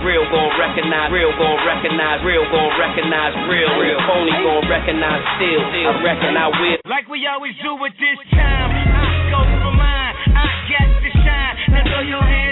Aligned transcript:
Real 0.00 0.24
gon' 0.32 0.48
recognize, 0.56 1.12
real 1.12 1.28
gon' 1.36 1.60
recognize, 1.68 2.24
real 2.24 2.48
gon' 2.48 2.72
recognize, 2.80 3.36
real, 3.52 3.68
real. 3.76 4.00
Phony 4.08 4.32
gon' 4.32 4.64
recognize 4.64 5.20
still, 5.36 5.60
I 5.60 5.92
reckon 6.00 6.32
I 6.40 6.48
will. 6.48 6.80
Like 6.88 7.06
we 7.12 7.28
always 7.28 7.52
do 7.60 7.76
at 7.84 7.92
this 8.00 8.16
time, 8.32 8.70
I 8.72 9.28
go 9.28 9.40
for 9.60 9.72
mine, 9.76 10.14
I 10.32 10.48
get 10.72 10.88
to 11.04 11.10
shine. 11.20 11.54
Now 11.68 11.84
throw 11.84 12.00
your 12.00 12.24
hands 12.24 12.49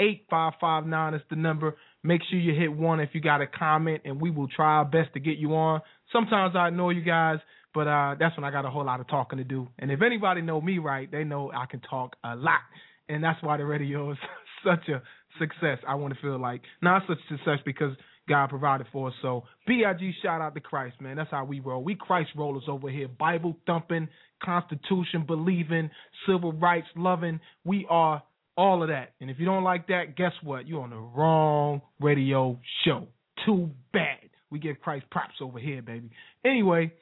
619-638-8559 0.00 1.14
is 1.14 1.22
the 1.30 1.36
number. 1.36 1.76
Make 2.02 2.22
sure 2.28 2.40
you 2.40 2.58
hit 2.58 2.72
one 2.72 2.98
if 2.98 3.10
you 3.12 3.20
got 3.20 3.40
a 3.40 3.46
comment, 3.46 4.02
and 4.04 4.20
we 4.20 4.30
will 4.30 4.48
try 4.48 4.78
our 4.78 4.84
best 4.84 5.14
to 5.14 5.20
get 5.20 5.38
you 5.38 5.54
on. 5.54 5.80
Sometimes 6.12 6.56
I 6.56 6.68
ignore 6.68 6.92
you 6.92 7.02
guys, 7.02 7.38
but 7.72 7.86
uh, 7.86 8.16
that's 8.18 8.36
when 8.36 8.44
I 8.44 8.50
got 8.50 8.64
a 8.64 8.70
whole 8.70 8.84
lot 8.84 8.98
of 8.98 9.06
talking 9.08 9.38
to 9.38 9.44
do. 9.44 9.68
And 9.78 9.92
if 9.92 10.02
anybody 10.02 10.42
know 10.42 10.60
me 10.60 10.78
right, 10.78 11.08
they 11.10 11.22
know 11.22 11.52
I 11.54 11.66
can 11.66 11.80
talk 11.80 12.16
a 12.24 12.34
lot, 12.34 12.60
and 13.08 13.22
that's 13.22 13.40
why 13.44 13.58
the 13.58 13.64
radio 13.64 14.10
is 14.10 14.18
such 14.64 14.88
a 14.88 15.02
success. 15.38 15.78
I 15.86 15.94
want 15.94 16.14
to 16.14 16.20
feel 16.20 16.40
like 16.40 16.62
not 16.82 17.02
such 17.06 17.18
a 17.30 17.36
success 17.36 17.58
because 17.64 17.92
God 18.28 18.48
provided 18.48 18.86
for 18.92 19.08
us. 19.08 19.14
So 19.22 19.44
BIG 19.66 20.12
shout 20.22 20.40
out 20.40 20.54
to 20.54 20.60
Christ, 20.60 21.00
man. 21.00 21.16
That's 21.16 21.30
how 21.30 21.44
we 21.44 21.60
roll. 21.60 21.82
We 21.82 21.94
Christ 21.94 22.30
rollers 22.36 22.64
over 22.68 22.90
here. 22.90 23.08
Bible 23.08 23.56
thumping, 23.66 24.08
Constitution 24.42 25.24
believing, 25.26 25.90
civil 26.26 26.52
rights 26.52 26.88
loving. 26.96 27.40
We 27.64 27.86
are 27.88 28.22
all 28.56 28.82
of 28.82 28.88
that. 28.88 29.12
And 29.20 29.30
if 29.30 29.38
you 29.38 29.44
don't 29.44 29.64
like 29.64 29.88
that, 29.88 30.16
guess 30.16 30.32
what? 30.42 30.66
You're 30.66 30.82
on 30.82 30.90
the 30.90 30.96
wrong 30.96 31.82
radio 32.00 32.58
show. 32.84 33.06
Too 33.44 33.70
bad. 33.92 34.30
We 34.50 34.58
give 34.58 34.80
Christ 34.80 35.06
props 35.10 35.34
over 35.40 35.58
here, 35.58 35.82
baby. 35.82 36.10
Anyway, 36.44 36.92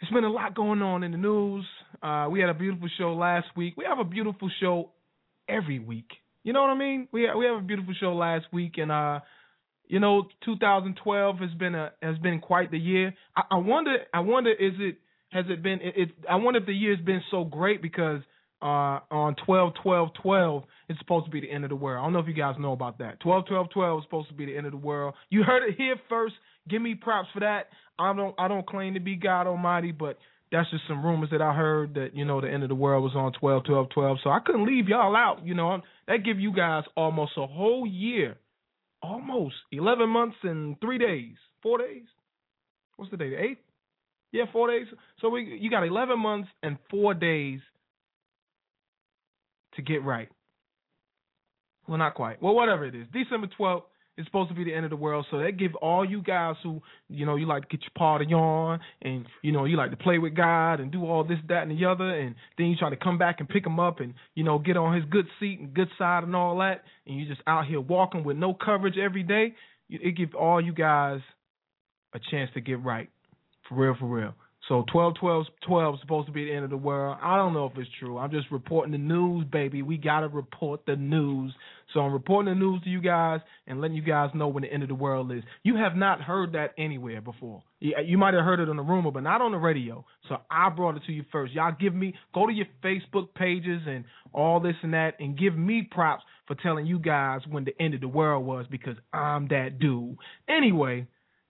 it's 0.00 0.10
been 0.10 0.24
a 0.24 0.30
lot 0.30 0.54
going 0.54 0.80
on 0.82 1.02
in 1.02 1.12
the 1.12 1.18
news. 1.18 1.64
Uh, 2.02 2.28
we 2.30 2.40
had 2.40 2.48
a 2.48 2.54
beautiful 2.54 2.88
show 2.98 3.14
last 3.14 3.46
week. 3.56 3.74
We 3.76 3.84
have 3.84 3.98
a 3.98 4.04
beautiful 4.04 4.50
show 4.60 4.90
every 5.48 5.78
week. 5.78 6.06
You 6.44 6.52
know 6.52 6.60
what 6.60 6.70
I 6.70 6.78
mean? 6.78 7.08
We 7.12 7.28
we 7.36 7.46
have 7.46 7.56
a 7.56 7.66
beautiful 7.66 7.94
show 7.98 8.14
last 8.14 8.46
week, 8.52 8.74
and 8.76 8.92
uh, 8.92 9.20
you 9.88 10.00
know, 10.00 10.24
2012 10.44 11.38
has 11.38 11.50
been 11.58 11.74
a 11.74 11.92
has 12.02 12.18
been 12.18 12.40
quite 12.40 12.70
the 12.70 12.78
year. 12.78 13.14
I, 13.36 13.42
I 13.52 13.56
wonder, 13.56 13.96
I 14.12 14.20
wonder, 14.20 14.50
is 14.50 14.74
it 14.78 14.98
has 15.30 15.44
it 15.48 15.62
been? 15.62 15.80
It, 15.80 15.94
it, 15.96 16.08
I 16.28 16.36
wonder 16.36 16.60
if 16.60 16.66
the 16.66 16.72
year's 16.72 17.00
been 17.00 17.22
so 17.30 17.44
great 17.44 17.82
because 17.82 18.20
uh, 18.60 19.00
on 19.10 19.36
12 19.46 19.72
12 19.82 20.08
12 20.22 20.64
it's 20.88 20.98
supposed 20.98 21.26
to 21.26 21.30
be 21.30 21.40
the 21.40 21.50
end 21.50 21.64
of 21.64 21.70
the 21.70 21.76
world. 21.76 22.00
I 22.00 22.06
don't 22.06 22.12
know 22.12 22.18
if 22.18 22.26
you 22.26 22.34
guys 22.34 22.56
know 22.58 22.72
about 22.72 22.98
that. 22.98 23.20
12 23.20 23.46
12 23.46 23.70
12 23.70 23.98
is 23.98 24.04
supposed 24.04 24.28
to 24.28 24.34
be 24.34 24.46
the 24.46 24.56
end 24.56 24.66
of 24.66 24.72
the 24.72 24.78
world. 24.78 25.14
You 25.30 25.42
heard 25.42 25.68
it 25.68 25.76
here 25.76 25.96
first. 26.08 26.34
Give 26.68 26.82
me 26.82 26.94
props 26.94 27.28
for 27.32 27.40
that. 27.40 27.68
I 27.98 28.14
don't 28.14 28.34
I 28.38 28.48
don't 28.48 28.66
claim 28.66 28.94
to 28.94 29.00
be 29.00 29.16
God 29.16 29.46
Almighty, 29.46 29.92
but 29.92 30.18
that's 30.50 30.70
just 30.70 30.84
some 30.88 31.04
rumors 31.04 31.30
that 31.30 31.42
I 31.42 31.52
heard 31.52 31.94
that 31.94 32.14
you 32.14 32.24
know 32.24 32.40
the 32.40 32.50
end 32.50 32.62
of 32.62 32.68
the 32.68 32.74
world 32.74 33.04
was 33.04 33.14
on 33.14 33.32
12 33.38 33.64
12 33.64 33.90
12. 33.90 34.18
So 34.24 34.30
I 34.30 34.40
couldn't 34.44 34.66
leave 34.66 34.88
y'all 34.88 35.16
out. 35.16 35.44
You 35.44 35.54
know 35.54 35.80
that 36.06 36.24
give 36.24 36.40
you 36.40 36.52
guys 36.52 36.84
almost 36.96 37.32
a 37.36 37.46
whole 37.46 37.86
year, 37.86 38.36
almost 39.02 39.54
11 39.72 40.08
months 40.08 40.36
and 40.42 40.80
three 40.80 40.98
days, 40.98 41.36
four 41.62 41.78
days. 41.78 42.04
What's 42.96 43.10
the 43.10 43.16
day? 43.16 43.30
The 43.30 43.42
eighth? 43.42 43.60
Yeah, 44.32 44.44
four 44.52 44.68
days. 44.68 44.86
So 45.20 45.28
we 45.28 45.58
you 45.60 45.70
got 45.70 45.86
11 45.86 46.18
months 46.18 46.48
and 46.62 46.76
four 46.90 47.14
days 47.14 47.60
to 49.74 49.82
get 49.82 50.04
right. 50.04 50.28
Well, 51.86 51.98
not 51.98 52.14
quite. 52.14 52.42
Well, 52.42 52.54
whatever 52.54 52.84
it 52.84 52.94
is. 52.94 53.06
December 53.12 53.48
12th 53.58 53.82
is 54.18 54.26
supposed 54.26 54.50
to 54.50 54.54
be 54.54 54.64
the 54.64 54.74
end 54.74 54.84
of 54.84 54.90
the 54.90 54.96
world. 54.96 55.24
So 55.30 55.38
that 55.38 55.52
give 55.52 55.74
all 55.76 56.04
you 56.04 56.20
guys 56.20 56.56
who, 56.62 56.82
you 57.08 57.24
know, 57.24 57.36
you 57.36 57.46
like 57.46 57.62
to 57.62 57.68
get 57.68 57.82
your 57.82 57.92
party 57.96 58.26
on 58.34 58.80
and, 59.00 59.24
you 59.42 59.52
know, 59.52 59.64
you 59.64 59.76
like 59.76 59.92
to 59.92 59.96
play 59.96 60.18
with 60.18 60.34
God 60.34 60.80
and 60.80 60.90
do 60.90 61.06
all 61.06 61.24
this, 61.24 61.38
that, 61.48 61.62
and 61.62 61.70
the 61.70 61.86
other. 61.86 62.10
And 62.10 62.34
then 62.58 62.66
you 62.66 62.76
try 62.76 62.90
to 62.90 62.96
come 62.96 63.16
back 63.16 63.36
and 63.38 63.48
pick 63.48 63.64
him 63.64 63.78
up 63.78 64.00
and, 64.00 64.14
you 64.34 64.44
know, 64.44 64.58
get 64.58 64.76
on 64.76 64.94
his 64.94 65.04
good 65.08 65.26
seat 65.38 65.60
and 65.60 65.72
good 65.72 65.88
side 65.96 66.24
and 66.24 66.34
all 66.34 66.58
that. 66.58 66.82
And 67.06 67.16
you 67.16 67.26
just 67.26 67.40
out 67.46 67.66
here 67.66 67.80
walking 67.80 68.24
with 68.24 68.36
no 68.36 68.52
coverage 68.52 68.98
every 68.98 69.22
day. 69.22 69.54
It 69.88 70.16
give 70.16 70.34
all 70.34 70.60
you 70.60 70.72
guys 70.72 71.20
a 72.12 72.18
chance 72.30 72.50
to 72.54 72.60
get 72.60 72.84
right. 72.84 73.08
For 73.68 73.76
real, 73.76 73.96
for 73.98 74.06
real. 74.06 74.34
So 74.68 74.84
12 74.92 75.14
12 75.14 75.46
12 75.66 75.94
is 75.94 76.00
supposed 76.02 76.26
to 76.26 76.32
be 76.32 76.44
the 76.44 76.52
end 76.52 76.64
of 76.64 76.70
the 76.70 76.76
world. 76.76 77.16
I 77.22 77.36
don't 77.36 77.54
know 77.54 77.66
if 77.66 77.78
it's 77.78 77.88
true. 77.98 78.18
I'm 78.18 78.30
just 78.30 78.50
reporting 78.50 78.92
the 78.92 78.98
news, 78.98 79.46
baby. 79.50 79.80
We 79.80 79.96
got 79.96 80.20
to 80.20 80.28
report 80.28 80.84
the 80.86 80.94
news. 80.94 81.54
So 81.94 82.00
I'm 82.00 82.12
reporting 82.12 82.52
the 82.52 82.60
news 82.60 82.82
to 82.82 82.90
you 82.90 83.00
guys 83.00 83.40
and 83.66 83.80
letting 83.80 83.96
you 83.96 84.02
guys 84.02 84.28
know 84.34 84.48
when 84.48 84.62
the 84.62 84.70
end 84.70 84.82
of 84.82 84.90
the 84.90 84.94
world 84.94 85.32
is. 85.32 85.42
You 85.62 85.76
have 85.76 85.96
not 85.96 86.20
heard 86.20 86.52
that 86.52 86.74
anywhere 86.76 87.22
before. 87.22 87.62
You 87.80 88.18
might 88.18 88.34
have 88.34 88.44
heard 88.44 88.60
it 88.60 88.68
on 88.68 88.76
the 88.76 88.82
rumor, 88.82 89.10
but 89.10 89.22
not 89.22 89.40
on 89.40 89.52
the 89.52 89.58
radio. 89.58 90.04
So 90.28 90.36
I 90.50 90.68
brought 90.68 90.96
it 90.96 91.02
to 91.06 91.12
you 91.12 91.24
first. 91.32 91.54
Y'all 91.54 91.74
give 91.80 91.94
me, 91.94 92.14
go 92.34 92.46
to 92.46 92.52
your 92.52 92.66
Facebook 92.84 93.32
pages 93.34 93.80
and 93.86 94.04
all 94.34 94.60
this 94.60 94.74
and 94.82 94.92
that 94.92 95.14
and 95.18 95.38
give 95.38 95.56
me 95.56 95.88
props 95.90 96.24
for 96.46 96.56
telling 96.56 96.84
you 96.84 96.98
guys 96.98 97.40
when 97.48 97.64
the 97.64 97.80
end 97.80 97.94
of 97.94 98.02
the 98.02 98.08
world 98.08 98.44
was 98.44 98.66
because 98.70 98.96
I'm 99.14 99.48
that 99.48 99.78
dude. 99.78 100.18
Anyway 100.46 101.06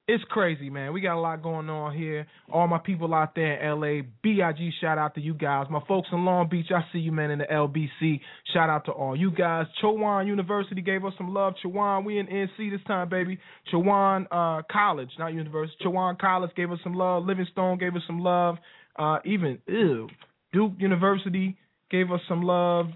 it's 0.08 0.24
crazy, 0.30 0.70
man. 0.70 0.94
We 0.94 1.02
got 1.02 1.18
a 1.18 1.20
lot 1.20 1.42
going 1.42 1.68
on 1.68 1.94
here. 1.94 2.26
All 2.50 2.66
my 2.66 2.78
people 2.78 3.12
out 3.12 3.34
there 3.34 3.62
in 3.62 3.78
LA, 3.78 4.08
BIG, 4.22 4.72
shout 4.80 4.96
out 4.96 5.14
to 5.16 5.20
you 5.20 5.34
guys. 5.34 5.66
My 5.68 5.82
folks 5.86 6.08
in 6.10 6.24
Long 6.24 6.48
Beach, 6.48 6.68
I 6.74 6.80
see 6.90 6.98
you, 6.98 7.12
man, 7.12 7.30
in 7.30 7.40
the 7.40 7.44
LBC. 7.44 8.18
Shout 8.54 8.70
out 8.70 8.86
to 8.86 8.92
all 8.92 9.14
you 9.14 9.30
guys. 9.30 9.66
Chowan 9.82 10.26
University 10.26 10.80
gave 10.80 11.04
us 11.04 11.12
some 11.18 11.34
love. 11.34 11.52
Chowan, 11.62 12.06
we 12.06 12.18
in 12.18 12.26
NC 12.26 12.70
this 12.70 12.80
time, 12.86 13.10
baby. 13.10 13.38
Chowan 13.70 14.24
uh, 14.30 14.62
College, 14.72 15.10
not 15.18 15.34
University. 15.34 15.76
Chowan 15.84 16.18
College 16.18 16.52
gave 16.56 16.72
us 16.72 16.78
some 16.82 16.94
love. 16.94 17.26
Livingstone 17.26 17.76
gave 17.76 17.94
us 17.94 18.02
some 18.06 18.20
love. 18.20 18.56
Uh, 18.98 19.18
even, 19.26 19.58
ew, 19.66 20.08
Duke 20.54 20.72
University 20.78 21.58
gave 21.90 22.10
us 22.10 22.20
some 22.26 22.40
love. 22.40 22.86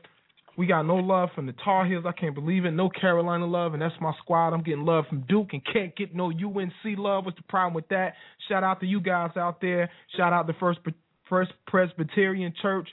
We 0.57 0.67
got 0.67 0.83
no 0.83 0.97
love 0.97 1.31
from 1.35 1.47
the 1.47 1.55
Tar 1.65 1.87
Heels. 1.87 2.05
I 2.07 2.13
can't 2.13 2.35
believe 2.35 2.65
it. 2.65 2.73
No 2.73 2.91
Carolina 2.91 3.47
love, 3.47 3.73
and 3.73 3.83
that's 3.83 3.95
my 4.01 4.13
squad. 4.19 4.53
I'm 4.53 4.63
getting 4.63 4.85
love 4.85 5.07
from 5.09 5.23
Duke 5.29 5.49
and 5.53 5.63
can't 5.73 5.97
get 5.97 6.15
no 6.15 6.27
UNC 6.27 6.99
love. 6.99 7.25
What's 7.25 7.39
the 7.39 7.45
problem 7.45 7.75
with 7.75 7.89
that? 7.89 8.15
Shout 8.49 8.63
out 8.63 8.81
to 8.81 8.87
you 8.87 9.01
guys 9.01 9.31
out 9.37 9.61
there. 9.61 9.91
Shout 10.17 10.33
out 10.33 10.47
to 10.47 10.53
First 10.55 10.81
First 11.29 11.53
Presbyterian 11.67 12.53
Church 12.61 12.89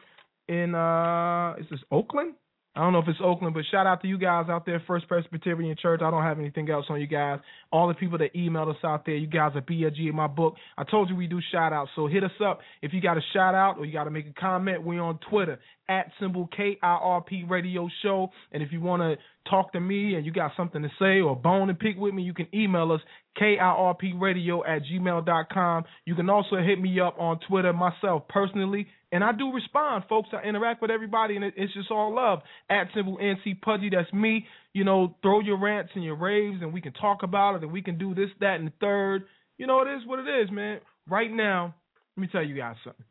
in 0.48 0.74
uh 0.74 1.56
is 1.60 1.66
this 1.70 1.82
Oakland? 1.92 2.34
I 2.75 2.81
don't 2.81 2.94
know 2.94 3.00
if 3.00 3.07
it's 3.07 3.19
Oakland, 3.21 3.56
but 3.56 3.63
shout 3.71 3.88
out 3.88 4.01
to 4.04 4.07
you 4.07 4.18
guys 4.18 4.45
out 4.48 4.66
there, 4.66 4.81
First 4.86 5.07
Presbyterian 5.07 5.75
Church. 5.81 6.01
I 6.04 6.12
don't 6.12 6.21
have 6.21 6.38
anything 6.38 6.69
else 6.69 6.86
on 6.89 7.01
you 7.01 7.07
guys. 7.07 7.39
All 7.71 7.88
the 7.88 7.95
people 7.95 8.19
that 8.19 8.33
emailed 8.36 8.69
us 8.69 8.81
out 8.83 9.06
there, 9.06 9.16
you 9.16 9.27
guys 9.27 9.54
are 9.56 9.62
BLG 9.62 10.10
in 10.10 10.16
my 10.16 10.27
book. 10.27 10.56
I 10.77 10.83
told 10.83 11.10
you 11.10 11.16
we 11.16 11.27
do 11.27 11.39
shout 11.51 11.74
outs, 11.74 11.89
so 11.95 12.06
hit 12.07 12.24
us 12.24 12.31
up 12.45 12.60
if 12.81 12.94
you 12.94 13.01
got 13.01 13.18
a 13.18 13.21
shout 13.33 13.56
out 13.56 13.77
or 13.80 13.86
you 13.86 13.92
got 13.92 14.04
to 14.04 14.12
make 14.12 14.27
a 14.27 14.39
comment. 14.39 14.83
We're 14.83 15.01
on 15.01 15.19
Twitter 15.30 15.60
at 15.89 16.12
symbol 16.19 16.48
KIRP 16.57 17.50
Radio 17.50 17.89
Show. 18.04 18.30
And 18.51 18.62
if 18.62 18.72
you 18.72 18.80
want 18.80 19.01
to 19.01 19.18
talk 19.50 19.74
to 19.74 19.80
me 19.80 20.15
and 20.15 20.25
you 20.25 20.31
got 20.31 20.51
something 20.56 20.83
to 20.83 20.89
say 21.00 21.22
or 21.22 21.36
bone 21.36 21.68
to 21.69 21.74
pick 21.74 21.98
with 21.98 22.13
me, 22.13 22.22
you 22.22 22.36
can 22.36 22.48
email 22.54 22.92
us 22.92 23.01
KIRPradio 23.39 24.68
at 24.68 24.81
gmail.com. 24.83 25.83
You 26.06 26.15
can 26.15 26.30
also 26.30 26.57
hit 26.57 26.80
me 26.80 27.00
up 27.00 27.15
on 27.19 27.39
Twitter 27.47 27.74
myself 27.74 28.24
personally. 28.27 28.88
And 29.12 29.24
I 29.24 29.31
do 29.31 29.51
respond, 29.51 30.03
folks. 30.07 30.30
I 30.33 30.47
interact 30.47 30.81
with 30.81 30.91
everybody, 30.91 31.36
and 31.36 31.45
it's 31.45 31.74
just 31.74 31.89
all 31.89 32.13
love. 32.13 32.39
At 32.69 32.88
symbol 32.94 33.18
NC 33.18 33.62
Pudgy, 33.62 33.89
that's 33.89 34.12
me. 34.13 34.45
You 34.74 34.83
know, 34.83 35.15
throw 35.24 35.39
your 35.39 35.59
rants 35.59 35.91
and 35.95 36.03
your 36.03 36.15
raves, 36.15 36.62
and 36.62 36.74
we 36.74 36.81
can 36.81 36.94
talk 36.94 37.24
about 37.24 37.56
it, 37.56 37.63
and 37.63 37.71
we 37.71 37.81
can 37.81 37.97
do 37.97 38.13
this, 38.13 38.30
that, 38.39 38.59
and 38.59 38.68
the 38.68 38.74
third. 38.80 39.25
You 39.57 39.68
know, 39.68 39.81
it 39.81 39.89
is 39.89 40.06
what 40.06 40.19
it 40.19 40.44
is, 40.44 40.51
man. 40.51 40.80
Right 41.09 41.31
now, 41.31 41.74
let 42.15 42.21
me 42.21 42.27
tell 42.31 42.44
you 42.44 42.56
guys 42.56 42.75
something. 42.83 43.06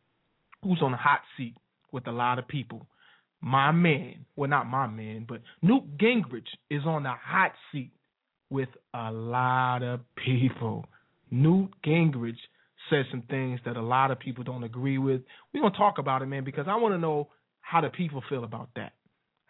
Who's 0.62 0.82
on 0.82 0.92
the 0.92 0.96
hot 0.96 1.20
seat 1.36 1.56
with 1.92 2.06
a 2.06 2.12
lot 2.12 2.38
of 2.38 2.46
people? 2.46 2.86
My 3.40 3.70
man, 3.70 4.24
well, 4.36 4.50
not 4.50 4.66
my 4.66 4.86
man, 4.86 5.24
but 5.28 5.42
Newt 5.62 5.96
Gingrich 5.96 6.48
is 6.70 6.82
on 6.84 7.04
the 7.04 7.12
hot 7.12 7.52
seat 7.70 7.92
with 8.50 8.68
a 8.94 9.10
lot 9.12 9.82
of 9.82 10.00
people. 10.16 10.86
Newt 11.30 11.70
Gingrich 11.84 12.38
said 12.90 13.04
some 13.10 13.22
things 13.22 13.60
that 13.64 13.76
a 13.76 13.82
lot 13.82 14.10
of 14.10 14.18
people 14.18 14.44
don't 14.44 14.64
agree 14.64 14.98
with. 14.98 15.22
We're 15.52 15.62
gonna 15.62 15.76
talk 15.76 15.98
about 15.98 16.22
it, 16.22 16.26
man, 16.26 16.44
because 16.44 16.66
I 16.68 16.76
want 16.76 16.94
to 16.94 16.98
know 16.98 17.28
how 17.60 17.80
the 17.80 17.90
people 17.90 18.22
feel 18.28 18.44
about 18.44 18.70
that. 18.76 18.92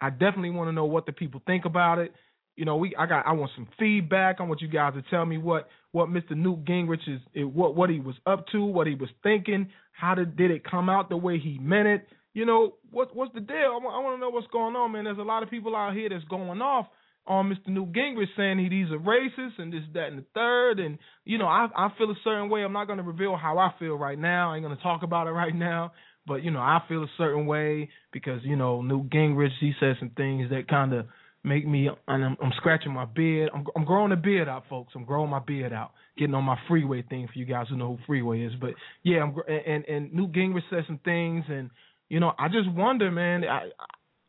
I 0.01 0.09
definitely 0.09 0.51
want 0.51 0.67
to 0.67 0.73
know 0.73 0.85
what 0.85 1.05
the 1.05 1.13
people 1.13 1.41
think 1.45 1.65
about 1.65 1.99
it. 1.99 2.13
You 2.55 2.65
know, 2.65 2.75
we 2.75 2.93
I 2.97 3.05
got 3.05 3.25
I 3.25 3.31
want 3.33 3.51
some 3.55 3.67
feedback. 3.77 4.37
I 4.39 4.43
want 4.43 4.61
you 4.61 4.67
guys 4.67 4.93
to 4.93 5.03
tell 5.09 5.25
me 5.25 5.37
what 5.37 5.69
what 5.91 6.09
Mr. 6.09 6.31
Newt 6.31 6.65
Gingrich 6.65 7.07
is 7.07 7.21
what 7.45 7.75
what 7.75 7.89
he 7.89 7.99
was 7.99 8.15
up 8.25 8.45
to, 8.51 8.63
what 8.63 8.87
he 8.87 8.95
was 8.95 9.09
thinking. 9.23 9.69
How 9.93 10.15
did 10.15 10.35
did 10.35 10.51
it 10.51 10.69
come 10.69 10.89
out 10.89 11.09
the 11.09 11.17
way 11.17 11.39
he 11.39 11.57
meant 11.59 11.87
it? 11.87 12.07
You 12.33 12.45
know, 12.45 12.75
what 12.91 13.15
what's 13.15 13.33
the 13.33 13.39
deal? 13.39 13.55
I 13.55 13.83
want, 13.83 13.95
I 13.95 13.99
want 13.99 14.17
to 14.17 14.19
know 14.19 14.29
what's 14.29 14.47
going 14.47 14.75
on, 14.75 14.91
man. 14.91 15.05
There's 15.05 15.17
a 15.17 15.21
lot 15.21 15.43
of 15.43 15.49
people 15.49 15.75
out 15.75 15.93
here 15.93 16.09
that's 16.09 16.23
going 16.25 16.61
off 16.61 16.87
on 17.29 17.47
Mr. 17.47 17.67
Newt 17.67 17.93
Gingrich 17.93 18.25
saying 18.35 18.57
he, 18.57 18.63
he's 18.75 18.91
a 18.91 18.97
racist 18.97 19.59
and 19.59 19.71
this, 19.71 19.83
that, 19.93 20.07
and 20.07 20.17
the 20.17 20.25
third. 20.33 20.79
And, 20.79 20.97
you 21.23 21.37
know, 21.37 21.45
I, 21.45 21.67
I 21.75 21.89
feel 21.97 22.09
a 22.09 22.15
certain 22.23 22.49
way. 22.49 22.63
I'm 22.63 22.73
not 22.73 22.87
going 22.87 22.97
to 22.97 23.03
reveal 23.03 23.37
how 23.37 23.59
I 23.59 23.71
feel 23.79 23.95
right 23.95 24.17
now. 24.17 24.51
I 24.51 24.55
ain't 24.55 24.65
going 24.65 24.75
to 24.75 24.83
talk 24.83 25.03
about 25.03 25.27
it 25.27 25.31
right 25.43 25.55
now. 25.55 25.93
But, 26.27 26.43
you 26.43 26.51
know, 26.51 26.59
I 26.59 26.81
feel 26.89 27.03
a 27.03 27.09
certain 27.17 27.45
way 27.45 27.89
because, 28.11 28.41
you 28.43 28.55
know, 28.55 28.81
Newt 28.81 29.09
Gingrich, 29.09 29.51
he 29.61 29.73
said 29.79 29.95
some 29.99 30.11
things 30.17 30.49
that 30.49 30.67
kind 30.67 30.93
of 30.93 31.05
make 31.43 31.65
me, 31.65 31.87
and 32.07 32.25
I'm, 32.25 32.35
I'm 32.43 32.51
scratching 32.57 32.91
my 32.91 33.05
beard. 33.05 33.51
I'm, 33.53 33.63
I'm 33.75 33.85
growing 33.85 34.11
a 34.11 34.17
beard 34.17 34.49
out, 34.49 34.63
folks. 34.69 34.93
I'm 34.95 35.05
growing 35.05 35.29
my 35.29 35.39
beard 35.39 35.71
out. 35.71 35.91
Getting 36.17 36.35
on 36.35 36.43
my 36.43 36.57
freeway 36.67 37.03
thing 37.03 37.27
for 37.31 37.39
you 37.39 37.45
guys 37.45 37.67
who 37.69 37.77
know 37.77 37.95
who 37.95 38.05
freeway 38.05 38.41
is. 38.41 38.53
But, 38.59 38.71
yeah, 39.03 39.19
I'm, 39.23 39.35
and, 39.47 39.85
and 39.85 40.13
Newt 40.13 40.33
Gingrich 40.33 40.63
said 40.69 40.83
some 40.87 40.99
things. 41.05 41.45
And, 41.47 41.69
you 42.09 42.19
know, 42.19 42.33
I 42.37 42.47
just 42.47 42.69
wonder, 42.71 43.09
man, 43.11 43.43
I, 43.43 43.69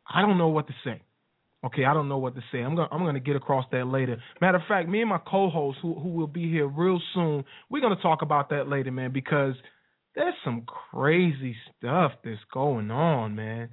I 0.07 0.23
don't 0.23 0.39
know 0.39 0.49
what 0.49 0.69
to 0.69 0.75
say. 0.85 1.03
Okay, 1.65 1.85
I 1.85 1.93
don't 1.93 2.09
know 2.09 2.19
what 2.19 2.35
to 2.37 2.41
say. 2.53 2.59
I'm 2.59 2.75
gonna 2.75 2.89
I'm 2.91 3.05
gonna 3.05 3.21
get 3.21 3.37
across 3.37 3.67
that 3.73 3.87
later. 3.87 4.17
Matter 4.41 4.59
of 4.59 4.63
fact, 4.67 4.89
me 4.89 5.01
and 5.01 5.11
my 5.11 5.19
co-host 5.19 5.79
who 5.83 5.95
who 5.95 6.09
will 6.09 6.27
be 6.27 6.51
here 6.51 6.67
real 6.67 7.01
soon, 7.15 7.45
we're 7.69 7.83
gonna 7.83 8.01
talk 8.01 8.23
about 8.23 8.49
that 8.51 8.69
later, 8.69 8.91
man, 8.91 9.13
because 9.13 9.55
there's 10.15 10.35
some 10.45 10.65
crazy 10.67 11.55
stuff 11.77 12.13
that's 12.25 12.41
going 12.53 12.91
on, 12.91 13.35
man. 13.35 13.69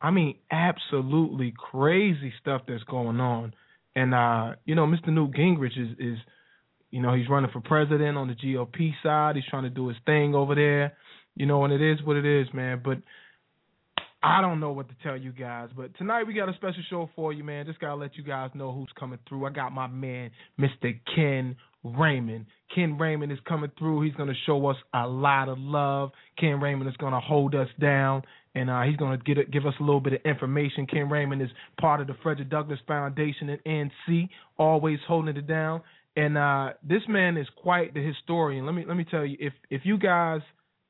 I 0.00 0.10
mean, 0.10 0.36
absolutely 0.50 1.54
crazy 1.56 2.32
stuff 2.40 2.62
that's 2.68 2.84
going 2.84 3.18
on. 3.18 3.54
And 3.94 4.14
uh, 4.14 4.56
you 4.66 4.74
know, 4.74 4.86
Mr. 4.86 5.08
Newt 5.08 5.32
Gingrich 5.32 5.78
is 5.78 5.96
is 5.98 6.18
you 6.90 7.02
know, 7.02 7.14
he's 7.14 7.28
running 7.28 7.50
for 7.50 7.60
president 7.60 8.16
on 8.16 8.28
the 8.28 8.34
GOP 8.34 8.92
side. 9.02 9.36
He's 9.36 9.44
trying 9.50 9.64
to 9.64 9.70
do 9.70 9.88
his 9.88 9.96
thing 10.06 10.34
over 10.34 10.54
there. 10.54 10.96
You 11.34 11.46
know, 11.46 11.64
and 11.64 11.72
it 11.72 11.82
is 11.82 12.02
what 12.04 12.16
it 12.16 12.24
is, 12.24 12.46
man. 12.54 12.80
But 12.84 12.98
I 14.22 14.40
don't 14.40 14.60
know 14.60 14.72
what 14.72 14.88
to 14.88 14.94
tell 15.02 15.16
you 15.16 15.32
guys, 15.32 15.68
but 15.76 15.96
tonight 15.98 16.24
we 16.26 16.34
got 16.34 16.48
a 16.48 16.54
special 16.54 16.82
show 16.88 17.10
for 17.14 17.32
you, 17.32 17.44
man. 17.44 17.66
Just 17.66 17.80
gotta 17.80 17.96
let 17.96 18.16
you 18.16 18.24
guys 18.24 18.50
know 18.54 18.72
who's 18.72 18.90
coming 18.98 19.18
through. 19.28 19.46
I 19.46 19.50
got 19.50 19.72
my 19.72 19.86
man, 19.86 20.30
Mr. 20.58 20.98
Ken 21.14 21.54
Raymond. 21.84 22.46
Ken 22.74 22.98
Raymond 22.98 23.30
is 23.30 23.38
coming 23.46 23.70
through. 23.78 24.02
He's 24.02 24.14
gonna 24.14 24.34
show 24.46 24.66
us 24.66 24.76
a 24.94 25.06
lot 25.06 25.48
of 25.48 25.58
love. 25.58 26.10
Ken 26.38 26.60
Raymond 26.60 26.88
is 26.88 26.96
gonna 26.96 27.20
hold 27.20 27.54
us 27.54 27.68
down, 27.78 28.22
and 28.54 28.70
uh, 28.70 28.82
he's 28.82 28.96
gonna 28.96 29.18
get 29.18 29.50
give 29.50 29.66
us 29.66 29.74
a 29.78 29.82
little 29.82 30.00
bit 30.00 30.14
of 30.14 30.20
information. 30.24 30.86
Ken 30.86 31.08
Raymond 31.08 31.42
is 31.42 31.50
part 31.80 32.00
of 32.00 32.06
the 32.06 32.14
Frederick 32.22 32.48
Douglass 32.48 32.80
Foundation 32.88 33.50
at 33.50 33.64
NC, 33.64 34.28
always 34.58 34.98
holding 35.06 35.36
it 35.36 35.46
down. 35.46 35.82
And 36.16 36.38
uh, 36.38 36.70
this 36.82 37.02
man 37.08 37.36
is 37.36 37.46
quite 37.56 37.92
the 37.92 38.00
historian. 38.00 38.64
Let 38.64 38.74
me 38.74 38.84
let 38.88 38.96
me 38.96 39.04
tell 39.04 39.24
you, 39.24 39.36
if 39.38 39.52
if 39.70 39.82
you 39.84 39.98
guys 39.98 40.40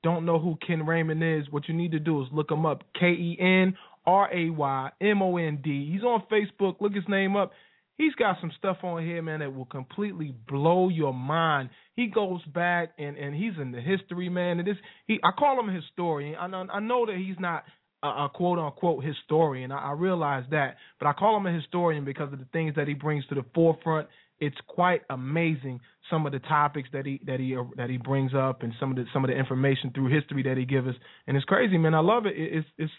don't 0.06 0.24
know 0.24 0.38
who 0.38 0.56
Ken 0.64 0.86
Raymond 0.86 1.22
is, 1.22 1.50
what 1.50 1.68
you 1.68 1.74
need 1.74 1.90
to 1.90 1.98
do 1.98 2.22
is 2.22 2.28
look 2.32 2.50
him 2.50 2.64
up. 2.64 2.84
K 2.98 3.06
E 3.08 3.36
N 3.40 3.76
R 4.06 4.32
A 4.32 4.50
Y 4.50 4.90
M 5.00 5.20
O 5.20 5.36
N 5.36 5.60
D. 5.64 5.90
He's 5.92 6.04
on 6.04 6.22
Facebook. 6.30 6.76
Look 6.80 6.94
his 6.94 7.08
name 7.08 7.34
up. 7.34 7.50
He's 7.98 8.14
got 8.14 8.36
some 8.40 8.52
stuff 8.56 8.76
on 8.84 9.04
here, 9.04 9.20
man, 9.20 9.40
that 9.40 9.52
will 9.52 9.64
completely 9.64 10.32
blow 10.46 10.90
your 10.90 11.12
mind. 11.12 11.70
He 11.96 12.06
goes 12.06 12.40
back 12.54 12.92
and 12.98 13.16
and 13.16 13.34
he's 13.34 13.54
in 13.60 13.72
the 13.72 13.80
history, 13.80 14.28
man. 14.28 14.60
And 14.60 14.68
this 14.68 14.76
he 15.08 15.18
I 15.24 15.30
call 15.36 15.58
him 15.58 15.68
a 15.68 15.72
historian. 15.72 16.36
I 16.38 16.46
know 16.46 16.66
I 16.72 16.78
know 16.78 17.06
that 17.06 17.16
he's 17.16 17.40
not 17.40 17.64
a, 18.04 18.06
a 18.06 18.30
quote 18.32 18.60
unquote 18.60 19.02
historian. 19.02 19.72
I, 19.72 19.88
I 19.88 19.92
realize 19.92 20.44
that, 20.52 20.76
but 21.00 21.08
I 21.08 21.14
call 21.14 21.36
him 21.36 21.46
a 21.46 21.52
historian 21.52 22.04
because 22.04 22.32
of 22.32 22.38
the 22.38 22.46
things 22.52 22.76
that 22.76 22.86
he 22.86 22.94
brings 22.94 23.26
to 23.26 23.34
the 23.34 23.44
forefront. 23.54 24.06
It's 24.40 24.56
quite 24.66 25.02
amazing 25.10 25.80
some 26.10 26.26
of 26.26 26.32
the 26.32 26.38
topics 26.38 26.88
that 26.92 27.06
he 27.06 27.20
that 27.26 27.40
he 27.40 27.56
that 27.76 27.90
he 27.90 27.96
brings 27.96 28.32
up 28.34 28.62
and 28.62 28.72
some 28.78 28.90
of 28.90 28.96
the 28.96 29.04
some 29.12 29.24
of 29.24 29.30
the 29.30 29.36
information 29.36 29.90
through 29.94 30.08
history 30.08 30.42
that 30.44 30.56
he 30.56 30.64
gives 30.64 30.86
us. 30.86 30.94
And 31.26 31.36
it's 31.36 31.46
crazy, 31.46 31.78
man. 31.78 31.94
I 31.94 32.00
love 32.00 32.26
it. 32.26 32.36
it 32.36 32.58
it's 32.58 32.68
it's 32.78 32.92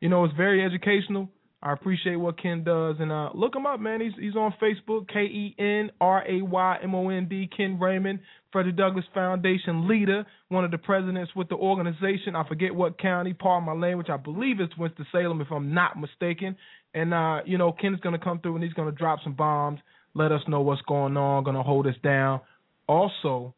you 0.00 0.08
know 0.08 0.24
it's 0.24 0.34
very 0.34 0.64
educational. 0.64 1.28
I 1.64 1.72
appreciate 1.72 2.16
what 2.16 2.40
Ken 2.40 2.62
does, 2.62 2.96
and 3.00 3.10
uh, 3.10 3.30
look 3.34 3.56
him 3.56 3.64
up, 3.64 3.80
man. 3.80 4.02
He's 4.02 4.12
he's 4.20 4.36
on 4.36 4.52
Facebook, 4.62 5.08
K 5.08 5.20
E 5.20 5.54
N 5.58 5.90
R 5.98 6.22
A 6.28 6.42
Y 6.42 6.78
M 6.82 6.94
O 6.94 7.08
N 7.08 7.26
D, 7.26 7.48
Ken 7.56 7.80
Raymond, 7.80 8.20
Frederick 8.52 8.76
Douglass 8.76 9.06
Foundation 9.14 9.88
leader, 9.88 10.26
one 10.48 10.66
of 10.66 10.70
the 10.70 10.78
presidents 10.78 11.32
with 11.34 11.48
the 11.48 11.54
organization. 11.54 12.36
I 12.36 12.46
forget 12.46 12.74
what 12.74 12.98
county, 12.98 13.32
part 13.32 13.62
of 13.62 13.66
my 13.66 13.72
language. 13.72 14.08
I 14.10 14.18
believe 14.18 14.60
it's 14.60 14.76
Winston 14.76 15.06
Salem, 15.10 15.40
if 15.40 15.50
I'm 15.50 15.72
not 15.72 15.98
mistaken. 15.98 16.54
And 16.92 17.14
uh, 17.14 17.40
you 17.46 17.56
know, 17.56 17.72
Ken's 17.72 18.00
gonna 18.00 18.18
come 18.18 18.40
through 18.40 18.56
and 18.56 18.64
he's 18.64 18.74
gonna 18.74 18.92
drop 18.92 19.20
some 19.24 19.32
bombs, 19.32 19.80
let 20.14 20.32
us 20.32 20.42
know 20.48 20.60
what's 20.60 20.82
going 20.82 21.16
on, 21.16 21.44
gonna 21.44 21.62
hold 21.62 21.86
us 21.86 21.96
down. 22.02 22.40
Also, 22.86 23.54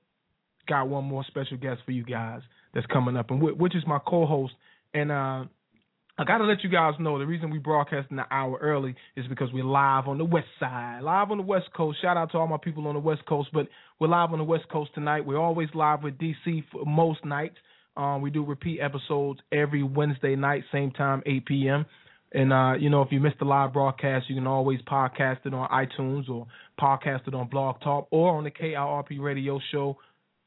got 0.69 0.89
one 0.89 1.05
more 1.05 1.25
special 1.27 1.57
guest 1.57 1.81
for 1.85 1.93
you 1.93 2.05
guys 2.05 2.41
that's 2.75 2.87
coming 2.87 3.17
up, 3.17 3.31
and 3.31 3.41
which 3.41 3.75
is 3.75 3.85
my 3.87 3.99
co-host. 4.07 4.53
And 4.95 5.11
uh, 5.11 5.45
I 6.19 6.25
got 6.25 6.39
to 6.39 6.45
let 6.45 6.65
you 6.65 6.71
guys 6.71 6.95
know 6.99 7.19
the 7.19 7.27
reason 7.27 7.51
we 7.51 7.59
broadcasting 7.59 8.19
an 8.19 8.25
hour 8.31 8.59
early 8.61 8.95
is 9.17 9.27
because 9.27 9.53
we're 9.53 9.65
live 9.65 10.09
on 10.09 10.17
the 10.17 10.25
West 10.25 10.47
Side, 10.59 11.01
live 11.03 11.31
on 11.31 11.37
the 11.37 11.43
West 11.43 11.67
Coast. 11.77 12.01
Shout 12.01 12.17
out 12.17 12.33
to 12.33 12.39
all 12.39 12.47
my 12.47 12.57
people 12.57 12.87
on 12.87 12.95
the 12.95 13.01
West 13.01 13.27
Coast, 13.27 13.51
but 13.53 13.69
we're 14.01 14.09
live 14.09 14.33
on 14.33 14.39
the 14.39 14.45
West 14.45 14.65
Coast 14.71 14.93
tonight. 14.95 15.27
We're 15.27 15.39
always 15.39 15.69
live 15.75 16.03
with 16.03 16.17
DC 16.17 16.65
for 16.73 16.87
most 16.87 17.23
nights. 17.25 17.57
Um, 17.99 18.23
we 18.23 18.31
do 18.31 18.45
repeat 18.45 18.81
episodes 18.81 19.41
every 19.53 19.83
Wednesday 19.83 20.37
night, 20.37 20.65
same 20.73 20.91
time, 20.91 21.23
8 21.27 21.45
p.m. 21.45 21.85
And 22.37 22.53
uh, 22.53 22.75
you 22.79 22.91
know, 22.91 23.01
if 23.01 23.11
you 23.11 23.19
missed 23.19 23.39
the 23.39 23.47
live 23.47 23.73
broadcast, 23.73 24.29
you 24.29 24.35
can 24.37 24.47
always 24.47 24.79
podcast 24.83 25.39
it 25.47 25.55
on 25.55 25.69
iTunes 25.71 26.29
or 26.29 26.47
podcast 26.79 27.27
it 27.27 27.35
on 27.35 27.49
Blog 27.49 27.81
Talk 27.81 28.09
or 28.11 28.37
on 28.37 28.45
the 28.45 28.51
KIRP 28.51 29.19
Radio 29.19 29.59
Show 29.73 29.97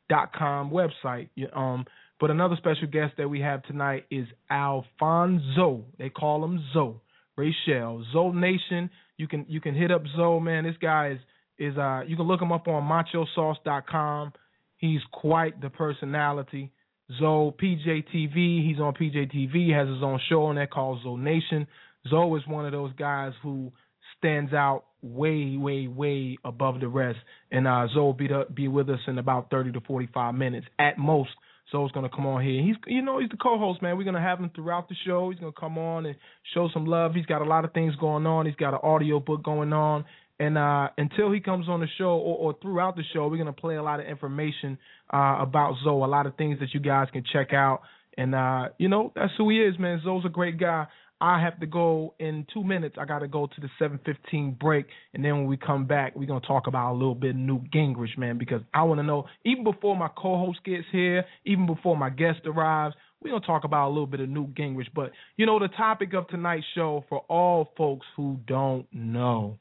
dot 0.08 0.32
com 0.32 0.70
website. 0.70 1.30
Um, 1.54 1.86
but 2.20 2.30
another 2.30 2.56
special 2.58 2.88
guest 2.88 3.16
that 3.18 3.28
we 3.28 3.42
have 3.42 3.64
tonight 3.64 4.06
is 4.12 4.28
Alfonzo. 4.52 5.84
They 5.98 6.10
call 6.10 6.46
him 6.46 6.64
Zo. 6.74 7.02
Rachel. 7.36 8.06
Zo-Nation. 8.14 8.92
You 9.18 9.28
can 9.28 9.46
you 9.50 9.60
can 9.60 9.74
hit 9.74 9.92
up 9.92 10.04
Zo, 10.16 10.40
man. 10.40 10.66
This 10.66 10.76
guy 10.80 11.14
is 11.14 11.20
is 11.58 11.78
uh 11.78 12.02
you 12.06 12.16
can 12.16 12.28
look 12.28 12.42
him 12.42 12.52
up 12.52 12.68
on 12.68 12.84
machosauce.com. 12.84 14.34
He's 14.78 15.02
quite 15.12 15.60
the 15.60 15.72
personality. 15.72 16.72
Zo 17.18 17.56
PJTV, 17.62 18.68
he's 18.68 18.80
on 18.80 18.94
PJTV, 18.94 19.74
has 19.74 19.88
his 19.88 20.04
own 20.04 20.20
show 20.30 20.46
on 20.46 20.56
there 20.56 20.68
called 20.68 21.02
Zoe 21.04 21.18
Nation. 21.18 21.66
Zo 22.10 22.36
is 22.36 22.46
one 22.46 22.66
of 22.66 22.72
those 22.72 22.94
guys 22.94 23.34
who 23.42 23.72
stands 24.18 24.54
out 24.54 24.84
way, 25.02 25.58
way, 25.58 25.88
way 25.88 26.38
above 26.44 26.80
the 26.80 26.88
rest. 26.88 27.20
And 27.52 27.68
uh, 27.68 27.88
Zo 27.94 28.02
will 28.02 28.14
be, 28.14 28.28
to, 28.28 28.46
be 28.54 28.68
with 28.68 28.90
us 28.90 29.00
in 29.08 29.18
about 29.18 29.50
30 29.50 29.72
to 29.74 29.82
45 29.82 30.36
minutes 30.36 30.68
at 30.78 30.98
most. 30.98 31.32
Zo's 31.72 31.92
gonna 31.92 32.10
come 32.10 32.26
on 32.26 32.44
here. 32.44 32.64
He's, 32.64 32.76
you 32.88 33.04
know, 33.04 33.20
he's 33.20 33.30
the 33.30 33.38
co-host, 33.38 33.82
man. 33.82 33.98
We're 33.98 34.04
gonna 34.04 34.22
have 34.22 34.40
him 34.40 34.50
throughout 34.56 34.90
the 34.90 34.96
show. 35.06 35.30
He's 35.30 35.40
gonna 35.40 35.52
come 35.52 35.78
on 35.78 36.06
and 36.08 36.16
show 36.54 36.68
some 36.74 36.86
love. 36.86 37.14
He's 37.14 37.28
got 37.28 37.42
a 37.42 37.46
lot 37.46 37.64
of 37.64 37.74
things 37.74 37.96
going 37.98 38.26
on. 38.26 38.48
He's 38.48 38.56
got 38.56 38.74
an 38.74 38.80
audio 38.82 39.20
book 39.20 39.44
going 39.44 39.72
on, 39.72 40.06
and 40.40 40.58
uh, 40.58 40.90
until 40.98 41.32
he 41.32 41.42
comes 41.42 41.68
on 41.68 41.82
the 41.82 41.88
show 41.98 42.12
or, 42.12 42.38
or 42.38 42.56
throughout 42.62 42.96
the 42.96 43.04
show, 43.14 43.28
we're 43.28 43.38
gonna 43.38 43.52
play 43.54 43.76
a 43.76 43.84
lot 43.84 44.00
of 44.00 44.06
information 44.06 44.78
uh, 45.14 45.38
about 45.40 45.76
Zo, 45.84 46.04
a 46.04 46.08
lot 46.08 46.26
of 46.26 46.36
things 46.36 46.60
that 46.60 46.74
you 46.74 46.80
guys 46.80 47.08
can 47.12 47.24
check 47.32 47.54
out. 47.54 47.82
And 48.18 48.34
uh, 48.34 48.70
you 48.78 48.88
know, 48.88 49.12
that's 49.16 49.34
who 49.38 49.50
he 49.50 49.58
is, 49.58 49.78
man. 49.78 50.02
Zo's 50.04 50.24
a 50.26 50.30
great 50.30 50.60
guy. 50.60 50.88
I 51.22 51.42
have 51.42 51.60
to 51.60 51.66
go 51.66 52.14
in 52.18 52.48
two 52.54 52.64
minutes. 52.64 52.96
I 52.98 53.04
got 53.04 53.20
to 53.20 53.28
go 53.28 53.48
to 53.48 53.62
the 53.62 53.70
7:15 53.80 54.58
break, 54.58 54.86
and 55.14 55.24
then 55.24 55.34
when 55.40 55.48
we 55.48 55.58
come 55.58 55.86
back, 55.86 56.16
we're 56.16 56.26
gonna 56.26 56.40
talk 56.40 56.68
about 56.68 56.94
a 56.94 56.96
little 56.96 57.16
bit 57.16 57.32
of 57.32 57.36
Newt 57.36 57.72
Gingrich, 57.72 58.18
man, 58.18 58.38
because 58.38 58.62
I 58.74 58.84
want 58.84 59.00
to 59.00 59.04
know 59.04 59.26
even 59.44 59.66
before 59.66 59.98
my 59.98 60.10
co-host 60.18 60.60
gets 60.64 60.86
here, 60.92 61.26
even 61.46 61.66
before 61.66 61.98
my 61.98 62.10
guest 62.10 62.40
arrives, 62.46 62.96
we're 63.22 63.32
gonna 63.32 63.46
talk 63.46 63.66
about 63.66 63.90
a 63.90 63.92
little 63.92 64.08
bit 64.08 64.22
of 64.22 64.30
Newt 64.30 64.56
Gingrich. 64.56 64.88
But 64.96 65.12
you 65.36 65.46
know, 65.46 65.60
the 65.60 65.68
topic 65.68 66.14
of 66.14 66.30
tonight's 66.30 66.66
show, 66.74 67.04
for 67.10 67.20
all 67.28 67.74
folks 67.76 68.08
who 68.16 68.40
don't 68.48 68.88
know, 68.94 69.58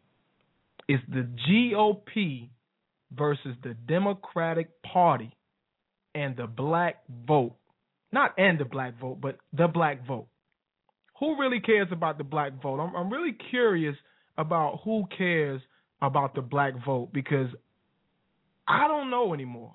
is 0.88 1.00
the 1.08 1.28
GOP 1.48 2.48
versus 3.12 3.56
the 3.62 3.74
Democratic 3.74 4.82
Party 4.82 5.34
and 6.14 6.36
the 6.36 6.46
black 6.46 7.02
vote. 7.26 7.56
Not 8.10 8.34
and 8.38 8.58
the 8.58 8.64
black 8.64 8.98
vote, 8.98 9.20
but 9.20 9.38
the 9.52 9.68
black 9.68 10.06
vote 10.06 10.28
who 11.18 11.38
really 11.38 11.60
cares 11.60 11.88
about 11.90 12.18
the 12.18 12.24
black 12.24 12.60
vote? 12.62 12.80
I'm, 12.80 12.94
I'm 12.94 13.12
really 13.12 13.36
curious 13.50 13.96
about 14.36 14.80
who 14.84 15.04
cares 15.16 15.60
about 16.00 16.34
the 16.34 16.42
black 16.42 16.74
vote 16.84 17.10
because 17.12 17.48
I 18.66 18.86
don't 18.86 19.10
know 19.10 19.34
anymore. 19.34 19.74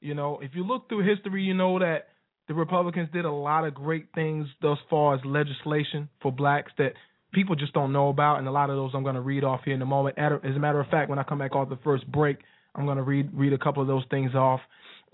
You 0.00 0.14
know, 0.14 0.38
if 0.40 0.52
you 0.54 0.64
look 0.64 0.88
through 0.88 1.08
history, 1.08 1.42
you 1.42 1.54
know 1.54 1.80
that 1.80 2.08
the 2.46 2.54
Republicans 2.54 3.08
did 3.12 3.24
a 3.24 3.32
lot 3.32 3.66
of 3.66 3.74
great 3.74 4.06
things 4.14 4.46
thus 4.62 4.78
far 4.88 5.16
as 5.16 5.20
legislation 5.24 6.08
for 6.22 6.30
blacks 6.30 6.70
that 6.78 6.92
people 7.32 7.54
just 7.54 7.72
don't 7.72 7.92
know 7.92 8.08
about, 8.08 8.38
and 8.38 8.48
a 8.48 8.50
lot 8.50 8.70
of 8.70 8.76
those 8.76 8.92
I'm 8.94 9.02
going 9.02 9.14
to 9.14 9.20
read 9.20 9.44
off 9.44 9.60
here 9.64 9.74
in 9.74 9.82
a 9.82 9.86
moment. 9.86 10.18
As 10.18 10.56
a 10.56 10.58
matter 10.58 10.80
of 10.80 10.88
fact, 10.88 11.10
when 11.10 11.18
I 11.18 11.22
come 11.22 11.38
back 11.38 11.54
off 11.54 11.68
the 11.68 11.78
first 11.84 12.10
break, 12.10 12.38
I'm 12.74 12.84
going 12.84 12.96
to 12.96 13.02
read 13.02 13.30
read 13.32 13.52
a 13.52 13.58
couple 13.58 13.82
of 13.82 13.88
those 13.88 14.04
things 14.10 14.34
off 14.34 14.60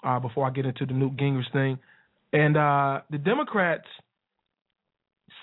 uh, 0.03 0.19
before 0.21 0.47
I 0.47 0.51
get 0.51 0.67
into 0.67 0.87
the 0.87 0.93
Newt 0.93 1.17
Gingrich 1.17 1.53
thing. 1.53 1.79
And 2.33 2.57
uh, 2.57 3.01
the 3.11 3.19
Democrats 3.19 3.87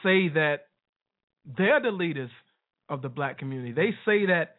say 0.03 0.29
that 0.29 0.67
they're 1.57 1.81
the 1.81 1.91
leaders 1.91 2.29
of 2.89 3.01
the 3.01 3.09
black 3.09 3.37
community. 3.39 3.71
They 3.71 3.91
say 4.05 4.27
that 4.27 4.55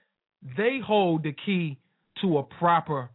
they 0.56 0.80
hold 0.84 1.22
the 1.22 1.34
key 1.44 1.78
to 2.20 2.38
a 2.38 2.42
proper 2.42 3.10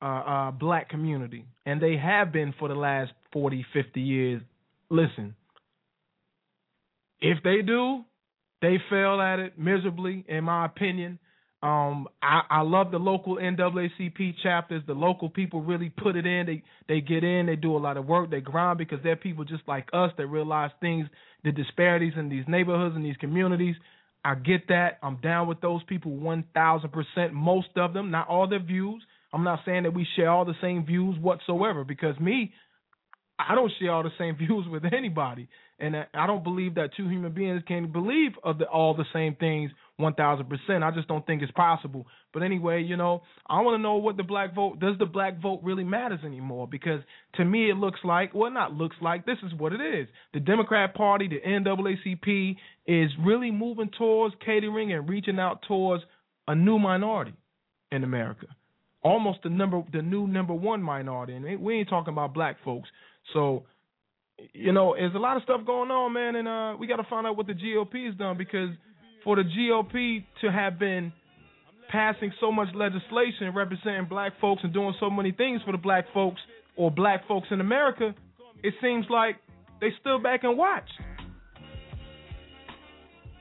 uh, 0.00 0.04
uh, 0.04 0.50
black 0.52 0.88
community, 0.88 1.46
and 1.66 1.80
they 1.80 1.96
have 1.96 2.32
been 2.32 2.54
for 2.58 2.68
the 2.68 2.74
last 2.74 3.12
40, 3.32 3.66
50 3.72 4.00
years. 4.00 4.42
Listen, 4.90 5.34
if 7.20 7.42
they 7.42 7.62
do, 7.62 8.04
they 8.64 8.78
fail 8.88 9.20
at 9.20 9.40
it 9.40 9.58
miserably, 9.58 10.24
in 10.26 10.44
my 10.44 10.64
opinion. 10.64 11.18
Um, 11.62 12.08
I, 12.22 12.40
I 12.50 12.60
love 12.62 12.90
the 12.90 12.98
local 12.98 13.36
NAACP 13.36 14.34
chapters. 14.42 14.82
The 14.86 14.94
local 14.94 15.28
people 15.28 15.60
really 15.62 15.90
put 15.90 16.16
it 16.16 16.24
in. 16.26 16.46
They 16.46 16.62
they 16.88 17.00
get 17.02 17.24
in. 17.24 17.44
They 17.46 17.56
do 17.56 17.76
a 17.76 17.78
lot 17.78 17.98
of 17.98 18.06
work. 18.06 18.30
They 18.30 18.40
grind 18.40 18.78
because 18.78 19.00
they're 19.02 19.16
people 19.16 19.44
just 19.44 19.62
like 19.68 19.88
us 19.92 20.10
that 20.16 20.26
realize 20.28 20.70
things, 20.80 21.06
the 21.42 21.52
disparities 21.52 22.14
in 22.16 22.30
these 22.30 22.44
neighborhoods 22.48 22.96
and 22.96 23.04
these 23.04 23.16
communities. 23.18 23.76
I 24.24 24.34
get 24.34 24.68
that. 24.68 24.98
I'm 25.02 25.16
down 25.16 25.46
with 25.46 25.60
those 25.60 25.82
people 25.84 26.12
one 26.12 26.44
thousand 26.54 26.90
percent. 26.90 27.34
Most 27.34 27.68
of 27.76 27.92
them, 27.92 28.10
not 28.10 28.28
all 28.28 28.48
their 28.48 28.62
views. 28.62 29.02
I'm 29.32 29.44
not 29.44 29.60
saying 29.66 29.82
that 29.82 29.92
we 29.94 30.06
share 30.16 30.30
all 30.30 30.46
the 30.46 30.54
same 30.62 30.86
views 30.86 31.18
whatsoever 31.18 31.84
because 31.84 32.18
me, 32.18 32.52
I 33.38 33.54
don't 33.54 33.72
share 33.78 33.92
all 33.92 34.02
the 34.02 34.10
same 34.18 34.36
views 34.38 34.66
with 34.70 34.84
anybody, 34.90 35.48
and 35.78 35.96
I 36.14 36.26
don't 36.26 36.44
believe 36.44 36.76
that 36.76 36.90
two 36.96 37.08
human 37.08 37.32
beings 37.32 37.62
can 37.66 37.90
believe 37.90 38.32
of 38.42 38.58
the, 38.58 38.66
all 38.66 38.94
the 38.94 39.04
same 39.12 39.34
things 39.34 39.70
one 39.96 40.14
thousand 40.14 40.48
percent. 40.48 40.82
I 40.84 40.90
just 40.90 41.08
don't 41.08 41.26
think 41.26 41.42
it's 41.42 41.52
possible. 41.52 42.06
But 42.32 42.42
anyway, 42.42 42.82
you 42.82 42.96
know, 42.96 43.22
I 43.48 43.60
want 43.60 43.78
to 43.78 43.82
know 43.82 43.96
what 43.96 44.16
the 44.16 44.22
black 44.22 44.54
vote 44.54 44.80
does. 44.80 44.96
The 44.98 45.06
black 45.06 45.40
vote 45.40 45.60
really 45.62 45.84
matters 45.84 46.20
anymore? 46.24 46.68
Because 46.68 47.00
to 47.36 47.44
me, 47.44 47.70
it 47.70 47.74
looks 47.76 48.00
like 48.04 48.34
well, 48.34 48.50
not 48.50 48.72
looks 48.74 48.96
like. 49.00 49.26
This 49.26 49.38
is 49.44 49.52
what 49.58 49.72
it 49.72 49.80
is. 49.80 50.08
The 50.32 50.40
Democrat 50.40 50.94
Party, 50.94 51.28
the 51.28 51.40
NAACP, 51.40 52.56
is 52.86 53.10
really 53.24 53.50
moving 53.50 53.90
towards 53.96 54.34
catering 54.44 54.92
and 54.92 55.08
reaching 55.08 55.38
out 55.38 55.62
towards 55.66 56.04
a 56.46 56.54
new 56.54 56.78
minority 56.78 57.34
in 57.90 58.04
America, 58.04 58.46
almost 59.02 59.38
the 59.42 59.50
number, 59.50 59.82
the 59.92 60.02
new 60.02 60.26
number 60.26 60.54
one 60.54 60.82
minority. 60.82 61.34
And 61.34 61.60
we 61.60 61.74
ain't 61.74 61.88
talking 61.88 62.12
about 62.12 62.34
black 62.34 62.56
folks. 62.64 62.88
So 63.32 63.64
you 64.52 64.72
know, 64.72 64.94
there's 64.96 65.14
a 65.14 65.18
lot 65.18 65.36
of 65.36 65.42
stuff 65.42 65.60
going 65.64 65.90
on, 65.90 66.12
man, 66.12 66.36
and 66.36 66.48
uh, 66.48 66.76
we 66.78 66.86
got 66.86 66.96
to 66.96 67.06
find 67.08 67.26
out 67.26 67.36
what 67.36 67.46
the 67.46 67.52
GOP 67.52 68.06
has 68.06 68.14
done 68.16 68.36
because 68.36 68.70
for 69.22 69.36
the 69.36 69.42
GOP 69.42 70.24
to 70.40 70.50
have 70.50 70.78
been 70.78 71.12
passing 71.90 72.32
so 72.40 72.50
much 72.50 72.68
legislation 72.74 73.54
representing 73.54 74.06
black 74.08 74.32
folks 74.40 74.62
and 74.64 74.72
doing 74.72 74.94
so 74.98 75.08
many 75.08 75.32
things 75.32 75.60
for 75.64 75.72
the 75.72 75.78
black 75.78 76.06
folks 76.12 76.40
or 76.76 76.90
black 76.90 77.26
folks 77.28 77.48
in 77.50 77.60
America, 77.60 78.14
it 78.62 78.74
seems 78.82 79.06
like 79.08 79.36
they 79.80 79.90
stood 80.00 80.22
back 80.22 80.44
and 80.44 80.58
watched. 80.58 80.92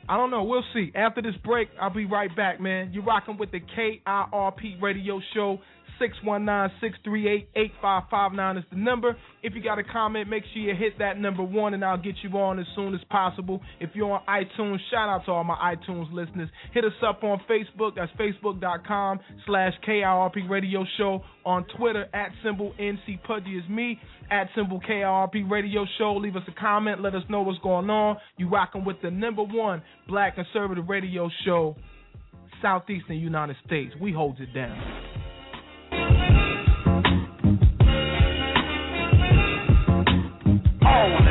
I 0.07 0.17
don't 0.17 0.31
know. 0.31 0.43
We'll 0.43 0.65
see. 0.73 0.91
After 0.95 1.21
this 1.21 1.35
break, 1.43 1.69
I'll 1.81 1.93
be 1.93 2.05
right 2.05 2.33
back, 2.35 2.59
man. 2.59 2.91
You're 2.91 3.05
rocking 3.05 3.38
with 3.38 3.51
the 3.51 3.62
KIRP 3.62 4.81
radio 4.81 5.21
show. 5.33 5.59
619-638-8559 6.01 8.57
is 8.57 8.63
the 8.71 8.77
number. 8.77 9.15
If 9.41 9.53
you 9.55 9.63
got 9.63 9.79
a 9.79 9.83
comment, 9.83 10.29
make 10.29 10.43
sure 10.53 10.62
you 10.62 10.75
hit 10.75 11.00
that 11.00 11.19
number 11.19 11.43
one, 11.43 11.73
and 11.73 11.83
I'll 11.83 11.97
get 11.97 12.15
you 12.23 12.29
on 12.38 12.59
as 12.59 12.65
soon 12.75 12.93
as 12.93 13.01
possible. 13.09 13.62
If 13.79 13.91
you're 13.93 14.12
on 14.12 14.21
iTunes, 14.27 14.77
shout 14.91 15.09
out 15.09 15.25
to 15.25 15.31
all 15.31 15.43
my 15.43 15.75
iTunes 15.75 16.13
listeners. 16.13 16.50
Hit 16.73 16.85
us 16.85 16.91
up 17.05 17.23
on 17.23 17.41
Facebook. 17.50 17.95
That's 17.95 18.12
facebook.com 18.13 19.19
slash 19.45 19.73
KIRP 19.88 20.50
Radio 20.50 20.85
Show. 20.97 21.23
On 21.45 21.65
Twitter, 21.77 22.07
at 22.13 22.29
symbol 22.43 22.73
NC 22.79 23.21
Pudgy 23.23 23.57
is 23.57 23.69
me. 23.69 24.00
At 24.31 24.47
symbol 24.55 24.79
KIRP 24.79 25.50
Radio 25.50 25.85
Show. 25.97 26.15
Leave 26.15 26.35
us 26.35 26.43
a 26.47 26.59
comment. 26.59 27.01
Let 27.01 27.15
us 27.15 27.23
know 27.29 27.41
what's 27.41 27.59
going 27.59 27.89
on. 27.89 28.17
You 28.38 28.50
rocking 28.50 28.85
with 28.85 29.01
the 29.01 29.12
number 29.12 29.43
one 29.43 29.81
black 30.07 30.35
conservative 30.35 30.88
radio 30.88 31.29
show, 31.45 31.75
Southeastern 32.62 33.17
United 33.17 33.57
States. 33.65 33.93
We 34.00 34.13
hold 34.13 34.39
it 34.39 34.53
down. 34.53 35.22
On 40.93 41.22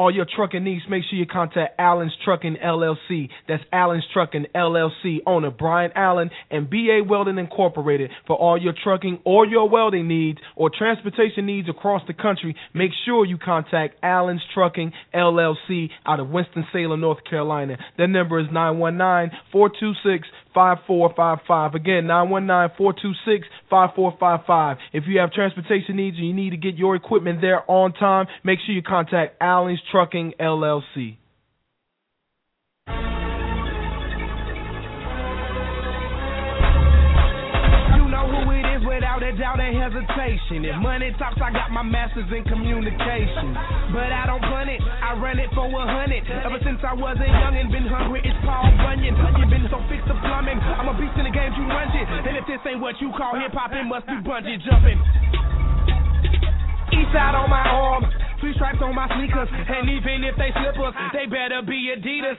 all 0.00 0.10
your 0.10 0.24
trucking 0.24 0.64
needs, 0.64 0.82
make 0.88 1.02
sure 1.10 1.18
you 1.18 1.26
contact 1.26 1.78
Allen's 1.78 2.14
Trucking 2.24 2.56
LLC. 2.64 3.28
That's 3.46 3.62
Allen's 3.70 4.06
Trucking 4.14 4.46
LLC, 4.54 5.18
owner 5.26 5.50
Brian 5.50 5.90
Allen 5.94 6.30
and 6.50 6.70
BA 6.70 7.02
Welding 7.06 7.36
Incorporated. 7.36 8.10
For 8.26 8.34
all 8.34 8.58
your 8.58 8.72
trucking 8.82 9.20
or 9.26 9.44
your 9.44 9.68
welding 9.68 10.08
needs 10.08 10.38
or 10.56 10.70
transportation 10.70 11.44
needs 11.44 11.68
across 11.68 12.00
the 12.06 12.14
country, 12.14 12.56
make 12.72 12.92
sure 13.04 13.26
you 13.26 13.36
contact 13.36 13.96
Allen's 14.02 14.40
Trucking 14.54 14.92
LLC 15.14 15.90
out 16.06 16.18
of 16.18 16.30
Winston-Salem, 16.30 16.98
North 16.98 17.22
Carolina. 17.28 17.76
Their 17.98 18.08
number 18.08 18.40
is 18.40 18.46
919-426-5455. 20.54 21.74
Again, 21.74 22.04
919-426-5455. 23.70 24.76
If 24.92 25.04
you 25.06 25.18
have 25.20 25.32
transportation 25.32 25.96
needs 25.96 26.16
and 26.16 26.26
you 26.26 26.34
need 26.34 26.50
to 26.50 26.56
get 26.56 26.74
your 26.76 26.96
equipment 26.96 27.40
there 27.40 27.62
on 27.70 27.92
time, 27.92 28.26
make 28.44 28.58
sure 28.64 28.74
you 28.74 28.82
contact 28.82 29.36
Allen's 29.40 29.80
Trucking 29.90 30.34
LLC. 30.40 31.16
Doubt 39.36 39.60
and 39.60 39.74
hesitation. 39.76 40.64
If 40.64 40.76
money 40.82 41.14
talks, 41.18 41.38
I 41.42 41.50
got 41.52 41.70
my 41.70 41.82
masters 41.82 42.26
in 42.30 42.42
communication. 42.46 43.54
But 43.92 44.10
I 44.10 44.26
don't 44.26 44.42
run 44.42 44.68
it, 44.68 44.80
I 44.82 45.14
run 45.18 45.38
it 45.38 45.50
for 45.54 45.66
a 45.66 45.86
hundred. 45.86 46.26
Ever 46.26 46.58
since 46.62 46.80
I 46.82 46.94
was 46.94 47.18
a 47.18 47.28
young 47.28 47.54
and 47.58 47.70
been 47.70 47.86
hungry, 47.86 48.22
it's 48.24 48.38
Paul 48.42 48.70
Bunyan. 48.80 49.14
You 49.38 49.44
been 49.50 49.66
so 49.70 49.78
fixed 49.86 50.06
to 50.10 50.16
plumbing. 50.24 50.58
I'm 50.58 50.90
a 50.90 50.94
beast 50.96 51.14
in 51.18 51.24
the 51.26 51.34
game, 51.34 51.52
you 51.54 51.66
run 51.68 51.90
it. 51.92 52.06
And 52.06 52.34
if 52.38 52.44
this 52.46 52.62
ain't 52.66 52.80
what 52.80 52.98
you 52.98 53.10
call 53.14 53.38
hip 53.38 53.54
hop, 53.54 53.70
it 53.74 53.84
must 53.86 54.06
be 54.06 54.18
bungee 54.24 54.58
jumping. 54.64 54.98
East 56.90 57.10
side 57.14 57.38
on 57.38 57.50
my 57.50 57.62
arm, 57.62 58.02
three 58.40 58.54
stripes 58.54 58.82
on 58.82 58.94
my 58.94 59.06
sneakers. 59.14 59.50
And 59.50 59.90
even 59.90 60.26
if 60.26 60.34
they 60.34 60.50
slippers, 60.56 60.94
they 61.14 61.26
better 61.30 61.62
be 61.62 61.94
Adidas. 61.94 62.38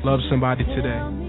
Love 0.04 0.18
somebody 0.28 0.64
today. 0.64 1.27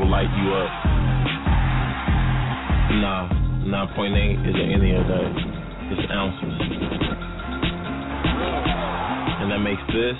Will 0.00 0.08
light 0.08 0.32
you 0.40 0.48
up. 0.54 0.72
Nah, 3.04 3.28
9.8 3.68 4.48
isn't 4.48 4.72
any 4.72 4.96
of 4.96 5.06
that. 5.06 5.32
It's 5.92 6.10
ounces. 6.10 6.56
And 9.40 9.52
that 9.52 9.58
makes 9.58 9.82
this 9.92 10.16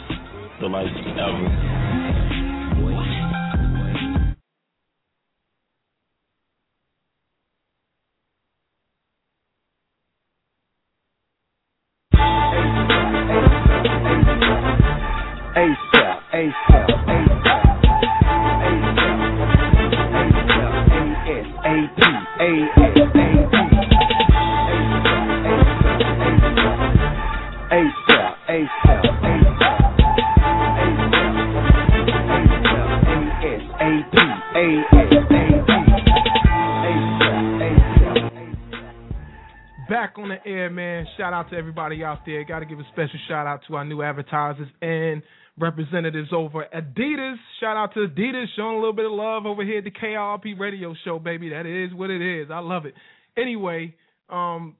the 0.60 0.66
lightest 0.66 0.98
ever. 1.16 2.19
Shout 41.16 41.32
out 41.32 41.50
to 41.50 41.56
everybody 41.56 42.02
out 42.04 42.20
there. 42.26 42.44
Got 42.44 42.60
to 42.60 42.66
give 42.66 42.78
a 42.78 42.86
special 42.92 43.18
shout 43.28 43.46
out 43.46 43.60
to 43.68 43.76
our 43.76 43.84
new 43.84 44.02
advertisers 44.02 44.68
and 44.80 45.22
representatives 45.58 46.28
over 46.32 46.66
Adidas. 46.74 47.36
Shout 47.60 47.76
out 47.76 47.94
to 47.94 48.00
Adidas 48.00 48.46
showing 48.56 48.76
a 48.76 48.78
little 48.78 48.92
bit 48.92 49.06
of 49.06 49.12
love 49.12 49.46
over 49.46 49.64
here 49.64 49.78
at 49.78 49.84
the 49.84 49.90
KIRP 49.90 50.58
radio 50.58 50.94
show, 51.04 51.18
baby. 51.18 51.50
That 51.50 51.66
is 51.66 51.92
what 51.94 52.10
it 52.10 52.22
is. 52.22 52.50
I 52.50 52.60
love 52.60 52.86
it. 52.86 52.94
Anyway, 53.36 53.94
um, 54.28 54.76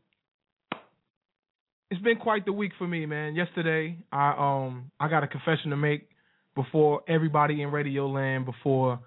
it's 1.90 2.01
been 2.03 2.16
quite 2.16 2.45
the 2.47 2.53
week 2.53 2.73
for 2.79 2.87
me, 2.87 3.07
man. 3.07 3.35
Yesterday, 3.35 3.99
I 4.12 4.35
um 4.38 4.90
I 4.99 5.09
got 5.09 5.25
a 5.25 5.29
confession 5.29 5.71
to 5.71 5.77
make 5.77 6.09
before 6.55 7.03
everybody 7.09 7.62
in 7.62 7.71
Radio 7.71 8.09
Land, 8.09 8.47
before 8.47 9.01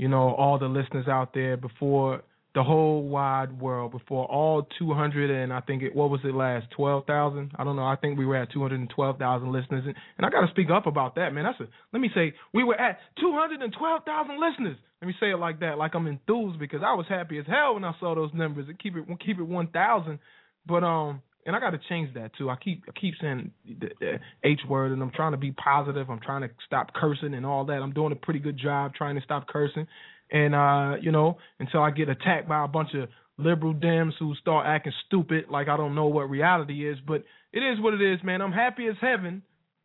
you 0.00 0.08
know, 0.08 0.34
all 0.34 0.58
the 0.58 0.66
listeners 0.66 1.06
out 1.08 1.34
there, 1.34 1.56
before 1.56 2.22
the 2.54 2.62
whole 2.62 3.02
wide 3.06 3.60
world, 3.60 3.92
before 3.92 4.26
all 4.26 4.66
200 4.78 5.30
and 5.30 5.52
I 5.52 5.60
think 5.60 5.82
it 5.82 5.94
what 5.94 6.10
was 6.10 6.20
it 6.24 6.34
last 6.34 6.66
12,000? 6.76 7.52
I 7.56 7.64
don't 7.64 7.76
know. 7.76 7.84
I 7.84 7.96
think 7.96 8.18
we 8.18 8.26
were 8.26 8.36
at 8.36 8.52
212,000 8.52 9.52
listeners, 9.52 9.84
and, 9.86 9.94
and 10.18 10.26
I 10.26 10.30
got 10.30 10.40
to 10.40 10.50
speak 10.50 10.68
up 10.70 10.86
about 10.86 11.14
that, 11.14 11.32
man. 11.32 11.44
That's 11.44 11.60
a 11.60 11.68
let 11.92 12.00
me 12.00 12.10
say 12.14 12.34
we 12.52 12.64
were 12.64 12.80
at 12.80 12.98
212,000 13.20 14.40
listeners. 14.40 14.76
Let 15.00 15.08
me 15.08 15.14
say 15.20 15.30
it 15.30 15.38
like 15.38 15.60
that, 15.60 15.78
like 15.78 15.94
I'm 15.94 16.06
enthused 16.06 16.58
because 16.58 16.80
I 16.84 16.92
was 16.94 17.06
happy 17.08 17.38
as 17.38 17.46
hell 17.46 17.74
when 17.74 17.84
I 17.84 17.92
saw 18.00 18.14
those 18.14 18.30
numbers 18.34 18.66
and 18.68 18.78
keep 18.78 18.96
it 18.96 19.04
keep 19.24 19.38
it 19.38 19.46
1,000. 19.46 20.18
But 20.66 20.84
um, 20.84 21.22
and 21.46 21.56
I 21.56 21.60
got 21.60 21.70
to 21.70 21.80
change 21.88 22.14
that 22.14 22.32
too. 22.36 22.50
I 22.50 22.56
keep 22.56 22.84
I 22.88 22.98
keep 22.98 23.14
saying 23.20 23.50
the, 23.66 23.88
the 23.98 24.18
H 24.44 24.60
word, 24.68 24.92
and 24.92 25.02
I'm 25.02 25.10
trying 25.10 25.32
to 25.32 25.38
be 25.38 25.52
positive. 25.52 26.10
I'm 26.10 26.20
trying 26.20 26.42
to 26.42 26.50
stop 26.66 26.92
cursing 26.94 27.34
and 27.34 27.46
all 27.46 27.64
that. 27.66 27.74
I'm 27.74 27.92
doing 27.92 28.12
a 28.12 28.16
pretty 28.16 28.40
good 28.40 28.58
job 28.58 28.94
trying 28.94 29.16
to 29.16 29.22
stop 29.22 29.48
cursing, 29.48 29.86
and 30.30 30.54
uh, 30.54 30.96
you 31.00 31.12
know, 31.12 31.38
until 31.58 31.82
I 31.82 31.90
get 31.90 32.08
attacked 32.08 32.48
by 32.48 32.64
a 32.64 32.68
bunch 32.68 32.90
of 32.94 33.08
liberal 33.38 33.74
Dems 33.74 34.12
who 34.18 34.34
start 34.36 34.66
acting 34.66 34.92
stupid, 35.06 35.46
like 35.50 35.68
I 35.68 35.76
don't 35.76 35.94
know 35.94 36.06
what 36.06 36.30
reality 36.30 36.88
is. 36.88 36.98
But 37.06 37.24
it 37.52 37.60
is 37.60 37.80
what 37.80 37.94
it 37.94 38.02
is, 38.02 38.20
man. 38.22 38.42
I'm 38.42 38.52
happy 38.52 38.86
as 38.86 38.96
heaven. 39.00 39.42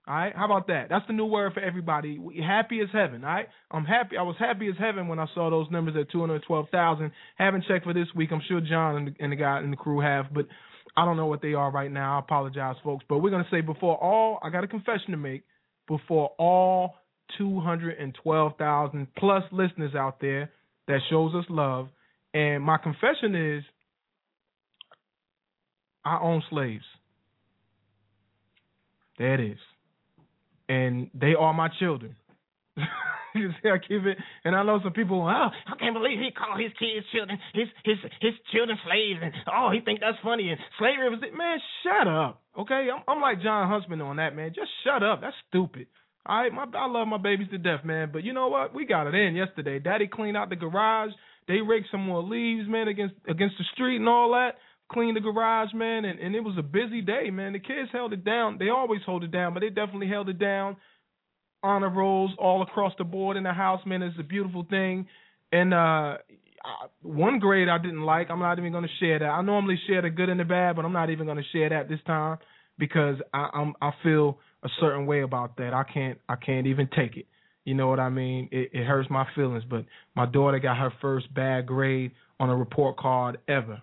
All 0.07 0.13
right, 0.13 0.35
how 0.35 0.45
about 0.45 0.67
that? 0.67 0.87
That's 0.89 1.05
the 1.07 1.13
new 1.13 1.25
word 1.25 1.53
for 1.53 1.61
everybody. 1.61 2.19
Happy 2.45 2.79
as 2.79 2.89
heaven. 2.93 3.23
All 3.23 3.29
right, 3.31 3.47
I'm 3.71 3.85
happy. 3.85 4.17
I 4.17 4.21
was 4.21 4.35
happy 4.37 4.67
as 4.67 4.75
heaven 4.77 5.07
when 5.07 5.17
I 5.17 5.25
saw 5.33 5.49
those 5.49 5.65
numbers 5.71 5.95
at 5.99 6.11
212,000. 6.11 7.11
Haven't 7.37 7.65
checked 7.67 7.85
for 7.85 7.93
this 7.93 8.07
week. 8.15 8.29
I'm 8.31 8.41
sure 8.47 8.61
John 8.61 8.97
and 8.97 9.07
the, 9.07 9.13
and 9.19 9.31
the 9.31 9.35
guy 9.35 9.57
and 9.57 9.73
the 9.73 9.77
crew 9.77 10.01
have, 10.01 10.25
but 10.31 10.45
I 10.95 11.05
don't 11.05 11.17
know 11.17 11.25
what 11.25 11.41
they 11.41 11.55
are 11.55 11.71
right 11.71 11.91
now. 11.91 12.17
I 12.17 12.19
apologize, 12.19 12.75
folks. 12.83 13.03
But 13.09 13.19
we're 13.19 13.31
gonna 13.31 13.47
say 13.49 13.61
before 13.61 13.97
all, 13.97 14.39
I 14.43 14.51
got 14.51 14.63
a 14.63 14.67
confession 14.67 15.11
to 15.11 15.17
make. 15.17 15.43
Before 15.87 16.31
all 16.37 16.95
212,000 17.37 19.07
plus 19.17 19.43
listeners 19.51 19.95
out 19.95 20.19
there 20.21 20.51
that 20.87 20.99
shows 21.09 21.33
us 21.35 21.45
love, 21.49 21.89
and 22.33 22.63
my 22.63 22.77
confession 22.77 23.35
is, 23.35 23.63
I 26.03 26.19
own 26.21 26.43
slaves. 26.49 26.83
It 29.17 29.39
is, 29.39 29.57
and 30.67 31.09
they 31.13 31.33
are 31.39 31.53
my 31.53 31.69
children. 31.79 32.15
you 33.35 33.49
see, 33.63 33.69
I 33.69 33.77
keep 33.77 34.03
it, 34.05 34.17
and 34.43 34.55
I 34.55 34.63
know 34.63 34.79
some 34.83 34.91
people. 34.91 35.21
Oh, 35.21 35.27
I 35.27 35.75
can't 35.79 35.93
believe 35.93 36.19
he 36.19 36.31
called 36.31 36.59
his 36.59 36.71
kids 36.77 37.05
children, 37.13 37.39
his 37.53 37.67
his 37.83 37.97
his 38.19 38.33
children 38.51 38.77
slaves, 38.85 39.19
and 39.23 39.33
oh, 39.51 39.71
he 39.71 39.79
think 39.79 40.01
that's 40.01 40.17
funny. 40.21 40.49
And 40.49 40.59
slavery 40.77 41.09
was 41.09 41.19
it, 41.23 41.35
man, 41.35 41.57
shut 41.83 42.07
up, 42.07 42.41
okay? 42.59 42.89
I'm 42.93 43.03
I'm 43.07 43.21
like 43.21 43.41
Jon 43.41 43.69
Huntsman 43.69 44.01
on 44.01 44.17
that, 44.17 44.35
man. 44.35 44.51
Just 44.53 44.69
shut 44.83 45.01
up. 45.03 45.21
That's 45.21 45.35
stupid. 45.49 45.87
All 46.25 46.41
right, 46.41 46.51
my 46.51 46.65
I 46.77 46.87
love 46.87 47.07
my 47.07 47.17
babies 47.17 47.47
to 47.51 47.57
death, 47.57 47.85
man. 47.85 48.09
But 48.11 48.23
you 48.23 48.33
know 48.33 48.47
what? 48.47 48.73
We 48.73 48.85
got 48.85 49.07
it 49.07 49.15
in 49.15 49.35
yesterday. 49.35 49.79
Daddy 49.79 50.07
cleaned 50.07 50.37
out 50.37 50.49
the 50.49 50.55
garage. 50.55 51.11
They 51.47 51.61
raked 51.61 51.87
some 51.91 52.05
more 52.05 52.23
leaves, 52.23 52.67
man, 52.67 52.87
against 52.87 53.15
against 53.29 53.55
the 53.57 53.65
street 53.73 53.97
and 53.97 54.09
all 54.09 54.31
that. 54.31 54.55
Cleaned 54.91 55.17
the 55.17 55.21
garage, 55.21 55.73
man, 55.73 56.05
and, 56.05 56.19
and 56.19 56.35
it 56.35 56.41
was 56.41 56.55
a 56.59 56.63
busy 56.63 57.01
day, 57.01 57.29
man. 57.31 57.53
The 57.53 57.59
kids 57.59 57.89
held 57.91 58.13
it 58.13 58.23
down. 58.23 58.57
They 58.59 58.69
always 58.69 59.01
hold 59.05 59.23
it 59.23 59.31
down, 59.31 59.53
but 59.53 59.61
they 59.61 59.69
definitely 59.69 60.07
held 60.09 60.29
it 60.29 60.39
down 60.39 60.77
honor 61.63 61.89
rolls 61.89 62.31
all 62.37 62.61
across 62.61 62.93
the 62.97 63.03
board 63.03 63.37
in 63.37 63.43
the 63.43 63.51
house, 63.51 63.81
man. 63.85 64.03
It's 64.03 64.15
a 64.19 64.23
beautiful 64.23 64.65
thing. 64.69 65.07
And 65.51 65.73
uh 65.73 66.17
one 67.01 67.39
grade 67.39 67.69
I 67.69 67.77
didn't 67.77 68.03
like. 68.03 68.29
I'm 68.29 68.39
not 68.39 68.57
even 68.57 68.71
going 68.71 68.83
to 68.83 68.89
share 68.99 69.19
that. 69.19 69.25
I 69.25 69.41
normally 69.43 69.79
share 69.87 70.01
the 70.01 70.09
good 70.09 70.29
and 70.29 70.39
the 70.39 70.45
bad, 70.45 70.75
but 70.75 70.83
I'm 70.83 70.93
not 70.93 71.11
even 71.11 71.25
going 71.27 71.37
to 71.37 71.43
share 71.51 71.69
that 71.69 71.89
this 71.89 71.99
time 72.07 72.39
because 72.77 73.17
I, 73.33 73.49
I'm 73.53 73.73
I 73.81 73.91
feel 74.03 74.39
a 74.65 74.69
certain 74.79 75.05
way 75.05 75.21
about 75.21 75.57
that. 75.57 75.73
I 75.73 75.83
can't 75.83 76.19
I 76.27 76.35
can't 76.35 76.67
even 76.67 76.89
take 76.95 77.15
it. 77.15 77.27
You 77.63 77.73
know 77.75 77.87
what 77.87 77.99
I 77.99 78.09
mean? 78.09 78.49
It, 78.51 78.71
it 78.73 78.85
hurts 78.85 79.09
my 79.09 79.25
feelings. 79.35 79.63
But 79.69 79.85
my 80.15 80.25
daughter 80.25 80.59
got 80.59 80.77
her 80.77 80.91
first 81.01 81.33
bad 81.33 81.67
grade 81.67 82.11
on 82.39 82.49
a 82.49 82.55
report 82.55 82.97
card 82.97 83.37
ever, 83.47 83.81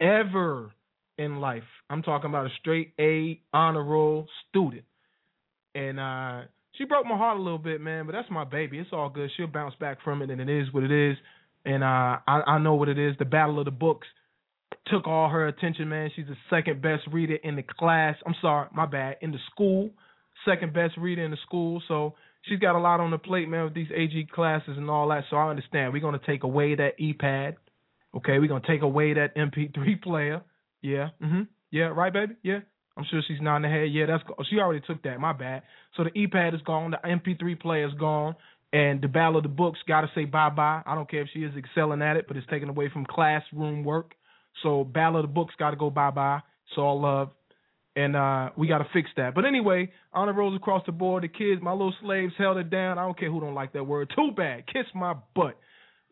ever 0.00 0.70
in 1.18 1.40
life. 1.40 1.64
I'm 1.88 2.02
talking 2.02 2.30
about 2.30 2.46
a 2.46 2.50
straight 2.60 2.92
A 3.00 3.40
honor 3.52 3.82
roll 3.82 4.28
student, 4.48 4.84
and 5.74 5.98
uh 5.98 6.42
she 6.78 6.84
broke 6.84 7.04
my 7.04 7.16
heart 7.16 7.38
a 7.38 7.42
little 7.42 7.58
bit, 7.58 7.80
man. 7.80 8.06
But 8.06 8.12
that's 8.12 8.30
my 8.30 8.44
baby. 8.44 8.78
It's 8.78 8.90
all 8.92 9.10
good. 9.10 9.30
She'll 9.36 9.46
bounce 9.46 9.74
back 9.80 9.98
from 10.02 10.22
it, 10.22 10.30
and 10.30 10.40
it 10.40 10.48
is 10.48 10.72
what 10.72 10.82
it 10.82 10.92
is. 10.92 11.16
And 11.64 11.82
uh, 11.82 12.16
I, 12.26 12.42
I 12.46 12.58
know 12.58 12.74
what 12.74 12.88
it 12.88 12.98
is. 12.98 13.16
The 13.18 13.26
battle 13.26 13.58
of 13.58 13.66
the 13.66 13.70
books 13.70 14.06
took 14.86 15.06
all 15.06 15.28
her 15.28 15.46
attention, 15.46 15.88
man. 15.90 16.10
She's 16.16 16.26
the 16.26 16.36
second 16.48 16.80
best 16.80 17.02
reader 17.12 17.36
in 17.42 17.56
the 17.56 17.62
class. 17.62 18.16
I'm 18.26 18.34
sorry, 18.40 18.68
my 18.72 18.86
bad. 18.86 19.16
In 19.20 19.30
the 19.30 19.38
school, 19.52 19.90
second 20.44 20.72
best 20.72 20.96
reader 20.96 21.24
in 21.24 21.30
the 21.30 21.36
school. 21.46 21.82
So 21.88 22.14
she's 22.42 22.58
got 22.58 22.76
a 22.76 22.78
lot 22.80 23.00
on 23.00 23.10
the 23.10 23.18
plate, 23.18 23.48
man, 23.48 23.64
with 23.64 23.74
these 23.74 23.90
AG 23.94 24.28
classes 24.32 24.76
and 24.76 24.88
all 24.90 25.08
that. 25.08 25.24
So 25.30 25.36
I 25.36 25.48
understand. 25.50 25.92
We're 25.92 26.00
gonna 26.00 26.20
take 26.24 26.42
away 26.44 26.74
that 26.76 26.98
iPad. 27.00 27.56
Okay, 28.14 28.38
we're 28.38 28.48
gonna 28.48 28.66
take 28.66 28.82
away 28.82 29.14
that 29.14 29.36
MP3 29.36 29.96
player. 30.02 30.42
Yeah. 30.82 31.10
Mhm. 31.22 31.48
Yeah. 31.70 31.84
Right, 31.94 32.12
baby. 32.12 32.34
Yeah. 32.42 32.60
I'm 32.96 33.04
sure 33.10 33.22
she's 33.26 33.40
nodding 33.40 33.70
her 33.70 33.80
head. 33.80 33.92
Yeah, 33.92 34.06
that's 34.06 34.22
she 34.50 34.58
already 34.58 34.80
took 34.86 35.02
that. 35.04 35.20
My 35.20 35.32
bad. 35.32 35.62
So 35.96 36.04
the 36.04 36.10
iPad 36.10 36.54
is 36.54 36.60
gone, 36.62 36.90
the 36.90 36.98
MP3 36.98 37.58
player 37.58 37.86
is 37.86 37.94
gone, 37.94 38.34
and 38.72 39.00
the 39.00 39.08
battle 39.08 39.36
of 39.38 39.42
the 39.42 39.48
books 39.48 39.78
got 39.86 40.02
to 40.02 40.10
say 40.14 40.24
bye 40.24 40.50
bye. 40.50 40.82
I 40.84 40.94
don't 40.94 41.08
care 41.10 41.22
if 41.22 41.28
she 41.32 41.40
is 41.44 41.52
excelling 41.56 42.02
at 42.02 42.16
it, 42.16 42.26
but 42.28 42.36
it's 42.36 42.46
taken 42.48 42.68
away 42.68 42.88
from 42.92 43.06
classroom 43.06 43.84
work. 43.84 44.12
So 44.62 44.84
battle 44.84 45.16
of 45.20 45.22
the 45.22 45.32
books 45.32 45.54
got 45.58 45.70
to 45.70 45.76
go 45.76 45.88
bye 45.90 46.10
bye. 46.10 46.40
It's 46.68 46.76
all 46.76 47.00
love, 47.00 47.30
and 48.00 48.16
uh, 48.16 48.50
we 48.56 48.66
got 48.66 48.78
to 48.78 48.86
fix 48.92 49.10
that. 49.16 49.34
But 49.34 49.44
anyway, 49.44 49.90
honor 50.12 50.32
rolls 50.32 50.56
across 50.56 50.82
the 50.86 50.92
board. 50.92 51.24
The 51.24 51.28
kids, 51.28 51.60
my 51.62 51.72
little 51.72 51.94
slaves, 52.02 52.32
held 52.38 52.56
it 52.56 52.70
down. 52.70 52.98
I 52.98 53.02
don't 53.02 53.18
care 53.18 53.30
who 53.30 53.40
don't 53.40 53.54
like 53.54 53.72
that 53.74 53.84
word. 53.84 54.12
Too 54.16 54.30
bad. 54.36 54.66
Kiss 54.66 54.86
my 54.94 55.14
butt. 55.34 55.58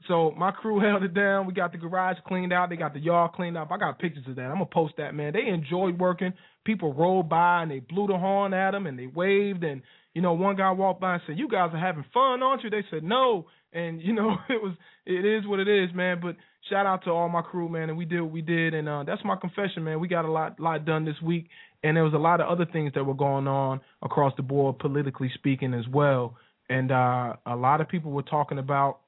So 0.07 0.33
my 0.37 0.51
crew 0.51 0.81
held 0.87 1.03
it 1.03 1.15
down. 1.15 1.47
We 1.47 1.55
got 1.55 1.73
the 1.73 1.79
garage 1.79 2.19
cleaned 2.27 2.53
out. 2.53 2.69
They 2.69 2.77
got 2.77 2.93
the 2.93 3.01
yard 3.01 3.33
cleaned 3.33 3.57
up. 3.57 3.71
I 3.71 3.79
got 3.79 3.99
pictures 3.99 4.25
of 4.29 4.37
that. 4.37 4.43
I'm 4.43 4.55
gonna 4.55 4.67
post 4.67 4.95
that, 4.99 5.15
man. 5.15 5.33
They 5.33 5.51
enjoyed 5.51 5.99
working. 5.99 6.35
People 6.65 6.93
rolled 6.93 7.29
by 7.29 7.63
and 7.63 7.71
they 7.71 7.81
blew 7.81 8.07
the 8.07 8.19
horn 8.19 8.53
at 8.53 8.73
them 8.73 8.87
and 8.87 8.99
they 8.99 9.07
waved. 9.07 9.65
And 9.65 9.83
you 10.15 10.21
know, 10.21 10.35
one 10.35 10.57
guy 10.57 10.71
walked 10.73 11.01
by 11.01 11.15
and 11.15 11.23
said, 11.27 11.39
"You 11.39 11.49
guys 11.49 11.71
are 11.73 11.81
having 11.81 12.05
fun, 12.13 12.43
aren't 12.43 12.65
you?" 12.65 12.71
They 12.71 12.85
said, 12.91 13.03
"No." 13.03 13.47
And 13.73 14.01
you 14.03 14.13
know, 14.13 14.37
it 14.49 14.63
was 14.63 14.75
it 15.07 15.25
is 15.25 15.47
what 15.47 15.61
it 15.61 15.69
is, 15.69 15.95
man. 15.95 16.19
But 16.21 16.37
shout 16.69 16.87
out 16.87 17.05
to 17.05 17.11
all 17.11 17.29
my 17.29 17.43
crew, 17.43 17.69
man. 17.69 17.89
And 17.89 17.99
we 17.99 18.05
did 18.05 18.21
what 18.21 18.31
we 18.31 18.43
did. 18.43 18.75
And 18.75 18.89
uh, 18.89 19.05
that's 19.05 19.25
my 19.25 19.37
confession, 19.37 19.85
man. 19.85 20.01
We 20.01 20.09
got 20.09 20.25
a 20.25 20.31
lot 20.31 20.59
lot 20.61 20.85
done 20.85 21.05
this 21.05 21.21
week. 21.23 21.49
And 21.83 21.97
there 21.97 22.05
was 22.05 22.15
a 22.15 22.19
lot 22.19 22.41
of 22.41 22.49
other 22.49 22.67
things 22.67 22.93
that 22.95 23.05
were 23.05 23.15
going 23.15 23.47
on 23.47 23.81
across 24.03 24.33
the 24.37 24.43
board, 24.43 24.79
politically 24.79 25.31
speaking, 25.35 25.75
as 25.75 25.87
well. 25.89 26.37
And 26.69 26.91
uh, 26.91 27.35
a 27.47 27.57
lot 27.57 27.81
of 27.81 27.89
people 27.89 28.11
were 28.11 28.23
talking 28.23 28.59
about 28.59 28.99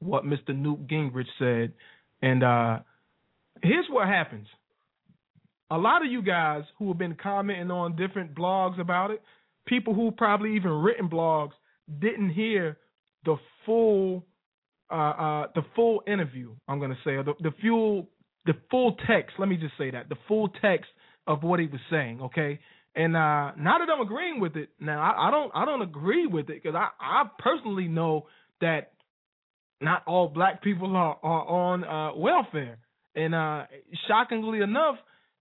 what 0.00 0.24
Mr. 0.24 0.56
Newt 0.56 0.86
Gingrich 0.86 1.26
said. 1.38 1.72
And 2.20 2.42
uh, 2.42 2.80
here's 3.62 3.86
what 3.88 4.08
happens. 4.08 4.46
A 5.70 5.78
lot 5.78 6.04
of 6.04 6.10
you 6.10 6.22
guys 6.22 6.64
who 6.78 6.88
have 6.88 6.98
been 6.98 7.16
commenting 7.20 7.70
on 7.70 7.96
different 7.96 8.34
blogs 8.34 8.80
about 8.80 9.10
it, 9.10 9.22
people 9.66 9.94
who 9.94 10.10
probably 10.10 10.56
even 10.56 10.70
written 10.70 11.08
blogs, 11.08 11.52
didn't 12.00 12.30
hear 12.30 12.78
the 13.24 13.36
full 13.64 14.24
uh, 14.90 14.94
uh, 14.94 15.46
the 15.54 15.62
full 15.74 16.02
interview. 16.06 16.54
I'm 16.68 16.80
gonna 16.80 16.98
say 17.04 17.16
the 17.16 17.34
the 17.40 17.52
full 17.62 18.08
the 18.46 18.54
full 18.70 18.96
text. 19.06 19.34
Let 19.38 19.48
me 19.48 19.56
just 19.56 19.74
say 19.78 19.90
that 19.90 20.08
the 20.08 20.16
full 20.26 20.48
text 20.48 20.90
of 21.26 21.42
what 21.42 21.60
he 21.60 21.66
was 21.66 21.80
saying. 21.90 22.20
Okay, 22.22 22.58
and 22.94 23.16
uh, 23.16 23.52
not 23.56 23.80
that 23.80 23.92
I'm 23.92 24.00
agreeing 24.00 24.40
with 24.40 24.56
it. 24.56 24.70
Now 24.80 25.00
I, 25.00 25.28
I 25.28 25.30
don't 25.30 25.50
I 25.54 25.64
don't 25.64 25.82
agree 25.82 26.26
with 26.26 26.50
it 26.50 26.62
because 26.62 26.74
I 26.74 26.88
I 27.00 27.24
personally 27.38 27.88
know 27.88 28.26
that 28.60 28.92
not 29.80 30.02
all 30.06 30.28
black 30.28 30.62
people 30.62 30.96
are, 30.96 31.18
are 31.22 31.46
on 31.46 31.84
uh, 31.84 32.16
welfare. 32.16 32.78
And 33.14 33.34
uh, 33.34 33.64
shockingly 34.06 34.60
enough, 34.60 34.96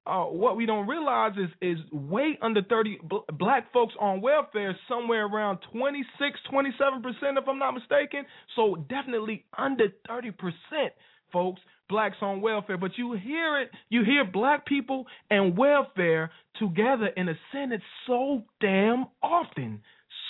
uh, 0.07 0.25
what 0.25 0.57
we 0.57 0.65
don't 0.65 0.87
realize 0.87 1.33
is 1.37 1.49
is 1.61 1.77
way 1.91 2.39
under 2.41 2.63
30 2.63 2.99
b- 3.09 3.19
black 3.37 3.71
folks 3.73 3.93
on 3.99 4.21
welfare, 4.21 4.77
somewhere 4.89 5.25
around 5.27 5.59
26, 5.71 6.39
27 6.49 7.01
percent, 7.03 7.37
if 7.37 7.47
I'm 7.47 7.59
not 7.59 7.73
mistaken. 7.73 8.25
So 8.55 8.75
definitely 8.89 9.45
under 9.57 9.87
30 10.07 10.31
percent, 10.31 10.93
folks, 11.33 11.61
blacks 11.89 12.17
on 12.21 12.41
welfare. 12.41 12.77
But 12.77 12.91
you 12.97 13.13
hear 13.13 13.59
it, 13.61 13.71
you 13.89 14.03
hear 14.05 14.25
black 14.25 14.65
people 14.65 15.05
and 15.29 15.57
welfare 15.57 16.31
together 16.59 17.07
in 17.17 17.29
a 17.29 17.35
sentence 17.53 17.83
so 18.07 18.43
damn 18.61 19.07
often, 19.23 19.81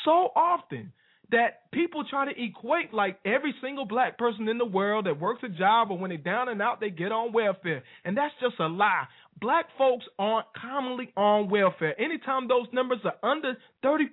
so 0.05 0.31
often 0.35 0.91
that 1.31 1.71
people 1.71 2.03
try 2.09 2.31
to 2.31 2.41
equate 2.41 2.93
like 2.93 3.19
every 3.25 3.53
single 3.61 3.85
black 3.85 4.17
person 4.17 4.47
in 4.47 4.57
the 4.57 4.65
world 4.65 5.05
that 5.05 5.19
works 5.19 5.41
a 5.43 5.49
job 5.49 5.91
or 5.91 5.97
when 5.97 6.09
they're 6.09 6.17
down 6.17 6.49
and 6.49 6.61
out 6.61 6.79
they 6.79 6.89
get 6.89 7.11
on 7.11 7.33
welfare. 7.33 7.83
And 8.05 8.15
that's 8.15 8.33
just 8.41 8.55
a 8.59 8.67
lie. 8.67 9.05
Black 9.39 9.65
folks 9.77 10.05
aren't 10.17 10.47
commonly 10.59 11.11
on 11.15 11.49
welfare. 11.49 11.99
Anytime 11.99 12.47
those 12.47 12.67
numbers 12.71 12.99
are 13.03 13.29
under 13.29 13.57
30% 13.83 14.07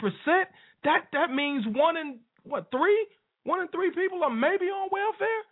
that 0.84 1.08
that 1.12 1.32
means 1.32 1.64
one 1.66 1.96
in 1.96 2.20
what 2.44 2.70
three? 2.70 3.06
One 3.44 3.60
in 3.60 3.68
three 3.68 3.90
people 3.90 4.22
are 4.22 4.30
maybe 4.30 4.66
on 4.66 4.88
welfare 4.92 5.42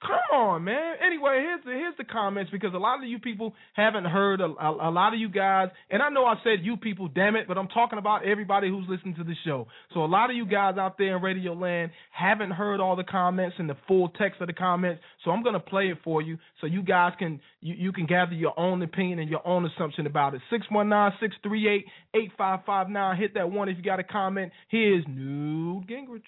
Come 0.00 0.38
on, 0.38 0.64
man. 0.64 0.94
Anyway, 1.04 1.40
here's 1.42 1.64
the 1.64 1.70
here's 1.72 1.96
the 1.96 2.04
comments 2.04 2.52
because 2.52 2.72
a 2.72 2.78
lot 2.78 3.02
of 3.02 3.08
you 3.08 3.18
people 3.18 3.54
haven't 3.74 4.04
heard 4.04 4.40
a, 4.40 4.44
a, 4.44 4.90
a 4.90 4.92
lot 4.92 5.12
of 5.12 5.18
you 5.18 5.28
guys, 5.28 5.70
and 5.90 6.00
I 6.00 6.08
know 6.08 6.24
I 6.24 6.36
said 6.44 6.60
you 6.62 6.76
people, 6.76 7.08
damn 7.08 7.34
it, 7.34 7.48
but 7.48 7.58
I'm 7.58 7.66
talking 7.66 7.98
about 7.98 8.24
everybody 8.24 8.68
who's 8.68 8.86
listening 8.88 9.16
to 9.16 9.24
the 9.24 9.34
show. 9.44 9.66
So 9.94 10.04
a 10.04 10.06
lot 10.06 10.30
of 10.30 10.36
you 10.36 10.46
guys 10.46 10.76
out 10.78 10.98
there 10.98 11.16
in 11.16 11.22
Radio 11.22 11.52
Land 11.52 11.90
haven't 12.12 12.52
heard 12.52 12.78
all 12.78 12.94
the 12.94 13.02
comments 13.02 13.56
and 13.58 13.68
the 13.68 13.76
full 13.88 14.10
text 14.10 14.40
of 14.40 14.46
the 14.46 14.52
comments. 14.52 15.02
So 15.24 15.32
I'm 15.32 15.42
gonna 15.42 15.58
play 15.58 15.88
it 15.88 15.98
for 16.04 16.22
you 16.22 16.38
so 16.60 16.68
you 16.68 16.84
guys 16.84 17.14
can 17.18 17.40
you, 17.60 17.74
you 17.74 17.92
can 17.92 18.06
gather 18.06 18.34
your 18.34 18.58
own 18.58 18.80
opinion 18.82 19.18
and 19.18 19.28
your 19.28 19.44
own 19.44 19.66
assumption 19.66 20.06
about 20.06 20.32
it. 20.32 20.42
Six 20.48 20.64
one 20.70 20.88
nine 20.88 21.10
six 21.18 21.34
three 21.42 21.68
eight 21.68 21.86
eight 22.14 22.30
five 22.38 22.60
five 22.64 22.88
nine. 22.88 23.16
Hit 23.16 23.34
that 23.34 23.50
one 23.50 23.68
if 23.68 23.76
you 23.76 23.82
got 23.82 23.98
a 23.98 24.04
comment. 24.04 24.52
Here's 24.68 25.04
Newt 25.08 25.88
Gingrich. 25.88 26.22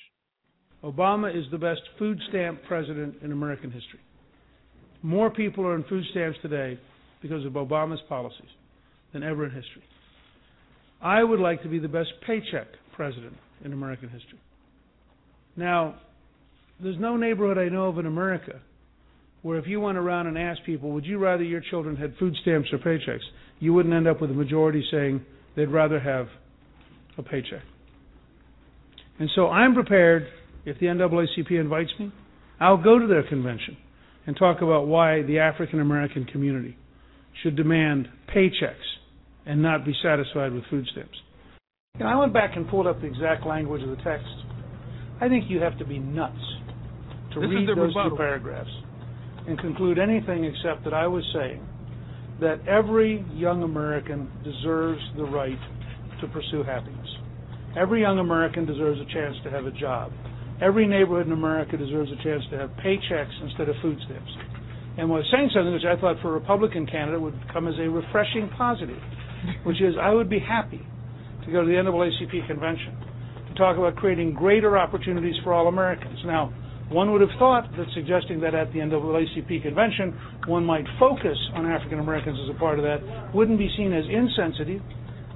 Obama 0.84 1.36
is 1.36 1.44
the 1.50 1.58
best 1.58 1.82
food 1.98 2.18
stamp 2.28 2.60
president 2.66 3.16
in 3.22 3.32
American 3.32 3.70
history. 3.70 4.00
More 5.02 5.30
people 5.30 5.66
are 5.66 5.74
on 5.74 5.84
food 5.88 6.04
stamps 6.10 6.38
today 6.42 6.78
because 7.22 7.44
of 7.44 7.52
Obama's 7.52 8.00
policies 8.08 8.48
than 9.12 9.22
ever 9.22 9.44
in 9.44 9.50
history. 9.50 9.82
I 11.02 11.22
would 11.22 11.40
like 11.40 11.62
to 11.62 11.68
be 11.68 11.78
the 11.78 11.88
best 11.88 12.10
paycheck 12.26 12.66
president 12.94 13.34
in 13.64 13.72
American 13.72 14.08
history. 14.08 14.38
Now, 15.56 15.96
there's 16.82 16.98
no 16.98 17.16
neighborhood 17.16 17.58
I 17.58 17.68
know 17.68 17.88
of 17.88 17.98
in 17.98 18.06
America 18.06 18.60
where 19.42 19.58
if 19.58 19.66
you 19.66 19.80
went 19.80 19.96
around 19.96 20.26
and 20.26 20.36
asked 20.36 20.60
people, 20.66 20.90
would 20.92 21.06
you 21.06 21.18
rather 21.18 21.42
your 21.42 21.62
children 21.70 21.96
had 21.96 22.14
food 22.18 22.34
stamps 22.42 22.68
or 22.72 22.78
paychecks, 22.78 23.24
you 23.58 23.72
wouldn't 23.72 23.94
end 23.94 24.06
up 24.06 24.20
with 24.20 24.30
a 24.30 24.34
majority 24.34 24.84
saying 24.90 25.24
they'd 25.56 25.70
rather 25.70 25.98
have 25.98 26.26
a 27.16 27.22
paycheck. 27.22 27.62
And 29.18 29.30
so 29.34 29.48
I'm 29.48 29.74
prepared 29.74 30.26
if 30.64 30.78
the 30.78 30.86
NAACP 30.86 31.50
invites 31.60 31.90
me, 31.98 32.12
I'll 32.60 32.82
go 32.82 32.98
to 32.98 33.06
their 33.06 33.22
convention 33.22 33.76
and 34.26 34.36
talk 34.36 34.60
about 34.60 34.86
why 34.86 35.22
the 35.22 35.38
African 35.38 35.80
American 35.80 36.24
community 36.24 36.76
should 37.42 37.56
demand 37.56 38.08
paychecks 38.34 38.74
and 39.46 39.62
not 39.62 39.84
be 39.84 39.94
satisfied 40.02 40.52
with 40.52 40.64
food 40.70 40.86
stamps. 40.92 41.16
And 41.94 42.08
I 42.08 42.16
went 42.16 42.32
back 42.32 42.56
and 42.56 42.68
pulled 42.68 42.86
up 42.86 43.00
the 43.00 43.06
exact 43.06 43.46
language 43.46 43.82
of 43.82 43.90
the 43.90 44.02
text. 44.02 44.26
I 45.20 45.28
think 45.28 45.44
you 45.48 45.60
have 45.60 45.78
to 45.78 45.84
be 45.84 45.98
nuts 45.98 46.36
to 47.34 47.40
This 47.40 47.48
read 47.50 47.68
the 47.68 47.74
those 47.74 47.88
rebuttal. 47.88 48.10
two 48.10 48.16
paragraphs 48.16 48.70
and 49.46 49.58
conclude 49.58 49.98
anything 49.98 50.44
except 50.44 50.84
that 50.84 50.94
I 50.94 51.06
was 51.06 51.24
saying 51.34 51.66
that 52.40 52.66
every 52.66 53.24
young 53.34 53.62
American 53.62 54.30
deserves 54.44 55.00
the 55.16 55.24
right 55.24 55.58
to 56.20 56.28
pursue 56.28 56.62
happiness. 56.62 57.08
Every 57.78 58.00
young 58.00 58.18
American 58.18 58.66
deserves 58.66 59.00
a 59.00 59.12
chance 59.12 59.36
to 59.44 59.50
have 59.50 59.66
a 59.66 59.70
job. 59.70 60.12
Every 60.60 60.86
neighborhood 60.86 61.26
in 61.26 61.32
America 61.32 61.76
deserves 61.76 62.10
a 62.12 62.22
chance 62.22 62.44
to 62.50 62.58
have 62.58 62.70
paychecks 62.84 63.32
instead 63.42 63.68
of 63.68 63.76
food 63.80 63.98
stamps. 64.04 64.30
And 64.98 65.08
was 65.08 65.24
saying 65.32 65.50
something 65.54 65.72
which 65.72 65.88
I 65.88 65.98
thought 65.98 66.20
for 66.20 66.28
a 66.28 66.32
Republican 66.32 66.86
candidate 66.86 67.20
would 67.20 67.38
come 67.52 67.66
as 67.66 67.74
a 67.80 67.88
refreshing 67.88 68.50
positive, 68.58 69.00
which 69.64 69.80
is 69.80 69.94
I 70.00 70.10
would 70.10 70.28
be 70.28 70.38
happy 70.38 70.84
to 71.44 71.50
go 71.50 71.62
to 71.62 71.66
the 71.66 71.80
NAACP 71.80 72.46
convention 72.46 72.92
to 73.48 73.54
talk 73.54 73.78
about 73.78 73.96
creating 73.96 74.34
greater 74.34 74.76
opportunities 74.76 75.34
for 75.42 75.54
all 75.54 75.68
Americans. 75.68 76.18
Now, 76.26 76.52
one 76.90 77.12
would 77.12 77.22
have 77.22 77.30
thought 77.38 77.70
that 77.78 77.86
suggesting 77.94 78.40
that 78.40 78.54
at 78.54 78.72
the 78.72 78.80
NAACP 78.80 79.62
convention 79.62 80.18
one 80.46 80.64
might 80.64 80.84
focus 80.98 81.38
on 81.54 81.64
African 81.64 82.00
Americans 82.00 82.38
as 82.44 82.54
a 82.54 82.58
part 82.58 82.78
of 82.78 82.84
that 82.84 83.34
wouldn't 83.34 83.58
be 83.58 83.70
seen 83.76 83.94
as 83.94 84.04
insensitive, 84.10 84.82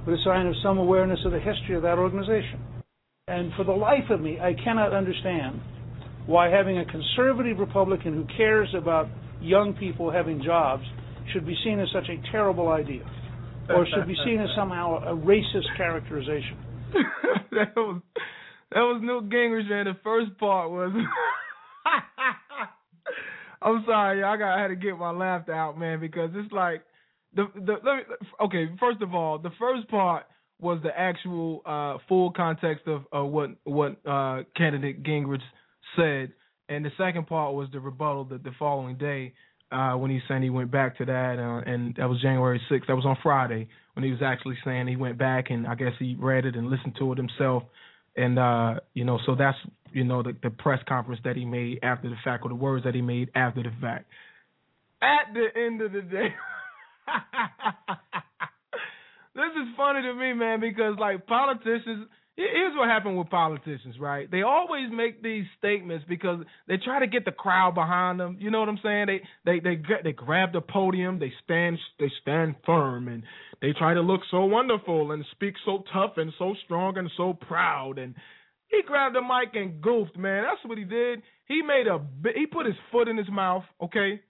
but 0.05 0.13
a 0.13 0.17
sign 0.23 0.45
of 0.45 0.53
some 0.61 0.77
awareness 0.77 1.19
of 1.25 1.31
the 1.31 1.39
history 1.39 1.75
of 1.75 1.81
that 1.81 1.97
organization. 1.97 2.59
And 3.27 3.51
for 3.57 3.63
the 3.63 3.71
life 3.71 4.11
of 4.11 4.21
me, 4.21 4.37
I 4.39 4.53
cannot 4.63 4.93
understand 4.93 5.59
why 6.27 6.47
having 6.47 6.77
a 6.77 6.85
conservative 6.85 7.57
Republican 7.57 8.13
who 8.13 8.27
cares 8.37 8.69
about 8.77 9.07
young 9.41 9.73
people 9.73 10.11
having 10.11 10.43
jobs 10.43 10.83
should 11.33 11.43
be 11.43 11.55
seen 11.63 11.79
as 11.79 11.87
such 11.91 12.07
a 12.07 12.21
terrible 12.31 12.69
idea, 12.69 13.01
or 13.67 13.87
should 13.87 14.07
be 14.07 14.15
seen 14.23 14.39
as 14.39 14.49
somehow 14.55 14.97
a 14.97 15.15
racist 15.15 15.75
characterization. 15.75 16.55
that 17.51 17.75
was 17.75 17.99
that 18.71 18.81
was 18.81 19.01
Newt 19.03 19.31
Gingrich, 19.31 19.67
man. 19.71 19.85
The 19.85 19.97
first 20.03 20.37
part 20.37 20.69
was. 20.69 20.93
I'm 23.63 23.83
sorry, 23.87 24.23
I 24.23 24.37
got 24.37 24.55
I 24.55 24.61
had 24.61 24.67
to 24.67 24.75
get 24.75 24.99
my 24.99 25.09
laughter 25.09 25.51
out, 25.51 25.79
man, 25.79 25.99
because 25.99 26.29
it's 26.35 26.51
like 26.53 26.83
the 27.35 27.47
the 27.55 27.77
let 27.83 27.95
me, 27.97 28.03
okay. 28.43 28.67
First 28.79 29.01
of 29.01 29.15
all, 29.15 29.39
the 29.39 29.49
first 29.59 29.87
part 29.87 30.25
was 30.59 30.79
the 30.83 30.97
actual 30.97 31.61
uh, 31.65 31.97
full 32.07 32.31
context 32.31 32.87
of 32.87 33.03
uh, 33.15 33.23
what 33.23 33.51
what 33.63 33.97
uh, 34.05 34.43
candidate 34.55 35.03
Gingrich 35.03 35.41
said, 35.95 36.31
and 36.69 36.85
the 36.85 36.91
second 36.97 37.27
part 37.27 37.53
was 37.53 37.67
the 37.71 37.79
rebuttal 37.79 38.25
that 38.25 38.43
the 38.43 38.51
following 38.57 38.97
day 38.97 39.33
uh, 39.71 39.93
when 39.93 40.11
he 40.11 40.19
said 40.27 40.41
he 40.41 40.49
went 40.49 40.71
back 40.71 40.97
to 40.97 41.05
that, 41.05 41.39
uh, 41.39 41.69
and 41.69 41.95
that 41.95 42.07
was 42.07 42.21
January 42.21 42.61
6th. 42.71 42.87
That 42.87 42.95
was 42.95 43.05
on 43.05 43.17
Friday 43.21 43.67
when 43.93 44.03
he 44.03 44.11
was 44.11 44.21
actually 44.23 44.57
saying 44.63 44.87
he 44.87 44.95
went 44.95 45.17
back 45.17 45.49
and 45.49 45.67
I 45.67 45.75
guess 45.75 45.93
he 45.99 46.15
read 46.17 46.45
it 46.45 46.55
and 46.55 46.69
listened 46.69 46.95
to 46.99 47.11
it 47.11 47.17
himself, 47.17 47.63
and 48.15 48.39
uh, 48.39 48.75
you 48.93 49.03
know, 49.03 49.19
so 49.25 49.35
that's 49.35 49.57
you 49.91 50.03
know 50.03 50.23
the, 50.23 50.35
the 50.41 50.49
press 50.49 50.79
conference 50.87 51.21
that 51.25 51.35
he 51.35 51.45
made 51.45 51.79
after 51.83 52.09
the 52.09 52.15
fact 52.23 52.43
or 52.45 52.49
the 52.49 52.55
words 52.55 52.85
that 52.85 52.95
he 52.95 53.01
made 53.01 53.29
after 53.35 53.63
the 53.63 53.71
fact. 53.81 54.05
At 55.01 55.33
the 55.33 55.47
end 55.59 55.81
of 55.81 55.91
the 55.91 56.01
day. 56.01 56.33
this 59.35 59.51
is 59.61 59.75
funny 59.75 60.01
to 60.01 60.13
me, 60.13 60.33
man, 60.33 60.61
because 60.61 60.95
like 60.97 61.27
politicians, 61.27 62.07
here's 62.37 62.75
what 62.75 62.87
happened 62.87 63.17
with 63.17 63.29
politicians, 63.29 63.95
right? 63.99 64.31
They 64.31 64.43
always 64.43 64.89
make 64.91 65.21
these 65.21 65.43
statements 65.57 66.05
because 66.07 66.39
they 66.69 66.77
try 66.77 66.99
to 66.99 67.07
get 67.07 67.25
the 67.25 67.33
crowd 67.33 67.75
behind 67.75 68.17
them. 68.17 68.37
You 68.39 68.49
know 68.49 68.61
what 68.61 68.69
I'm 68.69 68.79
saying? 68.81 69.07
They 69.07 69.21
they 69.45 69.59
they 69.59 69.81
they 70.03 70.11
grab 70.13 70.53
the 70.53 70.61
podium, 70.61 71.19
they 71.19 71.33
stand 71.43 71.77
they 71.99 72.11
stand 72.21 72.55
firm, 72.65 73.09
and 73.09 73.23
they 73.61 73.73
try 73.73 73.93
to 73.93 74.01
look 74.01 74.21
so 74.31 74.45
wonderful 74.45 75.11
and 75.11 75.25
speak 75.31 75.55
so 75.65 75.83
tough 75.91 76.13
and 76.15 76.31
so 76.39 76.55
strong 76.63 76.97
and 76.97 77.11
so 77.17 77.33
proud. 77.33 77.97
And 77.99 78.15
he 78.67 78.81
grabbed 78.87 79.15
the 79.15 79.21
mic 79.21 79.53
and 79.53 79.81
goofed, 79.81 80.17
man. 80.17 80.43
That's 80.43 80.63
what 80.65 80.77
he 80.77 80.85
did. 80.85 81.21
He 81.47 81.61
made 81.61 81.87
a 81.87 81.99
he 82.33 82.45
put 82.45 82.65
his 82.65 82.75
foot 82.89 83.09
in 83.09 83.17
his 83.17 83.29
mouth. 83.29 83.63
Okay, 83.81 84.21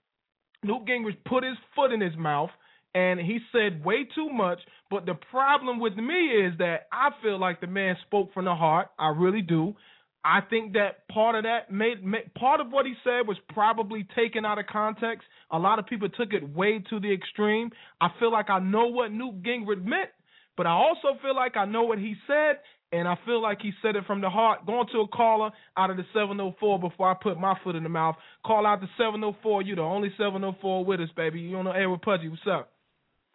Newt 0.64 0.86
Gingrich 0.86 1.24
put 1.26 1.44
his 1.44 1.58
foot 1.76 1.92
in 1.92 2.02
his 2.02 2.18
mouth 2.18 2.50
and 2.96 3.20
he 3.20 3.40
said 3.52 3.84
way 3.86 4.08
too 4.16 4.30
much. 4.32 4.60
But 4.90 5.06
the 5.06 5.16
problem 5.30 5.80
with 5.80 5.96
me 5.98 6.14
is 6.14 6.58
that 6.60 6.88
I 6.92 7.10
feel 7.22 7.40
like 7.40 7.60
the 7.60 7.68
man 7.68 7.98
spoke 8.08 8.34
from 8.34 8.46
the 8.46 8.56
heart. 8.56 8.88
I 8.98 9.10
really 9.10 9.42
do. 9.42 9.76
I 10.24 10.40
think 10.50 10.74
that 10.74 11.08
part 11.10 11.36
of 11.36 11.44
that 11.44 11.72
made, 11.72 12.04
made 12.04 12.34
part 12.34 12.60
of 12.60 12.72
what 12.72 12.88
he 12.88 12.94
said 13.04 13.28
was 13.28 13.38
probably 13.50 14.08
taken 14.16 14.44
out 14.44 14.58
of 14.58 14.66
context. 14.66 15.28
A 15.52 15.60
lot 15.60 15.78
of 15.78 15.86
people 15.86 16.10
took 16.10 16.34
it 16.34 16.56
way 16.56 16.84
to 16.90 17.00
the 17.00 17.14
extreme. 17.14 17.70
I 18.02 18.08
feel 18.20 18.32
like 18.32 18.50
I 18.50 18.58
know 18.58 18.88
what 18.88 19.12
Newt 19.12 19.44
Gingrich 19.44 19.84
meant, 19.84 20.10
but 20.58 20.66
I 20.66 20.72
also 20.72 21.20
feel 21.22 21.36
like 21.36 21.58
I 21.58 21.66
know 21.66 21.84
what 21.84 22.00
he 22.00 22.16
said, 22.26 22.60
and 22.92 23.08
I 23.08 23.18
feel 23.26 23.40
like 23.40 23.60
he 23.62 23.72
said 23.84 23.96
it 23.96 24.06
from 24.08 24.22
the 24.22 24.30
heart. 24.30 24.66
Going 24.66 24.88
to 24.94 25.02
a 25.02 25.08
caller 25.10 25.52
out 25.78 25.92
of 25.92 25.98
the 25.98 26.06
704 26.14 26.80
before 26.80 27.12
I 27.12 27.14
put 27.22 27.38
my 27.38 27.56
foot 27.64 27.76
in 27.76 27.84
the 27.84 27.90
mouth. 27.90 28.16
Call 28.44 28.66
out 28.66 28.80
the 28.80 28.88
704. 28.98 29.62
You 29.64 29.76
the 29.76 29.82
only 29.82 30.10
704 30.18 30.86
with 30.86 31.02
us, 31.02 31.10
baby. 31.16 31.42
You 31.42 31.58
on 31.58 31.66
the 31.66 31.72
air 31.72 31.90
with 31.90 32.02
Pudgy. 32.02 32.30
What's 32.30 32.42
up? 32.50 32.72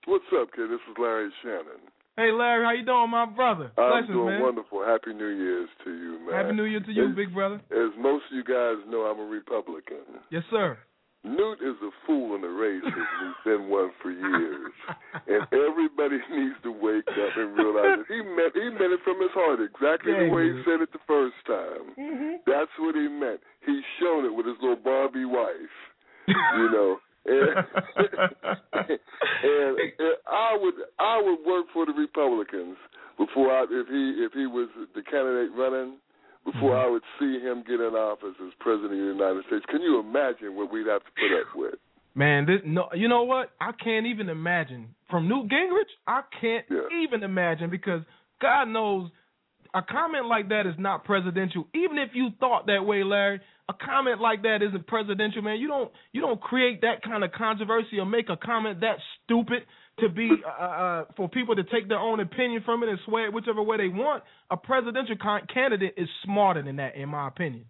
What's 0.07 0.25
up, 0.33 0.49
kid? 0.57 0.71
This 0.71 0.81
is 0.89 0.97
Larry 0.99 1.31
Shannon. 1.43 1.85
Hey 2.17 2.33
Larry, 2.33 2.65
how 2.65 2.73
you 2.73 2.85
doing, 2.85 3.11
my 3.11 3.27
brother? 3.27 3.71
I'm 3.77 4.05
Blessings, 4.05 4.17
doing 4.17 4.41
man. 4.41 4.43
wonderful. 4.43 4.85
Happy 4.85 5.13
New 5.13 5.29
Year's 5.29 5.69
to 5.85 5.91
you, 5.91 6.21
man. 6.25 6.35
Happy 6.35 6.57
New 6.57 6.65
Year 6.65 6.81
to 6.81 6.93
you, 6.93 7.09
as, 7.11 7.17
big 7.17 7.33
brother. 7.33 7.61
As 7.71 7.93
most 8.01 8.25
of 8.29 8.37
you 8.37 8.45
guys 8.45 8.81
know, 8.89 9.09
I'm 9.09 9.21
a 9.21 9.29
Republican. 9.29 10.21
Yes, 10.31 10.43
sir. 10.51 10.77
Newt 11.23 11.61
is 11.61 11.77
a 11.85 11.93
fool 12.07 12.35
in 12.35 12.41
the 12.41 12.49
race, 12.49 12.81
and 12.81 12.97
he's 12.97 13.41
been 13.45 13.69
one 13.69 13.93
for 14.01 14.11
years. 14.11 14.73
and 15.29 15.45
everybody 15.53 16.17
needs 16.33 16.57
to 16.65 16.73
wake 16.73 17.09
up 17.09 17.33
and 17.37 17.53
realize 17.57 18.01
that 18.01 18.09
he 18.09 18.25
meant 18.25 18.57
he 18.57 18.69
meant 18.73 18.97
it 18.97 19.01
from 19.05 19.21
his 19.21 19.33
heart, 19.37 19.61
exactly 19.61 20.13
the 20.17 20.33
way 20.33 20.49
he 20.49 20.57
he 20.57 20.65
said 20.65 20.81
it 20.81 20.93
the 20.97 21.05
first 21.05 21.37
time. 21.45 21.93
Mm-hmm. 21.97 22.45
That's 22.49 22.73
what 22.81 22.97
he 22.97 23.05
meant. 23.09 23.41
He's 23.65 23.85
shown 24.01 24.25
it 24.25 24.33
with 24.33 24.49
his 24.49 24.57
little 24.65 24.81
Barbie 24.81 25.29
wife, 25.29 25.77
you 26.27 26.69
know. 26.73 26.99
Uh, 27.29 27.33
and, 28.73 28.99
and, 29.45 29.79
and 29.99 30.15
I 30.27 30.57
would 30.61 30.75
I 30.99 31.21
would 31.23 31.47
work 31.47 31.67
for 31.73 31.87
the 31.87 31.93
Republicans 31.93 32.77
before 33.19 33.53
I 33.53 33.65
if 33.65 33.89
he 33.89 34.25
if 34.25 34.33
he 34.33 34.47
was 34.47 34.69
the 34.95 35.03
candidate 35.03 35.51
running 35.57 35.99
before 36.45 36.73
mm-hmm. 36.73 36.87
I 36.87 36.91
would 36.91 37.03
see 37.19 37.39
him 37.39 37.63
get 37.67 37.81
in 37.81 37.93
office 37.93 38.35
as 38.41 38.53
president 38.61 38.93
of 38.95 38.99
the 38.99 39.13
United 39.13 39.45
States. 39.47 39.65
Can 39.69 39.83
you 39.83 40.01
imagine 40.01 40.57
what 40.57 40.73
we'd 40.73 40.87
have 40.87 41.05
to 41.05 41.13
put 41.13 41.33
up 41.37 41.49
with? 41.55 41.75
Man, 42.15 42.47
this 42.47 42.61
no, 42.65 42.89
you 42.95 43.09
know 43.09 43.23
what? 43.23 43.51
I 43.61 43.73
can't 43.73 44.07
even 44.07 44.29
imagine. 44.29 44.95
From 45.11 45.29
Newt 45.29 45.49
Gingrich, 45.49 45.93
I 46.07 46.23
can't 46.41 46.65
Yeah. 46.71 46.89
even 47.03 47.23
imagine 47.23 47.71
because 47.71 48.03
God 48.41 48.69
knows 48.69 49.11
a 49.75 49.83
comment 49.83 50.27
like 50.27 50.49
that 50.49 50.67
is 50.67 50.75
not 50.79 51.05
presidential. 51.05 51.67
Even 51.75 51.99
if 51.99 52.11
you 52.15 52.31
thought 52.39 52.67
that 52.67 52.85
way, 52.85 53.05
Larry, 53.05 53.41
a 53.69 53.73
comment 53.73 54.21
like 54.21 54.43
that 54.43 54.63
isn't 54.63 54.87
presidential, 54.87 55.43
man. 55.43 55.59
You 55.61 55.69
don't 55.69 55.93
you 56.13 56.21
don't 56.21 56.41
create 56.41 56.81
that 56.81 57.03
kind 57.03 57.23
of 57.23 57.33
controversy 57.33 57.99
or 57.99 58.07
make 58.07 58.29
a 58.29 58.37
comment 58.37 58.81
that 58.81 58.97
stupid 59.25 59.63
to 60.01 60.09
be 60.09 60.31
uh, 60.45 60.63
uh, 60.63 61.05
for 61.17 61.29
people 61.29 61.55
to 61.55 61.65
take 61.65 61.89
their 61.89 61.99
own 61.99 62.21
opinion 62.21 62.63
from 62.65 62.83
it 62.83 62.89
and 62.89 62.99
sway 63.05 63.23
it 63.23 63.33
whichever 63.33 63.63
way 63.63 63.77
they 63.77 63.89
want. 63.89 64.23
A 64.51 64.57
presidential 64.57 65.17
con- 65.21 65.47
candidate 65.53 65.95
is 65.97 66.09
smarter 66.25 66.63
than 66.63 66.77
that, 66.77 66.97
in 66.97 67.09
my 67.09 67.29
opinion. 67.29 67.67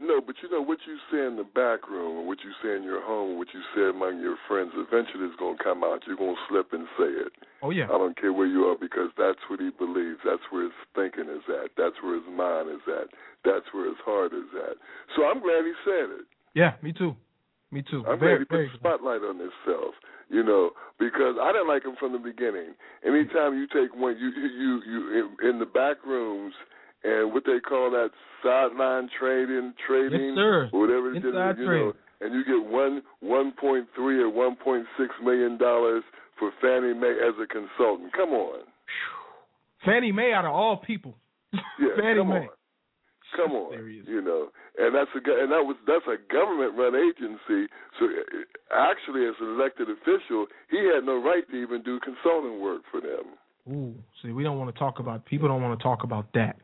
No, 0.00 0.20
but 0.20 0.36
you 0.42 0.50
know 0.50 0.62
what 0.62 0.78
you 0.86 0.96
say 1.10 1.26
in 1.26 1.36
the 1.36 1.44
back 1.44 1.88
room, 1.88 2.18
and 2.18 2.26
what 2.26 2.38
you 2.44 2.52
say 2.62 2.76
in 2.76 2.82
your 2.82 3.02
home, 3.04 3.30
and 3.30 3.38
what 3.38 3.48
you 3.52 3.60
say 3.74 3.90
among 3.90 4.20
your 4.20 4.36
friends. 4.46 4.72
Eventually, 4.74 5.26
it's 5.26 5.38
gonna 5.38 5.58
come 5.62 5.82
out. 5.82 6.02
You're 6.06 6.16
gonna 6.16 6.38
slip 6.48 6.72
and 6.72 6.86
say 6.98 7.10
it. 7.28 7.32
Oh 7.62 7.70
yeah. 7.70 7.86
I 7.86 7.98
don't 7.98 8.18
care 8.18 8.32
where 8.32 8.46
you 8.46 8.64
are 8.70 8.76
because 8.78 9.10
that's 9.18 9.40
what 9.50 9.60
he 9.60 9.70
believes. 9.70 10.18
That's 10.24 10.42
where 10.50 10.64
his 10.64 10.78
thinking 10.94 11.26
is 11.26 11.44
at. 11.48 11.74
That's 11.76 11.96
where 12.02 12.14
his 12.16 12.28
mind 12.30 12.70
is 12.70 12.84
at. 12.86 13.10
That's 13.44 13.66
where 13.72 13.86
his 13.86 14.00
heart 14.04 14.32
is 14.32 14.50
at. 14.54 14.76
So 15.16 15.24
I'm 15.26 15.40
glad 15.42 15.64
he 15.64 15.74
said 15.84 16.22
it. 16.22 16.26
Yeah, 16.54 16.74
me 16.82 16.92
too. 16.92 17.16
Me 17.70 17.84
too. 17.84 18.04
I'm 18.08 18.18
very, 18.18 18.44
glad 18.44 18.68
he 18.68 18.72
put 18.72 18.72
the 18.72 18.78
spotlight 18.78 19.22
on 19.22 19.36
himself. 19.38 19.94
You 20.30 20.44
know, 20.44 20.72
because 20.98 21.36
I 21.40 21.52
didn't 21.52 21.68
like 21.68 21.84
him 21.84 21.96
from 21.98 22.12
the 22.12 22.20
beginning. 22.20 22.76
Anytime 23.04 23.56
you 23.56 23.66
take 23.68 23.96
one, 23.96 24.16
you 24.18 24.28
you 24.28 24.82
you 24.84 25.00
in, 25.16 25.50
in 25.50 25.58
the 25.58 25.66
back 25.66 26.04
rooms 26.04 26.54
and 27.04 27.32
what 27.32 27.44
they 27.46 27.60
call 27.60 27.90
that 27.92 28.10
sideline 28.42 29.08
trading, 29.18 29.74
trading, 29.86 30.34
Yes, 30.34 30.36
sir. 30.36 30.68
whatever 30.72 31.12
it 31.14 31.18
is, 31.18 31.24
you 31.24 31.30
trade. 31.32 31.58
know, 31.58 31.92
and 32.20 32.34
you 32.34 32.44
get 32.44 32.70
one 32.70 33.02
one 33.20 33.52
point 33.52 33.86
three 33.94 34.20
or 34.20 34.28
one 34.30 34.56
point 34.56 34.86
six 34.98 35.10
million 35.22 35.56
dollars 35.58 36.02
for 36.38 36.50
Fannie 36.60 36.94
Mae 36.94 37.16
as 37.22 37.34
a 37.42 37.46
consultant. 37.46 38.12
Come 38.12 38.30
on, 38.30 38.60
Fannie 39.84 40.12
Mae 40.12 40.32
out 40.32 40.44
of 40.44 40.52
all 40.52 40.76
people. 40.78 41.14
yeah, 41.52 41.94
Fannie 41.96 42.18
come 42.18 42.28
Mae. 42.28 42.34
on, 42.34 42.48
come 43.36 43.52
on, 43.52 43.72
Serious. 43.72 44.04
you 44.08 44.20
know, 44.20 44.48
and 44.78 44.94
that's 44.94 45.10
a 45.14 45.18
and 45.18 45.50
that 45.52 45.62
was 45.64 45.76
that's 45.86 46.06
a 46.06 46.18
government 46.32 46.74
run 46.76 46.94
agency. 46.94 47.70
So 47.98 48.06
uh, 48.06 48.74
actually, 48.74 49.26
as 49.26 49.34
an 49.40 49.54
elected 49.58 49.88
official, 49.90 50.46
he 50.70 50.78
had 50.92 51.04
no 51.04 51.22
right 51.22 51.48
to 51.50 51.56
even 51.56 51.82
do 51.82 52.00
consulting 52.00 52.60
work 52.60 52.82
for 52.90 53.00
them. 53.00 53.38
Ooh, 53.70 53.94
see, 54.22 54.32
we 54.32 54.42
don't 54.42 54.58
want 54.58 54.72
to 54.74 54.78
talk 54.78 54.98
about. 54.98 55.24
People 55.26 55.46
don't 55.48 55.62
want 55.62 55.78
to 55.78 55.82
talk 55.82 56.02
about 56.02 56.26
that. 56.34 56.56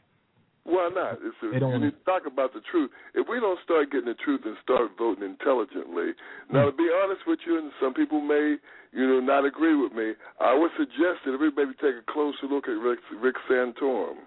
Why 0.65 0.89
not? 0.89 1.21
It's 1.21 1.37
a, 1.45 1.53
you 1.53 1.79
need 1.79 1.93
to 1.93 2.05
talk 2.09 2.25
about 2.27 2.55
the 2.55 2.61
truth. 2.71 2.91
If 3.15 3.29
we 3.29 3.39
don't 3.39 3.61
start 3.65 3.93
getting 3.93 4.09
the 4.09 4.17
truth 4.25 4.41
and 4.45 4.57
start 4.63 4.93
voting 4.97 5.25
intelligently, 5.25 6.17
now 6.51 6.67
to 6.67 6.73
be 6.73 6.89
honest 7.05 7.21
with 7.27 7.39
you, 7.47 7.59
and 7.59 7.71
some 7.81 7.93
people 7.93 8.21
may, 8.23 8.57
you 8.93 9.07
know, 9.07 9.21
not 9.21 9.45
agree 9.45 9.77
with 9.77 9.93
me, 9.93 10.13
I 10.41 10.57
would 10.57 10.71
suggest 10.79 11.21
that 11.27 11.35
everybody 11.35 11.73
take 11.83 12.01
a 12.01 12.07
closer 12.11 12.49
look 12.49 12.65
at 12.65 12.81
Rick, 12.81 13.01
Rick 13.21 13.37
Santorum. 13.49 14.25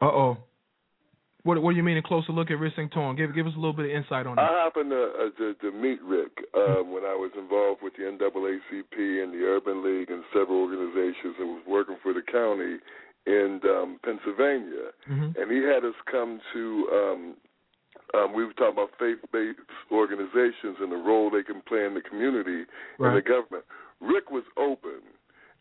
Uh 0.00 0.06
oh. 0.06 0.36
What 1.44 1.62
What 1.62 1.70
do 1.70 1.76
you 1.76 1.82
mean 1.82 1.98
a 1.98 2.02
closer 2.02 2.32
look 2.32 2.50
at 2.50 2.58
Rick 2.58 2.74
Santorum? 2.74 3.16
Give 3.16 3.32
Give 3.32 3.46
us 3.46 3.54
a 3.54 3.62
little 3.62 3.74
bit 3.74 3.86
of 3.86 3.92
insight 3.92 4.26
on 4.26 4.36
that. 4.36 4.42
I 4.42 4.64
happened 4.64 4.90
to, 4.90 5.02
uh, 5.22 5.30
to 5.38 5.54
to 5.54 5.70
meet 5.70 6.02
Rick 6.02 6.34
um, 6.54 6.90
when 6.90 7.02
I 7.06 7.14
was 7.14 7.30
involved 7.38 7.82
with 7.82 7.94
the 7.94 8.10
NAACP 8.10 9.22
and 9.22 9.32
the 9.34 9.42
Urban 9.46 9.86
League 9.86 10.10
and 10.10 10.22
several 10.34 10.62
organizations 10.62 11.38
and 11.38 11.62
was 11.62 11.66
working 11.66 11.96
for 12.02 12.12
the 12.12 12.22
county 12.22 12.82
in 13.26 13.60
um, 13.64 13.98
Pennsylvania. 14.04 14.90
Mhm. 15.08 15.36
and 15.36 15.50
he 15.50 15.62
had 15.62 15.84
us 15.84 15.94
come 16.10 16.40
to 16.52 16.88
um 16.92 17.34
um 18.14 18.32
we 18.34 18.44
were 18.44 18.52
talking 18.52 18.72
about 18.78 18.90
faith 18.98 19.18
based 19.32 19.58
organizations 19.90 20.76
and 20.80 20.90
the 20.92 20.96
role 20.96 21.30
they 21.30 21.42
can 21.42 21.60
play 21.62 21.84
in 21.84 21.94
the 21.94 22.02
community 22.02 22.64
and 22.98 23.16
the 23.16 23.22
government. 23.22 23.64
Rick 24.00 24.30
was 24.30 24.44
open 24.56 25.00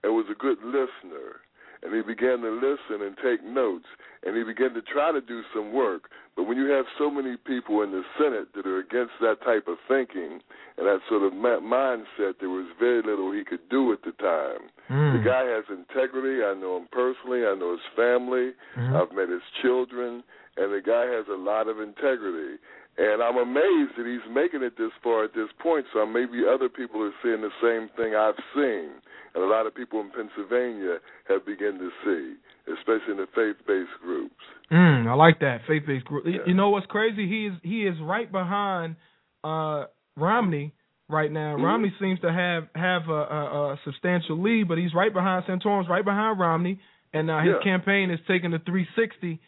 and 0.03 0.13
was 0.15 0.25
a 0.29 0.35
good 0.35 0.57
listener 0.63 1.41
and 1.83 1.93
he 1.93 2.01
began 2.01 2.41
to 2.41 2.51
listen 2.51 3.05
and 3.05 3.15
take 3.17 3.43
notes 3.43 3.87
and 4.23 4.37
he 4.37 4.43
began 4.43 4.73
to 4.73 4.81
try 4.81 5.11
to 5.11 5.21
do 5.21 5.41
some 5.53 5.73
work. 5.73 6.09
But 6.35 6.43
when 6.43 6.57
you 6.57 6.69
have 6.69 6.85
so 6.97 7.09
many 7.09 7.37
people 7.37 7.81
in 7.81 7.91
the 7.91 8.03
Senate 8.17 8.53
that 8.55 8.65
are 8.65 8.79
against 8.79 9.13
that 9.19 9.41
type 9.43 9.67
of 9.67 9.77
thinking 9.87 10.39
and 10.77 10.85
that 10.87 10.99
sort 11.09 11.23
of 11.23 11.33
mindset, 11.33 12.39
there 12.39 12.49
was 12.49 12.67
very 12.79 13.01
little 13.01 13.31
he 13.31 13.43
could 13.43 13.67
do 13.69 13.91
at 13.91 14.03
the 14.03 14.11
time. 14.13 14.69
Mm. 14.89 15.17
The 15.17 15.23
guy 15.25 15.43
has 15.45 15.65
integrity. 15.69 16.43
I 16.43 16.53
know 16.53 16.77
him 16.77 16.87
personally. 16.91 17.45
I 17.45 17.55
know 17.55 17.71
his 17.73 17.85
family. 17.95 18.53
Mhm. 18.77 18.95
I've 18.95 19.11
met 19.11 19.29
his 19.29 19.43
children, 19.61 20.23
and 20.57 20.71
the 20.71 20.81
guy 20.81 21.05
has 21.05 21.27
a 21.27 21.35
lot 21.35 21.67
of 21.67 21.79
integrity. 21.79 22.59
And 22.97 23.23
I'm 23.23 23.37
amazed 23.37 23.95
that 23.97 24.05
he's 24.05 24.25
making 24.29 24.63
it 24.63 24.77
this 24.77 24.91
far 25.01 25.23
at 25.23 25.33
this 25.33 25.49
point. 25.59 25.85
So 25.93 26.05
maybe 26.05 26.45
other 26.45 26.69
people 26.69 27.01
are 27.01 27.13
seeing 27.23 27.41
the 27.41 27.51
same 27.61 27.89
thing 27.95 28.15
I've 28.15 28.39
seen, 28.53 28.91
and 29.33 29.43
a 29.43 29.47
lot 29.47 29.65
of 29.67 29.73
people 29.75 29.99
in 30.01 30.09
Pennsylvania 30.11 30.97
have 31.27 31.45
begun 31.45 31.79
to 31.79 31.89
see, 32.03 32.35
especially 32.71 33.11
in 33.11 33.17
the 33.17 33.27
faith-based 33.35 34.01
groups. 34.01 34.35
Mm, 34.71 35.07
I 35.07 35.13
like 35.13 35.39
that 35.39 35.61
faith 35.67 35.83
based 35.87 36.05
group. 36.05 36.25
You- 36.25 36.33
Yeah. 36.33 36.39
You 36.47 36.53
know 36.53 36.69
what's 36.69 36.85
crazy? 36.87 37.27
He 37.27 37.47
is 37.47 37.53
he 37.63 37.85
is 37.87 37.99
right 38.01 38.31
behind 38.31 38.95
uh 39.43 39.85
Romney 40.15 40.73
right 41.09 41.31
now. 41.31 41.55
Mhm. 41.57 41.63
Romney 41.63 41.93
seems 41.99 42.19
to 42.21 42.31
have 42.31 42.67
have 42.75 43.09
a, 43.09 43.13
a, 43.13 43.71
a 43.73 43.79
substantial 43.83 44.37
lead, 44.41 44.67
but 44.67 44.77
he's 44.77 44.93
right 44.93 45.13
behind 45.13 45.45
Santorum's 45.45 45.89
right 45.89 46.05
behind 46.05 46.39
Romney, 46.39 46.79
and 47.13 47.29
uh, 47.29 47.39
his 47.39 47.55
Yeah. 47.57 47.63
campaign 47.63 48.11
is 48.11 48.19
taking 48.27 48.51
the 48.51 48.59
360. 48.59 49.39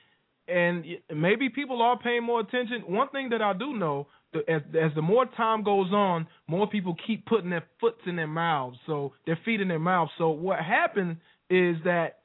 And 0.48 0.86
maybe 1.14 1.48
people 1.50 1.82
are 1.82 1.98
paying 1.98 2.24
more 2.24 2.42
attention. 2.42 2.82
One 2.82 3.08
thing 3.10 3.30
that 3.30 3.42
I 3.42 3.54
do 3.54 3.74
know, 3.78 4.08
as 4.48 4.62
as 4.80 4.92
the 4.96 5.02
more 5.02 5.26
time 5.26 5.64
goes 5.64 5.92
on, 5.92 6.28
more 6.48 6.68
people 6.68 6.96
keep 7.06 7.26
putting 7.26 7.50
their 7.50 7.66
foots 7.80 8.02
in 8.06 8.16
their 8.16 8.28
mouths, 8.28 8.78
so 8.86 9.14
their 9.26 9.40
feet 9.46 9.62
in 9.62 9.68
their 9.68 9.80
mouths. 9.80 10.12
So 10.18 10.30
what 10.30 10.60
happens 10.60 11.18
is 11.50 11.78
that 11.86 12.20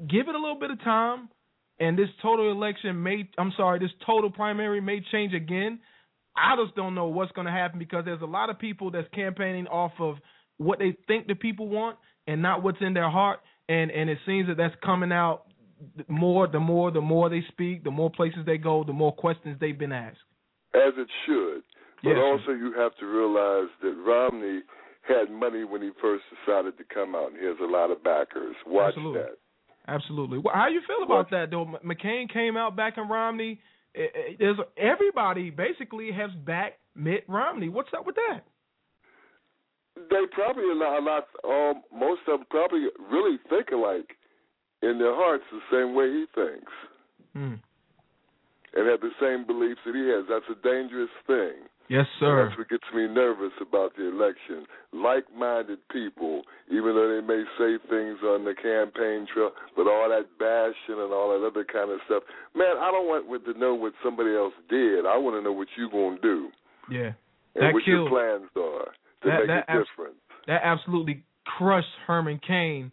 give 0.00 0.28
it 0.28 0.34
a 0.34 0.38
little 0.38 0.58
bit 0.58 0.70
of 0.70 0.82
time, 0.82 1.28
and 1.78 1.98
this 1.98 2.08
total 2.22 2.50
election 2.50 3.02
may 3.02 3.28
I'm 3.38 3.52
sorry, 3.56 3.78
this 3.78 3.90
total 4.06 4.30
primary 4.30 4.80
may 4.80 5.00
change 5.12 5.34
again. 5.34 5.80
I 6.36 6.56
just 6.62 6.74
don't 6.74 6.94
know 6.94 7.06
what's 7.06 7.32
going 7.32 7.46
to 7.46 7.52
happen 7.52 7.78
because 7.78 8.04
there's 8.04 8.22
a 8.22 8.26
lot 8.26 8.50
of 8.50 8.58
people 8.58 8.90
that's 8.90 9.08
campaigning 9.14 9.68
off 9.68 9.92
of 10.00 10.16
what 10.56 10.80
they 10.80 10.96
think 11.06 11.28
the 11.28 11.34
people 11.34 11.68
want 11.68 11.96
and 12.26 12.42
not 12.42 12.62
what's 12.62 12.78
in 12.80 12.94
their 12.94 13.10
heart, 13.10 13.40
and 13.68 13.90
and 13.90 14.10
it 14.10 14.18
seems 14.26 14.48
that 14.48 14.56
that's 14.56 14.74
coming 14.84 15.12
out 15.12 15.44
more 16.08 16.46
the 16.46 16.60
more 16.60 16.90
the 16.90 17.00
more 17.00 17.28
they 17.28 17.42
speak, 17.48 17.84
the 17.84 17.90
more 17.90 18.10
places 18.10 18.40
they 18.46 18.58
go, 18.58 18.84
the 18.84 18.92
more 18.92 19.14
questions 19.14 19.56
they've 19.60 19.78
been 19.78 19.92
asked. 19.92 20.18
As 20.74 20.92
it 20.96 21.08
should. 21.26 21.62
But 22.02 22.16
Yes. 22.16 22.18
also, 22.18 22.52
you 22.52 22.72
have 22.74 22.94
to 22.96 23.06
realize 23.06 23.68
that 23.82 23.94
Romney 23.96 24.62
had 25.02 25.30
money 25.30 25.64
when 25.64 25.80
he 25.82 25.90
first 26.00 26.24
decided 26.30 26.76
to 26.78 26.84
come 26.84 27.14
out, 27.14 27.30
and 27.32 27.38
he 27.40 27.46
has 27.46 27.58
a 27.60 27.66
lot 27.66 27.90
of 27.90 28.02
backers. 28.02 28.56
Watch 28.66 28.88
Absolutely. 28.96 29.20
that. 29.22 29.38
Absolutely. 29.86 30.38
Well, 30.38 30.54
how 30.54 30.68
you 30.68 30.80
feel 30.86 31.02
about 31.02 31.30
that 31.30 31.50
though? 31.50 31.66
McCain 31.84 32.28
came 32.32 32.56
out 32.56 32.74
backing 32.76 33.06
Romney. 33.08 33.60
Eh, 33.94 34.02
eh, 34.14 34.34
There's 34.38 34.58
everybody 34.76 35.50
basically 35.50 36.10
has 36.12 36.30
backed 36.44 36.80
Mitt 36.94 37.24
Romney. 37.28 37.68
What's 37.68 37.92
up 37.92 38.06
with 38.06 38.16
that? 38.16 38.44
They 40.10 40.26
probably 40.32 40.64
a 40.70 40.74
lot, 40.74 40.98
a 40.98 41.02
lot 41.04 41.24
um, 41.44 41.82
most 41.92 42.20
of 42.26 42.40
them 42.40 42.46
probably 42.50 42.86
really 43.10 43.38
think 43.48 43.68
alike 43.72 44.16
in 44.82 44.98
their 44.98 45.14
hearts 45.14 45.44
the 45.52 45.60
same 45.70 45.94
way 45.94 46.06
he 46.10 46.24
thinks, 46.34 46.72
Hmm. 47.32 47.54
And 48.74 48.88
have 48.88 49.00
the 49.00 49.14
same 49.20 49.46
beliefs 49.46 49.80
that 49.86 49.94
he 49.94 50.04
has. 50.10 50.24
That's 50.28 50.46
a 50.50 50.58
dangerous 50.62 51.10
thing. 51.26 51.66
Yes, 51.88 52.06
And 52.20 52.20
sir. 52.20 52.46
That's 52.48 52.58
what 52.58 52.68
gets 52.70 52.88
me 52.94 53.06
nervous 53.06 53.52
about 53.60 53.94
the 53.96 54.08
election. 54.08 54.64
Like-minded 54.92 55.78
people, 55.92 56.42
even 56.70 56.94
though 56.96 57.12
they 57.12 57.20
may 57.26 57.44
say 57.60 57.76
things 57.88 58.18
on 58.24 58.44
the 58.44 58.54
campaign 58.56 59.26
trail, 59.32 59.50
but 59.76 59.86
all 59.86 60.08
that 60.08 60.26
bashing 60.38 60.96
and 60.98 61.12
all 61.12 61.28
that 61.38 61.46
other 61.46 61.64
kind 61.64 61.90
of 61.92 62.00
stuff. 62.06 62.22
Man, 62.56 62.76
I 62.80 62.90
don't 62.90 63.06
want 63.06 63.28
to 63.44 63.58
know 63.58 63.74
what 63.74 63.92
somebody 64.02 64.34
else 64.34 64.54
did. 64.70 65.04
I 65.06 65.16
want 65.18 65.36
to 65.36 65.42
know 65.42 65.52
what 65.52 65.68
you're 65.76 65.90
gonna 65.90 66.18
do 66.22 66.50
Yeah. 66.90 67.12
and 67.54 67.62
That 67.68 67.74
what 67.74 67.84
killed- 67.84 68.08
your 68.08 68.08
plans 68.08 68.50
are 68.56 68.84
to 69.22 69.28
that- 69.28 69.38
make 69.40 69.46
that 69.48 69.64
a 69.68 69.70
abs- 69.70 69.88
difference. 69.88 70.20
That 70.46 70.60
absolutely 70.64 71.22
crushed 71.44 71.94
Herman 72.06 72.38
Cain 72.38 72.92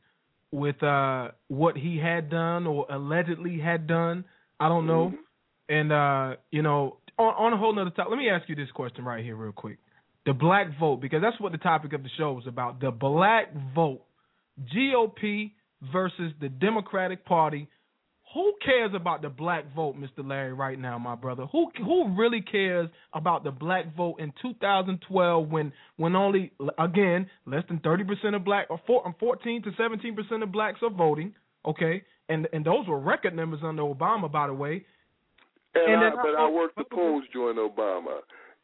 with 0.52 0.84
uh 0.84 1.32
what 1.48 1.78
he 1.78 1.98
had 1.98 2.30
done 2.30 2.68
or 2.68 2.86
allegedly 2.90 3.58
had 3.58 3.88
done. 3.88 4.26
I 4.60 4.68
don't 4.68 4.86
know. 4.86 5.10
Mhm. 5.12 5.18
And 5.72 5.90
uh, 5.94 6.36
you 6.52 6.62
know, 6.62 6.98
on, 7.18 7.34
on 7.46 7.54
a 7.54 7.58
whole 7.58 7.74
nother 7.74 7.92
topic, 7.92 8.10
let 8.10 8.18
me 8.18 8.30
ask 8.30 8.48
you 8.50 8.56
this 8.56 8.70
question 8.72 9.06
right 9.06 9.24
here, 9.24 9.38
real 9.38 9.54
quick: 9.54 9.78
the 10.26 10.34
black 10.34 10.68
vote, 10.78 10.98
because 10.98 11.22
that's 11.22 11.40
what 11.40 11.54
the 11.54 11.58
topic 11.58 11.94
of 11.94 12.04
the 12.04 12.10
show 12.18 12.38
is 12.40 12.46
about. 12.46 12.82
The 12.82 12.92
black 12.92 13.54
vote, 13.74 14.02
GOP 14.76 15.54
versus 15.94 16.34
the 16.42 16.50
Democratic 16.50 17.26
Party. 17.26 17.70
Who 18.34 18.54
cares 18.64 18.92
about 18.94 19.22
the 19.22 19.30
black 19.30 19.74
vote, 19.74 19.96
Mr. 19.96 20.28
Larry, 20.28 20.54
right 20.54 20.78
now, 20.78 20.98
my 20.98 21.16
brother? 21.16 21.46
Who 21.54 21.72
who 21.78 22.18
really 22.18 22.42
cares 22.42 22.90
about 23.14 23.46
the 23.46 23.52
black 23.52 23.96
vote 23.96 24.18
in 24.20 24.34
2012 24.42 25.50
when 25.50 25.72
when 25.96 26.18
only 26.18 26.52
again 26.80 27.30
less 27.46 27.64
than 27.70 27.80
30% 27.80 28.36
of 28.36 28.44
black 28.44 28.68
or 28.70 28.80
14 28.86 29.64
to 29.64 29.72
17% 29.72 30.44
of 30.44 30.52
blacks 30.52 30.80
are 30.82 30.90
voting, 30.90 31.34
okay? 31.66 32.04
And 32.28 32.50
and 32.52 32.66
those 32.66 32.90
were 32.90 33.00
record 33.00 33.36
numbers 33.36 33.62
under 33.64 33.84
Obama, 33.84 34.30
by 34.30 34.48
the 34.48 34.54
way. 34.54 34.86
And, 35.74 35.94
And 35.94 36.04
I, 36.04 36.10
but 36.22 36.36
I- 36.36 36.50
worked 36.50 36.76
the 36.78 36.84
polls 36.86 37.24
during 37.34 37.58
Obama, 37.58 38.20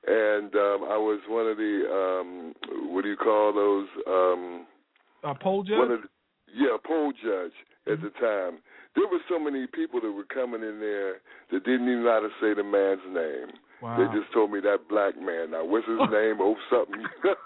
and 0.07 0.53
um, 0.55 0.79
I 0.91 0.97
was 0.97 1.19
one 1.27 1.47
of 1.47 1.57
the 1.57 1.75
um, 1.87 2.53
what 2.93 3.03
do 3.03 3.09
you 3.09 3.15
call 3.17 3.53
those? 3.53 3.87
Um, 4.07 4.65
Uh, 5.23 5.33
poll 5.41 5.63
judge. 5.63 5.77
one 5.77 5.91
of 5.91 6.01
the, 6.01 6.07
yeah, 6.53 6.77
poll 6.85 7.11
judge 7.23 7.53
at 7.91 8.01
the 8.01 8.09
time. 8.19 8.59
There 8.95 9.07
were 9.07 9.21
so 9.29 9.37
many 9.39 9.67
people 9.67 10.01
that 10.01 10.11
were 10.11 10.25
coming 10.25 10.63
in 10.63 10.79
there 10.79 11.21
that 11.51 11.63
didn't 11.63 11.87
even 11.87 12.03
know 12.03 12.11
how 12.11 12.19
to 12.21 12.29
say 12.41 12.53
the 12.53 12.63
man's 12.63 13.05
name. 13.07 13.55
wow. 13.81 13.95
They 13.97 14.05
just 14.19 14.33
told 14.33 14.51
me 14.51 14.59
that 14.61 14.89
black 14.89 15.15
man. 15.19 15.51
Now, 15.51 15.63
what's 15.65 15.85
his 15.87 15.99
name? 16.11 16.37
Oh, 16.41 16.55
something. 16.69 17.05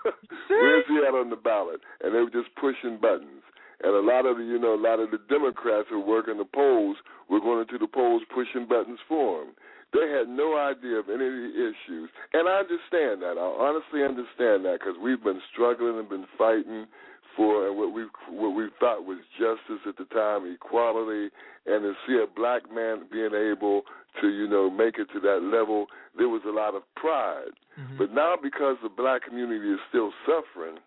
Where's 0.50 0.86
he 0.88 0.98
at 1.08 1.14
on 1.14 1.30
the 1.30 1.36
ballot? 1.36 1.82
And 2.02 2.16
they 2.16 2.20
were 2.20 2.30
just 2.32 2.54
pushing 2.56 2.98
buttons. 3.02 3.44
And 3.84 3.96
a 3.96 4.02
lot 4.02 4.26
of 4.26 4.38
the, 4.38 4.44
you 4.44 4.60
know, 4.60 4.76
a 4.76 4.82
lot 4.82 5.00
of 5.00 5.12
the 5.12 5.20
Democrats 5.30 5.88
who 5.90 6.00
work 6.00 6.28
in 6.28 6.38
the 6.38 6.46
polls 6.46 6.98
were 7.30 7.40
going 7.40 7.62
into 7.62 7.78
the 7.78 7.88
polls 7.88 8.22
pushing 8.34 8.68
buttons 8.68 9.00
for 9.08 9.42
them. 9.42 9.54
They 9.94 10.08
had 10.08 10.30
no 10.30 10.56
idea 10.56 10.98
of 11.04 11.10
any 11.10 11.28
of 11.28 11.36
the 11.36 11.52
issues, 11.52 12.10
and 12.32 12.48
I 12.48 12.64
understand 12.64 13.22
that. 13.22 13.36
I 13.36 13.44
honestly 13.44 14.04
understand 14.04 14.64
that 14.64 14.80
because 14.80 14.96
we've 15.02 15.22
been 15.22 15.42
struggling 15.52 16.00
and 16.00 16.08
been 16.08 16.28
fighting 16.38 16.88
for 17.36 17.68
and 17.68 17.78
what 17.78 17.94
we 17.94 18.06
what 18.30 18.56
we 18.56 18.68
thought 18.80 19.06
was 19.06 19.20
justice 19.40 19.84
at 19.88 19.98
the 19.98 20.06
time, 20.16 20.48
equality, 20.48 21.30
and 21.66 21.84
to 21.84 21.94
see 22.08 22.16
a 22.16 22.28
black 22.28 22.72
man 22.74 23.04
being 23.12 23.36
able 23.36 23.84
to 24.22 24.30
you 24.30 24.48
know 24.48 24.70
make 24.70 24.98
it 24.98 25.08
to 25.14 25.20
that 25.20 25.44
level, 25.44 25.88
there 26.18 26.30
was 26.30 26.42
a 26.48 26.52
lot 26.52 26.76
of 26.76 26.84
pride. 26.96 27.52
Mhm. 27.80 27.98
But 27.98 28.14
now 28.14 28.36
because 28.42 28.78
the 28.84 28.90
black 28.90 29.24
community 29.24 29.72
is 29.72 29.80
still 29.90 30.14
suffering 30.26 30.80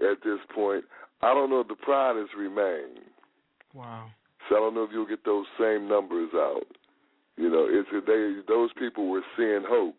at 0.00 0.22
this 0.22 0.40
point, 0.54 0.84
I 1.22 1.34
don't 1.34 1.50
know 1.50 1.60
if 1.60 1.68
the 1.68 1.76
pride 1.76 2.16
has 2.16 2.28
remained. 2.36 3.00
Wow. 3.74 4.10
So 4.48 4.56
I 4.56 4.58
don't 4.58 4.74
know 4.74 4.84
if 4.84 4.90
you'll 4.92 5.06
get 5.06 5.24
those 5.24 5.46
same 5.58 5.88
numbers 5.88 6.30
out. 6.34 6.66
You 7.36 7.48
know, 7.48 7.66
it's 7.68 7.88
they 8.06 8.40
those 8.52 8.70
people 8.78 9.08
were 9.08 9.22
seeing 9.36 9.62
hope. 9.66 9.96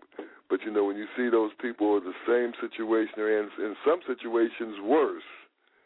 But 0.49 0.61
you 0.63 0.71
know, 0.71 0.85
when 0.85 0.97
you 0.97 1.07
see 1.17 1.29
those 1.29 1.51
people 1.59 1.97
in 1.97 2.03
the 2.03 2.13
same 2.27 2.53
situation 2.61 3.19
or 3.19 3.29
in 3.29 3.49
in 3.57 3.75
some 3.85 4.01
situations 4.05 4.77
worse 4.83 5.23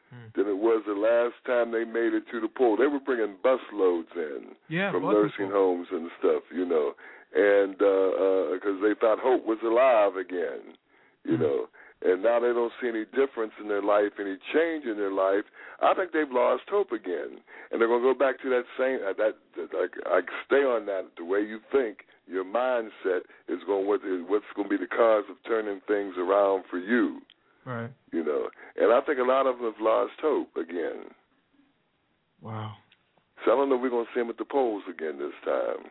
Hmm. 0.09 0.31
than 0.35 0.47
it 0.47 0.57
was 0.57 0.83
the 0.88 0.93
last 0.93 1.35
time 1.45 1.71
they 1.71 1.83
made 1.83 2.13
it 2.13 2.23
to 2.31 2.39
the 2.39 2.47
poll. 2.47 2.77
They 2.77 2.88
were 2.88 2.99
bringing 2.99 3.35
bus 3.43 3.59
loads 3.73 4.07
in 4.15 4.55
Yeah, 4.69 4.91
from 4.91 5.03
nursing 5.03 5.49
homes 5.51 5.88
and 5.91 6.09
stuff, 6.19 6.43
you 6.49 6.65
know, 6.65 6.95
and 7.35 7.73
because 7.77 8.79
they 8.81 8.95
thought 8.99 9.19
hope 9.19 9.45
was 9.45 9.59
alive 9.63 10.15
again, 10.15 10.77
you 11.25 11.35
Mhm. 11.38 11.41
know, 11.41 11.69
and 12.01 12.21
now 12.21 12.39
they 12.39 12.53
don't 12.53 12.71
see 12.81 12.87
any 12.89 13.05
difference 13.05 13.53
in 13.61 13.67
their 13.67 13.81
life, 13.81 14.13
any 14.19 14.37
change 14.53 14.85
in 14.85 14.97
their 14.97 15.11
life. 15.11 15.45
I 15.81 15.93
think 15.93 16.11
they've 16.11 16.29
lost 16.31 16.63
hope 16.69 16.91
again, 16.91 17.41
and 17.71 17.81
they're 17.81 17.87
going 17.87 18.03
to 18.03 18.13
go 18.13 18.17
back 18.17 18.41
to 18.43 18.49
that 18.49 18.65
same 18.77 18.99
uh, 19.07 19.13
that, 19.17 19.35
that 19.55 19.77
like 19.77 19.91
I 20.05 20.21
stay 20.45 20.61
on 20.61 20.85
that. 20.85 21.05
The 21.17 21.25
way 21.25 21.39
you 21.39 21.59
think, 21.71 22.05
your 22.27 22.45
mindset 22.45 23.21
is 23.47 23.59
going 23.65 23.87
what 23.87 24.01
is 24.01 24.21
what's 24.27 24.45
going 24.55 24.69
to 24.69 24.77
be 24.77 24.83
the 24.83 24.87
cause 24.89 25.23
of 25.29 25.37
turning 25.47 25.81
things 25.87 26.15
around 26.17 26.65
for 26.69 26.77
you, 26.77 27.21
Right. 27.65 27.89
you 28.11 28.23
know. 28.23 28.49
And 28.77 28.93
I 28.93 29.01
think 29.01 29.19
a 29.19 29.23
lot 29.23 29.47
of 29.47 29.57
them 29.57 29.65
have 29.73 29.81
lost 29.81 30.13
hope 30.21 30.55
again. 30.55 31.09
Wow. 32.41 32.73
So 33.45 33.51
I 33.53 33.55
don't 33.55 33.69
know 33.69 33.75
if 33.75 33.81
we're 33.81 33.89
going 33.89 34.05
to 34.05 34.11
see 34.13 34.19
them 34.21 34.29
at 34.29 34.37
the 34.37 34.45
polls 34.45 34.83
again 34.89 35.17
this 35.17 35.33
time. 35.45 35.89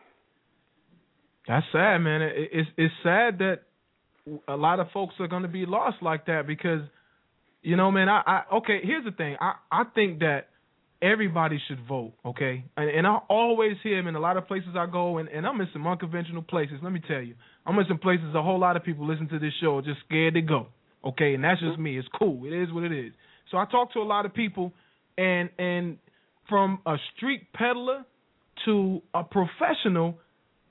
That's 1.47 1.65
sad, 1.71 1.99
man. 1.99 2.21
It, 2.21 2.49
it's 2.51 2.69
it's 2.77 2.93
sad 3.03 3.39
that 3.39 3.63
a 4.47 4.55
lot 4.55 4.79
of 4.79 4.87
folks 4.91 5.15
are 5.19 5.27
going 5.27 5.43
to 5.43 5.47
be 5.47 5.65
lost 5.65 5.97
like 6.01 6.25
that 6.27 6.47
because, 6.47 6.81
you 7.61 7.75
know, 7.75 7.91
man. 7.91 8.09
I, 8.09 8.21
I 8.25 8.55
okay. 8.57 8.79
Here's 8.83 9.05
the 9.05 9.11
thing. 9.11 9.35
I 9.39 9.53
I 9.71 9.83
think 9.95 10.19
that 10.19 10.47
everybody 11.01 11.59
should 11.67 11.79
vote. 11.87 12.13
Okay, 12.25 12.63
and, 12.75 12.89
and 12.89 13.07
I 13.07 13.17
always 13.29 13.77
hear 13.83 14.07
in 14.07 14.15
a 14.15 14.19
lot 14.19 14.37
of 14.37 14.47
places 14.47 14.69
I 14.77 14.85
go, 14.85 15.17
and, 15.17 15.29
and 15.29 15.45
I'm 15.45 15.59
in 15.61 15.67
some 15.73 15.85
unconventional 15.85 16.41
places. 16.41 16.77
Let 16.81 16.91
me 16.91 17.01
tell 17.07 17.21
you, 17.21 17.35
I'm 17.65 17.77
in 17.79 17.85
some 17.87 17.99
places 17.99 18.33
a 18.35 18.41
whole 18.41 18.59
lot 18.59 18.75
of 18.75 18.83
people 18.83 19.07
listen 19.07 19.27
to 19.29 19.39
this 19.39 19.53
show 19.61 19.81
just 19.81 19.99
scared 20.07 20.35
to 20.35 20.41
go. 20.41 20.67
Okay, 21.05 21.33
and 21.33 21.43
that's 21.43 21.61
just 21.61 21.79
me. 21.79 21.97
It's 21.97 22.07
cool. 22.17 22.45
It 22.45 22.53
is 22.53 22.71
what 22.73 22.83
it 22.83 22.91
is. 22.91 23.13
So 23.51 23.57
I 23.57 23.65
talk 23.65 23.93
to 23.93 23.99
a 23.99 24.03
lot 24.03 24.25
of 24.25 24.33
people, 24.33 24.73
and 25.17 25.49
and 25.57 25.97
from 26.49 26.79
a 26.85 26.95
street 27.15 27.53
peddler 27.53 28.03
to 28.65 29.01
a 29.13 29.23
professional, 29.23 30.17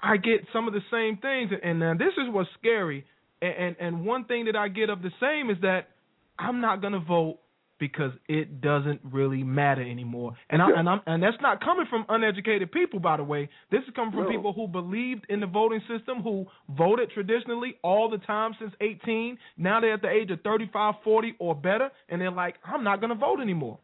I 0.03 0.17
get 0.17 0.47
some 0.53 0.69
of 0.69 0.75
the 0.75 0.81
same 0.91 1.19
things. 1.19 1.51
And 1.63 1.79
now 1.81 1.95
this 1.95 2.13
is 2.19 2.33
what's 2.33 2.49
scary. 2.59 3.05
And, 3.43 3.55
and 3.55 3.77
and 3.81 4.07
one 4.07 4.25
thing 4.25 4.47
that 4.47 4.57
I 4.57 4.69
get 4.69 4.91
of 4.91 5.03
the 5.03 5.11
same 5.21 5.51
is 5.51 5.57
that 5.63 5.89
I'm 6.39 6.61
not 6.61 6.83
gonna 6.83 7.01
vote 7.01 7.39
because 7.79 8.13
it 8.29 8.61
doesn't 8.61 9.01
really 9.05 9.43
matter 9.43 9.83
anymore. 9.83 10.35
And 10.49 10.63
I, 10.63 10.71
and 10.79 10.89
I'm 10.89 11.01
and 11.07 11.23
that's 11.23 11.37
not 11.43 11.63
coming 11.63 11.87
from 11.91 12.07
uneducated 12.09 12.73
people, 12.73 13.01
by 13.01 13.19
the 13.19 13.25
way. 13.25 13.49
This 13.71 13.83
is 13.83 13.95
coming 13.95 14.13
from 14.13 14.25
No. 14.25 14.31
people 14.31 14.53
who 14.53 14.67
believed 14.67 15.27
in 15.29 15.41
the 15.41 15.47
voting 15.47 15.81
system, 15.89 16.23
who 16.23 16.47
voted 16.71 17.11
traditionally 17.11 17.77
all 17.83 18.09
the 18.09 18.19
time 18.19 18.53
since 18.59 18.73
18. 18.81 19.39
Now 19.59 19.81
they're 19.81 19.95
at 19.95 20.03
the 20.03 20.09
age 20.09 20.31
of 20.31 20.41
35, 20.43 20.95
40 21.05 21.35
or 21.39 21.55
better, 21.55 21.91
and 22.09 22.21
they're 22.21 22.31
like, 22.31 22.57
I'm 22.65 22.83
not 22.83 23.01
gonna 23.01 23.15
vote 23.15 23.41
anymore. 23.41 23.79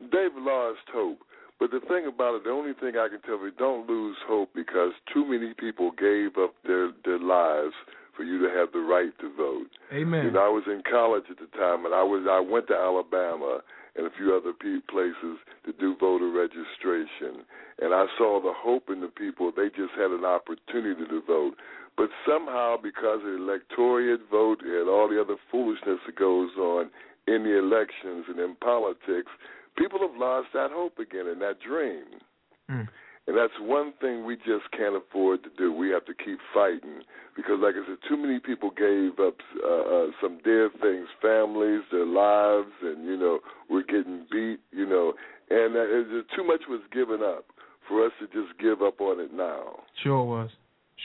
They've 0.00 0.36
lost 0.36 0.80
hope. 0.92 1.20
But 1.58 1.70
the 1.70 1.80
thing 1.80 2.06
about 2.06 2.36
it, 2.36 2.44
the 2.44 2.50
only 2.50 2.72
thing 2.72 2.96
I 2.96 3.08
can 3.08 3.20
tell 3.20 3.38
you, 3.44 3.50
don't 3.58 3.86
lose 3.86 4.16
hope 4.26 4.50
because 4.54 4.92
too 5.12 5.26
many 5.26 5.52
people 5.54 5.90
gave 5.92 6.36
up 6.38 6.54
their 6.66 6.90
their 7.04 7.18
lives 7.18 7.74
for 8.20 8.28
you 8.28 8.36
to 8.36 8.52
have 8.52 8.68
the 8.76 8.84
right 8.84 9.16
to 9.16 9.32
vote. 9.32 9.72
Amen. 9.96 10.28
You 10.28 10.30
know, 10.36 10.44
I 10.44 10.52
was 10.52 10.64
in 10.68 10.84
college 10.84 11.24
at 11.32 11.40
the 11.40 11.48
time, 11.56 11.88
and 11.88 11.96
I 11.96 12.04
was 12.04 12.28
I 12.28 12.36
went 12.36 12.68
to 12.68 12.76
Alabama 12.76 13.64
and 13.96 14.04
a 14.04 14.12
few 14.12 14.36
other 14.36 14.52
places 14.52 15.40
to 15.64 15.72
do 15.80 15.96
voter 15.96 16.28
registration, 16.28 17.48
and 17.80 17.96
I 17.96 18.04
saw 18.20 18.36
the 18.44 18.52
hope 18.52 18.92
in 18.92 19.00
the 19.00 19.08
people. 19.08 19.56
They 19.56 19.72
just 19.72 19.96
had 19.96 20.12
an 20.12 20.28
opportunity 20.28 21.00
to 21.08 21.22
vote, 21.24 21.56
but 21.96 22.12
somehow 22.28 22.76
because 22.76 23.24
of 23.24 23.32
the 23.32 23.40
electorate 23.40 24.20
vote 24.28 24.60
and 24.60 24.84
all 24.84 25.08
the 25.08 25.16
other 25.16 25.40
foolishness 25.50 26.04
that 26.04 26.16
goes 26.20 26.52
on 26.60 26.92
in 27.24 27.40
the 27.48 27.56
elections 27.56 28.28
and 28.28 28.36
in 28.36 28.52
politics, 28.60 29.32
people 29.80 29.98
have 30.04 30.20
lost 30.20 30.52
that 30.52 30.68
hope 30.68 31.00
again 31.00 31.24
and 31.24 31.40
that 31.40 31.56
dream. 31.64 32.20
Mm. 32.68 32.84
And 33.26 33.36
that's 33.36 33.52
one 33.60 33.92
thing 34.00 34.24
we 34.24 34.36
just 34.36 34.70
can't 34.76 34.96
afford 34.96 35.44
to 35.44 35.50
do. 35.56 35.72
We 35.72 35.90
have 35.90 36.04
to 36.06 36.14
keep 36.14 36.38
fighting 36.52 37.02
because, 37.36 37.58
like 37.62 37.74
I 37.76 37.86
said, 37.86 37.98
too 38.08 38.16
many 38.16 38.40
people 38.40 38.70
gave 38.70 39.20
up 39.24 39.36
uh, 39.64 39.68
uh, 39.68 40.06
some 40.20 40.40
dear 40.42 40.70
things, 40.82 41.06
families, 41.22 41.82
their 41.92 42.06
lives, 42.06 42.72
and 42.82 43.04
you 43.06 43.16
know, 43.16 43.38
we're 43.68 43.84
getting 43.84 44.26
beat. 44.32 44.58
You 44.72 44.86
know, 44.86 45.12
and 45.50 45.76
uh, 45.76 46.22
too 46.34 46.42
much 46.44 46.62
was 46.68 46.80
given 46.92 47.20
up 47.22 47.44
for 47.88 48.04
us 48.04 48.12
to 48.20 48.26
just 48.26 48.58
give 48.58 48.82
up 48.82 49.00
on 49.00 49.20
it 49.20 49.32
now. 49.32 49.80
Sure 50.02 50.24
was. 50.24 50.50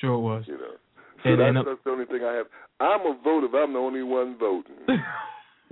Sure 0.01 0.17
was. 0.17 0.45
You 0.47 0.55
know, 0.57 0.75
so 1.23 1.29
And- 1.29 1.39
that's, 1.39 1.47
and, 1.49 1.57
uh, 1.59 1.63
that's 1.63 1.83
the 1.83 1.91
only 1.91 2.05
thing 2.05 2.23
I 2.23 2.33
have. 2.33 2.47
I'm 2.79 3.01
a 3.01 3.17
voter. 3.23 3.47
I'm 3.57 3.73
the 3.73 3.79
only 3.79 4.03
one 4.03 4.37
voting. 4.37 4.75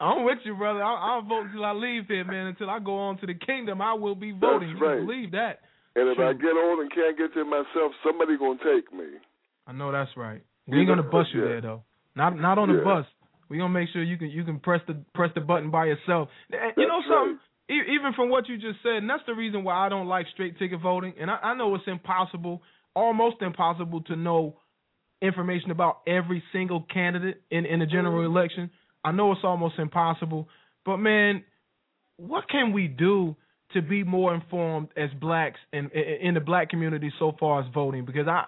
I'm 0.00 0.24
with 0.24 0.38
you, 0.44 0.54
brother. 0.56 0.82
I, 0.82 0.94
I'll 0.94 1.22
vote 1.22 1.46
until 1.46 1.64
I 1.64 1.72
leave 1.72 2.06
here, 2.08 2.24
man. 2.24 2.46
Until 2.48 2.70
I 2.70 2.78
go 2.78 2.96
on 2.96 3.18
to 3.18 3.26
the 3.26 3.34
kingdom, 3.34 3.80
I 3.80 3.94
will 3.94 4.14
be 4.14 4.32
voting. 4.32 4.70
That's 4.70 4.80
You 4.80 4.86
right. 4.86 5.06
believe 5.06 5.32
that. 5.32 5.60
and 5.96 6.08
if 6.08 6.18
I 6.18 6.32
get 6.34 6.52
old 6.56 6.80
and 6.80 6.90
can't 6.92 7.16
get 7.16 7.32
to 7.34 7.40
it 7.40 7.44
myself, 7.44 7.92
somebody 8.04 8.36
gonna 8.38 8.58
take 8.58 8.92
me. 8.92 9.06
I 9.66 9.72
know 9.72 9.92
that's 9.92 10.10
right. 10.16 10.42
We 10.66 10.78
ain't 10.78 10.88
gonna 10.88 11.02
bust 11.02 11.30
you 11.34 11.42
yeah. 11.42 11.48
there 11.48 11.60
though. 11.60 11.82
Not 12.16 12.38
not 12.38 12.58
on 12.58 12.68
the 12.68 12.82
bus. 12.84 13.06
We 13.48 13.58
gonna 13.58 13.72
make 13.72 13.88
sure 13.92 14.02
you 14.02 14.16
can 14.16 14.30
you 14.30 14.44
can 14.44 14.60
press 14.60 14.80
the 14.86 14.94
press 15.14 15.30
the 15.34 15.40
button 15.40 15.70
by 15.70 15.86
yourself. 15.86 16.28
And 16.50 16.72
you 16.76 16.86
know 16.86 17.00
That's 17.00 17.08
something? 17.12 17.38
E- 17.70 17.94
even 17.94 18.12
from 18.14 18.30
what 18.30 18.48
you 18.48 18.56
just 18.56 18.82
said, 18.82 18.96
and 18.96 19.08
that's 19.10 19.22
the 19.26 19.34
reason 19.34 19.64
why 19.64 19.74
I 19.74 19.88
don't 19.88 20.06
like 20.06 20.26
straight 20.32 20.58
ticket 20.58 20.80
voting. 20.80 21.14
And 21.20 21.30
I, 21.30 21.36
I 21.36 21.54
know 21.54 21.74
it's 21.74 21.84
impossible, 21.86 22.62
almost 22.94 23.42
impossible, 23.42 24.02
to 24.02 24.16
know 24.16 24.56
information 25.22 25.70
about 25.70 25.98
every 26.06 26.42
single 26.52 26.82
candidate 26.92 27.42
in 27.50 27.66
in 27.66 27.82
a 27.82 27.86
general 27.86 28.22
Mm-hmm. 28.24 28.36
election. 28.36 28.70
I 29.04 29.12
know 29.12 29.32
it's 29.32 29.40
almost 29.44 29.78
impossible, 29.78 30.48
but 30.84 30.98
man, 30.98 31.44
what 32.16 32.48
can 32.48 32.72
we 32.72 32.86
do 32.88 33.36
to 33.72 33.80
be 33.82 34.02
more 34.04 34.34
informed 34.34 34.88
as 34.96 35.10
blacks 35.20 35.60
and 35.72 35.90
in, 35.92 36.28
in 36.28 36.34
the 36.34 36.40
black 36.40 36.68
community 36.70 37.12
so 37.18 37.32
far 37.38 37.60
as 37.60 37.66
voting? 37.72 38.04
Because 38.04 38.28
I 38.28 38.44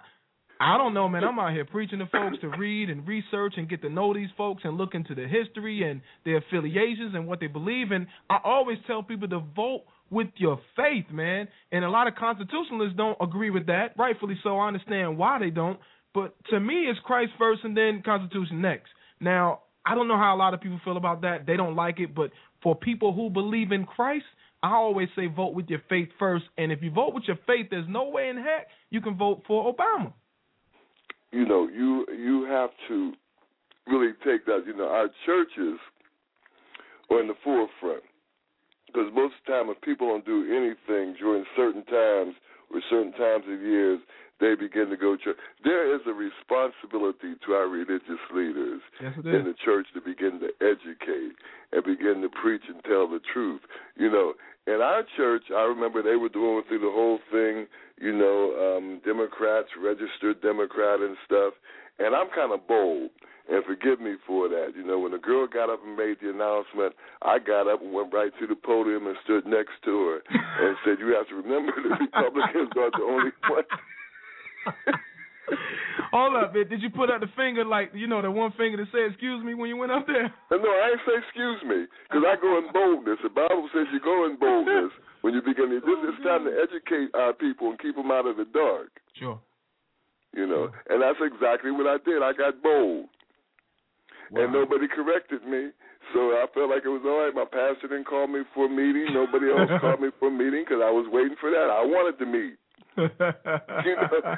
I 0.60 0.78
don't 0.78 0.94
know, 0.94 1.08
man. 1.08 1.24
I'm 1.24 1.38
out 1.40 1.52
here 1.52 1.64
preaching 1.64 1.98
to 1.98 2.06
folks 2.06 2.36
to 2.42 2.48
read 2.48 2.88
and 2.88 3.06
research 3.06 3.54
and 3.56 3.68
get 3.68 3.82
to 3.82 3.90
know 3.90 4.14
these 4.14 4.28
folks 4.36 4.62
and 4.64 4.76
look 4.76 4.94
into 4.94 5.14
the 5.14 5.26
history 5.26 5.82
and 5.90 6.00
their 6.24 6.36
affiliations 6.36 7.14
and 7.14 7.26
what 7.26 7.40
they 7.40 7.48
believe 7.48 7.90
in. 7.90 8.06
I 8.30 8.38
always 8.44 8.78
tell 8.86 9.02
people 9.02 9.28
to 9.30 9.40
vote 9.56 9.82
with 10.10 10.28
your 10.36 10.60
faith, 10.76 11.06
man. 11.10 11.48
And 11.72 11.84
a 11.84 11.90
lot 11.90 12.06
of 12.06 12.14
constitutionalists 12.14 12.96
don't 12.96 13.16
agree 13.20 13.50
with 13.50 13.66
that, 13.66 13.94
rightfully 13.98 14.38
so. 14.44 14.58
I 14.58 14.68
understand 14.68 15.18
why 15.18 15.40
they 15.40 15.50
don't. 15.50 15.80
But 16.14 16.34
to 16.50 16.60
me, 16.60 16.74
it's 16.90 17.00
Christ 17.04 17.32
first 17.38 17.64
and 17.64 17.76
then 17.76 18.02
Constitution 18.04 18.60
next. 18.60 18.90
Now, 19.20 19.60
I 19.86 19.94
don't 19.94 20.08
know 20.08 20.18
how 20.18 20.34
a 20.34 20.38
lot 20.38 20.54
of 20.54 20.60
people 20.60 20.80
feel 20.84 20.96
about 20.96 21.22
that. 21.22 21.46
They 21.46 21.56
don't 21.56 21.74
like 21.74 22.00
it. 22.00 22.14
But 22.14 22.30
for 22.62 22.74
people 22.76 23.12
who 23.12 23.30
believe 23.30 23.72
in 23.72 23.84
Christ, 23.86 24.26
I 24.62 24.74
always 24.74 25.08
say 25.16 25.26
vote 25.26 25.54
with 25.54 25.68
your 25.68 25.82
faith 25.88 26.08
first. 26.18 26.44
And 26.58 26.70
if 26.70 26.82
you 26.82 26.90
vote 26.90 27.14
with 27.14 27.24
your 27.26 27.38
faith, 27.46 27.66
there's 27.70 27.88
no 27.88 28.08
way 28.10 28.28
in 28.28 28.36
heck 28.36 28.68
you 28.90 29.00
can 29.00 29.16
vote 29.16 29.42
for 29.46 29.72
Obama. 29.72 30.12
you 31.32 31.46
know, 31.46 31.66
you 31.68 32.06
you 32.16 32.44
have 32.48 32.70
to 32.88 33.12
really 33.86 34.12
take 34.24 34.44
that. 34.46 34.64
You 34.66 34.76
know, 34.76 34.88
our 34.88 35.08
churches 35.26 35.78
are 37.10 37.20
in 37.20 37.26
the 37.26 37.34
forefront 37.42 38.04
because 38.86 39.10
most 39.14 39.34
of 39.34 39.40
the 39.46 39.52
time, 39.52 39.70
if 39.70 39.80
people 39.80 40.08
don't 40.08 40.24
do 40.24 40.44
anything 40.54 41.16
during 41.18 41.44
certain 41.56 41.84
times 41.84 42.34
or 42.72 42.80
certain 42.90 43.12
times 43.12 43.44
of 43.48 43.60
years, 43.60 43.98
they 44.43 44.55
begin 44.59 44.90
to 44.90 44.97
go 44.99 45.14
to 45.14 45.22
church. 45.22 45.36
There 45.62 45.95
is 45.95 46.03
a 46.07 46.12
responsibility 46.12 47.38
to 47.47 47.53
our 47.55 47.68
religious 47.68 48.20
leaders 48.34 48.82
Yes, 49.01 49.14
in 49.24 49.45
the 49.47 49.55
church 49.64 49.86
to 49.95 50.01
begin 50.03 50.40
to 50.40 50.51
educate 50.61 51.32
and 51.72 51.84
begin 51.84 52.20
to 52.22 52.28
preach 52.43 52.62
and 52.68 52.82
tell 52.84 53.07
the 53.09 53.20
truth. 53.32 53.61
You 53.97 54.11
know, 54.11 54.34
in 54.66 54.80
our 54.82 55.03
church, 55.16 55.45
I 55.55 55.62
remember 55.62 56.03
they 56.03 56.16
were 56.16 56.28
doing 56.28 56.62
through 56.68 56.80
the 56.80 56.90
whole 56.93 57.18
thing, 57.30 57.66
you 57.99 58.12
know, 58.12 58.38
um, 58.76 59.01
Democrats, 59.05 59.68
registered 59.80 60.43
Democrat 60.43 61.01
and 61.01 61.16
stuff. 61.24 61.55
And 61.99 62.14
I'm 62.14 62.28
kind 62.34 62.53
of 62.53 62.66
bold. 62.66 63.11
and 63.51 63.62
forgive 63.64 64.01
me 64.01 64.14
for 64.26 64.49
that. 64.49 64.72
You 64.76 64.84
know, 64.86 64.99
when 64.99 65.12
the 65.12 65.18
girl 65.18 65.47
got 65.47 65.68
up 65.70 65.80
and 65.84 65.97
made 65.97 66.16
the 66.22 66.30
announcement, 66.30 66.95
I 67.22 67.38
got 67.38 67.66
up 67.66 67.82
and 67.82 67.93
went 67.93 68.12
right 68.14 68.32
to 68.40 68.47
the 68.47 68.55
podium 68.55 69.07
and 69.07 69.16
stood 69.24 69.47
next 69.47 69.74
to 69.84 69.93
her 70.09 70.18
and 70.62 70.76
said, 70.84 70.99
"You 71.01 71.14
have 71.18 71.26
to 71.28 71.34
remember 71.43 71.72
the 71.74 71.95
Republicans 72.07 72.70
are 72.78 72.90
the 72.95 73.03
only 73.03 73.32
ones." 73.51 73.66
Hold 76.12 76.36
up, 76.36 76.54
man. 76.54 76.68
Did 76.68 76.82
you 76.82 76.90
put 76.90 77.08
up 77.08 77.20
the 77.20 77.32
finger 77.36 77.64
like 77.64 77.90
you 77.94 78.06
know 78.06 78.20
the 78.20 78.30
one 78.30 78.52
finger 78.52 78.76
that 78.76 78.88
said 78.92 79.10
"excuse 79.12 79.40
me" 79.44 79.54
when 79.54 79.68
you 79.68 79.76
went 79.76 79.92
up 79.92 80.06
there? 80.06 80.28
No, 80.52 80.70
I 80.70 80.92
ain't 80.92 81.00
say 81.08 81.16
excuse 81.16 81.60
me 81.64 81.88
because 82.04 82.24
I 82.28 82.36
go 82.36 82.60
in 82.60 82.68
boldness. 82.72 83.18
The 83.24 83.32
Bible 83.32 83.68
says 83.72 83.88
you 83.92 84.00
go 84.00 84.28
in 84.28 84.36
boldness 84.36 84.92
when 85.24 85.32
you 85.34 85.40
begin. 85.40 85.72
This 85.72 86.00
is 86.04 86.16
time 86.20 86.44
to 86.44 86.52
educate 86.52 87.16
our 87.16 87.32
people 87.32 87.70
and 87.70 87.78
keep 87.80 87.96
them 87.96 88.12
out 88.12 88.28
of 88.28 88.36
the 88.36 88.44
dark. 88.44 88.92
Sure. 89.16 89.40
You 90.36 90.46
know, 90.46 90.68
and 90.88 91.00
that's 91.00 91.20
exactly 91.20 91.72
what 91.72 91.88
I 91.88 91.96
did. 92.04 92.22
I 92.24 92.32
got 92.32 92.62
bold, 92.62 93.08
and 94.32 94.52
nobody 94.52 94.88
corrected 94.88 95.44
me. 95.44 95.72
So 96.12 96.36
I 96.36 96.44
felt 96.52 96.68
like 96.68 96.84
it 96.84 96.92
was 96.92 97.04
all 97.04 97.24
right. 97.24 97.32
My 97.32 97.48
pastor 97.48 97.88
didn't 97.88 98.08
call 98.08 98.26
me 98.26 98.44
for 98.52 98.66
a 98.66 98.68
meeting. 98.68 99.12
Nobody 99.12 99.48
else 99.48 99.68
called 99.80 100.00
me 100.00 100.08
for 100.18 100.28
a 100.28 100.30
meeting 100.34 100.64
because 100.64 100.80
I 100.84 100.90
was 100.90 101.08
waiting 101.08 101.36
for 101.40 101.48
that. 101.50 101.68
I 101.72 101.84
wanted 101.84 102.18
to 102.20 102.26
meet. 102.26 102.56
You 102.97 103.09
know, 103.18 104.36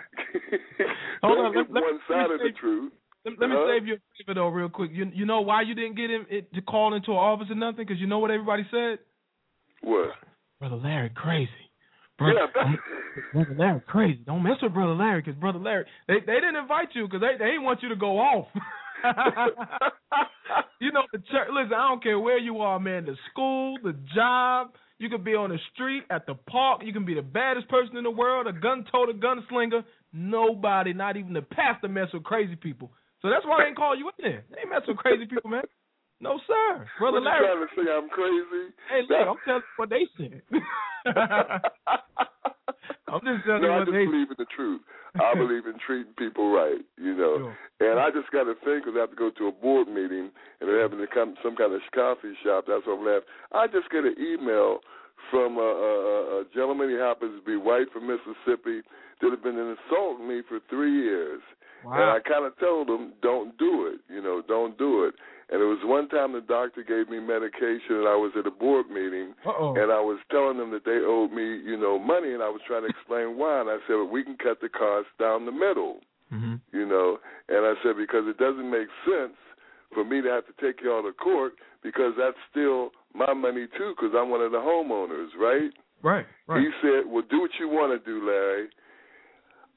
Hold 1.22 1.38
on, 1.38 1.54
let- 1.54 1.70
let- 1.72 1.82
one 1.82 1.94
me 1.94 2.00
side 2.08 2.30
of 2.30 2.38
the 2.40 2.52
truth. 2.58 2.92
Let, 3.24 3.38
let 3.40 3.48
me 3.50 3.56
Huh? 3.58 3.66
save 3.72 3.86
you 3.86 3.94
a 3.94 3.98
favor 4.24 4.34
though, 4.34 4.48
real 4.48 4.68
quick. 4.68 4.90
You 4.92 5.10
you 5.14 5.24
know 5.26 5.40
why 5.40 5.62
you 5.62 5.74
didn't 5.74 5.96
get 5.96 6.10
him 6.10 6.26
it, 6.30 6.52
to 6.54 6.60
call 6.62 6.94
into 6.94 7.10
an 7.12 7.16
office 7.16 7.46
or 7.50 7.54
nothing? 7.56 7.86
Because 7.86 7.98
you 8.00 8.06
know 8.06 8.18
what 8.18 8.30
everybody 8.30 8.66
said. 8.70 8.98
What? 9.82 10.10
Brother 10.60 10.76
Larry 10.76 11.10
crazy. 11.14 11.50
Brother, 12.18 12.34
Yeah, 12.40 12.46
that- 12.54 12.64
um, 12.66 12.78
Brother 13.32 13.54
Larry 13.58 13.80
crazy. 13.86 14.20
Don't 14.26 14.42
mess 14.42 14.56
with 14.62 14.74
Brother 14.74 14.94
Larry 14.94 15.22
because 15.22 15.40
Brother 15.40 15.58
Larry 15.58 15.84
they 16.06 16.20
they 16.26 16.34
didn't 16.34 16.56
invite 16.56 16.88
you 16.94 17.06
because 17.08 17.20
they 17.22 17.36
they 17.38 17.50
didn't 17.52 17.64
want 17.64 17.82
you 17.82 17.88
to 17.88 17.96
go 17.96 18.18
off. 18.18 18.46
you 20.80 20.92
know 20.92 21.02
the 21.12 21.18
church. 21.18 21.48
Listen, 21.52 21.74
I 21.74 21.88
don't 21.88 22.02
care 22.02 22.18
where 22.18 22.38
you 22.38 22.58
are, 22.58 22.78
man. 22.78 23.06
The 23.06 23.16
school, 23.30 23.76
the 23.82 23.94
job. 24.14 24.72
You 24.98 25.08
could 25.10 25.24
be 25.24 25.34
on 25.34 25.50
the 25.50 25.58
street, 25.72 26.04
at 26.10 26.26
the 26.26 26.34
park. 26.34 26.82
You 26.84 26.92
can 26.92 27.04
be 27.04 27.14
the 27.14 27.22
baddest 27.22 27.68
person 27.68 27.96
in 27.96 28.04
the 28.04 28.10
world, 28.10 28.46
a 28.46 28.52
gun 28.52 28.84
toter, 28.90 29.12
gunslinger. 29.12 29.84
Nobody, 30.12 30.92
not 30.92 31.16
even 31.16 31.32
the 31.32 31.42
pastor, 31.42 31.88
mess 31.88 32.08
with 32.14 32.22
crazy 32.22 32.56
people. 32.56 32.92
So 33.20 33.28
that's 33.28 33.44
why 33.44 33.58
they 33.58 33.64
didn't 33.70 33.78
call 33.78 33.96
you 33.96 34.08
in 34.08 34.14
there. 34.30 34.44
They 34.50 34.60
ain't 34.60 34.70
mess 34.70 34.82
with 34.86 34.98
crazy 34.98 35.26
people, 35.26 35.50
man. 35.50 35.64
No 36.20 36.38
sir, 36.46 36.86
Brother 36.98 37.18
what 37.20 37.24
Larry. 37.24 37.46
trying 37.46 37.66
to 37.66 37.74
say? 37.74 37.90
I'm 37.90 38.08
crazy? 38.08 38.72
Hey, 38.88 39.00
look, 39.08 39.28
I'm 39.28 39.36
telling 39.44 39.62
you 39.62 39.76
what 39.76 39.90
they 39.90 40.06
said. 40.16 40.42
I'm 43.14 43.22
just 43.22 43.46
telling 43.46 43.62
no, 43.62 43.70
you 43.70 43.74
I 43.74 43.78
just 43.86 43.94
they 43.94 44.04
believe 44.10 44.30
in 44.34 44.38
the 44.42 44.50
truth. 44.50 44.82
I 45.14 45.38
believe 45.38 45.70
in 45.70 45.78
treating 45.78 46.10
people 46.18 46.50
right, 46.50 46.82
you 46.98 47.14
know. 47.14 47.54
Sure. 47.78 47.90
And 47.90 48.02
I 48.02 48.10
just 48.10 48.26
got 48.34 48.50
to 48.50 48.58
think 48.66 48.82
because 48.82 48.98
I 48.98 49.06
have 49.06 49.14
to 49.14 49.16
go 49.16 49.30
to 49.30 49.46
a 49.46 49.54
board 49.54 49.86
meeting 49.86 50.34
and 50.58 50.64
they're 50.66 50.82
having 50.82 50.98
to 50.98 51.06
come 51.06 51.38
some 51.38 51.54
kind 51.54 51.70
of 51.70 51.78
coffee 51.94 52.34
shop. 52.42 52.66
That's 52.66 52.82
what 52.82 52.98
I'm 52.98 53.06
left. 53.06 53.30
I 53.54 53.70
just 53.70 53.86
get 53.94 54.02
an 54.02 54.18
email 54.18 54.82
from 55.30 55.54
a, 55.62 55.70
a, 55.70 56.42
a 56.42 56.44
gentleman. 56.50 56.90
He 56.90 56.98
happens 56.98 57.38
to 57.38 57.44
be 57.46 57.54
white 57.54 57.86
from 57.94 58.10
Mississippi 58.10 58.82
that 59.22 59.30
had 59.30 59.42
been 59.46 59.62
insulting 59.62 60.26
me 60.26 60.42
for 60.48 60.58
three 60.68 61.06
years. 61.06 61.40
Wow. 61.84 61.94
And 61.94 62.10
I 62.10 62.18
kind 62.26 62.44
of 62.44 62.58
told 62.58 62.90
him, 62.90 63.12
don't 63.22 63.56
do 63.58 63.86
it. 63.94 64.00
You 64.12 64.22
know, 64.22 64.42
don't 64.42 64.76
do 64.76 65.04
it. 65.04 65.14
And 65.50 65.60
it 65.60 65.68
was 65.68 65.78
one 65.84 66.08
time 66.08 66.32
the 66.32 66.40
doctor 66.40 66.82
gave 66.82 67.10
me 67.12 67.20
medication, 67.20 68.00
and 68.00 68.08
I 68.08 68.16
was 68.16 68.32
at 68.38 68.46
a 68.46 68.50
board 68.50 68.88
meeting, 68.88 69.34
Uh-oh. 69.44 69.74
and 69.76 69.92
I 69.92 70.00
was 70.00 70.18
telling 70.30 70.56
them 70.56 70.70
that 70.72 70.84
they 70.84 71.04
owed 71.04 71.32
me, 71.32 71.44
you 71.44 71.76
know, 71.76 71.98
money, 71.98 72.32
and 72.32 72.42
I 72.42 72.48
was 72.48 72.60
trying 72.66 72.82
to 72.82 72.88
explain 72.88 73.36
why. 73.40 73.60
And 73.60 73.68
I 73.68 73.76
said, 73.86 73.94
well, 74.00 74.08
we 74.08 74.24
can 74.24 74.36
cut 74.36 74.60
the 74.60 74.68
cost 74.70 75.08
down 75.20 75.44
the 75.46 75.52
middle, 75.52 76.00
hmm 76.30 76.56
you 76.72 76.86
know. 76.88 77.18
And 77.48 77.64
I 77.66 77.74
said 77.84 77.94
because 77.96 78.24
it 78.26 78.38
doesn't 78.38 78.70
make 78.70 78.88
sense 79.04 79.36
for 79.92 80.02
me 80.04 80.22
to 80.22 80.28
have 80.28 80.44
to 80.48 80.54
take 80.58 80.82
y'all 80.82 81.02
to 81.02 81.12
court 81.12 81.52
because 81.84 82.12
that's 82.18 82.40
still 82.50 82.90
my 83.14 83.32
money 83.32 83.66
too, 83.78 83.94
because 83.94 84.10
I'm 84.16 84.30
one 84.30 84.40
of 84.40 84.50
the 84.50 84.58
homeowners, 84.58 85.28
right? 85.38 85.70
Right, 86.02 86.26
right. 86.48 86.60
He 86.60 86.68
said, 86.82 87.04
well, 87.06 87.22
do 87.30 87.40
what 87.40 87.50
you 87.60 87.68
want 87.68 87.92
to 87.92 88.00
do, 88.04 88.26
Larry. 88.26 88.68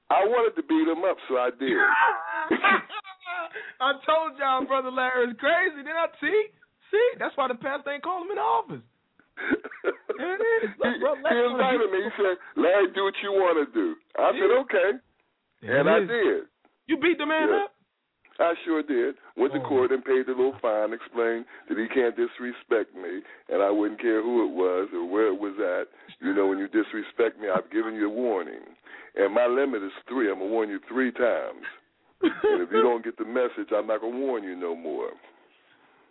I 0.10 0.24
wanted 0.26 0.56
to 0.60 0.66
beat 0.66 0.88
him 0.88 1.04
up, 1.04 1.18
so 1.28 1.36
I 1.36 1.50
did. 1.60 1.76
I 3.82 3.92
told 4.06 4.38
y'all, 4.40 4.66
brother 4.66 4.92
Larry 4.92 5.30
is 5.30 5.36
crazy. 5.40 5.84
Did 5.84 5.96
I 5.96 6.08
see? 6.22 6.40
See, 6.92 7.08
that's 7.20 7.36
why 7.36 7.48
the 7.48 7.56
pastor 7.56 7.92
ain't 7.92 8.04
call 8.04 8.24
him 8.24 8.32
in 8.32 8.38
the 8.38 8.42
office. 8.48 8.84
There 10.18 10.34
it 10.36 10.44
is. 10.64 10.72
Look, 10.80 10.94
he, 10.94 11.00
bro, 11.00 11.14
he 11.16 11.38
invited 11.52 11.92
me. 11.92 12.00
He 12.04 12.12
said, 12.18 12.36
Larry, 12.56 12.88
do 12.96 13.04
what 13.06 13.14
you 13.22 13.32
want 13.32 13.60
to 13.62 13.68
do. 13.74 13.96
I 14.18 14.32
said, 14.34 14.52
okay. 14.66 14.90
There 15.62 15.80
and 15.82 15.90
I 15.90 15.98
is. 16.02 16.08
did. 16.08 16.42
You 16.88 16.98
beat 16.98 17.18
the 17.18 17.26
man 17.26 17.50
Yeah. 17.50 17.66
up. 17.66 17.74
I 18.40 18.54
sure 18.66 18.84
did. 18.84 19.16
Went 19.36 19.54
to 19.54 19.60
Oh. 19.60 19.68
court 19.68 19.92
and 19.92 20.06
paid 20.06 20.28
the 20.28 20.34
little 20.38 20.54
fine, 20.62 20.94
explained 20.94 21.46
that 21.68 21.78
he 21.78 21.88
can't 21.90 22.16
disrespect 22.16 22.94
me, 22.96 23.22
and 23.50 23.64
I 23.64 23.72
wouldn't 23.72 24.00
care 24.00 24.22
who 24.22 24.46
it 24.46 24.54
was 24.54 24.90
or 24.94 25.06
where 25.10 25.28
it 25.34 25.40
was 25.40 25.58
at. 25.58 25.90
You 26.22 26.34
know, 26.36 26.46
when 26.48 26.60
you 26.60 26.68
disrespect 26.68 27.40
me, 27.42 27.50
I've 27.50 27.70
given 27.72 27.96
you 27.96 28.06
a 28.08 28.14
warning. 28.14 28.62
And 29.16 29.34
my 29.34 29.48
limit 29.48 29.82
is 29.82 29.92
three. 30.08 30.30
I'm 30.30 30.38
going 30.38 30.50
to 30.50 30.54
warn 30.54 30.70
you 30.70 30.80
three 30.88 31.12
times. 31.12 31.66
And 32.22 32.62
if 32.62 32.70
you 32.72 32.82
don't 32.82 33.04
get 33.04 33.18
the 33.18 33.26
message, 33.26 33.72
I'm 33.76 33.88
not 33.88 34.02
going 34.02 34.14
to 34.14 34.20
warn 34.20 34.44
you 34.44 34.56
no 34.56 34.76
more. 34.76 35.10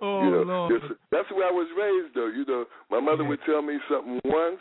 oh 0.01 0.25
you 0.25 0.31
know, 0.31 0.43
Lord. 0.43 0.73
that's 1.11 1.29
the 1.29 1.35
way 1.35 1.45
I 1.49 1.53
was 1.53 1.69
raised, 1.77 2.15
though. 2.15 2.29
You 2.29 2.45
know, 2.47 2.65
my 2.91 3.01
mother 3.01 3.25
would 3.25 3.41
tell 3.47 3.63
me 3.63 3.79
something 3.91 4.21
once, 4.25 4.61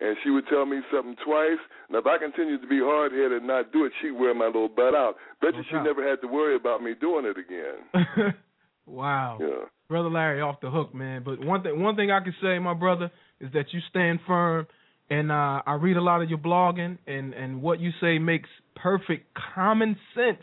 and 0.00 0.16
she 0.22 0.30
would 0.30 0.46
tell 0.48 0.66
me 0.66 0.80
something 0.92 1.16
twice. 1.24 1.60
Now, 1.90 1.98
if 1.98 2.06
I 2.06 2.18
continued 2.18 2.62
to 2.62 2.68
be 2.68 2.80
hard 2.80 3.12
headed 3.12 3.38
and 3.38 3.46
not 3.46 3.72
do 3.72 3.84
it, 3.84 3.92
she'd 4.00 4.12
wear 4.12 4.34
my 4.34 4.46
little 4.46 4.68
butt 4.68 4.94
out. 4.94 5.14
Bet 5.40 5.54
you 5.54 5.60
No 5.60 5.64
she 5.70 5.84
never 5.84 6.08
had 6.08 6.20
to 6.22 6.28
worry 6.28 6.56
about 6.56 6.82
me 6.82 6.94
doing 7.00 7.24
it 7.26 7.36
again. 7.36 8.34
wow. 8.86 9.38
Yeah. 9.40 9.66
Brother 9.88 10.10
Larry 10.10 10.40
off 10.40 10.60
the 10.60 10.70
hook, 10.70 10.94
man. 10.94 11.22
But 11.24 11.44
one 11.44 11.62
thing 11.64 11.82
one 11.82 11.96
thing 11.96 12.12
I 12.12 12.20
can 12.20 12.34
say, 12.40 12.60
my 12.60 12.74
brother, 12.74 13.10
is 13.40 13.52
that 13.54 13.66
you 13.72 13.80
stand 13.90 14.20
firm 14.24 14.68
and 15.10 15.32
uh 15.32 15.62
I 15.66 15.74
read 15.74 15.96
a 15.96 16.00
lot 16.00 16.22
of 16.22 16.30
your 16.30 16.38
blogging 16.38 16.96
and 17.06 17.34
and 17.34 17.60
what 17.60 17.80
you 17.80 17.90
say 18.00 18.18
makes 18.18 18.48
perfect 18.76 19.26
common 19.54 19.96
sense. 20.14 20.38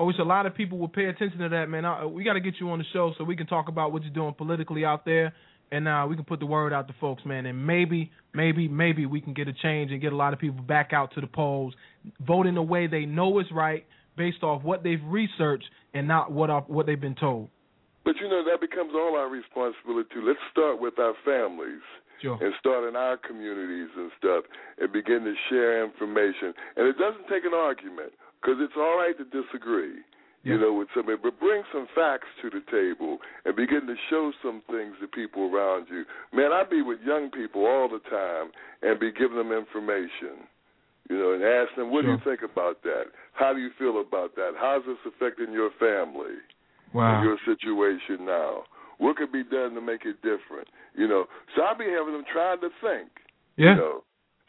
I 0.00 0.02
wish 0.02 0.16
a 0.18 0.24
lot 0.24 0.46
of 0.46 0.54
people 0.54 0.78
would 0.78 0.94
pay 0.94 1.04
attention 1.04 1.40
to 1.40 1.50
that, 1.50 1.68
man. 1.68 1.84
I, 1.84 2.06
we 2.06 2.24
got 2.24 2.32
to 2.32 2.40
get 2.40 2.54
you 2.58 2.70
on 2.70 2.78
the 2.78 2.86
show 2.90 3.12
so 3.18 3.22
we 3.24 3.36
can 3.36 3.46
talk 3.46 3.68
about 3.68 3.92
what 3.92 4.02
you're 4.02 4.10
doing 4.14 4.32
politically 4.32 4.82
out 4.82 5.04
there, 5.04 5.34
and 5.70 5.86
uh, 5.86 6.06
we 6.08 6.16
can 6.16 6.24
put 6.24 6.40
the 6.40 6.46
word 6.46 6.72
out 6.72 6.88
to 6.88 6.94
folks, 6.98 7.22
man. 7.26 7.44
And 7.44 7.66
maybe, 7.66 8.10
maybe, 8.32 8.66
maybe 8.66 9.04
we 9.04 9.20
can 9.20 9.34
get 9.34 9.46
a 9.46 9.52
change 9.52 9.90
and 9.92 10.00
get 10.00 10.14
a 10.14 10.16
lot 10.16 10.32
of 10.32 10.38
people 10.38 10.62
back 10.62 10.94
out 10.94 11.12
to 11.16 11.20
the 11.20 11.26
polls, 11.26 11.74
voting 12.26 12.54
the 12.54 12.62
way 12.62 12.86
they 12.86 13.04
know 13.04 13.40
is 13.40 13.46
right, 13.52 13.84
based 14.16 14.42
off 14.42 14.62
what 14.62 14.82
they've 14.82 15.04
researched 15.04 15.68
and 15.92 16.08
not 16.08 16.32
what 16.32 16.48
uh, 16.48 16.62
what 16.62 16.86
they've 16.86 17.00
been 17.00 17.14
told. 17.14 17.50
But 18.02 18.14
you 18.22 18.28
know 18.30 18.42
that 18.50 18.58
becomes 18.62 18.92
all 18.94 19.18
our 19.18 19.28
responsibility. 19.28 20.08
too. 20.14 20.24
Let's 20.26 20.40
start 20.50 20.80
with 20.80 20.98
our 20.98 21.12
families 21.26 21.84
Sure. 22.22 22.38
and 22.40 22.54
start 22.58 22.88
in 22.88 22.96
our 22.96 23.18
communities 23.18 23.88
and 23.96 24.10
stuff, 24.16 24.44
and 24.78 24.90
begin 24.92 25.24
to 25.24 25.34
share 25.50 25.84
information. 25.84 26.52
And 26.76 26.86
it 26.88 26.96
doesn't 26.96 27.28
take 27.28 27.44
an 27.44 27.52
argument 27.54 28.12
because 28.40 28.56
it's 28.60 28.76
all 28.76 28.96
right 28.96 29.16
to 29.18 29.24
disagree. 29.24 30.00
Yeah. 30.42 30.54
You 30.54 30.60
know, 30.60 30.72
with 30.72 30.88
somebody, 30.96 31.18
but 31.22 31.38
bring 31.38 31.62
some 31.70 31.86
facts 31.94 32.28
to 32.40 32.48
the 32.48 32.64
table 32.72 33.18
and 33.44 33.54
begin 33.54 33.84
to 33.86 33.94
show 34.08 34.32
some 34.42 34.62
things 34.72 34.96
to 35.02 35.06
people 35.06 35.52
around 35.52 35.88
you. 35.90 36.04
Man, 36.32 36.50
I 36.50 36.64
be 36.64 36.80
with 36.80 36.98
young 37.04 37.30
people 37.30 37.66
all 37.66 37.90
the 37.92 38.00
time 38.08 38.48
and 38.80 38.98
be 38.98 39.12
giving 39.12 39.36
them 39.36 39.52
information. 39.52 40.48
You 41.10 41.18
know, 41.18 41.32
and 41.34 41.42
ask 41.44 41.76
them, 41.76 41.90
what 41.90 42.06
do 42.06 42.12
you 42.12 42.18
think 42.24 42.40
about 42.40 42.82
that? 42.84 43.12
How 43.34 43.52
do 43.52 43.60
you 43.60 43.68
feel 43.78 44.00
about 44.00 44.34
that? 44.36 44.52
How's 44.56 44.80
this 44.86 44.96
affecting 45.04 45.52
your 45.52 45.70
family? 45.78 46.40
Wow. 46.94 47.22
your 47.22 47.38
situation 47.44 48.24
now. 48.26 48.64
What 48.98 49.16
could 49.16 49.32
be 49.32 49.44
done 49.44 49.74
to 49.74 49.80
make 49.80 50.04
it 50.04 50.16
different? 50.22 50.68
You 50.94 51.08
know, 51.08 51.26
so 51.54 51.62
I 51.62 51.74
be 51.76 51.84
having 51.84 52.12
them 52.12 52.24
trying 52.32 52.60
to 52.60 52.68
think. 52.80 53.10
Yeah. 53.56 53.70
You 53.70 53.76
know, 53.76 54.04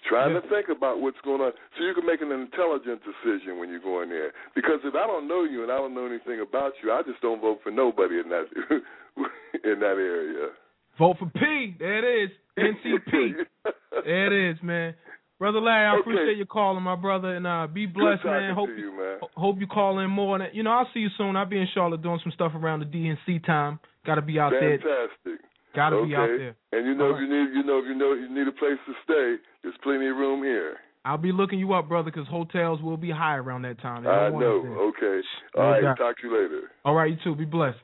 trying 0.08 0.34
to 0.34 0.42
think 0.50 0.68
about 0.70 1.02
what's 1.02 1.20
going 1.24 1.42
on, 1.42 1.52
so 1.78 1.84
you 1.84 1.94
can 1.94 2.06
make 2.06 2.22
an 2.22 2.32
intelligent 2.32 3.02
decision 3.04 3.60
when 3.60 3.70
you 3.70 3.80
go 3.82 4.02
in 4.02 4.10
there. 4.10 4.32
Because 4.56 4.80
if 4.84 4.96
I 4.96 5.06
don't 5.08 5.28
know 5.28 5.44
you 5.44 5.64
and 5.64 5.72
I 5.72 5.78
don't 5.78 5.94
know 5.94 6.06
anything 6.06 6.42
about 6.42 6.74
you, 6.84 6.92
I 6.92 7.02
just 7.04 7.22
don't 7.22 7.42
vote 7.42 7.60
for 7.64 7.72
nobody 7.72 8.20
in 8.20 8.30
that 8.30 8.46
in 9.64 9.80
that 9.80 9.98
area. 9.98 10.50
Vote 10.98 11.18
for 11.20 11.30
P. 11.34 11.76
There 11.80 12.00
it 12.00 12.24
is. 12.26 12.30
NCP. 12.58 13.46
there 14.06 14.28
it 14.34 14.52
is, 14.52 14.58
man. 14.62 14.94
Brother 15.40 15.60
Larry, 15.60 15.88
I 15.88 15.92
Okay. 15.94 16.02
appreciate 16.02 16.38
you 16.38 16.46
calling, 16.46 16.84
my 16.84 16.96
brother, 16.96 17.36
and 17.36 17.48
uh, 17.48 17.66
be 17.66 17.88
blessed, 17.88 18.24
man. 18.24 18.54
Hope 18.54 18.70
you, 18.78 18.92
man. 18.96 19.18
hope 19.36 19.56
you 19.60 19.66
call 19.66 19.98
in 20.00 20.10
more. 20.12 20.40
And 20.40 20.56
you 20.56 20.62
know, 20.62 20.72
I'll 20.72 20.88
see 20.94 21.00
you 21.00 21.10
soon. 21.18 21.36
I'll 21.36 21.48
be 21.48 21.58
in 21.58 21.68
Charlotte 21.74 22.04
doing 22.04 22.20
some 22.22 22.32
stuff 22.34 22.52
around 22.54 22.82
the 22.82 22.86
DNC 22.86 23.44
time. 23.46 23.80
Got 24.06 24.16
to 24.16 24.22
be 24.22 24.40
out 24.40 24.52
there. 24.52 24.78
Fantastic. 24.78 25.46
Got 25.76 25.92
to 25.92 25.98
okay. 25.98 26.10
be 26.10 26.16
out 26.16 26.28
there. 26.28 26.56
And 26.72 26.88
you 26.88 26.96
know, 26.96 27.12
All 27.12 27.16
if 27.16 27.22
you 27.22 27.28
need, 27.28 27.56
you 27.56 27.64
know, 27.64 27.80
if 27.80 27.86
you 27.88 27.96
know, 27.96 28.14
you 28.14 28.28
need 28.28 28.48
a 28.48 28.52
place 28.52 28.80
to 28.86 28.94
stay. 29.04 29.42
There's 29.64 29.76
plenty 29.84 30.08
of 30.08 30.18
room 30.18 30.44
here. 30.44 30.78
I'll 31.04 31.18
be 31.18 31.32
looking 31.32 31.58
you 31.58 31.74
up, 31.74 31.88
brother, 31.88 32.12
because 32.12 32.28
hotels 32.28 32.82
will 32.82 32.98
be 32.98 33.10
high 33.10 33.36
around 33.36 33.64
that 33.64 33.82
time. 33.82 34.06
I 34.06 34.30
don't 34.30 34.34
want 34.34 34.46
us 34.46 34.64
know. 34.66 34.94
Okay. 34.96 35.22
All 35.58 35.64
right. 35.64 35.82
doubt. 35.82 35.98
Talk 35.98 36.18
to 36.22 36.28
you 36.28 36.34
later. 36.34 36.62
All 36.86 36.94
right, 36.94 37.10
you 37.10 37.18
too. 37.24 37.36
Be 37.36 37.46
blessed. 37.46 37.80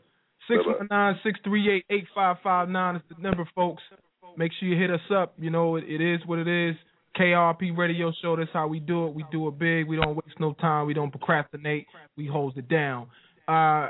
Six 0.47 0.63
one 0.65 0.87
nine 0.89 1.15
six 1.23 1.39
three 1.43 1.69
eight 1.69 1.85
eight 1.89 2.05
five 2.13 2.37
five 2.43 2.69
nine 2.69 2.95
is 2.95 3.01
the 3.09 3.21
number, 3.21 3.47
folks. 3.55 3.81
Make 4.37 4.51
sure 4.59 4.69
you 4.69 4.79
hit 4.79 4.91
us 4.91 5.01
up. 5.13 5.33
You 5.39 5.49
know, 5.49 5.77
it, 5.77 5.85
it 5.87 5.99
is 5.99 6.19
what 6.25 6.39
it 6.39 6.47
is. 6.47 6.75
KIRP 7.19 7.75
Radio 7.75 8.11
Show. 8.21 8.35
That's 8.35 8.49
how 8.53 8.67
we 8.67 8.79
do 8.79 9.07
it. 9.07 9.13
We 9.13 9.25
do 9.31 9.47
it 9.47 9.57
big. 9.57 9.87
We 9.87 9.95
don't 9.95 10.15
waste 10.15 10.39
no 10.39 10.53
time. 10.53 10.85
We 10.85 10.93
don't 10.93 11.09
procrastinate. 11.09 11.87
We 12.15 12.27
hold 12.27 12.57
it 12.57 12.69
down. 12.69 13.07
Uh, 13.47 13.87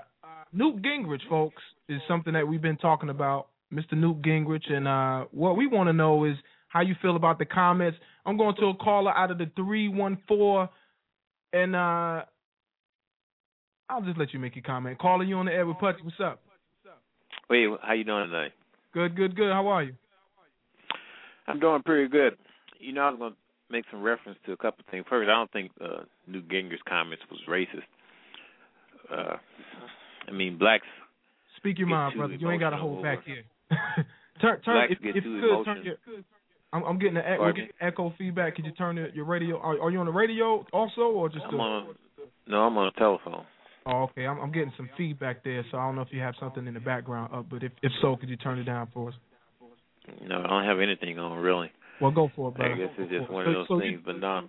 Newt 0.54 0.82
Gingrich, 0.82 1.28
folks, 1.30 1.62
is 1.90 2.00
something 2.08 2.34
that 2.34 2.48
we've 2.48 2.62
been 2.62 2.78
talking 2.78 3.10
about. 3.10 3.48
Mr. 3.74 3.94
Newt 3.94 4.22
Gingrich, 4.22 4.72
and 4.72 4.88
uh, 4.88 5.26
what 5.32 5.58
we 5.58 5.68
want 5.68 5.88
to 5.88 5.94
know 5.94 6.24
is 6.24 6.36
how 6.70 6.82
you 6.82 6.96
feel 7.02 7.16
about 7.16 7.40
the 7.40 7.46
comments. 7.46 7.98
I'm 8.26 8.38
going 8.38 8.56
to 8.56 8.68
a 8.68 8.76
caller 8.76 9.12
out 9.12 9.32
of 9.32 9.38
the 9.38 9.50
three 9.56 9.88
one 9.88 10.18
four, 10.28 10.70
and 11.54 11.76
uh, 11.76 12.24
I'll 13.90 14.02
just 14.04 14.18
let 14.18 14.34
you 14.34 14.40
make 14.40 14.56
your 14.56 14.64
comment. 14.64 15.00
Caller, 15.00 15.24
you 15.24 15.36
on 15.36 15.46
the 15.46 15.54
air 15.54 15.66
with 15.66 15.78
Pudgy. 15.78 16.00
What's 16.04 16.18
up? 16.24 16.42
Wait, 17.50 17.68
how 17.82 17.94
you 17.94 18.04
doing 18.04 18.30
today? 18.30 18.54
Good, 18.94 19.16
good, 19.16 19.36
good. 19.36 19.52
How 19.52 19.68
are 19.68 19.84
you? 19.84 19.94
I'm 21.48 21.60
doing 21.60 21.82
pretty 21.84 22.10
good. 22.10 22.38
You 22.80 22.94
know, 22.94 23.02
I 23.02 23.10
was 23.12 23.20
going 23.20 23.32
to 23.32 23.38
make 23.72 23.86
some 23.90 24.02
reference 24.02 24.38
to 24.46 24.52
a 24.52 24.58
couple 24.58 24.84
of 24.86 24.92
things. 24.92 25.06
First, 25.10 25.30
I 25.30 25.34
don't 25.34 25.52
think 25.52 25.72
uh, 25.82 26.04
Newt 26.28 26.50
Gingrich's 26.50 26.82
comments 26.88 27.24
was 27.32 27.40
racist. 27.48 27.88
Uh, 29.12 29.38
I 30.28 30.32
mean, 30.32 30.58
blacks. 30.58 30.86
Speak 31.56 31.80
your 31.80 31.88
mind, 31.88 32.18
brother. 32.18 32.34
You 32.34 32.52
ain't 32.52 32.60
got 32.60 32.72
to 32.72 32.76
emotional 32.76 32.96
hold 32.96 33.04
back 33.04 33.26
here. 33.26 33.44
turn, 34.42 34.62
turn. 34.62 34.92
If, 34.92 35.00
if 35.02 35.24
you 35.24 35.42
could, 35.42 35.66
turn 35.66 35.84
your. 35.84 35.96
I'm, 36.74 36.84
I'm 36.84 37.00
getting 37.00 37.16
the 37.16 37.28
echo, 37.28 37.54
me? 37.54 37.70
echo 37.80 38.14
feedback. 38.18 38.56
Could 38.56 38.66
you 38.66 38.72
turn 38.72 38.96
the, 38.96 39.08
your 39.14 39.26
radio? 39.26 39.58
Are, 39.58 39.80
are 39.80 39.90
you 39.90 40.00
on 40.00 40.06
the 40.06 40.12
radio 40.12 40.66
also, 40.74 41.02
or 41.02 41.30
just? 41.30 41.46
I'm 41.46 41.52
the- 41.52 41.58
on. 41.58 41.96
No, 42.48 42.58
I'm 42.60 42.78
on 42.78 42.88
a 42.88 42.92
telephone. 42.92 43.46
Oh, 43.86 44.04
okay. 44.04 44.26
I'm, 44.26 44.40
I'm 44.40 44.52
getting 44.52 44.74
some 44.76 44.90
feedback 44.98 45.44
there, 45.44 45.64
so 45.72 45.78
I 45.78 45.86
don't 45.86 45.96
know 45.96 46.02
if 46.02 46.10
you 46.12 46.20
have 46.20 46.36
something 46.40 46.68
in 46.68 46.74
the 46.74 46.80
background 46.80 47.34
up, 47.34 47.46
but 47.50 47.64
if 47.64 47.72
if 47.82 47.92
so, 48.02 48.16
could 48.18 48.30
you 48.30 48.36
turn 48.36 48.60
it 48.60 48.66
down 48.66 48.90
for 48.94 49.10
us? 49.10 49.16
No, 50.26 50.42
I 50.44 50.48
don't 50.48 50.66
have 50.66 50.80
anything 50.80 51.20
on 51.20 51.38
really. 51.40 51.72
Well, 52.02 52.12
go 52.12 52.30
for 52.36 52.50
it, 52.50 52.56
brother. 52.56 52.74
I 52.74 52.78
guess 52.78 52.90
it's 52.98 53.12
just 53.12 53.32
one 53.32 53.48
of 53.48 53.54
those 53.54 53.68
so 53.68 53.80
things. 53.80 54.02
But 54.06 54.20
no, 54.20 54.48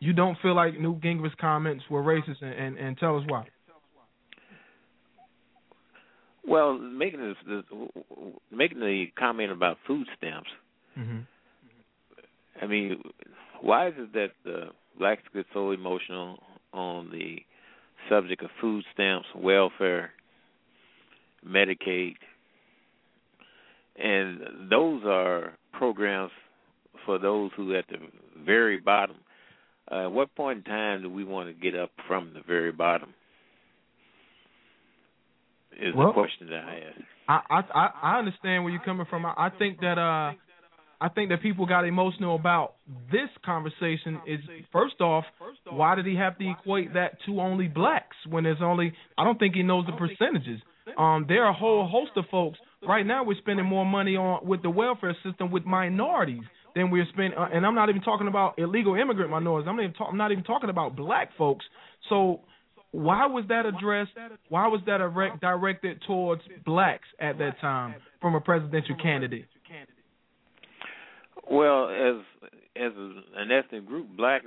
You 0.00 0.12
don't 0.12 0.36
feel 0.42 0.54
like 0.54 0.78
Newt 0.78 1.00
Gingrich's 1.00 1.34
comments 1.40 1.84
were 1.90 2.02
racist, 2.02 2.42
and, 2.42 2.52
and, 2.52 2.78
and 2.78 2.98
tell 2.98 3.16
us 3.16 3.24
why. 3.28 3.44
Well, 6.48 6.78
making 6.78 7.20
this, 7.20 7.36
this 7.46 7.62
making 8.50 8.80
the 8.80 9.06
comment 9.18 9.52
about 9.52 9.78
food 9.86 10.06
stamps. 10.16 10.48
Mm-hmm. 10.98 11.18
I 12.62 12.66
mean, 12.66 13.02
why 13.60 13.88
is 13.88 13.94
it 13.96 14.12
that 14.12 14.50
uh, 14.50 14.70
blacks 14.98 15.22
get 15.34 15.46
so 15.52 15.70
emotional 15.70 16.42
on 16.72 17.10
the 17.10 17.38
subject 18.08 18.42
of 18.42 18.50
food 18.60 18.84
stamps, 18.94 19.26
welfare, 19.36 20.10
Medicaid, 21.46 22.14
and 23.96 24.70
those 24.70 25.02
are 25.04 25.52
programs 25.72 26.30
for 27.04 27.18
those 27.18 27.50
who 27.56 27.74
at 27.76 27.86
the 27.88 27.96
very 28.44 28.78
bottom. 28.78 29.16
Uh, 29.90 30.04
at 30.04 30.12
what 30.12 30.34
point 30.34 30.58
in 30.58 30.64
time 30.64 31.02
do 31.02 31.10
we 31.10 31.24
want 31.24 31.48
to 31.48 31.54
get 31.54 31.78
up 31.78 31.90
from 32.06 32.32
the 32.34 32.40
very 32.46 32.72
bottom? 32.72 33.14
Is 35.78 35.94
Well- 35.94 36.08
the 36.08 36.12
question 36.12 36.48
that 36.50 36.64
I 36.64 36.82
ask. 36.88 37.00
I, 37.30 37.62
I 37.74 37.90
I 38.14 38.18
understand 38.18 38.64
where 38.64 38.72
you're 38.72 38.82
coming 38.82 39.06
from. 39.10 39.26
I, 39.26 39.34
I 39.36 39.50
think 39.58 39.80
that 39.80 39.98
uh 39.98 40.32
I 41.00 41.08
think 41.10 41.28
that 41.28 41.40
people 41.42 41.66
got 41.66 41.84
emotional 41.84 42.34
about 42.34 42.74
this 43.12 43.28
conversation 43.44 44.20
is 44.26 44.40
first 44.72 45.00
off, 45.00 45.24
why 45.70 45.94
did 45.94 46.06
he 46.06 46.16
have 46.16 46.36
to 46.38 46.50
equate 46.50 46.94
that 46.94 47.18
to 47.26 47.40
only 47.40 47.68
blacks 47.68 48.16
when 48.28 48.44
there's 48.44 48.62
only 48.62 48.92
I 49.16 49.24
don't 49.24 49.38
think 49.38 49.54
he 49.54 49.62
knows 49.62 49.84
the 49.86 49.92
percentages. 49.92 50.60
Um 50.96 51.26
there 51.28 51.44
are 51.44 51.50
a 51.50 51.58
whole 51.64 51.86
host 51.86 52.12
of 52.16 52.24
folks 52.30 52.58
right 52.86 53.04
now 53.06 53.22
we're 53.22 53.38
spending 53.38 53.66
more 53.66 53.84
money 53.84 54.16
on 54.16 54.46
with 54.46 54.62
the 54.62 54.70
welfare 54.70 55.16
system 55.22 55.50
with 55.50 55.64
minorities 55.66 56.42
than 56.74 56.90
we're 56.90 57.06
spending 57.12 57.38
uh, 57.38 57.48
and 57.52 57.66
I'm 57.66 57.74
not 57.74 57.90
even 57.90 58.02
talking 58.02 58.26
about 58.26 58.58
illegal 58.58 58.94
immigrant 58.94 59.30
minorities. 59.30 59.68
I'm 59.68 59.76
not 59.76 59.82
even 59.82 59.94
talk, 59.94 60.08
I'm 60.10 60.16
not 60.16 60.32
even 60.32 60.44
talking 60.44 60.70
about 60.70 60.96
black 60.96 61.28
folks. 61.36 61.64
So 62.08 62.40
why 62.90 63.26
was 63.26 63.44
that 63.48 63.66
addressed? 63.66 64.12
Why 64.48 64.66
was 64.68 64.80
that 64.86 64.98
direct, 64.98 65.40
directed 65.40 66.02
towards 66.06 66.42
blacks 66.64 67.08
at 67.20 67.38
that 67.38 67.60
time 67.60 67.94
from 68.20 68.34
a 68.34 68.40
presidential 68.40 68.96
candidate? 69.02 69.46
Well, 71.50 71.88
as 71.88 72.50
as 72.76 72.92
an 73.36 73.50
ethnic 73.50 73.86
group, 73.86 74.06
black, 74.16 74.42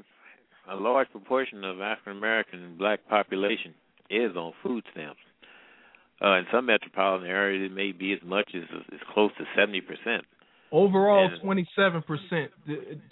a 0.69 0.75
large 0.75 1.09
proportion 1.11 1.63
of 1.63 1.81
African 1.81 2.17
American 2.17 2.75
black 2.77 2.99
population 3.07 3.73
is 4.09 4.35
on 4.35 4.53
food 4.63 4.83
stamps. 4.91 5.19
Uh, 6.23 6.37
in 6.37 6.45
some 6.51 6.67
metropolitan 6.67 7.27
areas, 7.27 7.71
it 7.71 7.73
may 7.73 7.91
be 7.91 8.13
as 8.13 8.19
much 8.23 8.51
as 8.55 8.63
as 8.93 8.99
close 9.13 9.31
to 9.37 9.43
seventy 9.55 9.81
percent. 9.81 10.23
Overall, 10.71 11.29
twenty 11.43 11.67
seven 11.75 12.03
percent 12.03 12.51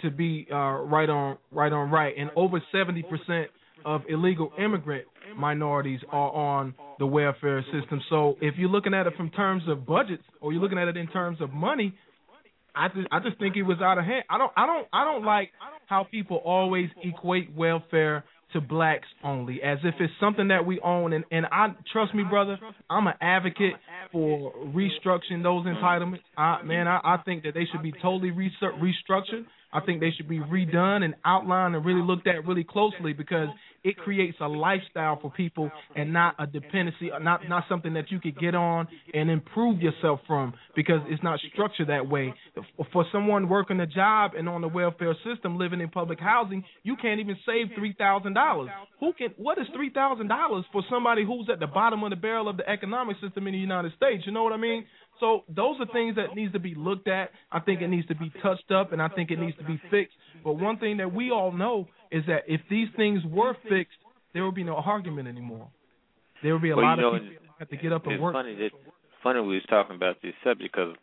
to 0.01 0.11
be 0.11 0.47
uh, 0.51 0.55
right 0.55 1.09
on 1.09 1.37
right 1.51 1.73
on 1.73 1.89
right, 1.89 2.13
and 2.17 2.29
over 2.35 2.61
seventy 2.71 3.03
percent 3.03 3.49
of 3.85 4.01
illegal 4.09 4.51
immigrant 4.57 5.05
minorities 5.37 5.99
are 6.11 6.31
on 6.31 6.73
the 6.97 7.05
welfare 7.05 7.63
system. 7.71 8.01
So 8.09 8.35
if 8.41 8.55
you're 8.57 8.69
looking 8.69 8.93
at 8.93 9.07
it 9.07 9.13
from 9.15 9.29
terms 9.29 9.63
of 9.67 9.85
budgets, 9.85 10.23
or 10.41 10.51
you're 10.53 10.61
looking 10.61 10.77
at 10.77 10.87
it 10.87 10.97
in 10.97 11.07
terms 11.07 11.41
of 11.41 11.51
money, 11.51 11.93
I 12.75 12.87
just 12.89 13.07
I 13.11 13.19
just 13.19 13.39
think 13.39 13.55
it 13.55 13.63
was 13.63 13.79
out 13.81 13.97
of 13.97 14.05
hand. 14.05 14.23
I 14.29 14.37
don't 14.37 14.51
I 14.55 14.65
don't 14.65 14.87
I 14.93 15.03
don't 15.05 15.25
like 15.25 15.51
how 15.87 16.05
people 16.09 16.37
always 16.37 16.89
equate 17.03 17.55
welfare 17.55 18.23
to 18.53 18.61
blacks 18.61 19.07
only, 19.23 19.61
as 19.61 19.77
if 19.83 19.95
it's 19.99 20.13
something 20.19 20.47
that 20.47 20.65
we 20.65 20.79
own. 20.79 21.13
And 21.13 21.25
and 21.31 21.45
I 21.51 21.75
trust 21.91 22.13
me, 22.13 22.23
brother, 22.23 22.57
I'm 22.89 23.07
an 23.07 23.13
advocate 23.21 23.73
for 24.11 24.53
restructuring 24.67 25.43
those 25.43 25.65
entitlements. 25.65 26.21
I 26.37 26.61
man, 26.63 26.87
I, 26.87 26.99
I 27.03 27.17
think 27.23 27.43
that 27.43 27.53
they 27.53 27.65
should 27.71 27.83
be 27.83 27.91
totally 27.91 28.31
restructured. 28.31 29.45
I 29.71 29.81
think 29.81 29.99
they 29.99 30.11
should 30.11 30.27
be 30.27 30.39
redone 30.39 31.03
and 31.03 31.15
outlined 31.23 31.75
and 31.75 31.85
really 31.85 32.01
looked 32.01 32.27
at 32.27 32.45
really 32.45 32.63
closely 32.63 33.13
because 33.13 33.49
it 33.83 33.97
creates 33.97 34.37
a 34.41 34.47
lifestyle 34.47 35.19
for 35.21 35.31
people 35.31 35.71
and 35.95 36.11
not 36.11 36.35
a 36.39 36.47
dependency, 36.47 37.11
not 37.21 37.47
not 37.47 37.63
something 37.69 37.93
that 37.93 38.11
you 38.11 38.19
could 38.19 38.37
get 38.37 38.55
on 38.55 38.87
and 39.13 39.29
improve 39.29 39.81
yourself 39.81 40.19
from 40.27 40.53
because 40.75 40.99
it's 41.07 41.23
not 41.23 41.39
structured 41.53 41.87
that 41.87 42.09
way. 42.09 42.33
For 42.91 43.05
someone 43.11 43.47
working 43.47 43.79
a 43.79 43.87
job 43.87 44.31
and 44.37 44.49
on 44.49 44.61
the 44.61 44.67
welfare 44.67 45.15
system, 45.23 45.57
living 45.57 45.81
in 45.81 45.89
public 45.89 46.19
housing, 46.19 46.63
you 46.83 46.95
can't 46.97 47.19
even 47.19 47.37
save 47.45 47.67
three 47.77 47.93
thousand 47.97 48.33
dollars. 48.33 48.69
Who 48.99 49.13
can? 49.13 49.29
What 49.37 49.57
is 49.59 49.67
three 49.73 49.91
thousand 49.91 50.27
dollars 50.27 50.65
for 50.71 50.83
somebody 50.89 51.23
who's 51.25 51.47
at 51.51 51.59
the 51.59 51.67
bottom 51.67 52.03
of 52.03 52.09
the 52.09 52.15
barrel 52.15 52.49
of 52.49 52.57
the 52.57 52.67
economic 52.67 53.17
system 53.21 53.47
in 53.47 53.53
the 53.53 53.59
United 53.59 53.93
States? 53.95 54.23
You 54.25 54.33
know 54.33 54.43
what 54.43 54.53
I 54.53 54.57
mean? 54.57 54.85
So 55.19 55.43
those 55.49 55.75
are 55.79 55.85
things 55.91 56.15
that 56.15 56.35
needs 56.35 56.53
to 56.53 56.59
be 56.59 56.73
looked 56.75 57.07
at. 57.07 57.31
I 57.51 57.59
think 57.59 57.81
it 57.81 57.87
needs 57.89 58.07
to 58.07 58.15
be 58.15 58.31
touched 58.41 58.71
up, 58.71 58.93
and 58.93 59.01
I 59.01 59.09
think 59.09 59.31
it 59.31 59.39
needs 59.39 59.57
to 59.57 59.63
be 59.65 59.79
fixed. 59.91 60.15
But 60.43 60.53
one 60.53 60.77
thing 60.77 60.97
that 60.97 61.13
we 61.13 61.31
all 61.31 61.51
know 61.51 61.87
is 62.11 62.23
that 62.27 62.43
if 62.47 62.61
these 62.69 62.87
things 62.95 63.21
were 63.25 63.55
fixed, 63.67 63.97
there 64.33 64.45
would 64.45 64.55
be 64.55 64.63
no 64.63 64.75
argument 64.75 65.27
anymore. 65.27 65.67
There 66.41 66.53
would 66.53 66.61
be 66.61 66.69
a 66.69 66.75
Well, 66.75 66.85
you 66.85 66.89
lot 66.89 66.99
know, 66.99 67.15
of 67.15 67.21
people 67.21 67.35
that 67.43 67.59
have 67.59 67.69
to 67.69 67.77
get 67.77 67.91
up 67.91 68.03
and 68.05 68.13
it's 68.13 68.21
work. 68.21 68.33
funny 68.33 68.55
that 68.55 68.71
funny 69.23 69.41
we 69.41 69.55
was 69.55 69.63
talking 69.69 69.95
about 69.95 70.15
this 70.23 70.33
subject 70.43 70.73
because 70.73 70.95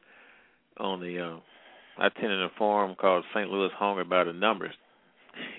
on 0.79 1.01
the 1.01 1.21
uh, 1.21 2.03
I 2.03 2.07
attended 2.07 2.41
a 2.43 2.49
forum 2.57 2.95
called 2.99 3.25
St. 3.35 3.51
Louis 3.51 3.71
Hungry 3.79 4.05
by 4.05 4.25
the 4.25 4.33
Numbers, 4.33 4.75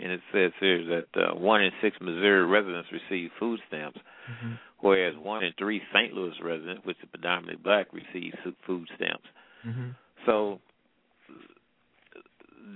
and 0.02 0.12
it 0.12 0.22
says 0.34 0.52
here 0.60 0.84
that 0.86 1.22
uh, 1.22 1.36
one 1.36 1.62
in 1.62 1.72
six 1.82 1.96
Missouri 2.02 2.46
residents 2.46 2.90
receive 2.92 3.30
food 3.40 3.60
stamps, 3.68 4.00
Mm-hmm. 4.28 4.54
Whereas 4.80 5.16
one 5.18 5.44
in 5.44 5.54
three 5.58 5.82
St. 5.94 6.14
Louis 6.14 6.34
residents, 6.44 6.86
which 6.86 6.98
is 7.02 7.10
predominantly 7.10 7.62
black, 7.64 7.88
receive 7.94 8.34
food 8.66 8.88
stamps. 8.96 9.26
Mm-hmm. 9.66 9.90
So 10.26 10.60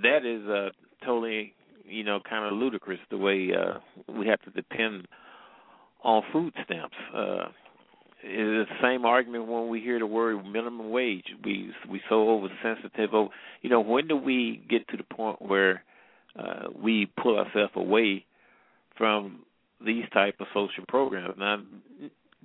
that 0.03 0.25
is 0.25 0.47
uh, 0.47 0.69
totally, 1.05 1.53
you 1.85 2.03
know, 2.03 2.19
kind 2.27 2.45
of 2.45 2.53
ludicrous 2.53 2.99
the 3.09 3.17
way 3.17 3.49
uh, 3.53 3.79
we 4.11 4.27
have 4.27 4.41
to 4.41 4.49
depend 4.51 5.07
on 6.03 6.23
food 6.31 6.53
stamps. 6.65 6.95
Uh, 7.15 7.45
it's 8.23 8.69
the 8.69 8.75
same 8.83 9.05
argument 9.05 9.47
when 9.47 9.67
we 9.67 9.81
hear 9.81 9.97
the 9.97 10.05
word 10.05 10.45
minimum 10.45 10.91
wage. 10.91 11.25
We 11.43 11.71
we 11.89 12.01
so 12.07 12.29
oversensitive. 12.29 13.13
Over, 13.13 13.29
you 13.61 13.69
know, 13.69 13.81
when 13.81 14.07
do 14.07 14.15
we 14.15 14.63
get 14.69 14.87
to 14.89 14.97
the 14.97 15.03
point 15.03 15.41
where 15.41 15.83
uh, 16.37 16.69
we 16.75 17.11
pull 17.21 17.39
ourselves 17.39 17.73
away 17.75 18.25
from 18.97 19.39
these 19.85 20.05
type 20.13 20.35
of 20.39 20.47
social 20.53 20.85
programs? 20.87 21.35
Now, 21.37 21.61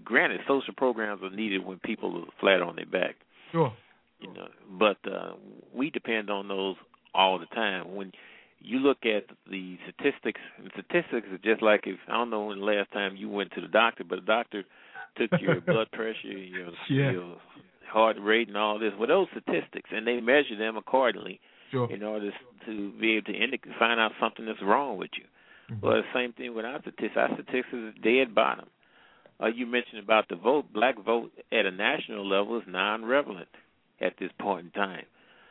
granted, 0.04 0.40
social 0.46 0.74
programs 0.74 1.22
are 1.22 1.30
needed 1.30 1.64
when 1.64 1.78
people 1.80 2.16
are 2.18 2.32
flat 2.40 2.62
on 2.62 2.76
their 2.76 2.86
back 2.86 3.16
Sure. 3.52 3.72
you 4.20 4.28
know 4.34 4.48
but 4.78 4.98
uh 5.10 5.32
we 5.74 5.90
depend 5.90 6.30
on 6.30 6.48
those 6.48 6.76
all 7.14 7.38
the 7.38 7.46
time 7.46 7.94
when 7.94 8.12
you 8.60 8.78
look 8.78 8.98
at 9.04 9.24
the 9.50 9.76
statistics 9.84 10.40
and 10.58 10.70
statistics 10.72 11.26
are 11.30 11.38
just 11.38 11.62
like 11.62 11.82
if 11.86 11.98
i 12.08 12.12
don't 12.12 12.30
know 12.30 12.46
when 12.46 12.58
the 12.58 12.64
last 12.64 12.90
time 12.92 13.16
you 13.16 13.28
went 13.28 13.50
to 13.52 13.60
the 13.60 13.68
doctor 13.68 14.04
but 14.04 14.16
the 14.16 14.26
doctor 14.26 14.64
took 15.16 15.30
your 15.40 15.60
blood 15.72 15.90
pressure 15.92 16.28
your 16.28 16.70
Yeah. 16.90 17.10
your 17.12 17.36
heart 17.88 18.16
rate 18.20 18.48
and 18.48 18.56
all 18.56 18.78
this 18.78 18.92
well 18.98 19.08
those 19.08 19.28
statistics 19.30 19.90
and 19.92 20.06
they 20.06 20.20
measure 20.20 20.56
them 20.58 20.76
accordingly 20.76 21.40
Sure. 21.70 21.88
in 21.90 22.02
order 22.02 22.30
to 22.66 22.92
be 23.00 23.16
able 23.16 23.26
to 23.32 23.34
indicate 23.34 23.72
find 23.78 23.98
out 24.00 24.12
something 24.20 24.44
that's 24.46 24.62
wrong 24.62 24.96
with 24.98 25.10
you 25.16 25.24
Mm-hmm. 25.70 25.86
well 25.86 25.96
the 25.96 26.02
same 26.14 26.32
thing 26.32 26.54
with 26.54 26.64
our 26.64 26.80
statistics 26.80 27.16
our 27.16 27.28
statistics 27.34 27.68
is 27.72 27.94
dead 28.02 28.34
bottom 28.34 28.66
uh, 29.40 29.46
you 29.46 29.66
mentioned 29.66 30.02
about 30.02 30.28
the 30.28 30.36
vote. 30.36 30.72
Black 30.72 31.02
vote 31.04 31.30
at 31.52 31.66
a 31.66 31.70
national 31.70 32.26
level 32.26 32.56
is 32.58 32.64
non-relevant 32.66 33.48
at 34.00 34.14
this 34.18 34.30
point 34.40 34.66
in 34.66 34.70
time. 34.72 35.04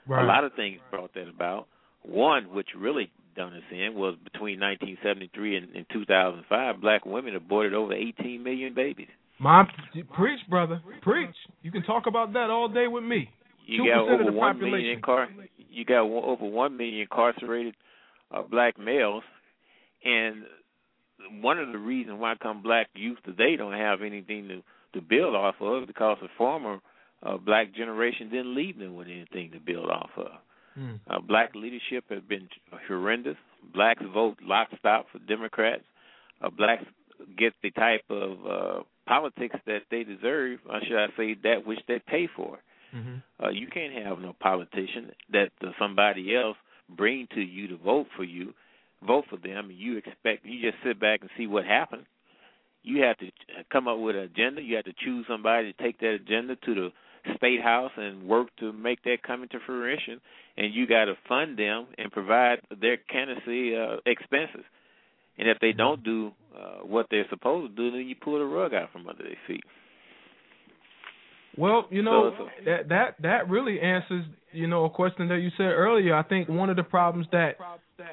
Right. 0.08 0.24
A 0.24 0.28
lot 0.28 0.44
of 0.44 0.54
things 0.54 0.80
brought 0.90 1.14
that 1.14 1.28
about. 1.28 1.68
One, 2.04 2.54
which 2.54 2.68
really 2.78 3.12
done 3.36 3.54
us 3.54 3.64
in, 3.72 3.96
was 3.96 4.16
between 4.24 4.60
1973 4.60 5.58
and, 5.58 5.76
and 5.76 5.86
2005, 5.92 6.82
black 6.82 7.06
women 7.06 7.36
aborted 7.36 7.74
over 7.74 7.94
18 7.94 8.44
million 8.44 8.74
babies. 8.74 9.08
My 9.40 9.66
preach, 10.14 10.40
brother, 10.50 10.82
preach. 11.02 11.36
You 11.62 11.72
can 11.72 11.84
talk 11.84 12.04
about 12.08 12.34
that 12.34 12.50
all 12.50 12.70
day 12.70 12.88
with 12.88 13.04
me. 13.04 13.30
You 13.66 13.90
got 13.90 14.08
over 14.08 14.32
one 14.32 14.60
million 14.60 15.02
incar- 15.02 15.28
You 15.70 15.84
got 15.84 16.04
over 16.04 16.46
one 16.46 16.78
million 16.78 17.02
incarcerated 17.02 17.76
uh, 18.32 18.44
black 18.44 18.80
males, 18.80 19.24
and 20.06 20.44
one 21.42 21.60
of 21.60 21.72
the 21.72 21.78
reasons 21.78 22.20
why 22.20 22.36
come 22.42 22.62
black 22.62 22.88
youth 22.96 23.18
today 23.26 23.56
don't 23.56 23.74
have 23.74 24.02
anything 24.02 24.48
to 24.48 24.62
to 24.94 25.02
build 25.02 25.36
off 25.36 25.56
of 25.60 25.88
because 25.88 26.18
the 26.22 26.30
former 26.38 26.80
uh, 27.24 27.38
black 27.38 27.74
generation 27.76 28.30
didn't 28.30 28.56
leave 28.56 28.80
them 28.80 28.96
with 28.96 29.08
anything 29.08 29.52
to 29.52 29.60
build 29.60 29.90
off 29.90 30.12
of. 30.16 30.32
Mm. 30.80 31.00
Uh, 31.10 31.20
black 31.20 31.54
leadership 31.54 32.06
has 32.10 32.22
been 32.30 32.48
horrendous. 32.88 33.36
Blacks 33.74 34.04
vote 34.14 34.38
lockstep 34.42 35.06
for 35.12 35.20
Democrats. 35.28 35.84
Uh, 36.42 36.50
blacks 36.50 36.84
get 37.38 37.54
the 37.64 37.72
type 37.72 38.04
of 38.10 38.32
uh, 38.46 38.84
politics 39.08 39.56
that 39.66 39.84
they 39.92 40.04
deserve, 40.04 40.60
or 40.70 40.80
should 40.88 40.98
I 40.98 41.08
say, 41.18 41.36
that 41.44 41.66
which 41.66 41.80
they 41.88 42.02
pay 42.08 42.28
for. 42.34 42.60
Mm-hmm. 42.96 43.44
Uh, 43.44 43.50
you 43.50 43.68
can't 43.68 43.94
have 44.06 44.20
no 44.20 44.36
politician 44.40 45.12
that 45.32 45.50
uh, 45.62 45.72
somebody 45.80 46.36
else 46.36 46.58
bring 46.96 47.28
to 47.34 47.42
you 47.42 47.68
to 47.68 47.78
vote 47.78 48.08
for 48.16 48.24
you, 48.24 48.54
vote 49.06 49.26
for 49.30 49.38
them, 49.38 49.70
and 49.70 49.78
you 49.78 49.98
expect 49.98 50.46
you 50.46 50.62
just 50.62 50.82
sit 50.84 51.00
back 51.00 51.22
and 51.22 51.30
see 51.38 51.48
what 51.48 51.66
happens. 51.66 52.06
You 52.84 53.02
have 53.04 53.18
to 53.18 53.32
come 53.72 53.88
up 53.88 53.98
with 54.00 54.16
an 54.16 54.24
agenda. 54.24 54.62
You 54.62 54.76
have 54.76 54.86
to 54.86 54.94
choose 55.04 55.26
somebody 55.28 55.74
to 55.74 55.84
take 55.84 56.00
that 56.00 56.14
agenda 56.14 56.56
to 56.56 56.76
the 56.76 56.90
state 57.38 57.62
house 57.62 57.92
and 57.98 58.28
work 58.28 58.50
to 58.60 58.72
make 58.72 59.04
that 59.04 59.24
come 59.26 59.42
into 59.42 59.58
fruition. 59.66 60.22
And 60.58 60.74
you 60.74 60.86
got 60.86 61.06
to 61.06 61.16
fund 61.28 61.58
them 61.58 61.88
and 61.98 62.12
provide 62.12 62.60
their 62.80 62.98
candidacy 62.98 63.76
uh, 63.76 63.98
expenses. 64.06 64.64
And 65.38 65.50
if 65.50 65.58
they 65.60 65.72
don't 65.72 66.04
do 66.04 66.32
uh, 66.56 66.86
what 66.86 67.08
they're 67.10 67.26
supposed 67.30 67.76
to 67.76 67.76
do, 67.76 67.98
then 67.98 68.08
you 68.08 68.16
pull 68.16 68.40
the 68.40 68.46
rug 68.46 68.74
out 68.74 68.92
from 68.92 69.08
under 69.08 69.24
their 69.24 69.38
feet. 69.48 69.64
Well, 71.58 71.86
you 71.90 72.02
know 72.02 72.34
So- 72.38 72.50
that 72.66 72.90
that 72.90 73.16
that 73.22 73.50
really 73.50 73.80
answers 73.80 74.26
you 74.52 74.68
know 74.68 74.86
a 74.86 74.90
question 74.90 75.28
that 75.28 75.40
you 75.40 75.50
said 75.58 75.72
earlier. 75.72 76.16
I 76.16 76.24
think 76.24 76.50
one 76.50 76.70
of 76.70 76.76
the 76.76 76.84
problems 76.84 77.28
that 77.32 77.56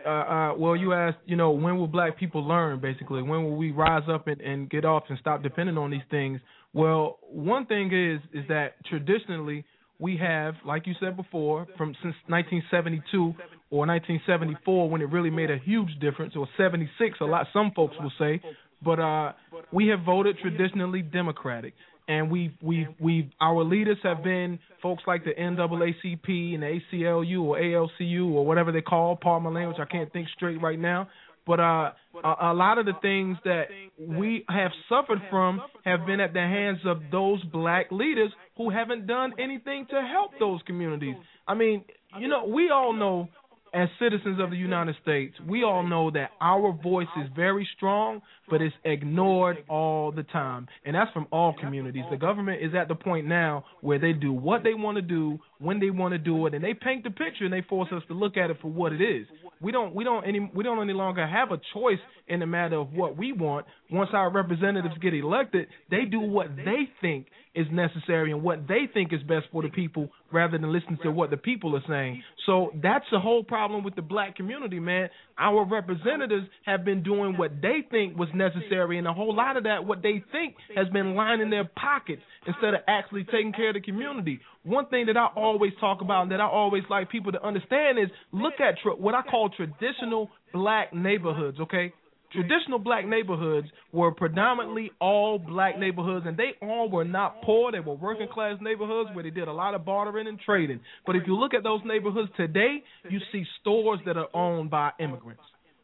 uh, 0.06 0.08
uh 0.08 0.54
well 0.56 0.76
you 0.76 0.92
asked 0.92 1.18
you 1.26 1.36
know 1.36 1.50
when 1.50 1.76
will 1.78 1.86
black 1.88 2.16
people 2.18 2.46
learn 2.46 2.80
basically 2.80 3.22
when 3.22 3.44
will 3.44 3.56
we 3.56 3.70
rise 3.70 4.08
up 4.08 4.26
and, 4.26 4.40
and 4.40 4.70
get 4.70 4.84
off 4.84 5.04
and 5.08 5.18
stop 5.18 5.42
depending 5.42 5.78
on 5.78 5.90
these 5.90 6.06
things. 6.10 6.40
Well, 6.72 7.18
one 7.30 7.66
thing 7.66 7.92
is 7.92 8.20
is 8.32 8.46
that 8.48 8.84
traditionally 8.86 9.64
we 9.98 10.16
have 10.16 10.54
like 10.66 10.86
you 10.86 10.94
said 11.00 11.16
before 11.16 11.66
from 11.76 11.94
since 12.02 12.14
1972 12.26 13.34
or 13.70 13.86
1974 13.86 14.90
when 14.90 15.00
it 15.00 15.08
really 15.10 15.30
made 15.30 15.50
a 15.50 15.58
huge 15.58 15.90
difference 16.00 16.34
or 16.36 16.48
76 16.56 17.18
a 17.20 17.24
lot 17.24 17.46
some 17.52 17.70
folks 17.74 17.94
will 18.00 18.12
say 18.18 18.40
but 18.82 18.98
uh 18.98 19.32
we 19.70 19.86
have 19.88 20.00
voted 20.02 20.36
traditionally 20.38 21.02
democratic 21.02 21.74
and 22.08 22.30
we 22.30 22.56
we 22.60 22.88
we 23.00 23.30
our 23.40 23.62
leaders 23.64 23.98
have 24.02 24.22
been 24.24 24.58
folks 24.82 25.02
like 25.06 25.24
the 25.24 25.32
NAACP 25.32 26.54
and 26.54 26.62
the 26.62 26.80
ACLU 26.92 27.42
or 27.42 27.56
ALCU 27.58 28.32
or 28.32 28.44
whatever 28.44 28.72
they 28.72 28.80
call 28.80 29.18
my 29.24 29.50
language 29.50 29.78
I 29.80 29.84
can't 29.84 30.12
think 30.12 30.28
straight 30.34 30.60
right 30.60 30.78
now. 30.78 31.08
But 31.46 31.60
uh 31.60 31.92
a, 32.24 32.34
a 32.42 32.54
lot 32.54 32.78
of 32.78 32.86
the 32.86 32.92
things 33.00 33.36
that 33.44 33.64
we 33.98 34.44
have 34.48 34.70
suffered 34.88 35.20
from 35.30 35.60
have 35.84 36.06
been 36.06 36.20
at 36.20 36.32
the 36.32 36.40
hands 36.40 36.78
of 36.84 37.02
those 37.10 37.42
black 37.44 37.90
leaders 37.90 38.30
who 38.56 38.70
haven't 38.70 39.06
done 39.06 39.32
anything 39.38 39.86
to 39.90 40.02
help 40.02 40.32
those 40.38 40.60
communities. 40.66 41.16
I 41.46 41.54
mean 41.54 41.84
you 42.18 42.28
know 42.28 42.46
we 42.46 42.70
all 42.70 42.92
know 42.92 43.28
as 43.74 43.88
citizens 43.98 44.38
of 44.38 44.50
the 44.50 44.56
United 44.56 44.94
States, 45.02 45.34
we 45.48 45.64
all 45.64 45.82
know 45.82 46.10
that 46.10 46.30
our 46.40 46.72
voice 46.72 47.08
is 47.20 47.28
very 47.34 47.66
strong, 47.76 48.20
but 48.50 48.60
it's 48.60 48.74
ignored 48.84 49.64
all 49.68 50.12
the 50.12 50.24
time. 50.24 50.68
And 50.84 50.94
that's 50.94 51.10
from 51.12 51.26
all 51.32 51.54
communities. 51.58 52.04
The 52.10 52.18
government 52.18 52.62
is 52.62 52.74
at 52.74 52.88
the 52.88 52.94
point 52.94 53.26
now 53.26 53.64
where 53.80 53.98
they 53.98 54.12
do 54.12 54.32
what 54.32 54.62
they 54.62 54.74
want 54.74 54.96
to 54.96 55.02
do, 55.02 55.38
when 55.62 55.80
they 55.80 55.90
want 55.90 56.12
to 56.12 56.18
do 56.18 56.46
it, 56.46 56.54
and 56.54 56.64
they 56.64 56.74
paint 56.74 57.04
the 57.04 57.10
picture 57.10 57.44
and 57.44 57.52
they 57.52 57.62
force 57.62 57.88
us 57.92 58.02
to 58.08 58.14
look 58.14 58.36
at 58.36 58.50
it 58.50 58.58
for 58.60 58.68
what 58.68 58.92
it 58.92 59.00
is. 59.00 59.26
We 59.60 59.70
don't 59.70 59.94
we 59.94 60.04
don't 60.04 60.24
any 60.24 60.50
we 60.54 60.64
don't 60.64 60.80
any 60.80 60.92
longer 60.92 61.26
have 61.26 61.52
a 61.52 61.60
choice 61.72 62.00
in 62.26 62.40
the 62.40 62.46
matter 62.46 62.76
of 62.76 62.92
what 62.92 63.16
we 63.16 63.32
want. 63.32 63.66
Once 63.90 64.10
our 64.12 64.30
representatives 64.30 64.96
get 65.00 65.14
elected, 65.14 65.68
they 65.90 66.04
do 66.04 66.20
what 66.20 66.48
they 66.56 66.88
think 67.00 67.26
is 67.54 67.66
necessary 67.70 68.32
and 68.32 68.42
what 68.42 68.66
they 68.66 68.88
think 68.92 69.12
is 69.12 69.22
best 69.24 69.46
for 69.52 69.62
the 69.62 69.68
people 69.68 70.08
rather 70.32 70.56
than 70.56 70.72
listen 70.72 70.98
to 71.02 71.10
what 71.10 71.30
the 71.30 71.36
people 71.36 71.76
are 71.76 71.82
saying. 71.86 72.22
So 72.46 72.70
that's 72.82 73.04
the 73.12 73.20
whole 73.20 73.44
problem 73.44 73.84
with 73.84 73.94
the 73.94 74.02
black 74.02 74.36
community, 74.36 74.80
man. 74.80 75.10
Our 75.38 75.66
representatives 75.66 76.46
have 76.64 76.84
been 76.84 77.02
doing 77.02 77.36
what 77.36 77.60
they 77.60 77.80
think 77.90 78.16
was 78.16 78.30
necessary, 78.34 78.98
and 78.98 79.06
a 79.06 79.12
whole 79.12 79.34
lot 79.34 79.56
of 79.56 79.64
that, 79.64 79.84
what 79.84 80.02
they 80.02 80.24
think, 80.32 80.54
has 80.74 80.88
been 80.88 81.14
lining 81.14 81.50
their 81.50 81.64
pockets 81.64 82.22
instead 82.46 82.74
of 82.74 82.80
actually 82.88 83.24
taking 83.24 83.52
care 83.52 83.68
of 83.68 83.74
the 83.74 83.80
community. 83.80 84.40
One 84.64 84.86
thing 84.86 85.06
that 85.06 85.16
I 85.16 85.26
always 85.34 85.72
talk 85.80 86.02
about 86.02 86.22
and 86.22 86.32
that 86.32 86.40
I 86.40 86.46
always 86.46 86.84
like 86.88 87.10
people 87.10 87.32
to 87.32 87.42
understand 87.44 87.98
is 87.98 88.08
look 88.32 88.54
at 88.60 88.78
tr- 88.82 88.90
what 88.90 89.14
I 89.14 89.22
call 89.22 89.50
traditional 89.50 90.30
black 90.52 90.94
neighborhoods, 90.94 91.58
okay? 91.60 91.92
traditional 92.32 92.78
black 92.78 93.06
neighborhoods 93.06 93.68
were 93.92 94.10
predominantly 94.10 94.90
all 95.00 95.38
black 95.38 95.78
neighborhoods, 95.78 96.24
and 96.26 96.36
they 96.36 96.52
all 96.62 96.88
were 96.88 97.04
not 97.04 97.42
poor. 97.42 97.70
They 97.70 97.80
were 97.80 97.94
working 97.94 98.28
class 98.32 98.56
neighborhoods 98.60 99.10
where 99.14 99.22
they 99.22 99.30
did 99.30 99.48
a 99.48 99.52
lot 99.52 99.74
of 99.74 99.84
bartering 99.84 100.26
and 100.26 100.40
trading. 100.40 100.80
But 101.06 101.16
if 101.16 101.24
you 101.26 101.36
look 101.36 101.54
at 101.54 101.62
those 101.62 101.80
neighborhoods 101.84 102.30
today, 102.36 102.82
you 103.08 103.20
see 103.32 103.44
stores 103.60 104.00
that 104.06 104.16
are 104.16 104.28
owned 104.34 104.70
by 104.70 104.92
immigrants. 104.98 105.42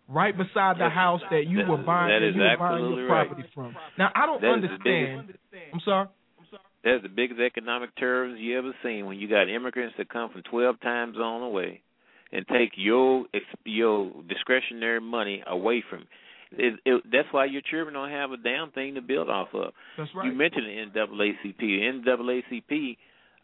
Right 0.08 0.34
beside 0.34 0.78
the 0.78 0.88
house 0.88 1.20
that 1.30 1.44
you 1.46 1.58
were 1.68 1.76
buying, 1.76 2.08
That 2.18 2.26
is 2.26 2.34
you 2.34 2.40
were 2.40 2.56
buying 2.58 2.72
absolutely 2.76 3.02
your 3.04 3.12
right. 3.12 3.26
property 3.28 3.48
from. 3.54 3.76
Now 3.98 4.08
I 4.14 4.24
don't 4.24 4.42
understand. 4.42 5.34
I'm 5.74 5.80
sorry. 5.84 6.08
That's 6.84 7.02
the 7.02 7.08
biggest 7.08 7.40
economic 7.40 7.94
terrorism 7.96 8.38
you 8.38 8.56
ever 8.56 8.72
seen 8.82 9.06
when 9.06 9.18
you 9.18 9.28
got 9.28 9.48
immigrants 9.48 9.94
that 9.98 10.08
come 10.08 10.30
from 10.30 10.42
12 10.42 10.80
time 10.80 11.14
zones 11.14 11.44
away 11.44 11.82
and 12.32 12.46
take 12.46 12.70
your 12.76 13.24
your 13.64 14.12
discretionary 14.28 15.00
money 15.00 15.42
away 15.46 15.82
from. 15.88 16.06
It, 16.52 16.80
it, 16.86 17.02
that's 17.12 17.28
why 17.30 17.44
your 17.44 17.60
children 17.62 17.94
don't 17.94 18.10
have 18.10 18.32
a 18.32 18.36
damn 18.38 18.70
thing 18.70 18.94
to 18.94 19.02
build 19.02 19.28
off 19.28 19.48
of. 19.52 19.72
That's 19.98 20.10
right. 20.14 20.26
You 20.26 20.32
mentioned 20.32 20.64
the 20.94 21.00
NAACP. 21.00 21.58
The 21.58 22.12
NAACP, 22.16 22.96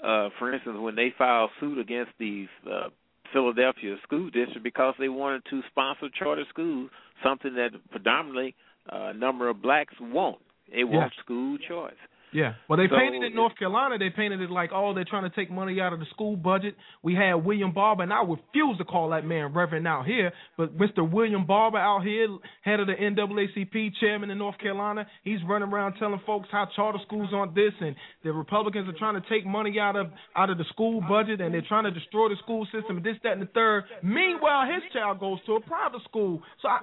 uh, 0.03 0.31
for 0.39 0.53
instance, 0.55 0.77
when 0.81 0.95
they 0.95 1.13
filed 1.19 1.51
suit 1.61 1.79
against 1.79 2.13
these 2.19 2.49
uh, 2.67 2.89
Philadelphia 3.33 3.97
school 4.05 4.31
district 4.31 4.63
because 4.63 4.95
they 4.99 5.11
wanted 5.11 5.43
to 5.51 5.61
sponsor 5.71 6.09
charter 6.19 6.45
schools, 6.49 6.89
something 7.23 7.55
that 7.57 7.71
predominantly 7.91 8.55
uh, 8.91 9.09
a 9.09 9.15
number 9.15 9.49
of 9.49 9.61
blacks 9.61 9.95
want. 10.01 10.39
They 10.73 10.85
want 10.85 11.13
school 11.23 11.59
choice. 11.69 11.93
Yeah. 12.35 12.55
Well, 12.69 12.77
they 12.77 12.89
So- 12.89 12.97
painted 12.99 13.23
it 13.23 13.27
in 13.27 13.35
North 13.35 13.57
Carolina. 13.57 13.97
They 13.97 14.11
painted 14.11 14.41
it 14.41 14.51
like, 14.51 14.71
oh, 14.73 14.93
they're 14.93 15.05
trying 15.05 15.23
to 15.23 15.31
take 15.31 15.51
money 15.51 15.81
out 15.81 15.93
of 15.93 16.01
the 16.01 16.07
school 16.07 16.37
budget. 16.37 16.75
We 17.03 17.15
had 17.15 17.35
William 17.35 17.71
Barber, 17.71 18.03
and 18.03 18.13
I 18.13 18.23
refuse 18.23 18.77
to 18.79 18.85
call 18.85 19.11
that 19.11 19.25
man 19.25 19.53
Reverend 19.55 19.87
out 19.87 20.05
here, 20.05 20.33
but 20.57 20.77
Mr. 20.77 21.09
William 21.09 21.47
Barber 21.47 21.79
out 21.79 22.03
here, 22.03 22.27
head 22.63 22.81
of 22.81 22.89
the 22.89 22.95
NAACP, 22.95 23.93
chairman 24.01 24.31
in 24.31 24.39
North 24.39 24.59
Carolina, 24.59 25.07
he's 25.23 25.39
running 25.45 25.69
around 25.73 25.95
telling 25.95 26.19
folks 26.27 26.49
how 26.51 26.67
charter 26.75 26.99
schools 27.07 27.29
aren't 27.33 27.55
this, 27.55 27.73
and 27.81 27.95
the 28.25 28.33
Republicans 28.33 28.89
are 28.89 28.99
trying 28.99 29.15
to 29.15 29.29
take 29.29 29.47
money 29.47 29.79
out 29.79 29.95
of 29.95 30.11
out 30.35 30.51
of 30.51 30.59
the 30.59 30.65
school 30.65 31.01
budget, 31.09 31.41
and 31.41 31.55
they're 31.55 31.63
trying 31.63 31.85
to 31.85 31.93
destroy 31.93 32.29
the 32.29 32.37
school 32.43 32.67
system, 32.73 32.97
and 32.97 33.07
this, 33.07 33.17
that, 33.23 33.33
and 33.35 33.43
the 33.43 33.47
third. 33.55 33.85
Meanwhile, 34.03 34.67
his 34.75 34.83
child 34.93 35.21
goes 35.21 35.39
to 35.47 35.55
a 35.55 35.61
private 35.61 36.03
school. 36.03 36.43
So 36.61 36.69
I, 36.69 36.81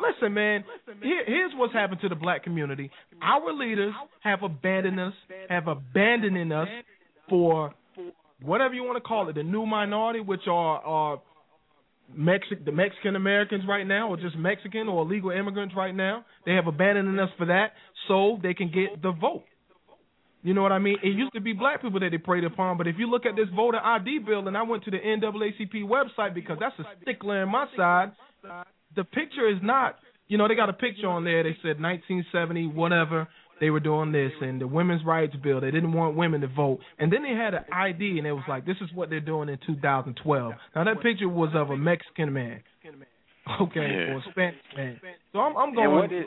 Listen, 0.00 0.34
man. 0.34 0.64
Here, 1.02 1.24
here's 1.26 1.52
what's 1.56 1.72
happened 1.72 2.00
to 2.02 2.08
the 2.08 2.14
black 2.14 2.42
community. 2.42 2.90
Our 3.22 3.52
leaders 3.52 3.92
have 4.20 4.42
abandoned 4.42 5.00
us, 5.00 5.12
have 5.48 5.68
abandoning 5.68 6.52
us 6.52 6.68
for 7.28 7.74
whatever 8.42 8.74
you 8.74 8.82
want 8.82 8.96
to 8.96 9.06
call 9.06 9.28
it, 9.28 9.34
the 9.34 9.42
new 9.42 9.66
minority, 9.66 10.20
which 10.20 10.46
are 10.48 10.78
are 10.78 11.22
Mexic 12.14 12.64
the 12.64 12.72
Mexican 12.72 13.16
Americans 13.16 13.64
right 13.68 13.86
now, 13.86 14.08
or 14.08 14.16
just 14.16 14.36
Mexican 14.36 14.88
or 14.88 15.02
illegal 15.02 15.30
immigrants 15.30 15.74
right 15.76 15.94
now. 15.94 16.24
They 16.46 16.54
have 16.54 16.66
abandoned 16.66 17.20
us 17.20 17.30
for 17.38 17.46
that, 17.46 17.72
so 18.08 18.38
they 18.42 18.54
can 18.54 18.68
get 18.68 19.02
the 19.02 19.12
vote. 19.12 19.44
You 20.42 20.54
know 20.54 20.62
what 20.62 20.72
I 20.72 20.78
mean? 20.78 20.96
It 21.02 21.08
used 21.08 21.34
to 21.34 21.40
be 21.40 21.52
black 21.52 21.82
people 21.82 22.00
that 22.00 22.08
they 22.10 22.18
preyed 22.18 22.44
upon, 22.44 22.78
but 22.78 22.86
if 22.86 22.96
you 22.98 23.10
look 23.10 23.26
at 23.26 23.36
this 23.36 23.48
voter 23.54 23.78
ID 23.78 24.20
bill, 24.20 24.48
and 24.48 24.56
I 24.56 24.62
went 24.62 24.84
to 24.84 24.90
the 24.90 24.96
NAACP 24.96 25.84
website 25.84 26.34
because 26.34 26.56
that's 26.58 26.78
a 26.78 26.84
stickler 27.02 27.42
on 27.42 27.50
my 27.50 27.66
side, 27.76 28.12
the 28.96 29.04
picture 29.04 29.48
is 29.48 29.58
not, 29.62 29.96
you 30.28 30.38
know, 30.38 30.48
they 30.48 30.54
got 30.54 30.68
a 30.68 30.72
picture 30.74 31.08
on 31.08 31.24
there. 31.24 31.42
They 31.42 31.56
said 31.62 31.80
1970, 31.80 32.68
whatever. 32.68 33.28
They 33.60 33.68
were 33.68 33.80
doing 33.80 34.10
this 34.10 34.32
and 34.40 34.58
the 34.58 34.66
women's 34.66 35.04
rights 35.04 35.34
bill. 35.42 35.60
They 35.60 35.70
didn't 35.70 35.92
want 35.92 36.16
women 36.16 36.40
to 36.40 36.46
vote. 36.48 36.78
And 36.98 37.12
then 37.12 37.22
they 37.22 37.34
had 37.34 37.52
an 37.52 37.64
ID 37.70 38.16
and 38.18 38.26
it 38.26 38.32
was 38.32 38.44
like, 38.48 38.64
this 38.64 38.76
is 38.80 38.88
what 38.94 39.10
they're 39.10 39.20
doing 39.20 39.50
in 39.50 39.58
2012. 39.66 40.52
Now 40.74 40.84
that 40.84 41.02
picture 41.02 41.28
was 41.28 41.50
of 41.54 41.68
a 41.68 41.76
Mexican 41.76 42.32
man. 42.32 42.62
Okay, 43.60 43.80
Yeah. 43.80 44.14
or 44.14 44.18
a 44.18 44.22
Spanish 44.30 44.56
man. 44.76 44.98
So 45.32 45.40
I'm, 45.40 45.56
I'm 45.56 45.68
And 45.68 45.76
going. 45.76 45.90
what 45.94 46.12
is 46.12 46.24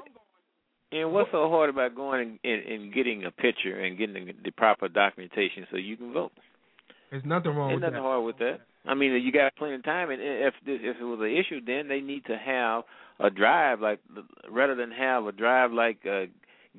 and 0.91 1.11
what's 1.11 1.32
so 1.32 1.49
hard 1.49 1.72
about 1.72 1.95
going 1.95 2.22
and, 2.22 2.39
and, 2.43 2.66
and 2.84 2.93
getting 2.93 3.24
a 3.26 3.32
picture 3.32 3.80
and 3.80 3.97
getting 3.97 4.14
the, 4.28 4.34
the 4.43 4.51
proper 4.51 4.88
documentation 4.88 5.66
so 5.72 5.78
you 5.78 5.97
can 5.97 6.14
vote? 6.14 6.32
There's 7.09 7.24
nothing 7.26 7.51
wrong 7.55 7.70
There's 7.70 7.78
with 7.78 7.82
nothing 7.84 7.95
that. 7.95 8.01
hard 8.01 8.26
with 8.26 8.38
that. 8.39 8.59
I 8.86 8.93
mean, 8.93 9.13
you 9.23 9.31
got 9.31 9.55
plenty 9.55 9.75
of 9.75 9.84
time, 9.84 10.09
and 10.09 10.21
if 10.21 10.53
this, 10.65 10.79
if 10.81 10.97
it 10.99 11.03
was 11.03 11.19
an 11.21 11.31
issue, 11.31 11.63
then 11.65 11.88
they 11.88 12.01
need 12.01 12.25
to 12.25 12.38
have 12.38 12.84
a 13.19 13.29
drive 13.29 13.79
like 13.79 13.99
rather 14.49 14.75
than 14.75 14.91
have 14.91 15.25
a 15.25 15.31
drive 15.31 15.71
like 15.71 15.99
uh, 16.05 16.25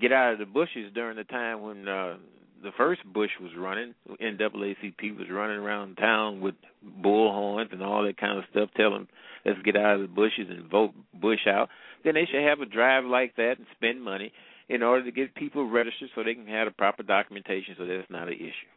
get 0.01 0.13
out 0.13 0.33
of 0.33 0.39
the 0.39 0.47
bushes 0.47 0.93
during 0.95 1.17
the 1.17 1.25
time 1.25 1.63
when 1.63 1.89
uh, 1.89 2.17
the 2.63 2.73
first 2.77 3.03
Bush 3.05 3.31
was 3.41 3.53
running. 3.57 3.95
NAACP 4.21 5.17
was 5.17 5.29
running 5.31 5.59
around 5.59 5.97
town 5.97 6.41
with 6.41 6.55
bullhorns 7.03 7.73
and 7.73 7.83
all 7.83 8.05
that 8.05 8.19
kind 8.19 8.39
of 8.39 8.45
stuff, 8.51 8.71
telling 8.77 9.07
let's 9.45 9.61
get 9.63 9.77
out 9.77 9.97
of 9.97 10.03
the 10.03 10.09
bushes 10.09 10.49
and 10.51 10.69
vote 10.71 10.93
Bush 11.21 11.47
out. 11.47 11.69
Then 12.05 12.15
they 12.15 12.27
should 12.31 12.43
have 12.43 12.61
a 12.61 12.67
drive 12.67 13.05
like 13.05 13.37
that 13.37 13.55
and 13.59 13.67
spend 13.77 14.03
money 14.03 14.33
in 14.69 14.83
order 14.83 15.05
to 15.05 15.13
get 15.13 15.35
people 15.35 15.69
registered 15.69 16.09
so 16.15 16.23
they 16.23 16.35
can 16.35 16.47
have 16.47 16.67
the 16.67 16.73
proper 16.73 17.03
documentation 17.03 17.75
so 17.79 17.87
that's 17.87 18.11
not 18.11 18.29
an 18.29 18.35
issue. 18.35 18.73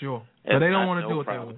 Sure, 0.00 0.22
That's 0.44 0.54
but 0.54 0.58
they 0.60 0.68
don't 0.70 0.86
want 0.86 1.04
to 1.04 1.08
no 1.08 1.14
do 1.14 1.20
it 1.22 1.26
that 1.26 1.46
way. 1.46 1.54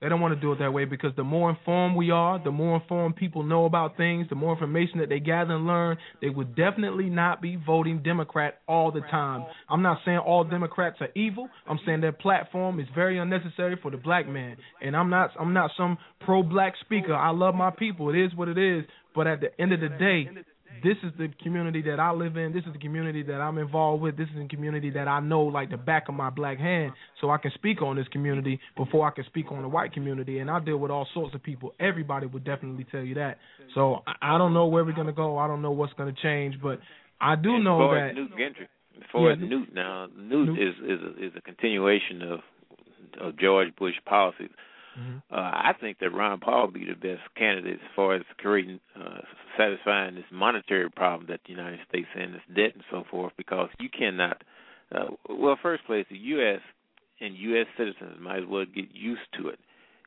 They 0.00 0.08
don't 0.08 0.20
want 0.20 0.32
to 0.34 0.40
do 0.40 0.52
it 0.52 0.60
that 0.60 0.72
way 0.72 0.84
because 0.84 1.10
the 1.16 1.24
more 1.24 1.50
informed 1.50 1.96
we 1.96 2.12
are, 2.12 2.42
the 2.42 2.52
more 2.52 2.76
informed 2.76 3.16
people 3.16 3.42
know 3.42 3.64
about 3.64 3.96
things, 3.96 4.28
the 4.28 4.36
more 4.36 4.52
information 4.52 5.00
that 5.00 5.08
they 5.08 5.18
gather 5.18 5.54
and 5.54 5.66
learn, 5.66 5.98
they 6.20 6.28
would 6.28 6.54
definitely 6.54 7.10
not 7.10 7.42
be 7.42 7.56
voting 7.56 8.00
Democrat 8.04 8.60
all 8.68 8.92
the 8.92 9.00
time. 9.00 9.44
I'm 9.68 9.82
not 9.82 9.98
saying 10.04 10.18
all 10.18 10.44
Democrats 10.44 10.98
are 11.00 11.08
evil. 11.16 11.48
I'm 11.68 11.80
saying 11.84 12.00
their 12.00 12.12
platform 12.12 12.78
is 12.78 12.86
very 12.94 13.18
unnecessary 13.18 13.76
for 13.82 13.90
the 13.90 13.96
black 13.96 14.28
man. 14.28 14.56
And 14.80 14.96
I'm 14.96 15.10
not 15.10 15.30
I'm 15.38 15.52
not 15.52 15.72
some 15.76 15.98
pro 16.20 16.44
black 16.44 16.74
speaker. 16.80 17.14
I 17.14 17.30
love 17.30 17.56
my 17.56 17.70
people. 17.70 18.10
It 18.10 18.18
is 18.18 18.34
what 18.36 18.48
it 18.48 18.58
is. 18.58 18.84
But 19.16 19.26
at 19.26 19.40
the 19.40 19.60
end 19.60 19.72
of 19.72 19.80
the 19.80 19.88
day, 19.88 20.28
this 20.82 20.96
is 21.02 21.12
the 21.18 21.28
community 21.42 21.82
that 21.82 21.98
I 21.98 22.12
live 22.12 22.36
in. 22.36 22.52
This 22.52 22.64
is 22.66 22.72
the 22.72 22.78
community 22.78 23.22
that 23.24 23.40
I'm 23.40 23.58
involved 23.58 24.02
with. 24.02 24.16
This 24.16 24.28
is 24.28 24.36
the 24.42 24.48
community 24.48 24.90
that 24.90 25.08
I 25.08 25.20
know 25.20 25.42
like 25.42 25.70
the 25.70 25.76
back 25.76 26.08
of 26.08 26.14
my 26.14 26.30
black 26.30 26.58
hand. 26.58 26.92
So 27.20 27.30
I 27.30 27.38
can 27.38 27.50
speak 27.54 27.82
on 27.82 27.96
this 27.96 28.06
community 28.08 28.60
before 28.76 29.06
I 29.06 29.10
can 29.10 29.24
speak 29.24 29.50
on 29.50 29.62
the 29.62 29.68
white 29.68 29.92
community. 29.92 30.38
And 30.38 30.50
I 30.50 30.60
deal 30.60 30.76
with 30.78 30.90
all 30.90 31.06
sorts 31.14 31.34
of 31.34 31.42
people. 31.42 31.74
Everybody 31.80 32.26
would 32.26 32.44
definitely 32.44 32.86
tell 32.90 33.02
you 33.02 33.14
that. 33.16 33.38
So 33.74 34.02
I, 34.22 34.38
don't 34.38 34.54
know 34.54 34.66
where 34.66 34.84
we're 34.84 34.92
gonna 34.92 35.12
go. 35.12 35.36
I 35.38 35.46
don't 35.46 35.62
know 35.62 35.72
what's 35.72 35.92
gonna 35.94 36.14
change, 36.22 36.56
but 36.62 36.80
I 37.20 37.34
do 37.34 37.56
as 37.56 37.64
know 37.64 37.94
that 37.94 38.14
Newt 38.14 38.30
Gingrich, 38.36 38.68
as 38.98 39.02
far 39.12 39.26
Yeah, 39.26 39.32
as 39.32 39.38
Newt- 39.40 39.50
Newt 39.50 39.74
now, 39.74 40.06
Newt, 40.16 40.48
Newt- 40.48 40.58
is 40.58 40.74
is 40.76 41.00
a, 41.02 41.26
is 41.26 41.32
a 41.36 41.40
continuation 41.40 42.22
of 42.22 42.40
of 43.20 43.36
George 43.38 43.74
Bush 43.76 43.94
policies. 44.06 44.50
Mhm. 44.98 45.22
Uh, 45.30 45.50
I 45.54 45.72
think 45.80 45.98
that 45.98 46.10
Ron 46.10 46.40
Paul 46.40 46.66
would 46.66 46.74
be 46.74 46.84
the 46.84 46.94
best 46.94 47.22
candidate 47.34 47.80
as 47.82 47.90
far 47.94 48.14
as 48.14 48.22
creating, 48.38 48.80
uh, 48.96 49.20
satisfying 49.56 50.14
this 50.16 50.30
monetary 50.30 50.90
problem 50.90 51.26
that 51.28 51.40
the 51.44 51.50
United 51.52 51.80
States 51.88 52.08
and 52.14 52.34
this 52.34 52.42
debt 52.54 52.74
and 52.74 52.84
so 52.90 53.04
forth, 53.04 53.32
because 53.36 53.70
you 53.78 53.88
cannot. 53.88 54.42
Uh, 54.90 55.10
well, 55.28 55.56
first 55.56 55.84
place, 55.84 56.06
the 56.08 56.16
U.S. 56.18 56.60
and 57.20 57.34
U.S. 57.36 57.66
citizens 57.76 58.18
might 58.20 58.38
as 58.42 58.46
well 58.46 58.64
get 58.64 58.90
used 58.94 59.30
to 59.34 59.48
it. 59.48 59.60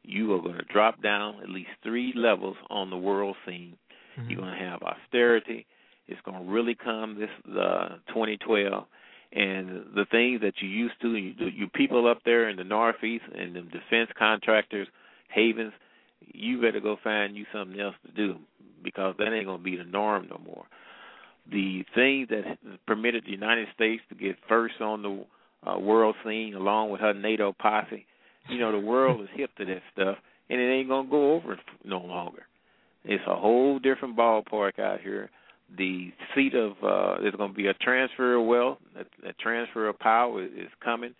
You 0.04 0.34
are 0.34 0.40
going 0.42 0.58
to 0.58 0.64
drop 0.64 1.02
down 1.02 1.40
at 1.44 1.50
least 1.50 1.70
three 1.84 2.12
levels 2.16 2.58
on 2.70 2.90
the 2.90 2.98
world 2.98 3.38
scene. 3.46 3.78
Mhm. 4.18 4.30
You're 4.30 4.42
going 4.42 4.58
to 4.58 4.66
have 4.66 4.82
austerity. 4.82 5.66
It's 6.08 6.20
going 6.22 6.44
to 6.44 6.52
really 6.52 6.76
come 6.76 7.16
this 7.20 7.30
uh, 7.56 7.98
2012, 8.08 8.86
and 9.34 9.86
the 9.96 10.06
things 10.12 10.42
that 10.42 10.56
you 10.62 10.68
used 10.68 11.00
to, 11.02 11.16
you, 11.16 11.34
you 11.56 11.68
people 11.70 12.10
up 12.10 12.20
there 12.26 12.50
in 12.50 12.58
the 12.58 12.64
Northeast 12.64 13.24
and 13.34 13.56
the 13.56 13.62
defense 13.62 14.10
contractors, 14.18 14.88
havens, 15.30 15.74
you 16.34 16.62
better 16.62 16.80
go 16.80 16.98
find 17.04 17.36
you 17.36 17.46
something 17.54 17.80
else 17.80 17.96
to 18.06 18.12
do 18.12 18.38
because 18.84 19.16
that 19.18 19.34
ain't 19.34 19.46
going 19.46 19.60
to 19.60 19.64
be 19.64 19.78
the 19.78 19.84
norm 19.84 20.28
no 20.30 20.40
more. 20.46 20.66
The 21.52 21.84
thing 21.96 22.28
that 22.30 22.58
permitted 22.86 23.26
the 23.26 23.32
United 23.32 23.68
States 23.74 24.02
to 24.10 24.16
get 24.16 24.36
first 24.48 24.80
on 24.82 25.02
the 25.02 25.26
uh, 25.70 25.80
world 25.80 26.16
scene, 26.26 26.54
along 26.56 26.92
with 26.92 27.02
her 27.02 27.14
NATO 27.14 27.54
posse, 27.58 28.06
you 28.50 28.60
know, 28.60 28.72
the 28.72 28.80
world 28.80 29.22
is 29.22 29.30
hip 29.34 29.52
to 29.58 29.66
that 29.66 29.82
stuff, 29.94 30.18
and 30.50 30.60
it 30.60 30.66
ain't 30.66 30.88
going 30.88 31.06
to 31.06 31.12
go 31.12 31.34
over 31.34 31.60
no 31.84 32.00
longer. 32.00 32.44
It's 33.04 33.24
a 33.28 33.36
whole 33.36 33.80
different 33.80 34.18
ballpark 34.18 34.80
out 34.80 35.02
here. 35.02 35.30
The 35.78 36.12
seat 36.36 36.54
of 36.54 36.72
uh, 36.84 37.22
there's 37.22 37.36
going 37.36 37.52
to 37.52 37.56
be 37.56 37.68
a 37.68 37.74
transfer 37.74 38.36
of 38.36 38.46
wealth, 38.46 38.78
a, 38.96 39.30
a 39.30 39.34
transfer 39.34 39.88
of 39.88 39.98
power 40.00 40.44
is, 40.44 40.52
is 40.52 40.70
coming, 40.84 41.14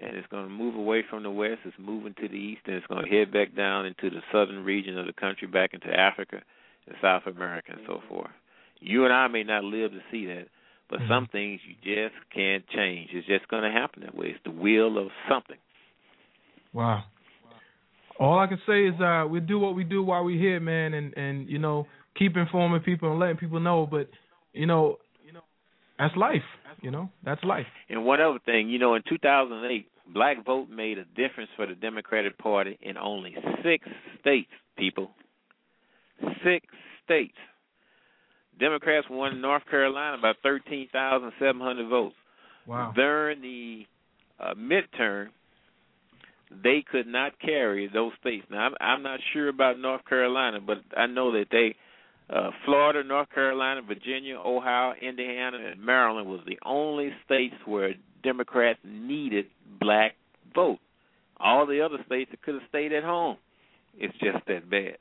and 0.00 0.16
it's 0.16 0.26
going 0.28 0.44
to 0.44 0.50
move 0.50 0.76
away 0.76 1.04
from 1.08 1.24
the 1.24 1.30
west. 1.30 1.60
It's 1.64 1.76
moving 1.78 2.14
to 2.20 2.28
the 2.28 2.34
east, 2.34 2.62
and 2.66 2.76
it's 2.76 2.86
going 2.86 3.04
to 3.04 3.10
head 3.10 3.32
back 3.32 3.56
down 3.56 3.86
into 3.86 4.08
the 4.10 4.22
southern 4.32 4.64
region 4.64 4.98
of 4.98 5.06
the 5.06 5.12
country, 5.12 5.48
back 5.48 5.74
into 5.74 5.88
Africa 5.88 6.40
and 6.86 6.96
South 7.02 7.22
America 7.26 7.72
and 7.72 7.80
so 7.86 8.00
forth. 8.08 8.30
You 8.80 9.04
and 9.04 9.12
I 9.12 9.26
may 9.26 9.42
not 9.42 9.64
live 9.64 9.90
to 9.90 10.00
see 10.10 10.26
that, 10.26 10.46
but 10.88 11.00
some 11.08 11.26
things 11.30 11.60
you 11.66 11.74
just 11.82 12.14
can't 12.34 12.64
change. 12.68 13.10
It's 13.12 13.26
just 13.26 13.48
going 13.48 13.64
to 13.64 13.70
happen 13.70 14.02
that 14.04 14.14
way. 14.14 14.28
It's 14.28 14.40
the 14.44 14.52
will 14.52 14.96
of 14.98 15.08
something. 15.28 15.58
Wow. 16.72 17.02
All 18.20 18.38
I 18.38 18.46
can 18.46 18.60
say 18.66 18.86
is 18.86 19.00
uh 19.00 19.26
we 19.28 19.38
do 19.40 19.60
what 19.60 19.76
we 19.76 19.84
do 19.84 20.02
while 20.02 20.24
we're 20.24 20.38
here, 20.38 20.58
man, 20.58 20.92
and 20.94 21.16
and 21.16 21.48
you 21.48 21.58
know 21.58 21.86
keep 22.18 22.36
informing 22.36 22.80
people 22.80 23.10
and 23.10 23.20
letting 23.20 23.36
people 23.36 23.60
know. 23.60 23.86
But 23.90 24.08
you 24.52 24.66
know, 24.66 24.98
that's 25.98 26.16
life. 26.16 26.42
You 26.80 26.90
know, 26.90 27.10
that's 27.24 27.42
life. 27.42 27.66
And 27.88 28.04
one 28.04 28.20
other 28.20 28.38
thing, 28.44 28.68
you 28.68 28.78
know, 28.78 28.94
in 28.94 29.02
2008, 29.08 29.88
black 30.14 30.44
vote 30.44 30.68
made 30.68 30.96
a 30.98 31.04
difference 31.04 31.50
for 31.56 31.66
the 31.66 31.74
Democratic 31.74 32.38
Party 32.38 32.78
in 32.80 32.96
only 32.96 33.34
six 33.64 33.86
states, 34.20 34.50
people. 34.76 35.10
Six 36.44 36.66
states. 37.04 37.34
Democrats 38.60 39.06
won 39.10 39.40
North 39.40 39.64
Carolina 39.68 40.18
by 40.20 40.32
13,700 40.42 41.88
votes. 41.88 42.14
Wow. 42.66 42.92
During 42.94 43.40
the 43.40 43.86
uh, 44.38 44.54
midterm, 44.54 45.28
they 46.50 46.84
could 46.88 47.06
not 47.06 47.38
carry 47.40 47.88
those 47.92 48.12
states. 48.20 48.46
Now, 48.50 48.66
I'm, 48.66 48.74
I'm 48.80 49.02
not 49.02 49.20
sure 49.32 49.48
about 49.48 49.78
North 49.78 50.04
Carolina, 50.08 50.60
but 50.60 50.78
I 50.96 51.06
know 51.06 51.32
that 51.32 51.46
they, 51.50 51.76
uh, 52.30 52.50
Florida, 52.64 53.02
North 53.06 53.30
Carolina, 53.30 53.80
Virginia, 53.82 54.36
Ohio, 54.36 54.94
Indiana, 55.00 55.58
and 55.72 55.80
Maryland 55.80 56.28
was 56.28 56.40
the 56.46 56.58
only 56.64 57.10
states 57.24 57.54
where 57.64 57.94
Democrats 58.22 58.78
needed 58.84 59.46
black 59.80 60.14
vote. 60.54 60.78
All 61.40 61.66
the 61.66 61.80
other 61.80 61.98
states 62.06 62.30
could 62.42 62.54
have 62.54 62.64
stayed 62.68 62.92
at 62.92 63.04
home. 63.04 63.36
It's 63.96 64.14
just 64.18 64.44
that 64.46 64.68
bad. 64.68 64.98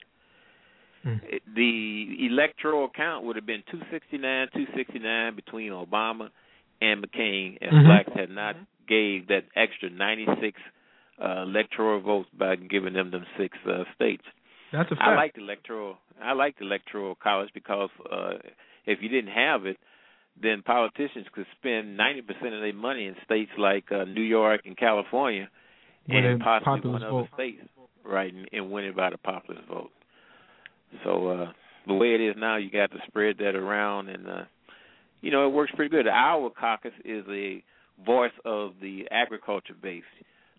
It- 1.23 1.43
The 1.55 2.27
electoral 2.27 2.89
count 2.89 3.23
would 3.25 3.35
have 3.37 3.45
been 3.45 3.63
269, 3.71 4.49
269 4.53 5.35
between 5.35 5.71
Obama 5.71 6.29
and 6.81 7.01
McCain 7.03 7.57
if 7.61 7.71
Mhm. 7.71 7.85
blacks 7.85 8.11
had 8.13 8.29
not 8.29 8.55
gave 8.87 9.27
that 9.27 9.45
extra 9.55 9.89
96 9.89 10.59
uh, 11.19 11.43
electoral 11.47 11.99
votes 11.99 12.29
by 12.37 12.55
giving 12.55 12.93
them 12.93 13.09
them 13.09 13.25
six 13.37 13.57
uh, 13.65 13.83
states. 13.95 14.23
That's 14.71 14.91
a 14.91 14.95
fact. 14.95 15.07
I 15.07 15.15
like 15.15 15.35
the 15.35 15.41
electoral. 15.41 15.97
I 16.21 16.33
like 16.33 16.57
the 16.57 16.65
electoral 16.65 17.15
college 17.15 17.49
because 17.53 17.89
uh, 18.11 18.33
if 18.85 18.99
you 19.01 19.09
didn't 19.09 19.31
have 19.31 19.65
it, 19.65 19.77
then 20.41 20.61
politicians 20.63 21.25
could 21.33 21.45
spend 21.59 21.95
ninety 21.97 22.21
percent 22.21 22.53
of 22.53 22.61
their 22.61 22.73
money 22.73 23.05
in 23.05 23.15
states 23.23 23.51
like 23.57 23.85
uh, 23.91 24.03
New 24.05 24.21
York 24.21 24.61
and 24.65 24.77
California, 24.77 25.49
Where 26.07 26.31
and 26.31 26.41
possibly 26.41 26.91
one 26.91 27.03
other 27.03 27.29
state, 27.33 27.59
right, 28.03 28.33
and, 28.33 28.47
and 28.51 28.71
win 28.71 28.85
it 28.85 28.95
by 28.95 29.09
the 29.09 29.17
populist 29.17 29.67
vote. 29.67 29.91
So 31.03 31.27
uh, 31.27 31.51
the 31.85 31.93
way 31.93 32.15
it 32.15 32.21
is 32.21 32.35
now, 32.37 32.57
you 32.57 32.69
got 32.69 32.91
to 32.91 32.97
spread 33.07 33.37
that 33.39 33.55
around, 33.55 34.09
and 34.09 34.27
uh, 34.27 34.43
you 35.21 35.31
know 35.31 35.47
it 35.47 35.53
works 35.53 35.71
pretty 35.75 35.89
good. 35.89 36.07
Our 36.07 36.49
caucus 36.49 36.93
is 37.05 37.25
a 37.29 37.63
voice 38.05 38.31
of 38.45 38.73
the 38.81 39.07
agriculture 39.11 39.75
base. 39.81 40.03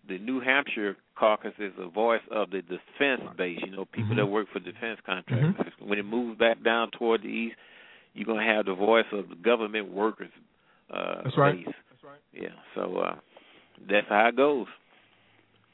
The 0.08 0.18
New 0.18 0.40
Hampshire 0.40 0.96
caucus 1.16 1.52
is 1.58 1.72
a 1.78 1.88
voice 1.88 2.22
of 2.30 2.50
the 2.50 2.62
defense 2.62 3.22
base. 3.36 3.58
You 3.64 3.70
know, 3.72 3.84
people 3.84 4.12
Mhm. 4.14 4.16
that 4.16 4.26
work 4.26 4.48
for 4.48 4.58
defense 4.58 5.00
contractors. 5.04 5.72
When 5.78 5.98
it 5.98 6.04
moves 6.04 6.38
back 6.38 6.62
down 6.62 6.90
toward 6.92 7.22
the 7.22 7.28
east, 7.28 7.56
you're 8.14 8.24
gonna 8.24 8.44
have 8.44 8.66
the 8.66 8.74
voice 8.74 9.06
of 9.12 9.28
the 9.28 9.34
government 9.36 9.88
workers. 9.88 10.30
Uh, 10.90 11.22
That's 11.22 11.36
right. 11.36 11.64
base. 11.64 11.74
Yeah. 12.32 12.48
So 12.74 12.96
uh, 12.96 13.16
that's 13.86 14.08
how 14.08 14.28
it 14.28 14.36
goes. 14.36 14.66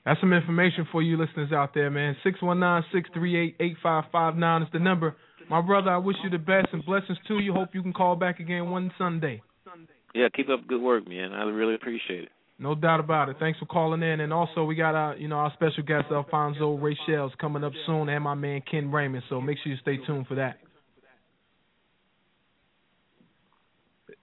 That's 0.04 0.20
some 0.20 0.32
information 0.32 0.84
for 0.86 1.00
you 1.00 1.16
listeners 1.16 1.52
out 1.52 1.72
there, 1.72 1.90
man. 1.90 2.16
Six 2.22 2.42
one 2.42 2.58
nine 2.60 2.84
six 2.92 3.08
three 3.10 3.36
eight 3.36 3.56
eight 3.60 3.78
five 3.78 4.04
five 4.10 4.36
nine 4.36 4.62
is 4.62 4.68
the 4.70 4.78
number. 4.78 5.14
My 5.48 5.60
brother, 5.60 5.90
I 5.90 5.98
wish 5.98 6.16
you 6.24 6.30
the 6.30 6.38
best 6.38 6.72
and 6.72 6.84
blessings 6.84 7.18
to 7.28 7.38
you. 7.38 7.52
Hope 7.52 7.74
you 7.74 7.82
can 7.82 7.92
call 7.92 8.16
back 8.16 8.40
again 8.40 8.70
one 8.70 8.90
Sunday. 8.98 9.42
Yeah, 10.14 10.28
keep 10.34 10.48
up 10.48 10.66
good 10.66 10.80
work, 10.80 11.06
man. 11.08 11.32
I 11.32 11.42
really 11.44 11.74
appreciate 11.74 12.24
it. 12.24 12.32
No 12.64 12.74
doubt 12.74 12.98
about 12.98 13.28
it. 13.28 13.36
Thanks 13.38 13.58
for 13.58 13.66
calling 13.66 14.02
in. 14.02 14.20
And 14.20 14.32
also, 14.32 14.64
we 14.64 14.74
got 14.74 14.94
our, 14.94 15.14
you 15.18 15.28
know, 15.28 15.36
our 15.36 15.52
special 15.52 15.82
guest 15.82 16.06
Alfonzo 16.10 16.78
Rachel's 16.78 17.32
coming 17.38 17.62
up 17.62 17.74
soon, 17.84 18.08
and 18.08 18.24
my 18.24 18.32
man 18.32 18.62
Ken 18.68 18.90
Raymond. 18.90 19.22
So 19.28 19.38
make 19.38 19.58
sure 19.62 19.70
you 19.70 19.78
stay 19.82 19.98
tuned 20.06 20.26
for 20.26 20.36
that. 20.36 20.56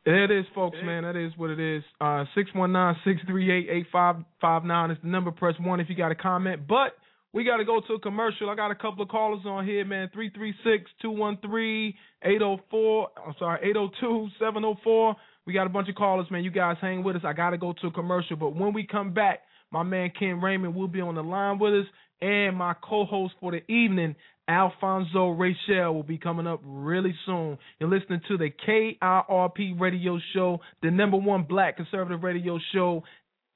It 0.05 0.31
is, 0.31 0.45
folks, 0.55 0.77
man. 0.83 1.03
That 1.03 1.15
is 1.15 1.31
what 1.37 1.51
it 1.51 1.59
is. 1.59 1.83
Uh, 2.01 2.25
six 2.33 2.49
one 2.55 2.71
nine 2.71 2.95
six 3.05 3.21
three 3.27 3.51
eight 3.51 3.67
eight 3.69 3.85
five 3.91 4.15
five 4.41 4.63
nine 4.63 4.89
is 4.89 4.97
the 5.03 5.09
number. 5.09 5.29
Press 5.29 5.53
one 5.61 5.79
if 5.79 5.87
you 5.87 5.95
got 5.95 6.11
a 6.11 6.15
comment. 6.15 6.67
But 6.67 6.93
we 7.33 7.43
got 7.43 7.57
to 7.57 7.63
go 7.63 7.79
to 7.87 7.93
a 7.93 7.99
commercial. 7.99 8.49
I 8.49 8.55
got 8.55 8.71
a 8.71 8.75
couple 8.75 9.03
of 9.03 9.09
callers 9.09 9.45
on 9.45 9.67
here, 9.67 9.85
man. 9.85 10.09
Three 10.11 10.31
three 10.31 10.55
six 10.63 10.89
two 10.99 11.11
one 11.11 11.37
three 11.45 11.95
eight 12.23 12.39
zero 12.39 12.59
four. 12.71 13.09
I'm 13.23 13.35
sorry, 13.37 13.59
eight 13.69 13.73
zero 13.73 13.91
two 13.99 14.29
seven 14.39 14.63
zero 14.63 14.77
four. 14.83 15.15
We 15.51 15.55
got 15.55 15.67
a 15.67 15.69
bunch 15.69 15.89
of 15.89 15.95
callers, 15.95 16.31
man. 16.31 16.45
You 16.45 16.49
guys 16.49 16.77
hang 16.79 17.03
with 17.03 17.17
us. 17.17 17.23
I 17.25 17.33
got 17.33 17.49
to 17.49 17.57
go 17.57 17.73
to 17.81 17.87
a 17.87 17.91
commercial. 17.91 18.37
But 18.37 18.55
when 18.55 18.71
we 18.71 18.87
come 18.87 19.13
back, 19.13 19.41
my 19.69 19.83
man 19.83 20.13
Ken 20.17 20.39
Raymond 20.39 20.73
will 20.73 20.87
be 20.87 21.01
on 21.01 21.15
the 21.15 21.23
line 21.23 21.59
with 21.59 21.73
us, 21.73 21.85
And 22.21 22.55
my 22.55 22.73
co-host 22.81 23.33
for 23.41 23.51
the 23.51 23.69
evening, 23.69 24.15
Alfonzo 24.47 25.31
Rachel, 25.31 25.93
will 25.93 26.03
be 26.03 26.17
coming 26.17 26.47
up 26.47 26.61
really 26.63 27.13
soon. 27.25 27.57
You're 27.81 27.89
listening 27.89 28.21
to 28.29 28.37
the 28.37 28.49
KIRP 28.65 29.77
radio 29.77 30.19
show, 30.33 30.61
the 30.81 30.89
number 30.89 31.17
one 31.17 31.43
black 31.43 31.75
conservative 31.75 32.23
radio 32.23 32.57
show 32.73 33.03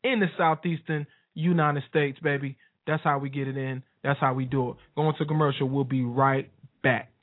in 0.04 0.20
the 0.20 0.28
southeastern 0.38 1.08
United 1.34 1.84
States, 1.88 2.20
baby. 2.22 2.58
That's 2.86 3.04
how 3.06 3.20
we 3.20 3.30
get 3.30 3.48
it 3.48 3.56
in. 3.56 3.84
That's 4.04 4.20
how 4.20 4.34
we 4.34 4.44
do 4.44 4.72
it. 4.72 4.76
Going 4.98 5.16
to 5.18 5.26
commercial. 5.26 5.70
We'll 5.70 5.86
be 5.86 6.04
right 6.04 6.52
back. 6.84 7.15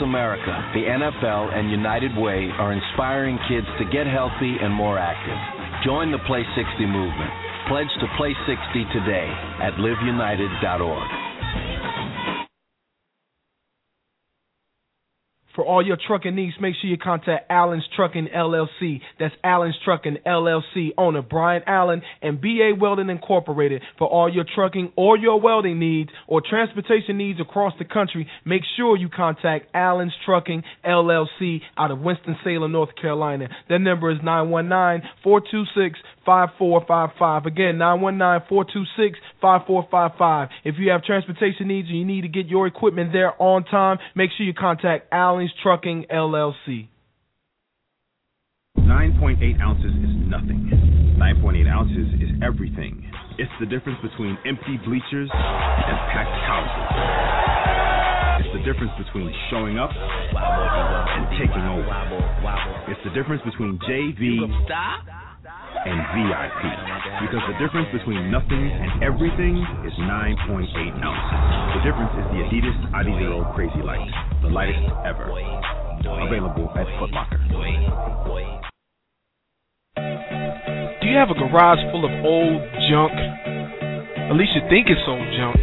America, 0.00 0.52
the 0.74 0.84
NFL 0.84 1.52
and 1.52 1.70
United 1.70 2.16
Way 2.16 2.50
are 2.58 2.72
inspiring 2.72 3.38
kids 3.48 3.66
to 3.78 3.84
get 3.84 4.06
healthy 4.06 4.56
and 4.60 4.72
more 4.72 4.98
active. 4.98 5.36
Join 5.84 6.10
the 6.10 6.18
Play 6.26 6.44
60 6.56 6.86
movement. 6.86 7.30
Pledge 7.68 7.92
to 8.00 8.06
Play 8.16 8.34
60 8.46 8.84
today 8.92 9.28
at 9.62 9.74
liveunited.org. 9.74 11.19
all 15.70 15.86
your 15.86 15.96
trucking 16.04 16.34
needs, 16.34 16.56
make 16.60 16.74
sure 16.80 16.90
you 16.90 16.98
contact 16.98 17.48
Allen's 17.48 17.84
Trucking 17.94 18.28
LLC. 18.34 19.00
That's 19.20 19.34
Allen's 19.44 19.76
Trucking 19.84 20.18
LLC, 20.26 20.88
owner 20.98 21.22
Brian 21.22 21.62
Allen 21.64 22.02
and 22.20 22.40
BA 22.40 22.72
Welding 22.76 23.08
Incorporated. 23.08 23.80
For 23.96 24.08
all 24.08 24.28
your 24.28 24.44
trucking 24.52 24.94
or 24.96 25.16
your 25.16 25.40
welding 25.40 25.78
needs 25.78 26.10
or 26.26 26.42
transportation 26.42 27.16
needs 27.16 27.40
across 27.40 27.72
the 27.78 27.84
country, 27.84 28.26
make 28.44 28.62
sure 28.76 28.96
you 28.96 29.08
contact 29.08 29.66
Allen's 29.72 30.12
Trucking 30.26 30.64
LLC 30.84 31.60
out 31.78 31.92
of 31.92 32.00
Winston-Salem, 32.00 32.72
North 32.72 32.90
Carolina. 33.00 33.48
Their 33.68 33.78
number 33.78 34.10
is 34.10 34.18
919-426-5455. 36.30 37.46
Again, 37.46 37.78
919-426-5455. 39.42 40.48
If 40.64 40.76
you 40.78 40.90
have 40.90 41.02
transportation 41.04 41.68
needs 41.68 41.88
and 41.88 41.98
you 41.98 42.04
need 42.04 42.22
to 42.22 42.28
get 42.28 42.46
your 42.46 42.66
equipment 42.66 43.12
there 43.12 43.32
on 43.40 43.64
time, 43.64 43.98
make 44.14 44.30
sure 44.36 44.46
you 44.46 44.54
contact 44.54 45.12
Allen's 45.12 45.52
Trucking 45.62 46.06
LLC. 46.10 46.88
9.8 48.78 49.60
ounces 49.60 49.92
is 49.92 50.14
nothing. 50.26 50.70
9.8 51.18 51.68
ounces 51.68 52.14
is 52.20 52.30
everything. 52.42 53.04
It's 53.38 53.52
the 53.60 53.66
difference 53.66 53.98
between 54.02 54.38
empty 54.46 54.78
bleachers 54.84 55.30
and 55.30 55.96
packed 56.10 56.36
houses. 56.48 56.86
It's 58.40 58.52
the 58.56 58.64
difference 58.64 58.92
between 58.96 59.28
showing 59.50 59.78
up 59.78 59.90
and 59.92 61.28
taking 61.36 61.64
over. 61.70 61.92
It's 62.88 63.00
the 63.04 63.10
difference 63.10 63.42
between 63.44 63.78
JV 63.84 65.19
and 65.86 65.98
VIP. 66.12 66.62
Because 67.24 67.44
the 67.48 67.56
difference 67.60 67.88
between 67.92 68.30
nothing 68.30 68.68
and 68.70 69.02
everything 69.02 69.60
is 69.86 69.94
9.8 69.96 70.66
ounces. 71.00 71.40
The 71.76 71.82
difference 71.84 72.12
is 72.20 72.26
the 72.32 72.40
Adidas 72.44 72.78
Adizero 72.92 73.48
Crazy 73.54 73.82
Light, 73.82 74.08
the 74.42 74.48
lightest 74.48 74.84
ever. 75.06 75.30
Available 76.02 76.68
at 76.76 76.88
Foot 76.98 77.12
Locker. 77.12 77.40
Do 81.00 81.08
you 81.08 81.16
have 81.16 81.30
a 81.30 81.38
garage 81.38 81.80
full 81.92 82.04
of 82.04 82.12
old 82.24 82.60
junk? 82.88 83.12
At 84.30 84.36
least 84.38 84.52
you 84.54 84.62
think 84.70 84.86
it's 84.88 85.02
old 85.08 85.26
junk. 85.36 85.56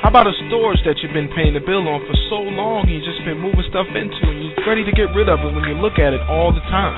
How 0.00 0.08
about 0.08 0.26
a 0.26 0.32
storage 0.48 0.80
that 0.88 0.96
you've 1.04 1.12
been 1.12 1.28
paying 1.36 1.52
the 1.52 1.60
bill 1.60 1.84
on 1.84 2.00
for 2.08 2.16
so 2.32 2.40
long 2.40 2.88
and 2.88 2.96
you've 2.96 3.04
just 3.04 3.20
been 3.28 3.36
moving 3.36 3.68
stuff 3.68 3.84
into 3.92 4.24
and 4.24 4.48
you're 4.48 4.64
ready 4.64 4.80
to 4.80 4.94
get 4.96 5.12
rid 5.12 5.28
of 5.28 5.44
it 5.44 5.52
when 5.52 5.64
you 5.68 5.76
look 5.76 6.00
at 6.00 6.16
it 6.16 6.24
all 6.24 6.56
the 6.56 6.64
time? 6.72 6.96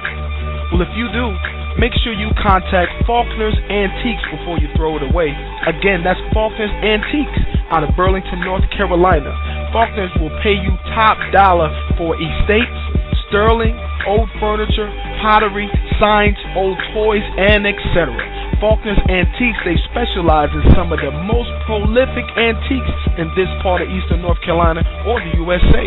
Well, 0.70 0.86
if 0.86 0.92
you 0.94 1.11
do, 1.11 1.26
make 1.78 1.92
sure 2.04 2.12
you 2.12 2.28
contact 2.40 2.90
Faulkner's 3.06 3.56
Antiques 3.70 4.24
before 4.32 4.58
you 4.58 4.68
throw 4.76 4.96
it 4.96 5.04
away. 5.04 5.32
Again, 5.68 6.04
that's 6.04 6.20
Faulkner's 6.32 6.72
Antiques 6.82 7.40
out 7.72 7.84
of 7.84 7.96
Burlington, 7.96 8.44
North 8.44 8.64
Carolina. 8.76 9.32
Faulkner's 9.72 10.12
will 10.20 10.32
pay 10.44 10.52
you 10.52 10.76
top 10.92 11.16
dollar 11.32 11.72
for 11.96 12.12
estates, 12.20 12.80
sterling, 13.28 13.72
old 14.04 14.28
furniture, 14.36 14.92
pottery, 15.24 15.70
signs, 15.96 16.36
old 16.52 16.76
toys, 16.92 17.24
and 17.40 17.64
etc. 17.64 18.12
Faulkner's 18.60 19.00
Antiques, 19.08 19.58
they 19.64 19.74
specialize 19.90 20.52
in 20.54 20.62
some 20.76 20.92
of 20.92 21.00
the 21.00 21.10
most 21.26 21.50
prolific 21.66 22.22
antiques 22.38 22.94
in 23.18 23.26
this 23.34 23.50
part 23.64 23.82
of 23.82 23.88
Eastern 23.90 24.22
North 24.22 24.38
Carolina 24.44 24.84
or 25.08 25.18
the 25.18 25.34
USA. 25.40 25.84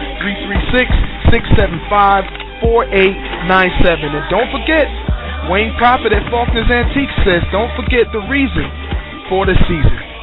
336-675-4897. 2.64 4.08
And 4.08 4.24
don't 4.32 4.48
forget, 4.48 4.88
Wayne 5.52 5.76
Prophet 5.76 6.16
at 6.16 6.24
Faulkner's 6.32 6.72
Antiques 6.72 7.12
says, 7.28 7.44
don't 7.52 7.68
forget 7.76 8.08
the 8.12 8.24
reason 8.32 8.64
for 9.28 9.44
the 9.44 9.52
season. 9.68 10.13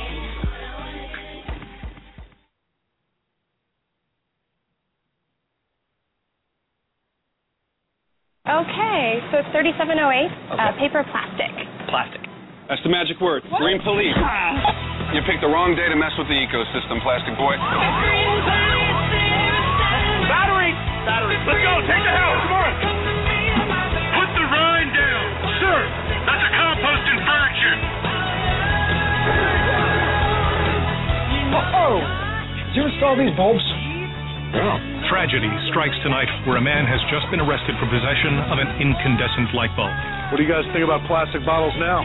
So 9.32 9.40
it's 9.40 9.48
3708, 9.56 9.88
uh, 9.88 10.76
paper 10.76 11.08
plastic. 11.08 11.56
Plastic. 11.88 12.20
That's 12.68 12.84
the 12.84 12.92
magic 12.92 13.16
word. 13.24 13.48
Green 13.60 13.80
police. 13.80 14.16
You 15.16 15.24
picked 15.24 15.40
the 15.40 15.48
wrong 15.48 15.72
day 15.76 15.88
to 15.88 15.96
mess 15.96 16.12
with 16.20 16.28
the 16.28 16.36
ecosystem, 16.36 17.00
plastic 17.00 17.36
boy. 17.40 17.56
Battery! 20.28 20.72
Battery. 21.08 21.36
Let's 21.48 21.64
go! 21.64 21.74
Take 21.88 22.04
the 22.04 22.12
house! 22.16 22.44
Come 22.44 22.60
on! 22.60 22.76
Put 24.20 24.30
the 24.36 24.46
rind 24.52 24.92
down! 24.92 25.26
Sir! 25.64 25.78
That's 26.28 26.44
a 26.44 26.52
composting 26.52 27.20
furniture! 27.24 27.78
Oh! 31.72 32.04
Did 32.68 32.76
you 32.76 32.84
install 32.88 33.16
these 33.16 33.36
bulbs? 33.36 33.64
Tragedy 35.12 35.52
strikes 35.68 36.00
tonight 36.08 36.32
where 36.48 36.56
a 36.56 36.64
man 36.64 36.88
has 36.88 37.04
just 37.12 37.28
been 37.36 37.44
arrested 37.44 37.76
for 37.76 37.86
possession 37.92 38.32
of 38.48 38.64
an 38.64 38.80
incandescent 38.80 39.52
light 39.52 39.76
bulb. 39.76 39.92
What 40.32 40.40
do 40.40 40.44
you 40.48 40.48
guys 40.48 40.64
think 40.72 40.88
about 40.88 41.04
plastic 41.04 41.44
bottles 41.44 41.76
now? 41.76 42.00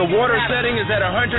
The 0.00 0.08
water 0.08 0.40
setting 0.48 0.72
is 0.80 0.88
at 0.88 1.04
105. 1.04 1.36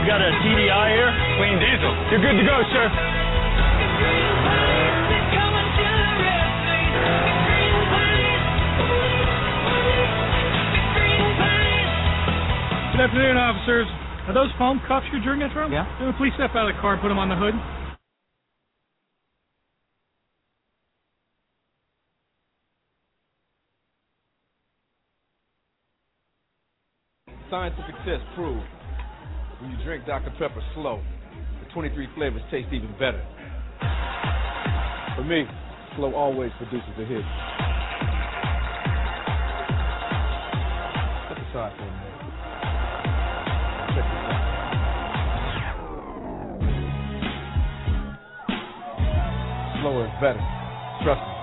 You 0.00 0.08
got 0.08 0.24
a 0.24 0.32
TDI 0.40 0.86
here? 0.88 1.12
Clean 1.36 1.60
diesel. 1.60 1.92
You're 2.16 2.24
good 2.24 2.40
to 2.40 2.46
go, 2.48 2.56
sir. 2.72 2.88
Good 12.96 13.04
afternoon, 13.04 13.36
officers. 13.36 14.05
Are 14.26 14.34
those 14.34 14.50
foam 14.58 14.80
cuffs 14.88 15.06
you're 15.12 15.22
drinking 15.22 15.50
from? 15.54 15.72
Yeah. 15.72 15.86
Please 16.18 16.32
step 16.34 16.50
out 16.56 16.68
of 16.68 16.74
the 16.74 16.80
car 16.80 16.94
and 16.94 17.02
put 17.02 17.08
them 17.08 17.18
on 17.18 17.28
the 17.28 17.36
hood. 17.36 17.54
Scientific 27.48 27.94
test 28.04 28.24
proved 28.34 28.66
When 29.62 29.70
you 29.70 29.78
drink 29.84 30.04
Dr. 30.06 30.30
Pepper 30.40 30.62
slow, 30.74 31.00
the 31.62 31.72
23 31.72 32.08
flavors 32.16 32.42
taste 32.50 32.66
even 32.72 32.90
better. 32.98 33.22
For 35.14 35.22
me, 35.22 35.44
slow 35.94 36.12
always 36.14 36.50
produces 36.58 36.90
a 36.98 37.06
hit. 37.06 37.22
Step 41.30 41.38
aside 41.46 41.72
for 41.78 41.86
a 41.86 41.95
Slower 49.80 50.06
is 50.06 50.12
better. 50.20 50.40
Trust 51.02 51.20
me. 51.20 51.35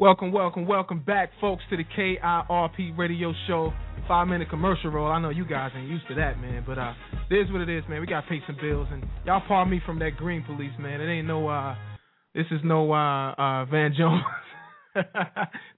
Welcome, 0.00 0.32
welcome, 0.32 0.66
welcome 0.66 1.00
back, 1.00 1.28
folks, 1.42 1.62
to 1.68 1.76
the 1.76 1.84
KIRP 1.84 2.96
radio 2.96 3.34
show. 3.46 3.70
Five 4.08 4.28
minute 4.28 4.48
commercial 4.48 4.88
roll. 4.88 5.12
I 5.12 5.20
know 5.20 5.28
you 5.28 5.44
guys 5.44 5.72
ain't 5.76 5.90
used 5.90 6.08
to 6.08 6.14
that, 6.14 6.40
man, 6.40 6.64
but 6.66 6.78
uh, 6.78 6.94
it 7.30 7.34
is 7.34 7.52
what 7.52 7.60
it 7.60 7.68
is, 7.68 7.84
man. 7.86 8.00
We 8.00 8.06
gotta 8.06 8.26
pay 8.26 8.38
some 8.46 8.56
bills, 8.62 8.88
and 8.90 9.04
y'all 9.26 9.42
pardon 9.46 9.70
me 9.70 9.82
from 9.84 9.98
that 9.98 10.16
green 10.16 10.42
police, 10.42 10.72
man. 10.78 11.02
It 11.02 11.12
ain't 11.12 11.26
no, 11.26 11.46
uh, 11.46 11.74
this 12.34 12.46
is 12.50 12.60
no 12.64 12.90
uh, 12.90 13.32
uh, 13.32 13.66
Van 13.66 13.92
Jones. 13.94 14.22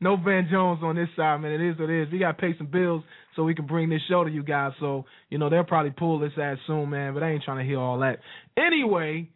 no 0.00 0.16
Van 0.16 0.46
Jones 0.48 0.78
on 0.84 0.94
this 0.94 1.08
side, 1.16 1.40
man. 1.40 1.50
It 1.50 1.70
is 1.70 1.76
what 1.76 1.90
it 1.90 2.02
is. 2.02 2.12
We 2.12 2.20
gotta 2.20 2.38
pay 2.38 2.56
some 2.56 2.68
bills 2.68 3.02
so 3.34 3.42
we 3.42 3.56
can 3.56 3.66
bring 3.66 3.90
this 3.90 4.02
show 4.08 4.22
to 4.22 4.30
you 4.30 4.44
guys. 4.44 4.70
So 4.78 5.04
you 5.30 5.38
know 5.38 5.50
they'll 5.50 5.64
probably 5.64 5.90
pull 5.90 6.20
this 6.20 6.30
ass 6.40 6.58
soon, 6.68 6.90
man. 6.90 7.14
But 7.14 7.24
I 7.24 7.30
ain't 7.30 7.42
trying 7.42 7.58
to 7.58 7.64
hear 7.64 7.80
all 7.80 7.98
that. 7.98 8.20
Anyway, 8.56 9.30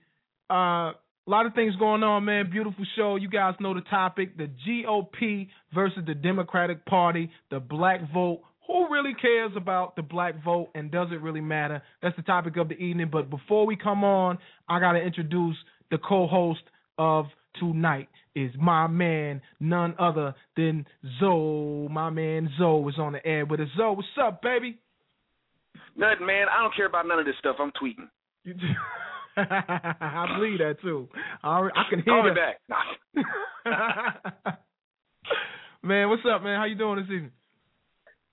uh, 0.49 0.93
a 1.27 1.31
lot 1.31 1.47
of 1.47 1.55
things 1.55 1.75
going 1.77 2.03
on, 2.03 2.25
man. 2.25 2.51
Beautiful 2.51 2.85
show. 2.95 3.17
You 3.17 3.29
guys 3.29 3.55
know 3.59 3.75
the 3.75 3.81
topic: 3.83 4.37
the 4.37 4.49
GOP 4.67 5.49
versus 5.75 6.03
the 6.07 6.15
Democratic 6.15 6.85
Party, 6.87 7.31
the 7.51 7.59
black 7.59 8.01
vote. 8.13 8.43
Who 8.67 8.89
really 8.91 9.15
cares 9.15 9.53
about 9.57 9.97
the 9.97 10.03
black 10.03 10.43
vote, 10.45 10.71
and 10.75 10.91
does 10.91 11.09
it 11.13 11.21
really 11.21 11.41
matter? 11.41 11.83
That's 12.03 12.17
the 12.17 12.23
topic 12.23 12.57
of 12.57 12.69
the 12.69 12.75
evening. 12.75 13.09
But 13.13 13.31
before 13.31 13.67
we 13.67 13.77
come 13.77 14.05
on, 14.05 14.39
I 14.69 14.81
gotta 14.81 15.01
introduce 15.01 15.57
the 15.91 15.99
co-host 15.99 16.63
of 16.99 17.27
tonight. 17.59 18.09
Is 18.35 18.51
my 18.61 18.87
man, 18.87 19.41
none 19.61 19.95
other 19.99 20.35
than 20.57 20.87
Zo. 21.19 21.89
My 21.91 22.11
man 22.11 22.51
Zo 22.59 22.87
is 22.89 22.97
on 22.99 23.15
the 23.15 23.27
air 23.27 23.47
with 23.47 23.61
us. 23.61 23.69
Zo, 23.77 23.93
what's 23.93 24.09
up, 24.23 24.43
baby? 24.43 24.79
Nothing, 25.97 26.27
man. 26.27 26.47
I 26.53 26.63
don't 26.63 26.75
care 26.77 26.87
about 26.87 27.09
none 27.09 27.19
of 27.19 27.25
this 27.25 27.35
stuff. 27.39 27.57
I'm 27.59 27.73
tweeting. 27.73 28.09
I 29.51 30.27
believe 30.39 30.59
that 30.59 30.77
too. 30.83 31.09
I, 31.43 31.61
I 31.61 31.83
can 31.91 32.01
hear 32.03 32.15
Call 32.15 32.23
me 32.25 32.31
that. 32.35 32.59
back. 32.69 34.59
man, 35.83 36.09
what's 36.09 36.23
up, 36.31 36.43
man? 36.43 36.59
How 36.59 36.65
you 36.65 36.75
doing 36.77 36.97
this 36.99 37.05
evening? 37.07 37.33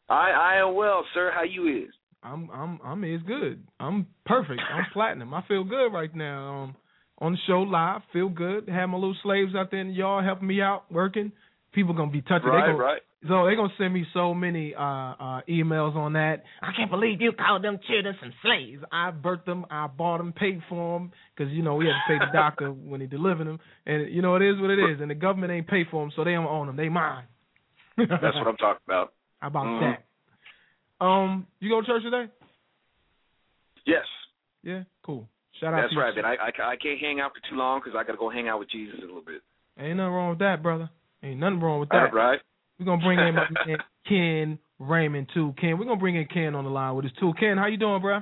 I 0.10 0.32
I 0.32 0.56
am 0.68 0.76
well, 0.76 1.04
sir. 1.14 1.32
How 1.34 1.43
you 1.43 1.68
is? 1.86 1.93
I'm 2.24 2.49
I'm 2.51 2.80
I'm 2.84 3.04
is 3.04 3.22
good. 3.28 3.64
I'm 3.80 4.08
perfect. 4.26 4.62
I'm 4.74 4.86
platinum. 4.93 5.34
I 5.34 5.43
feel 5.47 5.64
good 5.64 5.89
right 5.89 6.14
now. 6.16 6.64
Um, 6.64 6.76
on 7.20 7.34
the 7.34 7.38
show 7.47 7.60
live, 7.62 8.01
feel 8.12 8.30
good. 8.30 8.68
Have 8.70 8.89
my 8.89 8.97
little 8.97 9.16
slaves 9.24 9.54
out 9.56 9.72
there 9.72 9.82
in 9.82 9.89
the 9.89 9.93
yard 9.93 10.26
helping 10.26 10.47
me 10.47 10.62
out, 10.62 10.91
working. 10.91 11.32
People 11.74 11.94
gonna 11.94 12.12
be 12.12 12.22
touching. 12.22 12.48
Right, 12.50 12.62
they 12.62 12.72
gonna, 12.72 12.84
right. 12.84 13.02
So 13.28 13.46
they're 13.46 13.56
gonna 13.56 13.74
send 13.78 13.94
me 13.94 14.06
so 14.14 14.34
many 14.34 14.76
uh 14.76 14.82
uh 14.82 15.42
emails 15.50 15.96
on 15.96 16.14
that. 16.14 16.44
I 16.62 16.72
can't 16.76 16.92
believe 16.92 17.22
you 17.22 17.32
called 17.32 17.64
them 17.64 17.80
children 17.88 18.16
some 18.20 18.34
slaves. 18.42 18.84
I 18.92 19.12
birthed 19.12 19.46
them, 19.46 19.66
I 19.72 19.88
bought 19.88 20.18
them, 20.18 20.34
paid 20.34 20.62
for 20.70 21.00
them, 21.00 21.12
because 21.36 21.52
you 21.54 21.64
know 21.64 21.76
we 21.76 21.86
had 21.88 21.94
to 21.94 22.02
pay 22.08 22.20
the 22.20 22.32
doctor 22.34 22.72
when 22.72 23.02
he 23.02 23.08
delivered 23.08 23.48
them, 23.48 23.60
and 23.86 24.14
you 24.14 24.22
know 24.22 24.36
it 24.36 24.42
is 24.42 24.60
what 24.60 24.70
it 24.70 24.80
is. 24.80 25.02
And 25.02 25.10
the 25.10 25.16
government 25.16 25.52
ain't 25.52 25.68
pay 25.68 25.84
for 25.90 26.04
them, 26.04 26.12
so 26.16 26.24
they 26.24 26.32
don't 26.34 26.48
own 26.48 26.68
them. 26.68 26.76
They 26.76 26.90
mine. 26.90 27.26
That's 27.98 28.12
what 28.12 28.48
I'm 28.48 28.58
talking 28.58 28.82
about. 28.88 29.14
How 29.40 29.48
about 29.48 29.66
Mhm. 29.66 29.98
that? 31.00 31.06
Um, 31.06 31.48
you 31.60 31.70
go 31.70 31.82
to 31.82 31.88
church 31.88 32.04
today? 32.04 32.30
Yes, 33.86 34.06
Yeah, 34.64 34.84
cool. 35.04 35.28
Shout 35.60 35.74
out 35.74 35.82
that's 35.82 35.94
to 35.94 36.00
right. 36.00 36.16
But 36.16 36.26
I, 36.26 36.36
I 36.36 36.72
I 36.72 36.76
can't 36.78 37.00
hang 37.00 37.20
out 37.20 37.32
for 37.34 37.50
too 37.50 37.56
long 37.56 37.80
because 37.80 37.98
I 37.98 38.04
got 38.04 38.14
to 38.14 38.18
go 38.18 38.30
hang 38.30 38.48
out 38.48 38.60
with 38.60 38.70
Jesus 38.70 38.96
a 39.00 39.06
little 39.06 39.22
bit. 39.22 39.42
Ain't 39.78 39.98
nothing 39.98 40.14
wrong 40.14 40.30
with 40.30 40.40
that, 40.40 40.64
brother. 40.64 40.90
Ain't 41.24 41.40
nothing 41.40 41.60
wrong 41.62 41.80
with 41.80 41.90
that. 41.90 42.14
right. 42.14 42.40
We're 42.80 42.86
gonna 42.86 43.04
bring 43.04 43.20
in 43.20 43.36
man 43.36 43.78
Ken 44.08 44.60
Raymond 44.80 45.30
too. 45.34 45.54
Ken, 45.60 45.78
we're 45.78 45.86
gonna 45.86 46.00
bring 46.00 46.16
in 46.16 46.28
Ken 46.28 46.56
on 46.56 46.66
the 46.66 46.70
line 46.70 46.96
with 46.96 47.06
us 47.06 47.12
too. 47.20 47.34
Ken, 47.40 47.58
how 47.58 47.68
you 47.68 47.78
doing, 47.78 48.02
bro? 48.02 48.20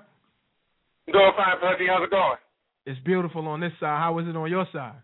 Doing 1.11 1.31
fine, 1.35 1.59
buddy. 1.59 1.87
How's 1.87 2.03
it 2.03 2.11
going? 2.11 2.37
It's 2.85 2.99
beautiful 3.03 3.47
on 3.47 3.59
this 3.59 3.71
side. 3.79 3.99
How 3.99 4.17
is 4.19 4.27
it 4.27 4.35
on 4.35 4.49
your 4.49 4.67
side? 4.71 4.95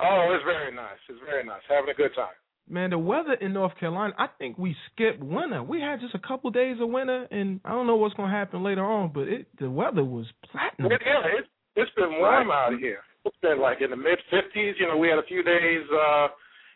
Oh, 0.00 0.34
it's 0.34 0.44
very 0.44 0.74
nice. 0.74 0.98
It's 1.08 1.20
very 1.24 1.44
nice. 1.44 1.60
Having 1.68 1.90
a 1.90 1.94
good 1.94 2.10
time. 2.16 2.34
Man, 2.68 2.90
the 2.90 2.98
weather 2.98 3.34
in 3.34 3.52
North 3.52 3.76
Carolina, 3.78 4.14
I 4.18 4.26
think 4.38 4.56
we 4.56 4.74
skipped 4.92 5.22
winter. 5.22 5.62
We 5.62 5.80
had 5.80 6.00
just 6.00 6.14
a 6.14 6.18
couple 6.18 6.50
days 6.50 6.78
of 6.80 6.88
winter, 6.88 7.28
and 7.30 7.60
I 7.64 7.70
don't 7.70 7.86
know 7.86 7.96
what's 7.96 8.14
gonna 8.14 8.32
happen 8.32 8.62
later 8.62 8.84
on, 8.84 9.12
but 9.12 9.28
it 9.28 9.46
the 9.58 9.70
weather 9.70 10.04
was 10.04 10.26
platinum. 10.50 10.92
It, 10.92 11.02
yeah, 11.04 11.38
it's 11.38 11.48
it's 11.76 11.90
been 11.96 12.18
warm 12.18 12.50
out 12.50 12.72
here. 12.78 13.00
It's 13.24 13.36
been 13.42 13.60
like 13.60 13.80
in 13.80 13.90
the 13.90 13.96
mid 13.96 14.18
50s. 14.32 14.72
You 14.78 14.86
know, 14.88 14.96
we 14.96 15.08
had 15.08 15.18
a 15.18 15.26
few 15.28 15.42
days 15.42 15.84
uh 15.92 16.28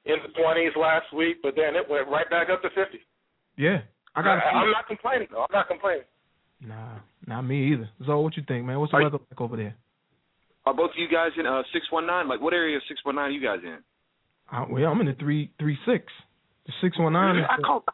in 0.09 0.17
the 0.25 0.33
20s 0.41 0.77
last 0.77 1.13
week, 1.15 1.37
but 1.43 1.55
then 1.55 1.77
it 1.77 1.89
went 1.89 2.09
right 2.09 2.29
back 2.31 2.49
up 2.51 2.63
to 2.63 2.69
50. 2.71 2.99
Yeah, 3.57 3.83
I 4.17 4.23
got. 4.23 4.39
I, 4.39 4.65
I'm 4.65 4.71
not 4.73 4.89
complaining 4.89 5.29
though. 5.31 5.43
I'm 5.43 5.53
not 5.53 5.69
complaining. 5.69 6.09
Nah, 6.61 6.99
not 7.27 7.43
me 7.43 7.73
either. 7.73 7.89
So 8.07 8.21
what 8.21 8.37
you 8.37 8.43
think, 8.49 8.65
man? 8.65 8.81
What's 8.81 8.93
the 8.93 8.99
Are- 8.99 9.05
weather 9.05 9.19
like 9.31 9.41
over 9.41 9.57
there? 9.57 9.77
Are 10.67 10.75
both 10.75 10.91
of 10.91 10.99
you 10.99 11.09
guys 11.09 11.31
in 11.39 11.47
uh 11.47 11.63
six 11.73 11.87
one 11.91 12.07
nine? 12.07 12.29
Like 12.29 12.41
what 12.41 12.53
area 12.53 12.77
of 12.77 12.83
six 12.89 13.01
one 13.05 13.17
nine 13.17 13.31
are 13.31 13.31
you 13.31 13.43
guys 13.43 13.61
in? 13.63 13.79
I, 14.51 14.65
well, 14.69 14.87
I'm 14.87 15.01
in 15.01 15.07
the 15.07 15.15
three 15.15 15.53
three 15.59 15.79
six. 15.87 16.05
The 16.67 16.73
six 16.83 16.99
one 16.99 17.13
nine. 17.13 17.45
I 17.49 17.61
call. 17.63 17.85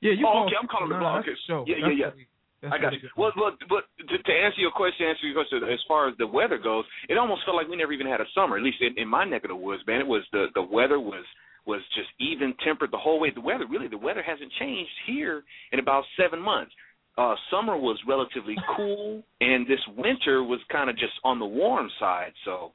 Yeah, 0.00 0.12
you 0.12 0.26
oh, 0.26 0.32
call 0.32 0.46
okay, 0.46 0.56
I'm 0.60 0.68
calling 0.68 0.88
the 0.90 0.98
block. 0.98 1.20
Okay. 1.20 1.32
the 1.32 1.36
show. 1.46 1.64
Yeah, 1.66 1.76
That's 1.80 1.94
yeah, 1.96 2.06
yeah. 2.16 2.24
What 2.62 2.72
we- 2.72 2.78
that's 2.78 2.78
I 2.78 2.78
got 2.82 3.02
you. 3.02 3.08
Well, 3.16 3.32
look, 3.36 3.58
but 3.68 3.84
to, 4.08 4.18
to 4.18 4.32
answer 4.32 4.60
your 4.60 4.70
question, 4.70 5.06
answer 5.06 5.26
your 5.26 5.34
question, 5.34 5.62
as 5.68 5.80
far 5.88 6.08
as 6.08 6.16
the 6.18 6.26
weather 6.26 6.58
goes, 6.58 6.84
it 7.08 7.18
almost 7.18 7.44
felt 7.44 7.56
like 7.56 7.68
we 7.68 7.76
never 7.76 7.92
even 7.92 8.06
had 8.06 8.20
a 8.20 8.26
summer. 8.34 8.56
At 8.56 8.62
least 8.62 8.78
in, 8.80 8.94
in 8.98 9.08
my 9.08 9.24
neck 9.24 9.44
of 9.44 9.48
the 9.50 9.56
woods, 9.56 9.82
man. 9.86 10.00
It 10.00 10.06
was 10.06 10.22
the 10.32 10.46
the 10.54 10.62
weather 10.62 11.00
was 11.00 11.24
was 11.66 11.80
just 11.94 12.08
even 12.18 12.54
tempered 12.64 12.90
the 12.90 12.98
whole 12.98 13.20
way. 13.20 13.30
The 13.30 13.40
weather, 13.40 13.66
really, 13.68 13.86
the 13.88 13.98
weather 13.98 14.22
hasn't 14.22 14.50
changed 14.58 14.90
here 15.06 15.44
in 15.72 15.78
about 15.78 16.04
seven 16.16 16.40
months. 16.40 16.72
Uh, 17.18 17.34
summer 17.50 17.76
was 17.76 17.98
relatively 18.08 18.56
cool, 18.76 19.22
and 19.40 19.66
this 19.66 19.78
winter 19.96 20.42
was 20.42 20.58
kind 20.72 20.88
of 20.90 20.96
just 20.96 21.12
on 21.24 21.38
the 21.38 21.44
warm 21.46 21.88
side. 22.00 22.32
So, 22.44 22.72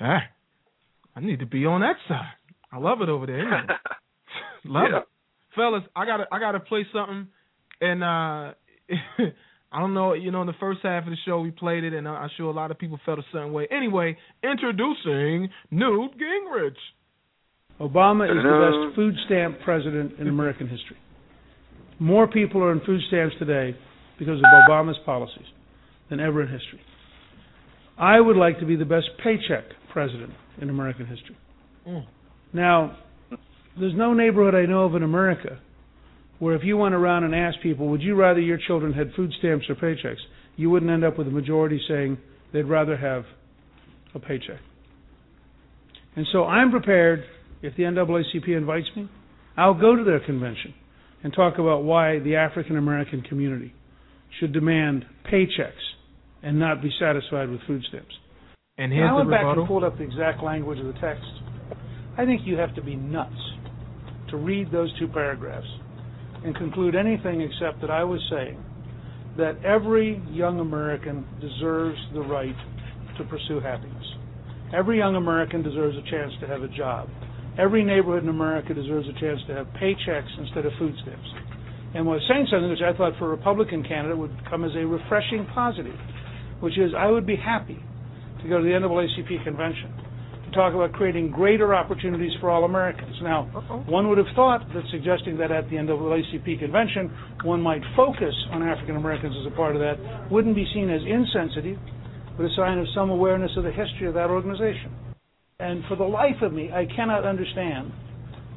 Ah, 0.00 0.22
I 1.16 1.20
need 1.20 1.40
to 1.40 1.46
be 1.46 1.66
on 1.66 1.80
that 1.82 1.96
side. 2.08 2.32
I 2.72 2.78
love 2.78 3.02
it 3.02 3.08
over 3.08 3.26
there. 3.26 3.44
Love 4.64 4.86
Yeah. 4.90 4.98
it, 4.98 5.04
fellas. 5.54 5.82
I 5.94 6.06
gotta 6.06 6.26
I 6.32 6.38
gotta 6.38 6.60
play 6.60 6.86
something, 6.92 7.28
and 7.80 8.02
uh 8.02 8.54
I 9.72 9.80
don't 9.80 9.94
know. 9.94 10.12
You 10.12 10.30
know, 10.30 10.40
in 10.42 10.46
the 10.46 10.52
first 10.60 10.80
half 10.82 11.04
of 11.04 11.10
the 11.10 11.16
show 11.26 11.40
we 11.40 11.50
played 11.50 11.84
it, 11.84 11.92
and 11.94 12.06
I- 12.06 12.12
I'm 12.22 12.30
sure 12.36 12.46
a 12.46 12.52
lot 12.52 12.70
of 12.70 12.78
people 12.78 12.98
felt 13.04 13.18
a 13.18 13.24
certain 13.32 13.52
way. 13.52 13.66
Anyway, 13.70 14.16
introducing 14.42 15.48
Newt 15.70 16.12
Gingrich. 16.18 16.76
Obama 17.80 18.24
is 18.30 18.36
the 18.36 18.86
best 18.86 18.94
food 18.96 19.14
stamp 19.26 19.58
president 19.64 20.12
in 20.20 20.28
American 20.28 20.68
history. 20.68 20.96
More 21.98 22.28
people 22.28 22.62
are 22.62 22.70
on 22.70 22.80
food 22.86 23.00
stamps 23.08 23.34
today 23.38 23.76
because 24.18 24.38
of 24.38 24.44
Obama's 24.68 24.98
policies 25.04 25.46
than 26.08 26.20
ever 26.20 26.42
in 26.42 26.48
history. 26.48 26.80
I 27.98 28.20
would 28.20 28.36
like 28.36 28.60
to 28.60 28.66
be 28.66 28.76
the 28.76 28.84
best 28.84 29.06
paycheck 29.22 29.64
president 29.92 30.32
in 30.60 30.70
American 30.70 31.06
history. 31.06 31.36
Mm. 31.88 32.04
Now, 32.52 32.96
there's 33.78 33.94
no 33.96 34.14
neighborhood 34.14 34.54
I 34.54 34.66
know 34.66 34.84
of 34.84 34.94
in 34.94 35.02
America 35.02 35.58
where 36.38 36.54
if 36.54 36.62
you 36.64 36.76
went 36.76 36.94
around 36.94 37.24
and 37.24 37.34
asked 37.34 37.58
people, 37.62 37.88
would 37.88 38.02
you 38.02 38.14
rather 38.14 38.40
your 38.40 38.58
children 38.58 38.92
had 38.92 39.12
food 39.14 39.32
stamps 39.38 39.66
or 39.68 39.74
paychecks, 39.74 40.20
you 40.56 40.70
wouldn't 40.70 40.90
end 40.90 41.04
up 41.04 41.16
with 41.18 41.26
a 41.26 41.30
majority 41.30 41.80
saying 41.88 42.18
they'd 42.52 42.62
rather 42.64 42.96
have 42.96 43.24
a 44.14 44.18
paycheck. 44.18 44.60
And 46.16 46.26
so 46.32 46.44
I'm 46.44 46.70
prepared, 46.70 47.24
if 47.62 47.76
the 47.76 47.82
NAACP 47.84 48.56
invites 48.56 48.86
me, 48.94 49.08
I'll 49.56 49.74
go 49.78 49.96
to 49.96 50.04
their 50.04 50.20
convention 50.20 50.74
and 51.22 51.32
talk 51.32 51.58
about 51.58 51.82
why 51.82 52.18
the 52.20 52.36
African 52.36 52.76
American 52.76 53.22
community 53.22 53.74
should 54.38 54.52
demand 54.52 55.04
paychecks 55.32 55.72
and 56.42 56.58
not 56.58 56.82
be 56.82 56.90
satisfied 57.00 57.48
with 57.48 57.60
food 57.66 57.82
stamps. 57.88 58.14
And 58.76 58.84
And 58.84 58.92
here's 58.92 59.08
I 59.08 59.12
the 59.12 59.16
went 59.18 59.30
back 59.30 59.40
rebuttal. 59.40 59.62
and 59.62 59.68
pulled 59.68 59.84
up 59.84 59.96
the 59.98 60.04
exact 60.04 60.42
language 60.42 60.78
of 60.78 60.86
the 60.86 60.92
text. 61.00 61.24
I 62.18 62.24
think 62.24 62.42
you 62.44 62.56
have 62.56 62.74
to 62.74 62.82
be 62.82 62.96
nuts 62.96 63.34
to 64.30 64.36
read 64.36 64.70
those 64.70 64.92
two 64.98 65.08
paragraphs 65.08 65.66
and 66.44 66.54
conclude 66.56 66.94
anything 66.94 67.40
except 67.40 67.80
that 67.80 67.90
I 67.90 68.04
was 68.04 68.20
saying 68.30 68.62
that 69.36 69.56
every 69.64 70.22
young 70.30 70.60
American 70.60 71.26
deserves 71.40 71.98
the 72.12 72.20
right 72.20 72.54
to 73.18 73.24
pursue 73.24 73.60
happiness. 73.60 74.04
Every 74.76 74.98
young 74.98 75.16
American 75.16 75.62
deserves 75.62 75.96
a 75.96 76.10
chance 76.10 76.32
to 76.40 76.46
have 76.46 76.62
a 76.62 76.68
job. 76.68 77.08
Every 77.58 77.84
neighborhood 77.84 78.24
in 78.24 78.28
America 78.28 78.74
deserves 78.74 79.08
a 79.08 79.18
chance 79.20 79.40
to 79.48 79.54
have 79.54 79.66
paychecks 79.80 80.30
instead 80.38 80.66
of 80.66 80.72
food 80.78 80.94
stamps. 81.02 81.28
And 81.94 82.06
was 82.06 82.20
saying 82.28 82.48
something 82.50 82.70
which 82.70 82.82
I 82.82 82.96
thought 82.96 83.12
for 83.18 83.26
a 83.26 83.36
Republican 83.36 83.82
candidate 83.82 84.18
would 84.18 84.34
come 84.50 84.64
as 84.64 84.72
a 84.74 84.84
refreshing 84.84 85.46
positive, 85.54 85.96
which 86.60 86.76
is 86.76 86.92
I 86.96 87.06
would 87.06 87.26
be 87.26 87.36
happy 87.36 87.78
to 88.42 88.48
go 88.48 88.58
to 88.58 88.64
the 88.64 88.74
NAACP 88.74 89.44
convention 89.44 90.03
talk 90.54 90.74
about 90.74 90.92
creating 90.92 91.30
greater 91.30 91.74
opportunities 91.74 92.32
for 92.40 92.50
all 92.50 92.64
Americans. 92.64 93.14
Now, 93.22 93.44
one 93.86 94.08
would 94.08 94.18
have 94.18 94.32
thought 94.34 94.66
that 94.72 94.84
suggesting 94.90 95.36
that 95.38 95.50
at 95.50 95.68
the 95.68 95.76
NAACP 95.76 96.60
convention 96.60 97.12
one 97.42 97.60
might 97.60 97.82
focus 97.96 98.34
on 98.50 98.62
African 98.62 98.96
Americans 98.96 99.34
as 99.40 99.52
a 99.52 99.56
part 99.56 99.76
of 99.76 99.82
that 99.82 100.30
wouldn't 100.30 100.54
be 100.54 100.66
seen 100.72 100.90
as 100.90 101.02
insensitive, 101.02 101.78
but 102.36 102.46
a 102.46 102.54
sign 102.56 102.78
of 102.78 102.86
some 102.94 103.10
awareness 103.10 103.50
of 103.56 103.64
the 103.64 103.72
history 103.72 104.06
of 104.06 104.14
that 104.14 104.30
organization. 104.30 104.94
And 105.60 105.84
for 105.88 105.96
the 105.96 106.04
life 106.04 106.42
of 106.42 106.52
me, 106.52 106.70
I 106.72 106.86
cannot 106.96 107.24
understand 107.24 107.92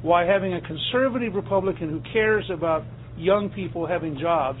why 0.02 0.24
having 0.24 0.54
a 0.54 0.60
conservative 0.60 1.34
Republican 1.34 1.90
who 1.90 2.00
cares 2.12 2.44
about 2.52 2.84
young 3.16 3.50
people 3.50 3.86
having 3.86 4.18
jobs 4.18 4.58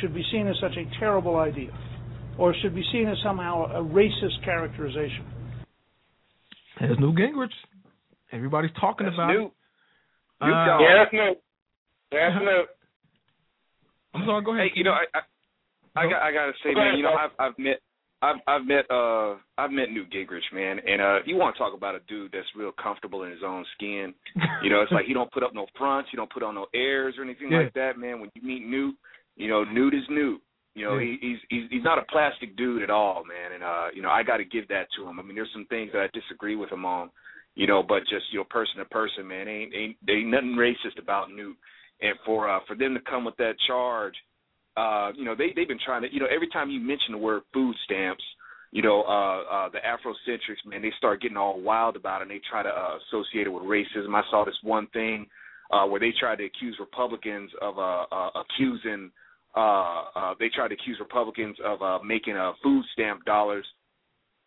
should 0.00 0.14
be 0.14 0.24
seen 0.32 0.46
as 0.46 0.56
such 0.60 0.76
a 0.76 0.98
terrible 0.98 1.36
idea, 1.36 1.70
or 2.38 2.54
should 2.62 2.74
be 2.74 2.84
seen 2.92 3.08
as 3.08 3.16
somehow 3.22 3.64
a 3.66 3.82
racist 3.82 4.44
characterization. 4.44 5.24
There's 6.80 6.98
Newt 6.98 7.16
Gingrich. 7.16 7.52
Everybody's 8.32 8.70
talking 8.80 9.06
That's 9.06 9.16
about 9.16 9.28
Newt. 9.32 9.46
it. 9.46 9.52
Uh, 10.40 10.46
yeah, 10.80 10.94
that's 11.04 11.12
Newt. 11.12 11.38
That's 12.10 12.34
Newt. 12.40 12.68
I'm 14.14 14.24
sorry. 14.26 14.44
Go 14.44 14.54
ahead. 14.54 14.68
Hey, 14.72 14.78
you 14.78 14.84
know, 14.84 14.92
I 14.92 15.04
I, 15.14 15.20
I 16.00 16.08
got 16.08 16.22
I 16.22 16.32
gotta 16.32 16.52
say, 16.64 16.72
Go 16.74 16.80
man, 16.80 16.88
ahead, 16.88 16.98
you 16.98 17.04
know, 17.04 17.14
I've 17.14 17.30
I've 17.38 17.58
met 17.58 17.80
I've 18.22 18.36
I've 18.46 18.66
met 18.66 18.84
uh 18.90 19.34
I've 19.58 19.70
met 19.70 19.90
Newt 19.90 20.10
Gingrich, 20.10 20.48
man, 20.52 20.78
and 20.86 21.00
uh 21.02 21.18
you 21.26 21.36
want 21.36 21.54
to 21.54 21.58
talk 21.58 21.74
about 21.76 21.94
a 21.94 22.00
dude 22.08 22.32
that's 22.32 22.46
real 22.56 22.72
comfortable 22.72 23.22
in 23.24 23.30
his 23.30 23.42
own 23.46 23.64
skin. 23.76 24.14
You 24.62 24.68
know, 24.68 24.82
it's 24.82 24.92
like 24.92 25.06
he 25.06 25.14
don't 25.14 25.32
put 25.32 25.42
up 25.42 25.54
no 25.54 25.66
fronts, 25.78 26.08
he 26.10 26.16
don't 26.16 26.30
put 26.32 26.42
on 26.42 26.54
no 26.54 26.66
airs 26.74 27.14
or 27.18 27.24
anything 27.24 27.50
Yeah. 27.50 27.60
like 27.62 27.72
that, 27.74 27.98
man. 27.98 28.20
When 28.20 28.30
you 28.34 28.42
meet 28.42 28.62
Newt, 28.66 28.94
you 29.36 29.48
know, 29.48 29.64
Newt 29.64 29.94
is 29.94 30.02
Newt. 30.10 30.40
You 30.74 30.84
know, 30.84 30.98
Yeah. 30.98 31.04
he, 31.04 31.18
he's 31.20 31.38
he's 31.48 31.70
he's 31.70 31.84
not 31.84 31.98
a 31.98 32.02
plastic 32.10 32.56
dude 32.56 32.82
at 32.82 32.90
all, 32.90 33.24
man. 33.24 33.52
And 33.52 33.62
uh, 33.62 33.88
you 33.94 34.02
know, 34.02 34.10
I 34.10 34.22
got 34.22 34.38
to 34.38 34.44
give 34.44 34.68
that 34.68 34.86
to 34.96 35.08
him. 35.08 35.18
I 35.18 35.22
mean, 35.22 35.34
there's 35.34 35.52
some 35.52 35.66
things 35.66 35.90
that 35.92 36.02
I 36.02 36.08
disagree 36.12 36.56
with 36.56 36.70
him 36.70 36.84
on, 36.84 37.10
you 37.54 37.66
know, 37.66 37.82
but 37.82 38.00
just 38.00 38.26
you 38.32 38.38
know, 38.38 38.44
person 38.44 38.78
to 38.78 38.84
person, 38.84 39.26
man, 39.26 39.48
ain't 39.48 39.74
ain't 39.74 39.96
ain't 40.08 40.28
nothing 40.28 40.56
racist 40.56 40.98
about 41.00 41.30
Newt. 41.32 41.56
And 42.00 42.14
for 42.24 42.48
uh 42.48 42.60
for 42.66 42.76
them 42.76 42.94
to 42.94 43.00
come 43.00 43.24
with 43.24 43.36
that 43.36 43.54
charge, 43.66 44.14
uh, 44.76 45.10
you 45.16 45.24
know, 45.24 45.34
they 45.34 45.52
they've 45.54 45.68
been 45.68 45.78
trying 45.84 46.02
to, 46.02 46.12
you 46.12 46.20
know, 46.20 46.28
every 46.32 46.48
time 46.48 46.70
you 46.70 46.80
mention 46.80 47.12
the 47.12 47.18
word 47.18 47.42
food 47.52 47.74
stamps, 47.84 48.24
you 48.70 48.82
know, 48.82 49.02
uh, 49.02 49.42
uh, 49.66 49.68
the 49.70 49.78
Afrocentrics, 49.78 50.64
man, 50.64 50.82
they 50.82 50.92
start 50.96 51.20
getting 51.20 51.36
all 51.36 51.60
wild 51.60 51.96
about 51.96 52.20
it 52.20 52.22
and 52.22 52.30
they 52.30 52.40
try 52.48 52.62
to 52.62 52.68
uh, 52.68 52.98
associate 53.08 53.46
it 53.46 53.50
with 53.50 53.64
racism. 53.64 54.14
I 54.14 54.22
saw 54.30 54.44
this 54.44 54.54
one 54.62 54.86
thing 54.88 55.26
uh, 55.72 55.86
where 55.86 56.00
they 56.00 56.12
tried 56.18 56.36
to 56.36 56.44
accuse 56.44 56.76
Republicans 56.78 57.50
of 57.60 57.78
uh, 57.78 58.04
uh, 58.12 58.30
accusing, 58.36 59.10
uh, 59.56 60.02
uh, 60.14 60.34
they 60.38 60.48
tried 60.54 60.68
to 60.68 60.74
accuse 60.74 60.98
Republicans 61.00 61.56
of 61.64 61.82
uh, 61.82 61.98
making 62.04 62.36
uh, 62.36 62.52
food 62.62 62.84
stamp 62.92 63.24
dollars 63.24 63.66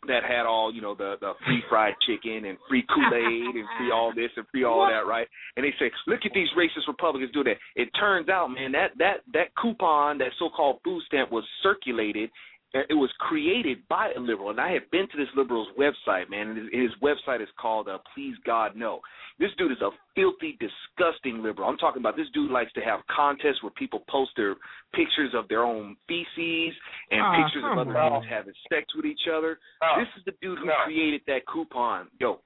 that 0.07 0.23
had 0.23 0.45
all, 0.45 0.73
you 0.73 0.81
know, 0.81 0.95
the 0.95 1.15
the 1.21 1.33
free 1.45 1.63
fried 1.69 1.93
chicken 2.05 2.45
and 2.45 2.57
free 2.67 2.83
Kool 2.93 3.13
Aid 3.13 3.55
and 3.55 3.67
free 3.77 3.91
all 3.91 4.11
this 4.15 4.31
and 4.35 4.45
free 4.51 4.63
all 4.63 4.87
that, 4.87 5.07
right? 5.07 5.27
And 5.55 5.65
they 5.65 5.73
say, 5.79 5.91
look 6.07 6.19
at 6.25 6.31
these 6.33 6.49
racist 6.57 6.87
Republicans 6.87 7.31
do 7.33 7.43
that. 7.43 7.55
It 7.75 7.89
turns 7.99 8.29
out, 8.29 8.47
man, 8.47 8.71
that 8.73 8.91
that 8.97 9.17
that 9.33 9.55
coupon, 9.61 10.17
that 10.17 10.29
so-called 10.39 10.79
food 10.83 11.03
stamp, 11.07 11.31
was 11.31 11.43
circulated. 11.61 12.29
It 12.75 12.95
was 12.95 13.11
created 13.19 13.87
by 13.87 14.11
a 14.17 14.19
liberal, 14.19 14.49
and 14.49 14.59
I 14.59 14.71
have 14.71 14.89
been 14.89 15.07
to 15.09 15.17
this 15.17 15.27
liberal's 15.37 15.67
website, 15.77 16.27
man. 16.31 16.49
And 16.49 16.57
his, 16.57 16.67
his 16.73 16.91
website 17.03 17.39
is 17.39 17.47
called 17.61 17.87
uh, 17.87 17.99
Please 18.15 18.33
God 18.47 18.75
No. 18.75 18.99
This 19.37 19.51
dude 19.59 19.71
is 19.71 19.81
a 19.81 19.89
filthy, 20.15 20.57
disgusting 20.59 21.43
liberal. 21.43 21.69
I'm 21.69 21.77
talking 21.77 22.01
about 22.01 22.15
this 22.17 22.25
dude 22.33 22.49
likes 22.49 22.71
to 22.73 22.81
have 22.81 23.01
contests 23.15 23.61
where 23.61 23.71
people 23.77 24.03
post 24.09 24.31
their 24.37 24.55
pictures 24.93 25.33
of 25.35 25.47
their 25.49 25.63
own 25.63 25.95
feces 26.07 26.73
and 27.11 27.43
pictures 27.45 27.63
of 27.63 27.77
other 27.77 27.97
on. 27.97 28.21
dudes 28.21 28.31
having 28.31 28.53
sex 28.71 28.85
with 28.95 29.05
each 29.05 29.27
other. 29.31 29.59
Oh, 29.83 29.99
This 29.99 30.07
is 30.17 30.25
the 30.25 30.33
dude 30.41 30.57
who 30.57 30.65
no. 30.65 30.73
created 30.85 31.21
that 31.27 31.45
coupon. 31.51 32.07
Yo. 32.19 32.39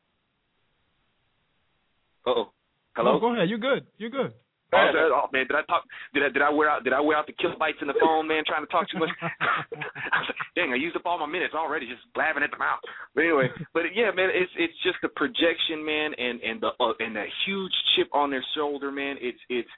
Uh 2.25 2.31
oh. 2.31 2.51
Hello. 2.97 3.13
No, 3.13 3.19
go 3.19 3.33
ahead. 3.33 3.47
You're 3.49 3.59
good. 3.59 3.85
You're 3.97 4.09
good. 4.09 4.33
Oh, 4.73 4.91
that- 4.91 5.11
oh, 5.15 5.29
man, 5.31 5.47
did 5.47 5.55
I 5.55 5.63
talk? 5.63 5.83
Did 6.13 6.23
I 6.23 6.29
did 6.29 6.41
I 6.41 6.49
wear 6.49 6.69
out? 6.69 6.83
Did 6.83 6.93
I 6.93 6.99
wear 6.99 7.17
out 7.17 7.27
the 7.27 7.33
kilobytes 7.33 7.81
in 7.81 7.87
the 7.87 7.95
phone, 8.01 8.27
man? 8.27 8.43
Trying 8.45 8.65
to 8.65 8.71
talk 8.71 8.89
too 8.89 8.99
much. 8.99 9.09
Dang, 10.55 10.73
I 10.73 10.75
used 10.75 10.95
up 10.95 11.05
all 11.05 11.19
my 11.19 11.25
minutes 11.25 11.53
already, 11.55 11.87
just 11.87 12.01
blabbing 12.13 12.43
at 12.43 12.51
the 12.51 12.57
mouth. 12.57 12.79
But 13.15 13.21
anyway, 13.21 13.47
but 13.73 13.83
yeah, 13.95 14.11
man, 14.11 14.29
it's 14.33 14.51
it's 14.57 14.75
just 14.83 14.97
the 15.01 15.09
projection, 15.09 15.85
man, 15.85 16.11
and 16.17 16.41
and 16.41 16.61
the 16.61 16.71
uh, 16.79 16.93
and 16.99 17.15
that 17.15 17.27
huge 17.45 17.71
chip 17.95 18.09
on 18.13 18.29
their 18.29 18.43
shoulder, 18.55 18.91
man. 18.91 19.15
It's 19.21 19.39
it's 19.49 19.69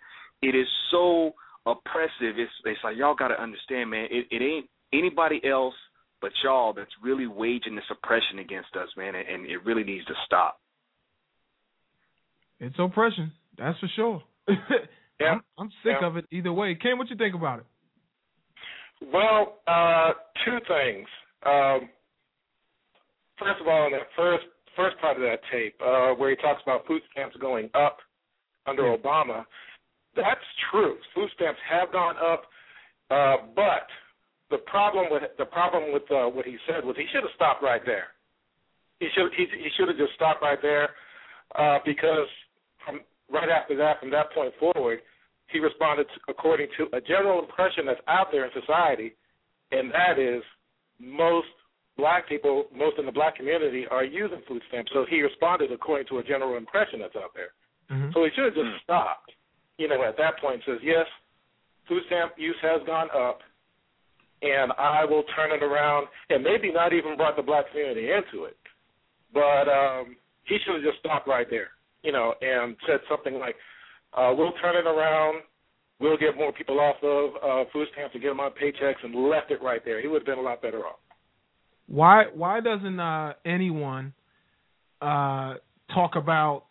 it 0.41 0.55
is 0.55 0.67
so 0.89 1.33
oppressive. 1.65 2.41
It's 2.41 2.51
it's 2.65 2.81
like 2.83 2.97
y'all 2.97 3.15
got 3.15 3.29
to 3.29 3.39
understand, 3.41 3.91
man. 3.91 4.07
It 4.09 4.25
it 4.31 4.41
ain't 4.41 4.65
anybody 4.91 5.39
else 5.45 5.75
but 6.21 6.31
y'all 6.43 6.73
that's 6.73 6.91
really 7.01 7.27
waging 7.27 7.75
this 7.75 7.85
oppression 7.89 8.39
against 8.39 8.75
us, 8.75 8.89
man, 8.97 9.15
and, 9.15 9.27
and 9.27 9.45
it 9.45 9.63
really 9.65 9.83
needs 9.83 10.05
to 10.05 10.13
stop. 10.25 10.59
It's 12.59 12.75
oppression. 12.77 13.31
That's 13.57 13.79
for 13.79 13.89
sure. 13.95 14.23
Yeah. 15.19 15.33
I'm, 15.33 15.41
I'm 15.57 15.69
sick 15.83 15.97
Yeah. 15.99 16.07
of 16.07 16.17
it 16.17 16.25
either 16.31 16.53
way. 16.53 16.75
Ken, 16.75 16.97
what 16.97 17.09
you 17.09 17.15
think 17.17 17.35
about 17.35 17.59
it? 17.59 17.65
Well, 19.13 19.59
uh, 19.67 20.11
two 20.45 20.57
things. 20.67 21.07
Um, 21.45 21.89
first 23.37 23.61
of 23.61 23.67
all, 23.67 23.85
in 23.87 23.91
that 23.93 24.07
first 24.15 24.45
first 24.75 24.97
part 24.99 25.17
of 25.17 25.23
that 25.23 25.39
tape, 25.51 25.75
uh, 25.81 26.11
where 26.11 26.29
he 26.29 26.35
talks 26.37 26.61
about 26.63 26.85
food 26.87 27.01
stamps 27.11 27.35
going 27.41 27.69
up 27.73 27.97
under 28.65 28.83
Obama, 28.83 29.45
that's 30.15 30.39
true. 30.71 30.95
Food 31.13 31.29
stamps 31.35 31.59
have 31.69 31.91
gone 31.91 32.15
up, 32.17 32.43
uh, 33.11 33.37
but 33.55 33.87
the 34.49 34.57
problem 34.59 35.07
with 35.11 35.23
the 35.37 35.45
problem 35.45 35.91
with 35.93 36.03
uh, 36.11 36.27
what 36.27 36.45
he 36.45 36.57
said 36.67 36.83
was 36.85 36.95
he 36.97 37.05
should 37.11 37.23
have 37.23 37.35
stopped 37.35 37.61
right 37.63 37.81
there. 37.85 38.07
He 38.99 39.07
should 39.15 39.31
he, 39.35 39.45
he 39.51 39.69
should 39.77 39.87
have 39.87 39.97
just 39.97 40.13
stopped 40.15 40.41
right 40.41 40.59
there 40.61 40.89
uh, 41.55 41.79
because 41.85 42.27
right 43.31 43.49
after 43.49 43.75
that, 43.77 43.99
from 43.99 44.11
that 44.11 44.31
point 44.33 44.53
forward, 44.59 44.99
he 45.47 45.59
responded 45.59 46.05
to, 46.13 46.31
according 46.31 46.67
to 46.77 46.95
a 46.95 47.01
general 47.01 47.39
impression 47.39 47.85
that's 47.85 48.01
out 48.07 48.27
there 48.31 48.45
in 48.45 48.51
society, 48.53 49.15
and 49.71 49.91
that 49.91 50.19
is 50.19 50.43
most 50.99 51.47
black 51.97 52.29
people, 52.29 52.65
most 52.73 52.97
in 52.97 53.05
the 53.05 53.11
black 53.11 53.35
community, 53.35 53.85
are 53.89 54.03
using 54.03 54.41
food 54.47 54.61
stamps. 54.69 54.91
So 54.93 55.05
he 55.09 55.21
responded 55.21 55.71
according 55.71 56.07
to 56.07 56.19
a 56.19 56.23
general 56.23 56.55
impression 56.57 56.99
that's 56.99 57.15
out 57.15 57.31
there. 57.33 57.51
Mm-hmm. 57.91 58.11
So 58.13 58.23
he 58.23 58.29
should 58.35 58.45
have 58.45 58.53
just 58.53 58.83
stopped, 58.83 59.31
you 59.77 59.87
know, 59.87 60.03
at 60.03 60.17
that 60.17 60.39
point 60.39 60.61
and 60.61 60.63
says, 60.65 60.81
yes, 60.83 61.05
food 61.87 62.03
stamp 62.07 62.33
use 62.37 62.55
has 62.61 62.81
gone 62.85 63.09
up, 63.15 63.39
and 64.41 64.71
I 64.77 65.03
will 65.03 65.23
turn 65.35 65.51
it 65.51 65.63
around, 65.63 66.07
and 66.29 66.43
maybe 66.43 66.71
not 66.71 66.93
even 66.93 67.17
brought 67.17 67.35
the 67.35 67.43
black 67.43 67.69
community 67.71 68.09
into 68.11 68.45
it. 68.45 68.57
But 69.33 69.67
um, 69.67 70.15
he 70.45 70.57
should 70.63 70.75
have 70.75 70.83
just 70.83 70.99
stopped 70.99 71.27
right 71.27 71.47
there, 71.49 71.69
you 72.03 72.11
know, 72.11 72.33
and 72.41 72.75
said 72.87 72.99
something 73.09 73.35
like, 73.39 73.55
uh, 74.13 74.33
we'll 74.35 74.53
turn 74.61 74.75
it 74.75 74.87
around, 74.87 75.41
we'll 75.99 76.17
get 76.17 76.35
more 76.35 76.51
people 76.53 76.79
off 76.79 76.95
of 77.03 77.29
uh, 77.43 77.69
food 77.71 77.87
stamps 77.93 78.13
and 78.13 78.23
get 78.23 78.29
them 78.29 78.39
on 78.39 78.51
paychecks, 78.51 79.03
and 79.03 79.13
left 79.29 79.51
it 79.51 79.61
right 79.61 79.81
there. 79.85 80.01
He 80.01 80.07
would 80.07 80.21
have 80.21 80.25
been 80.25 80.39
a 80.39 80.41
lot 80.41 80.61
better 80.61 80.79
off. 80.85 80.99
Why 81.87 82.25
why 82.33 82.59
doesn't 82.61 82.99
uh, 82.99 83.33
anyone 83.45 84.13
uh, 85.01 85.55
talk 85.93 86.15
about 86.15 86.65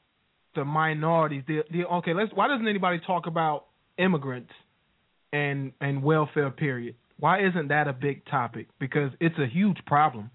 the 0.55 0.65
minorities? 0.65 1.43
The, 1.47 1.63
the 1.73 1.85
okay, 1.87 2.15
let's. 2.15 2.31
Why 2.35 2.49
doesn't 2.49 2.69
anybody 2.69 3.01
talk 3.05 3.27
about 3.27 3.67
immigrants 3.99 4.53
and 5.33 5.73
and 5.81 6.03
welfare? 6.03 6.51
Period. 6.51 6.95
Why 7.19 7.45
isn't 7.47 7.69
that 7.69 7.89
a 7.89 7.93
big 7.93 8.25
topic? 8.27 8.69
Because 8.79 9.11
it's 9.21 9.39
a 9.39 9.47
huge 9.53 9.79
problem. 9.87 10.31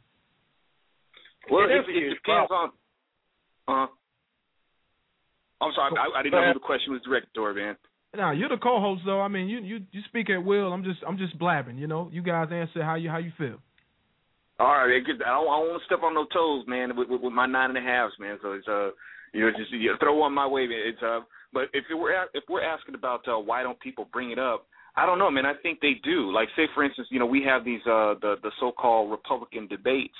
Well, 1.49 1.63
It 1.63 1.71
it, 1.71 1.79
is 1.79 1.85
a 1.87 1.91
it 1.91 2.03
huge 2.03 2.17
depends 2.17 2.51
on. 2.51 2.71
Uh, 3.67 3.87
I'm 5.63 5.73
sorry, 5.75 5.91
I, 5.97 6.19
I 6.19 6.23
didn't 6.23 6.33
know 6.39 6.47
who 6.47 6.53
the 6.59 6.59
question 6.65 6.93
was 6.93 7.01
directed 7.03 7.33
toward, 7.33 7.55
man. 7.55 7.75
Now 8.15 8.31
you're 8.31 8.49
the 8.49 8.57
co-host, 8.57 9.01
though. 9.05 9.21
I 9.21 9.27
mean, 9.27 9.47
you 9.47 9.59
you 9.59 9.79
you 9.91 10.01
speak 10.09 10.29
at 10.29 10.43
will. 10.43 10.71
I'm 10.71 10.83
just 10.83 10.99
I'm 11.07 11.17
just 11.17 11.37
blabbing. 11.39 11.77
You 11.77 11.87
know, 11.87 12.09
you 12.11 12.21
guys 12.21 12.49
answer 12.51 12.83
how 12.83 12.95
you 12.95 13.09
how 13.09 13.17
you 13.17 13.31
feel. 13.37 13.57
All 14.59 14.67
right, 14.67 15.01
good. 15.03 15.21
I 15.23 15.33
don't, 15.33 15.49
I 15.49 15.57
don't 15.57 15.69
want 15.73 15.81
to 15.81 15.85
step 15.85 16.03
on 16.03 16.13
no 16.13 16.25
toes, 16.29 16.63
man, 16.67 16.95
with, 16.95 17.09
with, 17.09 17.21
with 17.21 17.33
my 17.33 17.47
nine 17.47 17.73
and 17.73 17.77
a 17.77 17.81
halves, 17.81 18.13
man. 18.19 18.37
So 18.41 18.51
it's 18.53 18.67
uh, 18.67 18.91
you 19.33 19.41
know, 19.41 19.49
just 19.57 19.71
you 19.71 19.89
know, 19.89 19.97
throw 19.99 20.15
one 20.15 20.31
my 20.33 20.45
way, 20.45 20.67
man. 20.67 20.77
It's 20.85 21.01
uh, 21.01 21.21
but 21.51 21.63
if 21.73 21.85
we're 21.89 22.13
a- 22.13 22.29
if 22.35 22.43
we're 22.47 22.63
asking 22.63 22.93
about 22.95 23.27
uh, 23.27 23.39
why 23.39 23.63
don't 23.63 23.79
people 23.79 24.07
bring 24.13 24.29
it 24.29 24.37
up, 24.37 24.67
I 24.95 25.05
don't 25.07 25.17
know, 25.17 25.31
man. 25.31 25.45
I 25.45 25.53
think 25.63 25.79
they 25.81 25.93
do. 26.03 26.31
Like, 26.31 26.49
say 26.55 26.67
for 26.73 26.83
instance, 26.83 27.07
you 27.09 27.19
know, 27.19 27.25
we 27.25 27.43
have 27.43 27.65
these 27.65 27.81
uh 27.87 28.13
the 28.21 28.35
the 28.43 28.51
so-called 28.59 29.09
Republican 29.11 29.67
debates, 29.67 30.13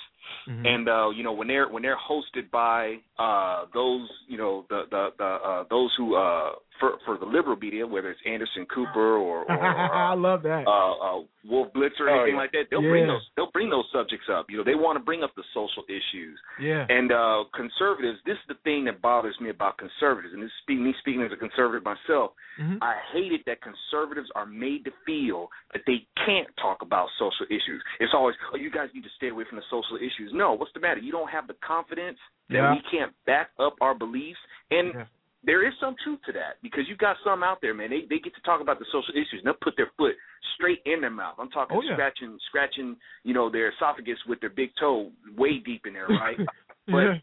Mhm. 0.50 0.66
and 0.66 0.90
uh, 0.90 1.10
you 1.10 1.24
know, 1.24 1.32
when 1.34 1.48
they're 1.48 1.68
when 1.68 1.84
they're 1.84 1.98
hosted 1.98 2.50
by 2.52 2.98
uh 3.20 3.66
those, 3.74 4.10
you 4.28 4.38
know, 4.38 4.66
the 4.70 4.84
the 4.90 5.10
the 5.18 5.26
uh 5.26 5.64
those 5.70 5.94
who 5.98 6.16
uh 6.16 6.54
for 6.80 6.98
for 7.06 7.18
the 7.18 7.26
liberal 7.26 7.56
media, 7.56 7.86
whether 7.86 8.10
it's 8.12 8.20
Anderson 8.26 8.66
Cooper 8.74 9.18
or, 9.18 9.44
or 9.46 9.52
I 9.62 10.14
uh, 10.14 10.16
love 10.16 10.44
that. 10.44 10.66
uh, 10.68 11.20
uh, 11.20 11.22
Wolf 11.46 11.72
Blitzer 11.74 12.02
or 12.02 12.10
Oh, 12.10 12.16
anything 12.24 12.36
yeah. 12.36 12.42
like 12.42 12.52
that, 12.54 12.66
they'll 12.72 12.82
bring 12.82 13.08
those 13.08 13.22
they'll 13.36 13.52
bring 13.52 13.70
those 13.70 13.86
subjects 13.94 14.28
up. 14.32 14.48
You 14.50 14.58
know, 14.58 14.64
they 14.64 14.76
want 14.76 14.98
to 14.98 15.04
bring 15.04 15.24
up 15.24 15.32
the 15.36 15.44
social 15.54 15.84
issues. 15.88 16.40
yeah. 16.60 16.86
And 16.90 17.12
uh, 17.12 17.44
conservatives, 17.56 18.20
this 18.26 18.34
is 18.36 18.48
the 18.48 18.60
thing 18.64 18.86
that 18.86 19.02
bothers 19.02 19.36
me 19.42 19.50
about 19.50 19.78
conservatives, 19.78 20.34
and 20.34 20.42
this 20.42 20.48
is 20.48 20.54
speaking, 20.64 20.84
me 20.86 20.94
speaking 21.00 21.22
as 21.24 21.32
a 21.32 21.38
conservative 21.38 21.84
myself. 21.84 22.32
Mhm. 22.60 22.78
I 22.82 22.96
hate 23.12 23.32
it 23.32 23.42
that 23.46 23.60
conservatives 23.62 24.30
are 24.36 24.46
made 24.46 24.86
to 24.86 24.92
feel 25.06 25.50
that 25.74 25.82
they 25.88 26.06
can't 26.26 26.48
talk 26.62 26.82
about 26.82 27.08
social 27.20 27.46
issues. 27.50 27.82
It's 28.00 28.14
always, 28.14 28.36
oh, 28.54 28.58
you 28.58 28.70
guys 28.72 28.90
need 28.94 29.04
to 29.04 29.14
stay 29.18 29.30
away 29.30 29.44
from 29.50 29.58
the 29.58 29.66
social 29.70 29.98
issues. 29.98 30.32
No, 30.34 30.54
what's 30.54 30.72
the 30.74 30.80
matter? 30.80 31.00
You 31.00 31.12
don't 31.12 31.30
have 31.30 31.48
the 31.48 31.56
confidence 31.66 32.18
that 32.50 32.56
Yeah. 32.58 32.72
we 32.74 32.82
can't 32.92 33.12
back 33.26 33.50
up 33.60 33.76
our 33.82 33.96
beliefs, 33.96 34.40
and 34.72 34.94
Yeah. 34.94 35.06
There 35.46 35.68
is 35.68 35.74
some 35.80 35.96
truth 36.04 36.20
to 36.26 36.32
that 36.34 36.62
because 36.62 36.84
you've 36.88 36.98
got 37.00 37.18
some 37.24 37.44
out 37.44 37.60
there, 37.62 37.74
man. 37.74 37.90
They 37.90 38.02
they 38.10 38.20
get 38.20 38.34
to 38.36 38.42
talk 38.42 38.62
about 38.62 38.80
the 38.80 38.86
social 38.92 39.14
issues 39.14 39.40
and 39.44 39.46
they'll 39.46 39.62
put 39.62 39.76
their 39.76 39.92
foot 39.98 40.16
straight 40.56 40.80
in 40.86 41.02
their 41.02 41.10
mouth. 41.10 41.36
I'm 41.40 41.50
talking 41.50 41.78
Oh, 41.78 41.82
yeah. 41.82 41.94
scratching 41.96 42.38
scratching, 42.48 42.96
you 43.24 43.34
know, 43.34 43.50
their 43.50 43.72
esophagus 43.72 44.18
with 44.28 44.40
their 44.40 44.50
big 44.50 44.70
toe 44.80 45.12
way 45.38 45.60
deep 45.60 45.86
in 45.86 45.94
there, 45.94 46.08
right? 46.08 46.38
yeah. 46.88 47.16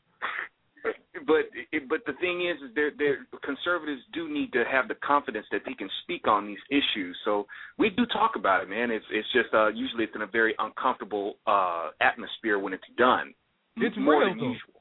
but 1.26 1.48
it, 1.72 1.88
but 1.88 2.00
the 2.06 2.14
thing 2.20 2.46
is, 2.48 2.56
is 2.62 2.74
they're, 2.74 2.90
they're 2.96 3.26
conservatives 3.44 4.00
do 4.12 4.28
need 4.32 4.52
to 4.52 4.64
have 4.70 4.88
the 4.88 4.94
confidence 5.04 5.46
that 5.52 5.60
they 5.66 5.74
can 5.74 5.88
speak 6.04 6.26
on 6.26 6.46
these 6.46 6.62
issues. 6.70 7.16
So 7.24 7.46
we 7.78 7.90
do 7.90 8.06
talk 8.06 8.32
about 8.36 8.62
it, 8.62 8.68
man. 8.70 8.90
It's 8.90 9.04
it's 9.10 9.28
just 9.32 9.52
uh, 9.54 9.68
usually 9.68 10.04
it's 10.04 10.14
in 10.14 10.22
a 10.22 10.26
very 10.26 10.54
uncomfortable 10.58 11.34
uh, 11.46 11.90
atmosphere 12.00 12.58
when 12.58 12.72
it's 12.72 12.84
done. 12.96 13.34
It's 13.76 13.96
more 13.98 14.20
real, 14.20 14.28
than 14.30 14.38
though. 14.38 14.44
usual. 14.52 14.79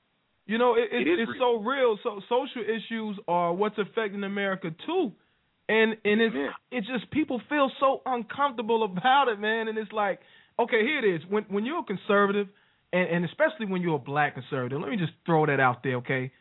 You 0.49 0.57
know, 0.57 0.73
it, 0.73 0.89
it, 0.91 1.07
It 1.07 1.19
it's 1.19 1.31
so 1.39 1.57
real. 1.59 1.99
So 2.01 2.19
social 2.27 2.63
issues 2.63 3.19
are 3.27 3.53
what's 3.53 3.77
affecting 3.77 4.23
America 4.23 4.71
too, 4.87 5.11
and 5.69 5.91
and 6.03 6.19
it's 6.19 6.35
it's 6.71 6.87
just 6.87 7.11
people 7.11 7.39
feel 7.47 7.71
so 7.79 8.01
uncomfortable 8.03 8.83
about 8.83 9.27
it, 9.27 9.39
man. 9.39 9.67
And 9.67 9.77
it's 9.77 9.91
like, 9.91 10.19
okay, 10.57 10.81
here 10.81 11.05
it 11.05 11.15
is. 11.15 11.21
When 11.29 11.43
when 11.49 11.65
you're 11.65 11.81
a 11.81 11.83
conservative, 11.83 12.47
and 12.91 13.07
and 13.09 13.25
especially 13.25 13.67
when 13.67 13.83
you're 13.83 13.97
a 13.97 13.99
black 13.99 14.33
conservative, 14.33 14.81
let 14.81 14.89
me 14.89 14.97
just 14.97 15.13
throw 15.23 15.45
that 15.45 15.59
out 15.59 15.83
there, 15.83 15.97
okay? 15.97 16.31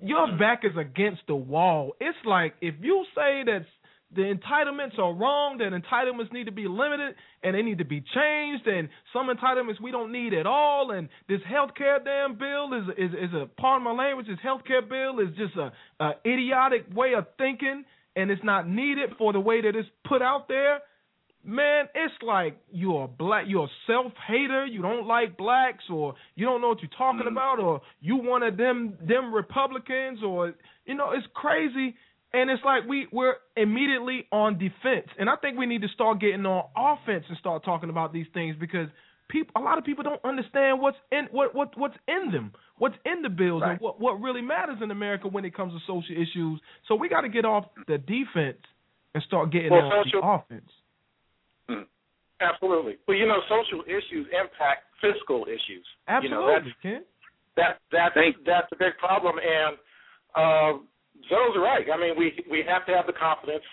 Your 0.00 0.38
back 0.38 0.60
is 0.62 0.76
against 0.78 1.22
the 1.26 1.34
wall. 1.34 1.94
It's 2.00 2.16
like 2.24 2.54
if 2.60 2.76
you 2.80 3.04
say 3.16 3.42
that 3.46 3.66
the 4.14 4.22
entitlements 4.22 4.98
are 4.98 5.14
wrong, 5.14 5.58
that 5.58 5.72
entitlements 5.72 6.32
need 6.32 6.44
to 6.44 6.52
be 6.52 6.66
limited 6.66 7.14
and 7.42 7.54
they 7.54 7.62
need 7.62 7.78
to 7.78 7.84
be 7.84 8.00
changed, 8.00 8.66
and 8.66 8.88
some 9.12 9.28
entitlements 9.28 9.80
we 9.80 9.90
don't 9.90 10.10
need 10.10 10.34
at 10.34 10.46
all, 10.46 10.90
and 10.90 11.08
this 11.28 11.40
healthcare 11.42 12.04
damn 12.04 12.36
bill 12.36 12.72
is 12.74 12.88
is 12.98 13.12
is 13.12 13.34
a 13.34 13.46
pardon 13.60 13.84
my 13.84 13.92
language, 13.92 14.26
this 14.26 14.38
healthcare 14.44 14.86
bill 14.86 15.20
is 15.20 15.34
just 15.36 15.54
a, 15.56 15.72
a 16.02 16.12
idiotic 16.26 16.86
way 16.94 17.14
of 17.14 17.26
thinking, 17.38 17.84
and 18.16 18.30
it's 18.30 18.42
not 18.42 18.68
needed 18.68 19.10
for 19.16 19.32
the 19.32 19.40
way 19.40 19.62
that 19.62 19.76
it's 19.76 19.88
put 20.06 20.22
out 20.22 20.48
there. 20.48 20.80
Man, 21.42 21.86
it's 21.94 22.12
like 22.20 22.58
you're 22.70 23.04
a 23.04 23.08
black, 23.08 23.44
you're 23.46 23.64
a 23.64 23.68
self 23.86 24.12
hater. 24.28 24.66
You 24.66 24.82
don't 24.82 25.06
like 25.06 25.38
blacks, 25.38 25.84
or 25.88 26.14
you 26.34 26.44
don't 26.44 26.60
know 26.60 26.68
what 26.68 26.82
you're 26.82 26.90
talking 26.98 27.20
mm-hmm. 27.20 27.28
about, 27.28 27.58
or 27.60 27.80
you 28.00 28.16
one 28.16 28.42
of 28.42 28.58
them 28.58 28.98
them 29.00 29.32
Republicans, 29.32 30.18
or 30.22 30.52
you 30.84 30.94
know, 30.96 31.12
it's 31.12 31.26
crazy. 31.32 31.94
And 32.32 32.48
it's 32.48 32.62
like 32.64 32.84
we 32.88 33.08
we're 33.10 33.34
immediately 33.56 34.26
on 34.30 34.56
defense, 34.58 35.08
and 35.18 35.28
I 35.28 35.34
think 35.36 35.58
we 35.58 35.66
need 35.66 35.82
to 35.82 35.88
start 35.88 36.20
getting 36.20 36.46
on 36.46 36.64
offense 36.76 37.24
and 37.28 37.36
start 37.38 37.64
talking 37.64 37.90
about 37.90 38.12
these 38.12 38.26
things 38.32 38.54
because 38.58 38.86
people, 39.28 39.50
a 39.56 39.64
lot 39.64 39.78
of 39.78 39.84
people 39.84 40.04
don't 40.04 40.24
understand 40.24 40.80
what's 40.80 40.96
in 41.10 41.26
what 41.32 41.54
what 41.56 41.76
what's 41.76 41.96
in 42.06 42.30
them, 42.30 42.52
what's 42.78 42.94
in 43.04 43.22
the 43.22 43.28
bills, 43.28 43.62
and 43.66 43.80
what 43.80 44.00
what 44.00 44.20
really 44.20 44.42
matters 44.42 44.78
in 44.80 44.92
America 44.92 45.26
when 45.26 45.44
it 45.44 45.54
comes 45.56 45.72
to 45.72 45.80
social 45.88 46.14
issues. 46.14 46.60
So 46.86 46.94
we 46.94 47.08
got 47.08 47.22
to 47.22 47.28
get 47.28 47.44
off 47.44 47.64
the 47.88 47.98
defense 47.98 48.62
and 49.12 49.24
start 49.24 49.50
getting 49.50 49.72
Well, 49.72 49.86
on 49.90 50.04
social- 50.04 50.20
the 50.20 50.26
offense. 50.28 50.70
Absolutely. 52.40 52.96
Well, 53.06 53.16
you 53.16 53.26
know, 53.26 53.40
social 53.48 53.82
issues 53.84 54.26
impact 54.32 54.84
fiscal 55.02 55.44
issues. 55.46 55.84
You 56.22 56.30
know, 56.30 56.48
Absolutely, 56.48 56.54
that's 56.54 56.82
Ken. 56.82 57.02
that 57.56 57.78
that's 57.92 58.14
that's 58.46 58.68
a 58.72 58.76
big 58.76 58.96
problem 58.98 59.36
and 59.42 59.76
uh 60.34 60.78
Zo's 61.28 61.56
right. 61.56 61.86
I 61.92 61.98
mean 61.98 62.14
we 62.16 62.32
we 62.50 62.64
have 62.68 62.86
to 62.86 62.92
have 62.92 63.06
the 63.06 63.12
confidence 63.12 63.64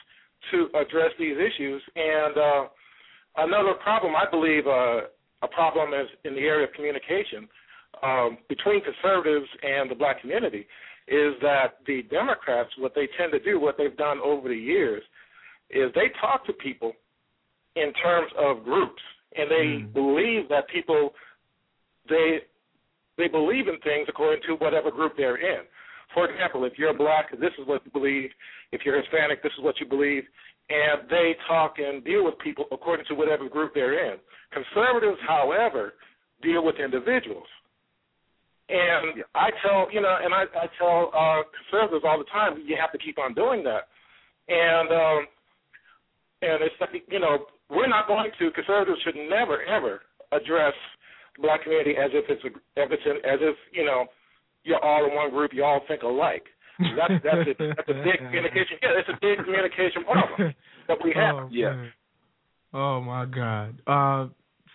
to 0.52 0.70
address 0.80 1.12
these 1.18 1.36
issues 1.38 1.82
and 1.96 2.38
uh 2.38 2.64
another 3.38 3.74
problem 3.82 4.14
I 4.16 4.30
believe 4.30 4.68
uh 4.68 5.08
a 5.44 5.48
problem 5.48 5.94
is 5.94 6.08
in 6.26 6.34
the 6.34 6.42
area 6.42 6.68
of 6.68 6.74
communication 6.74 7.48
um 8.04 8.38
between 8.50 8.82
conservatives 8.84 9.48
and 9.64 9.90
the 9.90 9.96
black 9.96 10.22
community 10.22 10.68
is 11.08 11.34
that 11.42 11.80
the 11.86 12.04
Democrats 12.10 12.70
what 12.78 12.94
they 12.94 13.08
tend 13.18 13.32
to 13.32 13.40
do, 13.40 13.60
what 13.60 13.76
they've 13.78 13.98
done 13.98 14.20
over 14.24 14.50
the 14.50 14.56
years 14.56 15.04
is 15.70 15.92
they 15.96 16.10
talk 16.20 16.46
to 16.46 16.54
people 16.54 16.94
in 17.76 17.94
terms 17.94 18.32
of 18.38 18.64
groups 18.64 19.02
and 19.36 19.50
they 19.50 19.86
believe 19.94 20.50
that 20.50 20.68
people 20.70 21.14
they 22.10 22.40
they 23.18 23.28
believe 23.28 23.68
in 23.68 23.80
things 23.80 24.08
according 24.08 24.42
to 24.48 24.54
whatever 24.56 24.92
group 24.92 25.14
they're 25.18 25.38
in. 25.38 25.64
For 26.14 26.30
example, 26.30 26.66
if 26.66 26.74
you're 26.78 26.94
black, 26.94 27.32
this 27.32 27.52
is 27.60 27.68
what 27.68 27.86
you 27.86 27.92
believe. 27.92 28.30
If 28.72 28.82
you're 28.86 29.00
Hispanic, 29.00 29.44
this 29.44 29.52
is 29.58 29.64
what 29.64 29.80
you 29.80 29.86
believe. 29.86 30.24
And 30.70 31.10
they 31.10 31.36
talk 31.48 31.76
and 31.78 32.04
deal 32.04 32.26
with 32.26 32.38
people 32.40 32.66
according 32.72 33.06
to 33.08 33.16
whatever 33.16 33.48
group 33.48 33.74
they're 33.74 34.12
in. 34.12 34.20
Conservatives, 34.52 35.20
however, 35.28 35.94
deal 36.42 36.64
with 36.64 36.76
individuals. 36.76 37.48
And 38.70 39.24
I 39.34 39.50
tell 39.64 39.88
you 39.92 40.02
know, 40.02 40.16
and 40.22 40.34
I, 40.34 40.44
I 40.44 40.68
tell 40.78 41.12
uh, 41.16 41.44
conservatives 41.56 42.04
all 42.06 42.18
the 42.18 42.26
time, 42.26 42.62
you 42.66 42.76
have 42.80 42.92
to 42.92 42.98
keep 42.98 43.18
on 43.18 43.34
doing 43.34 43.64
that. 43.64 43.88
And 44.50 44.92
um, 44.92 45.28
and 46.42 46.64
it's 46.64 46.76
like 46.82 47.04
you 47.10 47.20
know, 47.20 47.48
we're 47.70 47.88
not 47.88 48.08
going 48.08 48.30
to 48.40 48.52
conservatives 48.52 49.00
should 49.04 49.16
never 49.30 49.64
ever 49.64 50.02
address 50.34 50.74
the 51.36 51.44
black 51.44 51.64
community 51.64 51.96
as 51.96 52.12
if 52.14 52.26
it's 52.28 52.44
a, 52.44 52.48
as 52.80 52.92
if 52.92 53.00
it's 53.00 53.24
as 53.24 53.40
if 53.42 53.56
you 53.72 53.86
know 53.86 54.06
you're 54.68 54.84
all 54.84 55.06
in 55.06 55.16
one 55.16 55.30
group, 55.32 55.52
you 55.54 55.64
all 55.64 55.82
think 55.88 56.04
alike. 56.04 56.44
That's 56.80 57.24
that's 57.24 57.48
a, 57.48 57.68
that's 57.76 57.90
a 57.90 57.94
big 58.06 58.20
communication. 58.20 58.78
Yeah, 58.84 59.00
it's 59.00 59.10
a 59.10 59.18
big 59.20 59.44
communication 59.44 60.04
problem 60.04 60.54
that 60.88 60.98
we 61.04 61.14
have. 61.16 61.36
Oh, 61.36 61.50
man. 61.50 61.92
Oh 62.74 63.02
my 63.02 63.26
God. 63.26 63.82
Uh, 63.88 64.30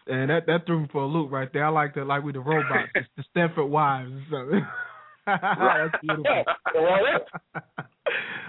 and 0.07 0.31
that 0.31 0.47
that 0.47 0.67
threw 0.67 0.81
me 0.81 0.89
for 0.91 1.03
a 1.03 1.07
loop 1.07 1.31
right 1.31 1.53
there. 1.53 1.67
I 1.67 1.69
like 1.69 1.95
the 1.95 2.05
like 2.05 2.25
with 2.25 2.35
the 2.35 2.41
robots, 2.41 2.91
the, 3.17 3.25
Stepford 3.35 3.69
wives 3.69 4.11
or 4.11 4.23
something. 4.31 4.67
That's 5.27 5.95
beautiful. 6.03 6.45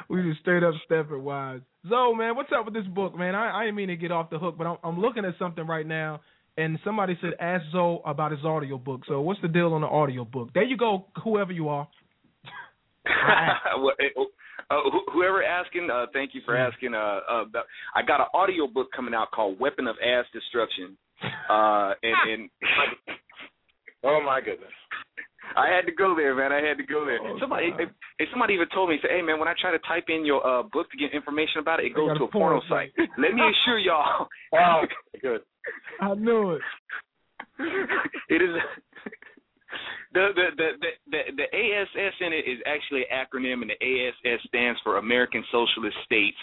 we 0.09 0.23
just 0.23 0.39
straight 0.41 0.63
up 0.63 0.73
Stepford 0.89 1.21
wives. 1.21 1.63
Zo, 1.87 2.15
man, 2.15 2.35
what's 2.35 2.49
up 2.57 2.65
with 2.65 2.73
this 2.73 2.87
book, 2.87 3.15
man? 3.15 3.35
I, 3.35 3.59
I 3.59 3.63
didn't 3.65 3.75
mean 3.75 3.89
to 3.89 3.95
get 3.95 4.11
off 4.11 4.31
the 4.31 4.39
hook, 4.39 4.55
but 4.57 4.65
I'm, 4.65 4.77
I'm 4.83 4.99
looking 4.99 5.25
at 5.25 5.35
something 5.37 5.67
right 5.67 5.85
now, 5.85 6.21
and 6.57 6.79
somebody 6.83 7.17
said 7.21 7.31
ask 7.39 7.63
Zo 7.71 8.01
about 8.05 8.31
his 8.31 8.43
audio 8.45 8.77
book. 8.77 9.01
So 9.07 9.21
what's 9.21 9.41
the 9.41 9.47
deal 9.47 9.73
on 9.73 9.81
the 9.81 9.87
audio 9.87 10.25
book? 10.25 10.49
There 10.53 10.63
you 10.63 10.77
go, 10.77 11.05
whoever 11.23 11.51
you 11.51 11.69
are. 11.69 11.87
Uh, 14.69 14.75
whoever 15.13 15.43
asking, 15.43 15.89
uh, 15.91 16.05
thank 16.13 16.33
you 16.33 16.41
for 16.45 16.55
asking. 16.55 16.93
Uh, 16.93 17.19
uh, 17.29 17.43
I 17.95 18.01
got 18.01 18.21
an 18.21 18.27
audio 18.33 18.65
book 18.65 18.87
coming 18.95 19.13
out 19.13 19.29
called 19.31 19.59
"Weapon 19.59 19.87
of 19.87 19.97
Ass 20.01 20.25
Destruction," 20.31 20.97
uh, 21.49 21.91
and, 22.01 22.15
and 22.31 22.49
oh 24.05 24.21
my 24.25 24.39
goodness, 24.39 24.71
I 25.55 25.67
had 25.67 25.85
to 25.85 25.91
go 25.91 26.15
there, 26.15 26.33
man. 26.33 26.51
I 26.51 26.65
had 26.65 26.77
to 26.77 26.85
go 26.85 27.05
there. 27.05 27.19
Oh, 27.21 27.37
somebody, 27.39 27.71
if, 27.77 27.89
if 28.19 28.29
somebody 28.31 28.53
even 28.53 28.67
told 28.73 28.89
me, 28.89 28.97
say, 29.03 29.09
"Hey, 29.17 29.21
man, 29.21 29.37
when 29.37 29.47
I 29.47 29.53
try 29.59 29.71
to 29.71 29.79
type 29.79 30.05
in 30.07 30.25
your 30.25 30.45
uh, 30.45 30.63
book 30.63 30.89
to 30.91 30.97
get 30.97 31.13
information 31.13 31.59
about 31.59 31.79
it, 31.81 31.87
it 31.87 31.95
goes 31.95 32.17
to 32.17 32.23
a 32.23 32.27
a 32.27 32.31
porno 32.31 32.61
porno 32.61 32.69
site." 32.69 32.93
Let 32.97 33.33
me 33.33 33.41
assure 33.41 33.79
y'all. 33.79 34.27
Wow, 34.51 34.83
good. 35.21 35.41
I 36.01 36.13
knew 36.15 36.51
it. 36.51 36.61
it 38.29 38.41
is 38.41 38.55
the 40.13 40.29
the, 40.35 40.47
the 40.57 40.89
the 41.09 41.19
the 41.37 41.57
ASS 41.57 42.13
in 42.21 42.33
it 42.33 42.45
is 42.47 42.59
actually 42.65 43.05
an 43.09 43.25
acronym, 43.25 43.61
and 43.61 43.71
the 43.71 43.81
ASS 43.81 44.41
stands 44.47 44.79
for 44.83 44.97
American 44.97 45.43
Socialist 45.51 45.97
States. 46.05 46.37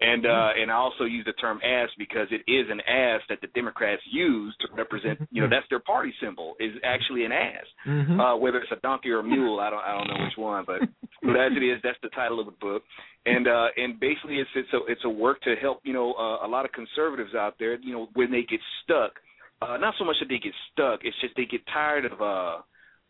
And 0.00 0.26
uh 0.26 0.50
and 0.60 0.70
I 0.70 0.74
also 0.74 1.04
use 1.04 1.24
the 1.24 1.32
term 1.34 1.58
ass 1.64 1.88
because 1.98 2.28
it 2.30 2.42
is 2.50 2.66
an 2.70 2.80
ass 2.82 3.20
that 3.28 3.40
the 3.40 3.48
Democrats 3.48 4.02
use 4.10 4.54
to 4.60 4.68
represent 4.76 5.18
you 5.32 5.42
know, 5.42 5.48
that's 5.50 5.66
their 5.70 5.80
party 5.80 6.14
symbol, 6.22 6.54
is 6.60 6.72
actually 6.84 7.24
an 7.24 7.32
ass. 7.32 7.66
Mhm. 7.86 8.20
Uh 8.20 8.36
whether 8.36 8.58
it's 8.58 8.70
a 8.70 8.76
donkey 8.76 9.10
or 9.10 9.20
a 9.20 9.24
mule, 9.24 9.58
I 9.58 9.70
don't 9.70 9.82
I 9.82 9.92
don't 9.96 10.06
know 10.06 10.24
which 10.24 10.36
one, 10.36 10.64
but 10.64 10.80
but 11.22 11.36
as 11.36 11.52
it 11.56 11.64
is, 11.64 11.80
that's 11.82 11.98
the 12.02 12.10
title 12.10 12.38
of 12.38 12.46
the 12.46 12.52
book. 12.60 12.84
And 13.26 13.48
uh 13.48 13.68
and 13.76 13.98
basically 13.98 14.38
it's 14.38 14.50
it's 14.54 14.72
a 14.72 14.80
it's 14.86 15.04
a 15.04 15.10
work 15.10 15.40
to 15.42 15.56
help, 15.56 15.80
you 15.82 15.92
know, 15.92 16.12
uh, 16.14 16.46
a 16.46 16.48
lot 16.48 16.64
of 16.64 16.70
conservatives 16.72 17.34
out 17.34 17.54
there, 17.58 17.74
you 17.80 17.92
know, 17.92 18.08
when 18.14 18.30
they 18.30 18.42
get 18.42 18.60
stuck. 18.84 19.12
Uh 19.60 19.76
not 19.78 19.94
so 19.98 20.04
much 20.04 20.16
that 20.20 20.28
they 20.28 20.38
get 20.38 20.54
stuck, 20.72 21.00
it's 21.02 21.20
just 21.20 21.34
they 21.36 21.44
get 21.44 21.62
tired 21.74 22.04
of 22.04 22.22
uh 22.22 22.58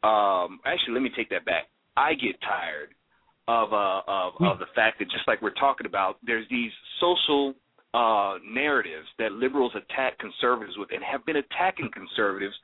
um 0.06 0.60
actually 0.64 0.94
let 0.94 1.02
me 1.02 1.10
take 1.14 1.28
that 1.30 1.44
back. 1.44 1.64
I 1.98 2.14
get 2.14 2.40
tired 2.40 2.94
of 3.48 3.72
uh 3.72 4.02
of 4.06 4.34
of 4.40 4.58
the 4.60 4.68
fact 4.74 4.98
that 5.00 5.06
just 5.10 5.26
like 5.26 5.42
we're 5.42 5.50
talking 5.58 5.86
about, 5.86 6.18
there's 6.24 6.46
these 6.50 6.70
social 7.00 7.54
uh, 7.94 8.34
narratives 8.46 9.06
that 9.18 9.32
liberals 9.32 9.72
attack 9.74 10.18
conservatives 10.18 10.76
with 10.76 10.90
and 10.92 11.02
have 11.02 11.24
been 11.24 11.36
attacking 11.36 11.88
conservatives 11.92 12.54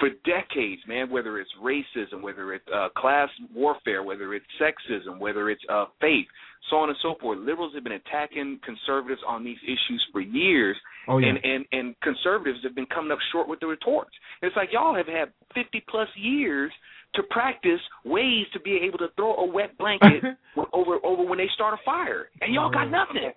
for 0.00 0.08
decades, 0.24 0.80
man, 0.88 1.10
whether 1.10 1.38
it's 1.38 1.50
racism, 1.62 2.22
whether 2.22 2.54
it's 2.54 2.64
uh, 2.74 2.88
class 2.96 3.28
warfare, 3.54 4.02
whether 4.02 4.32
it's 4.32 4.46
sexism, 4.58 5.18
whether 5.18 5.50
it's 5.50 5.60
uh, 5.70 5.84
faith, 6.00 6.24
so 6.70 6.76
on 6.76 6.88
and 6.88 6.96
so 7.02 7.14
forth. 7.20 7.38
Liberals 7.38 7.74
have 7.74 7.84
been 7.84 7.92
attacking 8.00 8.58
conservatives 8.64 9.20
on 9.28 9.44
these 9.44 9.58
issues 9.64 10.02
for 10.10 10.22
years, 10.22 10.76
Oh, 11.08 11.18
yeah. 11.18 11.28
and, 11.28 11.38
and 11.44 11.64
and 11.72 11.94
conservatives 12.00 12.60
have 12.62 12.74
been 12.74 12.86
coming 12.86 13.12
up 13.12 13.18
short 13.32 13.48
with 13.48 13.60
the 13.60 13.66
retorts. 13.66 14.12
It's 14.40 14.56
like 14.56 14.70
y'all 14.72 14.94
have 14.94 15.06
had 15.08 15.28
50 15.54 15.84
plus 15.90 16.08
years 16.16 16.72
to 17.14 17.22
practice 17.30 17.80
ways 18.04 18.46
to 18.52 18.60
be 18.60 18.78
able 18.86 18.98
to 18.98 19.08
throw 19.16 19.34
a 19.36 19.46
wet 19.46 19.76
blanket 19.78 20.22
over 20.72 20.96
over 21.04 21.24
when 21.24 21.38
they 21.38 21.48
start 21.54 21.74
a 21.74 21.82
fire, 21.84 22.28
and 22.40 22.54
y'all 22.54 22.70
got 22.70 22.88
mm-hmm. 22.88 22.92
nothing. 22.92 23.32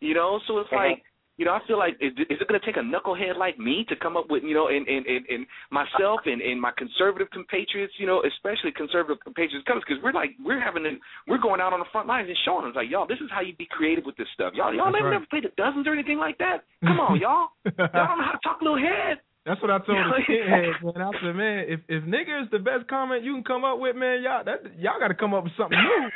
You 0.00 0.14
know, 0.14 0.40
so 0.46 0.58
it's 0.58 0.68
uh-huh. 0.72 0.88
like 0.88 1.02
you 1.40 1.48
know, 1.48 1.56
I 1.56 1.64
feel 1.64 1.80
like 1.80 1.96
is, 2.04 2.12
is 2.28 2.36
it 2.36 2.44
going 2.52 2.60
to 2.60 2.66
take 2.68 2.76
a 2.76 2.84
knucklehead 2.84 3.40
like 3.40 3.56
me 3.56 3.88
to 3.88 3.96
come 3.96 4.12
up 4.14 4.28
with 4.28 4.44
you 4.44 4.52
know, 4.52 4.68
and 4.68 4.84
and 4.84 5.08
and, 5.08 5.24
and 5.24 5.46
myself 5.72 6.20
and 6.28 6.44
and 6.44 6.60
my 6.60 6.68
conservative 6.76 7.32
compatriots, 7.32 7.96
you 7.96 8.04
know, 8.04 8.20
especially 8.28 8.76
conservative 8.76 9.16
compatriots, 9.24 9.64
because 9.64 9.96
we're 10.04 10.12
like 10.12 10.36
we're 10.44 10.60
having 10.60 10.84
to, 10.84 11.00
we're 11.24 11.40
going 11.40 11.64
out 11.64 11.72
on 11.72 11.80
the 11.80 11.88
front 11.96 12.04
lines 12.04 12.28
and 12.28 12.36
showing 12.44 12.68
them 12.68 12.76
like 12.76 12.92
y'all, 12.92 13.08
this 13.08 13.24
is 13.24 13.32
how 13.32 13.40
you 13.40 13.56
be 13.56 13.64
creative 13.72 14.04
with 14.04 14.20
this 14.20 14.28
stuff. 14.36 14.52
Y'all 14.52 14.68
y'all 14.68 14.92
That's 14.92 15.00
never, 15.00 15.16
right. 15.16 15.24
never 15.24 15.32
played 15.32 15.48
the 15.48 15.56
dozens 15.56 15.88
or 15.88 15.96
anything 15.96 16.20
like 16.20 16.36
that. 16.44 16.68
Come 16.84 17.00
on, 17.00 17.16
y'all. 17.24 17.56
y'all 17.64 17.88
don't 17.88 18.20
know 18.20 18.28
how 18.28 18.36
to 18.36 18.44
talk 18.44 18.60
a 18.60 18.64
little 18.64 18.76
head. 18.76 19.24
That's 19.50 19.58
what 19.66 19.74
I 19.74 19.78
told 19.82 19.98
the 19.98 20.22
kids, 20.30 20.46
man. 20.46 21.02
I 21.02 21.10
said, 21.18 21.34
man, 21.34 21.58
if 21.66 21.80
if 21.90 22.06
nigga 22.06 22.46
is 22.46 22.50
the 22.54 22.62
best 22.62 22.86
comment 22.86 23.24
you 23.26 23.34
can 23.34 23.42
come 23.42 23.64
up 23.66 23.82
with, 23.82 23.96
man, 23.98 24.22
y'all 24.22 24.46
that 24.46 24.62
y'all 24.78 25.02
got 25.02 25.08
to 25.10 25.18
come 25.18 25.34
up 25.34 25.42
with 25.42 25.58
something 25.58 25.74
new. 25.74 26.06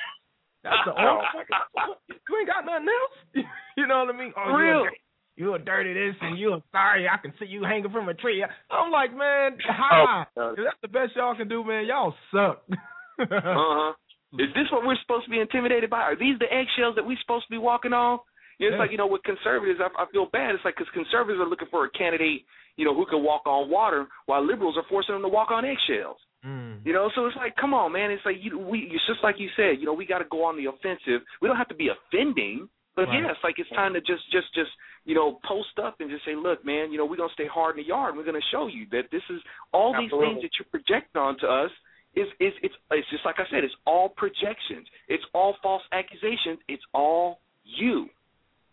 That's 0.63 0.79
the 0.87 0.95
only 0.95 1.27
fucking. 1.35 1.99
You 2.31 2.39
ain't 2.39 2.47
got 2.47 2.63
nothing 2.63 2.87
else. 2.87 3.17
you 3.77 3.87
know 3.91 4.07
what 4.07 4.15
I 4.15 4.19
mean? 4.19 4.33
Oh, 4.39 4.49
you 4.49 4.55
a 4.55 4.59
Real. 4.63 4.87
You 5.35 5.55
a 5.55 5.59
dirty 5.59 5.93
this 5.95 6.15
and 6.23 6.39
you 6.39 6.55
a 6.55 6.63
sorry. 6.71 7.09
I 7.11 7.19
can 7.19 7.35
see 7.41 7.47
you 7.51 7.65
hanging 7.65 7.91
from 7.91 8.09
a 8.09 8.15
tree. 8.15 8.45
I'm 8.71 8.93
like, 8.93 9.11
man, 9.11 9.59
ha. 9.67 10.27
Oh, 10.39 10.55
If 10.57 10.63
that's 10.63 10.79
the 10.81 10.87
best 10.89 11.17
y'all 11.17 11.35
can 11.35 11.49
do, 11.49 11.65
man. 11.65 11.87
Y'all 11.87 12.15
suck. 12.31 12.63
Uh 13.15 13.27
huh. 13.31 13.93
Is 14.41 14.51
this 14.59 14.67
what 14.73 14.85
we're 14.85 14.99
supposed 15.03 15.25
to 15.27 15.31
be 15.31 15.39
intimidated 15.39 15.89
by? 15.89 16.03
Are 16.03 16.19
these 16.19 16.37
the 16.41 16.51
eggshells 16.51 16.97
that 16.97 17.07
we're 17.07 17.17
supposed 17.23 17.47
to 17.47 17.51
be 17.55 17.59
walking 17.59 17.93
on? 17.93 18.19
You 18.59 18.69
it's 18.69 18.75
Yeah. 18.75 18.79
like 18.79 18.91
you 18.91 18.99
know, 18.99 19.07
with 19.07 19.23
conservatives, 19.25 19.81
I, 19.83 19.89
I 20.03 20.07
feel 20.13 20.27
bad. 20.27 20.55
It's 20.55 20.65
like 20.65 20.77
because 20.77 20.93
conservatives 20.93 21.41
are 21.41 21.49
looking 21.49 21.69
for 21.71 21.85
a 21.85 21.91
candidate, 21.91 22.45
you 22.77 22.85
know, 22.85 22.95
who 22.95 23.07
can 23.07 23.23
walk 23.23 23.47
on 23.47 23.71
water, 23.71 24.07
while 24.27 24.45
liberals 24.45 24.77
are 24.77 24.85
forcing 24.89 25.15
them 25.15 25.23
to 25.23 25.29
walk 25.29 25.51
on 25.51 25.65
eggshells. 25.65 26.19
Mm. 26.45 26.85
You 26.85 26.93
know, 26.93 27.11
so 27.15 27.25
it's 27.27 27.37
like, 27.37 27.57
come 27.57 27.73
on, 27.73 27.93
man. 27.93 28.11
It's 28.11 28.25
like 28.27 28.37
you, 28.41 28.59
we, 28.59 28.81
it's 28.93 29.07
just 29.07 29.23
like 29.23 29.37
you 29.39 29.49
said. 29.57 29.81
You 29.81 29.87
know, 29.87 29.95
we 29.95 30.05
got 30.07 30.19
to 30.19 30.27
go 30.31 30.45
on 30.45 30.57
the 30.57 30.69
offensive. 30.69 31.25
We 31.41 31.49
don't 31.49 31.57
have 31.57 31.69
to 31.69 31.75
be 31.75 31.89
offending, 31.89 32.69
but 32.95 33.09
Right. 33.09 33.23
yeah, 33.25 33.31
it's 33.31 33.41
like 33.43 33.57
it's 33.59 33.71
time 33.71 33.95
to 33.95 34.01
just, 34.01 34.23
just, 34.31 34.53
just, 34.55 34.71
you 35.07 35.15
know, 35.15 35.41
post 35.49 35.79
up 35.83 36.01
and 36.01 36.11
just 36.11 36.25
say, 36.25 36.35
look, 36.37 36.65
man, 36.65 36.93
you 36.93 36.99
know, 36.99 37.07
we're 37.07 37.17
gonna 37.17 37.33
stay 37.33 37.47
hard 37.49 37.77
in 37.77 37.83
the 37.83 37.89
yard. 37.89 38.11
and 38.11 38.19
We're 38.19 38.25
gonna 38.29 38.45
show 38.53 38.67
you 38.69 38.85
that 38.93 39.11
this 39.11 39.23
is 39.31 39.41
all 39.73 39.93
these 39.99 40.11
things 40.11 40.43
that 40.43 40.53
you 40.59 40.65
project 40.71 41.17
onto 41.17 41.47
us. 41.47 41.71
Is 42.15 42.29
is 42.39 42.53
it's 42.63 42.75
it's 42.93 43.11
just 43.11 43.25
like 43.25 43.41
I 43.41 43.45
said. 43.51 43.65
It's 43.65 43.75
all 43.87 44.09
projections. 44.09 44.87
It's 45.09 45.25
all 45.35 45.57
false 45.63 45.83
accusations. 45.91 46.61
It's 46.69 46.83
all 46.95 47.41
you. 47.65 48.07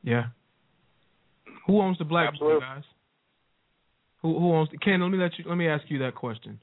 Yeah. 0.04 0.26
Who 1.68 1.80
owns 1.82 1.98
the 1.98 2.06
black 2.06 2.28
vote, 2.32 2.34
Absolutely. 2.34 2.60
guys? 2.62 2.84
Who 4.22 4.40
who 4.40 4.54
owns? 4.54 4.70
Ken, 4.84 5.02
let 5.02 5.10
me 5.10 5.18
let 5.18 5.38
you. 5.38 5.46
Let 5.48 5.56
me 5.56 5.68
ask 5.68 5.84
you 5.90 6.00
that 6.00 6.16
question. 6.16 6.60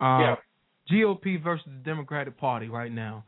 Uh, 0.00 0.18
Yeah. 0.20 0.36
GOP 0.90 1.42
versus 1.42 1.66
the 1.66 1.84
Democratic 1.84 2.38
Party 2.38 2.68
right 2.68 2.90
now, 2.90 3.24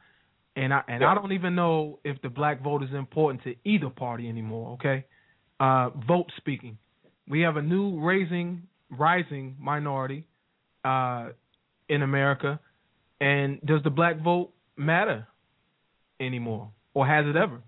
and 0.56 0.72
I 0.72 0.82
and 0.88 1.02
Yeah. 1.02 1.10
I 1.10 1.14
don't 1.14 1.32
even 1.32 1.54
know 1.54 1.98
if 2.04 2.20
the 2.22 2.30
black 2.30 2.62
vote 2.62 2.82
is 2.82 2.92
important 2.92 3.42
to 3.44 3.54
either 3.64 3.90
party 3.90 4.28
anymore. 4.28 4.72
Okay, 4.74 5.04
uh, 5.60 5.90
vote 5.90 6.30
speaking, 6.38 6.78
we 7.28 7.40
have 7.42 7.56
a 7.56 7.62
new 7.62 8.00
raising 8.00 8.62
rising 8.90 9.56
minority 9.58 10.24
uh, 10.84 11.28
in 11.88 12.02
America, 12.02 12.58
and 13.20 13.60
does 13.66 13.82
the 13.82 13.90
black 13.90 14.20
vote 14.20 14.52
matter 14.76 15.26
anymore, 16.18 16.70
or 16.94 17.06
has 17.06 17.26
it 17.26 17.36
ever? 17.36 17.60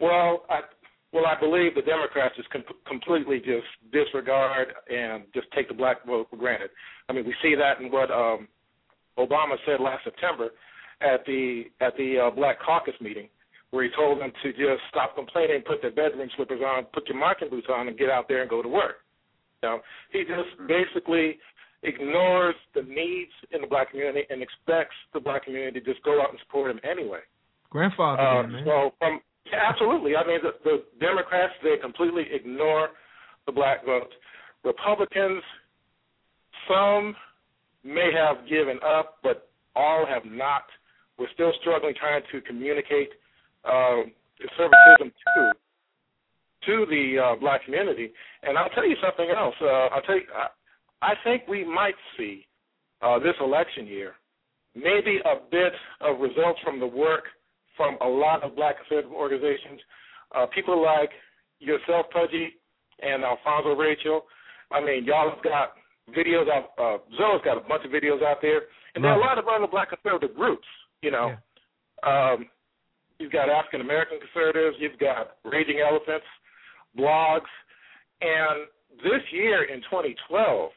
Well, 0.00 0.44
I 0.48 0.60
well 1.12 1.26
I 1.26 1.38
believe 1.38 1.74
the 1.74 1.82
Democrats 1.82 2.34
just 2.36 2.50
com- 2.50 2.64
completely 2.86 3.38
just 3.38 3.66
disregard 3.92 4.68
and 4.90 5.24
just 5.34 5.46
take 5.54 5.68
the 5.68 5.74
black 5.74 6.04
vote 6.06 6.28
for 6.30 6.36
granted. 6.36 6.70
I 7.08 7.12
mean, 7.12 7.26
we 7.26 7.34
see 7.42 7.54
that 7.54 7.80
in 7.80 7.90
what 7.92 8.10
um, 8.10 8.48
Obama 9.18 9.56
said 9.66 9.80
last 9.80 10.04
September 10.04 10.50
at 11.00 11.24
the 11.26 11.64
at 11.80 11.96
the 11.96 12.18
uh, 12.18 12.30
Black 12.30 12.58
Caucus 12.60 12.94
meeting, 13.00 13.28
where 13.70 13.84
he 13.84 13.90
told 13.96 14.20
them 14.20 14.32
to 14.42 14.52
just 14.52 14.82
stop 14.90 15.14
complaining, 15.16 15.62
put 15.66 15.82
their 15.82 15.90
bedroom 15.92 16.28
slippers 16.36 16.60
on, 16.64 16.84
put 16.92 17.08
your 17.08 17.18
marching 17.18 17.50
boots 17.50 17.68
on, 17.72 17.88
and 17.88 17.98
get 17.98 18.08
out 18.10 18.26
there 18.28 18.40
and 18.42 18.50
go 18.50 18.62
to 18.62 18.68
work. 18.68 18.96
You 19.62 19.68
know, 19.68 19.78
he 20.12 20.20
just 20.24 20.56
basically 20.66 21.38
ignores 21.82 22.54
the 22.74 22.82
needs 22.82 23.32
in 23.52 23.60
the 23.62 23.66
black 23.66 23.90
community 23.90 24.22
and 24.30 24.42
expects 24.42 24.94
the 25.12 25.20
black 25.20 25.44
community 25.44 25.80
to 25.80 25.86
just 25.92 26.02
go 26.04 26.20
out 26.20 26.30
and 26.30 26.38
support 26.46 26.70
him 26.70 26.80
anyway. 26.84 27.20
Grandfather, 27.70 28.20
Uh, 28.22 28.42
man. 28.46 28.64
so 28.64 28.92
from 28.98 29.20
yeah, 29.46 29.58
absolutely, 29.68 30.16
I 30.16 30.26
mean 30.26 30.40
the, 30.42 30.52
the 30.64 30.84
Democrats 31.00 31.52
they 31.62 31.76
completely 31.80 32.24
ignore 32.32 32.90
the 33.46 33.52
black 33.52 33.84
vote. 33.84 34.10
Republicans, 34.64 35.42
some 36.68 37.14
may 37.82 38.10
have 38.14 38.48
given 38.48 38.78
up, 38.84 39.16
but 39.22 39.48
all 39.74 40.04
have 40.06 40.24
not. 40.24 40.64
We're 41.18 41.32
still 41.34 41.52
struggling 41.60 41.94
trying 41.98 42.22
to 42.32 42.40
communicate 42.42 43.10
um, 43.64 44.12
conservatism 44.38 45.12
to 45.34 45.52
to 46.66 46.86
the 46.90 47.18
uh, 47.18 47.40
black 47.40 47.64
community. 47.64 48.12
And 48.42 48.58
I'll 48.58 48.68
tell 48.70 48.86
you 48.86 48.96
something 49.02 49.30
else. 49.30 49.54
Uh, 49.62 49.88
I'll 49.94 50.02
tell 50.02 50.16
you, 50.16 50.26
I, 50.34 51.12
I 51.12 51.14
think 51.24 51.48
we 51.48 51.64
might 51.64 51.94
see 52.18 52.46
uh, 53.00 53.18
this 53.18 53.34
election 53.40 53.86
year 53.86 54.14
maybe 54.74 55.18
a 55.24 55.40
bit 55.50 55.72
of 56.00 56.20
results 56.20 56.60
from 56.62 56.78
the 56.78 56.86
work 56.86 57.24
from 57.80 57.96
a 58.04 58.06
lot 58.06 58.44
of 58.44 58.54
black 58.54 58.76
conservative 58.76 59.16
organizations. 59.16 59.80
Uh, 60.36 60.44
people 60.52 60.84
like 60.84 61.08
yourself, 61.60 62.04
Pudgy, 62.12 62.52
and 63.00 63.24
Alfonzo 63.24 63.72
Rachel. 63.72 64.28
I 64.70 64.84
mean, 64.84 65.08
y'all 65.08 65.32
have 65.32 65.42
got 65.42 65.80
videos 66.12 66.44
out. 66.52 66.76
Uh, 66.76 67.00
Zo's 67.16 67.40
got 67.42 67.56
a 67.56 67.64
bunch 67.64 67.88
of 67.88 67.90
videos 67.90 68.22
out 68.22 68.44
there, 68.44 68.68
and 68.94 69.02
there 69.02 69.12
are 69.12 69.16
a 69.16 69.24
lot 69.24 69.38
of 69.38 69.46
other 69.48 69.66
black 69.66 69.88
conservative 69.88 70.36
groups. 70.36 70.68
You 71.00 71.10
know, 71.10 71.32
um, 72.04 72.44
you've 73.18 73.32
got 73.32 73.48
African 73.48 73.80
American 73.80 74.18
conservatives, 74.20 74.76
you've 74.78 75.00
got 75.00 75.40
Raging 75.48 75.80
Elephants, 75.80 76.28
blogs, 76.92 77.48
and 78.20 78.68
this 79.00 79.24
year 79.32 79.72
in 79.72 79.80
2012, 79.88 80.70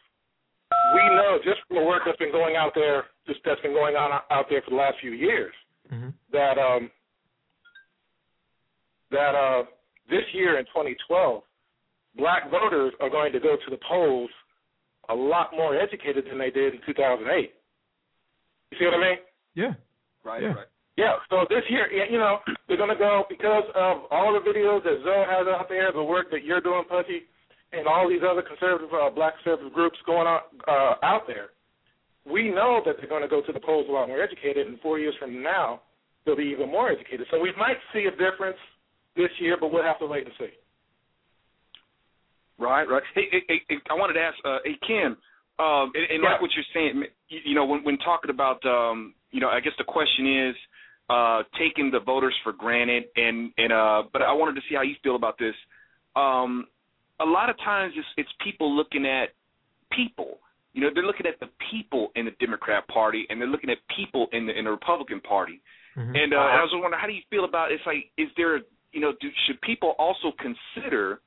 we 0.95 1.03
know 1.19 1.37
just 1.43 1.59
from 1.67 1.83
the 1.83 1.83
work 1.83 2.03
that's 2.05 2.17
been 2.17 2.31
going 2.31 2.55
out 2.55 2.71
there, 2.73 3.11
just 3.27 3.41
that's 3.43 3.59
been 3.59 3.73
going 3.73 3.95
on 3.95 4.23
out 4.31 4.45
there 4.49 4.61
for 4.63 4.71
the 4.71 4.77
last 4.77 4.95
few 5.01 5.11
years, 5.11 5.51
that 6.31 6.57
um, 6.57 6.89
that 9.11 9.35
uh, 9.35 9.63
this 10.09 10.23
year 10.33 10.57
in 10.59 10.65
2012, 10.65 11.43
black 12.17 12.49
voters 12.49 12.93
are 12.99 13.09
going 13.09 13.31
to 13.33 13.39
go 13.39 13.55
to 13.55 13.69
the 13.71 13.77
polls 13.87 14.29
a 15.09 15.15
lot 15.15 15.51
more 15.55 15.77
educated 15.77 16.25
than 16.29 16.37
they 16.37 16.49
did 16.49 16.73
in 16.73 16.79
2008. 16.85 17.53
You 18.71 18.77
see 18.79 18.85
what 18.85 18.95
I 18.95 18.99
mean? 18.99 19.17
Yeah. 19.55 19.73
Right, 20.23 20.41
Yeah. 20.41 20.49
right. 20.49 20.67
Yeah, 20.95 21.17
so 21.29 21.45
this 21.49 21.63
year, 21.69 21.91
you 21.91 22.19
know, 22.19 22.37
they're 22.67 22.77
going 22.77 22.89
to 22.89 22.95
go 22.95 23.23
because 23.27 23.63
of 23.73 24.03
all 24.11 24.31
the 24.33 24.39
videos 24.47 24.83
that 24.83 25.01
Zo 25.03 25.25
has 25.27 25.47
out 25.47 25.67
there, 25.67 25.91
the 25.91 26.03
work 26.03 26.29
that 26.31 26.43
you're 26.43 26.61
doing, 26.61 26.83
Pudgy, 26.87 27.23
and 27.71 27.87
all 27.87 28.07
these 28.07 28.21
other 28.21 28.43
conservative, 28.43 28.89
uh, 28.93 29.09
black 29.09 29.33
conservative 29.41 29.73
groups 29.73 29.97
going 30.05 30.27
on 30.27 30.41
uh, 30.67 30.93
out 31.03 31.25
there. 31.25 31.49
We 32.29 32.49
know 32.49 32.81
that 32.85 32.95
they're 32.97 33.09
going 33.09 33.21
to 33.21 33.27
go 33.27 33.41
to 33.41 33.51
the 33.51 33.59
polls 33.59 33.87
a 33.89 33.91
lot 33.91 34.07
more 34.07 34.21
educated, 34.21 34.67
and 34.67 34.79
four 34.79 34.99
years 34.99 35.13
from 35.19 35.43
now, 35.43 35.81
they'll 36.25 36.37
be 36.37 36.43
even 36.55 36.69
more 36.71 36.89
educated. 36.89 37.27
So 37.31 37.39
we 37.39 37.51
might 37.57 37.77
see 37.93 38.05
a 38.05 38.11
difference 38.11 38.57
this 39.15 39.29
year, 39.39 39.57
but 39.59 39.71
we'll 39.71 39.83
have 39.83 39.99
to 39.99 40.07
wait 40.07 40.25
and 40.25 40.33
see. 40.39 40.53
Right, 42.57 42.87
right. 42.87 43.03
Hey, 43.13 43.25
hey, 43.31 43.61
hey, 43.67 43.75
I 43.89 43.93
wanted 43.93 44.13
to 44.13 44.21
ask, 44.21 44.37
uh, 44.45 44.59
hey 44.63 44.77
Ken, 44.87 45.17
um, 45.59 45.91
and, 45.93 46.05
and 46.11 46.23
like 46.23 46.41
what 46.41 46.51
you're 46.55 46.65
saying, 46.73 47.03
you, 47.29 47.39
you 47.45 47.55
know, 47.55 47.65
when 47.65 47.83
when 47.83 47.97
talking 47.97 48.29
about, 48.29 48.63
um, 48.65 49.13
you 49.31 49.39
know, 49.39 49.49
I 49.49 49.59
guess 49.59 49.73
the 49.77 49.83
question 49.83 50.49
is 50.49 50.55
uh, 51.09 51.43
taking 51.59 51.91
the 51.91 51.99
voters 51.99 52.35
for 52.43 52.53
granted, 52.53 53.03
and 53.15 53.51
and 53.57 53.73
uh, 53.73 54.03
but 54.13 54.21
I 54.21 54.33
wanted 54.33 54.55
to 54.55 54.61
see 54.69 54.75
how 54.75 54.81
you 54.81 54.95
feel 55.03 55.15
about 55.15 55.37
this. 55.37 55.55
Um, 56.15 56.67
a 57.19 57.25
lot 57.25 57.49
of 57.49 57.57
times, 57.57 57.93
it's 57.97 58.07
it's 58.17 58.29
people 58.43 58.73
looking 58.73 59.05
at 59.05 59.29
people. 59.91 60.37
You 60.73 60.81
know, 60.81 60.89
they're 60.93 61.05
looking 61.05 61.27
at 61.27 61.39
the 61.39 61.49
people 61.71 62.11
in 62.15 62.25
the 62.25 62.31
Democrat 62.39 62.87
Party, 62.87 63.25
and 63.29 63.39
they're 63.39 63.47
looking 63.47 63.69
at 63.69 63.77
people 63.95 64.27
in 64.33 64.47
the 64.47 64.57
in 64.57 64.65
the 64.65 64.71
Republican 64.71 65.21
Party. 65.21 65.61
And 65.95 66.33
uh, 66.33 66.37
I 66.37 66.61
was 66.65 66.71
wondering, 66.73 66.99
how 66.99 67.05
do 67.05 67.13
you 67.13 67.21
feel 67.29 67.45
about? 67.45 67.71
It's 67.71 67.85
like, 67.85 68.09
is 68.17 68.27
there, 68.35 68.61
you 68.93 68.99
know, 68.99 69.13
do, 69.21 69.29
should 69.45 69.61
people 69.61 69.93
also 69.99 70.31
consider, 70.41 71.21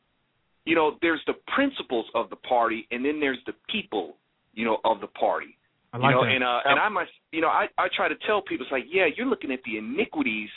you 0.64 0.74
know, 0.74 0.96
there's 1.02 1.20
the 1.28 1.34
principles 1.54 2.06
of 2.16 2.28
the 2.30 2.36
party, 2.36 2.88
and 2.90 3.04
then 3.04 3.20
there's 3.20 3.38
the 3.46 3.52
people, 3.70 4.16
you 4.54 4.64
know, 4.64 4.78
of 4.84 5.00
the 5.00 5.06
party. 5.06 5.56
I 5.92 5.98
you 5.98 6.02
like 6.02 6.14
know, 6.16 6.24
that. 6.24 6.34
and 6.34 6.42
uh, 6.42 6.60
and 6.64 6.80
I 6.80 6.88
must, 6.88 7.10
you 7.30 7.40
know, 7.40 7.48
I 7.48 7.68
I 7.78 7.86
try 7.94 8.08
to 8.08 8.16
tell 8.26 8.42
people, 8.42 8.66
it's 8.66 8.72
like, 8.72 8.86
yeah, 8.90 9.06
you're 9.16 9.26
looking 9.26 9.52
at 9.52 9.60
the 9.64 9.78
iniquities 9.78 10.50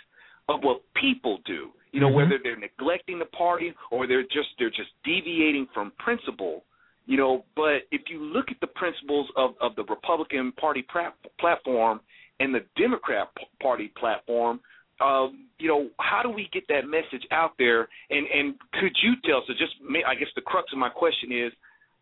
of 0.48 0.64
what 0.64 0.82
people 1.00 1.38
do. 1.46 1.70
You 1.92 2.00
know, 2.02 2.10
Mhm. 2.10 2.16
whether 2.16 2.38
they're 2.42 2.56
neglecting 2.58 3.20
the 3.20 3.26
party 3.26 3.74
or 3.92 4.08
they're 4.08 4.24
just 4.24 4.50
they're 4.58 4.72
just 4.82 4.90
deviating 5.04 5.68
from 5.74 5.92
principle. 6.00 6.64
You 7.10 7.18
know, 7.18 7.44
but 7.56 7.90
if 7.92 8.02
you 8.08 8.22
look 8.22 8.52
at 8.52 8.60
the 8.62 8.68
principles 8.68 9.28
of 9.36 9.56
of 9.60 9.76
the 9.76 9.84
Republican 9.86 10.52
Party 10.52 10.86
pra- 10.88 11.16
platform 11.40 12.02
and 12.40 12.54
the 12.54 12.60
Democrat 12.78 13.30
Party 13.60 13.92
platform, 14.00 14.60
um, 15.02 15.48
you 15.58 15.68
know, 15.68 15.90
how 16.00 16.22
do 16.22 16.30
we 16.30 16.48
get 16.54 16.68
that 16.68 16.82
message 16.86 17.26
out 17.32 17.54
there? 17.58 17.88
And 18.12 18.28
and 18.32 18.54
could 18.80 18.96
you 19.02 19.14
tell? 19.26 19.42
So, 19.48 19.54
just 19.54 19.74
I 20.06 20.14
guess 20.14 20.28
the 20.36 20.42
crux 20.42 20.72
of 20.72 20.78
my 20.78 20.90
question 20.90 21.32
is, 21.32 21.52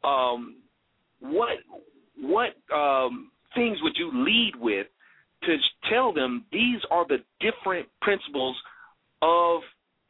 um, 0.03 0.57
what 1.21 1.59
what 2.19 2.49
um, 2.75 3.31
things 3.55 3.77
would 3.83 3.95
you 3.95 4.11
lead 4.13 4.55
with 4.59 4.87
to 5.43 5.55
tell 5.89 6.11
them 6.11 6.43
these 6.51 6.81
are 6.91 7.05
the 7.07 7.19
different 7.39 7.87
principles 8.01 8.57
of 9.21 9.61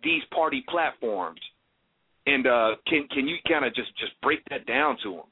these 0.04 0.24
party 0.34 0.64
platforms? 0.68 1.40
And 2.28 2.46
uh, 2.46 2.76
can 2.88 3.08
can 3.08 3.28
you 3.28 3.38
kind 3.48 3.64
of 3.64 3.74
just 3.74 3.96
just 3.98 4.12
break 4.22 4.44
that 4.50 4.68
down 4.68 4.98
to 5.04 5.12
them? 5.12 5.30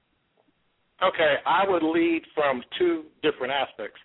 Okay, 1.03 1.35
I 1.45 1.67
would 1.67 1.84
lead 1.84 2.22
from 2.34 2.63
two 2.80 3.03
different 3.22 3.51
aspects. 3.51 3.99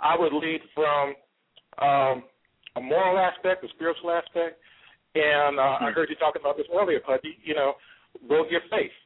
I 0.00 0.16
would 0.18 0.32
lead 0.32 0.60
from 0.74 1.14
um, 1.84 2.24
a 2.76 2.80
moral 2.80 3.18
aspect, 3.18 3.62
a 3.62 3.68
spiritual 3.76 4.10
aspect, 4.10 4.56
and 5.14 5.60
uh, 5.60 5.84
I 5.84 5.92
heard 5.94 6.08
you 6.08 6.16
talking 6.16 6.40
about 6.40 6.56
this 6.56 6.66
earlier, 6.72 7.00
Pudgy. 7.00 7.36
You 7.44 7.54
know, 7.54 7.74
build 8.26 8.50
your 8.50 8.62
faith. 8.70 8.96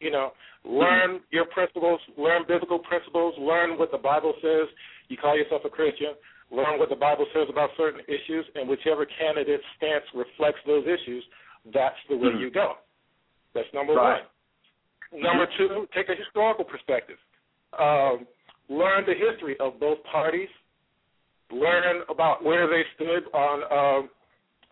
You 0.00 0.10
know, 0.10 0.32
learn 0.64 1.20
your 1.30 1.46
principles, 1.46 2.00
learn 2.18 2.42
biblical 2.48 2.80
principles, 2.80 3.34
learn 3.38 3.78
what 3.78 3.92
the 3.92 4.02
Bible 4.02 4.34
says. 4.42 4.66
You 5.08 5.16
call 5.16 5.38
yourself 5.38 5.62
a 5.64 5.70
Christian. 5.70 6.18
Learn 6.50 6.78
what 6.78 6.88
the 6.88 6.98
Bible 6.98 7.26
says 7.32 7.46
about 7.48 7.70
certain 7.76 8.00
issues, 8.06 8.44
and 8.54 8.68
whichever 8.68 9.06
candidate's 9.06 9.64
stance 9.76 10.04
reflects 10.14 10.60
those 10.66 10.84
issues, 10.84 11.24
that's 11.72 11.96
the 12.08 12.16
way 12.16 12.30
you 12.38 12.50
go. 12.50 12.74
That's 13.54 13.68
number 13.72 13.94
Right. 13.94 14.22
one. 15.12 15.22
Number 15.22 15.46
two, 15.56 15.86
take 15.94 16.08
a 16.08 16.14
historical 16.14 16.64
perspective. 16.64 17.18
Um, 17.78 18.26
learn 18.68 19.04
the 19.06 19.14
history 19.14 19.56
of 19.60 19.78
both 19.78 20.02
parties. 20.04 20.48
Learn 21.50 22.02
about 22.08 22.42
where 22.42 22.66
they 22.66 22.82
stood 22.96 23.24
on 23.32 23.62
um, 23.70 24.10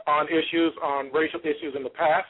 on 0.07 0.27
issues, 0.29 0.73
on 0.83 1.13
racial 1.13 1.39
issues 1.41 1.75
in 1.77 1.85
the 1.85 1.91
past, 1.91 2.27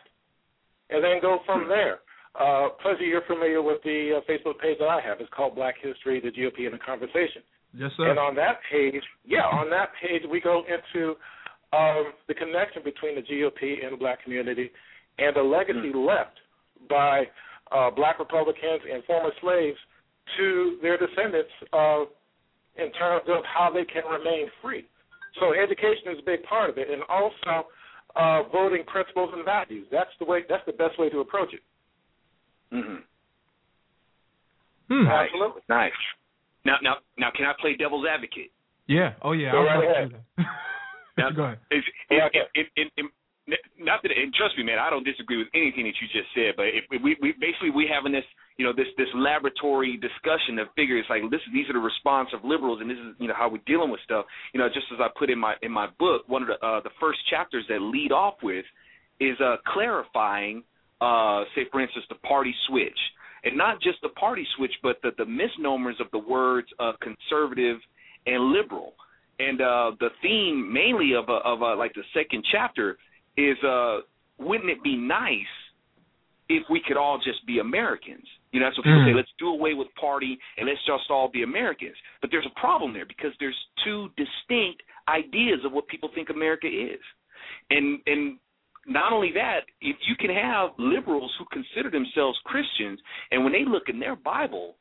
and 0.90 1.02
then 1.02 1.20
go 1.22 1.38
from 1.46 1.68
there. 1.68 2.00
Uh, 2.38 2.68
Pudgy, 2.82 3.04
you're 3.04 3.22
familiar 3.26 3.62
with 3.62 3.82
the 3.82 4.18
uh, 4.18 4.20
Facebook 4.30 4.58
page 4.58 4.78
that 4.78 4.88
I 4.88 5.00
have. 5.00 5.20
It's 5.20 5.30
called 5.34 5.54
Black 5.54 5.76
History, 5.80 6.20
the 6.20 6.28
GOP, 6.30 6.64
and 6.66 6.74
the 6.74 6.78
Conversation. 6.78 7.42
Yes, 7.74 7.90
sir. 7.96 8.10
And 8.10 8.18
on 8.18 8.34
that 8.36 8.58
page, 8.70 9.02
yeah, 9.24 9.44
on 9.44 9.70
that 9.70 9.90
page 10.00 10.22
we 10.30 10.40
go 10.40 10.64
into 10.68 11.14
um, 11.72 12.12
the 12.28 12.34
connection 12.34 12.82
between 12.84 13.14
the 13.14 13.22
GOP 13.22 13.84
and 13.84 13.94
the 13.94 13.96
black 13.96 14.22
community 14.22 14.70
and 15.18 15.34
the 15.36 15.42
legacy 15.42 15.92
left 15.94 16.36
by 16.88 17.24
uh, 17.70 17.90
black 17.90 18.18
Republicans 18.18 18.80
and 18.90 19.02
former 19.04 19.30
slaves 19.40 19.78
to 20.36 20.78
their 20.82 20.98
descendants 20.98 21.50
uh, 21.72 22.04
in 22.76 22.92
terms 22.92 23.24
of 23.28 23.42
how 23.44 23.70
they 23.72 23.84
can 23.84 24.04
remain 24.10 24.46
free. 24.60 24.84
So 25.40 25.52
education 25.54 26.12
is 26.12 26.18
a 26.20 26.24
big 26.24 26.42
part 26.44 26.70
of 26.70 26.78
it, 26.78 26.88
and 26.90 27.02
also 27.08 27.68
uh, 28.16 28.42
voting 28.52 28.84
principles 28.84 29.30
and 29.32 29.44
values. 29.44 29.86
That's 29.90 30.10
the 30.18 30.26
way. 30.26 30.40
That's 30.48 30.64
the 30.66 30.72
best 30.72 30.98
way 30.98 31.08
to 31.08 31.20
approach 31.20 31.54
it. 31.54 31.60
Mm-hmm. 32.74 32.96
Hmm. 34.88 35.04
Nice. 35.04 35.28
Absolutely. 35.32 35.62
Nice. 35.68 35.92
Now, 36.64 36.76
now, 36.82 36.94
now, 37.18 37.30
can 37.34 37.46
I 37.46 37.52
play 37.60 37.76
devil's 37.76 38.04
advocate? 38.06 38.52
Yeah. 38.86 39.14
Oh 39.22 39.32
yeah. 39.32 39.52
Go 39.52 39.62
right 39.64 39.84
ahead. 39.84 40.22
Now, 41.18 41.30
Go 41.30 41.44
ahead. 41.44 41.58
If, 41.70 41.84
if, 42.10 42.22
if, 42.32 42.46
if, 42.54 42.66
if, 42.76 42.88
if, 42.96 43.06
not 43.78 44.02
that, 44.02 44.12
and 44.14 44.32
trust 44.34 44.56
me, 44.56 44.62
man, 44.62 44.78
I 44.78 44.88
don't 44.88 45.04
disagree 45.04 45.36
with 45.36 45.50
anything 45.54 45.84
that 45.84 45.98
you 45.98 46.06
just 46.14 46.30
said. 46.34 46.54
But 46.56 46.70
if 46.70 46.84
we, 46.90 47.16
we 47.20 47.34
basically 47.40 47.70
we 47.74 47.90
having 47.90 48.12
this, 48.12 48.24
you 48.56 48.64
know, 48.64 48.72
this 48.72 48.86
this 48.96 49.10
laboratory 49.14 49.98
discussion 49.98 50.58
of 50.62 50.68
figures 50.76 51.04
like 51.10 51.22
this. 51.30 51.40
These 51.52 51.68
are 51.68 51.74
the 51.74 51.82
response 51.82 52.30
of 52.32 52.44
liberals, 52.44 52.78
and 52.80 52.88
this 52.88 52.98
is 52.98 53.18
you 53.18 53.26
know 53.26 53.34
how 53.36 53.50
we're 53.50 53.66
dealing 53.66 53.90
with 53.90 54.00
stuff. 54.04 54.26
You 54.54 54.60
know, 54.60 54.68
just 54.68 54.86
as 54.94 55.00
I 55.00 55.08
put 55.18 55.28
in 55.28 55.38
my 55.38 55.54
in 55.62 55.72
my 55.72 55.88
book, 55.98 56.22
one 56.28 56.42
of 56.42 56.48
the 56.48 56.58
uh, 56.64 56.80
the 56.86 56.94
first 57.00 57.18
chapters 57.30 57.64
that 57.68 57.82
lead 57.82 58.12
off 58.12 58.34
with 58.42 58.64
is 59.18 59.34
uh, 59.42 59.56
clarifying, 59.66 60.62
uh, 61.00 61.42
say 61.54 61.66
for 61.72 61.80
instance, 61.80 62.06
the 62.08 62.22
party 62.22 62.54
switch, 62.68 62.98
and 63.42 63.56
not 63.56 63.82
just 63.82 63.98
the 64.02 64.14
party 64.14 64.46
switch, 64.56 64.72
but 64.82 65.02
the 65.02 65.10
the 65.18 65.26
misnomers 65.26 65.96
of 65.98 66.06
the 66.12 66.18
words 66.18 66.68
uh, 66.78 66.92
conservative 67.02 67.78
and 68.26 68.52
liberal. 68.52 68.94
And 69.38 69.60
uh, 69.60 69.92
the 69.98 70.10
theme 70.20 70.72
mainly 70.72 71.14
of 71.14 71.28
uh, 71.28 71.40
of 71.44 71.62
uh, 71.62 71.76
like 71.76 71.94
the 71.94 72.04
second 72.14 72.44
chapter 72.52 72.98
is 73.36 73.56
uh, 73.64 73.98
wouldn't 74.38 74.70
it 74.70 74.82
be 74.82 74.96
nice 74.96 75.54
if 76.48 76.62
we 76.70 76.80
could 76.86 76.96
all 76.96 77.18
just 77.18 77.44
be 77.46 77.58
Americans? 77.58 78.26
You 78.52 78.60
know, 78.60 78.66
that's 78.66 78.76
what 78.76 78.84
people 78.84 79.00
Mm. 79.00 79.12
say. 79.12 79.14
Let's 79.14 79.32
do 79.38 79.48
away 79.48 79.72
with 79.74 79.88
party 79.98 80.38
and 80.58 80.68
let's 80.68 80.84
just 80.86 81.10
all 81.10 81.28
be 81.28 81.42
Americans. 81.42 81.96
But 82.20 82.30
there's 82.30 82.46
a 82.46 82.60
problem 82.60 82.92
there 82.92 83.06
because 83.06 83.32
there's 83.40 83.58
two 83.84 84.10
distinct 84.16 84.82
ideas 85.08 85.60
of 85.64 85.72
what 85.72 85.88
people 85.88 86.10
think 86.14 86.28
America 86.30 86.68
is, 86.68 87.00
and 87.70 88.00
and 88.06 88.38
not 88.86 89.12
only 89.12 89.32
that, 89.32 89.60
if 89.80 89.96
you 90.08 90.16
can 90.16 90.30
have 90.30 90.70
liberals 90.76 91.32
who 91.38 91.44
consider 91.52 91.88
themselves 91.90 92.38
Christians, 92.44 93.00
and 93.30 93.44
when 93.44 93.52
they 93.52 93.64
look 93.64 93.88
in 93.88 93.98
their 94.00 94.16
Bible, 94.16 94.74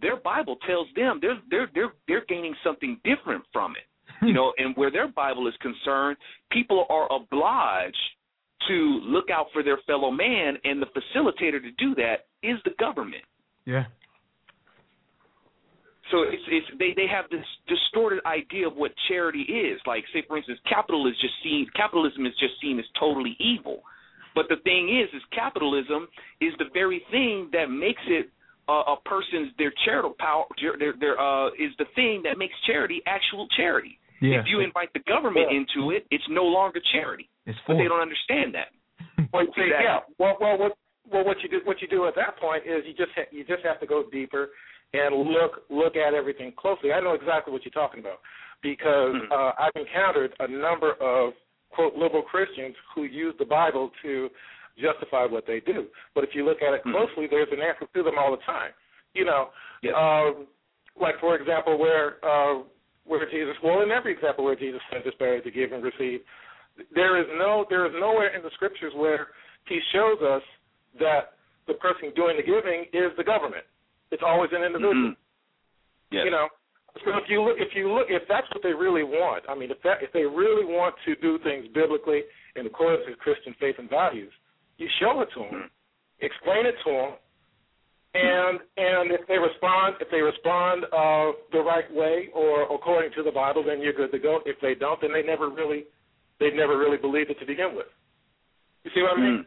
their 0.00 0.16
Bible 0.16 0.56
tells 0.66 0.88
them 0.94 1.18
they're 1.20 1.38
they're 1.50 1.68
they're 1.74 1.92
they're 2.08 2.24
gaining 2.28 2.54
something 2.64 3.00
different 3.04 3.44
from 3.52 3.72
it. 3.72 4.26
You 4.26 4.32
know, 4.32 4.52
and 4.58 4.74
where 4.76 4.90
their 4.90 5.08
Bible 5.08 5.46
is 5.48 5.54
concerned, 5.60 6.16
people 6.50 6.86
are 6.88 7.10
obliged 7.12 7.96
to 8.68 8.74
look 9.04 9.30
out 9.30 9.46
for 9.52 9.62
their 9.62 9.78
fellow 9.86 10.10
man, 10.10 10.56
and 10.64 10.82
the 10.82 10.86
facilitator 10.86 11.60
to 11.62 11.70
do 11.78 11.94
that 11.96 12.26
is 12.42 12.58
the 12.64 12.72
government. 12.78 13.24
Yeah. 13.64 13.84
So 16.10 16.22
it's 16.22 16.42
it's 16.46 16.66
they 16.78 16.94
they 16.94 17.08
have 17.08 17.28
this 17.30 17.44
distorted 17.66 18.20
idea 18.26 18.68
of 18.68 18.76
what 18.76 18.92
charity 19.08 19.42
is. 19.42 19.80
Like 19.86 20.04
say 20.12 20.22
for 20.26 20.36
instance, 20.36 20.58
capital 20.68 21.06
is 21.08 21.14
just 21.20 21.34
seen 21.42 21.66
capitalism 21.74 22.26
is 22.26 22.32
just 22.38 22.54
seen 22.60 22.78
as 22.78 22.84
totally 22.98 23.36
evil. 23.40 23.82
But 24.34 24.46
the 24.48 24.56
thing 24.64 25.00
is, 25.00 25.08
is 25.16 25.22
capitalism 25.32 26.06
is 26.40 26.52
the 26.58 26.66
very 26.74 27.02
thing 27.10 27.48
that 27.52 27.70
makes 27.70 28.02
it 28.06 28.30
uh, 28.68 28.94
a 28.94 28.96
person's 29.04 29.52
their 29.58 29.72
charitable 29.84 30.16
power. 30.18 30.44
Their 30.78 30.94
their 30.98 31.20
uh, 31.20 31.48
is 31.58 31.72
the 31.78 31.86
thing 31.94 32.22
that 32.24 32.38
makes 32.38 32.54
charity 32.66 33.02
actual 33.06 33.46
charity. 33.56 33.98
Yeah. 34.20 34.40
If 34.40 34.46
you 34.48 34.60
invite 34.60 34.92
the 34.94 35.00
government 35.06 35.48
into 35.52 35.90
it, 35.90 36.06
it's 36.10 36.24
no 36.30 36.44
longer 36.44 36.80
charity. 36.92 37.28
It's 37.44 37.58
But 37.66 37.74
they 37.76 37.84
don't 37.84 38.00
understand 38.00 38.54
that. 38.54 38.68
Well, 39.32 39.44
see, 39.56 39.62
Exactly. 39.62 39.84
yeah. 39.84 39.98
Well, 40.18 40.36
well, 40.40 40.56
what 40.58 40.72
well 41.12 41.24
what 41.24 41.36
you 41.42 41.48
do 41.48 41.60
what 41.64 41.80
you 41.82 41.88
do 41.88 42.06
at 42.06 42.14
that 42.16 42.38
point 42.40 42.62
is 42.66 42.84
you 42.86 42.94
just 42.94 43.10
ha- 43.16 43.28
you 43.30 43.44
just 43.44 43.62
have 43.64 43.78
to 43.80 43.86
go 43.86 44.04
deeper 44.12 44.48
and 44.94 45.14
look 45.14 45.62
look 45.68 45.96
at 45.96 46.14
everything 46.14 46.52
closely. 46.56 46.92
I 46.92 47.00
know 47.00 47.12
exactly 47.14 47.52
what 47.52 47.64
you're 47.64 47.72
talking 47.72 48.00
about 48.00 48.20
because 48.62 49.14
Mm-hmm. 49.14 49.32
uh, 49.32 49.52
I've 49.58 49.76
encountered 49.76 50.32
a 50.40 50.48
number 50.48 50.92
of 51.00 51.32
quote 51.70 51.94
liberal 51.94 52.22
Christians 52.22 52.74
who 52.94 53.04
use 53.04 53.34
the 53.38 53.44
Bible 53.44 53.90
to 54.02 54.28
justify 54.78 55.24
what 55.26 55.46
they 55.46 55.60
do. 55.60 55.86
But 56.14 56.24
if 56.24 56.30
you 56.34 56.44
look 56.44 56.62
at 56.62 56.74
it 56.74 56.80
Mm-hmm. 56.84 56.92
closely, 56.92 57.26
there's 57.30 57.48
an 57.52 57.60
answer 57.60 57.86
to 57.92 58.02
them 58.02 58.18
all 58.18 58.30
the 58.30 58.42
time. 58.44 58.70
You 59.14 59.24
know, 59.24 59.48
um, 59.96 60.46
like 61.00 61.18
for 61.20 61.36
example, 61.36 61.78
where 61.78 62.22
uh, 62.24 62.62
where 63.04 63.24
Jesus, 63.30 63.56
well, 63.64 63.82
in 63.82 63.90
every 63.90 64.12
example 64.12 64.44
where 64.44 64.56
Jesus 64.56 64.80
said, 64.90 65.02
"It's 65.04 65.16
better 65.16 65.40
to 65.40 65.50
give 65.50 65.72
and 65.72 65.82
receive," 65.82 66.20
there 66.94 67.18
is 67.20 67.26
no 67.38 67.64
there 67.70 67.86
is 67.86 67.92
nowhere 67.98 68.36
in 68.36 68.42
the 68.42 68.50
scriptures 68.54 68.92
where 68.94 69.28
he 69.68 69.80
shows 69.92 70.20
us 70.20 70.42
that 71.00 71.36
the 71.66 71.74
person 71.74 72.12
doing 72.14 72.36
the 72.36 72.42
giving 72.42 72.84
is 72.92 73.10
the 73.16 73.24
government. 73.24 73.64
It's 74.10 74.22
always 74.24 74.50
an 74.52 74.62
individual. 74.62 75.14
Yes. 76.12 76.22
You 76.24 76.30
know, 76.30 76.48
so 77.04 77.10
if 77.16 77.28
you 77.28 77.42
look, 77.42 77.56
if 77.58 77.74
you 77.74 77.92
look, 77.92 78.06
if 78.08 78.22
that's 78.28 78.46
what 78.54 78.62
they 78.62 78.72
really 78.72 79.02
want, 79.02 79.44
I 79.48 79.54
mean, 79.54 79.70
if 79.70 79.82
that 79.82 80.02
if 80.02 80.12
they 80.12 80.24
really 80.24 80.64
want 80.64 80.94
to 81.04 81.16
do 81.16 81.38
things 81.42 81.66
biblically 81.74 82.22
in 82.54 82.66
accordance 82.66 83.04
with 83.08 83.18
Christian 83.18 83.54
faith 83.58 83.76
and 83.78 83.90
values, 83.90 84.32
you 84.78 84.88
show 85.00 85.20
it 85.20 85.28
to 85.34 85.40
them, 85.40 85.70
explain 86.20 86.66
it 86.66 86.74
to 86.84 86.90
them, 86.90 87.12
and 88.14 88.60
and 88.76 89.12
if 89.12 89.26
they 89.28 89.38
respond, 89.38 89.96
if 90.00 90.08
they 90.10 90.20
respond 90.20 90.84
uh, 90.84 91.32
the 91.52 91.60
right 91.60 91.92
way 91.92 92.28
or 92.34 92.62
according 92.74 93.12
to 93.16 93.22
the 93.22 93.30
Bible, 93.32 93.62
then 93.66 93.80
you're 93.80 93.92
good 93.92 94.12
to 94.12 94.18
go. 94.18 94.40
If 94.46 94.56
they 94.60 94.74
don't, 94.74 95.00
then 95.00 95.12
they 95.12 95.22
never 95.22 95.50
really 95.50 95.84
they 96.40 96.50
never 96.50 96.78
really 96.78 96.96
believed 96.98 97.30
it 97.30 97.38
to 97.40 97.46
begin 97.46 97.74
with. 97.74 97.86
You 98.84 98.90
see 98.94 99.02
what 99.02 99.18
I 99.18 99.20
mean? 99.20 99.46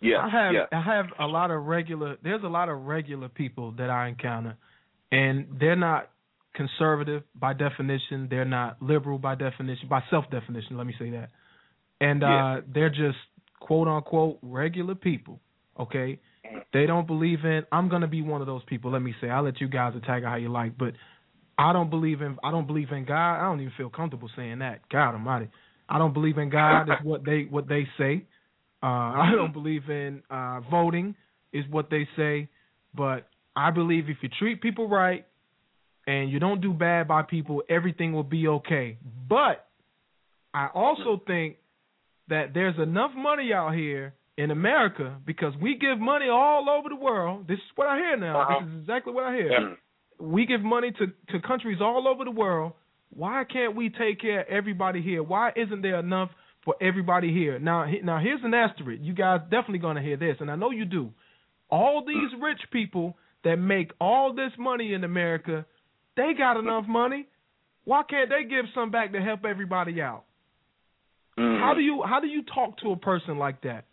Yeah. 0.00 0.18
I 0.18 0.28
have 0.28 0.52
yeah. 0.54 0.64
I 0.72 0.82
have 0.82 1.06
a 1.18 1.26
lot 1.26 1.50
of 1.50 1.64
regular 1.64 2.16
there's 2.22 2.42
a 2.44 2.48
lot 2.48 2.68
of 2.68 2.84
regular 2.86 3.28
people 3.28 3.72
that 3.78 3.90
I 3.90 4.08
encounter 4.08 4.56
and 5.10 5.46
they're 5.58 5.76
not 5.76 6.10
conservative 6.54 7.22
by 7.34 7.52
definition, 7.52 8.26
they're 8.28 8.44
not 8.44 8.82
liberal 8.82 9.18
by 9.18 9.34
definition, 9.34 9.88
by 9.88 10.02
self 10.10 10.28
definition, 10.30 10.76
let 10.76 10.86
me 10.86 10.94
say 10.98 11.10
that. 11.10 11.30
And 12.00 12.22
Yeah. 12.22 12.44
uh 12.44 12.60
they're 12.72 12.90
just 12.90 13.18
quote 13.60 13.88
unquote 13.88 14.38
regular 14.42 14.94
people. 14.94 15.40
Okay? 15.78 16.18
They 16.72 16.86
don't 16.86 17.06
believe 17.06 17.44
in 17.44 17.62
I'm 17.72 17.88
gonna 17.88 18.08
be 18.08 18.22
one 18.22 18.40
of 18.40 18.46
those 18.46 18.62
people, 18.66 18.90
let 18.90 19.02
me 19.02 19.14
say. 19.20 19.28
I'll 19.28 19.42
let 19.42 19.60
you 19.60 19.68
guys 19.68 19.94
attack 19.96 20.22
it 20.22 20.26
how 20.26 20.36
you 20.36 20.48
like, 20.48 20.76
but 20.78 20.94
I 21.58 21.72
don't 21.72 21.90
believe 21.90 22.22
in 22.22 22.38
I 22.42 22.50
don't 22.50 22.66
believe 22.66 22.90
in 22.92 23.04
God. 23.04 23.36
I 23.36 23.42
don't 23.42 23.60
even 23.60 23.72
feel 23.76 23.90
comfortable 23.90 24.30
saying 24.36 24.60
that. 24.60 24.88
God 24.90 25.12
almighty. 25.12 25.48
I 25.88 25.98
don't 25.98 26.14
believe 26.14 26.38
in 26.38 26.50
God. 26.50 26.84
Is 26.84 26.96
what 27.02 27.24
they 27.24 27.46
what 27.50 27.68
they 27.68 27.86
say. 27.98 28.24
Uh, 28.82 28.86
I 28.86 29.32
don't 29.34 29.52
believe 29.52 29.88
in 29.88 30.22
uh, 30.30 30.60
voting. 30.70 31.14
Is 31.52 31.64
what 31.70 31.90
they 31.90 32.06
say. 32.16 32.48
But 32.94 33.28
I 33.56 33.70
believe 33.70 34.08
if 34.08 34.18
you 34.22 34.28
treat 34.38 34.62
people 34.62 34.88
right 34.88 35.26
and 36.06 36.30
you 36.30 36.38
don't 36.38 36.60
do 36.60 36.72
bad 36.72 37.08
by 37.08 37.22
people, 37.22 37.62
everything 37.68 38.12
will 38.12 38.22
be 38.22 38.48
okay. 38.48 38.98
But 39.28 39.66
I 40.54 40.68
also 40.74 41.20
think 41.26 41.56
that 42.28 42.54
there's 42.54 42.78
enough 42.78 43.12
money 43.16 43.52
out 43.52 43.74
here 43.74 44.14
in 44.36 44.50
America 44.50 45.16
because 45.26 45.52
we 45.60 45.76
give 45.76 45.98
money 45.98 46.26
all 46.30 46.68
over 46.70 46.88
the 46.88 46.96
world. 46.96 47.48
This 47.48 47.56
is 47.56 47.70
what 47.74 47.88
I 47.88 47.96
hear 47.96 48.16
now. 48.16 48.40
Uh-huh. 48.40 48.64
This 48.64 48.72
is 48.72 48.80
exactly 48.80 49.12
what 49.12 49.24
I 49.24 49.34
hear. 49.34 49.50
Yeah. 49.50 49.74
We 50.20 50.46
give 50.46 50.62
money 50.62 50.92
to 50.92 51.06
to 51.32 51.46
countries 51.46 51.78
all 51.80 52.08
over 52.08 52.24
the 52.24 52.30
world. 52.30 52.72
Why 53.10 53.44
can't 53.50 53.74
we 53.74 53.90
take 53.90 54.20
care 54.20 54.40
of 54.40 54.48
everybody 54.48 55.02
here? 55.02 55.22
Why 55.22 55.52
isn't 55.56 55.82
there 55.82 55.98
enough 55.98 56.30
for 56.64 56.74
everybody 56.80 57.32
here? 57.32 57.58
Now, 57.58 57.86
now 58.04 58.18
here's 58.18 58.40
an 58.44 58.54
asterisk. 58.54 59.00
You 59.02 59.14
guys 59.14 59.40
definitely 59.44 59.78
gonna 59.78 60.02
hear 60.02 60.16
this, 60.16 60.36
and 60.40 60.50
I 60.50 60.56
know 60.56 60.70
you 60.70 60.84
do. 60.84 61.10
All 61.70 62.04
these 62.06 62.40
rich 62.40 62.60
people 62.72 63.16
that 63.44 63.56
make 63.56 63.92
all 64.00 64.34
this 64.34 64.52
money 64.58 64.92
in 64.92 65.04
America, 65.04 65.64
they 66.16 66.32
got 66.36 66.58
enough 66.58 66.84
money. 66.86 67.26
Why 67.84 68.02
can't 68.08 68.28
they 68.28 68.44
give 68.48 68.66
some 68.74 68.90
back 68.90 69.12
to 69.12 69.20
help 69.20 69.44
everybody 69.44 70.00
out? 70.02 70.24
Mm-hmm. 71.38 71.62
How 71.62 71.72
do 71.74 71.80
you 71.80 72.02
how 72.06 72.18
do 72.20 72.26
you 72.26 72.42
talk 72.42 72.78
to 72.82 72.90
a 72.90 72.96
person 72.96 73.38
like 73.38 73.62
that? 73.62 73.84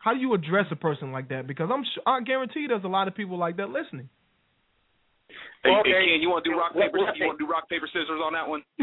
How 0.00 0.14
do 0.14 0.20
you 0.20 0.32
address 0.32 0.66
a 0.70 0.76
person 0.76 1.12
like 1.12 1.28
that? 1.28 1.46
Because 1.46 1.68
I'm 1.72 1.84
su 1.84 2.00
I 2.06 2.20
guarantee 2.22 2.66
there's 2.68 2.84
a 2.84 2.88
lot 2.88 3.08
of 3.08 3.14
people 3.14 3.36
like 3.36 3.56
that 3.58 3.68
listening. 3.68 4.08
Hey, 5.62 5.70
Okay. 5.74 5.90
hey, 5.90 6.06
Ken, 6.16 6.22
you 6.22 6.30
want 6.30 6.44
to 6.44 6.50
do 6.50 6.56
rock 6.56 6.72
paper? 6.72 6.98
what- 6.98 7.16
You 7.16 7.26
want 7.26 7.38
to 7.38 7.44
do 7.44 7.50
rock 7.50 7.68
paper 7.68 7.86
scissors 7.92 8.20
on 8.24 8.32
that 8.32 8.48
one? 8.48 8.62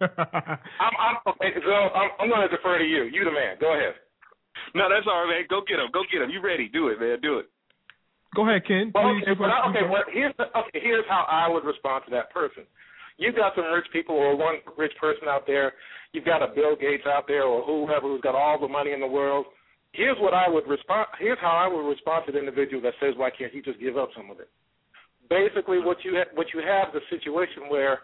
I'm, 0.00 0.94
I'm 0.96 1.16
okay. 1.28 1.52
So 1.64 1.72
I'm, 1.72 2.10
I'm 2.20 2.28
going 2.28 2.44
to 2.44 2.52
defer 2.54 2.78
to 2.78 2.84
you. 2.84 3.04
You 3.04 3.24
the 3.24 3.32
man. 3.32 3.56
Go 3.60 3.72
ahead. 3.72 3.94
No, 4.74 4.88
that's 4.88 5.06
all 5.06 5.24
right, 5.24 5.40
man. 5.40 5.44
Go 5.48 5.60
get 5.66 5.78
him. 5.78 5.88
Go 5.92 6.02
get 6.10 6.20
him. 6.22 6.30
You 6.30 6.40
ready? 6.40 6.68
Do 6.68 6.88
it, 6.88 6.98
man. 7.00 7.20
Do 7.20 7.38
it. 7.38 7.46
Go 8.34 8.48
ahead, 8.48 8.66
Ken. 8.66 8.90
Well, 8.94 9.14
okay, 9.22 9.34
but 9.38 9.46
I, 9.48 9.70
okay, 9.70 9.86
well, 9.88 10.02
here's 10.10 10.34
the, 10.36 10.50
okay, 10.50 10.80
here's 10.82 11.04
how 11.08 11.24
I 11.30 11.46
would 11.48 11.62
respond 11.64 12.02
to 12.06 12.10
that 12.12 12.32
person. 12.34 12.64
You've 13.16 13.36
got 13.36 13.54
some 13.54 13.66
rich 13.70 13.86
people 13.92 14.16
or 14.16 14.34
one 14.34 14.56
rich 14.76 14.92
person 15.00 15.28
out 15.28 15.46
there. 15.46 15.72
You've 16.14 16.24
got 16.24 16.42
a 16.42 16.54
Bill 16.54 16.76
Gates 16.78 17.02
out 17.10 17.26
there 17.26 17.42
or 17.42 17.66
whoever 17.66 18.06
who's 18.06 18.22
got 18.22 18.36
all 18.36 18.56
the 18.58 18.68
money 18.68 18.92
in 18.92 19.00
the 19.00 19.06
world. 19.06 19.46
Here's 19.90 20.16
what 20.20 20.32
I 20.32 20.48
would 20.48 20.66
respond. 20.68 21.08
Here's 21.18 21.38
how 21.40 21.50
I 21.50 21.66
would 21.66 21.82
respond 21.88 22.24
to 22.26 22.32
the 22.32 22.38
individual 22.38 22.80
that 22.82 22.94
says, 23.00 23.14
"Why 23.16 23.30
can't 23.30 23.52
he 23.52 23.60
just 23.60 23.80
give 23.80 23.98
up 23.98 24.10
some 24.16 24.30
of 24.30 24.38
it?" 24.38 24.48
Basically, 25.28 25.80
what 25.80 26.04
you 26.04 26.14
ha- 26.16 26.30
what 26.34 26.54
you 26.54 26.60
have 26.60 26.94
is 26.94 27.02
a 27.02 27.08
situation 27.10 27.68
where 27.68 28.02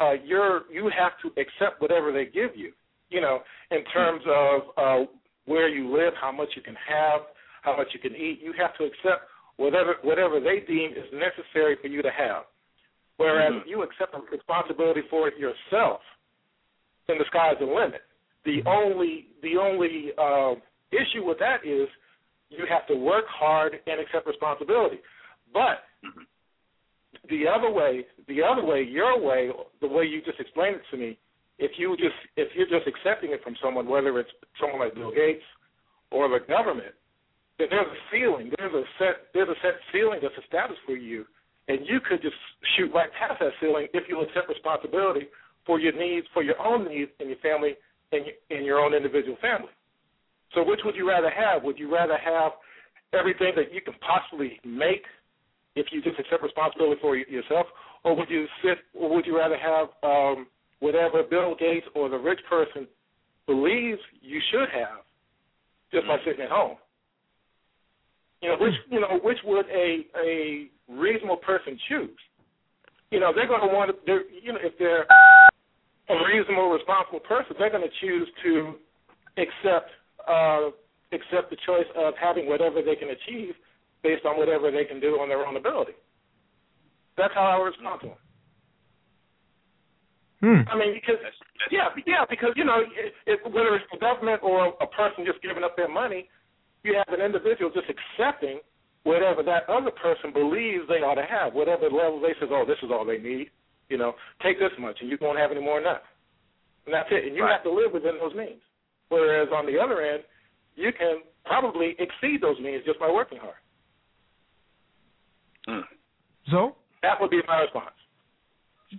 uh, 0.00 0.12
you're 0.22 0.70
you 0.70 0.90
have 0.92 1.12
to 1.22 1.28
accept 1.40 1.80
whatever 1.80 2.12
they 2.12 2.26
give 2.26 2.54
you. 2.54 2.72
You 3.08 3.20
know, 3.20 3.40
in 3.70 3.84
terms 3.86 4.22
of 4.26 4.60
uh, 4.76 5.06
where 5.46 5.68
you 5.68 5.88
live, 5.96 6.12
how 6.20 6.32
much 6.32 6.50
you 6.56 6.62
can 6.62 6.76
have, 6.88 7.20
how 7.62 7.76
much 7.76 7.88
you 7.94 8.00
can 8.00 8.14
eat. 8.14 8.40
You 8.42 8.52
have 8.58 8.76
to 8.76 8.84
accept 8.84 9.28
whatever 9.56 9.96
whatever 10.02 10.40
they 10.40 10.60
deem 10.60 10.92
is 10.92 11.08
necessary 11.12 11.76
for 11.80 11.88
you 11.88 12.02
to 12.02 12.10
have. 12.10 12.44
Whereas 13.16 13.52
Mhm. 13.54 13.60
if 13.62 13.66
you 13.66 13.82
accept 13.82 14.12
the 14.12 14.20
responsibility 14.20 15.02
for 15.08 15.28
it 15.28 15.38
yourself, 15.38 16.02
then 17.08 17.18
the 17.18 17.24
sky's 17.28 17.56
the 17.60 17.66
limit. 17.66 18.02
The 18.44 18.62
only 18.66 19.26
the 19.42 19.56
only 19.56 20.10
uh, 20.18 20.54
issue 20.92 21.24
with 21.24 21.38
that 21.38 21.66
is 21.66 21.88
you 22.48 22.64
have 22.68 22.86
to 22.86 22.94
work 22.94 23.24
hard 23.28 23.74
and 23.86 24.00
accept 24.00 24.26
responsibility. 24.26 24.98
But 25.52 25.82
the 27.28 27.44
other 27.48 27.70
way, 27.70 28.06
the 28.28 28.42
other 28.42 28.64
way, 28.64 28.82
your 28.82 29.20
way, 29.20 29.50
the 29.80 29.88
way 29.88 30.04
you 30.04 30.22
just 30.22 30.38
explained 30.38 30.76
it 30.76 30.82
to 30.90 30.96
me, 30.96 31.18
if 31.58 31.72
you 31.76 31.96
just 31.96 32.14
if 32.36 32.48
you're 32.54 32.70
just 32.70 32.86
accepting 32.86 33.32
it 33.32 33.42
from 33.42 33.56
someone, 33.62 33.86
whether 33.88 34.18
it's 34.20 34.30
someone 34.60 34.80
like 34.80 34.94
Bill 34.94 35.10
Gates 35.10 35.42
or 36.10 36.28
the 36.28 36.44
government, 36.46 36.94
then 37.58 37.68
there's 37.70 37.86
a 37.86 38.00
ceiling. 38.12 38.52
There's 38.58 38.74
a 38.74 38.84
set 38.98 39.32
there's 39.32 39.48
a 39.48 39.58
set 39.62 39.74
ceiling 39.92 40.20
that's 40.22 40.38
established 40.38 40.82
for 40.86 40.94
you, 40.94 41.24
and 41.68 41.80
you 41.86 41.98
could 41.98 42.22
just 42.22 42.36
shoot 42.76 42.92
right 42.94 43.10
past 43.18 43.40
that 43.40 43.52
ceiling 43.60 43.88
if 43.94 44.04
you 44.08 44.20
accept 44.20 44.48
responsibility 44.48 45.26
for 45.66 45.80
your 45.80 45.92
needs, 45.92 46.26
for 46.32 46.42
your 46.42 46.58
own 46.60 46.88
needs, 46.88 47.10
and 47.20 47.28
your 47.28 47.38
family, 47.38 47.74
and 48.12 48.24
your, 48.48 48.60
your 48.60 48.78
own 48.80 48.94
individual 48.94 49.36
family. 49.42 49.72
So, 50.54 50.64
which 50.64 50.80
would 50.84 50.94
you 50.94 51.08
rather 51.08 51.30
have? 51.30 51.62
Would 51.64 51.78
you 51.78 51.92
rather 51.92 52.16
have 52.16 52.52
everything 53.12 53.52
that 53.56 53.74
you 53.74 53.80
can 53.80 53.94
possibly 54.00 54.60
make 54.64 55.02
if 55.74 55.86
you 55.92 56.00
just 56.02 56.18
accept 56.18 56.42
responsibility 56.42 57.00
for 57.00 57.16
yourself, 57.16 57.66
or 58.04 58.16
would 58.16 58.30
you 58.30 58.46
sit, 58.62 58.78
or 58.94 59.14
would 59.14 59.26
you 59.26 59.36
rather 59.36 59.58
have 59.58 59.88
um, 60.02 60.46
whatever 60.80 61.22
Bill 61.22 61.54
Gates 61.58 61.86
or 61.94 62.08
the 62.08 62.16
rich 62.16 62.40
person 62.48 62.86
believes 63.46 64.00
you 64.22 64.40
should 64.50 64.68
have 64.72 65.04
just 65.92 66.06
by 66.06 66.16
sitting 66.24 66.44
at 66.44 66.50
home? 66.50 66.76
You 68.42 68.50
know, 68.50 68.56
which 68.58 68.74
you 68.90 69.00
know, 69.00 69.18
which 69.22 69.38
would 69.44 69.66
a 69.66 70.06
a 70.22 70.68
reasonable 70.88 71.38
person 71.38 71.78
choose? 71.88 72.18
You 73.10 73.20
know, 73.20 73.32
they're 73.34 73.48
going 73.48 73.66
to 73.66 73.74
want 73.74 73.90
to. 74.06 74.20
You 74.42 74.52
know, 74.52 74.58
if 74.62 74.78
they're 74.78 75.06
a 76.08 76.14
reasonable, 76.26 76.70
responsible 76.70 77.20
person, 77.20 77.56
they're 77.58 77.70
going 77.70 77.82
to 77.86 77.96
choose 78.00 78.28
to 78.44 78.74
accept 79.38 79.90
uh, 80.28 80.70
accept 81.12 81.50
the 81.50 81.56
choice 81.66 81.86
of 81.94 82.14
having 82.20 82.48
whatever 82.48 82.82
they 82.82 82.96
can 82.96 83.10
achieve 83.10 83.54
based 84.02 84.26
on 84.26 84.36
whatever 84.38 84.70
they 84.70 84.84
can 84.84 85.00
do 85.00 85.18
on 85.22 85.28
their 85.28 85.46
own 85.46 85.56
ability. 85.56 85.94
That's 87.16 87.32
how 87.34 87.46
I 87.46 87.58
would 87.58 87.70
respond 87.70 88.00
to 88.02 88.06
them. 88.08 88.22
Hmm. 90.42 90.62
I 90.68 90.76
mean, 90.76 90.92
because 90.92 91.16
yeah, 91.70 91.88
yeah, 92.06 92.24
because 92.28 92.50
you 92.56 92.64
know, 92.64 92.84
it, 92.84 93.14
it, 93.26 93.40
whether 93.44 93.74
it's 93.74 93.88
the 93.90 93.98
government 93.98 94.42
or 94.42 94.74
a 94.80 94.86
person 94.86 95.24
just 95.24 95.40
giving 95.42 95.64
up 95.64 95.76
their 95.76 95.88
money, 95.88 96.28
you 96.84 96.94
have 96.94 97.08
an 97.08 97.24
individual 97.24 97.70
just 97.72 97.88
accepting 97.88 98.60
whatever 99.04 99.42
that 99.42 99.68
other 99.70 99.90
person 99.90 100.32
believes 100.32 100.84
they 100.88 101.00
ought 101.00 101.14
to 101.14 101.24
have, 101.24 101.54
whatever 101.54 101.88
level 101.88 102.20
they 102.20 102.34
says, 102.38 102.50
oh, 102.50 102.64
this 102.66 102.76
is 102.82 102.90
all 102.92 103.06
they 103.06 103.18
need. 103.18 103.48
You 103.88 103.98
know, 103.98 104.14
take 104.42 104.58
this 104.58 104.72
much, 104.78 104.96
and 105.00 105.08
you 105.08 105.16
won't 105.20 105.38
have 105.38 105.52
any 105.52 105.60
more 105.60 105.78
than 105.78 105.84
that, 105.84 106.02
and 106.86 106.94
that's 106.94 107.08
it. 107.10 107.26
And 107.26 107.36
you 107.36 107.44
have 107.46 107.62
to 107.62 107.70
live 107.70 107.92
within 107.92 108.18
those 108.20 108.34
means. 108.34 108.60
Whereas 109.08 109.48
on 109.54 109.66
the 109.66 109.78
other 109.78 110.02
end, 110.02 110.24
you 110.74 110.90
can 110.96 111.22
probably 111.44 111.94
exceed 111.98 112.42
those 112.42 112.58
means 112.58 112.84
just 112.84 112.98
by 112.98 113.10
working 113.10 113.38
hard. 113.38 113.54
So, 116.50 116.76
That 117.02 117.20
would 117.20 117.30
be 117.30 117.40
my 117.46 117.60
response. 117.60 117.94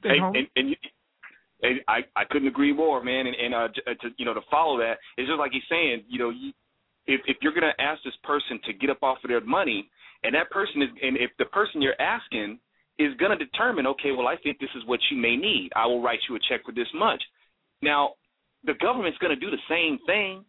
Hey, 0.03 0.19
and, 0.19 0.47
and 0.55 0.69
you, 0.69 0.75
and 1.63 1.79
I 1.87 1.99
I 2.15 2.23
couldn't 2.29 2.47
agree 2.47 2.73
more, 2.73 3.03
man. 3.03 3.27
And, 3.27 3.35
and 3.35 3.55
uh, 3.55 3.67
to, 3.69 3.95
to 3.95 4.07
you 4.17 4.25
know 4.25 4.33
to 4.33 4.41
follow 4.51 4.77
that, 4.79 4.95
it's 5.17 5.27
just 5.27 5.39
like 5.39 5.51
he's 5.51 5.63
saying, 5.69 6.03
you 6.07 6.19
know, 6.19 6.29
you, 6.29 6.51
if 7.05 7.21
if 7.25 7.37
you're 7.41 7.53
gonna 7.53 7.75
ask 7.79 8.03
this 8.03 8.13
person 8.23 8.59
to 8.65 8.73
get 8.73 8.89
up 8.89 9.01
off 9.01 9.17
of 9.23 9.29
their 9.29 9.41
money, 9.41 9.89
and 10.23 10.35
that 10.35 10.49
person 10.51 10.81
is, 10.81 10.89
and 11.01 11.17
if 11.17 11.31
the 11.39 11.45
person 11.45 11.81
you're 11.81 11.99
asking 12.01 12.59
is 12.99 13.13
gonna 13.19 13.37
determine, 13.37 13.87
okay, 13.87 14.11
well, 14.11 14.27
I 14.27 14.37
think 14.37 14.59
this 14.59 14.69
is 14.75 14.85
what 14.85 14.99
you 15.11 15.17
may 15.17 15.35
need. 15.35 15.71
I 15.75 15.85
will 15.85 16.01
write 16.01 16.19
you 16.27 16.35
a 16.35 16.39
check 16.49 16.65
for 16.65 16.71
this 16.71 16.87
much. 16.93 17.21
Now, 17.81 18.13
the 18.63 18.73
government's 18.75 19.17
gonna 19.19 19.35
do 19.35 19.51
the 19.51 19.61
same 19.69 19.99
thing. 20.05 20.45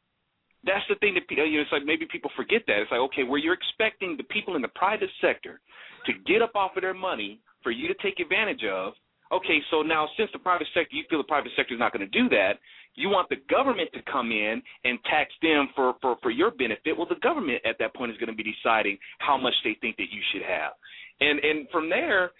That's 0.65 0.85
the 0.89 0.97
thing 0.97 1.15
that 1.15 1.29
pe- 1.29 1.41
uh, 1.41 1.45
you 1.45 1.59
know, 1.59 1.63
it's 1.63 1.73
like 1.73 1.85
maybe 1.85 2.07
people 2.11 2.31
forget 2.37 2.63
that. 2.67 2.81
It's 2.81 2.91
like 2.91 3.01
okay, 3.13 3.23
where 3.23 3.39
you're 3.39 3.55
expecting 3.55 4.17
the 4.17 4.25
people 4.25 4.57
in 4.57 4.63
the 4.63 4.75
private 4.75 5.11
sector 5.21 5.61
to 6.07 6.13
get 6.27 6.43
up 6.43 6.53
off 6.55 6.77
of 6.77 6.83
their 6.83 6.95
money 6.95 7.41
for 7.63 7.71
you 7.71 7.89
to 7.89 7.95
take 8.03 8.21
advantage 8.21 8.65
of. 8.65 8.95
Okay, 9.31 9.61
so 9.71 9.83
now 9.83 10.09
since 10.17 10.31
the 10.33 10.39
private 10.39 10.67
sector, 10.73 10.97
you 10.97 11.05
feel 11.11 11.19
the 11.19 11.29
private 11.29 11.53
sector 11.55 11.75
is 11.75 11.81
not 11.81 11.93
going 11.93 12.01
to 12.01 12.19
do 12.19 12.31
that, 12.31 12.55
you 12.95 13.09
want 13.09 13.29
the 13.29 13.37
government 13.49 13.91
to 13.95 14.01
come 14.11 14.33
in 14.33 14.63
and 14.85 14.99
tax 15.05 15.31
them 15.43 15.69
for 15.77 15.95
for 16.01 16.17
for 16.23 16.31
your 16.31 16.51
benefit. 16.51 16.97
Well, 16.97 17.07
the 17.09 17.21
government 17.23 17.63
at 17.65 17.77
that 17.79 17.95
point 17.95 18.11
is 18.11 18.19
going 18.19 18.31
to 18.31 18.37
be 18.37 18.43
deciding 18.43 18.99
how 19.19 19.37
much 19.37 19.55
they 19.65 19.77
think 19.81 19.97
that 19.97 20.11
you 20.11 20.21
should 20.33 20.43
have, 20.43 20.73
and 21.21 21.39
and 21.41 21.69
from 21.71 21.89
there, 21.89 22.31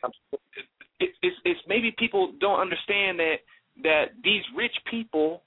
it, 1.01 1.11
it's 1.23 1.37
it's 1.45 1.61
maybe 1.69 1.95
people 1.99 2.33
don't 2.41 2.61
understand 2.61 3.19
that 3.19 3.37
that 3.83 4.05
these 4.23 4.43
rich 4.57 4.75
people 4.91 5.43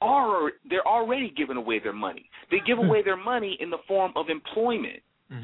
are 0.00 0.50
they're 0.68 0.86
already 0.86 1.32
giving 1.36 1.56
away 1.56 1.78
their 1.78 1.92
money. 1.92 2.28
They 2.50 2.58
give 2.66 2.78
away 2.78 3.02
their 3.02 3.16
money 3.16 3.56
in 3.60 3.70
the 3.70 3.78
form 3.88 4.12
of 4.16 4.28
employment. 4.28 5.02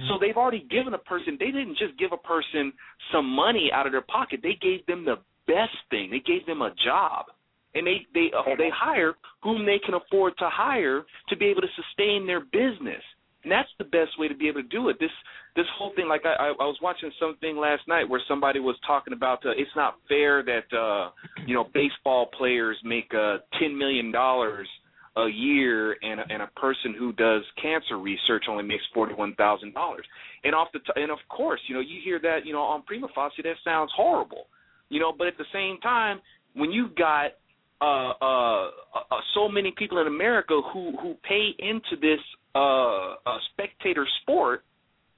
So 0.08 0.14
they've 0.20 0.36
already 0.36 0.64
given 0.70 0.94
a 0.94 0.98
person. 0.98 1.36
They 1.40 1.46
didn't 1.46 1.76
just 1.76 1.98
give 1.98 2.12
a 2.12 2.16
person 2.16 2.72
some 3.12 3.26
money 3.26 3.70
out 3.74 3.84
of 3.86 3.92
their 3.92 4.02
pocket. 4.02 4.38
They 4.40 4.56
gave 4.60 4.86
them 4.86 5.04
the 5.04 5.16
best 5.48 5.76
thing. 5.90 6.08
They 6.10 6.20
gave 6.20 6.46
them 6.46 6.62
a 6.62 6.72
job, 6.84 7.26
and 7.74 7.84
they 7.84 8.06
they 8.14 8.30
uh, 8.36 8.54
they 8.56 8.70
hire 8.72 9.14
whom 9.42 9.66
they 9.66 9.80
can 9.84 9.94
afford 9.94 10.34
to 10.38 10.48
hire 10.48 11.02
to 11.28 11.36
be 11.36 11.46
able 11.46 11.62
to 11.62 11.68
sustain 11.74 12.26
their 12.26 12.40
business. 12.40 13.02
And 13.42 13.50
that's 13.50 13.68
the 13.78 13.84
best 13.84 14.18
way 14.18 14.28
to 14.28 14.34
be 14.34 14.48
able 14.48 14.62
to 14.62 14.68
do 14.68 14.88
it. 14.88 14.96
This 15.00 15.10
this 15.56 15.66
whole 15.76 15.92
thing, 15.96 16.08
like 16.08 16.22
I, 16.24 16.48
I 16.48 16.64
was 16.64 16.78
watching 16.80 17.10
something 17.20 17.56
last 17.56 17.82
night 17.88 18.08
where 18.08 18.20
somebody 18.28 18.60
was 18.60 18.76
talking 18.86 19.12
about 19.12 19.44
uh, 19.44 19.50
it's 19.50 19.70
not 19.76 19.96
fair 20.08 20.42
that 20.42 20.76
uh 20.76 21.10
you 21.46 21.54
know 21.54 21.66
baseball 21.74 22.30
players 22.38 22.76
make 22.84 23.10
uh 23.14 23.38
ten 23.58 23.76
million 23.76 24.12
dollars 24.12 24.68
a 25.16 25.28
year 25.28 25.96
and 26.02 26.20
and 26.30 26.42
a 26.42 26.46
person 26.58 26.94
who 26.98 27.12
does 27.12 27.42
cancer 27.60 27.98
research 27.98 28.44
only 28.48 28.64
makes 28.64 28.84
forty 28.94 29.14
one 29.14 29.34
thousand 29.34 29.74
dollars. 29.74 30.06
And 30.44 30.54
off 30.54 30.68
the 30.72 30.78
t- 30.78 30.92
and 30.96 31.10
of 31.10 31.18
course, 31.28 31.60
you 31.68 31.74
know, 31.74 31.80
you 31.80 32.00
hear 32.02 32.18
that, 32.20 32.40
you 32.44 32.52
know, 32.52 32.62
on 32.62 32.82
prima 32.82 33.08
facie 33.14 33.42
that 33.42 33.56
sounds 33.64 33.90
horrible. 33.94 34.46
You 34.88 35.00
know, 35.00 35.12
but 35.16 35.26
at 35.26 35.38
the 35.38 35.44
same 35.52 35.78
time, 35.80 36.20
when 36.54 36.70
you've 36.70 36.94
got 36.94 37.32
uh, 37.80 38.12
uh, 38.22 38.70
a 39.10 39.18
so 39.34 39.48
many 39.48 39.72
people 39.76 40.00
in 40.00 40.06
America 40.06 40.60
who 40.72 40.96
who 41.02 41.14
pay 41.28 41.50
into 41.58 41.96
this 42.00 42.20
uh, 42.54 43.14
uh 43.26 43.38
spectator 43.52 44.06
sport. 44.22 44.64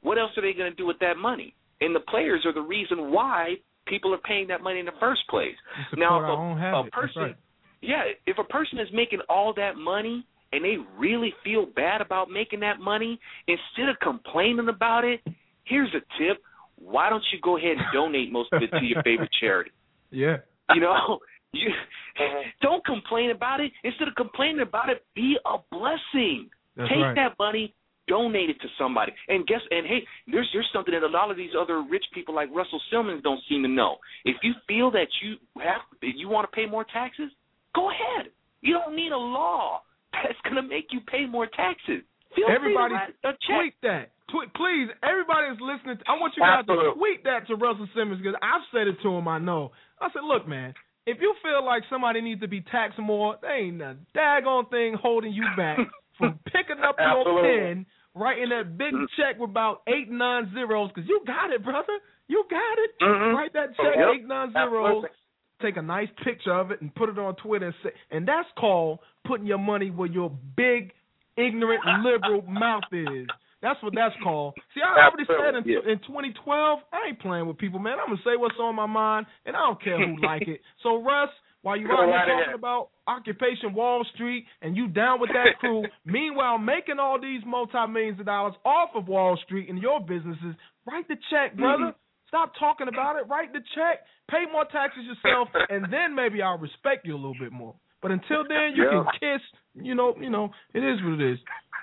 What 0.03 0.19
else 0.19 0.33
are 0.37 0.43
they 0.43 0.57
going 0.57 0.71
to 0.71 0.77
do 0.77 0.87
with 0.87 0.99
that 1.01 1.17
money? 1.17 1.55
And 1.81 1.95
the 1.95 2.01
players 2.01 2.45
are 2.45 2.53
the 2.53 2.61
reason 2.61 3.11
why 3.11 3.55
people 3.87 4.13
are 4.15 4.19
paying 4.19 4.49
that 4.49 4.63
money 4.63 4.81
in 4.81 4.87
the 4.87 4.93
first 5.01 5.23
place. 5.29 5.55
Now, 5.97 6.21
if 6.21 6.65
a, 6.75 6.89
a 6.89 6.91
person, 6.91 7.23
right. 7.23 7.37
yeah, 7.81 8.03
if 8.27 8.39
a 8.39 8.45
person 8.45 8.79
is 8.79 8.89
making 8.93 9.21
all 9.29 9.53
that 9.55 9.77
money 9.77 10.27
and 10.53 10.65
they 10.65 10.77
really 10.99 11.33
feel 11.43 11.67
bad 11.67 12.01
about 12.01 12.31
making 12.31 12.61
that 12.61 12.81
money, 12.81 13.19
instead 13.49 13.89
of 13.89 13.97
complaining 14.01 14.69
about 14.69 15.05
it, 15.05 15.21
here's 15.65 15.91
a 15.95 16.01
tip: 16.19 16.43
why 16.77 17.09
don't 17.09 17.25
you 17.33 17.41
go 17.43 17.57
ahead 17.57 17.73
and 17.73 17.87
donate 17.93 18.31
most 18.33 18.53
of 18.53 18.63
it 18.63 18.71
to 18.71 18.85
your 18.85 19.03
favorite 19.03 19.31
charity? 19.41 19.71
Yeah. 20.11 20.37
You 20.75 20.81
know, 20.81 21.19
you 21.53 21.71
don't 22.63 22.85
complain 22.85 23.31
about 23.31 23.61
it. 23.61 23.73
Instead 23.83 24.09
of 24.09 24.15
complaining 24.15 24.61
about 24.61 24.91
it, 24.91 25.05
be 25.15 25.37
a 25.45 25.57
blessing. 25.71 26.49
That's 26.77 26.89
Take 26.91 26.99
right. 27.03 27.15
that 27.17 27.39
money, 27.39 27.75
donate 28.09 28.51
it 28.51 28.61
to 28.61 28.69
somebody. 28.79 29.13
And 29.29 29.47
guess 29.47 29.61
and 29.71 29.87
hey, 29.87 30.03
there's 30.27 30.49
there's 30.53 30.69
something 30.73 30.93
that 30.93 31.03
a 31.03 31.09
lot 31.11 31.31
of 31.31 31.37
these 31.37 31.53
other 31.59 31.83
rich 31.83 32.05
people 32.13 32.35
like 32.35 32.49
Russell 32.55 32.81
Simmons 32.91 33.23
don't 33.23 33.41
seem 33.49 33.63
to 33.63 33.69
know. 33.69 33.97
If 34.25 34.37
you 34.43 34.53
feel 34.67 34.91
that 34.93 35.09
you 35.23 35.37
have 35.63 35.83
that 36.03 36.13
you 36.17 36.29
want 36.29 36.51
to 36.51 36.55
pay 36.55 36.67
more 36.67 36.85
taxes, 36.85 37.31
go 37.75 37.91
ahead. 37.91 38.31
You 38.61 38.75
don't 38.75 38.97
need 38.97 39.13
a 39.13 39.19
law 39.19 39.83
that's 40.13 40.39
going 40.45 40.57
to 40.57 40.63
make 40.63 40.87
you 40.91 41.01
pay 41.07 41.27
more 41.27 41.47
taxes. 41.47 42.03
Feel 42.35 42.47
Everybody 42.51 42.95
free 42.95 43.15
to 43.23 43.29
write 43.29 43.35
a 43.35 43.39
check. 43.47 43.57
tweet 43.61 43.75
that. 43.83 44.11
Tweet, 44.33 44.53
please, 44.55 44.89
everybody 45.05 45.47
that's 45.53 45.61
listening, 45.61 45.99
To, 45.99 46.05
I 46.09 46.19
want 46.19 46.33
you 46.35 46.43
guys 46.43 46.65
to 46.67 46.95
tweet 46.97 47.23
that 47.25 47.47
to 47.47 47.55
Russell 47.57 47.87
Simmons 47.95 48.21
because 48.23 48.35
I've 48.43 48.65
said 48.73 48.89
it 48.89 48.97
to 49.05 49.11
him. 49.15 49.29
I 49.29 49.39
know. 49.39 49.71
I 50.01 50.09
said, 50.11 50.25
look, 50.27 50.49
man, 50.49 50.73
if 51.07 51.19
you 51.21 51.35
feel 51.43 51.65
like 51.65 51.83
somebody 51.91 52.21
needs 52.23 52.41
to 52.41 52.49
be 52.49 52.63
taxed 52.63 52.99
more, 52.99 53.37
there 53.43 53.55
ain't 53.55 53.83
a 53.83 53.97
daggone 54.17 54.69
thing 54.71 54.97
holding 55.01 55.33
you 55.33 55.45
back 55.57 55.79
from 56.19 56.39
picking 56.47 56.79
up 56.83 56.97
your 56.99 57.43
pen, 57.43 57.87
writing 58.15 58.49
that 58.51 58.77
big 58.79 58.93
check 59.17 59.39
with 59.39 59.51
about 59.51 59.83
eight 59.89 60.11
nine 60.11 60.51
zeros 60.55 60.91
because 60.95 61.09
you 61.09 61.21
got 61.27 61.51
it, 61.51 61.63
brother. 61.65 61.93
You 62.29 62.45
got 62.51 62.79
it. 62.79 62.91
Mhm. 63.03 63.35
Write 63.35 63.53
that 63.55 63.77
check 63.77 63.97
Yep. 63.97 64.09
eight 64.15 64.25
nine 64.25 64.53
zeros. 64.53 64.87
Absolutely. 65.05 65.09
Take 65.63 65.77
a 65.77 65.83
nice 65.83 66.09
picture 66.23 66.53
of 66.53 66.71
it 66.73 66.81
and 66.81 66.95
put 66.95 67.09
it 67.09 67.19
on 67.19 67.37
Twitter 67.37 67.67
and 67.67 67.75
say, 67.83 67.91
and 68.11 68.27
that's 68.27 68.49
called 68.59 68.99
putting 69.25 69.47
your 69.47 69.59
money 69.59 69.91
where 69.91 70.09
your 70.09 70.31
big, 70.57 70.93
ignorant, 71.37 71.83
liberal 72.03 72.43
mouth 72.49 72.85
is. 72.93 73.27
That's 73.63 73.83
what 73.83 73.95
that's 73.95 74.15
called. 74.23 74.55
See, 74.75 74.83
I 74.83 75.07
already 75.09 75.25
said 75.25 75.55
in, 75.55 75.57
Absolutely, 75.57 75.93
in 75.93 75.99
2012, 76.01 76.81
I 76.93 77.09
ain't 77.09 77.19
playing 77.21 77.47
with 77.47 77.57
people, 77.57 77.79
man. 77.79 77.99
I'm 77.99 78.09
gonna 78.09 78.21
say 78.23 78.37
what's 78.37 78.59
on 78.61 78.75
my 78.75 78.85
mind, 78.87 79.25
and 79.47 79.57
I 79.57 79.61
don't 79.61 79.81
care 79.83 79.97
who 79.97 80.17
like 80.21 80.47
it. 80.49 80.61
So, 80.83 81.01
Russ, 81.03 81.31
while 81.65 81.77
you 81.79 81.89
out 81.91 82.07
here 82.07 82.37
talking 82.37 82.55
about 82.55 82.91
Occupation 83.09 83.73
Wall 83.75 84.05
Street 84.15 84.45
and 84.63 84.77
you 84.77 84.87
down 84.87 85.19
with 85.21 85.31
that 85.33 85.59
crew, 85.59 85.85
meanwhile 86.05 86.59
making 86.59 86.99
all 87.01 87.19
these 87.21 87.41
multi 87.47 87.87
millions 87.91 88.21
of 88.21 88.27
dollars 88.27 88.55
off 88.65 88.91
of 88.95 89.09
Wall 89.09 89.39
Street 89.45 89.69
and 89.71 89.81
your 89.81 89.99
businesses, 89.99 90.55
write 90.87 91.09
the 91.09 91.17
check, 91.31 91.57
brother. 91.57 91.95
Stop 92.29 92.53
talking 92.59 92.89
about 92.89 93.17
it. 93.17 93.27
Write 93.29 93.53
the 93.53 93.61
check. 93.75 94.01
Pay 94.31 94.45
more 94.53 94.65
taxes 94.71 95.05
yourself, 95.05 95.49
and 95.71 95.85
then 95.93 96.15
maybe 96.15 96.43
I'll 96.43 96.59
respect 96.59 97.07
you 97.07 97.15
a 97.15 97.17
little 97.17 97.35
bit 97.35 97.53
more. 97.53 97.75
But 98.03 98.11
until 98.11 98.43
then, 98.47 98.73
you 98.75 98.85
Yeah. 98.85 99.05
can 99.05 99.07
kiss. 99.39 99.43
You 99.75 99.95
know, 99.95 100.15
you 100.21 100.31
know, 100.31 100.51
it 100.75 100.81
is 100.85 101.03
what 101.03 101.21
it 101.21 101.33
is. 101.33 101.39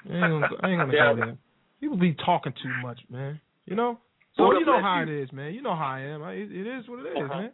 I 0.10 0.14
ain't 0.16 0.30
gonna, 0.30 0.48
I 0.62 0.70
ain't 0.70 0.80
gonna 0.82 0.94
Yeah. 0.94 1.14
go 1.14 1.16
there. 1.16 1.38
People 1.80 1.98
be 1.98 2.14
talking 2.26 2.54
too 2.62 2.74
much, 2.76 3.00
man. 3.10 3.40
You 3.66 3.76
know. 3.76 3.98
So 4.38 4.46
Who 4.46 4.60
you 4.60 4.66
know 4.66 4.82
how 4.82 5.02
you? 5.02 5.04
it 5.12 5.24
is, 5.24 5.32
man. 5.32 5.54
You 5.54 5.62
know 5.62 5.76
how 5.76 5.88
I 5.88 6.00
am. 6.02 6.22
I, 6.24 6.34
it, 6.34 6.52
is 6.52 6.88
what 6.88 7.00
it 7.00 7.10
is, 7.18 7.24
Uh-huh. 7.24 7.40
man. 7.42 7.52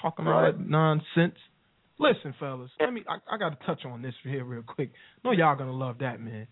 Talking 0.00 0.26
all 0.26 0.32
Right. 0.42 0.56
that 0.56 0.60
nonsense. 0.66 1.38
Listen, 2.00 2.34
fellas. 2.40 2.70
Let 2.80 2.92
me. 2.94 3.04
I, 3.06 3.34
I 3.34 3.36
got 3.36 3.60
to 3.60 3.66
touch 3.66 3.84
on 3.84 4.00
this 4.00 4.14
here 4.24 4.42
real 4.42 4.62
quick. 4.62 4.90
Know 5.22 5.32
y'all 5.32 5.54
gonna 5.54 5.72
love 5.72 5.98
that, 6.00 6.18
man. 6.18 6.46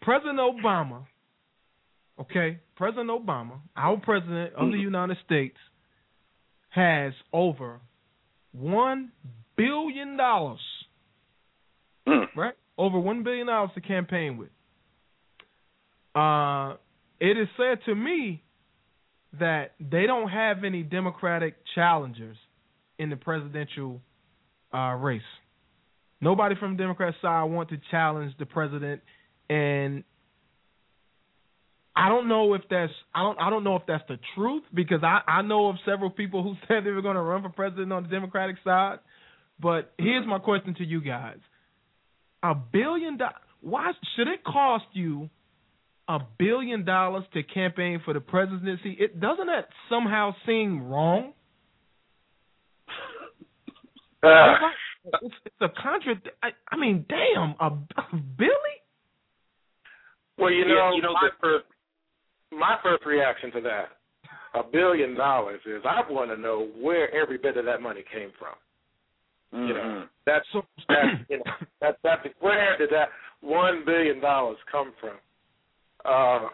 President 0.00 0.38
Obama. 0.38 1.04
Okay, 2.20 2.60
President 2.76 3.10
Obama, 3.10 3.58
our 3.76 3.96
president 3.96 4.54
of 4.54 4.70
the 4.70 4.78
United 4.78 5.16
States, 5.24 5.56
has 6.68 7.14
over 7.32 7.80
one 8.52 9.10
billion 9.56 10.16
dollars. 10.16 10.60
Right, 12.36 12.54
over 12.78 12.98
one 12.98 13.24
billion 13.24 13.46
dollars 13.48 13.70
to 13.74 13.80
campaign 13.80 14.36
with. 14.36 14.50
Uh, 16.14 16.76
it 17.18 17.36
is 17.38 17.48
said 17.56 17.78
to 17.86 17.94
me 17.94 18.42
that 19.38 19.72
they 19.80 20.06
don't 20.06 20.28
have 20.28 20.64
any 20.64 20.82
Democratic 20.82 21.56
challengers 21.74 22.36
in 22.98 23.10
the 23.10 23.16
presidential 23.16 24.00
uh, 24.74 24.94
race. 24.94 25.22
Nobody 26.20 26.54
from 26.58 26.76
the 26.76 26.82
Democrat 26.82 27.14
side 27.20 27.44
want 27.44 27.70
to 27.70 27.78
challenge 27.90 28.32
the 28.38 28.46
president, 28.46 29.02
and 29.50 30.04
I 31.94 32.08
don't 32.08 32.28
know 32.28 32.54
if 32.54 32.62
that's 32.70 32.92
I 33.14 33.22
don't 33.22 33.38
I 33.38 33.50
don't 33.50 33.64
know 33.64 33.76
if 33.76 33.82
that's 33.86 34.04
the 34.08 34.18
truth 34.34 34.62
because 34.72 35.00
I 35.02 35.20
I 35.26 35.42
know 35.42 35.68
of 35.68 35.76
several 35.84 36.10
people 36.10 36.42
who 36.42 36.54
said 36.68 36.84
they 36.84 36.90
were 36.90 37.02
going 37.02 37.16
to 37.16 37.22
run 37.22 37.42
for 37.42 37.48
president 37.48 37.92
on 37.92 38.04
the 38.04 38.08
Democratic 38.08 38.56
side. 38.64 38.98
But 39.60 39.92
here's 39.98 40.26
my 40.26 40.38
question 40.38 40.74
to 40.76 40.84
you 40.84 41.02
guys: 41.02 41.38
A 42.42 42.54
billion 42.54 43.18
dollars? 43.18 43.34
Why 43.60 43.92
should 44.16 44.28
it 44.28 44.42
cost 44.44 44.84
you 44.92 45.28
a 46.08 46.18
billion 46.38 46.84
dollars 46.84 47.24
to 47.34 47.42
campaign 47.42 48.00
for 48.04 48.14
the 48.14 48.20
presidency? 48.20 48.96
It 48.98 49.20
doesn't 49.20 49.46
that 49.46 49.68
somehow 49.88 50.34
seem 50.46 50.88
wrong? 50.88 51.32
Uh, 54.22 54.54
It's, 55.04 55.18
it's, 55.22 55.34
it's 55.46 55.56
a 55.60 55.68
contra. 55.82 56.14
I, 56.42 56.50
I 56.70 56.76
mean, 56.76 57.04
damn, 57.08 57.54
a, 57.60 57.66
a 57.96 58.16
billy? 58.38 58.76
Well, 60.38 60.50
you 60.52 60.60
Yeah, 60.66 60.74
know, 60.74 60.92
you 60.94 61.02
know, 61.02 61.12
my 61.14 61.28
the- 61.28 61.36
first 61.40 61.64
my 62.52 62.76
first 62.82 63.04
reaction 63.06 63.50
to 63.52 63.60
that, 63.62 63.88
a 64.54 64.62
billion 64.62 65.14
dollars, 65.14 65.60
is 65.66 65.82
I 65.84 66.02
want 66.10 66.30
to 66.30 66.36
know 66.36 66.68
where 66.80 67.12
every 67.14 67.38
bit 67.38 67.56
of 67.56 67.64
that 67.64 67.80
money 67.82 68.04
came 68.12 68.30
from. 68.38 68.54
You 69.52 69.74
Mm-hmm. 69.74 70.00
know, 70.00 70.04
that's 70.24 70.46
that. 70.88 71.04
You 71.28 71.38
know, 71.38 71.44
that 71.80 71.98
that 72.04 72.18
where 72.40 72.78
did 72.78 72.90
that 72.90 73.08
one 73.40 73.82
billion 73.84 74.20
dollars 74.20 74.58
come 74.70 74.92
from? 75.00 75.16
Uh, 76.04 76.48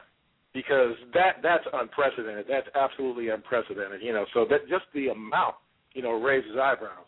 because 0.54 0.94
that 1.14 1.36
that's 1.42 1.64
unprecedented. 1.72 2.46
That's 2.48 2.66
absolutely 2.74 3.28
unprecedented. 3.28 4.02
You 4.02 4.12
know, 4.14 4.24
so 4.34 4.46
that 4.50 4.68
just 4.68 4.84
the 4.94 5.08
amount, 5.08 5.56
you 5.92 6.02
know, 6.02 6.20
raises 6.20 6.56
eyebrows. 6.60 7.06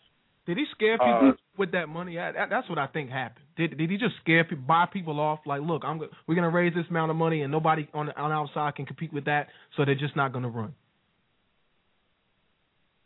Did 0.51 0.57
he 0.57 0.65
scare 0.75 0.97
people 0.97 1.29
Uh, 1.29 1.33
with 1.55 1.71
that 1.71 1.87
money? 1.87 2.19
I, 2.19 2.33
that, 2.33 2.49
that's 2.49 2.67
what 2.67 2.77
I 2.77 2.87
think 2.87 3.09
happened. 3.09 3.45
Did 3.55 3.77
did 3.77 3.89
he 3.89 3.95
just 3.95 4.15
scare 4.19 4.43
people, 4.43 4.65
buy 4.67 4.85
people 4.91 5.17
off? 5.21 5.39
Like, 5.45 5.61
look, 5.61 5.83
I'm 5.85 5.97
we're 6.27 6.35
gonna 6.35 6.49
raise 6.49 6.73
this 6.73 6.83
amount 6.89 7.09
of 7.09 7.15
money, 7.15 7.41
and 7.43 7.49
nobody 7.53 7.87
on 7.93 8.07
the, 8.07 8.19
on 8.19 8.31
the 8.31 8.35
outside 8.35 8.75
can 8.75 8.85
compete 8.85 9.13
with 9.13 9.23
that, 9.31 9.47
so 9.77 9.85
they're 9.85 9.95
just 9.95 10.17
not 10.17 10.33
gonna 10.33 10.49
run. 10.49 10.73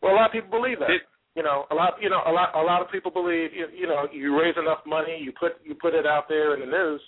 Well, 0.01 0.13
a 0.13 0.17
lot 0.17 0.25
of 0.25 0.31
people 0.31 0.49
believe 0.49 0.79
that. 0.79 0.89
you 1.35 1.43
know, 1.43 1.65
a 1.69 1.75
lot. 1.75 1.93
You 2.01 2.09
know, 2.09 2.21
a 2.25 2.31
lot. 2.31 2.55
A 2.55 2.61
lot 2.61 2.81
of 2.81 2.89
people 2.91 3.11
believe. 3.11 3.53
You, 3.53 3.67
you 3.77 3.85
know, 3.87 4.07
you 4.11 4.33
raise 4.41 4.55
enough 4.57 4.79
money, 4.87 5.19
you 5.21 5.31
put 5.39 5.53
you 5.63 5.75
put 5.75 5.93
it 5.93 6.07
out 6.07 6.25
there 6.27 6.55
in 6.55 6.61
the 6.61 6.65
news, 6.65 7.01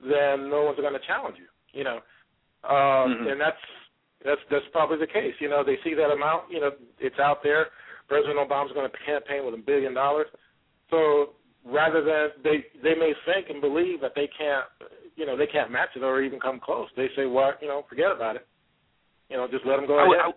then 0.00 0.48
no 0.48 0.62
one's 0.62 0.78
going 0.78 0.92
to 0.94 1.06
challenge 1.06 1.36
you. 1.42 1.50
You 1.72 1.84
know, 1.84 1.98
um, 2.62 3.18
Mhm. 3.18 3.32
and 3.32 3.40
that's 3.40 3.62
that's 4.24 4.40
that's 4.48 4.68
probably 4.70 4.98
the 4.98 5.06
case. 5.10 5.34
You 5.40 5.48
know, 5.48 5.64
they 5.64 5.78
see 5.82 5.94
that 5.94 6.10
amount. 6.12 6.52
You 6.52 6.60
know, 6.60 6.70
it's 7.00 7.18
out 7.18 7.42
there. 7.42 7.66
President 8.08 8.38
Obama's 8.38 8.72
going 8.72 8.90
to 8.90 8.96
campaign 9.06 9.44
with 9.44 9.54
a 9.54 9.62
billion 9.62 9.94
dollars. 9.94 10.26
So 10.90 11.34
rather 11.64 12.02
than 12.02 12.42
they 12.44 12.64
they 12.82 12.94
may 12.98 13.12
think 13.26 13.48
and 13.50 13.60
believe 13.60 14.00
that 14.00 14.12
they 14.14 14.28
can't, 14.36 14.66
you 15.16 15.26
know, 15.26 15.36
they 15.36 15.46
can't 15.46 15.70
match 15.70 15.90
it 15.96 16.02
or 16.02 16.22
even 16.22 16.40
come 16.40 16.60
close. 16.62 16.88
They 16.96 17.08
say, 17.16 17.26
well, 17.26 17.52
you 17.60 17.68
know, 17.68 17.84
forget 17.88 18.12
about 18.14 18.36
it. 18.36 18.46
You 19.30 19.36
know, 19.36 19.46
just 19.50 19.64
let 19.64 19.76
them 19.76 19.86
go 19.86 19.98
I 19.98 20.06
would, 20.06 20.18
ahead. 20.18 20.34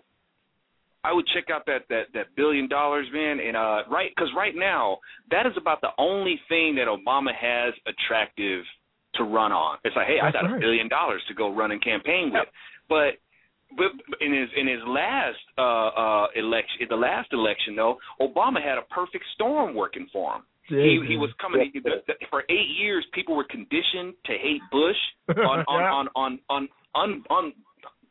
I, 1.04 1.10
I 1.10 1.12
would 1.12 1.26
check 1.34 1.50
out 1.52 1.66
that 1.66 1.84
that 1.90 2.04
that 2.14 2.34
billion 2.36 2.68
dollars, 2.68 3.06
man, 3.12 3.38
and 3.40 3.56
uh, 3.56 3.82
right 3.90 4.10
because 4.14 4.30
right 4.36 4.54
now 4.56 4.98
that 5.30 5.46
is 5.46 5.52
about 5.56 5.80
the 5.80 5.90
only 5.98 6.40
thing 6.48 6.76
that 6.76 6.86
Obama 6.88 7.34
has 7.34 7.74
attractive 7.86 8.64
to 9.14 9.24
run 9.24 9.52
on. 9.52 9.78
It's 9.84 9.96
like, 9.96 10.06
hey, 10.06 10.18
I 10.22 10.26
That's 10.26 10.42
got 10.42 10.50
right. 10.50 10.56
a 10.56 10.60
billion 10.60 10.88
dollars 10.88 11.22
to 11.28 11.34
go 11.34 11.54
run 11.54 11.72
and 11.72 11.82
campaign 11.82 12.30
with, 12.32 12.48
but. 12.88 13.18
But 13.76 13.92
in 14.20 14.32
his 14.32 14.48
in 14.56 14.66
his 14.66 14.80
last 14.86 15.38
uh 15.58 15.88
uh 15.88 16.26
election, 16.34 16.76
in 16.82 16.88
the 16.88 16.96
last 16.96 17.28
election 17.32 17.76
though, 17.76 17.96
Obama 18.20 18.62
had 18.62 18.78
a 18.78 18.82
perfect 18.90 19.24
storm 19.34 19.74
working 19.74 20.06
for 20.12 20.36
him. 20.36 20.42
he 20.68 20.98
he 21.06 21.16
was 21.16 21.30
coming 21.40 21.70
he, 21.72 21.80
for 22.30 22.42
eight 22.48 22.70
years. 22.80 23.04
People 23.12 23.36
were 23.36 23.44
conditioned 23.44 24.14
to 24.26 24.32
hate 24.32 24.62
Bush 24.72 25.00
on 25.28 25.60
on, 25.68 25.80
Yeah. 25.82 25.98
on 25.98 26.06
on 26.16 26.38
on 26.48 26.68
on 26.94 27.24
on 27.30 27.52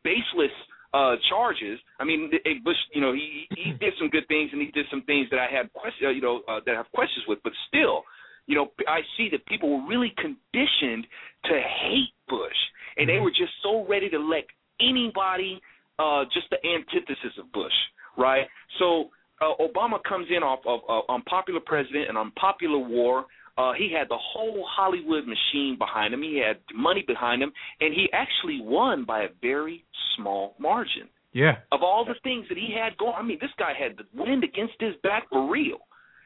baseless 0.04 0.54
uh 0.94 1.16
charges. 1.28 1.78
I 2.00 2.04
mean, 2.04 2.30
Bush, 2.64 2.76
you 2.94 3.00
know, 3.00 3.12
he 3.12 3.46
he 3.56 3.72
did 3.72 3.92
some 3.98 4.08
good 4.08 4.26
things 4.28 4.50
and 4.52 4.60
he 4.62 4.70
did 4.70 4.86
some 4.90 5.02
things 5.02 5.28
that 5.30 5.38
I 5.40 5.48
had 5.54 5.72
question, 5.72 6.14
you 6.14 6.22
know, 6.22 6.42
uh, 6.48 6.60
that 6.64 6.72
I 6.72 6.76
have 6.76 6.90
questions 6.92 7.24
with. 7.28 7.38
But 7.42 7.52
still, 7.68 8.04
you 8.46 8.54
know, 8.56 8.70
I 8.88 9.00
see 9.16 9.28
that 9.32 9.44
people 9.46 9.68
were 9.76 9.86
really 9.88 10.12
conditioned 10.16 11.06
to 11.50 11.54
hate 11.82 12.14
Bush, 12.28 12.60
and 12.96 13.08
they 13.08 13.18
were 13.18 13.30
just 13.30 13.52
so 13.62 13.84
ready 13.86 14.08
to 14.10 14.18
let 14.18 14.44
anybody 14.80 15.60
uh 15.98 16.24
just 16.32 16.46
the 16.50 16.58
antithesis 16.64 17.38
of 17.38 17.52
Bush, 17.52 17.72
right? 18.16 18.46
So 18.78 19.10
uh, 19.40 19.54
Obama 19.60 20.02
comes 20.02 20.26
in 20.30 20.42
off 20.42 20.60
of 20.66 20.80
uh, 20.88 21.12
unpopular 21.12 21.60
president, 21.60 22.08
and 22.08 22.16
unpopular 22.18 22.78
war, 22.78 23.26
Uh, 23.58 23.72
he 23.72 23.88
had 23.90 24.06
the 24.08 24.20
whole 24.32 24.66
Hollywood 24.68 25.24
machine 25.26 25.76
behind 25.78 26.12
him. 26.12 26.22
He 26.22 26.36
had 26.46 26.58
money 26.74 27.02
behind 27.06 27.42
him, 27.42 27.52
and 27.80 27.94
he 27.94 28.04
actually 28.12 28.60
won 28.60 29.04
by 29.04 29.20
a 29.24 29.28
very 29.40 29.82
small 30.14 30.54
margin. 30.58 31.08
Yeah. 31.32 31.56
Of 31.72 31.80
all 31.82 32.04
the 32.04 32.18
things 32.22 32.44
that 32.48 32.58
he 32.58 32.68
had 32.80 32.96
going, 32.98 33.14
I 33.16 33.22
mean, 33.22 33.38
this 33.40 33.54
guy 33.58 33.72
had 33.72 33.96
the 33.96 34.04
wind 34.14 34.44
against 34.44 34.74
his 34.78 34.94
back 35.02 35.28
for 35.30 35.50
real. 35.50 35.80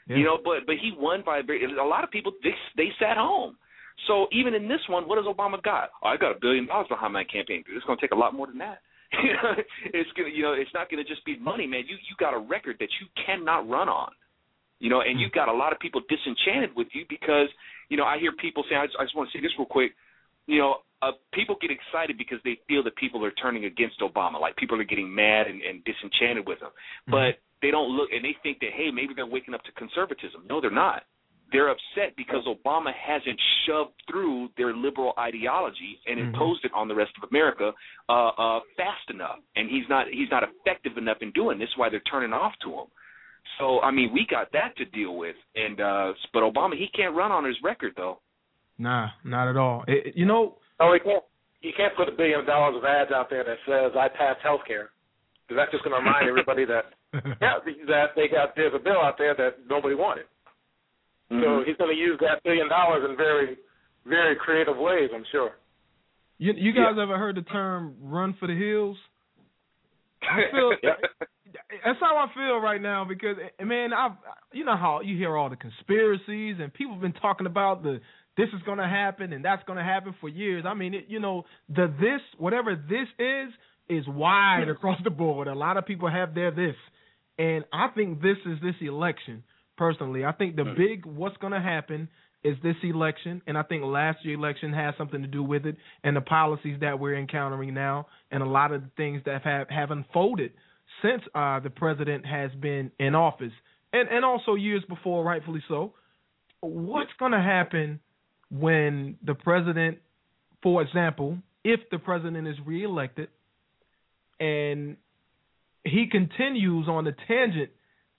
Yeah. 0.09 0.17
You 0.17 0.25
know, 0.25 0.39
but 0.43 0.67
but 0.67 0.77
he 0.83 0.91
won 0.97 1.23
by 1.25 1.39
a 1.39 1.43
very. 1.43 1.63
A 1.65 1.85
lot 1.85 2.03
of 2.03 2.11
people 2.11 2.33
they 2.43 2.55
they 2.77 2.91
sat 2.99 3.17
home. 3.17 3.57
So 4.07 4.27
even 4.33 4.55
in 4.55 4.69
this 4.69 4.81
one, 4.89 5.09
what 5.09 5.19
has 5.19 5.27
Obama 5.27 5.63
got? 5.63 5.91
Oh, 6.03 6.09
I 6.09 6.17
got 6.17 6.37
a 6.37 6.41
billion 6.41 6.67
dollars 6.67 6.89
behind 6.89 7.13
my 7.13 7.25
campaign. 7.25 7.65
It's 7.69 7.85
going 7.85 7.99
to 7.99 8.03
take 8.03 8.13
a 8.13 8.19
lot 8.19 8.35
more 8.35 8.47
than 8.47 8.59
that. 8.59 8.81
It's 9.93 10.11
gonna, 10.17 10.31
you 10.31 10.43
know, 10.43 10.53
it's 10.53 10.71
not 10.73 10.91
going 10.91 11.03
to 11.03 11.09
just 11.09 11.25
be 11.25 11.37
money, 11.39 11.67
man. 11.67 11.83
You 11.89 11.97
you 11.97 12.15
got 12.19 12.33
a 12.33 12.39
record 12.39 12.77
that 12.79 12.89
you 13.01 13.07
cannot 13.27 13.69
run 13.69 13.89
on. 13.89 14.13
You 14.79 14.89
know, 14.89 15.03
and 15.03 15.21
you've 15.21 15.33
got 15.33 15.49
a 15.49 15.53
lot 15.53 15.73
of 15.73 15.79
people 15.79 16.01
disenchanted 16.09 16.71
with 16.75 16.89
you 16.93 17.05
because, 17.09 17.49
you 17.91 17.99
know, 17.99 18.05
I 18.05 18.19
hear 18.19 18.33
people 18.33 18.65
say, 18.71 18.77
I 18.77 18.87
just, 18.87 18.97
I 18.99 19.05
just 19.05 19.15
want 19.15 19.29
to 19.31 19.37
say 19.37 19.43
this 19.43 19.53
real 19.59 19.67
quick. 19.67 19.93
You 20.47 20.59
know, 20.59 20.77
uh, 21.03 21.13
people 21.35 21.57
get 21.61 21.71
excited 21.71 22.17
because 22.17 22.39
they 22.45 22.59
feel 22.67 22.83
that 22.85 22.97
people 22.97 23.23
are 23.25 23.31
turning 23.33 23.67
against 23.67 24.01
Obama. 24.01 24.41
Like 24.41 24.57
people 24.57 24.81
are 24.81 24.85
getting 24.85 25.13
mad 25.13 25.49
and, 25.49 25.61
and 25.61 25.85
disenchanted 25.85 26.49
with 26.49 26.61
him. 26.61 26.73
But 27.07 27.45
they 27.63 27.71
don't 27.71 27.91
look 27.93 28.09
and 28.13 28.25
they 28.25 28.37
think 28.43 28.59
that 28.61 28.71
hey 28.75 28.91
maybe 28.91 29.13
they're 29.15 29.27
waking 29.27 29.55
up 29.55 29.63
to 29.65 29.73
conservatism. 29.73 30.45
No, 30.49 30.61
they're 30.61 30.71
not. 30.71 31.05
They're 31.53 31.69
upset 31.69 32.15
because 32.17 32.45
Obama 32.47 32.93
hasn't 32.95 33.39
shoved 33.67 33.93
through 34.09 34.51
their 34.57 34.73
liberal 34.75 35.13
ideology 35.19 35.99
and 36.07 36.19
Mhm. 36.19 36.27
imposed 36.29 36.65
it 36.65 36.73
on 36.75 36.87
the 36.89 36.95
rest 36.95 37.13
of 37.21 37.29
America 37.31 37.73
uh, 38.09 38.29
uh, 38.29 38.61
fast 38.77 39.11
enough, 39.11 39.39
and 39.57 39.69
he's 39.69 39.89
not 39.89 40.07
he's 40.09 40.31
not 40.31 40.43
effective 40.43 40.97
enough 40.97 41.19
in 41.23 41.31
doing 41.33 41.59
this. 41.59 41.69
Why 41.77 41.89
they're 41.89 42.01
turning 42.01 42.33
off 42.33 42.55
to 42.63 42.71
him. 42.73 42.87
So 43.59 43.81
I 43.81 43.91
mean, 43.91 44.13
we 44.13 44.27
got 44.27 44.53
that 44.53 44.77
to 44.77 44.85
deal 44.87 45.17
with, 45.17 45.37
and 45.57 45.81
uh, 45.81 46.13
but 46.33 46.43
Obama 46.43 46.77
he 46.77 46.89
can't 46.89 47.15
run 47.15 47.33
on 47.33 47.45
his 47.45 47.57
record 47.63 47.95
though. 47.97 48.21
Nah, 48.79 49.09
not 49.25 49.49
at 49.49 49.57
all. 49.57 49.85
It, 49.89 50.07
it- 50.09 50.17
you 50.17 50.25
know, 50.27 50.57
No, 50.79 50.93
he 50.95 51.01
can't. 51.01 51.25
You 51.63 51.73
can't 51.77 51.95
put 51.95 52.09
a 52.09 52.13
billion 52.13 52.47
dollars 52.47 52.77
of 52.77 52.85
ads 52.87 53.13
out 53.13 53.29
there 53.29 53.45
that 53.45 53.59
says 53.67 53.93
I 53.95 54.09
passed 54.09 54.41
health 54.43 54.63
care, 54.67 54.91
because 55.47 55.57
that's 55.61 55.71
just 55.73 55.85
going 55.85 55.93
to 55.93 55.99
remind 56.01 56.27
everybody 56.27 56.65
that 56.65 56.95
yeah 57.43 57.59
that 57.87 58.15
they 58.17 58.29
got 58.29 58.55
there's 58.57 58.73
a 58.75 58.79
bill 58.79 59.01
out 59.03 59.19
there 59.19 59.35
that 59.35 59.57
nobody 59.69 59.95
wanted. 59.95 60.25
So 61.31 61.37
Mhm. 61.37 61.65
he's 61.67 61.77
going 61.77 61.95
to 61.95 61.97
use 61.97 62.19
that 62.21 62.43
billion 62.43 62.69
dollars 62.69 63.09
in 63.09 63.17
very 63.17 63.57
very 64.07 64.35
creative 64.37 64.77
ways, 64.77 65.11
I'm 65.15 65.25
sure. 65.31 65.53
you 66.39 66.53
you 66.57 66.73
guys 66.73 66.97
ever 66.99 67.17
heard 67.19 67.37
the 67.37 67.43
term 67.43 67.97
"run 68.01 68.35
for 68.35 68.47
the 68.47 68.55
hills"? 68.55 68.97
I 70.23 70.43
feel 70.51 70.73
that's 71.85 72.01
how 72.01 72.17
I 72.17 72.33
feel 72.35 72.59
right 72.59 72.81
now 72.81 73.05
because 73.05 73.37
eh, 73.59 73.65
man, 73.65 73.93
I've 73.93 74.13
you 74.53 74.65
know 74.65 74.77
how 74.77 75.01
you 75.03 75.17
hear 75.17 75.37
all 75.37 75.49
the 75.51 75.57
conspiracies 75.57 76.57
and 76.61 76.73
people 76.73 76.93
have 76.95 77.03
been 77.03 77.13
talking 77.13 77.47
about 77.47 77.83
the 77.83 78.01
this 78.37 78.49
is 78.55 78.63
going 78.65 78.79
to 78.79 78.89
happen 78.89 79.33
and 79.33 79.45
that's 79.45 79.63
going 79.65 79.77
to 79.77 79.85
happen 79.85 80.15
for 80.21 80.29
years. 80.29 80.65
I 80.67 80.75
mean, 80.75 80.95
it, 80.95 81.05
you 81.09 81.21
know, 81.21 81.45
the 81.69 81.93
this 82.01 82.21
whatever 82.39 82.75
this 82.75 83.09
is 83.19 83.53
is 83.89 84.07
wide 84.09 84.69
across 84.69 84.99
the 85.05 85.11
board. 85.11 85.47
A 85.49 85.55
lot 85.55 85.77
of 85.77 85.85
people 85.87 86.09
have 86.09 86.35
their 86.35 86.51
this, 86.51 86.77
and 87.39 87.65
I 87.73 87.89
think 87.95 88.23
this 88.23 88.37
is 88.47 88.59
this 88.63 88.77
election. 88.81 89.43
Personally, 89.81 90.27
I 90.27 90.33
think 90.33 90.57
the 90.57 90.75
big 90.77 91.07
what's 91.07 91.39
going 91.39 91.55
to 91.55 91.61
happen 91.61 92.07
is 92.45 92.55
this 92.63 92.77
election, 92.83 93.41
and 93.47 93.57
I 93.57 93.63
think 93.63 93.83
last 93.83 94.19
year 94.23 94.35
election 94.35 94.75
has 94.75 94.93
something 94.99 95.23
to 95.23 95.27
do 95.27 95.43
with 95.43 95.65
it, 95.65 95.75
and 96.05 96.15
the 96.15 96.21
policies 96.21 96.77
that 96.83 97.01
we're 97.01 97.17
encountering 97.17 97.73
now, 97.73 98.07
and 98.31 98.43
a 98.43 98.47
lot 98.47 98.73
of 98.73 98.83
the 98.83 98.91
things 98.99 99.23
that 99.25 99.41
have 99.41 99.71
have 99.71 99.91
unfolded 99.91 100.53
since 101.01 101.23
uh, 101.35 101.61
the 101.61 101.71
president 101.71 102.27
has 102.27 102.51
been 102.61 102.93
in 102.99 103.15
office, 103.15 103.55
and 103.95 104.07
and 104.11 104.23
also 104.23 104.55
years 104.55 104.83
before, 104.87 105.25
rightfully 105.25 105.65
so. 105.67 105.95
What's 106.61 107.13
going 107.19 107.33
to 107.33 107.41
happen 107.41 108.01
when 108.51 109.17
the 109.25 109.35
president, 109.35 109.97
for 110.63 110.83
example, 110.83 111.39
if 111.65 111.81
the 111.91 111.99
president 111.99 112.47
is 112.47 112.57
reelected, 112.67 113.29
and 114.39 114.99
he 115.87 116.07
continues 116.11 116.87
on 116.87 117.05
the 117.05 117.15
tangent 117.27 117.71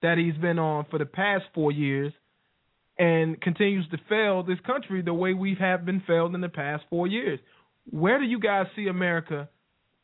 that 0.01 0.17
he's 0.17 0.35
been 0.41 0.59
on 0.59 0.85
for 0.89 0.97
the 0.99 1.05
past 1.05 1.45
four 1.53 1.71
years 1.71 2.13
and 2.97 3.39
continues 3.41 3.87
to 3.89 3.97
fail 4.09 4.43
this 4.43 4.59
country 4.65 5.01
the 5.01 5.13
way 5.13 5.33
we 5.33 5.55
have 5.59 5.85
been 5.85 6.01
failed 6.05 6.35
in 6.35 6.41
the 6.41 6.49
past 6.49 6.83
four 6.89 7.07
years. 7.07 7.39
Where 7.89 8.19
do 8.19 8.25
you 8.25 8.39
guys 8.39 8.65
see 8.75 8.87
America 8.87 9.49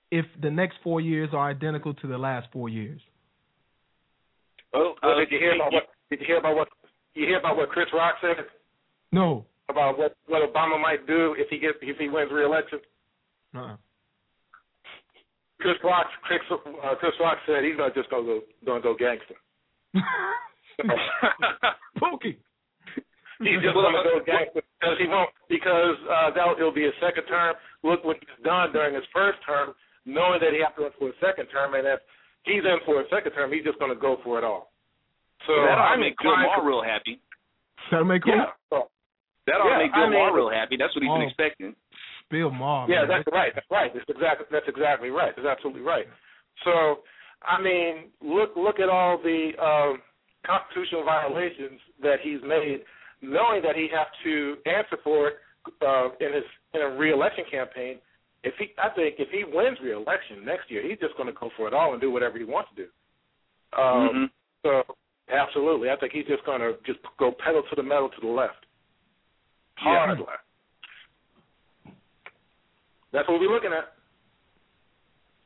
if 0.09 0.25
the 0.41 0.49
next 0.49 0.77
four 0.83 1.01
years 1.01 1.29
are 1.33 1.49
identical 1.49 1.93
to 1.95 2.07
the 2.07 2.17
last 2.17 2.47
four 2.51 2.69
years? 2.69 3.01
Well, 4.73 4.95
well, 5.03 5.17
did 5.19 5.29
you 5.31 5.39
hear 5.39 5.55
about 5.55 5.73
what? 5.73 5.83
Did 6.09 6.19
you 6.21 6.25
hear 6.27 6.37
about 6.37 6.55
what? 6.55 6.67
You 7.13 7.25
hear 7.25 7.39
about 7.39 7.57
what 7.57 7.69
Chris 7.69 7.87
Rock 7.93 8.15
said 8.21 8.45
No. 9.11 9.45
about 9.69 9.97
what 9.97 10.15
what 10.27 10.41
Obama 10.41 10.79
might 10.81 11.05
do 11.07 11.35
if 11.37 11.49
he 11.49 11.57
gets 11.59 11.77
if 11.81 11.97
he 11.97 12.09
wins 12.09 12.31
re-election? 12.31 12.79
Uh-uh. 13.55 13.77
Chris 15.59 15.75
Rock, 15.83 16.05
Chris, 16.23 16.39
uh, 16.51 16.95
Chris 16.99 17.13
Rock 17.19 17.37
said 17.47 17.63
he's 17.63 17.77
not 17.77 17.95
just 17.95 18.09
gonna 18.09 18.23
go 18.23 18.41
gonna 18.65 18.81
go 18.81 18.95
gangster. 18.97 19.35
Pookie. 21.99 22.37
He's 23.39 23.61
just 23.61 23.75
gonna 23.77 24.01
go 24.01 24.17
gangster 24.25 24.65
because 24.81 24.97
he 24.97 25.05
won't 25.07 25.29
because 25.49 25.95
uh, 26.09 26.31
that 26.33 26.57
it'll 26.57 26.73
be 26.73 26.83
his 26.89 26.93
second 26.99 27.25
term. 27.29 27.53
Look 27.83 28.03
what 28.03 28.17
he's 28.17 28.43
done 28.43 28.73
during 28.73 28.95
his 28.95 29.05
first 29.13 29.37
term, 29.45 29.73
knowing 30.05 30.41
that 30.41 30.53
he 30.53 30.59
has 30.65 30.73
to 30.77 30.89
run 30.89 30.91
for 30.97 31.09
a 31.13 31.17
second 31.21 31.45
term, 31.53 31.75
and 31.77 31.85
if 31.85 31.99
he's 32.49 32.65
in 32.65 32.77
for 32.85 33.01
a 33.01 33.05
second 33.13 33.33
term, 33.37 33.53
he's 33.53 33.63
just 33.63 33.77
gonna 33.77 33.95
go 33.95 34.17
for 34.23 34.39
it 34.39 34.43
all. 34.43 34.73
So 35.45 35.53
that 35.53 35.77
ought 35.77 35.93
to 35.93 35.97
I'm 35.97 35.99
make 36.01 36.17
Bill 36.17 36.33
inclined 36.33 36.49
Maher 36.57 36.65
real 36.65 36.81
happy. 36.81 37.21
That'll 37.93 38.09
make 38.09 38.23
cool. 38.25 38.33
Yeah. 38.33 38.49
So, 38.73 38.89
That 39.45 39.61
ought 39.61 39.69
Yeah, 39.69 39.85
make 39.85 39.93
Bill 39.93 40.03
I 40.03 40.09
mean- 40.09 40.17
Maher 40.17 40.33
real 40.33 40.49
happy. 40.49 40.75
That's 40.75 40.93
what 40.97 41.03
he's 41.05 41.11
Oh. 41.13 41.21
been 41.21 41.29
expecting. 41.29 41.75
Bill 42.33 42.49
Maher. 42.49 42.89
Yeah, 42.89 43.05
man. 43.05 43.21
that's 43.21 43.27
right. 43.31 43.53
That's 43.53 43.69
right. 43.69 43.93
That's 43.93 44.09
exactly 44.09 44.45
that's 44.49 44.67
exactly 44.67 45.09
right. 45.13 45.31
That's 45.37 45.47
absolutely 45.47 45.85
right. 45.85 46.09
So, 46.65 47.05
I 47.43 47.61
mean, 47.61 48.09
look 48.21 48.51
look 48.55 48.79
at 48.79 48.89
all 48.89 49.17
the 49.17 49.51
um, 49.61 50.01
constitutional 50.45 51.03
violations 51.03 51.79
that 52.01 52.17
he's 52.21 52.39
made, 52.43 52.81
knowing 53.21 53.61
that 53.63 53.75
he 53.75 53.87
has 53.93 54.07
to 54.23 54.57
answer 54.65 54.97
for 55.03 55.27
it 55.29 55.33
uh, 55.85 56.09
in 56.19 56.33
his 56.33 56.43
in 56.73 56.81
a 56.81 56.89
reelection 56.89 57.45
campaign. 57.49 57.99
If 58.43 58.53
he, 58.59 58.67
I 58.77 58.89
think, 58.89 59.15
if 59.17 59.29
he 59.29 59.43
wins 59.43 59.77
reelection 59.83 60.45
next 60.45 60.69
year, 60.69 60.87
he's 60.87 60.99
just 60.99 61.17
going 61.17 61.27
to 61.27 61.37
go 61.37 61.49
for 61.57 61.67
it 61.67 61.73
all 61.73 61.91
and 61.91 62.01
do 62.01 62.11
whatever 62.11 62.37
he 62.37 62.43
wants 62.43 62.69
to 62.75 62.83
do. 62.83 62.89
Um, 63.77 64.09
Mhm. 64.09 64.29
So, 64.63 64.95
absolutely, 65.29 65.89
I 65.89 65.95
think 65.97 66.13
he's 66.13 66.27
just 66.27 66.43
going 66.45 66.61
to 66.61 66.77
just 66.85 66.99
go 67.17 67.31
pedal 67.31 67.63
to 67.63 67.75
the 67.75 67.83
metal 67.83 68.09
to 68.09 68.21
the 68.21 68.27
left, 68.27 68.65
hard 69.75 70.19
left. 70.19 70.43
That's 73.11 73.27
what 73.27 73.39
we're 73.39 73.51
looking 73.51 73.73
at. 73.73 73.93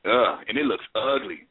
Ugh, 0.05 0.43
and 0.47 0.57
it 0.57 0.65
looks 0.65 0.85
ugly. 0.95 1.47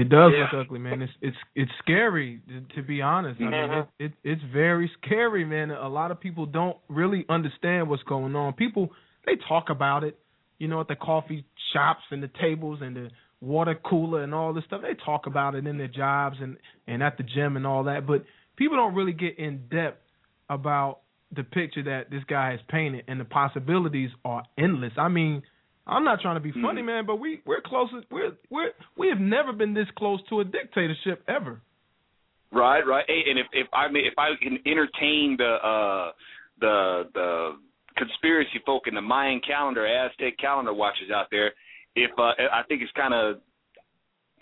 It 0.00 0.08
does 0.08 0.32
Yeah. 0.32 0.48
look 0.52 0.66
ugly, 0.66 0.78
man. 0.78 1.02
It's 1.02 1.12
it's 1.20 1.36
it's 1.54 1.70
scary 1.78 2.40
to, 2.48 2.76
to 2.76 2.82
be 2.86 3.02
honest. 3.02 3.40
I 3.40 3.44
mean, 3.44 3.54
it, 3.54 3.88
it 3.98 4.12
it's 4.24 4.42
very 4.52 4.90
scary, 5.02 5.44
man. 5.44 5.70
A 5.70 5.88
lot 5.88 6.10
of 6.10 6.20
people 6.20 6.46
don't 6.46 6.76
really 6.88 7.24
understand 7.28 7.88
what's 7.88 8.02
going 8.04 8.34
on. 8.36 8.52
People 8.54 8.90
they 9.24 9.36
talk 9.48 9.70
about 9.70 10.04
it, 10.04 10.18
you 10.58 10.68
know, 10.68 10.80
at 10.80 10.88
the 10.88 10.96
coffee 10.96 11.44
shops 11.72 12.02
and 12.10 12.22
the 12.22 12.30
tables 12.40 12.78
and 12.82 12.94
the 12.96 13.10
water 13.40 13.74
cooler 13.74 14.22
and 14.22 14.34
all 14.34 14.52
this 14.52 14.64
stuff. 14.64 14.82
They 14.82 14.94
talk 15.04 15.26
about 15.26 15.54
it 15.54 15.66
in 15.66 15.78
their 15.78 15.88
jobs 15.88 16.36
and 16.40 16.56
and 16.86 17.02
at 17.02 17.16
the 17.16 17.22
gym 17.24 17.56
and 17.56 17.66
all 17.66 17.84
that, 17.84 18.06
but 18.06 18.24
people 18.56 18.76
don't 18.76 18.94
really 18.94 19.12
get 19.12 19.38
in 19.38 19.66
depth 19.70 20.02
about 20.48 21.00
the 21.34 21.42
picture 21.42 21.82
that 21.82 22.08
this 22.10 22.22
guy 22.28 22.52
has 22.52 22.60
painted 22.68 23.04
and 23.08 23.18
the 23.20 23.24
possibilities 23.24 24.10
are 24.24 24.44
endless. 24.56 24.92
I 24.96 25.08
mean, 25.08 25.42
I'm 25.86 26.04
not 26.04 26.20
trying 26.20 26.34
to 26.36 26.40
be 26.40 26.52
funny, 26.60 26.82
man, 26.82 27.06
but 27.06 27.16
we 27.16 27.40
we're 27.46 27.60
close. 27.64 27.88
We're 28.10 28.32
we're 28.50 28.70
we 28.98 29.08
have 29.08 29.20
never 29.20 29.52
been 29.52 29.72
this 29.72 29.86
close 29.96 30.20
to 30.30 30.40
a 30.40 30.44
dictatorship 30.44 31.22
ever. 31.28 31.60
Right, 32.52 32.84
right. 32.86 33.04
Hey, 33.06 33.22
and 33.28 33.38
if 33.38 33.46
if 33.52 33.68
I 33.72 33.88
may, 33.88 34.00
if 34.00 34.14
I 34.18 34.30
can 34.42 34.58
entertain 34.66 35.36
the 35.38 35.56
uh 35.62 36.12
the 36.60 37.02
the 37.14 37.56
conspiracy 37.96 38.60
folk 38.64 38.88
in 38.88 38.94
the 38.94 39.00
Mayan 39.00 39.40
calendar, 39.46 39.86
Aztec 39.86 40.38
calendar 40.38 40.74
watchers 40.74 41.10
out 41.14 41.26
there, 41.30 41.52
if 41.94 42.10
uh, 42.18 42.32
I 42.52 42.62
think 42.68 42.82
it's 42.82 42.92
kind 42.92 43.14
of 43.14 43.36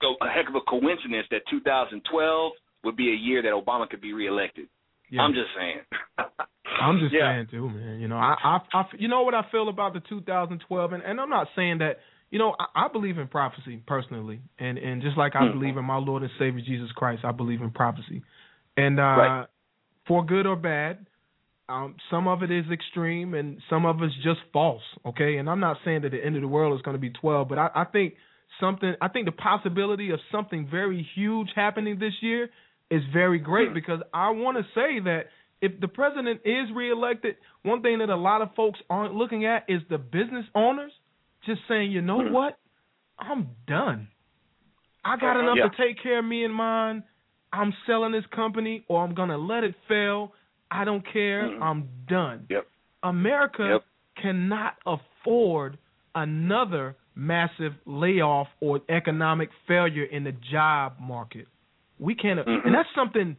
a 0.02 0.28
heck 0.28 0.48
of 0.48 0.54
a 0.54 0.60
coincidence 0.68 1.26
that 1.30 1.42
2012 1.50 2.52
would 2.84 2.96
be 2.96 3.10
a 3.10 3.14
year 3.14 3.42
that 3.42 3.52
Obama 3.52 3.88
could 3.88 4.00
be 4.00 4.12
reelected. 4.12 4.66
Yeah. 5.14 5.22
I'm 5.22 5.32
just 5.32 5.48
saying. 5.56 5.78
I'm 6.82 6.98
just 6.98 7.14
Yeah. 7.14 7.32
saying 7.32 7.46
too, 7.50 7.68
man. 7.70 8.00
You 8.00 8.08
know, 8.08 8.16
I, 8.16 8.34
I, 8.42 8.58
I, 8.78 8.84
you 8.98 9.06
know 9.08 9.22
what 9.22 9.34
I 9.34 9.42
feel 9.52 9.68
about 9.68 9.94
the 9.94 10.00
2012, 10.08 10.92
and, 10.92 11.02
and 11.02 11.20
I'm 11.20 11.30
not 11.30 11.48
saying 11.54 11.78
that. 11.78 11.98
You 12.30 12.38
know, 12.40 12.56
I, 12.58 12.86
I 12.86 12.88
believe 12.88 13.18
in 13.18 13.28
prophecy 13.28 13.80
personally, 13.86 14.40
and 14.58 14.76
and 14.76 15.00
just 15.02 15.16
like 15.16 15.36
I 15.36 15.42
Mhm. 15.44 15.52
believe 15.52 15.76
in 15.76 15.84
my 15.84 15.98
Lord 15.98 16.22
and 16.24 16.32
Savior 16.36 16.62
Jesus 16.66 16.90
Christ, 16.92 17.24
I 17.24 17.30
believe 17.30 17.62
in 17.62 17.70
prophecy, 17.70 18.22
and 18.76 18.98
uh, 18.98 19.02
Right. 19.04 19.46
for 20.08 20.24
good 20.26 20.44
or 20.44 20.56
bad, 20.56 21.06
um, 21.68 21.94
some 22.10 22.26
of 22.26 22.42
it 22.42 22.50
is 22.50 22.64
extreme, 22.72 23.34
and 23.34 23.62
some 23.70 23.86
of 23.86 24.02
it's 24.02 24.14
just 24.24 24.40
false. 24.52 24.82
Okay, 25.06 25.36
and 25.36 25.48
I'm 25.48 25.60
not 25.60 25.76
saying 25.84 26.02
that 26.02 26.10
the 26.10 26.24
end 26.24 26.34
of 26.34 26.42
the 26.42 26.48
world 26.48 26.74
is 26.76 26.82
going 26.82 26.96
to 26.96 27.00
be 27.00 27.10
12, 27.10 27.48
but 27.48 27.58
I, 27.58 27.70
I 27.72 27.84
think 27.84 28.14
something. 28.58 28.94
I 29.00 29.06
think 29.08 29.26
the 29.26 29.32
possibility 29.32 30.10
of 30.10 30.18
something 30.32 30.66
very 30.68 31.06
huge 31.14 31.50
happening 31.54 32.00
this 32.00 32.14
year 32.20 32.50
is 32.90 33.02
very 33.12 33.38
great 33.38 33.72
because 33.74 34.00
I 34.12 34.30
want 34.30 34.56
to 34.58 34.62
say 34.74 35.00
that 35.00 35.26
if 35.60 35.80
the 35.80 35.88
president 35.88 36.40
is 36.44 36.68
reelected, 36.74 37.36
one 37.62 37.80
thing 37.82 37.98
that 37.98 38.10
a 38.10 38.16
lot 38.16 38.42
of 38.42 38.54
folks 38.54 38.78
aren't 38.90 39.14
looking 39.14 39.46
at 39.46 39.64
is 39.68 39.80
the 39.88 39.98
business 39.98 40.44
owners 40.54 40.92
just 41.46 41.60
saying, 41.68 41.90
you 41.90 42.02
know 42.02 42.18
Mm-hmm. 42.18 42.32
what, 42.34 42.58
I'm 43.18 43.48
done. 43.66 44.08
I 45.04 45.16
got 45.16 45.38
enough 45.38 45.56
Yeah. 45.56 45.68
to 45.68 45.76
take 45.76 46.02
care 46.02 46.18
of 46.18 46.24
me 46.24 46.44
and 46.44 46.54
mine. 46.54 47.04
I'm 47.52 47.72
selling 47.86 48.12
this 48.12 48.24
company, 48.34 48.84
or 48.88 49.02
I'm 49.04 49.14
gonna 49.14 49.38
let 49.38 49.62
it 49.64 49.74
fail. 49.86 50.32
I 50.70 50.84
don't 50.84 51.04
care. 51.12 51.46
I'm 51.62 51.88
done. 52.08 52.40
Mm-hmm. 52.40 52.52
Yep. 52.54 52.66
America 53.04 53.68
Yep. 53.74 53.84
cannot 54.22 54.74
afford 54.86 55.78
another 56.14 56.96
massive 57.14 57.74
layoff 57.86 58.48
or 58.60 58.80
economic 58.88 59.50
failure 59.68 60.04
in 60.04 60.24
the 60.24 60.32
job 60.32 60.94
market. 61.00 61.46
We 61.98 62.14
can't, 62.14 62.40
Mhm. 62.40 62.66
and 62.66 62.74
that's 62.74 62.88
something 62.94 63.36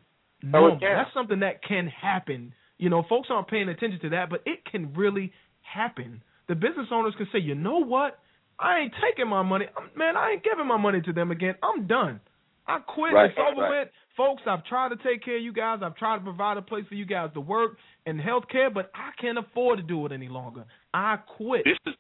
Oh, 0.54 0.78
can. 0.80 0.80
That's 0.80 1.14
something 1.14 1.40
that 1.40 1.64
can 1.64 1.88
happen. 1.88 2.54
You 2.78 2.90
know, 2.90 3.04
folks 3.04 3.30
aren't 3.32 3.48
paying 3.48 3.70
attention 3.70 4.00
to 4.02 4.10
that, 4.10 4.30
but 4.30 4.42
it 4.46 4.66
can 4.66 4.94
really 4.94 5.32
happen. 5.62 6.22
The 6.48 6.56
business 6.56 6.88
owners 6.92 7.16
can 7.16 7.28
say, 7.32 7.40
you 7.40 7.56
know 7.56 7.80
what? 7.80 8.20
I 8.60 8.80
ain't 8.80 8.94
taking 9.02 9.28
my 9.28 9.42
money. 9.42 9.68
Man, 9.96 10.16
I 10.16 10.32
ain't 10.32 10.44
giving 10.44 10.68
my 10.68 10.78
money 10.78 11.02
to 11.02 11.14
them 11.14 11.32
again. 11.32 11.56
I'm 11.64 11.88
done. 11.88 12.20
I 12.68 12.80
quit. 12.80 13.14
Right, 13.14 13.30
it's 13.30 13.40
over 13.40 13.62
right. 13.62 13.70
with. 13.70 13.90
Folks, 14.16 14.44
I've 14.46 14.64
tried 14.66 14.90
to 14.90 14.96
take 14.98 15.24
care 15.24 15.38
of 15.38 15.44
you 15.44 15.52
guys. 15.52 15.80
I've 15.84 15.96
tried 15.96 16.18
to 16.18 16.24
provide 16.24 16.58
a 16.58 16.62
place 16.62 16.86
for 16.88 16.96
you 16.96 17.06
guys 17.06 17.32
to 17.34 17.42
work 17.42 17.78
and 18.06 18.20
health 18.20 18.48
care, 18.50 18.70
but 18.70 18.92
I 18.96 19.12
can't 19.20 19.38
afford 19.38 19.78
to 19.78 19.84
do 19.84 20.06
it 20.06 20.12
any 20.12 20.30
longer. 20.30 20.66
I 20.94 21.18
quit. 21.18 21.66
This 21.66 21.78
is 21.86 21.96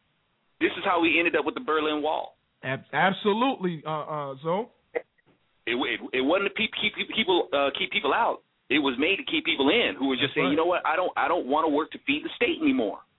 this 0.62 0.72
is 0.78 0.84
how 0.86 1.02
we 1.02 1.20
ended 1.20 1.36
up 1.36 1.46
with 1.46 1.56
the 1.56 1.62
Berlin 1.62 2.02
Wall. 2.02 2.38
Ab- 2.64 2.86
absolutely, 2.94 3.84
uh, 3.86 3.90
uh, 3.90 4.36
so. 4.44 4.72
It 5.66 5.76
it, 5.76 6.00
it 6.14 6.22
wasn't 6.22 6.50
to 6.50 6.56
keep 6.56 6.72
keep 6.78 7.10
people 7.16 7.50
uh, 7.54 7.70
keep 7.78 7.92
people 7.92 8.14
out. 8.14 8.42
It 8.70 8.80
was 8.80 8.96
made 8.98 9.18
to 9.18 9.26
keep 9.30 9.46
people 9.46 9.70
in 9.70 9.94
who 9.98 10.10
were 10.10 10.16
just 10.16 10.34
That's 10.34 10.36
saying, 10.36 10.46
right. 10.46 10.52
you 10.52 10.58
know 10.58 10.66
what, 10.66 10.86
I 10.86 10.96
don't 10.96 11.12
I 11.18 11.28
don't 11.28 11.48
want 11.48 11.66
to 11.66 11.74
work 11.74 11.92
to 11.92 12.00
feed 12.06 12.24
the 12.24 12.30
state 12.36 12.62
anymore. 12.62 13.00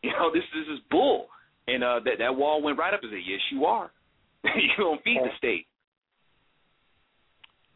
You 0.00 0.10
know, 0.10 0.30
this 0.32 0.44
this 0.54 0.72
is 0.72 0.78
bull. 0.92 1.26
And 1.66 1.82
uh, 1.82 2.00
that 2.04 2.18
that 2.20 2.36
wall 2.36 2.62
went 2.62 2.78
right 2.78 2.94
up 2.94 3.00
and 3.02 3.10
said, 3.10 3.26
yes, 3.26 3.40
you 3.50 3.64
are. 3.66 3.90
you 4.44 4.70
don't 4.78 5.02
feed 5.02 5.18
the 5.18 5.30
state. 5.36 5.66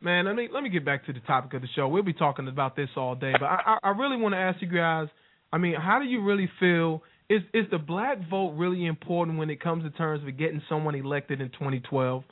Man, 0.00 0.26
let 0.26 0.36
me 0.36 0.48
let 0.52 0.62
me 0.62 0.68
get 0.68 0.84
back 0.84 1.04
to 1.06 1.12
the 1.12 1.20
topic 1.20 1.54
of 1.54 1.62
the 1.62 1.68
show. 1.74 1.88
We'll 1.88 2.04
be 2.04 2.12
talking 2.12 2.46
about 2.46 2.76
this 2.76 2.88
all 2.96 3.14
day, 3.16 3.32
but 3.32 3.44
I 3.46 3.78
I, 3.82 3.88
I 3.88 3.90
really 3.90 4.16
want 4.16 4.34
to 4.34 4.38
ask 4.38 4.62
you 4.62 4.68
guys. 4.68 5.08
I 5.52 5.58
mean, 5.58 5.74
how 5.74 5.98
do 5.98 6.04
you 6.04 6.24
really 6.24 6.48
feel? 6.58 7.02
Is 7.28 7.42
is 7.52 7.66
the 7.70 7.78
black 7.78 8.18
vote 8.28 8.52
really 8.52 8.86
important 8.86 9.38
when 9.38 9.50
it 9.50 9.60
comes 9.60 9.84
to 9.84 9.90
terms 9.90 10.26
of 10.26 10.38
getting 10.38 10.62
someone 10.68 10.94
elected 10.94 11.40
in 11.40 11.48
2012? 11.50 12.24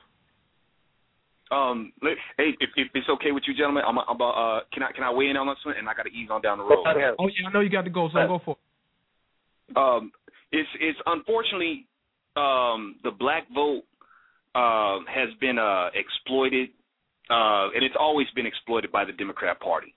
Um, 1.50 1.92
let, 2.02 2.14
hey, 2.36 2.50
if, 2.60 2.70
if 2.76 2.88
it's 2.94 3.08
okay 3.08 3.32
with 3.32 3.42
you, 3.46 3.54
gentlemen, 3.54 3.82
I'm, 3.86 3.98
I'm 3.98 4.20
uh, 4.22 4.60
can 4.72 4.82
I 4.84 4.92
can 4.92 5.02
I 5.02 5.12
weigh 5.12 5.30
in 5.30 5.36
on 5.36 5.48
this 5.48 5.58
one? 5.64 5.74
And 5.76 5.88
I 5.88 5.94
got 5.94 6.04
to 6.04 6.10
ease 6.10 6.28
on 6.30 6.40
down 6.42 6.58
the 6.58 6.64
road. 6.64 6.84
Oh 7.18 7.26
yeah, 7.26 7.48
I 7.48 7.52
know 7.52 7.60
you 7.60 7.70
got 7.70 7.82
to 7.84 7.90
go, 7.90 8.08
so 8.12 8.18
go 8.28 8.40
for 8.44 8.56
it. 9.70 9.76
um, 9.76 10.12
it's 10.52 10.68
it's 10.80 10.98
unfortunately 11.06 11.86
um, 12.36 12.96
the 13.02 13.10
black 13.10 13.46
vote 13.54 13.82
uh, 14.54 14.98
has 15.12 15.28
been 15.40 15.58
uh, 15.58 15.90
exploited, 15.94 16.70
uh, 17.30 17.74
and 17.74 17.82
it's 17.84 17.96
always 17.98 18.26
been 18.34 18.46
exploited 18.46 18.92
by 18.92 19.04
the 19.04 19.12
Democrat 19.12 19.58
Party. 19.60 19.94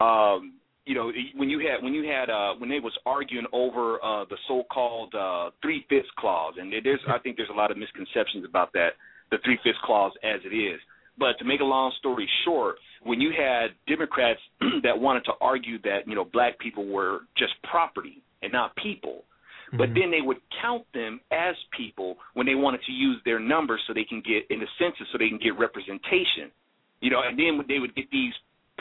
Um, 0.00 0.54
you 0.86 0.94
know, 0.94 1.12
when 1.36 1.48
you 1.48 1.60
had 1.60 1.82
when 1.82 1.94
you 1.94 2.04
had 2.10 2.30
uh, 2.30 2.54
when 2.58 2.68
they 2.68 2.80
was 2.80 2.92
arguing 3.06 3.46
over 3.52 4.02
uh, 4.02 4.24
the 4.28 4.36
so-called 4.48 5.14
uh, 5.14 5.50
three 5.62 5.84
fifths 5.88 6.08
clause, 6.18 6.54
and 6.58 6.72
there's 6.84 7.00
I 7.08 7.18
think 7.18 7.36
there's 7.36 7.50
a 7.50 7.56
lot 7.56 7.70
of 7.70 7.76
misconceptions 7.76 8.44
about 8.48 8.72
that, 8.72 8.90
the 9.30 9.38
three 9.44 9.58
fifths 9.62 9.78
clause 9.84 10.12
as 10.24 10.40
it 10.44 10.54
is. 10.54 10.80
But 11.20 11.38
to 11.38 11.44
make 11.44 11.60
a 11.60 11.64
long 11.64 11.92
story 11.98 12.26
short, 12.46 12.76
when 13.02 13.20
you 13.20 13.30
had 13.30 13.72
Democrats 13.86 14.40
that 14.82 14.98
wanted 14.98 15.24
to 15.26 15.32
argue 15.40 15.78
that 15.82 16.08
you 16.08 16.14
know 16.14 16.24
black 16.24 16.58
people 16.58 16.86
were 16.86 17.20
just 17.36 17.52
property 17.70 18.22
and 18.42 18.50
not 18.50 18.74
people, 18.76 19.24
but 19.72 19.90
mm-hmm. 19.90 20.00
then 20.00 20.10
they 20.10 20.22
would 20.22 20.38
count 20.62 20.84
them 20.94 21.20
as 21.30 21.54
people 21.76 22.16
when 22.32 22.46
they 22.46 22.54
wanted 22.54 22.80
to 22.86 22.92
use 22.92 23.20
their 23.26 23.38
numbers 23.38 23.80
so 23.86 23.92
they 23.92 24.04
can 24.04 24.22
get 24.24 24.48
in 24.48 24.60
the 24.60 24.66
census 24.78 25.06
so 25.12 25.18
they 25.18 25.28
can 25.28 25.38
get 25.38 25.58
representation. 25.58 26.50
You 27.00 27.10
know, 27.10 27.20
and 27.22 27.38
then 27.38 27.60
they 27.68 27.78
would 27.78 27.94
get 27.94 28.10
these 28.10 28.32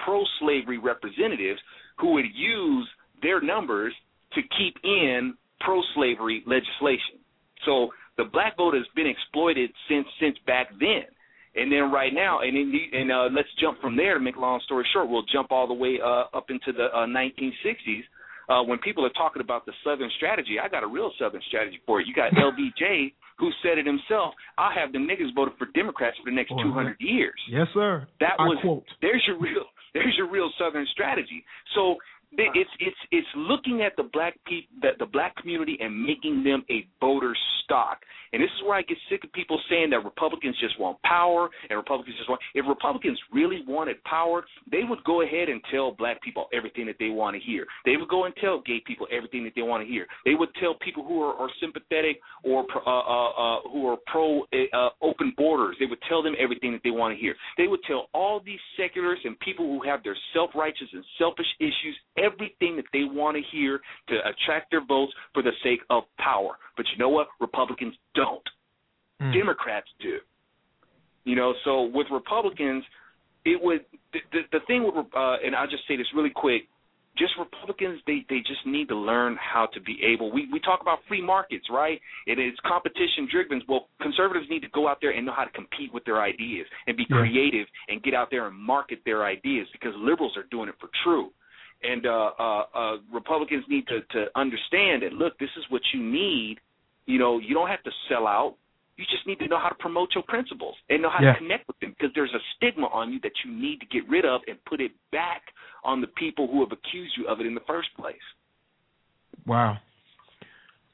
pro-slavery 0.03 0.77
representatives 0.77 1.59
who 1.99 2.13
would 2.13 2.25
use 2.33 2.87
their 3.21 3.41
numbers 3.41 3.93
to 4.33 4.41
keep 4.57 4.77
in 4.83 5.35
pro-slavery 5.59 6.43
legislation. 6.47 7.19
So 7.65 7.89
the 8.17 8.23
black 8.23 8.55
vote 8.55 8.75
has 8.75 8.85
been 8.95 9.07
exploited 9.07 9.71
since 9.89 10.07
since 10.21 10.37
back 10.47 10.69
then. 10.79 11.03
And 11.55 11.71
then 11.71 11.91
right 11.91 12.13
now, 12.13 12.41
and 12.41 12.55
in 12.55 12.71
the, 12.71 12.97
and 12.97 13.11
uh, 13.11 13.29
let's 13.35 13.49
jump 13.59 13.81
from 13.81 13.97
there 13.97 14.13
to 14.13 14.19
make 14.19 14.35
a 14.35 14.39
long 14.39 14.61
story 14.65 14.85
short. 14.93 15.09
We'll 15.09 15.25
jump 15.33 15.51
all 15.51 15.67
the 15.67 15.73
way 15.73 15.99
uh, 16.03 16.25
up 16.35 16.49
into 16.49 16.71
the 16.71 16.85
uh, 16.93 17.07
1960s 17.07 18.03
uh, 18.49 18.63
when 18.63 18.79
people 18.79 19.05
are 19.05 19.13
talking 19.13 19.41
about 19.41 19.65
the 19.65 19.73
Southern 19.85 20.09
strategy, 20.17 20.57
I 20.61 20.67
got 20.67 20.83
a 20.83 20.87
real 20.87 21.11
Southern 21.19 21.41
strategy 21.47 21.79
for 21.85 22.01
it. 22.01 22.07
You 22.07 22.13
got 22.13 22.31
LBJ 22.33 23.13
who 23.37 23.49
said 23.63 23.77
it 23.77 23.85
himself. 23.85 24.33
I'll 24.57 24.73
have 24.73 24.91
the 24.91 24.97
niggas 24.97 25.33
voted 25.35 25.53
for 25.57 25.67
Democrats 25.73 26.17
for 26.17 26.29
the 26.29 26.35
next 26.35 26.49
Boy, 26.49 26.63
200 26.63 26.97
years. 26.99 27.39
Yes, 27.49 27.67
sir. 27.73 28.07
That 28.19 28.33
I 28.39 28.43
was 28.43 28.57
quote. 28.61 28.83
there's 29.01 29.23
your 29.27 29.39
real 29.39 29.63
there's 29.93 30.13
your 30.17 30.29
real 30.29 30.49
Southern 30.57 30.85
strategy. 30.91 31.45
So 31.75 31.95
it's 32.33 32.69
it's 32.79 32.97
it's 33.11 33.27
looking 33.35 33.81
at 33.81 33.95
the 33.97 34.09
black 34.11 34.35
people 34.45 34.75
that 34.81 34.97
the 34.99 35.05
black 35.05 35.35
community 35.37 35.77
and 35.79 36.03
making 36.03 36.43
them 36.43 36.65
a 36.69 36.87
voter 36.99 37.35
stock. 37.63 37.99
And 38.33 38.41
this 38.41 38.49
is 38.57 38.63
where 38.63 38.75
I 38.75 38.81
get 38.81 38.97
sick 39.09 39.23
of 39.23 39.31
people 39.33 39.59
saying 39.69 39.89
that 39.91 40.03
Republicans 40.03 40.55
just 40.59 40.79
want 40.79 41.01
power 41.03 41.49
and 41.69 41.77
Republicans 41.77 42.15
just 42.17 42.29
want. 42.29 42.41
If 42.53 42.65
Republicans 42.67 43.19
really 43.31 43.63
wanted 43.67 44.03
power, 44.03 44.45
they 44.71 44.83
would 44.87 45.03
go 45.03 45.21
ahead 45.21 45.49
and 45.49 45.61
tell 45.71 45.91
black 45.91 46.21
people 46.21 46.47
everything 46.53 46.85
that 46.87 46.97
they 46.99 47.09
want 47.09 47.35
to 47.35 47.41
hear. 47.41 47.65
They 47.85 47.97
would 47.97 48.09
go 48.09 48.25
and 48.25 48.33
tell 48.41 48.61
gay 48.65 48.81
people 48.85 49.07
everything 49.11 49.43
that 49.43 49.53
they 49.55 49.61
want 49.61 49.85
to 49.85 49.91
hear. 49.91 50.05
They 50.25 50.35
would 50.35 50.49
tell 50.59 50.75
people 50.75 51.03
who 51.03 51.21
are, 51.21 51.33
are 51.35 51.49
sympathetic 51.59 52.19
or 52.43 52.65
uh, 52.85 52.89
uh, 52.89 53.29
uh, 53.29 53.61
who 53.71 53.87
are 53.87 53.97
pro 54.07 54.41
uh, 54.43 54.89
open 55.01 55.33
borders. 55.37 55.75
They 55.79 55.85
would 55.85 56.01
tell 56.07 56.23
them 56.23 56.35
everything 56.39 56.71
that 56.73 56.81
they 56.83 56.91
want 56.91 57.15
to 57.15 57.19
hear. 57.19 57.35
They 57.57 57.67
would 57.67 57.81
tell 57.87 58.07
all 58.13 58.41
these 58.43 58.59
seculars 58.77 59.19
and 59.23 59.39
people 59.39 59.65
who 59.65 59.87
have 59.87 60.03
their 60.03 60.17
self 60.33 60.51
righteous 60.55 60.87
and 60.93 61.03
selfish 61.17 61.47
issues 61.59 61.95
everything 62.17 62.75
that 62.75 62.85
they 62.93 63.03
want 63.03 63.37
to 63.37 63.43
hear 63.51 63.79
to 64.09 64.15
attract 64.27 64.71
their 64.71 64.85
votes 64.85 65.13
for 65.33 65.43
the 65.43 65.51
sake 65.63 65.79
of 65.89 66.03
power. 66.17 66.57
But 66.79 66.85
you 66.93 66.97
know 66.97 67.09
what? 67.09 67.27
Republicans 67.41 67.93
don't. 68.15 68.47
Democrats 69.33 69.89
do. 69.99 70.15
You 71.25 71.35
know, 71.35 71.53
so 71.65 71.91
with 71.93 72.07
Republicans, 72.09 72.85
it 73.43 73.59
would 73.61 73.81
the 74.13 74.19
the, 74.31 74.41
the 74.53 74.59
thing 74.65 74.81
with 74.85 74.95
uh, 74.95 75.35
and 75.43 75.51
I'll 75.57 75.67
just 75.67 75.83
say 75.89 75.97
this 75.97 76.07
really 76.15 76.31
quick. 76.33 76.63
Just 77.17 77.33
Republicans, 77.37 77.99
they 78.07 78.19
they 78.29 78.39
just 78.47 78.63
need 78.65 78.87
to 78.87 78.95
learn 78.95 79.35
how 79.35 79.67
to 79.73 79.81
be 79.81 79.95
able. 80.07 80.31
We 80.31 80.47
we 80.53 80.59
talk 80.61 80.79
about 80.81 80.99
free 81.09 81.21
markets, 81.21 81.65
right? 81.69 81.99
And 82.27 82.39
it's 82.39 82.57
competition 82.65 83.27
driven. 83.29 83.61
Well, 83.67 83.89
conservatives 84.01 84.47
need 84.49 84.61
to 84.61 84.69
go 84.69 84.87
out 84.87 84.99
there 85.01 85.11
and 85.11 85.25
know 85.25 85.33
how 85.35 85.43
to 85.43 85.51
compete 85.51 85.93
with 85.93 86.05
their 86.05 86.21
ideas 86.21 86.65
and 86.87 86.95
be 86.95 87.05
Yeah. 87.09 87.17
creative 87.17 87.67
and 87.89 88.01
get 88.01 88.13
out 88.13 88.29
there 88.31 88.47
and 88.47 88.55
market 88.55 88.99
their 89.03 89.25
ideas 89.25 89.67
because 89.73 89.93
liberals 89.97 90.37
are 90.37 90.47
doing 90.49 90.69
it 90.69 90.75
for 90.79 90.89
true. 91.03 91.27
And 91.83 92.05
uh, 92.05 92.31
uh, 92.39 92.63
uh, 92.73 92.95
Republicans 93.11 93.65
need 93.67 93.85
to 93.87 93.99
to 94.15 94.19
understand 94.43 95.03
that. 95.03 95.11
Look, 95.11 95.37
this 95.39 95.53
is 95.57 95.65
what 95.69 95.81
you 95.93 96.01
need. 96.01 96.55
You 97.05 97.19
know, 97.19 97.39
you 97.39 97.53
don't 97.53 97.69
have 97.69 97.83
to 97.83 97.91
sell 98.07 98.27
out. 98.27 98.55
You 98.97 99.05
just 99.05 99.25
need 99.25 99.39
to 99.39 99.47
know 99.47 99.57
how 99.57 99.69
to 99.69 99.75
promote 99.75 100.09
your 100.13 100.23
principles 100.27 100.75
and 100.89 101.01
know 101.01 101.09
how 101.09 101.23
Yeah. 101.23 101.33
to 101.33 101.39
connect 101.39 101.67
with 101.67 101.79
them 101.79 101.95
because 101.97 102.13
there's 102.15 102.33
a 102.33 102.39
stigma 102.55 102.87
on 102.87 103.13
you 103.13 103.19
that 103.21 103.31
you 103.45 103.51
need 103.51 103.79
to 103.79 103.85
get 103.85 104.07
rid 104.09 104.25
of 104.25 104.41
and 104.47 104.57
put 104.65 104.81
it 104.81 104.91
back 105.11 105.41
on 105.83 106.01
the 106.01 106.07
people 106.07 106.47
who 106.47 106.59
have 106.59 106.71
accused 106.73 107.13
you 107.17 107.27
of 107.27 107.39
it 107.39 107.45
in 107.45 107.55
the 107.55 107.61
first 107.61 107.89
place. 107.95 108.17
Wow. 109.45 109.77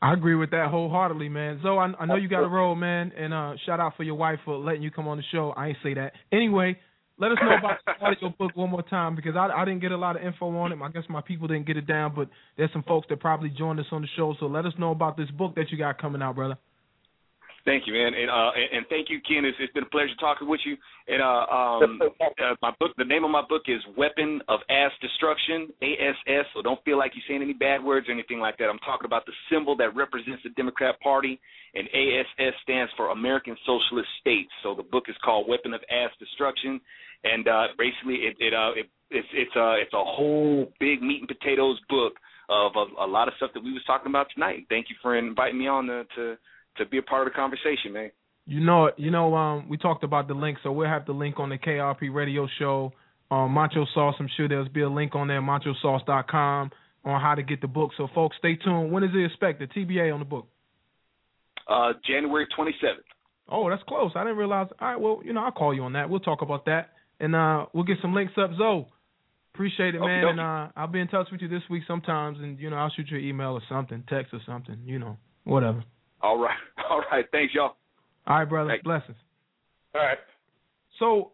I 0.02 0.14
agree 0.14 0.36
with 0.36 0.52
that 0.52 0.69
wholeheartedly, 0.69 1.30
man. 1.30 1.60
Zo, 1.64 1.80
I, 1.80 1.91
I 1.99 2.06
know 2.06 2.15
you 2.15 2.27
got 2.27 2.44
a 2.44 2.48
role, 2.48 2.76
man, 2.76 3.11
and 3.18 3.34
uh, 3.34 3.53
shout 3.65 3.80
out 3.80 3.94
for 3.98 4.03
your 4.03 4.15
wife 4.15 4.40
for 4.45 4.56
letting 4.57 4.84
you 4.84 4.91
come 4.91 5.07
on 5.07 5.18
the 5.18 5.23
show. 5.32 5.52
I 5.57 5.69
ain't 5.69 5.77
say 5.82 5.95
that. 5.95 6.14
Anyway, 6.32 6.77
let 7.18 7.32
us 7.32 7.38
know 7.42 7.56
about 7.58 7.78
the 7.86 8.06
audio 8.06 8.34
book 8.38 8.52
one 8.56 8.70
more 8.70 8.84
time 8.84 9.16
because 9.16 9.36
I, 9.36 9.48
I 9.48 9.66
didn't 9.66 9.82
get 9.82 9.92
a 9.92 9.98
lot 9.98 10.16
of 10.16 10.24
info 10.24 10.56
on 10.58 10.72
it. 10.72 10.80
I 10.82 10.90
guess 10.90 11.04
my 11.10 11.22
people 11.22 11.48
didn't 11.48 11.66
get 11.66 11.78
it 11.78 11.88
down, 11.88 12.14
but 12.16 12.30
there's 12.58 12.72
some 12.74 12.84
folks 12.84 13.08
that 13.10 13.20
probably 13.20 13.50
joined 13.50 13.80
us 13.80 13.86
on 13.92 14.02
the 14.02 14.08
show. 14.16 14.36
So 14.40 14.48
let 14.48 14.66
us 14.66 14.74
know 14.78 14.92
about 14.92 15.16
this 15.16 15.30
book 15.32 15.56
that 15.56 15.72
you 15.72 15.78
got 15.78 16.00
coming 16.02 16.22
out, 16.22 16.36
brother. 16.36 16.58
Thank 17.66 17.88
you, 17.88 17.94
man, 17.94 18.14
and 18.14 18.30
uh, 18.30 18.54
and, 18.54 18.86
thank 18.94 19.10
you, 19.10 19.18
Ken. 19.26 19.42
It's, 19.42 19.58
it's 19.60 19.74
been 19.74 19.90
a 19.90 19.90
pleasure 19.90 20.14
talking 20.20 20.48
with 20.48 20.62
you. 20.66 20.78
And 21.08 21.18
uh, 21.18 21.50
um, 21.50 22.00
uh, 22.22 22.54
my 22.62 22.70
book, 22.80 22.92
the 22.96 23.10
name 23.10 23.24
of 23.24 23.32
my 23.32 23.42
book 23.42 23.64
is 23.66 23.82
Weapon 23.98 24.40
of 24.48 24.60
Ass 24.70 24.92
Destruction, 25.02 25.74
ASS. 25.82 26.46
So 26.54 26.62
don't 26.62 26.78
feel 26.86 27.00
like 27.00 27.14
you're 27.18 27.26
saying 27.28 27.42
any 27.42 27.58
bad 27.58 27.84
words 27.84 28.08
or 28.08 28.12
anything 28.12 28.38
like 28.38 28.60
that. 28.60 28.66
I'm 28.66 28.78
talking 28.86 29.06
about 29.06 29.26
the 29.26 29.34
symbol 29.50 29.76
that 29.78 29.96
represents 29.96 30.44
the 30.44 30.52
Democrat 30.54 31.02
Party, 31.02 31.42
and 31.74 31.90
ASS 31.90 32.54
stands 32.62 32.92
for 32.96 33.10
American 33.10 33.58
Socialist 33.66 34.10
States. 34.22 34.52
So 34.62 34.76
the 34.76 34.86
book 34.86 35.06
is 35.10 35.16
called 35.26 35.50
Weapon 35.50 35.74
of 35.74 35.82
Ass 35.90 36.14
Destruction, 36.20 36.80
and 37.24 37.48
uh, 37.48 37.74
basically 37.80 38.30
it, 38.30 38.38
it 38.38 38.54
uh 38.54 38.78
it, 38.78 38.86
it's 39.10 39.28
it's 39.34 39.56
a 39.56 39.82
it's 39.82 39.94
a 39.94 40.06
whole 40.06 40.70
big 40.80 41.02
meat 41.02 41.26
and 41.26 41.28
potatoes 41.28 41.82
book 41.90 42.14
of 42.48 42.74
a, 42.78 43.06
a 43.06 43.10
lot 43.10 43.28
of 43.28 43.34
stuff 43.38 43.50
that 43.56 43.64
we 43.64 43.74
was 43.74 43.82
talking 43.88 44.12
about 44.14 44.28
tonight. 44.36 44.70
Thank 44.70 44.94
you 44.94 44.96
for 45.02 45.18
inviting 45.18 45.58
me 45.58 45.66
on 45.66 45.88
to. 45.88 46.06
to 46.16 46.38
to 46.77 46.85
be 46.85 46.97
a 46.97 47.02
part 47.02 47.27
of 47.27 47.34
the 47.34 47.35
conversation, 47.35 47.93
man. 47.93 48.11
You 48.45 48.60
know 48.60 48.85
it. 48.85 48.95
You 48.97 49.11
know, 49.11 49.34
um, 49.35 49.68
we 49.69 49.77
talked 49.77 50.03
about 50.03 50.27
the 50.27 50.34
link, 50.34 50.60
so 50.64 50.72
we'll 50.72 50.88
have 50.88 51.06
the 51.06 51.14
link 51.14 51.39
on 51.39 51.49
the 51.49 51.57
KIRP 51.57 52.14
Radio 52.14 52.47
Show 52.60 52.93
um, 53.31 53.52
Macho 53.52 53.85
Sauce. 53.93 54.15
I'm 54.19 54.30
sure 54.38 54.47
there'll 54.47 54.69
be 54.69 54.81
a 54.81 54.89
link 54.89 55.15
on 55.15 55.27
there, 55.27 55.41
MachoSauce.com, 55.41 56.72
on 57.06 57.22
how 57.22 57.35
to 57.35 57.43
get 57.43 57.61
the 57.61 57.68
book. 57.68 57.91
So, 57.97 58.07
folks, 58.14 58.35
stay 58.38 58.56
tuned. 58.56 58.91
When 58.91 59.03
is 59.03 59.11
it 59.14 59.26
expected? 59.26 59.72
TBA 59.76 60.14
on 60.14 60.19
the 60.19 60.26
book. 60.26 60.47
Uh, 61.68 61.93
January 62.06 62.47
27th. 62.57 63.03
Oh, 63.49 63.69
that's 63.69 63.84
close. 63.88 64.11
I 64.15 64.23
didn't 64.23 64.38
realize. 64.38 64.68
All 64.80 64.88
right, 64.88 64.99
well, 64.99 65.22
you 65.23 65.34
know, 65.34 65.43
I'll 65.43 65.52
call 65.52 65.73
you 65.73 65.84
on 65.84 65.93
that. 65.93 66.10
We'll 66.10 66.19
talk 66.19 66.41
about 66.41 66.65
that, 66.65 66.89
and 67.19 67.35
uh, 67.35 67.65
we'll 67.73 67.84
get 67.84 67.97
some 68.02 68.14
links 68.14 68.34
up. 68.38 68.52
Zo, 68.57 68.88
appreciate 69.53 69.95
it, 69.95 69.99
man. 69.99 70.23
Okey-dokey. 70.23 70.30
And 70.30 70.39
uh, 70.39 70.72
I'll 70.76 70.88
be 70.88 70.99
in 70.99 71.07
touch 71.07 71.27
with 71.31 71.41
you 71.41 71.47
this 71.47 71.61
week 71.69 71.84
sometimes, 71.88 72.39
and 72.39 72.60
you 72.60 72.69
know, 72.69 72.76
I'll 72.76 72.91
shoot 72.95 73.07
you 73.10 73.18
an 73.18 73.23
email 73.23 73.49
or 73.52 73.61
something, 73.69 74.03
text 74.10 74.34
or 74.34 74.39
something, 74.45 74.80
you 74.85 74.97
know, 74.97 75.18
whatever. 75.43 75.84
All 76.26 76.39
right. 76.39 76.57
All 76.89 77.03
right. 77.11 77.26
Thanks, 77.31 77.53
y'all. 77.53 77.76
All 78.27 78.39
right, 78.39 78.49
brother. 78.49 78.77
Blessings. 78.84 79.18
All 79.93 80.02
right. 80.02 80.18
So, 80.99 81.31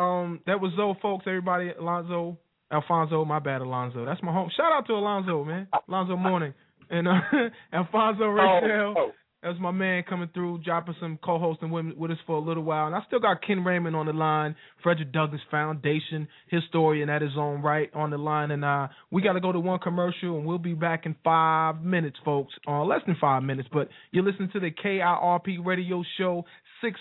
um, 0.00 0.40
that 0.46 0.60
was 0.60 0.72
Zo, 0.76 0.94
folks. 1.00 1.24
Everybody, 1.26 1.70
Alonzo, 1.78 2.36
Alfonzo. 2.70 3.24
My 3.24 3.38
bad, 3.38 3.62
Alonzo. 3.62 4.04
That's 4.04 4.22
my 4.22 4.32
home. 4.32 4.50
Shout 4.56 4.72
out 4.72 4.86
to 4.88 4.92
Alonzo, 4.92 5.44
man. 5.44 5.68
Alonzo 5.88 6.16
Mourning 6.16 6.52
and 6.90 7.08
uh, 7.08 7.12
Alfonzo 7.72 8.24
Rachel. 8.26 8.94
oh. 8.98 9.10
That's 9.46 9.60
my 9.60 9.70
man 9.70 10.02
coming 10.08 10.28
through, 10.34 10.62
dropping 10.64 10.96
some 10.98 11.20
co-hosting 11.24 11.70
with, 11.70 11.96
with 11.96 12.10
us 12.10 12.18
for 12.26 12.34
a 12.34 12.40
little 12.40 12.64
while. 12.64 12.88
And 12.88 12.96
I 12.96 13.02
still 13.06 13.20
got 13.20 13.46
Ken 13.46 13.62
Raymond 13.62 13.94
on 13.94 14.06
the 14.06 14.12
line, 14.12 14.56
Frederick 14.82 15.12
Douglass 15.12 15.40
Foundation 15.52 16.26
historian 16.48 17.08
at 17.08 17.22
his 17.22 17.30
own 17.38 17.62
right 17.62 17.88
on 17.94 18.10
the 18.10 18.18
line. 18.18 18.50
And 18.50 18.64
uh, 18.64 18.88
we 19.12 19.22
got 19.22 19.34
to 19.34 19.40
go 19.40 19.52
to 19.52 19.60
one 19.60 19.78
commercial, 19.78 20.36
and 20.36 20.44
we'll 20.44 20.58
be 20.58 20.74
back 20.74 21.06
in 21.06 21.14
five 21.22 21.80
minutes, 21.80 22.16
folks. 22.24 22.54
Uh, 22.66 22.82
less 22.82 23.02
than 23.06 23.16
five 23.20 23.44
minutes, 23.44 23.68
but 23.72 23.88
you're 24.10 24.24
listening 24.24 24.50
to 24.52 24.58
the 24.58 24.72
KIRP 24.72 25.64
Radio 25.64 26.02
Show. 26.18 26.44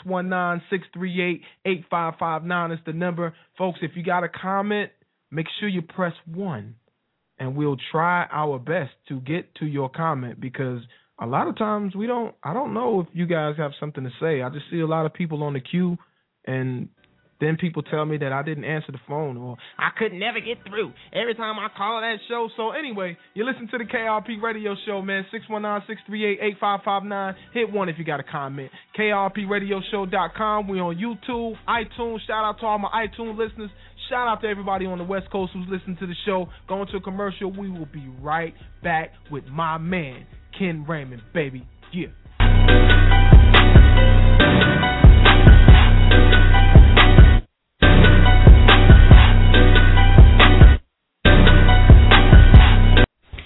619-638-8559 0.05 2.73
is 2.73 2.79
the 2.85 2.93
number. 2.93 3.33
Folks, 3.57 3.79
if 3.81 3.93
you 3.95 4.03
got 4.03 4.23
a 4.23 4.29
comment, 4.29 4.91
make 5.31 5.47
sure 5.59 5.67
you 5.67 5.81
press 5.81 6.13
1 6.31 6.75
and 7.39 7.55
we'll 7.55 7.77
try 7.91 8.27
our 8.31 8.59
best 8.59 8.91
to 9.09 9.19
get 9.19 9.53
to 9.55 9.65
your 9.65 9.89
comment 9.89 10.39
because 10.39 10.81
a 11.19 11.25
lot 11.25 11.47
of 11.47 11.57
times 11.57 11.95
we 11.95 12.07
don't 12.07 12.35
I 12.43 12.53
don't 12.53 12.73
know 12.73 13.01
if 13.01 13.07
you 13.13 13.25
guys 13.25 13.55
have 13.57 13.71
something 13.79 14.03
to 14.03 14.11
say. 14.19 14.41
I 14.41 14.49
just 14.49 14.65
see 14.69 14.79
a 14.79 14.87
lot 14.87 15.05
of 15.05 15.13
people 15.13 15.43
on 15.43 15.53
the 15.53 15.61
queue 15.61 15.97
and 16.45 16.89
then 17.41 17.57
people 17.57 17.83
tell 17.83 18.05
me 18.05 18.17
that 18.17 18.31
I 18.31 18.43
didn't 18.43 18.63
answer 18.63 18.91
the 18.91 18.99
phone 19.07 19.35
or 19.37 19.57
I 19.77 19.89
could 19.97 20.13
never 20.13 20.39
get 20.39 20.57
through 20.67 20.93
every 21.11 21.35
time 21.35 21.59
I 21.59 21.67
call 21.75 21.99
that 22.01 22.17
show. 22.29 22.49
So 22.55 22.71
anyway, 22.71 23.17
you 23.33 23.45
listen 23.45 23.67
to 23.71 23.77
the 23.77 23.83
KIRP 23.83 24.41
radio 24.41 24.75
show, 24.85 25.01
man. 25.01 25.25
619-638-8559. 25.49 27.35
Hit 27.53 27.71
one 27.71 27.89
if 27.89 27.97
you 27.97 28.05
got 28.05 28.19
a 28.21 28.23
comment. 28.23 28.71
KIRPradioshow.com. 28.97 30.67
We 30.67 30.79
on 30.79 30.95
YouTube, 30.95 31.55
iTunes. 31.67 32.19
Shout 32.25 32.45
out 32.45 32.59
to 32.61 32.65
all 32.65 32.79
my 32.79 32.89
iTunes 33.05 33.37
listeners. 33.37 33.69
Shout 34.09 34.27
out 34.27 34.41
to 34.41 34.47
everybody 34.47 34.85
on 34.85 34.97
the 34.99 35.03
West 35.03 35.29
Coast 35.31 35.51
who's 35.53 35.67
listening 35.69 35.97
to 35.97 36.07
the 36.07 36.15
show. 36.25 36.47
Going 36.69 36.87
to 36.87 36.97
a 36.97 37.01
commercial. 37.01 37.51
We 37.51 37.69
will 37.69 37.87
be 37.87 38.07
right 38.21 38.53
back 38.83 39.11
with 39.31 39.45
my 39.45 39.77
man, 39.77 40.25
Ken 40.57 40.85
Raymond, 40.87 41.21
baby. 41.33 41.67
Yeah. 41.91 42.07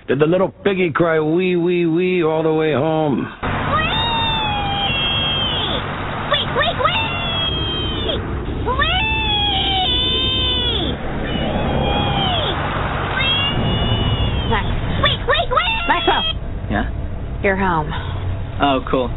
Did 0.06 0.20
the 0.20 0.26
little 0.26 0.48
piggy 0.64 0.90
cry 0.94 1.18
wee 1.20 1.56
wee 1.56 1.84
wee 1.86 2.22
all 2.22 2.42
the 2.44 2.54
way 2.54 2.72
home? 2.72 3.26
Wait, 6.30 6.48
wait, 6.56 6.76
wait! 6.84 6.98
Maxwell, 15.88 16.22
Yeah? 16.70 16.84
You're 17.42 17.56
home. 17.56 17.90
Oh, 18.60 18.80
cool. 18.90 19.08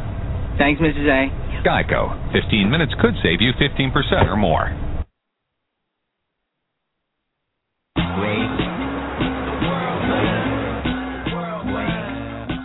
Thanks, 0.57 0.81
Mrs. 0.81 1.10
A. 1.10 1.30
Geico. 1.65 2.31
15 2.34 2.69
minutes 2.69 2.93
could 3.02 3.15
save 3.23 3.41
you 3.41 3.53
15% 3.57 4.27
or 4.27 4.38
more. 4.38 4.69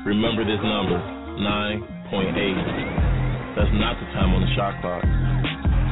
Remember 0.06 0.44
this 0.44 0.60
number, 0.62 0.98
9.8. 1.42 3.56
That's 3.56 3.72
not 3.74 3.98
the 4.00 4.06
time 4.14 4.32
on 4.32 4.40
the 4.40 4.46
shot 4.54 4.80
clock, 4.80 5.04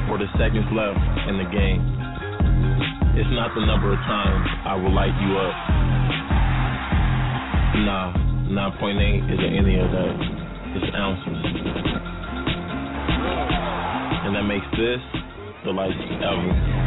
or 0.08 0.16
the 0.16 0.28
seconds 0.38 0.70
left 0.72 0.98
in 1.28 1.36
the 1.36 1.44
game. 1.50 1.82
It's 3.18 3.30
not 3.34 3.52
the 3.54 3.60
number 3.66 3.92
of 3.92 3.98
times 4.06 4.48
I 4.64 4.76
will 4.76 4.92
light 4.94 5.14
you 5.20 5.36
up. 5.36 5.54
Nah, 7.84 8.23
9.8 8.48 9.32
isn't 9.32 9.54
any 9.56 9.78
of 9.80 9.90
that. 9.90 10.16
It's 10.76 10.94
ounces. 10.94 11.44
And 14.24 14.36
that 14.36 14.42
makes 14.42 14.66
this 14.76 15.00
the 15.64 15.70
lightest 15.70 15.98
ever. 16.22 16.83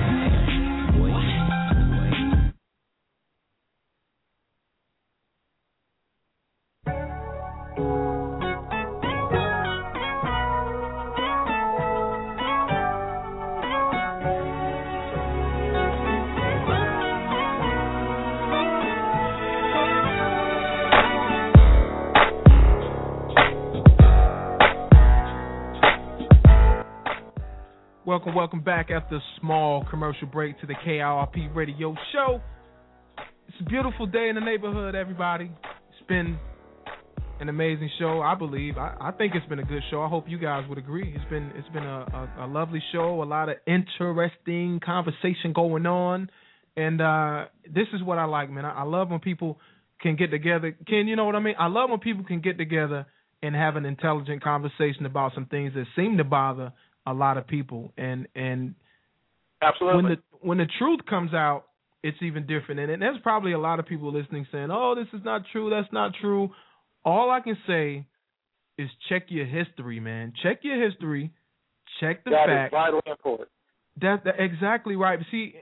Back 28.88 29.03
after 29.03 29.15
a 29.15 29.23
small 29.39 29.85
commercial 29.89 30.27
break 30.27 30.59
to 30.61 30.68
the 30.68 30.73
KIRP 30.73 31.55
radio 31.55 31.95
show. 32.11 32.41
It's 33.47 33.57
a 33.61 33.69
beautiful 33.69 34.05
day 34.05 34.30
in 34.30 34.35
the 34.35 34.41
neighborhood, 34.41 34.95
everybody. 34.95 35.45
It's 35.45 36.07
been 36.07 36.38
an 37.39 37.49
amazing 37.49 37.89
show, 37.99 38.22
I 38.22 38.35
believe. 38.35 38.77
I, 38.77 38.95
I 38.99 39.11
think 39.11 39.34
it's 39.35 39.45
been 39.47 39.59
a 39.59 39.64
good 39.65 39.84
show. 39.89 40.01
I 40.01 40.09
hope 40.09 40.26
you 40.27 40.38
guys 40.38 40.68
would 40.69 40.77
agree. 40.77 41.14
It's 41.15 41.30
been 41.30 41.51
it's 41.55 41.69
been 41.69 41.84
a, 41.84 42.30
a, 42.39 42.45
a 42.45 42.47
lovely 42.47 42.81
show, 42.91 43.22
a 43.22 43.26
lot 43.26 43.49
of 43.49 43.57
interesting 43.65 44.80
conversation 44.84 45.53
going 45.53 45.85
on. 45.85 46.30
And 46.76 47.01
uh 47.01 47.45
this 47.65 47.88
is 47.93 48.03
what 48.03 48.18
I 48.18 48.26
like, 48.26 48.49
man. 48.49 48.65
I, 48.65 48.81
I 48.81 48.84
love 48.84 49.09
when 49.09 49.19
people 49.19 49.59
can 50.01 50.15
get 50.15 50.31
together. 50.31 50.76
Can 50.88 51.07
you 51.07 51.15
know 51.15 51.26
what 51.26 51.35
I 51.35 51.39
mean? 51.39 51.55
I 51.59 51.68
love 51.68 51.89
when 51.89 51.99
people 51.99 52.26
can 52.26 52.41
get 52.41 52.57
together 52.57 53.05
and 53.41 53.55
have 53.55 53.76
an 53.76 53.85
intelligent 53.85 54.43
conversation 54.43 55.05
about 55.05 55.34
some 55.35 55.45
things 55.45 55.73
that 55.76 55.85
seem 55.95 56.18
to 56.18 56.23
bother 56.23 56.73
a 57.07 57.13
lot 57.13 57.38
of 57.38 57.47
people. 57.47 57.93
And 57.97 58.27
and 58.35 58.75
Absolutely. 59.61 60.03
when 60.03 60.11
the 60.11 60.17
when 60.41 60.57
the 60.59 60.67
truth 60.77 60.99
comes 61.09 61.34
out, 61.34 61.63
it's 62.03 62.17
even 62.21 62.45
different. 62.45 62.79
And, 62.81 62.91
and 62.91 63.01
there's 63.01 63.19
probably 63.23 63.53
a 63.53 63.59
lot 63.59 63.79
of 63.79 63.88
people 63.88 64.13
listening 64.13 64.45
saying, 64.51 64.67
"Oh, 64.71 64.93
this 64.95 65.07
is 65.17 65.25
not 65.25 65.41
true. 65.51 65.69
That's 65.69 65.91
not 65.91 66.11
true." 66.21 66.51
All 67.03 67.31
I 67.31 67.39
can 67.39 67.57
say 67.65 68.05
is 68.77 68.89
check 69.09 69.23
your 69.29 69.45
history, 69.45 69.99
man. 69.99 70.34
Check 70.43 70.59
your 70.61 70.84
history. 70.84 71.31
Check 71.99 72.23
the 72.25 72.31
that 72.31 72.47
fact. 72.47 72.73
is 72.73 72.77
vitally 72.77 73.01
important. 73.07 73.49
That, 74.01 74.23
that 74.25 74.35
exactly 74.39 74.95
right. 74.95 75.19
See, 75.31 75.55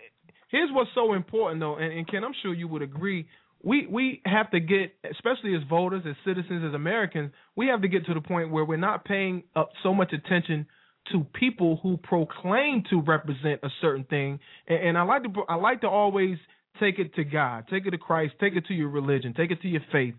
here's 0.49 0.69
what's 0.73 0.89
so 0.95 1.13
important 1.13 1.61
though, 1.61 1.75
and, 1.75 1.93
and 1.93 2.09
Ken, 2.09 2.23
I'm 2.23 2.33
sure 2.41 2.53
you 2.53 2.67
would 2.67 2.81
agree. 2.81 3.27
We 3.63 3.87
we 3.87 4.21
have 4.25 4.51
to 4.51 4.59
get, 4.59 4.95
especially 5.09 5.55
as 5.55 5.61
voters, 5.69 6.03
as 6.07 6.15
citizens, 6.25 6.63
as 6.67 6.73
Americans, 6.73 7.31
we 7.55 7.67
have 7.67 7.81
to 7.83 7.87
get 7.87 8.05
to 8.07 8.13
the 8.13 8.21
point 8.21 8.51
where 8.51 8.65
we're 8.65 8.77
not 8.77 9.05
paying 9.05 9.43
up 9.55 9.69
so 9.83 9.93
much 9.93 10.11
attention 10.11 10.65
to 11.11 11.25
people 11.33 11.79
who 11.81 11.97
proclaim 11.97 12.83
to 12.89 13.01
represent 13.01 13.61
a 13.63 13.69
certain 13.81 14.03
thing. 14.05 14.39
And, 14.67 14.89
and 14.89 14.97
I 14.97 15.03
like 15.03 15.23
to 15.23 15.29
I 15.47 15.55
like 15.55 15.81
to 15.81 15.87
always 15.87 16.37
take 16.79 16.99
it 16.99 17.15
to 17.15 17.23
God, 17.23 17.65
take 17.69 17.85
it 17.85 17.91
to 17.91 17.97
Christ, 17.97 18.33
take 18.39 18.53
it 18.55 18.65
to 18.67 18.73
your 18.73 18.89
religion, 18.89 19.33
take 19.35 19.51
it 19.51 19.61
to 19.61 19.67
your 19.67 19.81
faith. 19.91 20.15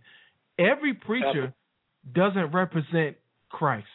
Every 0.58 0.94
preacher 0.94 1.54
doesn't 2.14 2.52
represent 2.52 3.16
Christ, 3.50 3.86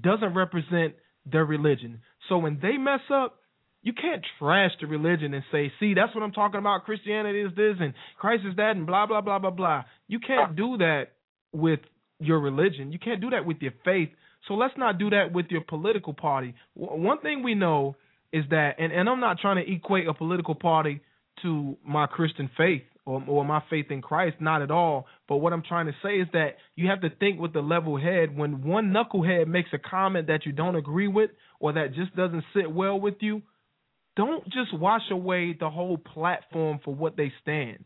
doesn't 0.00 0.34
represent 0.34 0.94
their 1.30 1.44
religion. 1.44 2.00
So 2.28 2.38
when 2.38 2.58
they 2.60 2.76
mess 2.76 3.00
up, 3.12 3.36
you 3.82 3.94
can't 3.94 4.24
trash 4.38 4.72
the 4.80 4.86
religion 4.86 5.32
and 5.32 5.42
say, 5.50 5.72
"See, 5.80 5.94
that's 5.94 6.14
what 6.14 6.22
I'm 6.22 6.32
talking 6.32 6.58
about. 6.58 6.84
Christianity 6.84 7.40
is 7.40 7.54
this 7.54 7.76
and 7.80 7.94
Christ 8.18 8.44
is 8.44 8.56
that, 8.56 8.76
and 8.76 8.86
blah 8.86 9.06
blah 9.06 9.22
blah 9.22 9.38
blah 9.38 9.50
blah." 9.50 9.84
You 10.06 10.20
can't 10.20 10.54
do 10.54 10.76
that 10.78 11.12
with 11.52 11.80
your 12.18 12.40
religion. 12.40 12.92
You 12.92 12.98
can't 12.98 13.20
do 13.20 13.30
that 13.30 13.46
with 13.46 13.62
your 13.62 13.72
faith. 13.84 14.10
So 14.48 14.54
let's 14.54 14.74
not 14.76 14.98
do 14.98 15.10
that 15.10 15.32
with 15.32 15.46
your 15.50 15.62
political 15.62 16.14
party. 16.14 16.54
One 16.74 17.20
thing 17.20 17.42
we 17.42 17.54
know 17.54 17.96
is 18.32 18.44
that, 18.50 18.76
and, 18.78 18.92
and 18.92 19.08
I'm 19.08 19.20
not 19.20 19.38
trying 19.38 19.64
to 19.64 19.72
equate 19.72 20.08
a 20.08 20.14
political 20.14 20.54
party 20.54 21.00
to 21.42 21.76
my 21.86 22.06
Christian 22.06 22.50
faith 22.56 22.82
or, 23.06 23.22
or 23.26 23.44
my 23.44 23.62
faith 23.70 23.86
in 23.90 24.02
Christ, 24.02 24.36
not 24.40 24.62
at 24.62 24.70
all. 24.70 25.06
But 25.28 25.38
what 25.38 25.52
I'm 25.52 25.62
trying 25.62 25.86
to 25.86 25.94
say 26.02 26.20
is 26.20 26.28
that 26.32 26.56
you 26.76 26.88
have 26.88 27.00
to 27.02 27.10
think 27.10 27.40
with 27.40 27.52
the 27.52 27.60
level 27.60 27.98
head. 27.98 28.36
When 28.36 28.62
one 28.62 28.92
knucklehead 28.92 29.46
makes 29.46 29.70
a 29.72 29.78
comment 29.78 30.28
that 30.28 30.46
you 30.46 30.52
don't 30.52 30.76
agree 30.76 31.08
with 31.08 31.30
or 31.58 31.72
that 31.72 31.94
just 31.94 32.14
doesn't 32.14 32.44
sit 32.54 32.70
well 32.70 32.98
with 32.98 33.16
you, 33.20 33.42
don't 34.16 34.44
just 34.46 34.72
wash 34.74 35.10
away 35.10 35.56
the 35.58 35.70
whole 35.70 35.96
platform 35.96 36.80
for 36.84 36.94
what 36.94 37.16
they 37.16 37.32
stand. 37.42 37.84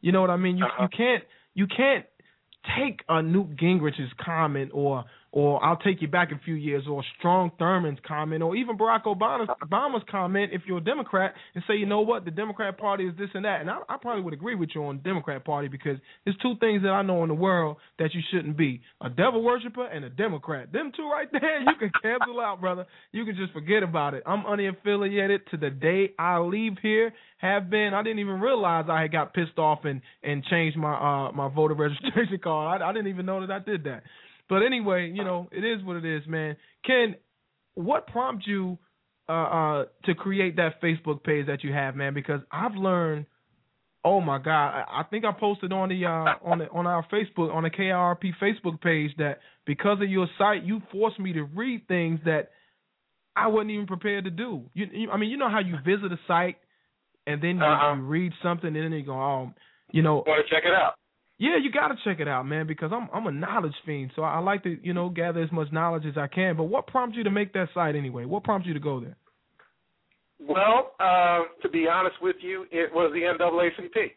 You 0.00 0.12
know 0.12 0.20
what 0.20 0.30
I 0.30 0.36
mean? 0.36 0.56
You 0.56 0.64
uh-huh. 0.64 0.82
you 0.84 0.88
can't 0.96 1.24
you 1.54 1.66
can't 1.66 2.06
take 2.78 3.00
a 3.08 3.22
Newt 3.22 3.56
Gingrich's 3.56 4.12
comment 4.24 4.70
or 4.74 5.04
or 5.32 5.62
I'll 5.64 5.76
take 5.76 6.00
you 6.00 6.08
back 6.08 6.32
a 6.32 6.40
few 6.44 6.54
years, 6.54 6.84
or 6.88 7.04
Strom 7.18 7.52
Thurmond's 7.58 8.00
comment, 8.06 8.42
or 8.42 8.56
even 8.56 8.78
Barack 8.78 9.04
Obama's, 9.04 9.48
Obama's 9.62 10.02
comment, 10.10 10.52
if 10.52 10.62
you're 10.66 10.78
a 10.78 10.84
Democrat, 10.84 11.34
and 11.54 11.62
say, 11.66 11.74
you 11.74 11.86
know 11.86 12.00
what, 12.00 12.24
the 12.24 12.30
Democrat 12.30 12.78
Party 12.78 13.04
is 13.04 13.16
this 13.18 13.28
and 13.34 13.44
that. 13.44 13.60
And 13.60 13.70
I, 13.70 13.78
I 13.88 13.96
probably 14.00 14.22
would 14.22 14.34
agree 14.34 14.54
with 14.54 14.70
you 14.74 14.84
on 14.84 14.96
the 14.96 15.02
Democrat 15.02 15.44
Party 15.44 15.68
because 15.68 15.98
there's 16.24 16.36
two 16.38 16.54
things 16.60 16.82
that 16.82 16.90
I 16.90 17.02
know 17.02 17.22
in 17.22 17.28
the 17.28 17.34
world 17.34 17.76
that 17.98 18.14
you 18.14 18.20
shouldn't 18.30 18.56
be 18.56 18.80
a 19.00 19.10
devil 19.10 19.42
worshiper 19.42 19.86
and 19.86 20.04
a 20.04 20.10
Democrat. 20.10 20.72
Them 20.72 20.92
two 20.96 21.08
right 21.08 21.28
there, 21.30 21.60
you 21.60 21.72
can 21.78 21.90
cancel 22.02 22.40
out, 22.40 22.60
brother. 22.60 22.86
You 23.12 23.24
can 23.24 23.36
just 23.36 23.52
forget 23.52 23.82
about 23.82 24.14
it. 24.14 24.22
I'm 24.26 24.44
unaffiliated 24.44 25.46
to 25.50 25.56
the 25.56 25.70
day 25.70 26.12
I 26.18 26.38
leave 26.38 26.74
here. 26.82 27.12
Have 27.38 27.68
been. 27.68 27.92
I 27.92 28.02
didn't 28.02 28.20
even 28.20 28.40
realize 28.40 28.86
I 28.88 29.02
had 29.02 29.12
got 29.12 29.34
pissed 29.34 29.58
off 29.58 29.80
and 29.84 30.00
and 30.22 30.42
changed 30.44 30.78
my 30.78 30.94
uh 30.94 31.32
my 31.32 31.48
voter 31.54 31.74
registration 31.78 32.38
card. 32.42 32.80
I, 32.80 32.88
I 32.88 32.92
didn't 32.94 33.08
even 33.08 33.26
know 33.26 33.46
that 33.46 33.52
I 33.52 33.58
did 33.58 33.84
that. 33.84 34.04
But 34.48 34.62
anyway, 34.62 35.12
you 35.12 35.24
know, 35.24 35.48
it 35.50 35.64
is 35.64 35.84
what 35.84 35.96
it 35.96 36.04
is, 36.04 36.22
man. 36.26 36.56
Ken, 36.84 37.16
what 37.74 38.06
prompted 38.06 38.46
you 38.46 38.78
uh, 39.28 39.32
uh, 39.32 39.84
to 40.04 40.14
create 40.14 40.56
that 40.56 40.80
Facebook 40.80 41.24
page 41.24 41.46
that 41.46 41.64
you 41.64 41.72
have, 41.72 41.96
man? 41.96 42.14
Because 42.14 42.40
I've 42.50 42.74
learned. 42.74 43.26
Oh 44.04 44.20
my 44.20 44.38
God! 44.38 44.68
I 44.68 45.00
I 45.00 45.02
think 45.10 45.24
I 45.24 45.32
posted 45.32 45.72
on 45.72 45.88
the 45.88 46.04
uh, 46.04 46.48
on 46.48 46.58
the, 46.58 46.68
on 46.70 46.86
our 46.86 47.04
Facebook 47.12 47.52
on 47.52 47.64
the 47.64 47.70
KIRP 47.70 48.34
Facebook 48.40 48.80
page 48.80 49.10
that 49.18 49.40
because 49.66 49.98
of 50.00 50.08
your 50.08 50.28
site, 50.38 50.62
you 50.62 50.80
forced 50.92 51.18
me 51.18 51.32
to 51.32 51.42
read 51.42 51.88
things 51.88 52.20
that 52.24 52.50
I 53.34 53.48
wasn't 53.48 53.72
even 53.72 53.86
prepared 53.86 54.24
to 54.24 54.30
do. 54.30 54.62
You, 54.74 54.86
you 54.92 55.10
I 55.10 55.16
mean, 55.16 55.30
you 55.30 55.36
know 55.36 55.50
how 55.50 55.58
you 55.58 55.76
visit 55.84 56.12
a 56.12 56.18
site 56.28 56.56
and 57.26 57.42
then 57.42 57.56
you, 57.56 57.64
uh-huh. 57.64 57.96
you 57.96 58.02
read 58.02 58.32
something 58.42 58.68
and 58.68 58.76
then 58.76 58.92
you 58.92 59.04
go, 59.04 59.12
oh, 59.12 59.52
you 59.92 60.02
know, 60.02 60.22
want 60.26 60.46
to 60.46 60.54
check 60.54 60.64
it 60.64 60.72
out. 60.72 60.94
Yeah, 61.38 61.58
you 61.62 61.70
got 61.70 61.88
to 61.88 61.96
check 62.02 62.18
it 62.20 62.28
out, 62.28 62.44
man, 62.44 62.66
because 62.66 62.90
I'm 62.94 63.08
I'm 63.12 63.26
a 63.26 63.32
knowledge 63.32 63.74
fiend, 63.84 64.12
so 64.16 64.22
I 64.22 64.38
like 64.38 64.62
to 64.62 64.78
you 64.82 64.94
know 64.94 65.10
gather 65.10 65.42
as 65.42 65.52
much 65.52 65.68
knowledge 65.70 66.04
as 66.06 66.16
I 66.16 66.28
can. 66.28 66.56
But 66.56 66.64
what 66.64 66.86
prompted 66.86 67.18
you 67.18 67.24
to 67.24 67.30
make 67.30 67.52
that 67.52 67.68
site 67.74 67.94
anyway? 67.94 68.24
What 68.24 68.44
prompted 68.44 68.68
you 68.68 68.74
to 68.74 68.80
go 68.80 69.00
there? 69.00 69.16
Well, 70.38 70.92
uh, 71.00 71.42
to 71.62 71.68
be 71.68 71.86
honest 71.88 72.16
with 72.22 72.36
you, 72.40 72.66
it 72.70 72.92
was 72.92 73.12
the 73.12 73.20
NAACP. 73.20 74.12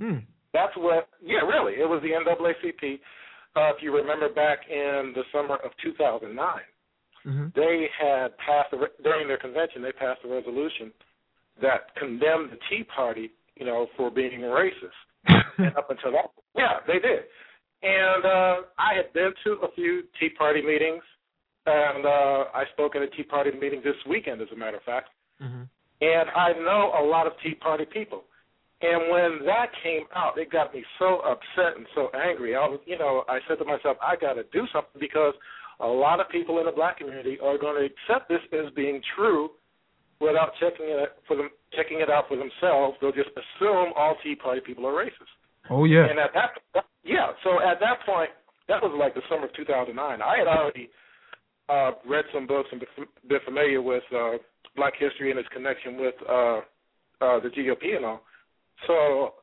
Mm. 0.00 0.24
That's 0.52 0.72
what. 0.76 1.08
Yeah, 1.22 1.38
really, 1.38 1.74
it 1.74 1.88
was 1.88 2.02
the 2.02 2.10
NAACP. 2.10 3.00
Uh, 3.56 3.74
if 3.74 3.82
you 3.82 3.94
remember 3.94 4.28
back 4.28 4.58
in 4.68 5.14
the 5.14 5.22
summer 5.32 5.56
of 5.64 5.70
2009, 5.82 6.36
mm-hmm. 7.26 7.46
they 7.56 7.86
had 7.98 8.36
passed 8.38 8.72
a, 8.74 9.02
during 9.02 9.26
their 9.26 9.38
convention. 9.38 9.82
They 9.82 9.92
passed 9.92 10.20
a 10.24 10.28
resolution 10.28 10.92
that 11.62 11.94
condemned 11.96 12.52
the 12.52 12.58
Tea 12.68 12.84
Party, 12.84 13.30
you 13.56 13.64
know, 13.64 13.86
for 13.96 14.10
being 14.10 14.40
racist. 14.40 15.00
And 15.58 15.76
up 15.76 15.90
until 15.90 16.12
that, 16.12 16.30
yeah, 16.56 16.78
they 16.86 16.98
did. 16.98 17.24
And 17.82 18.24
uh, 18.24 18.54
I 18.78 18.94
had 18.96 19.12
been 19.12 19.32
to 19.44 19.52
a 19.62 19.72
few 19.74 20.02
Tea 20.18 20.30
Party 20.30 20.62
meetings, 20.62 21.02
and 21.66 22.04
uh, 22.04 22.44
I 22.54 22.64
spoke 22.72 22.96
at 22.96 23.02
a 23.02 23.08
Tea 23.08 23.22
Party 23.22 23.50
meeting 23.60 23.80
this 23.84 23.94
weekend, 24.08 24.40
as 24.40 24.48
a 24.52 24.56
matter 24.56 24.78
of 24.78 24.82
fact. 24.82 25.10
Mm-hmm. 25.42 25.62
And 26.00 26.30
I 26.30 26.52
know 26.52 26.92
a 26.98 27.04
lot 27.04 27.26
of 27.26 27.32
Tea 27.42 27.54
Party 27.54 27.84
people. 27.84 28.24
And 28.80 29.10
when 29.10 29.46
that 29.46 29.70
came 29.82 30.04
out, 30.14 30.38
it 30.38 30.52
got 30.52 30.72
me 30.72 30.84
so 30.98 31.20
upset 31.26 31.76
and 31.76 31.86
so 31.94 32.10
angry. 32.14 32.54
I 32.54 32.60
was, 32.60 32.78
you 32.86 32.96
know, 32.96 33.24
I 33.28 33.40
said 33.48 33.58
to 33.58 33.64
myself, 33.64 33.96
I 34.00 34.14
got 34.14 34.34
to 34.34 34.44
do 34.52 34.66
something 34.72 35.00
because 35.00 35.34
a 35.80 35.86
lot 35.86 36.20
of 36.20 36.28
people 36.28 36.58
in 36.60 36.66
the 36.66 36.72
black 36.72 36.98
community 36.98 37.38
are 37.42 37.58
going 37.58 37.74
to 37.74 37.86
accept 37.86 38.28
this 38.28 38.38
as 38.52 38.72
being 38.74 39.00
true 39.16 39.50
without 40.20 40.52
checking 40.60 40.86
it 40.86 41.16
for 41.26 41.36
them, 41.36 41.50
checking 41.74 42.00
it 42.00 42.10
out 42.10 42.24
for 42.28 42.36
themselves. 42.36 42.96
They'll 43.00 43.12
just 43.12 43.30
assume 43.30 43.92
all 43.96 44.16
Tea 44.22 44.34
Party 44.34 44.60
people 44.64 44.86
are 44.86 44.92
racist. 44.92 45.32
Oh 45.70 45.84
yeah. 45.84 46.06
And 46.08 46.18
at 46.18 46.30
that, 46.34 46.84
yeah. 47.04 47.32
So 47.44 47.60
at 47.62 47.80
that 47.80 48.04
point, 48.06 48.30
that 48.68 48.82
was 48.82 48.94
like 48.98 49.14
the 49.14 49.22
summer 49.28 49.46
of 49.46 49.54
2009. 49.54 49.96
I 50.22 50.38
had 50.38 50.46
already 50.46 50.90
uh, 51.68 51.92
read 52.08 52.24
some 52.32 52.46
books 52.46 52.68
and 52.72 52.82
been 53.28 53.40
familiar 53.44 53.82
with 53.82 54.02
uh, 54.14 54.38
Black 54.76 54.94
history 54.98 55.30
and 55.30 55.38
its 55.38 55.48
connection 55.52 55.98
with 56.00 56.14
uh, 56.28 56.60
uh, 57.20 57.40
the 57.40 57.50
GOP 57.50 57.96
and 57.96 58.04
all. 58.04 58.22
So 58.86 59.34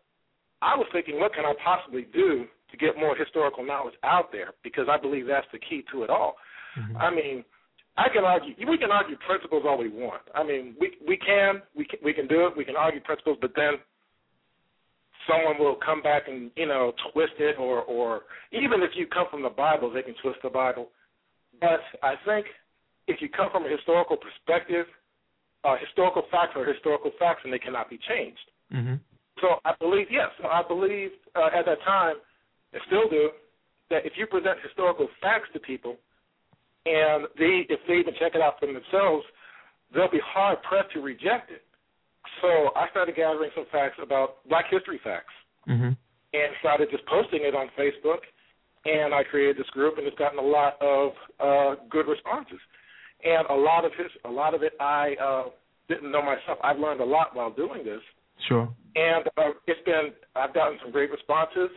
I 0.62 0.76
was 0.76 0.88
thinking, 0.92 1.20
what 1.20 1.34
can 1.34 1.46
I 1.46 1.54
possibly 1.64 2.08
do 2.14 2.46
to 2.72 2.78
get 2.78 2.98
more 2.98 3.16
historical 3.16 3.66
knowledge 3.66 3.96
out 4.04 4.32
there? 4.32 4.54
Because 4.64 4.88
I 4.90 4.98
believe 4.98 5.28
that's 5.28 5.48
the 5.52 5.60
key 5.60 5.84
to 5.92 6.04
it 6.04 6.10
all. 6.10 6.36
Mm-hmm. 6.80 6.98
I 6.98 7.10
mean, 7.14 7.44
I 7.98 8.10
can 8.10 8.26
argue. 8.26 8.54
We 8.68 8.78
can 8.78 8.92
argue 8.92 9.16
principles 9.26 9.64
all 9.66 9.78
we 9.78 9.90
want. 9.90 10.22
I 10.34 10.44
mean, 10.44 10.76
we 10.80 10.92
we 11.08 11.18
can 11.18 11.62
we 11.76 11.86
can 11.86 12.00
we 12.04 12.14
can 12.14 12.28
do 12.28 12.46
it. 12.48 12.58
We 12.58 12.66
can 12.66 12.76
argue 12.76 13.00
principles, 13.02 13.38
but 13.40 13.52
then 13.56 13.74
someone 15.28 15.58
will 15.58 15.76
come 15.76 16.02
back 16.02 16.28
and 16.28 16.52
you 16.56 16.68
know 16.68 16.94
twist 17.14 17.34
it, 17.40 17.58
or 17.58 17.84
or 17.84 18.22
even 18.52 18.82
if 18.84 18.92
you 18.96 19.08
come 19.08 19.28
from 19.32 19.44
the 19.44 19.50
Bible, 19.50 19.92
they 19.92 20.02
can 20.02 20.16
twist 20.22 20.40
the 20.44 20.50
Bible. 20.50 20.90
But 21.62 21.80
I 22.04 22.16
think 22.26 22.48
if 23.08 23.22
you 23.22 23.30
come 23.30 23.50
from 23.52 23.66
a 23.66 23.70
historical 23.70 24.18
perspective, 24.18 24.88
uh, 25.64 25.76
historical 25.80 26.24
facts 26.32 26.54
are 26.56 26.66
historical 26.66 27.12
facts, 27.18 27.42
and 27.44 27.54
they 27.54 27.60
cannot 27.60 27.90
be 27.90 28.00
changed. 28.10 28.48
Mm-hmm. 28.74 28.96
So 29.40 29.60
I 29.64 29.74
believe 29.80 30.08
yes. 30.12 30.30
I 30.44 30.64
believe 30.68 31.12
uh, 31.36 31.50
at 31.58 31.66
that 31.66 31.82
time, 31.86 32.16
and 32.74 32.82
still 32.88 33.08
do, 33.10 33.30
that 33.90 34.06
if 34.06 34.14
you 34.18 34.26
present 34.28 34.58
historical 34.64 35.08
facts 35.22 35.48
to 35.54 35.60
people, 35.60 35.96
and 36.86 37.26
they 37.38 37.66
if 37.70 37.80
they 37.88 37.96
even 37.96 38.14
check 38.20 38.36
it 38.36 38.42
out 38.42 38.56
for 38.60 38.68
themselves, 38.68 39.26
they'll 39.94 40.12
be 40.12 40.22
hard 40.24 40.62
pressed 40.64 40.94
to 40.94 41.02
reject 41.02 41.52
it. 41.52 41.64
So 42.42 42.70
I 42.76 42.90
started 42.92 43.16
gathering 43.16 43.52
some 43.56 43.66
facts 43.72 43.98
about 44.02 44.48
Black 44.50 44.66
History 44.70 45.00
facts, 45.04 45.34
mm-hmm. 45.68 45.94
and 45.94 46.50
started 46.60 46.90
just 46.92 47.06
posting 47.06 47.42
it 47.44 47.56
on 47.56 47.70
Facebook. 47.78 48.26
And 48.86 49.16
I 49.16 49.24
created 49.24 49.58
this 49.58 49.70
group, 49.72 49.98
and 49.98 50.06
it's 50.06 50.18
gotten 50.18 50.38
a 50.38 50.42
lot 50.42 50.78
of 50.80 51.12
uh, 51.40 51.82
good 51.90 52.06
responses. 52.08 52.60
And 53.24 53.48
a 53.50 53.56
lot 53.56 53.84
of 53.84 53.92
his, 53.98 54.12
a 54.26 54.30
lot 54.30 54.54
of 54.54 54.62
it, 54.62 54.74
I 54.80 55.16
uh, 55.20 55.44
didn't 55.90 56.12
know 56.12 56.22
myself. 56.22 56.60
I've 56.64 56.78
learned 56.78 57.02
a 57.02 57.06
lot 57.06 57.36
while 57.36 57.50
doing 57.50 57.84
this. 57.84 58.02
Sure. 58.48 58.70
And 58.96 59.26
uh, 59.38 59.58
it's 59.66 59.84
been, 59.86 60.14
I've 60.36 60.54
gotten 60.54 60.78
some 60.84 60.92
great 60.92 61.10
responses. 61.10 61.70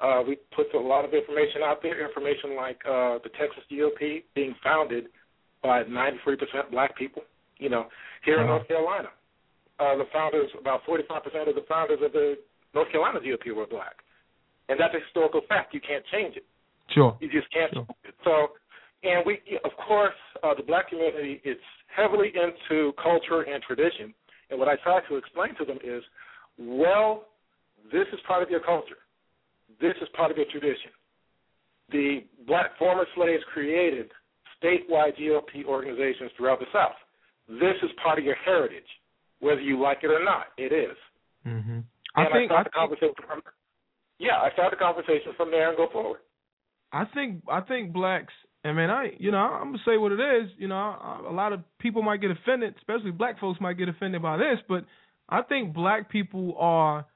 Uh, 0.00 0.22
we 0.26 0.36
put 0.54 0.66
a 0.74 0.78
lot 0.78 1.04
of 1.04 1.14
information 1.14 1.62
out 1.62 1.80
there, 1.82 2.04
information 2.06 2.56
like 2.56 2.78
uh, 2.86 3.18
the 3.22 3.30
Texas 3.38 3.62
GOP 3.70 4.24
being 4.34 4.54
founded 4.62 5.06
by 5.62 5.82
93% 5.84 6.36
black 6.70 6.96
people, 6.98 7.22
you 7.58 7.68
know, 7.70 7.86
here 8.24 8.36
in 8.36 8.44
Uh-huh. 8.44 8.54
North 8.58 8.68
Carolina. 8.68 9.08
Uh, 9.78 9.96
the 9.96 10.04
founders, 10.12 10.50
about 10.58 10.80
45% 10.84 11.48
of 11.48 11.54
the 11.54 11.64
founders 11.68 11.98
of 12.02 12.12
the 12.12 12.36
North 12.74 12.90
Carolina 12.90 13.20
GOP 13.20 13.54
were 13.54 13.66
black. 13.66 13.96
And 14.68 14.78
that's 14.80 14.94
a 14.94 15.00
historical 15.00 15.42
fact. 15.48 15.74
You 15.74 15.80
can't 15.80 16.04
change 16.12 16.36
it. 16.36 16.44
Sure. 16.90 17.16
You 17.20 17.28
just 17.30 17.50
can't 17.52 17.72
Sure. 17.72 17.84
change 17.86 17.98
it. 18.04 18.14
So, 18.24 18.48
and 19.04 19.24
we, 19.24 19.38
of 19.64 19.70
course, 19.86 20.14
uh, 20.42 20.54
the 20.54 20.62
black 20.62 20.88
community 20.88 21.40
is 21.44 21.58
heavily 21.88 22.32
into 22.34 22.92
culture 23.00 23.42
and 23.42 23.62
tradition. 23.62 24.12
And 24.50 24.58
what 24.58 24.68
I 24.68 24.76
try 24.76 25.00
to 25.08 25.16
explain 25.16 25.54
to 25.56 25.64
them 25.64 25.78
is 25.82 26.02
Well, 26.58 27.24
this 27.90 28.06
is 28.12 28.20
part 28.26 28.42
of 28.42 28.50
your 28.50 28.60
culture. 28.60 28.98
This 29.80 29.94
is 30.00 30.08
part 30.16 30.30
of 30.30 30.36
your 30.36 30.46
tradition. 30.50 30.90
The 31.90 32.24
black 32.46 32.78
former 32.78 33.06
slaves 33.14 33.42
created 33.52 34.10
statewide 34.62 35.18
GOP 35.20 35.64
organizations 35.66 36.30
throughout 36.36 36.60
the 36.60 36.66
South. 36.72 36.96
This 37.48 37.76
is 37.82 37.90
part 38.02 38.18
of 38.18 38.24
your 38.24 38.36
heritage, 38.44 38.88
whether 39.40 39.60
you 39.60 39.80
like 39.80 39.98
it 40.02 40.08
or 40.08 40.24
not. 40.24 40.46
It 40.56 40.72
is. 40.72 40.96
Mm-hmm. 41.46 41.80
I 42.16 42.22
I 42.22 42.32
think 42.32 42.50
I 42.50 42.54
I 42.54 42.62
start 42.62 42.64
the 42.64 42.70
conversation 42.70 43.14
from 43.26 43.42
yeah, 44.18 44.36
I 44.40 44.50
start 44.52 44.70
the 44.70 44.76
conversation 44.76 45.32
from 45.36 45.50
there 45.50 45.68
and 45.68 45.76
go 45.76 45.88
forward. 45.92 46.20
I 46.92 47.04
think 47.12 47.42
I 47.50 47.60
think 47.60 47.92
blacks. 47.92 48.32
I 48.64 48.72
mean, 48.72 48.88
I 48.88 49.12
you 49.18 49.30
know 49.30 49.38
I'm 49.38 49.72
gonna 49.72 49.78
say 49.84 49.98
what 49.98 50.12
it 50.12 50.20
is. 50.20 50.50
You 50.56 50.68
know, 50.68 50.76
I, 50.76 51.20
a 51.28 51.32
lot 51.32 51.52
of 51.52 51.60
people 51.78 52.02
might 52.02 52.20
get 52.20 52.30
offended, 52.30 52.74
especially 52.78 53.10
black 53.10 53.38
folks 53.40 53.60
might 53.60 53.76
get 53.76 53.88
offended 53.88 54.22
by 54.22 54.36
this, 54.38 54.58
but 54.68 54.84
I 55.28 55.42
think 55.42 55.74
black 55.74 56.10
people 56.10 56.56
are 56.58 57.06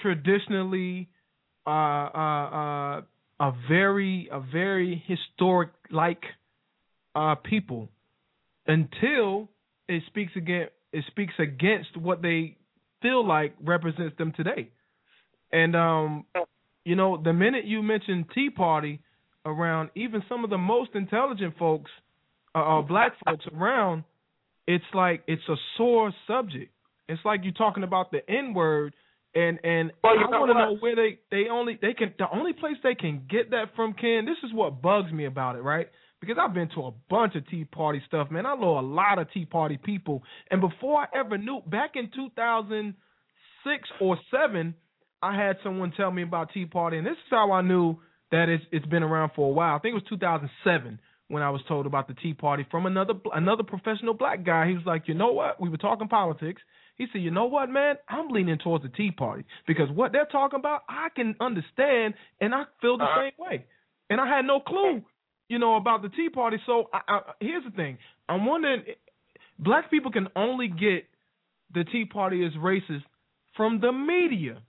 traditionally 0.00 1.08
uh, 1.66 1.70
uh, 1.70 2.98
uh, 2.98 3.00
a 3.40 3.52
very 3.68 4.28
a 4.30 4.40
very 4.40 5.02
historic 5.06 5.70
like 5.90 6.22
uh, 7.14 7.34
people 7.36 7.88
until 8.66 9.48
it 9.88 10.02
speaks 10.06 10.32
against 10.36 10.72
it 10.92 11.04
speaks 11.08 11.34
against 11.38 11.96
what 11.96 12.22
they 12.22 12.56
feel 13.00 13.26
like 13.26 13.54
represents 13.62 14.16
them 14.18 14.32
today. 14.36 14.70
And 15.52 15.74
um, 15.74 16.24
you 16.84 16.96
know, 16.96 17.20
the 17.22 17.32
minute 17.32 17.64
you 17.64 17.82
mention 17.82 18.26
Tea 18.34 18.50
Party 18.50 19.00
around 19.44 19.90
even 19.94 20.22
some 20.28 20.44
of 20.44 20.50
the 20.50 20.58
most 20.58 20.90
intelligent 20.94 21.56
folks, 21.58 21.90
uh 22.54 22.80
black 22.82 23.12
folks 23.24 23.44
around, 23.54 24.04
it's 24.66 24.84
like 24.94 25.22
it's 25.26 25.42
a 25.48 25.56
sore 25.76 26.12
subject. 26.26 26.72
It's 27.08 27.20
like 27.24 27.40
you're 27.42 27.52
talking 27.52 27.82
about 27.82 28.10
the 28.12 28.20
N 28.30 28.54
word, 28.54 28.94
and 29.34 29.58
and 29.64 29.92
Well, 30.02 30.12
I 30.18 30.28
want 30.30 30.50
to 30.50 30.58
know 30.58 30.76
where 30.80 30.96
they 30.96 31.18
they 31.30 31.48
only 31.50 31.78
they 31.80 31.94
can 31.94 32.14
the 32.18 32.26
only 32.32 32.52
place 32.52 32.76
they 32.82 32.94
can 32.94 33.26
get 33.30 33.50
that 33.50 33.74
from. 33.76 33.94
Ken, 33.94 34.24
this 34.26 34.36
is 34.44 34.54
what 34.54 34.82
bugs 34.82 35.12
me 35.12 35.24
about 35.24 35.56
it, 35.56 35.62
right? 35.62 35.88
Because 36.20 36.36
I've 36.40 36.54
been 36.54 36.68
to 36.76 36.82
a 36.82 36.92
bunch 37.10 37.34
of 37.34 37.48
Tea 37.48 37.64
Party 37.64 38.00
stuff, 38.06 38.30
man. 38.30 38.46
I 38.46 38.54
know 38.54 38.78
a 38.78 38.80
lot 38.80 39.18
of 39.18 39.30
Tea 39.32 39.44
Party 39.44 39.78
people, 39.82 40.22
and 40.50 40.60
before 40.60 41.00
I 41.00 41.06
ever 41.18 41.36
knew, 41.36 41.60
back 41.66 41.92
in 41.94 42.10
2006 42.14 43.88
or 44.00 44.18
seven, 44.30 44.74
I 45.20 45.36
had 45.36 45.56
someone 45.64 45.92
tell 45.96 46.10
me 46.10 46.22
about 46.22 46.52
Tea 46.52 46.66
Party, 46.66 46.98
and 46.98 47.06
this 47.06 47.12
is 47.12 47.30
how 47.30 47.52
I 47.52 47.62
knew 47.62 47.96
that 48.30 48.48
it's 48.48 48.64
it's 48.70 48.86
been 48.86 49.02
around 49.02 49.32
for 49.34 49.48
a 49.48 49.52
while. 49.52 49.76
I 49.76 49.78
think 49.78 49.92
it 49.92 50.02
was 50.02 50.08
2007 50.10 51.00
when 51.28 51.42
I 51.42 51.50
was 51.50 51.62
told 51.66 51.86
about 51.86 52.08
the 52.08 52.14
Tea 52.14 52.34
Party 52.34 52.66
from 52.70 52.86
another 52.86 53.14
another 53.32 53.62
professional 53.62 54.14
black 54.14 54.44
guy. 54.44 54.68
He 54.68 54.74
was 54.74 54.84
like, 54.84 55.08
you 55.08 55.14
know 55.14 55.32
what? 55.32 55.60
We 55.60 55.70
were 55.70 55.78
talking 55.78 56.08
politics. 56.08 56.60
He 56.96 57.06
said, 57.12 57.22
you 57.22 57.30
know 57.30 57.46
what, 57.46 57.68
man? 57.70 57.96
I'm 58.08 58.28
leaning 58.28 58.58
towards 58.58 58.84
the 58.84 58.90
Tea 58.90 59.10
Party 59.10 59.44
because 59.66 59.88
what 59.90 60.12
they're 60.12 60.26
talking 60.26 60.58
about, 60.58 60.82
I 60.88 61.08
can 61.14 61.34
understand, 61.40 62.14
and 62.40 62.54
I 62.54 62.64
feel 62.80 62.98
the 62.98 63.04
Uh-huh. 63.04 63.20
same 63.20 63.32
way. 63.38 63.64
And 64.10 64.20
I 64.20 64.26
had 64.28 64.44
no 64.44 64.60
clue, 64.60 65.02
you 65.48 65.58
know, 65.58 65.76
about 65.76 66.02
the 66.02 66.10
Tea 66.10 66.28
Party. 66.28 66.58
So 66.66 66.90
I, 66.92 67.00
I, 67.08 67.20
here's 67.40 67.64
the 67.64 67.70
thing: 67.70 67.98
I'm 68.28 68.44
wondering, 68.44 68.82
black 69.58 69.90
people 69.90 70.10
can 70.12 70.28
only 70.36 70.68
get 70.68 71.06
the 71.72 71.84
Tea 71.84 72.04
Party 72.04 72.44
as 72.44 72.52
racist 72.54 73.04
from 73.56 73.80
the 73.80 73.90
media. 73.92 74.60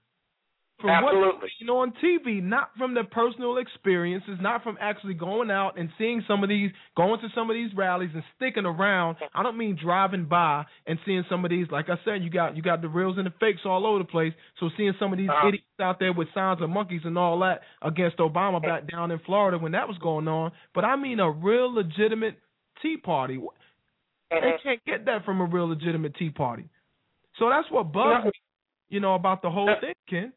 From 0.84 1.02
what 1.02 1.14
Absolutely. 1.16 1.50
you 1.60 1.66
know 1.66 1.78
on 1.78 1.94
TV, 2.04 2.44
not 2.44 2.72
from 2.78 2.94
their 2.94 3.06
personal 3.06 3.56
experiences, 3.58 4.38
not 4.42 4.64
from 4.64 4.78
actually 4.82 5.14
going 5.14 5.50
out 5.50 5.80
and 5.80 5.88
seeing 5.98 6.22
some 6.28 6.44
of 6.44 6.50
these, 6.50 6.72
going 6.98 7.22
to 7.22 7.30
some 7.34 7.50
of 7.50 7.54
these 7.54 7.70
rallies 7.74 8.10
and 8.14 8.22
sticking 8.36 8.66
around. 8.66 9.16
I 9.34 9.44
don't 9.44 9.58
mean 9.58 9.78
driving 9.82 10.26
by 10.26 10.66
and 10.86 11.00
seeing 11.06 11.24
some 11.30 11.46
of 11.46 11.52
these. 11.52 11.68
Like 11.72 11.86
I 11.88 11.96
said, 12.04 12.22
you 12.22 12.30
got 12.30 12.58
you 12.58 12.62
got 12.62 12.82
the 12.82 12.90
reals 12.90 13.18
and 13.18 13.26
the 13.26 13.34
fakes 13.40 13.62
all 13.64 13.88
over 13.88 14.00
the 14.00 14.04
place. 14.04 14.34
So 14.60 14.70
seeing 14.76 14.92
some 15.00 15.14
of 15.14 15.18
these 15.20 15.30
Uh-huh. 15.30 15.48
idiots 15.48 15.64
out 15.80 16.00
there 16.00 16.12
with 16.12 16.28
signs 16.34 16.62
of 16.62 16.70
monkeys 16.70 17.02
and 17.06 17.18
all 17.18 17.40
that 17.40 17.62
against 17.82 18.18
Obama 18.18 18.62
back 18.62 18.86
down 18.92 19.10
in 19.12 19.20
Florida 19.20 19.58
when 19.58 19.72
that 19.72 19.88
was 19.88 19.98
going 20.00 20.28
on. 20.28 20.52
But 20.76 20.84
I 20.84 20.98
mean 20.98 21.22
a 21.22 21.32
real 21.32 21.74
legitimate 21.74 22.36
Tea 22.82 22.98
Party. 22.98 23.38
They 24.32 24.36
Mhm. 24.38 24.62
can't 24.64 24.84
get 24.84 25.06
that 25.06 25.24
from 25.24 25.40
a 25.40 25.46
real 25.46 25.68
legitimate 25.70 26.14
Tea 26.16 26.30
Party. 26.30 26.68
So 27.38 27.48
that's 27.48 27.72
what 27.72 27.94
bugs 27.94 28.26
me, 28.26 28.32
you 28.90 29.00
know, 29.00 29.16
about 29.16 29.42
the 29.42 29.50
whole 29.50 29.70
Yeah. 29.70 29.80
thing, 29.80 29.94
Ken. 30.10 30.34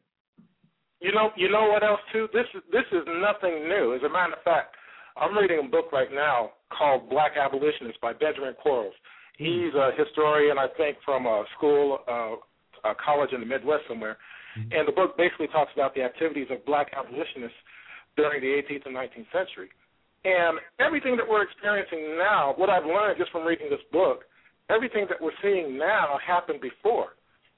You 0.99 1.11
know, 1.13 1.29
you 1.35 1.49
know 1.49 1.69
what 1.69 1.83
else 1.83 2.01
too? 2.11 2.27
This 2.33 2.45
is 2.55 2.63
this 2.71 2.85
is 2.91 3.05
nothing 3.05 3.69
new. 3.69 3.93
As 3.93 4.01
a 4.01 4.09
matter 4.09 4.33
of 4.33 4.41
fact, 4.43 4.75
I'm 5.15 5.37
reading 5.37 5.61
a 5.63 5.69
book 5.69 5.91
right 5.91 6.09
now 6.11 6.51
called 6.75 7.09
Black 7.09 7.33
Abolitionists 7.37 7.99
by 8.01 8.13
Benjamin 8.13 8.55
Quarles. 8.61 8.93
He's 9.37 9.73
a 9.77 9.91
historian, 9.93 10.57
I 10.57 10.67
think, 10.77 10.97
from 11.05 11.27
a 11.27 11.45
school, 11.55 11.99
uh, 12.07 12.89
a 12.89 12.95
college 12.97 13.29
in 13.33 13.39
the 13.39 13.45
Midwest 13.45 13.83
somewhere. 13.87 14.17
And 14.57 14.87
the 14.87 14.91
book 14.91 15.15
basically 15.17 15.47
talks 15.53 15.69
about 15.75 15.93
the 15.93 16.01
activities 16.01 16.47
of 16.49 16.65
black 16.65 16.89
abolitionists 16.97 17.61
during 18.15 18.41
the 18.41 18.49
18th 18.57 18.89
and 18.89 18.95
19th 18.97 19.29
century. 19.29 19.69
And 20.25 20.57
everything 20.81 21.15
that 21.17 21.29
we're 21.29 21.43
experiencing 21.43 22.17
now, 22.17 22.57
what 22.57 22.69
I've 22.69 22.85
learned 22.85 23.19
just 23.19 23.29
from 23.31 23.45
reading 23.45 23.69
this 23.69 23.85
book, 23.91 24.25
everything 24.73 25.05
that 25.09 25.21
we're 25.21 25.37
seeing 25.43 25.77
now 25.77 26.17
happened 26.25 26.59
before. 26.59 27.13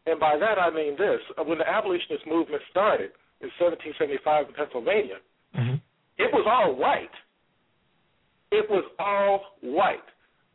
And 0.07 0.19
by 0.19 0.35
that 0.35 0.59
I 0.59 0.69
mean 0.69 0.99
this: 0.99 1.23
when 1.39 1.57
the 1.57 1.67
abolitionist 1.67 2.27
movement 2.27 2.61
started 2.69 3.11
in 3.41 3.49
1775 3.59 4.47
in 4.47 4.53
Pennsylvania, 4.53 5.17
it 6.17 6.29
was 6.33 6.45
all 6.47 6.75
white. 6.75 7.15
It 8.51 8.69
was 8.69 8.83
all 8.99 9.41
white 9.61 10.05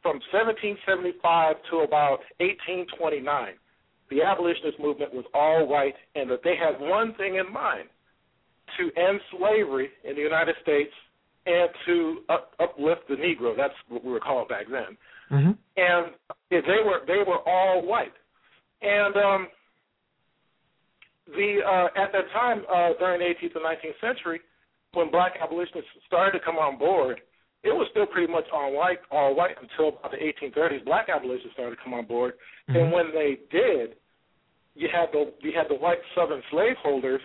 from 0.03 0.21
1775 0.33 1.57
to 1.71 1.77
about 1.79 2.21
1829. 2.39 3.55
The 4.11 4.23
abolitionist 4.23 4.79
movement 4.79 5.15
was 5.15 5.25
all 5.33 5.67
white, 5.67 5.95
and 6.15 6.31
that 6.31 6.41
they 6.45 6.57
had 6.57 6.79
one 6.79 7.15
thing 7.15 7.37
in 7.37 7.51
mind: 7.53 7.89
to 8.77 8.91
end 9.01 9.21
slavery 9.37 9.89
in 10.05 10.15
the 10.17 10.23
United 10.23 10.57
States 10.63 10.93
and 11.47 11.69
to 11.87 12.19
up, 12.29 12.53
uplift 12.61 13.09
the 13.09 13.17
Negro. 13.17 13.57
That's 13.57 13.75
what 13.89 14.05
we 14.05 14.11
were 14.11 14.21
called 14.21 14.49
back 14.49 14.67
then 14.71 14.97
Mm-hmm. 15.31 15.53
and 15.77 16.07
they 16.51 16.83
were 16.85 17.01
they 17.07 17.23
were 17.27 17.41
all 17.47 17.85
white. 17.85 18.13
And 18.83 19.17
um, 19.17 19.49
the 21.27 21.61
uh, 21.65 21.89
at 22.01 22.13
that 22.13 22.31
time 22.33 22.63
uh, 22.69 22.91
during 22.99 23.21
the 23.21 23.27
18th 23.27 23.57
and 23.57 23.65
19th 23.65 24.01
century, 24.01 24.41
when 24.93 25.11
black 25.11 25.35
abolitionists 25.43 25.91
started 26.07 26.39
to 26.39 26.45
come 26.45 26.57
on 26.57 26.79
board, 26.79 27.21
it 27.63 27.73
was 27.73 27.89
still 27.91 28.07
pretty 28.07 28.31
much 28.31 28.45
all 28.53 28.73
white, 28.73 28.99
all 29.11 29.35
white 29.35 29.57
until 29.61 29.99
about 29.99 30.13
the 30.13 30.19
1830s. 30.19 30.85
Black 30.85 31.09
abolitionists 31.09 31.55
started 31.55 31.77
to 31.77 31.83
come 31.83 31.95
on 31.95 32.07
board, 32.07 32.35
and 32.69 32.93
when 32.93 33.07
they 33.13 33.39
did, 33.51 33.97
you 34.75 34.89
had 34.93 35.07
the 35.13 35.33
you 35.41 35.53
had 35.57 35.67
the 35.69 35.81
white 35.81 35.99
Southern 36.15 36.43
slaveholders. 36.51 37.23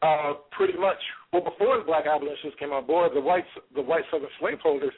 Uh, 0.00 0.34
pretty 0.52 0.78
much, 0.78 0.98
well, 1.32 1.42
before 1.42 1.76
the 1.76 1.82
black 1.82 2.06
abolitionists 2.06 2.54
came 2.60 2.70
on 2.70 2.86
board, 2.86 3.10
the 3.14 3.20
white 3.20 3.44
the 3.74 3.82
white 3.82 4.04
Southern 4.12 4.28
slaveholders, 4.38 4.92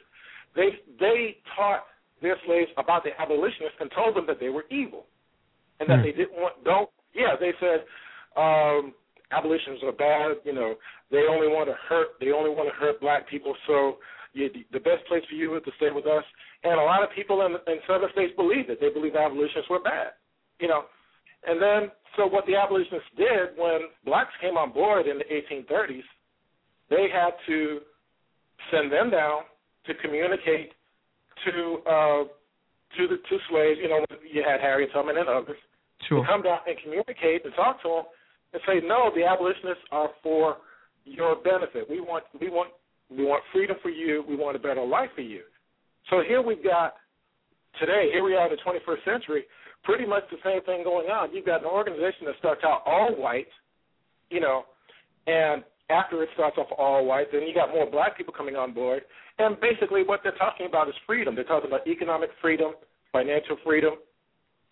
they 0.55 0.77
they 0.99 1.37
taught 1.55 1.85
their 2.21 2.37
slaves 2.45 2.69
about 2.77 3.03
the 3.03 3.09
abolitionists 3.19 3.79
and 3.79 3.89
told 3.95 4.15
them 4.15 4.25
that 4.27 4.39
they 4.39 4.49
were 4.49 4.65
evil 4.69 5.05
and 5.79 5.89
that 5.89 6.03
they 6.03 6.11
didn't 6.11 6.37
want 6.37 6.53
don't 6.63 6.89
yeah 7.13 7.35
they 7.39 7.51
said 7.59 7.85
um 8.37 8.93
abolitionists 9.31 9.83
are 9.83 9.91
bad 9.91 10.37
you 10.43 10.53
know 10.53 10.75
they 11.11 11.23
only 11.29 11.47
want 11.47 11.67
to 11.67 11.75
hurt 11.87 12.19
they 12.19 12.31
only 12.31 12.49
want 12.49 12.67
to 12.67 12.75
hurt 12.79 12.99
black 13.01 13.27
people 13.29 13.55
so 13.67 13.97
you, 14.33 14.49
the 14.71 14.79
best 14.79 15.05
place 15.07 15.23
for 15.27 15.35
you 15.35 15.55
is 15.55 15.63
to 15.65 15.71
stay 15.77 15.91
with 15.93 16.05
us 16.05 16.23
and 16.63 16.79
a 16.79 16.83
lot 16.83 17.03
of 17.03 17.09
people 17.15 17.45
in, 17.45 17.53
in 17.71 17.79
southern 17.87 18.09
states 18.13 18.33
believed 18.35 18.69
it 18.69 18.79
they 18.79 18.89
believed 18.89 19.15
abolitionists 19.15 19.69
were 19.69 19.81
bad 19.81 20.13
you 20.59 20.67
know 20.67 20.83
and 21.47 21.61
then 21.61 21.91
so 22.17 22.27
what 22.27 22.45
the 22.45 22.55
abolitionists 22.55 23.09
did 23.17 23.55
when 23.57 23.87
blacks 24.05 24.33
came 24.41 24.57
on 24.57 24.71
board 24.71 25.07
in 25.07 25.17
the 25.17 25.25
1830s 25.25 26.07
they 26.89 27.07
had 27.11 27.31
to 27.47 27.79
send 28.69 28.91
them 28.91 29.09
down 29.09 29.41
to 29.85 29.93
communicate 29.95 30.71
to 31.45 31.77
uh, 31.89 32.23
to 32.97 33.07
the 33.07 33.17
to 33.17 33.37
slaves. 33.49 33.79
You 33.81 33.89
know, 33.89 34.05
you 34.21 34.43
had 34.45 34.59
Harriet 34.59 34.91
Tubman 34.93 35.17
and 35.17 35.29
others 35.29 35.57
Sure. 36.07 36.21
to 36.21 36.27
come 36.27 36.41
down 36.41 36.59
and 36.67 36.77
communicate 36.83 37.45
and 37.45 37.53
talk 37.55 37.81
to 37.83 37.89
them 37.89 38.03
and 38.53 38.61
say, 38.67 38.85
no, 38.85 39.11
the 39.15 39.23
abolitionists 39.23 39.83
are 39.91 40.09
for 40.23 40.57
your 41.05 41.35
benefit. 41.35 41.89
We 41.89 42.01
want 42.01 42.23
we 42.39 42.49
want 42.49 42.71
we 43.09 43.25
want 43.25 43.43
freedom 43.51 43.77
for 43.81 43.89
you. 43.89 44.23
We 44.27 44.35
want 44.35 44.55
a 44.55 44.59
better 44.59 44.85
life 44.85 45.09
for 45.15 45.21
you. 45.21 45.41
So 46.09 46.21
here 46.27 46.41
we've 46.41 46.63
got 46.63 46.95
today. 47.79 48.09
Here 48.11 48.23
we 48.23 48.35
are 48.35 48.47
in 48.47 48.51
the 48.51 48.61
21st 48.61 49.05
century. 49.05 49.43
Pretty 49.83 50.05
much 50.05 50.23
the 50.29 50.37
same 50.43 50.61
thing 50.63 50.83
going 50.83 51.09
on. 51.09 51.33
You've 51.33 51.45
got 51.45 51.61
an 51.61 51.67
organization 51.67 52.25
that 52.25 52.35
starts 52.39 52.61
out 52.63 52.83
all 52.85 53.15
white, 53.15 53.47
you 54.29 54.39
know, 54.39 54.65
and 55.27 55.63
after 55.89 56.23
it 56.23 56.29
starts 56.33 56.57
off 56.57 56.67
all 56.77 57.05
white, 57.05 57.27
then 57.31 57.41
you 57.43 57.53
got 57.53 57.69
more 57.69 57.89
black 57.89 58.17
people 58.17 58.33
coming 58.33 58.55
on 58.55 58.73
board. 58.73 59.03
And 59.39 59.59
basically, 59.59 60.03
what 60.03 60.21
they're 60.23 60.37
talking 60.37 60.65
about 60.67 60.87
is 60.87 60.95
freedom. 61.05 61.35
They're 61.35 61.43
talking 61.43 61.67
about 61.67 61.87
economic 61.87 62.29
freedom, 62.41 62.73
financial 63.11 63.57
freedom. 63.63 63.95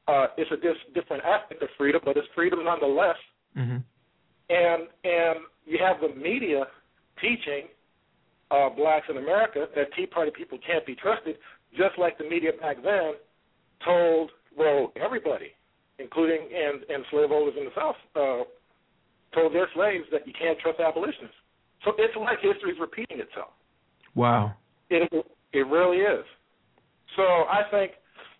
Uh, 0.07 0.27
it's 0.37 0.51
a 0.51 0.57
dis- 0.57 0.93
different 0.93 1.23
aspect 1.23 1.61
of 1.61 1.69
freedom, 1.77 2.01
but 2.03 2.17
it's 2.17 2.27
freedom 2.35 2.63
nonetheless. 2.63 3.17
Mm-hmm. 3.57 3.77
And 4.49 4.81
and 5.03 5.39
you 5.65 5.77
have 5.79 5.97
the 6.01 6.19
media 6.19 6.65
teaching 7.21 7.67
uh, 8.49 8.69
blacks 8.69 9.05
in 9.09 9.17
America 9.17 9.67
that 9.75 9.93
Tea 9.95 10.07
Party 10.07 10.31
people 10.35 10.57
can't 10.65 10.85
be 10.85 10.95
trusted, 10.95 11.35
just 11.71 11.97
like 11.99 12.17
the 12.17 12.23
media 12.23 12.51
back 12.59 12.77
then 12.83 13.13
told 13.85 14.31
well 14.57 14.91
everybody 14.95 15.53
including 15.99 16.47
and, 16.55 16.83
and 16.89 17.03
slaveholders 17.11 17.53
in 17.57 17.65
the 17.65 17.71
South, 17.75 17.95
uh, 18.15 18.43
told 19.35 19.53
their 19.53 19.67
slaves 19.75 20.05
that 20.11 20.25
you 20.25 20.33
can't 20.33 20.57
trust 20.59 20.79
abolitionists. 20.79 21.35
So 21.83 21.91
it's 21.97 22.15
like 22.15 22.39
history 22.41 22.71
is 22.71 22.77
repeating 22.79 23.19
itself. 23.19 23.51
Wow. 24.15 24.53
It 24.89 25.11
it 25.53 25.67
really 25.67 25.97
is. 25.97 26.25
So 27.15 27.23
I 27.23 27.61
think 27.69 27.91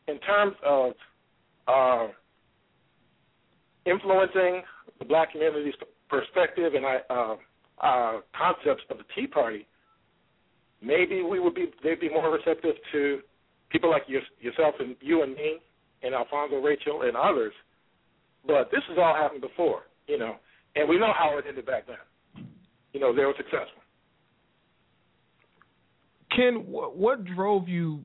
in 0.08 0.20
terms 0.20 0.56
of 0.66 0.94
uh, 1.70 2.08
influencing 3.86 4.64
the 4.98 5.06
black 5.06 5.32
community's 5.32 5.76
perspective 6.10 6.74
and 6.74 6.86
uh, 6.86 7.36
uh, 7.82 8.20
concepts 8.38 8.84
of 8.90 8.98
the 8.98 9.04
Tea 9.16 9.28
Party, 9.28 9.68
maybe 10.82 11.22
we 11.22 11.40
would 11.40 11.56
be 11.56 11.68
they'd 11.84 12.00
be 12.00 12.10
more 12.10 12.32
receptive 12.32 12.76
to 12.92 13.20
people 13.70 13.90
like 13.90 14.04
your, 14.08 14.22
yourself 14.40 14.76
and 14.80 14.96
you 15.02 15.24
and 15.24 15.34
me 15.36 15.58
and 16.02 16.14
Alfonzo 16.14 16.58
Rachel 16.58 17.04
and 17.04 17.16
others. 17.16 17.54
But 18.46 18.72
this 18.72 18.82
has 18.90 18.98
all 18.98 19.16
happened 19.16 19.42
before, 19.42 19.84
you 20.08 20.18
know, 20.18 20.36
and 20.76 20.88
we 20.88 20.98
know 20.98 21.14
how 21.18 21.38
it 21.38 21.46
ended 21.48 21.66
back 21.66 21.86
then. 21.88 22.46
You 22.94 23.00
know, 23.00 23.16
they 23.16 23.24
were 23.24 23.34
successful. 23.38 23.82
Ken, 26.36 26.66
what, 26.68 26.96
what 26.96 27.26
drove 27.26 27.68
you 27.68 28.04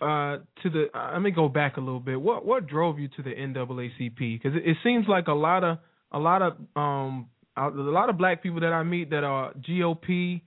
uh, 0.00 0.38
to 0.62 0.70
the? 0.70 0.86
Uh, 0.94 1.12
let 1.12 1.22
me 1.22 1.30
go 1.30 1.48
back 1.48 1.76
a 1.76 1.80
little 1.80 2.00
bit. 2.00 2.20
What 2.20 2.44
what 2.44 2.66
drove 2.66 2.98
you 2.98 3.08
to 3.08 3.22
the 3.22 3.30
NAACP? 3.30 4.18
Because 4.18 4.56
it, 4.56 4.68
it 4.68 4.76
seems 4.82 5.06
like 5.08 5.28
a 5.28 5.32
lot 5.32 5.64
of 5.64 5.78
a 6.12 6.18
lot 6.18 6.42
of 6.42 6.56
um 6.74 7.28
a 7.56 7.68
lot 7.70 8.10
of 8.10 8.18
black 8.18 8.42
people 8.42 8.60
that 8.60 8.72
I 8.72 8.82
meet 8.82 9.10
that 9.10 9.24
are 9.24 9.52
GOP 9.54 10.42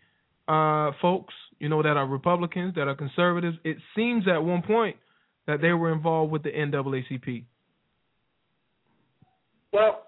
uh, 0.47 0.91
folks, 1.01 1.33
you 1.59 1.69
know, 1.69 1.81
that 1.81 1.97
are 1.97 2.07
Republicans, 2.07 2.75
that 2.75 2.87
are 2.87 2.95
conservatives. 2.95 3.57
It 3.63 3.77
seems 3.95 4.27
at 4.27 4.43
one 4.43 4.61
point 4.61 4.97
that 5.47 5.61
they 5.61 5.71
were 5.73 5.91
involved 5.91 6.31
with 6.31 6.43
the 6.43 6.49
NAACP. 6.49 7.45
Well, 9.71 10.07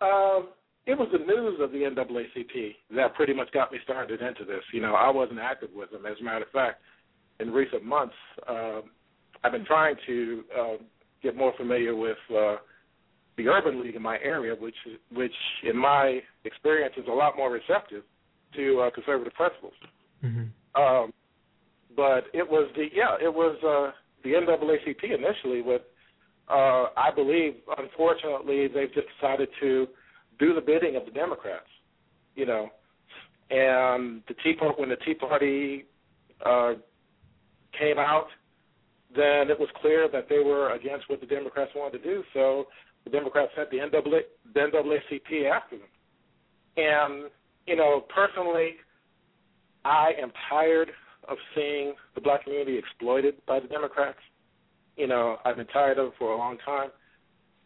um, 0.00 0.48
it 0.86 0.96
was 0.96 1.08
the 1.12 1.18
news 1.18 1.58
of 1.60 1.72
the 1.72 1.78
NAACP 1.78 2.74
that 2.96 3.14
pretty 3.14 3.34
much 3.34 3.50
got 3.52 3.72
me 3.72 3.78
started 3.84 4.20
into 4.20 4.44
this. 4.44 4.62
You 4.72 4.80
know, 4.80 4.94
I 4.94 5.10
wasn't 5.10 5.40
active 5.40 5.70
with 5.74 5.90
them. 5.90 6.06
As 6.06 6.16
a 6.20 6.24
matter 6.24 6.44
of 6.44 6.50
fact, 6.50 6.80
in 7.40 7.52
recent 7.52 7.84
months, 7.84 8.14
uh, 8.48 8.80
I've 9.44 9.52
been 9.52 9.64
trying 9.64 9.96
to 10.06 10.44
uh, 10.58 10.76
get 11.22 11.36
more 11.36 11.52
familiar 11.56 11.94
with 11.94 12.16
uh, 12.30 12.56
the 13.36 13.48
Urban 13.48 13.82
League 13.82 13.94
in 13.94 14.02
my 14.02 14.18
area, 14.22 14.54
which, 14.54 14.74
which 15.12 15.34
in 15.62 15.76
my 15.76 16.20
experience, 16.44 16.94
is 16.96 17.04
a 17.08 17.12
lot 17.12 17.36
more 17.36 17.50
receptive 17.50 18.02
to 18.54 18.80
uh, 18.80 18.90
conservative 18.90 19.34
principles. 19.34 19.74
Mm-hmm. 20.24 20.82
Um, 20.82 21.12
but 21.96 22.24
it 22.34 22.48
was 22.48 22.70
the 22.76 22.86
yeah, 22.92 23.16
it 23.22 23.32
was 23.32 23.56
uh, 23.64 23.92
the 24.22 24.30
NAACP 24.30 25.02
initially. 25.02 25.62
With 25.62 25.82
uh, 26.48 26.86
I 26.96 27.10
believe, 27.14 27.54
unfortunately, 27.78 28.68
they've 28.68 28.92
just 28.92 29.06
decided 29.18 29.48
to 29.60 29.86
do 30.38 30.54
the 30.54 30.60
bidding 30.60 30.96
of 30.96 31.06
the 31.06 31.10
Democrats. 31.10 31.66
You 32.34 32.46
know, 32.46 32.68
and 33.50 34.22
the 34.28 34.34
Tea 34.44 34.54
Party 34.54 34.74
when 34.78 34.90
the 34.90 34.96
Tea 34.96 35.14
Party 35.14 35.86
uh, 36.44 36.74
came 37.78 37.98
out, 37.98 38.26
then 39.14 39.50
it 39.50 39.58
was 39.58 39.68
clear 39.80 40.08
that 40.12 40.28
they 40.28 40.38
were 40.38 40.74
against 40.74 41.08
what 41.08 41.20
the 41.20 41.26
Democrats 41.26 41.70
wanted 41.74 42.02
to 42.02 42.04
do. 42.04 42.22
So 42.34 42.66
the 43.04 43.10
Democrats 43.10 43.52
sent 43.56 43.70
the 43.70 43.78
NAA, 43.78 44.20
the 44.52 44.60
NAACP 44.60 45.50
after 45.50 45.78
them. 45.78 45.88
And 46.76 47.30
you 47.66 47.76
know, 47.76 48.04
personally, 48.14 48.76
I 49.84 50.12
am 50.20 50.32
tired 50.48 50.90
of 51.28 51.36
seeing 51.54 51.94
the 52.14 52.20
black 52.20 52.44
community 52.44 52.78
exploited 52.78 53.34
by 53.46 53.60
the 53.60 53.68
Democrats. 53.68 54.18
You 54.96 55.06
know, 55.06 55.38
I've 55.44 55.56
been 55.56 55.66
tired 55.66 55.98
of 55.98 56.08
it 56.08 56.12
for 56.18 56.32
a 56.32 56.38
long 56.38 56.58
time. 56.64 56.90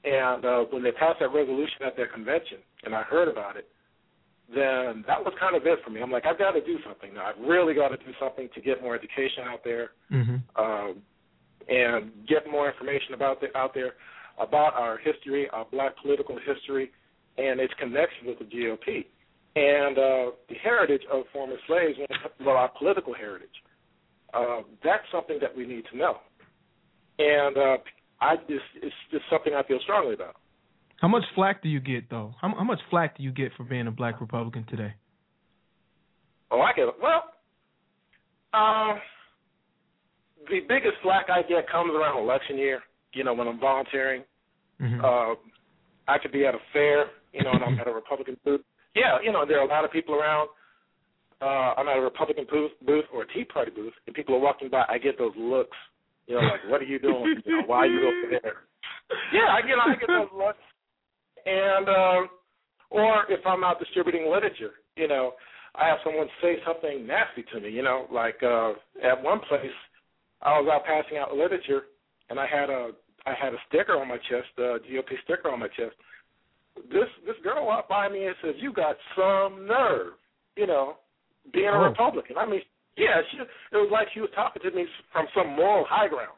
And 0.04 0.44
uh, 0.44 0.64
when 0.70 0.82
they 0.82 0.92
passed 0.92 1.20
that 1.20 1.32
resolution 1.32 1.82
at 1.86 1.96
their 1.96 2.08
convention, 2.08 2.58
and 2.84 2.94
I 2.94 3.02
heard 3.02 3.28
about 3.28 3.56
it, 3.56 3.68
then 4.54 5.04
that 5.06 5.22
was 5.22 5.32
kind 5.38 5.54
of 5.54 5.66
it 5.66 5.78
for 5.84 5.90
me. 5.90 6.00
I'm 6.00 6.10
like, 6.10 6.26
I've 6.26 6.38
got 6.38 6.52
to 6.52 6.60
do 6.60 6.78
something 6.86 7.14
now. 7.14 7.26
I've 7.26 7.48
really 7.48 7.74
got 7.74 7.88
to 7.88 7.96
do 7.96 8.12
something 8.18 8.48
to 8.54 8.60
get 8.60 8.82
more 8.82 8.94
education 8.94 9.44
out 9.46 9.60
there, 9.64 9.90
mm-hmm. 10.10 10.36
um, 10.60 10.96
and 11.68 12.10
get 12.26 12.50
more 12.50 12.68
information 12.70 13.14
about 13.14 13.40
the, 13.40 13.56
out 13.56 13.74
there 13.74 13.94
about 14.38 14.74
our 14.74 14.98
history, 14.98 15.48
our 15.52 15.66
black 15.70 15.92
political 16.02 16.38
history, 16.38 16.90
and 17.38 17.60
its 17.60 17.72
connection 17.78 18.26
with 18.26 18.38
the 18.38 18.44
GOP 18.44 19.04
and 19.56 19.98
uh, 19.98 20.30
the 20.48 20.54
heritage 20.62 21.02
of 21.12 21.24
former 21.32 21.56
slaves, 21.66 21.98
well, 22.44 22.56
our 22.56 22.70
political 22.78 23.14
heritage. 23.14 23.48
Uh, 24.32 24.60
that's 24.84 25.02
something 25.10 25.38
that 25.40 25.56
we 25.56 25.66
need 25.66 25.84
to 25.90 25.98
know, 25.98 26.18
and 27.18 27.56
uh, 27.56 27.76
I 28.20 28.36
just 28.36 28.62
it's 28.76 28.94
just 29.10 29.24
something 29.28 29.54
I 29.54 29.64
feel 29.64 29.80
strongly 29.82 30.14
about. 30.14 30.36
How 31.00 31.08
much 31.08 31.24
flack 31.34 31.62
do 31.62 31.68
you 31.68 31.80
get 31.80 32.10
though? 32.10 32.34
How, 32.40 32.54
how 32.56 32.64
much 32.64 32.80
flack 32.90 33.16
do 33.16 33.22
you 33.22 33.32
get 33.32 33.52
for 33.56 33.64
being 33.64 33.86
a 33.86 33.90
black 33.90 34.20
Republican 34.20 34.64
today? 34.68 34.94
Oh, 36.50 36.60
I 36.60 36.72
get. 36.72 36.86
Well, 37.00 37.24
uh, 38.52 38.98
the 40.48 40.60
biggest 40.68 40.94
flack 41.02 41.26
I 41.30 41.42
get 41.42 41.70
comes 41.70 41.92
around 41.94 42.22
election 42.22 42.58
year. 42.58 42.80
You 43.14 43.24
know, 43.24 43.34
when 43.34 43.48
I'm 43.48 43.58
volunteering, 43.58 44.22
mm-hmm. 44.80 45.04
uh, 45.04 45.34
I 46.06 46.18
could 46.18 46.32
be 46.32 46.46
at 46.46 46.54
a 46.54 46.58
fair, 46.72 47.06
you 47.32 47.42
know, 47.42 47.50
and 47.52 47.64
I'm 47.64 47.78
at 47.78 47.88
a 47.88 47.92
Republican 47.92 48.36
booth, 48.44 48.60
yeah, 48.94 49.18
you 49.22 49.32
know, 49.32 49.44
there 49.46 49.60
are 49.60 49.66
a 49.66 49.68
lot 49.68 49.84
of 49.84 49.92
people 49.92 50.14
around. 50.14 50.48
Uh, 51.40 51.74
I'm 51.78 51.88
at 51.88 51.96
a 51.96 52.00
Republican 52.00 52.46
booth, 52.50 52.72
booth 52.84 53.04
or 53.14 53.22
a 53.22 53.28
Tea 53.32 53.44
Party 53.44 53.70
booth, 53.70 53.94
and 54.06 54.14
people 54.14 54.34
are 54.34 54.40
walking 54.40 54.68
by. 54.68 54.84
I 54.88 54.98
get 54.98 55.16
those 55.16 55.32
looks, 55.36 55.76
you 56.26 56.34
know, 56.34 56.42
like, 56.42 56.60
"What 56.68 56.82
are 56.82 56.84
you 56.84 56.98
doing? 56.98 57.40
You 57.46 57.60
know, 57.60 57.66
why 57.66 57.78
are 57.78 57.86
you 57.86 58.00
over 58.00 58.40
there?" 58.42 58.54
Yeah, 59.32 59.50
I 59.50 59.60
get, 59.62 59.74
I 59.76 59.96
get 59.96 60.06
those 60.06 60.28
looks, 60.32 60.62
and 61.46 61.88
uh, 61.88 62.20
or 62.90 63.24
if 63.28 63.44
I'm 63.46 63.64
out 63.64 63.78
distributing 63.78 64.30
literature, 64.30 64.72
you 64.96 65.08
know, 65.08 65.32
I 65.74 65.86
have 65.86 65.98
someone 66.04 66.28
say 66.42 66.56
something 66.66 67.06
nasty 67.06 67.44
to 67.52 67.60
me. 67.60 67.70
You 67.70 67.82
know, 67.82 68.06
like 68.12 68.42
uh, 68.42 68.72
at 69.02 69.22
one 69.22 69.40
place, 69.48 69.76
I 70.42 70.58
was 70.58 70.68
out 70.72 70.84
passing 70.84 71.18
out 71.18 71.36
literature, 71.36 71.82
and 72.28 72.38
I 72.38 72.46
had 72.46 72.70
a 72.70 72.90
I 73.26 73.34
had 73.40 73.52
a 73.54 73.58
sticker 73.68 74.00
on 74.00 74.08
my 74.08 74.16
chest, 74.16 74.48
a 74.58 74.80
GOP 74.80 75.20
sticker 75.24 75.50
on 75.50 75.60
my 75.60 75.68
chest 75.68 75.94
this 76.88 77.08
this 77.26 77.36
girl 77.42 77.66
walked 77.66 77.88
by 77.88 78.08
me 78.08 78.26
and 78.26 78.36
says, 78.42 78.54
"You 78.58 78.72
got 78.72 78.96
some 79.16 79.66
nerve," 79.66 80.14
you 80.56 80.66
know, 80.66 80.96
being 81.52 81.68
a 81.68 81.72
oh. 81.72 81.90
Republican. 81.90 82.38
I 82.38 82.46
mean, 82.46 82.62
yeah, 82.96 83.20
she 83.30 83.38
it 83.38 83.76
was 83.76 83.90
like 83.92 84.08
she 84.14 84.20
was 84.20 84.30
talking 84.34 84.62
to 84.62 84.70
me 84.70 84.86
from 85.12 85.26
some 85.34 85.48
moral 85.56 85.84
high 85.88 86.08
ground. 86.08 86.36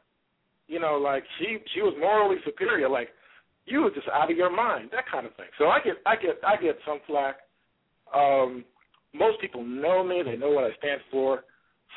You 0.69 0.81
know, 0.81 0.97
like 0.97 1.25
she 1.39 1.59
she 1.75 1.83
was 1.83 1.95
morally 2.01 2.37
superior. 2.45 2.89
Like 2.89 3.09
you 3.67 3.83
were 3.83 3.91
just 3.91 4.09
out 4.09 4.31
of 4.31 4.37
your 4.37 4.55
mind, 4.55 4.91
that 4.93 5.05
kind 5.11 5.27
of 5.27 5.35
thing. 5.37 5.47
So 5.59 5.67
I 5.67 5.81
get 5.81 5.97
I 6.07 6.17
get 6.17 6.41
I 6.47 6.61
get 6.61 6.77
some 6.87 7.01
flack. 7.07 7.37
Um, 8.15 8.65
most 9.15 9.41
people 9.41 9.65
know 9.65 10.05
me; 10.05 10.23
they 10.25 10.37
know 10.37 10.51
what 10.51 10.65
I 10.65 10.75
stand 10.79 11.01
for. 11.11 11.45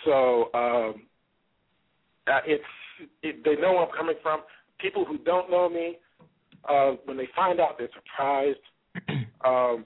So 0.06 0.50
um, 0.54 1.04
uh, 2.28 2.42
it's 2.46 2.64
it, 3.24 3.44
they 3.44 3.56
know 3.56 3.74
where 3.74 3.86
I'm 3.86 3.96
coming 3.96 4.16
from. 4.22 4.42
People 4.80 5.06
who 5.06 5.18
don't 5.20 5.50
know 5.50 5.70
me, 5.70 5.98
uh, 6.70 6.92
when 7.06 7.18
they 7.18 7.28
find 7.36 7.60
out, 7.60 7.78
they're 7.78 7.90
surprised. 7.96 8.60
um, 9.46 9.86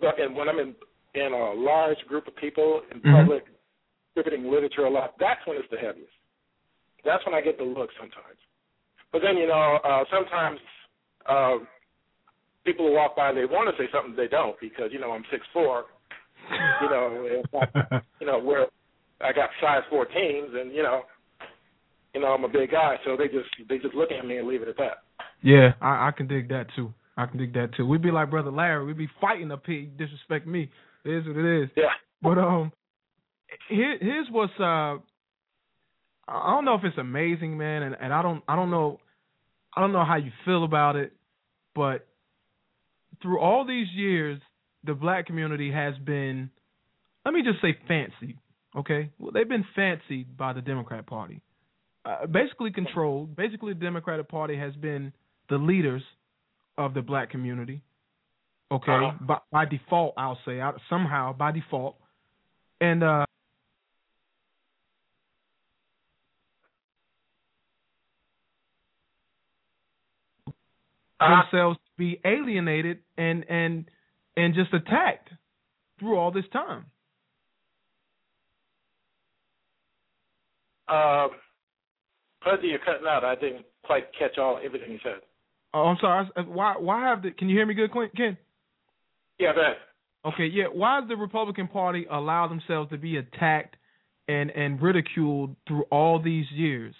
but 0.00 0.20
and 0.20 0.36
when 0.36 0.48
I'm 0.48 0.58
in 0.58 0.74
in 1.14 1.32
a 1.32 1.52
large 1.52 1.98
group 2.06 2.28
of 2.28 2.36
people 2.36 2.82
in 2.92 3.00
mm-hmm. 3.00 3.16
public, 3.16 3.44
distributing 4.14 4.50
literature 4.50 4.84
a 4.84 4.90
lot, 4.90 5.14
that's 5.18 5.40
when 5.46 5.56
it's 5.56 5.68
the 5.70 5.78
heaviest. 5.78 6.12
That's 7.04 7.24
when 7.26 7.34
I 7.34 7.40
get 7.40 7.58
the 7.58 7.64
look 7.64 7.90
sometimes. 7.98 8.38
But 9.12 9.22
then 9.22 9.36
you 9.36 9.46
know, 9.46 9.78
uh, 9.84 10.04
sometimes 10.12 10.60
uh, 11.28 11.56
people 12.64 12.86
will 12.86 12.94
walk 12.94 13.16
by, 13.16 13.32
they 13.32 13.44
want 13.44 13.74
to 13.74 13.82
say 13.82 13.88
something, 13.92 14.16
they 14.16 14.28
don't 14.28 14.58
because 14.60 14.90
you 14.92 15.00
know 15.00 15.12
I'm 15.12 15.24
six 15.30 15.44
four. 15.52 15.84
You 16.82 16.88
know, 16.88 17.42
I, 17.54 18.00
you 18.20 18.26
know 18.26 18.38
where 18.38 18.66
I 19.20 19.32
got 19.32 19.50
size 19.60 19.82
14s, 19.92 20.56
and 20.58 20.72
you 20.74 20.82
know, 20.82 21.02
you 22.14 22.20
know 22.20 22.28
I'm 22.28 22.44
a 22.44 22.48
big 22.48 22.70
guy, 22.70 22.96
so 23.04 23.16
they 23.16 23.26
just 23.26 23.48
they 23.68 23.78
just 23.78 23.94
look 23.94 24.10
at 24.10 24.26
me 24.26 24.38
and 24.38 24.48
leave 24.48 24.62
it 24.62 24.68
at 24.68 24.76
that. 24.78 25.02
Yeah, 25.42 25.72
I, 25.80 26.08
I 26.08 26.10
can 26.16 26.26
dig 26.26 26.48
that 26.48 26.66
too. 26.74 26.92
I 27.16 27.26
can 27.26 27.38
dig 27.38 27.52
that 27.54 27.74
too. 27.76 27.86
We'd 27.86 28.02
be 28.02 28.10
like 28.10 28.30
brother 28.30 28.50
Larry. 28.50 28.86
We'd 28.86 28.96
be 28.96 29.10
fighting 29.20 29.50
up 29.50 29.64
here. 29.66 29.80
You 29.80 29.88
disrespect 29.88 30.46
me. 30.46 30.70
It 31.04 31.10
is 31.10 31.26
what 31.26 31.36
it 31.36 31.62
is. 31.64 31.70
Yeah. 31.76 31.84
But 32.22 32.38
um, 32.38 32.72
here, 33.68 33.98
here's 34.00 34.28
what's 34.30 34.52
uh, 34.58 34.98
I 36.28 36.50
don't 36.50 36.64
know 36.64 36.74
if 36.74 36.84
it's 36.84 36.98
amazing, 36.98 37.56
man, 37.56 37.82
and, 37.82 37.96
and 38.00 38.12
I 38.12 38.22
don't 38.22 38.42
I 38.48 38.56
don't 38.56 38.70
know, 38.70 39.00
I 39.78 39.80
don't 39.80 39.92
know 39.92 40.04
how 40.04 40.16
you 40.16 40.32
feel 40.44 40.64
about 40.64 40.96
it, 40.96 41.12
but 41.72 42.04
through 43.22 43.38
all 43.38 43.64
these 43.64 43.86
years, 43.94 44.40
the 44.82 44.92
black 44.92 45.26
community 45.26 45.70
has 45.70 45.94
been, 46.04 46.50
let 47.24 47.32
me 47.32 47.42
just 47.44 47.62
say, 47.62 47.78
fancy. 47.86 48.36
Okay, 48.76 49.10
well, 49.20 49.30
they've 49.30 49.48
been 49.48 49.64
fancied 49.76 50.36
by 50.36 50.52
the 50.52 50.60
Democrat 50.60 51.06
Party, 51.06 51.42
uh, 52.04 52.26
basically 52.26 52.72
controlled. 52.72 53.36
Basically, 53.36 53.72
the 53.72 53.78
Democratic 53.78 54.28
Party 54.28 54.58
has 54.58 54.74
been 54.74 55.12
the 55.48 55.58
leaders 55.58 56.02
of 56.76 56.92
the 56.92 57.00
black 57.00 57.30
community. 57.30 57.80
Okay, 58.72 58.90
uh-huh. 58.90 59.12
by, 59.20 59.38
by 59.52 59.64
default, 59.64 60.14
I'll 60.16 60.40
say 60.44 60.58
somehow 60.90 61.34
by 61.34 61.52
default, 61.52 61.94
and 62.80 63.04
uh, 63.04 63.26
Uh-huh. 71.20 71.42
themselves 71.50 71.78
to 71.78 71.98
be 71.98 72.20
alienated 72.24 72.98
and 73.16 73.44
and 73.48 73.90
and 74.36 74.54
just 74.54 74.72
attacked 74.72 75.30
through 75.98 76.16
all 76.16 76.30
this 76.30 76.44
time. 76.52 76.86
Fuzzy, 82.48 82.68
you're 82.68 82.78
cutting 82.78 83.06
out. 83.06 83.24
I 83.24 83.34
didn't 83.34 83.66
quite 83.84 84.04
catch 84.18 84.38
all 84.38 84.60
everything 84.64 84.92
you 84.92 84.98
said. 85.02 85.20
Oh, 85.74 85.82
I'm 85.84 85.96
sorry. 86.00 86.26
Why 86.46 86.74
why 86.78 87.08
have 87.08 87.22
the? 87.22 87.30
Can 87.30 87.48
you 87.48 87.56
hear 87.56 87.66
me 87.66 87.74
good, 87.74 87.90
Quin- 87.90 88.10
Ken? 88.16 88.36
Yeah, 89.38 89.54
go 89.54 89.60
ahead. 89.60 89.76
Okay, 90.24 90.46
yeah. 90.46 90.64
Why 90.64 91.00
does 91.00 91.08
the 91.08 91.16
Republican 91.16 91.68
Party 91.68 92.06
allow 92.10 92.48
themselves 92.48 92.90
to 92.90 92.98
be 92.98 93.16
attacked 93.16 93.76
and 94.28 94.50
and 94.50 94.80
ridiculed 94.80 95.56
through 95.66 95.82
all 95.90 96.20
these 96.22 96.46
years? 96.52 96.94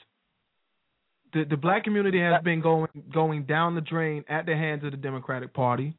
The 1.33 1.45
the 1.45 1.57
black 1.57 1.85
community 1.85 2.21
has 2.21 2.43
been 2.43 2.61
going 2.61 2.89
going 3.13 3.45
down 3.45 3.75
the 3.75 3.81
drain 3.81 4.25
at 4.29 4.47
the 4.47 4.55
hands 4.55 4.85
of 4.85 4.91
the 4.93 4.97
Democratic 4.97 5.53
Party, 5.53 5.97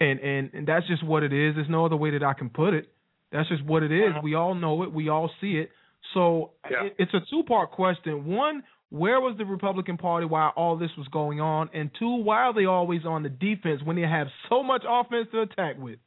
and 0.00 0.18
and 0.20 0.50
and 0.52 0.66
that's 0.66 0.86
just 0.86 1.04
what 1.04 1.22
it 1.22 1.32
is. 1.32 1.54
There's 1.54 1.70
no 1.70 1.86
other 1.86 1.96
way 1.96 2.10
that 2.10 2.22
I 2.22 2.34
can 2.34 2.50
put 2.50 2.74
it. 2.74 2.88
That's 3.32 3.48
just 3.48 3.64
what 3.64 3.82
it 3.82 3.92
is. 3.92 4.12
We 4.22 4.34
all 4.34 4.54
know 4.54 4.82
it. 4.82 4.92
We 4.92 5.08
all 5.08 5.30
see 5.40 5.58
it. 5.58 5.70
So 6.14 6.52
Yeah. 6.70 6.84
it, 6.86 6.94
it's 6.98 7.14
a 7.14 7.20
two 7.30 7.42
part 7.42 7.72
question. 7.72 8.24
One, 8.26 8.62
where 8.90 9.20
was 9.20 9.36
the 9.36 9.44
Republican 9.44 9.96
Party 9.96 10.26
while 10.26 10.52
all 10.56 10.76
this 10.76 10.90
was 10.96 11.08
going 11.08 11.40
on? 11.40 11.68
And 11.74 11.90
two, 11.98 12.16
why 12.22 12.42
are 12.42 12.54
they 12.54 12.66
always 12.66 13.04
on 13.04 13.22
the 13.22 13.28
defense 13.28 13.82
when 13.84 13.96
they 13.96 14.02
have 14.02 14.28
so 14.48 14.62
much 14.62 14.84
offense 14.88 15.28
to 15.32 15.42
attack 15.42 15.76
with? 15.78 15.98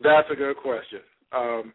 That's 0.00 0.28
a 0.30 0.36
good 0.36 0.56
question. 0.58 1.00
Um, 1.32 1.72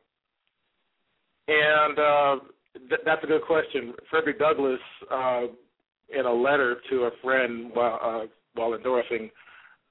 and 1.48 2.00
uh, 2.00 2.36
th- 2.74 3.02
that's 3.06 3.24
a 3.24 3.28
good 3.28 3.44
question. 3.44 3.94
Frederick 4.10 4.40
Douglass, 4.40 4.80
uh, 5.12 5.44
in 6.18 6.26
a 6.26 6.34
letter 6.34 6.78
to 6.90 7.04
a 7.04 7.12
friend 7.22 7.72
while, 7.74 8.00
uh, 8.04 8.26
while 8.56 8.74
endorsing 8.74 9.30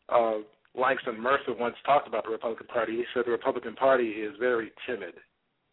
uh, 0.09 0.39
Langston 0.75 1.21
Mercer, 1.21 1.55
once 1.59 1.77
talked 1.85 2.07
about 2.07 2.25
the 2.25 2.31
Republican 2.31 2.67
Party. 2.67 2.97
He 2.97 3.05
said 3.15 3.25
the 3.27 3.31
Republican 3.31 3.75
Party 3.75 4.09
is 4.09 4.35
very 4.39 4.71
timid 4.87 5.15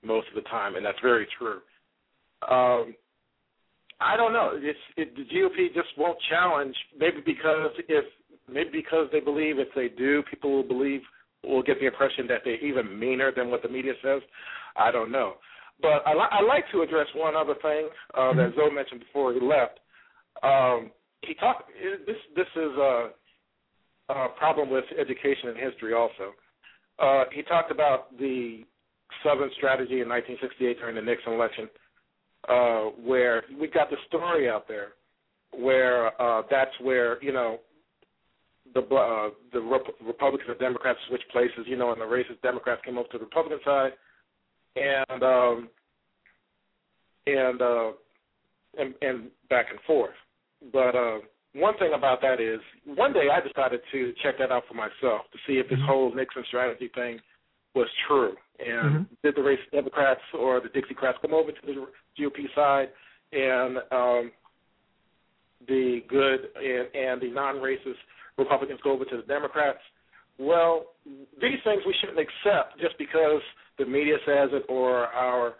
most 0.04 0.28
of 0.30 0.36
the 0.36 0.50
time, 0.50 0.76
and 0.76 0.86
that's 0.86 1.00
very 1.02 1.28
true. 1.38 1.60
Um, 2.50 2.96
I 4.00 4.16
don't 4.16 4.32
know. 4.32 4.52
It's, 4.54 4.80
it, 4.96 5.16
the 5.16 5.24
GOP 5.24 5.74
just 5.74 5.90
won't 5.98 6.18
challenge. 6.30 6.76
Maybe 6.98 7.18
because 7.26 7.72
if 7.90 8.06
maybe 8.52 8.70
because 8.72 9.08
they 9.12 9.20
believe 9.20 9.60
if 9.60 9.70
they 9.76 9.90
do, 9.90 10.24
people 10.30 10.52
will 10.52 10.64
believe 10.64 11.02
will 11.44 11.64
get 11.64 11.80
the 11.80 11.88
impression 11.88 12.28
that 12.28 12.42
they're 12.44 12.64
even 12.64 12.98
meaner 13.00 13.32
than 13.36 13.50
what 13.50 13.64
the 13.64 13.70
media 13.70 13.94
says. 14.04 14.22
I 14.76 14.92
don't 14.92 15.12
know. 15.12 15.36
But 15.82 16.02
I, 16.06 16.14
li- 16.14 16.32
I 16.32 16.42
like 16.42 16.66
to 16.72 16.82
address 16.82 17.08
one 17.16 17.36
other 17.36 17.56
thing 17.62 17.90
uh, 18.16 18.34
that 18.34 18.54
Zo 18.56 18.70
mentioned 18.72 19.02
before 19.02 19.34
he 19.34 19.40
left. 19.40 19.80
Um, 20.42 20.92
he 21.22 21.34
talked. 21.36 21.70
This 22.06 22.16
this 22.36 22.48
is 22.56 22.72
a, 22.78 23.10
a 24.10 24.28
problem 24.38 24.70
with 24.70 24.86
education 25.00 25.50
and 25.50 25.58
history 25.58 25.94
also. 25.94 26.34
Uh, 27.00 27.26
he 27.34 27.44
talked 27.44 27.72
about 27.72 28.18
the 28.18 28.64
Southern 29.24 29.50
strategy 29.58 30.02
in 30.02 30.10
1968 30.10 30.80
during 30.80 30.96
the 30.96 31.02
Nixon 31.02 31.34
election, 31.34 31.70
uh, 32.50 32.82
where 33.04 33.44
we 33.60 33.68
got 33.68 33.90
the 33.90 33.98
story 34.08 34.50
out 34.50 34.68
there, 34.68 34.94
where 35.52 36.20
uh, 36.22 36.42
that's 36.50 36.74
where 36.82 37.22
you 37.24 37.34
know 37.34 37.60
the 38.74 38.82
uh, 38.82 39.30
the 39.54 39.62
Rep- 39.62 39.96
Republicans 40.06 40.50
and 40.50 40.60
Democrats 40.60 41.00
switched 41.08 41.30
places, 41.32 41.66
you 41.66 41.78
know, 41.78 41.92
and 41.92 42.02
the 42.02 42.06
racist 42.06 42.42
Democrats 42.42 42.82
came 42.86 42.98
over 42.98 43.08
to 43.10 43.18
the 43.18 43.26
Republican 43.26 43.60
side, 43.64 43.92
and 44.78 45.24
um, 45.24 45.70
and 47.26 47.62
uh, 47.62 47.92
and 48.78 48.94
and 49.02 49.30
back 49.50 49.68
and 49.70 49.80
forth. 49.86 50.16
But 50.72 50.96
uh, 50.96 51.20
one 51.54 51.78
thing 51.78 51.92
about 51.96 52.22
that 52.22 52.40
is, 52.40 52.60
one 52.86 53.14
day 53.14 53.28
I 53.32 53.46
decided 53.46 53.82
to 53.92 54.14
check 54.24 54.38
that 54.40 54.52
out 54.52 54.64
for 54.68 54.74
myself 54.74 55.26
to 55.32 55.38
see 55.48 55.60
if 55.60 55.70
this 55.70 55.80
whole 55.86 56.14
Nixon 56.14 56.44
strategy 56.48 56.90
thing 56.94 57.20
was 57.76 57.88
true, 58.08 58.34
and 58.60 59.06
did 59.24 59.36
the 59.36 59.42
racist 59.42 59.72
Democrats 59.72 60.22
or 60.38 60.62
the 60.62 60.70
Dixiecrats 60.70 61.22
come 61.22 61.34
over 61.34 61.52
to 61.52 61.62
the 61.66 61.86
GOP 62.20 62.46
side, 62.56 62.90
and 63.32 63.78
um, 63.92 64.32
the 65.68 66.00
good 66.08 66.50
and, 66.56 66.88
and 66.96 67.22
the 67.22 67.30
non-racist 67.34 68.02
Republicans 68.38 68.80
go 68.84 68.92
over 68.92 69.06
to 69.06 69.18
the 69.18 69.24
Democrats. 69.24 69.80
Well, 70.40 70.86
these 71.06 71.60
things 71.64 71.82
we 71.86 71.96
shouldn't 72.00 72.20
accept 72.20 72.80
just 72.80 72.98
because 72.98 73.42
the 73.78 73.86
media 73.86 74.16
says 74.26 74.50
it 74.54 74.64
or 74.70 75.08
our 75.08 75.56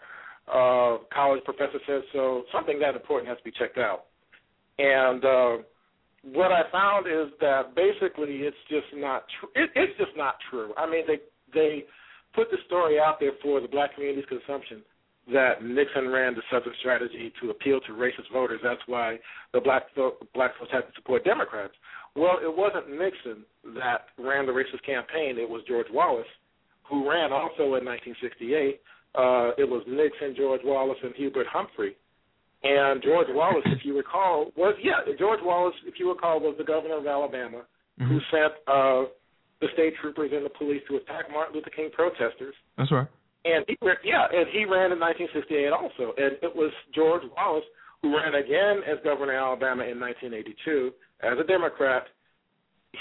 uh, 0.48 0.98
college 1.14 1.44
professor 1.44 1.78
says 1.86 2.02
so. 2.12 2.44
Something 2.52 2.78
that 2.80 2.94
important 2.94 3.28
has 3.28 3.38
to 3.38 3.44
be 3.44 3.52
checked 3.52 3.78
out. 3.78 4.04
And 4.78 5.24
uh, 5.24 5.56
what 6.32 6.52
I 6.52 6.62
found 6.70 7.06
is 7.06 7.32
that 7.40 7.74
basically 7.74 8.46
it's 8.46 8.56
just 8.68 8.86
not 8.94 9.24
true. 9.38 9.48
It, 9.54 9.70
it's 9.74 9.96
just 9.98 10.16
not 10.16 10.34
true. 10.50 10.72
I 10.76 10.88
mean, 10.88 11.04
they 11.06 11.18
they 11.52 11.84
put 12.34 12.50
the 12.50 12.58
story 12.66 12.98
out 12.98 13.18
there 13.20 13.32
for 13.42 13.60
the 13.60 13.68
black 13.68 13.94
community's 13.94 14.28
consumption 14.28 14.82
that 15.32 15.62
Nixon 15.62 16.08
ran 16.08 16.34
the 16.34 16.42
Southern 16.50 16.72
strategy 16.80 17.32
to 17.42 17.50
appeal 17.50 17.80
to 17.80 17.92
racist 17.92 18.32
voters. 18.32 18.60
That's 18.62 18.80
why 18.86 19.18
the 19.52 19.60
black 19.60 19.84
black 20.34 20.52
folks 20.58 20.72
had 20.72 20.80
to 20.80 20.92
support 20.96 21.24
Democrats. 21.24 21.74
Well, 22.16 22.38
it 22.42 22.54
wasn't 22.54 22.90
Nixon 22.90 23.44
that 23.76 24.06
ran 24.18 24.46
the 24.46 24.52
racist 24.52 24.84
campaign. 24.84 25.38
It 25.38 25.48
was 25.48 25.62
George 25.68 25.86
Wallace, 25.92 26.26
who 26.88 27.08
ran 27.08 27.32
also 27.32 27.76
in 27.76 27.84
1968. 27.84 28.80
Uh, 29.14 29.50
it 29.58 29.68
was 29.68 29.82
Nixon, 29.88 30.34
George 30.36 30.60
Wallace, 30.64 30.98
and 31.02 31.14
Hubert 31.16 31.46
Humphrey. 31.50 31.96
And 32.62 33.02
George 33.02 33.28
Wallace, 33.30 33.66
if 33.66 33.84
you 33.84 33.96
recall, 33.96 34.50
was 34.56 34.74
yeah, 34.82 35.06
George 35.18 35.40
Wallace, 35.42 35.76
if 35.86 35.94
you 35.98 36.10
recall, 36.10 36.40
was 36.40 36.56
the 36.58 36.64
governor 36.64 36.98
of 36.98 37.06
Alabama 37.06 37.62
who 37.98 38.20
sent 38.30 38.52
uh, 38.66 39.10
the 39.60 39.66
state 39.74 39.94
troopers 40.00 40.30
and 40.32 40.44
the 40.44 40.50
police 40.50 40.82
to 40.88 40.96
attack 40.96 41.26
Martin 41.32 41.56
Luther 41.56 41.70
King 41.70 41.90
protesters. 41.92 42.54
That's 42.76 42.92
right. 42.92 43.08
And 43.44 43.64
he 43.66 43.76
ran, 43.82 43.96
yeah, 44.04 44.26
and 44.30 44.46
he 44.52 44.64
ran 44.64 44.92
in 44.92 45.00
1968 45.00 45.72
also. 45.72 46.14
And 46.18 46.38
it 46.42 46.54
was 46.54 46.70
George 46.94 47.22
Wallace 47.36 47.66
who 48.02 48.14
ran 48.14 48.34
again 48.34 48.82
as 48.86 49.02
governor 49.02 49.34
of 49.38 49.58
Alabama 49.58 49.82
in 49.84 49.98
1982 49.98 50.92
as 51.22 51.38
a 51.38 51.46
Democrat. 51.46 52.06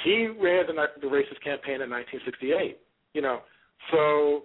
He 0.03 0.27
ran 0.27 0.65
the, 0.67 0.73
the 1.01 1.07
racist 1.07 1.41
campaign 1.43 1.81
in 1.81 1.89
1968. 1.89 2.77
You 3.13 3.21
know, 3.21 3.41
so 3.91 4.43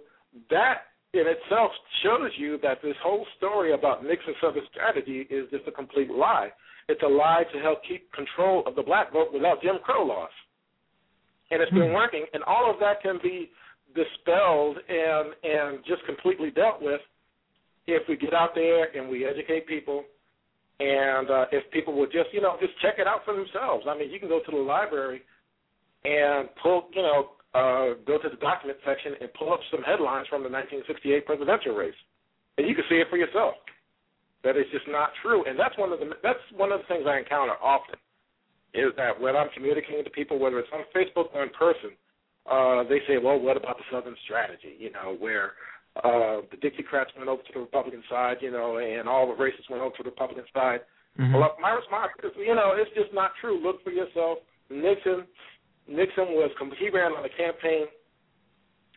that 0.49 0.93
in 1.13 1.25
itself 1.27 1.71
shows 2.01 2.31
you 2.37 2.57
that 2.63 2.81
this 2.81 2.95
whole 3.03 3.25
story 3.37 3.73
about 3.73 4.03
Nixon's 4.03 4.35
Southern 4.41 4.63
strategy 4.71 5.27
is 5.29 5.49
just 5.51 5.67
a 5.67 5.71
complete 5.71 6.09
lie. 6.09 6.49
It's 6.89 7.01
a 7.03 7.07
lie 7.07 7.43
to 7.53 7.59
help 7.59 7.79
keep 7.87 8.11
control 8.11 8.63
of 8.65 8.75
the 8.75 8.81
black 8.81 9.13
vote 9.13 9.29
without 9.31 9.61
Jim 9.61 9.75
Crow 9.83 10.03
laws. 10.05 10.29
And 11.51 11.61
it's 11.61 11.71
been 11.71 11.93
working, 11.93 12.25
and 12.33 12.43
all 12.43 12.69
of 12.71 12.79
that 12.79 13.01
can 13.01 13.19
be 13.21 13.51
dispelled 13.93 14.77
and 14.89 15.33
and 15.43 15.85
just 15.85 16.03
completely 16.05 16.49
dealt 16.49 16.81
with 16.81 17.01
if 17.85 18.01
we 18.09 18.17
get 18.17 18.33
out 18.33 18.55
there 18.55 18.85
and 18.97 19.07
we 19.07 19.25
educate 19.25 19.67
people 19.67 20.03
and 20.79 21.29
uh, 21.29 21.45
if 21.51 21.69
people 21.71 21.93
would 21.99 22.11
just 22.11 22.29
you 22.31 22.41
know 22.41 22.57
just 22.59 22.73
check 22.81 22.95
it 22.97 23.07
out 23.07 23.21
for 23.23 23.35
themselves. 23.35 23.85
I 23.87 23.97
mean, 23.97 24.09
you 24.09 24.19
can 24.19 24.29
go 24.29 24.39
to 24.43 24.51
the 24.51 24.57
library 24.57 25.21
and 26.03 26.49
pull 26.61 26.87
you 26.93 27.01
know 27.01 27.29
uh, 27.53 27.97
go 28.05 28.17
to 28.17 28.29
the 28.29 28.39
document 28.41 28.79
section 28.85 29.13
and 29.21 29.29
pull 29.33 29.53
up 29.53 29.59
some 29.69 29.81
headlines 29.85 30.27
from 30.27 30.41
the 30.41 30.49
1968 30.49 31.25
presidential 31.25 31.75
race, 31.75 31.97
and 32.57 32.67
you 32.67 32.73
can 32.73 32.83
see 32.89 32.97
it 32.97 33.07
for 33.09 33.17
yourself. 33.17 33.55
That 34.43 34.57
it's 34.57 34.69
just 34.71 34.87
not 34.89 35.11
true, 35.21 35.45
and 35.45 35.57
that's 35.57 35.77
one 35.77 35.93
of 35.93 35.99
the 35.99 36.11
that's 36.21 36.43
one 36.57 36.71
of 36.71 36.81
the 36.81 36.87
things 36.91 37.05
I 37.07 37.19
encounter 37.19 37.55
often 37.63 37.95
is 38.73 38.91
that 38.97 39.15
when 39.15 39.37
I'm 39.37 39.47
communicating 39.53 40.03
to 40.03 40.09
people, 40.09 40.39
whether 40.39 40.59
it's 40.59 40.73
on 40.73 40.83
Facebook 40.91 41.29
or 41.33 41.43
in 41.43 41.53
person, 41.55 41.95
uh, 42.49 42.83
they 42.83 42.99
say, 43.07 43.21
"Well, 43.21 43.39
what 43.39 43.55
about 43.55 43.77
the 43.77 43.87
Southern 43.89 44.17
strategy?" 44.25 44.75
You 44.77 44.91
know, 44.91 45.15
where 45.15 45.53
uh, 46.03 46.41
the 46.49 46.57
Dixiecrats 46.57 47.13
went 47.15 47.29
over 47.29 47.43
to 47.43 47.53
the 47.53 47.59
Republican 47.59 48.03
side, 48.09 48.37
you 48.41 48.51
know, 48.51 48.77
and 48.77 49.07
all 49.07 49.27
the 49.27 49.37
racists 49.37 49.69
went 49.69 49.81
over 49.81 49.95
to 49.97 50.03
the 50.03 50.09
Republican 50.09 50.45
side. 50.53 50.81
Mm-hmm. 51.19 51.33
Well, 51.35 51.55
my 51.61 51.71
response 51.71 52.11
is, 52.23 52.31
you 52.35 52.55
know, 52.55 52.73
it's 52.75 52.89
just 52.97 53.13
not 53.13 53.31
true. 53.39 53.61
Look 53.61 53.83
for 53.83 53.91
yourself. 53.91 54.39
Nixon, 54.69 55.29
Nixon 55.87 56.35
was 56.35 56.51
he 56.79 56.89
ran 56.89 57.11
on 57.11 57.25
a 57.25 57.29
campaign 57.29 57.85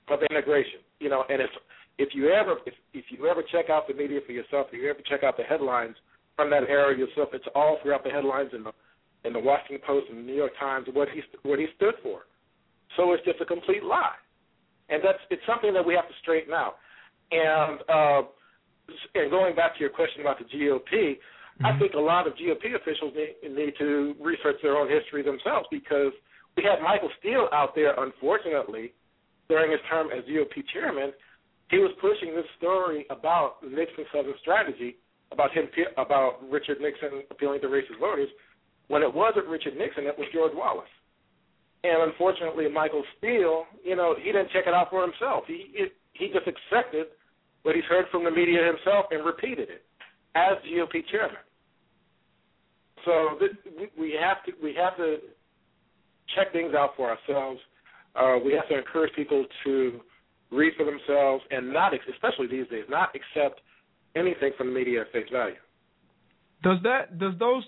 of 0.09 0.21
integration, 0.31 0.81
you 1.01 1.09
know, 1.09 1.25
and 1.29 1.43
it's 1.43 1.53
if 1.99 2.11
you 2.15 2.31
ever 2.31 2.57
if, 2.67 2.75
if 2.95 3.05
you 3.11 3.27
ever 3.27 3.43
check 3.43 3.71
out 3.71 3.89
the 3.89 3.95
media 3.95 4.21
for 4.25 4.33
yourself, 4.33 4.69
if 4.73 4.81
you 4.81 4.89
ever 4.89 5.01
check 5.09 5.25
out 5.25 5.37
the 5.37 5.43
headlines 5.43 5.97
from 6.37 6.51
that 6.51 6.65
era 6.69 6.97
yourself, 6.97 7.31
it's 7.33 7.47
all 7.55 7.79
throughout 7.83 8.05
the 8.05 8.11
headlines 8.11 8.51
in 8.55 8.63
the 8.63 8.73
in 9.25 9.33
the 9.33 9.41
Washington 9.41 9.81
Post 9.85 10.07
and 10.11 10.19
the 10.19 10.23
New 10.23 10.35
York 10.35 10.53
Times 10.61 10.87
what 10.93 11.09
he 11.09 11.23
what 11.43 11.59
he 11.59 11.67
stood 11.77 11.95
for. 12.03 12.23
So 12.97 13.13
it's 13.13 13.25
just 13.25 13.41
a 13.41 13.45
complete 13.45 13.83
lie, 13.83 14.15
and 14.89 15.03
that's 15.03 15.19
it's 15.31 15.43
something 15.47 15.73
that 15.75 15.85
we 15.85 15.95
have 15.95 16.07
to 16.07 16.15
straighten 16.23 16.55
out. 16.55 16.77
And 17.33 17.81
uh, 17.89 18.23
and 19.15 19.31
going 19.31 19.57
back 19.57 19.75
to 19.75 19.81
your 19.81 19.91
question 19.91 20.21
about 20.21 20.39
the 20.39 20.45
GOP, 20.45 21.19
I 21.65 21.77
think 21.79 21.95
a 21.95 21.99
lot 21.99 22.27
of 22.27 22.35
GOP 22.35 22.77
officials 22.77 23.13
need, 23.17 23.51
need 23.51 23.73
to 23.79 24.15
research 24.21 24.57
their 24.63 24.77
own 24.77 24.89
history 24.89 25.23
themselves 25.23 25.67
because 25.71 26.13
we 26.57 26.65
had 26.65 26.83
Michael 26.83 27.11
Steele 27.21 27.49
out 27.53 27.75
there, 27.75 27.95
unfortunately, 28.03 28.93
during 29.49 29.71
his 29.71 29.81
term 29.91 30.09
as 30.11 30.25
GOP 30.25 30.65
chairman. 30.73 31.13
He 31.71 31.79
was 31.79 31.91
pushing 32.01 32.35
this 32.35 32.47
story 32.59 33.07
about 33.11 33.57
Nixon's 33.63 34.07
Southern 34.15 34.35
strategy, 34.41 34.97
about 35.33 35.53
him, 35.53 35.69
about 35.99 36.39
Richard 36.49 36.81
Nixon 36.81 37.23
appealing 37.31 37.61
to 37.61 37.67
racist 37.67 37.99
voters, 37.99 38.29
when 38.89 39.03
it 39.03 39.13
wasn't 39.13 39.47
Richard 39.47 39.77
Nixon, 39.77 40.07
it 40.07 40.17
was 40.17 40.29
George 40.33 40.53
Wallace. 40.55 40.89
And 41.85 42.03
unfortunately, 42.03 42.69
Michael 42.69 43.05
Steele, 43.19 43.65
you 43.85 43.97
know, 43.97 44.15
he 44.17 44.33
didn't 44.33 44.51
check 44.53 44.65
it 44.67 44.75
out 44.75 44.91
for 44.91 45.03
himself. 45.03 45.45
He 45.47 45.71
it, 45.75 45.93
he 46.13 46.29
just 46.29 46.47
accepted 46.49 47.09
what 47.63 47.75
he's 47.75 47.85
heard 47.85 48.07
from 48.11 48.25
the 48.25 48.31
media 48.31 48.65
himself 48.65 49.07
and 49.11 49.25
repeated 49.25 49.69
it 49.69 49.85
as 50.35 50.57
GOP 50.65 51.03
chairman. 51.11 51.43
So 53.05 53.39
this, 53.39 53.51
we 53.99 54.17
have 54.21 54.43
to 54.47 54.53
we 54.63 54.75
have 54.75 54.97
to 54.97 55.19
check 56.35 56.53
things 56.53 56.75
out 56.75 56.91
for 56.97 57.11
ourselves. 57.11 57.61
Uh, 58.15 58.39
we 58.45 58.53
have 58.53 58.69
to 58.69 58.79
encourage 58.79 59.13
people 59.15 59.45
to 59.65 60.01
read 60.51 60.73
for 60.77 60.85
themselves 60.85 61.45
and 61.51 61.73
not, 61.73 61.93
especially 61.95 62.47
these 62.47 62.69
days, 62.69 62.85
not 62.89 63.11
accept 63.15 63.61
anything 64.15 64.53
from 64.57 64.69
the 64.69 64.73
media 64.73 65.03
at 65.03 65.13
face 65.13 65.29
value. 65.31 65.57
Does 66.63 66.79
that 66.83 67.19
does 67.19 67.35
those 67.39 67.65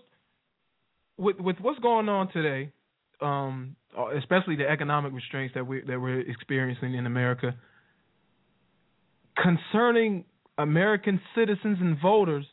with 1.18 1.38
with 1.38 1.56
what's 1.60 1.78
going 1.80 2.08
on 2.08 2.32
today, 2.32 2.72
um, 3.20 3.76
especially 4.16 4.56
the 4.56 4.68
economic 4.68 5.12
restraints 5.12 5.54
that 5.54 5.66
we 5.66 5.82
that 5.82 6.00
we're 6.00 6.20
experiencing 6.20 6.94
in 6.94 7.06
America, 7.06 7.54
concerning 9.36 10.24
American 10.56 11.20
citizens 11.34 11.78
and 11.80 12.00
voters? 12.00 12.46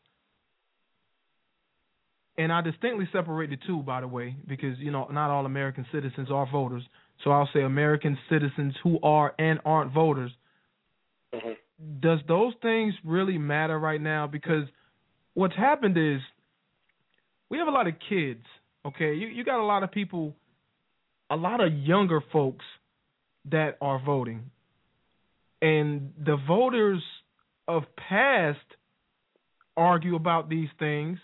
And 2.38 2.52
I 2.52 2.62
distinctly 2.62 3.08
separate 3.14 3.50
the 3.50 3.58
two, 3.66 3.82
by 3.82 4.02
the 4.02 4.08
way, 4.08 4.36
because 4.48 4.78
you 4.80 4.92
know 4.92 5.08
not 5.10 5.32
all 5.32 5.46
American 5.46 5.86
citizens 5.92 6.30
are 6.30 6.50
voters. 6.52 6.84
So 7.24 7.32
I'll 7.32 7.50
say 7.54 7.62
American 7.62 8.18
citizens 8.30 8.74
who 8.84 9.00
are 9.02 9.34
and 9.40 9.60
aren't 9.64 9.94
voters. 9.94 10.32
Mm-hmm. 11.34 12.00
Does 12.02 12.20
those 12.28 12.54
things 12.62 12.94
really 13.06 13.38
matter 13.38 13.80
right 13.80 14.02
now? 14.02 14.28
Because 14.28 14.66
what's 15.34 15.56
happened 15.56 15.98
is 15.98 16.20
we 17.50 17.58
have 17.58 17.68
a 17.68 17.72
lot 17.72 17.88
of 17.88 17.94
kids. 18.10 18.44
Okay, 18.86 19.16
you 19.16 19.28
you 19.28 19.46
got 19.46 19.62
a 19.62 19.66
lot 19.66 19.84
of 19.84 19.92
people, 19.92 20.36
a 21.30 21.36
lot 21.38 21.62
of 21.62 21.72
younger 21.74 22.22
folks 22.34 22.66
that 23.50 23.78
are 23.82 24.02
voting, 24.04 24.52
and 25.62 26.12
the 26.24 26.38
voters 26.48 27.02
of 27.68 27.84
past 28.10 28.60
argue 29.78 30.16
about 30.16 30.50
these 30.50 30.70
things 30.80 31.18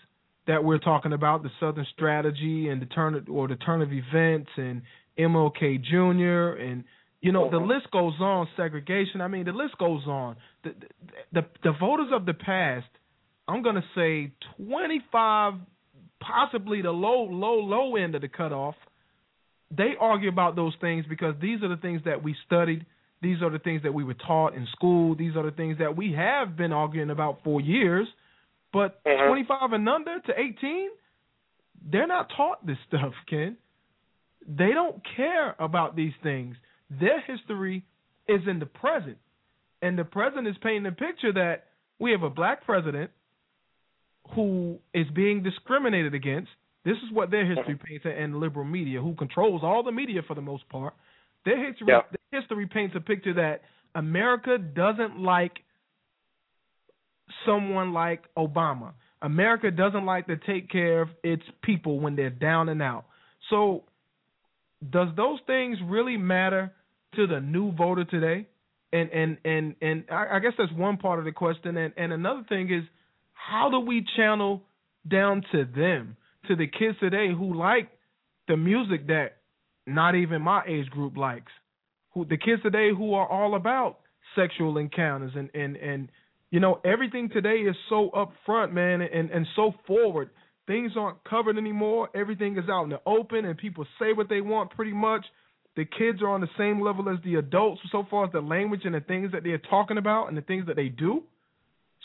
that 0.46 0.64
we're 0.64 0.78
talking 0.78 1.12
about, 1.12 1.42
the 1.42 1.50
Southern 1.60 1.86
strategy 1.94 2.68
and 2.68 2.82
the 2.82 2.86
turn 2.86 3.14
of, 3.14 3.28
or 3.28 3.48
the 3.48 3.56
turn 3.56 3.82
of 3.82 3.90
events 3.92 4.50
and 4.56 4.82
MLK 5.18 5.82
Jr. 5.84 6.60
and 6.60 6.84
you 7.20 7.30
know 7.30 7.48
the 7.50 7.58
list 7.58 7.90
goes 7.92 8.14
on. 8.20 8.48
Segregation. 8.56 9.20
I 9.20 9.28
mean, 9.28 9.44
the 9.44 9.52
list 9.52 9.78
goes 9.78 10.02
on. 10.06 10.36
The 10.64 10.74
the, 11.32 11.42
the 11.62 11.72
voters 11.78 12.08
of 12.12 12.26
the 12.26 12.34
past. 12.34 12.86
I'm 13.46 13.62
gonna 13.62 13.84
say 13.94 14.32
25, 14.56 15.54
possibly 16.20 16.82
the 16.82 16.90
low 16.90 17.22
low 17.30 17.60
low 17.60 17.96
end 17.96 18.14
of 18.14 18.22
the 18.22 18.28
cutoff. 18.28 18.74
They 19.70 19.92
argue 19.98 20.28
about 20.28 20.56
those 20.56 20.74
things 20.80 21.04
because 21.08 21.34
these 21.40 21.62
are 21.62 21.68
the 21.68 21.80
things 21.80 22.02
that 22.04 22.22
we 22.22 22.34
studied. 22.44 22.84
These 23.22 23.40
are 23.40 23.50
the 23.50 23.60
things 23.60 23.84
that 23.84 23.94
we 23.94 24.02
were 24.02 24.14
taught 24.14 24.54
in 24.54 24.66
school. 24.72 25.14
These 25.14 25.36
are 25.36 25.44
the 25.44 25.56
things 25.56 25.78
that 25.78 25.96
we 25.96 26.12
have 26.12 26.56
been 26.56 26.72
arguing 26.72 27.10
about 27.10 27.38
for 27.44 27.60
years. 27.60 28.08
But 28.72 29.02
Mhm. 29.04 29.26
25 29.28 29.72
and 29.72 29.88
under 29.88 30.18
to 30.20 30.40
18, 30.40 30.90
they're 31.90 32.06
not 32.06 32.30
taught 32.30 32.64
this 32.66 32.78
stuff, 32.88 33.14
Ken. 33.26 33.56
They 34.46 34.72
don't 34.72 35.02
care 35.16 35.54
about 35.58 35.94
these 35.94 36.14
things. 36.22 36.56
Their 36.90 37.20
history 37.20 37.84
is 38.28 38.46
in 38.46 38.58
the 38.58 38.66
present. 38.66 39.18
And 39.82 39.98
the 39.98 40.04
present 40.04 40.46
is 40.46 40.56
painting 40.58 40.86
a 40.86 40.92
picture 40.92 41.32
that 41.32 41.66
we 41.98 42.12
have 42.12 42.22
a 42.22 42.30
black 42.30 42.64
president 42.64 43.10
who 44.34 44.78
is 44.94 45.06
being 45.10 45.42
discriminated 45.42 46.14
against. 46.14 46.50
This 46.84 46.96
is 46.98 47.10
what 47.12 47.30
their 47.30 47.44
history 47.44 47.76
paints 47.76 48.04
and 48.06 48.40
liberal 48.40 48.64
media, 48.64 49.00
who 49.00 49.14
controls 49.14 49.62
all 49.62 49.82
the 49.82 49.92
media 49.92 50.22
for 50.22 50.34
the 50.34 50.40
most 50.40 50.68
part. 50.68 50.94
Their 51.44 51.64
history 51.64 51.88
Yeah. 51.88 52.02
their 52.10 52.40
history 52.40 52.66
paints 52.66 52.94
a 52.96 53.00
picture 53.00 53.32
that 53.34 53.62
America 53.94 54.58
doesn't 54.58 55.18
like 55.18 55.62
someone 57.46 57.92
like 57.92 58.22
Obama. 58.36 58.92
America 59.20 59.70
doesn't 59.70 60.04
like 60.04 60.26
to 60.26 60.36
take 60.36 60.70
care 60.70 61.02
of 61.02 61.08
its 61.22 61.42
people 61.62 62.00
when 62.00 62.16
they're 62.16 62.30
down 62.30 62.68
and 62.68 62.82
out. 62.82 63.04
So, 63.50 63.84
does 64.88 65.08
those 65.16 65.38
things 65.46 65.78
really 65.84 66.16
matter 66.16 66.72
to 67.14 67.26
the 67.26 67.40
new 67.40 67.72
voter 67.72 68.04
today? 68.04 68.46
And 68.92 69.10
and 69.10 69.38
and 69.44 69.76
and 69.80 70.04
I, 70.10 70.36
I 70.36 70.38
guess 70.40 70.52
that's 70.58 70.72
one 70.72 70.96
part 70.96 71.18
of 71.18 71.24
the 71.24 71.32
question. 71.32 71.76
And 71.76 71.92
and 71.96 72.12
another 72.12 72.42
thing 72.48 72.72
is, 72.72 72.82
how 73.32 73.70
do 73.70 73.80
we 73.80 74.04
channel 74.16 74.62
down 75.08 75.42
to 75.52 75.64
them, 75.64 76.16
to 76.48 76.56
the 76.56 76.66
kids 76.66 76.98
today 77.00 77.28
who 77.36 77.54
like 77.54 77.88
the 78.48 78.56
music 78.56 79.06
that 79.06 79.38
not 79.86 80.14
even 80.14 80.42
my 80.42 80.62
age 80.66 80.88
group 80.90 81.16
likes, 81.16 81.52
who 82.12 82.24
the 82.24 82.36
kids 82.36 82.62
today 82.62 82.90
who 82.96 83.14
are 83.14 83.26
all 83.26 83.54
about 83.54 83.98
sexual 84.36 84.78
encounters 84.78 85.32
and 85.34 85.50
and 85.54 85.76
and 85.76 86.10
you 86.52 86.60
know 86.60 86.80
everything 86.84 87.30
today 87.30 87.62
is 87.62 87.74
so 87.88 88.10
upfront, 88.14 88.72
man, 88.72 89.00
and 89.00 89.30
and 89.30 89.46
so 89.56 89.72
forward. 89.86 90.30
Things 90.66 90.92
aren't 90.96 91.24
covered 91.24 91.56
anymore. 91.56 92.10
Everything 92.14 92.56
is 92.58 92.68
out 92.70 92.84
in 92.84 92.90
the 92.90 93.00
open, 93.06 93.46
and 93.46 93.56
people 93.56 93.84
say 93.98 94.12
what 94.12 94.28
they 94.28 94.42
want 94.42 94.70
pretty 94.70 94.92
much. 94.92 95.24
The 95.76 95.86
kids 95.86 96.20
are 96.20 96.28
on 96.28 96.42
the 96.42 96.50
same 96.58 96.82
level 96.82 97.08
as 97.08 97.16
the 97.24 97.36
adults 97.36 97.80
so 97.90 98.04
far 98.08 98.26
as 98.26 98.32
the 98.32 98.42
language 98.42 98.82
and 98.84 98.94
the 98.94 99.00
things 99.00 99.32
that 99.32 99.42
they're 99.42 99.62
talking 99.70 99.96
about 99.96 100.26
and 100.26 100.36
the 100.36 100.42
things 100.42 100.66
that 100.66 100.76
they 100.76 100.88
do. 100.88 101.22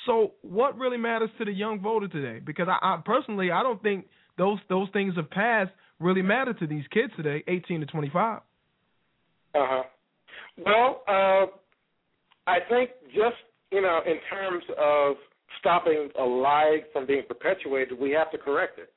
So, 0.05 0.31
what 0.41 0.77
really 0.77 0.97
matters 0.97 1.29
to 1.39 1.45
the 1.45 1.51
young 1.51 1.81
voter 1.81 2.07
today? 2.07 2.39
Because 2.39 2.69
I, 2.69 2.77
I 2.81 3.01
personally, 3.05 3.51
I 3.51 3.61
don't 3.63 3.83
think 3.83 4.05
those 4.37 4.59
those 4.69 4.87
things 4.93 5.17
of 5.17 5.29
past 5.29 5.71
really 5.99 6.21
matter 6.21 6.53
to 6.53 6.67
these 6.67 6.85
kids 6.93 7.11
today, 7.17 7.43
18 7.49 7.81
to 7.81 7.85
25. 7.85 8.37
Uh 8.37 8.39
huh. 9.53 9.83
Well, 10.65 11.01
uh, 11.05 11.45
I 12.49 12.59
think 12.69 12.91
just 13.13 13.35
you 13.71 13.81
know, 13.81 13.99
in 14.05 14.17
terms 14.29 14.63
of 14.77 15.15
stopping 15.59 16.09
a 16.19 16.23
lie 16.23 16.79
from 16.93 17.05
being 17.05 17.23
perpetuated, 17.27 17.99
we 17.99 18.11
have 18.11 18.31
to 18.31 18.37
correct 18.37 18.79
it. 18.79 18.91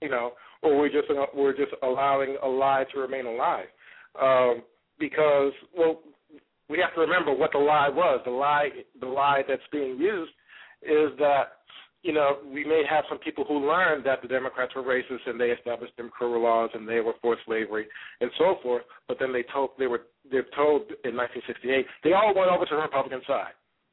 You 0.00 0.08
know, 0.08 0.32
or 0.62 0.78
we're 0.78 0.88
just 0.88 1.08
we're 1.34 1.56
just 1.56 1.72
allowing 1.82 2.36
a 2.42 2.48
lie 2.48 2.84
to 2.92 3.00
remain 3.00 3.26
alive. 3.26 3.66
Um, 4.20 4.62
because 4.98 5.52
well, 5.76 6.00
we 6.68 6.78
have 6.78 6.94
to 6.94 7.00
remember 7.00 7.34
what 7.34 7.52
the 7.52 7.58
lie 7.58 7.88
was. 7.88 8.20
The 8.24 8.30
lie, 8.30 8.68
the 9.00 9.06
lie 9.06 9.42
that's 9.46 9.62
being 9.70 9.98
used 9.98 10.32
is 10.82 11.10
that 11.18 11.60
you 12.02 12.14
know 12.14 12.38
we 12.50 12.64
may 12.64 12.82
have 12.88 13.04
some 13.08 13.18
people 13.18 13.44
who 13.46 13.68
learned 13.68 14.06
that 14.06 14.22
the 14.22 14.28
Democrats 14.28 14.74
were 14.74 14.82
racist 14.82 15.26
and 15.26 15.38
they 15.38 15.50
established 15.50 15.92
Jim 15.96 16.08
Crow 16.08 16.40
laws 16.40 16.70
and 16.72 16.88
they 16.88 17.00
were 17.00 17.14
for 17.20 17.36
slavery 17.44 17.86
and 18.20 18.30
so 18.38 18.56
forth. 18.62 18.82
But 19.06 19.18
then 19.20 19.32
they 19.32 19.44
told 19.52 19.70
they 19.78 19.86
were 19.86 20.02
they're 20.30 20.46
told 20.56 20.82
in 21.04 21.16
1968 21.16 21.86
they 22.04 22.12
all 22.12 22.34
went 22.34 22.50
over 22.50 22.64
to 22.64 22.74
the 22.74 22.80
Republican 22.80 23.20
side. 23.26 23.52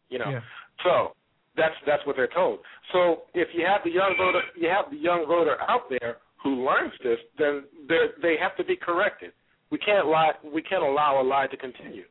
You 0.09 0.19
know, 0.19 0.29
Yeah. 0.29 0.41
so 0.83 1.13
that's 1.55 1.75
that's 1.85 2.05
what 2.05 2.15
they're 2.15 2.27
told. 2.33 2.59
So 2.93 3.23
if 3.33 3.49
you 3.53 3.65
have 3.65 3.81
the 3.83 3.91
young 3.91 4.15
voter, 4.17 4.41
you 4.55 4.69
have 4.69 4.89
the 4.91 4.97
young 4.97 5.25
voter 5.27 5.57
out 5.67 5.89
there 5.89 6.17
who 6.43 6.65
learns 6.65 6.93
this, 7.03 7.17
then 7.37 7.63
they 7.89 8.07
they 8.21 8.35
have 8.39 8.55
to 8.57 8.63
be 8.63 8.75
corrected. 8.75 9.31
We 9.69 9.77
can't 9.77 10.07
lie. 10.07 10.31
We 10.43 10.61
can't 10.61 10.83
allow 10.83 11.21
a 11.21 11.23
lie 11.23 11.47
to 11.47 11.57
continue. 11.57 12.05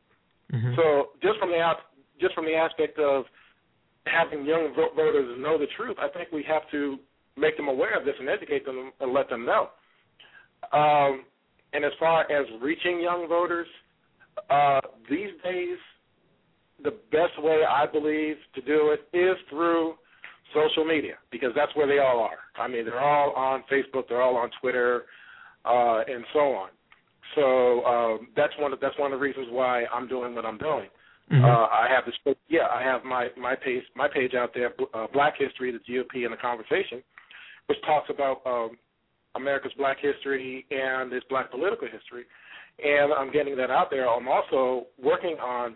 So 0.75 1.09
just 1.21 1.39
from 1.39 1.49
the 1.49 1.59
out, 1.59 1.77
just 2.21 2.33
from 2.35 2.45
the 2.45 2.55
aspect 2.55 2.99
of 2.99 3.25
having 4.05 4.45
young 4.45 4.73
voters 4.75 5.37
know 5.39 5.57
the 5.57 5.67
truth, 5.75 5.97
I 5.99 6.07
think 6.09 6.31
we 6.31 6.43
have 6.47 6.61
to 6.71 6.97
make 7.35 7.57
them 7.57 7.67
aware 7.67 7.97
of 7.97 8.05
this 8.05 8.15
and 8.19 8.29
educate 8.29 8.65
them 8.65 8.91
and 8.99 9.13
let 9.13 9.29
them 9.29 9.45
know. 9.45 9.69
Um, 10.71 11.25
and 11.73 11.83
as 11.85 11.91
far 11.99 12.21
as 12.31 12.45
reaching 12.61 12.99
young 13.01 13.27
voters, 13.27 13.67
uh, 14.49 14.79
these 15.09 15.31
days, 15.43 15.77
the 16.83 16.91
best 17.11 17.41
way 17.41 17.61
I 17.67 17.85
believe 17.85 18.35
to 18.55 18.61
do 18.61 18.93
it 18.95 19.17
is 19.17 19.35
through 19.49 19.95
social 20.53 20.85
media 20.85 21.15
because 21.31 21.49
that's 21.55 21.75
where 21.75 21.87
they 21.87 21.99
all 21.99 22.19
are. 22.19 22.39
I 22.61 22.67
mean, 22.67 22.85
they're 22.85 22.99
all 22.99 23.33
on 23.33 23.63
Facebook, 23.71 24.07
they're 24.07 24.21
all 24.21 24.37
on 24.37 24.49
Twitter, 24.61 25.03
uh, 25.65 26.01
and 26.07 26.23
so 26.33 26.39
on. 26.39 26.69
So 27.35 27.85
um, 27.85 28.27
that's 28.35 28.53
one 28.57 28.73
of 28.73 28.79
that's 28.79 28.97
one 28.97 29.11
of 29.11 29.19
the 29.19 29.23
reasons 29.23 29.47
why 29.49 29.85
I'm 29.93 30.07
doing 30.07 30.33
what 30.33 30.45
I'm 30.45 30.57
doing. 30.57 30.87
Mm-hmm. 31.31 31.43
Uh, 31.43 31.47
I 31.47 31.87
have 31.93 32.05
this. 32.05 32.35
Yeah, 32.47 32.67
I 32.73 32.81
have 32.81 33.03
my 33.03 33.27
my 33.37 33.55
page 33.55 33.83
my 33.95 34.07
page 34.07 34.33
out 34.33 34.51
there, 34.53 34.73
uh, 34.93 35.07
Black 35.11 35.33
History, 35.37 35.71
the 35.71 35.79
GOP, 35.79 36.23
and 36.23 36.31
the 36.31 36.37
conversation, 36.37 37.03
which 37.65 37.77
talks 37.85 38.09
about 38.09 38.41
um, 38.45 38.77
America's 39.35 39.73
Black 39.77 39.97
history 39.99 40.65
and 40.71 41.11
its 41.11 41.25
Black 41.29 41.51
political 41.51 41.87
history, 41.87 42.23
and 42.83 43.11
I'm 43.11 43.31
getting 43.31 43.57
that 43.57 43.69
out 43.69 43.89
there. 43.89 44.09
I'm 44.09 44.27
also 44.29 44.87
working 45.01 45.35
on 45.41 45.75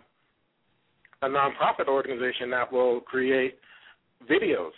a 1.22 1.28
nonprofit 1.28 1.88
organization 1.88 2.50
that 2.50 2.72
will 2.72 3.00
create 3.00 3.58
videos 4.30 4.72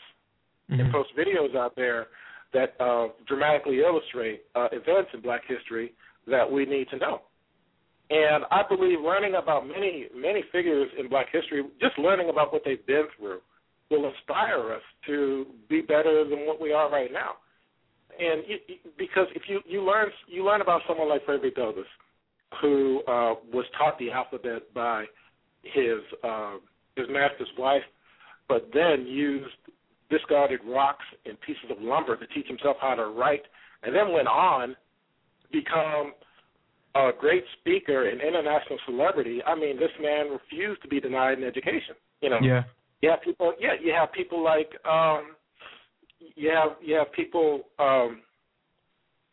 and 0.68 0.90
post 0.92 1.10
videos 1.18 1.54
out 1.56 1.76
there 1.76 2.06
that 2.52 2.74
uh, 2.80 3.08
dramatically 3.26 3.80
illustrate 3.80 4.42
uh, 4.54 4.68
events 4.72 5.10
in 5.12 5.20
Black 5.20 5.42
history 5.46 5.92
that 6.26 6.50
we 6.50 6.64
need 6.64 6.88
to 6.88 6.96
know. 6.96 7.20
And 8.10 8.44
I 8.50 8.62
believe 8.68 9.00
learning 9.00 9.34
about 9.34 9.66
many, 9.66 10.06
many 10.14 10.44
figures 10.52 10.90
in 10.98 11.08
black 11.08 11.26
history, 11.32 11.64
just 11.80 11.98
learning 11.98 12.28
about 12.28 12.52
what 12.52 12.62
they've 12.64 12.84
been 12.86 13.06
through, 13.18 13.40
will 13.90 14.08
inspire 14.08 14.72
us 14.72 14.82
to 15.06 15.46
be 15.68 15.80
better 15.80 16.24
than 16.28 16.46
what 16.46 16.60
we 16.60 16.72
are 16.72 16.90
right 16.90 17.10
now. 17.12 17.32
and 18.18 18.44
you, 18.46 18.58
because 18.98 19.26
if 19.34 19.42
you 19.48 19.60
you 19.66 19.82
learn 19.82 20.08
you 20.28 20.44
learn 20.44 20.60
about 20.60 20.82
someone 20.86 21.08
like 21.08 21.24
Frederick 21.24 21.56
Douglass, 21.56 21.86
who 22.60 23.00
uh, 23.08 23.34
was 23.52 23.64
taught 23.76 23.98
the 23.98 24.10
alphabet 24.10 24.72
by 24.74 25.04
his 25.72 26.00
uh, 26.22 26.56
his 26.96 27.06
master's 27.10 27.48
wife, 27.58 27.82
but 28.48 28.68
then 28.72 29.06
used 29.06 29.54
discarded 30.10 30.60
rocks 30.66 31.04
and 31.24 31.40
pieces 31.40 31.64
of 31.70 31.80
lumber 31.80 32.16
to 32.16 32.26
teach 32.28 32.46
himself 32.46 32.76
how 32.80 32.94
to 32.94 33.06
write, 33.06 33.42
and 33.82 33.94
then 33.94 34.12
went 34.12 34.28
on 34.28 34.76
become 35.50 36.12
a 36.94 37.10
great 37.18 37.44
speaker 37.60 38.08
and 38.08 38.20
international 38.20 38.78
celebrity. 38.86 39.42
I 39.44 39.54
mean, 39.54 39.78
this 39.78 39.90
man 40.00 40.30
refused 40.30 40.82
to 40.82 40.88
be 40.88 41.00
denied 41.00 41.38
an 41.38 41.44
education. 41.44 41.96
You 42.20 42.30
know, 42.30 42.38
Yeah. 42.40 42.64
you 43.02 43.10
have 43.10 43.22
people. 43.22 43.54
Yeah, 43.58 43.74
you 43.80 43.92
have 43.92 44.12
people 44.12 44.42
like 44.42 44.70
um, 44.86 45.34
you 46.36 46.50
have 46.50 46.76
you 46.80 46.94
have 46.94 47.12
people. 47.12 47.68
Um, 47.78 48.22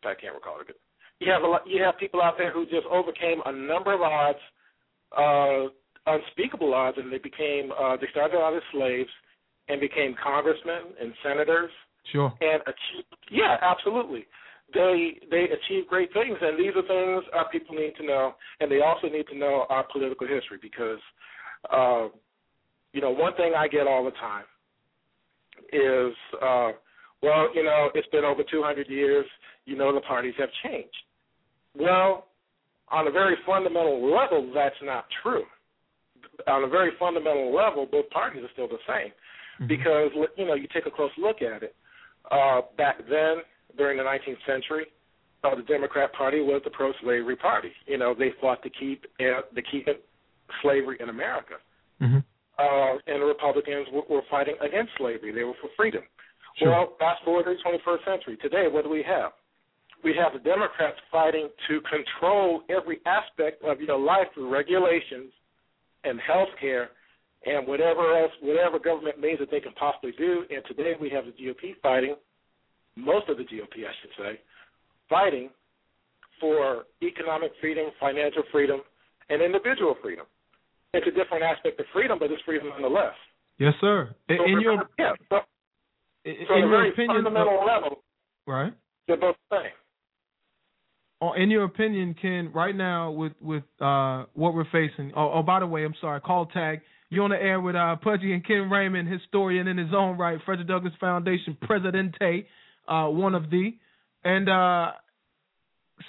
I 0.04 0.16
can't 0.16 0.34
recall 0.34 0.60
it. 0.62 0.76
You 1.20 1.32
have 1.32 1.44
a 1.44 1.48
lot, 1.48 1.68
you 1.68 1.84
have 1.84 2.00
people 2.00 2.22
out 2.22 2.38
there 2.38 2.52
who 2.52 2.66
just 2.66 2.88
overcame 2.90 3.42
a 3.46 3.52
number 3.52 3.94
of 3.94 4.02
odds, 4.02 4.40
uh, 5.16 5.70
unspeakable 6.06 6.74
odds, 6.74 6.98
and 6.98 7.12
they 7.12 7.18
became 7.20 7.72
uh, 7.80 7.98
they 7.98 8.08
started 8.12 8.38
out 8.38 8.56
as 8.56 8.64
slaves 8.72 9.10
and 9.70 9.80
became 9.80 10.16
congressmen 10.22 10.94
and 11.00 11.14
senators 11.24 11.72
Sure. 12.12 12.34
and 12.42 12.62
achieved. 12.64 13.16
Yeah, 13.30 13.58
absolutely. 13.62 14.26
They 14.74 15.20
they 15.30 15.46
achieve 15.46 15.88
great 15.88 16.12
things, 16.14 16.38
and 16.42 16.58
these 16.58 16.74
are 16.76 16.82
things 16.88 17.24
our 17.34 17.50
people 17.50 17.76
need 17.76 17.94
to 17.98 18.06
know, 18.06 18.36
and 18.60 18.72
they 18.72 18.82
also 18.82 19.08
need 19.08 19.28
to 19.28 19.38
know 19.38 19.66
our 19.70 19.86
political 19.92 20.28
history 20.28 20.58
because, 20.62 21.00
uh, 21.72 22.08
you 22.94 23.02
know, 23.02 23.12
one 23.12 23.36
thing 23.36 23.54
I 23.56 23.68
get 23.68 23.86
all 23.88 24.04
the 24.04 24.12
time 24.12 24.46
is, 25.72 26.14
uh, 26.42 26.72
well, 27.22 27.54
you 27.54 27.64
know, 27.64 27.90
it's 27.94 28.08
been 28.08 28.24
over 28.26 28.44
200 28.50 28.90
years. 28.90 29.26
You 29.66 29.78
know, 29.78 29.94
the 29.94 30.02
parties 30.02 30.34
have 30.40 30.50
changed. 30.64 30.96
Well, 31.78 32.26
on 32.90 33.08
a 33.08 33.12
very 33.12 33.36
fundamental 33.46 34.04
level, 34.14 34.52
that's 34.54 34.76
not 34.82 35.06
true. 35.22 35.44
On 36.48 36.64
a 36.64 36.68
very 36.68 36.92
fundamental 37.00 37.54
level, 37.54 37.86
both 37.86 38.10
parties 38.10 38.44
are 38.44 38.50
still 38.54 38.68
the 38.68 38.82
same 38.88 39.12
because 39.68 40.10
you 40.38 40.46
know 40.46 40.54
you 40.56 40.68
take 40.74 40.86
a 40.86 40.92
close 40.92 41.12
look 41.18 41.42
at 41.42 41.64
it. 41.64 41.76
Uh, 42.32 42.62
back 42.78 42.98
then, 43.10 43.38
during 43.78 43.98
the 43.98 44.04
19th 44.04 44.38
century, 44.46 44.86
uh, 45.44 45.56
the 45.56 45.64
Democrat 45.64 46.14
Party 46.14 46.40
was 46.40 46.62
the 46.64 46.70
pro-slavery 46.70 47.36
party. 47.36 47.72
You 47.88 47.98
know, 47.98 48.14
they 48.18 48.32
fought 48.40 48.62
to 48.64 48.70
keep 48.70 49.06
uh, 49.20 49.42
to 49.54 49.62
keep 49.72 49.88
slavery 50.62 50.98
in 51.00 51.10
America, 51.10 51.56
Mm-hmm. 52.02 52.18
uh, 52.18 52.94
and 53.06 53.22
the 53.22 53.26
Republicans 53.26 53.88
were, 53.94 54.02
were 54.10 54.24
fighting 54.30 54.56
against 54.60 54.92
slavery. 54.98 55.32
They 55.32 55.44
were 55.44 55.54
for 55.62 55.70
freedom. 55.78 56.02
Sure. 56.58 56.70
Well, 56.70 56.94
fast 56.98 57.24
forward 57.24 57.46
to 57.46 57.54
the 57.54 57.62
21st 57.64 58.06
century. 58.06 58.38
Today, 58.42 58.66
what 58.70 58.84
do 58.84 58.90
we 58.90 59.04
have? 59.08 59.32
We 60.04 60.16
have 60.18 60.34
the 60.34 60.40
Democrats 60.40 60.98
fighting 61.12 61.48
to 61.70 61.82
control 61.82 62.64
every 62.70 63.00
aspect 63.06 63.64
of 63.64 63.80
your 63.82 64.00
life 64.00 64.28
through 64.34 64.52
regulations 64.52 65.32
and 66.04 66.20
health 66.20 66.50
care 66.60 66.90
and 67.46 67.68
whatever 67.68 68.18
else, 68.18 68.32
whatever 68.42 68.78
government 68.80 69.20
means 69.20 69.40
that 69.40 69.50
they 69.50 69.60
can 69.60 69.74
possibly 69.74 70.12
do. 70.18 70.44
And 70.50 70.64
today 70.68 70.94
we 71.00 71.10
have 71.10 71.26
the 71.26 71.32
GOP 71.32 71.76
fighting, 71.82 72.16
most 72.96 73.30
of 73.30 73.38
the 73.38 73.44
GOP, 73.44 73.86
I 73.86 73.94
should 74.02 74.12
say, 74.18 74.40
fighting 75.10 75.50
for 76.40 76.86
economic 77.02 77.52
freedom, 77.60 77.90
financial 78.00 78.44
freedom, 78.52 78.82
and 79.30 79.42
individual 79.42 79.96
freedom. 80.02 80.26
It's 80.94 81.08
a 81.08 81.12
different 81.12 81.44
aspect 81.44 81.80
of 81.80 81.86
freedom, 81.94 82.20
but 82.20 82.32
it's 82.32 82.42
freedom 82.44 82.70
nonetheless. 82.70 83.16
Yes, 83.58 83.74
sir. 83.80 84.14
In, 84.28 84.38
So 84.38 84.44
in 84.46 84.62
your 84.62 84.74
yeah, 85.00 85.14
so, 85.30 85.38
in, 86.26 86.36
so 86.48 86.56
your 86.58 86.88
opinion, 86.88 87.24
fundamental 87.24 87.64
level, 87.66 88.04
right? 88.46 88.74
they're 89.08 89.18
both 89.18 89.36
the 89.50 89.58
same. 89.58 89.72
Oh, 91.24 91.34
in 91.34 91.52
your 91.52 91.66
opinion, 91.66 92.16
Ken, 92.20 92.52
right 92.54 92.76
now 92.76 93.12
with 93.12 93.34
with 93.40 93.64
uh 93.80 94.26
what 94.34 94.56
we're 94.56 94.66
facing. 94.72 95.12
Oh, 95.16 95.34
oh 95.36 95.44
by 95.44 95.60
the 95.60 95.68
way, 95.68 95.86
I'm 95.86 95.94
sorry. 96.02 96.20
Call 96.20 96.48
tag. 96.48 96.82
You're 97.10 97.26
on 97.26 97.30
the 97.30 97.36
air 97.36 97.62
with 97.62 97.76
uh 97.76 97.96
Pudgy 98.04 98.34
and 98.34 98.46
Ken 98.46 98.70
Raymond, 98.72 99.08
historian 99.08 99.68
in 99.68 99.78
his 99.78 99.94
own 99.96 100.18
right, 100.18 100.40
Frederick 100.46 100.68
Douglass 100.68 100.94
Foundation 101.00 101.56
Presidente, 101.62 102.48
uh 102.88 103.06
one 103.08 103.36
of 103.36 103.50
the, 103.52 103.76
and 104.24 104.50
uh. 104.50 104.92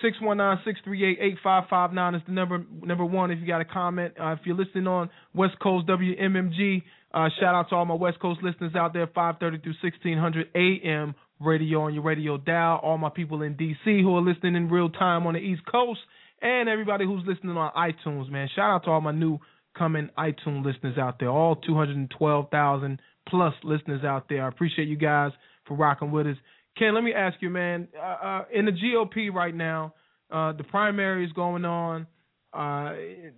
Six 0.01 0.17
one 0.23 0.39
nine 0.39 0.59
six 0.65 0.81
three 0.85 1.05
eight 1.05 1.19
eight 1.21 1.37
five 1.45 1.65
five 1.69 1.93
nine 1.93 2.15
is 2.15 2.23
the 2.27 2.33
number. 2.33 2.65
Number 2.83 3.05
one, 3.05 3.31
if 3.31 3.41
you 3.41 3.47
got 3.47 3.61
a 3.61 3.67
comment, 3.67 4.15
uh, 4.19 4.33
if 4.33 4.39
you're 4.47 4.57
listening 4.57 4.87
on 4.87 5.11
West 5.35 5.59
Coast 5.63 5.87
WMMG, 5.87 6.83
uh, 7.13 7.29
shout 7.39 7.55
out 7.55 7.69
to 7.69 7.75
all 7.75 7.85
my 7.85 7.93
West 7.95 8.19
Coast 8.19 8.41
listeners 8.43 8.75
out 8.75 8.95
there, 8.95 9.07
five 9.15 9.35
thirty 9.39 9.59
through 9.59 9.75
sixteen 9.83 10.17
hundred 10.17 10.47
AM 10.55 11.15
radio 11.45 11.83
on 11.83 11.95
your 11.95 12.03
radio 12.03 12.37
dial. 12.37 12.81
All 12.83 12.99
my 12.99 13.11
people 13.11 13.43
in 13.43 13.55
DC 13.55 14.03
who 14.03 14.17
are 14.17 14.23
listening 14.23 14.57
in 14.57 14.69
real 14.69 14.91
time 14.91 15.27
on 15.27 15.35
the 15.35 15.41
East 15.41 15.63
Coast, 15.71 16.01
and 16.41 16.69
everybody 16.69 17.05
who's 17.05 17.23
listening 17.27 17.57
on 17.57 17.73
iTunes. 17.73 18.31
Man, 18.31 18.49
shout 18.55 18.71
out 18.71 18.85
to 18.85 18.91
all 18.91 19.01
my 19.01 19.13
new 19.13 19.39
coming 19.77 20.11
iTunes 20.19 20.65
listeners 20.65 20.99
out 20.99 21.19
there. 21.19 21.31
All 21.31 21.57
two 21.57 21.75
hundred 21.75 21.97
and 21.97 22.13
twelve 22.17 22.51
thousand 22.51 23.01
plus 23.29 23.55
listeners 23.63 24.05
out 24.05 24.29
there. 24.29 24.45
I 24.45 24.49
appreciate 24.49 24.89
you 24.89 24.97
guys 24.97 25.33
for 25.67 25.77
rocking 25.77 26.11
with 26.11 26.27
us. 26.27 26.37
Ken, 26.79 26.95
let 26.95 27.05
me 27.05 27.13
ask 27.13 27.37
you, 27.41 27.51
man. 27.51 27.89
Uh, 27.97 28.27
uh, 28.27 28.45
in 28.53 28.65
the 28.65 28.73
GOP 28.73 29.33
right 29.33 29.55
now, 29.55 29.95
uh, 30.31 30.53
the 30.53 30.65
primary 30.65 31.25
is 31.25 31.33
going 31.33 31.65
on. 31.65 32.07
Uh, 32.53 32.95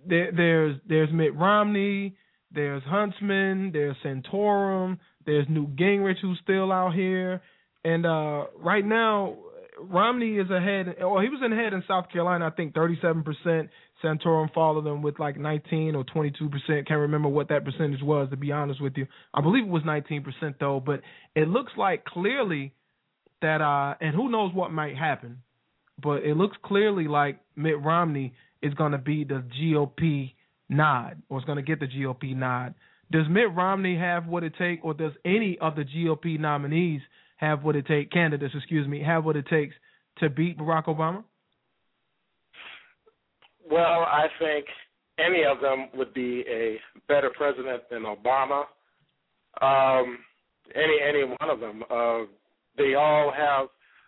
there, 0.07 0.31
there's 0.35 0.77
there's 0.87 1.09
Mitt 1.11 1.35
Romney, 1.35 2.15
there's 2.51 2.83
Huntsman, 2.83 3.71
there's 3.71 3.95
Santorum, 4.03 4.97
there's 5.25 5.47
Newt 5.49 5.75
Gingrich 5.75 6.19
who's 6.21 6.39
still 6.43 6.71
out 6.71 6.93
here, 6.93 7.41
and 7.85 8.05
uh, 8.05 8.45
right 8.57 8.83
now 8.83 9.37
Romney 9.79 10.37
is 10.37 10.49
ahead. 10.49 10.95
Or 11.01 11.21
he 11.21 11.29
was 11.29 11.39
ahead 11.41 11.73
in 11.73 11.83
South 11.87 12.09
Carolina, 12.11 12.47
I 12.47 12.49
think 12.49 12.73
37 12.73 13.23
percent. 13.23 13.69
Santorum 14.03 14.53
followed 14.53 14.85
them 14.85 15.01
with 15.01 15.19
like 15.19 15.37
19 15.37 15.95
or 15.95 16.03
22 16.03 16.49
percent. 16.49 16.87
Can't 16.87 16.99
remember 17.01 17.29
what 17.29 17.49
that 17.49 17.63
percentage 17.63 18.01
was 18.01 18.29
to 18.31 18.37
be 18.37 18.51
honest 18.51 18.81
with 18.81 18.93
you. 18.97 19.05
I 19.33 19.41
believe 19.41 19.63
it 19.63 19.69
was 19.69 19.83
19 19.85 20.23
percent 20.23 20.55
though. 20.59 20.81
But 20.83 21.01
it 21.35 21.47
looks 21.47 21.71
like 21.77 22.03
clearly 22.05 22.73
that 23.41 23.61
uh 23.61 23.95
and 24.01 24.15
who 24.15 24.29
knows 24.29 24.53
what 24.53 24.71
might 24.71 24.97
happen, 24.97 25.43
but 26.01 26.23
it 26.23 26.35
looks 26.35 26.57
clearly 26.65 27.07
like 27.07 27.39
Mitt 27.55 27.81
Romney 27.81 28.33
is 28.61 28.73
going 28.73 28.93
to 28.93 28.97
be 28.97 29.23
the 29.23 29.43
GOP 29.61 30.33
nod 30.69 31.21
or 31.29 31.37
is 31.37 31.45
going 31.45 31.57
to 31.57 31.61
get 31.61 31.79
the 31.79 31.87
GOP 31.87 32.35
nod. 32.35 32.73
Does 33.11 33.25
Mitt 33.29 33.53
Romney 33.53 33.97
have 33.97 34.25
what 34.25 34.43
it 34.43 34.53
takes, 34.57 34.81
or 34.83 34.95
does 34.95 35.11
any 35.23 35.59
of 35.61 35.75
the 35.75 35.83
GOP 35.83 36.39
nominees 36.39 37.01
have 37.37 37.63
what 37.63 37.75
it 37.75 37.85
takes, 37.85 38.11
candidates, 38.11 38.53
excuse 38.55 38.87
me, 38.87 39.01
have 39.03 39.25
what 39.25 39.35
it 39.35 39.47
takes 39.47 39.75
to 40.19 40.29
beat 40.29 40.57
Barack 40.57 40.85
Obama? 40.85 41.23
Well, 43.69 44.05
I 44.07 44.27
think 44.39 44.65
any 45.19 45.43
of 45.43 45.59
them 45.61 45.89
would 45.95 46.13
be 46.13 46.43
a 46.49 46.77
better 47.07 47.31
president 47.35 47.83
than 47.89 48.03
Obama. 48.03 48.63
Um, 49.61 50.19
any 50.73 50.97
any 51.07 51.23
one 51.23 51.49
of 51.49 51.59
them. 51.59 51.83
Uh, 51.89 52.25
they 52.77 52.95
all 52.95 53.31
have 53.35 53.67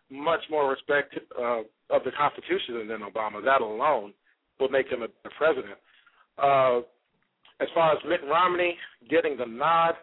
much 0.10 0.42
more 0.50 0.70
respect 0.70 1.18
uh, 1.40 1.60
of 1.90 2.04
the 2.04 2.12
Constitution 2.18 2.88
than 2.88 3.02
Obama. 3.02 3.44
That 3.44 3.62
alone 3.62 4.14
will 4.60 4.70
make 4.70 4.88
him 4.88 5.04
a 5.04 5.08
better 5.08 5.36
president. 5.38 5.78
Uh, 6.38 6.80
as 7.60 7.68
far 7.74 7.94
as 7.94 7.98
Mitt 8.08 8.22
Romney 8.30 8.76
getting 9.10 9.38
the 9.38 9.46
nod, 9.46 9.96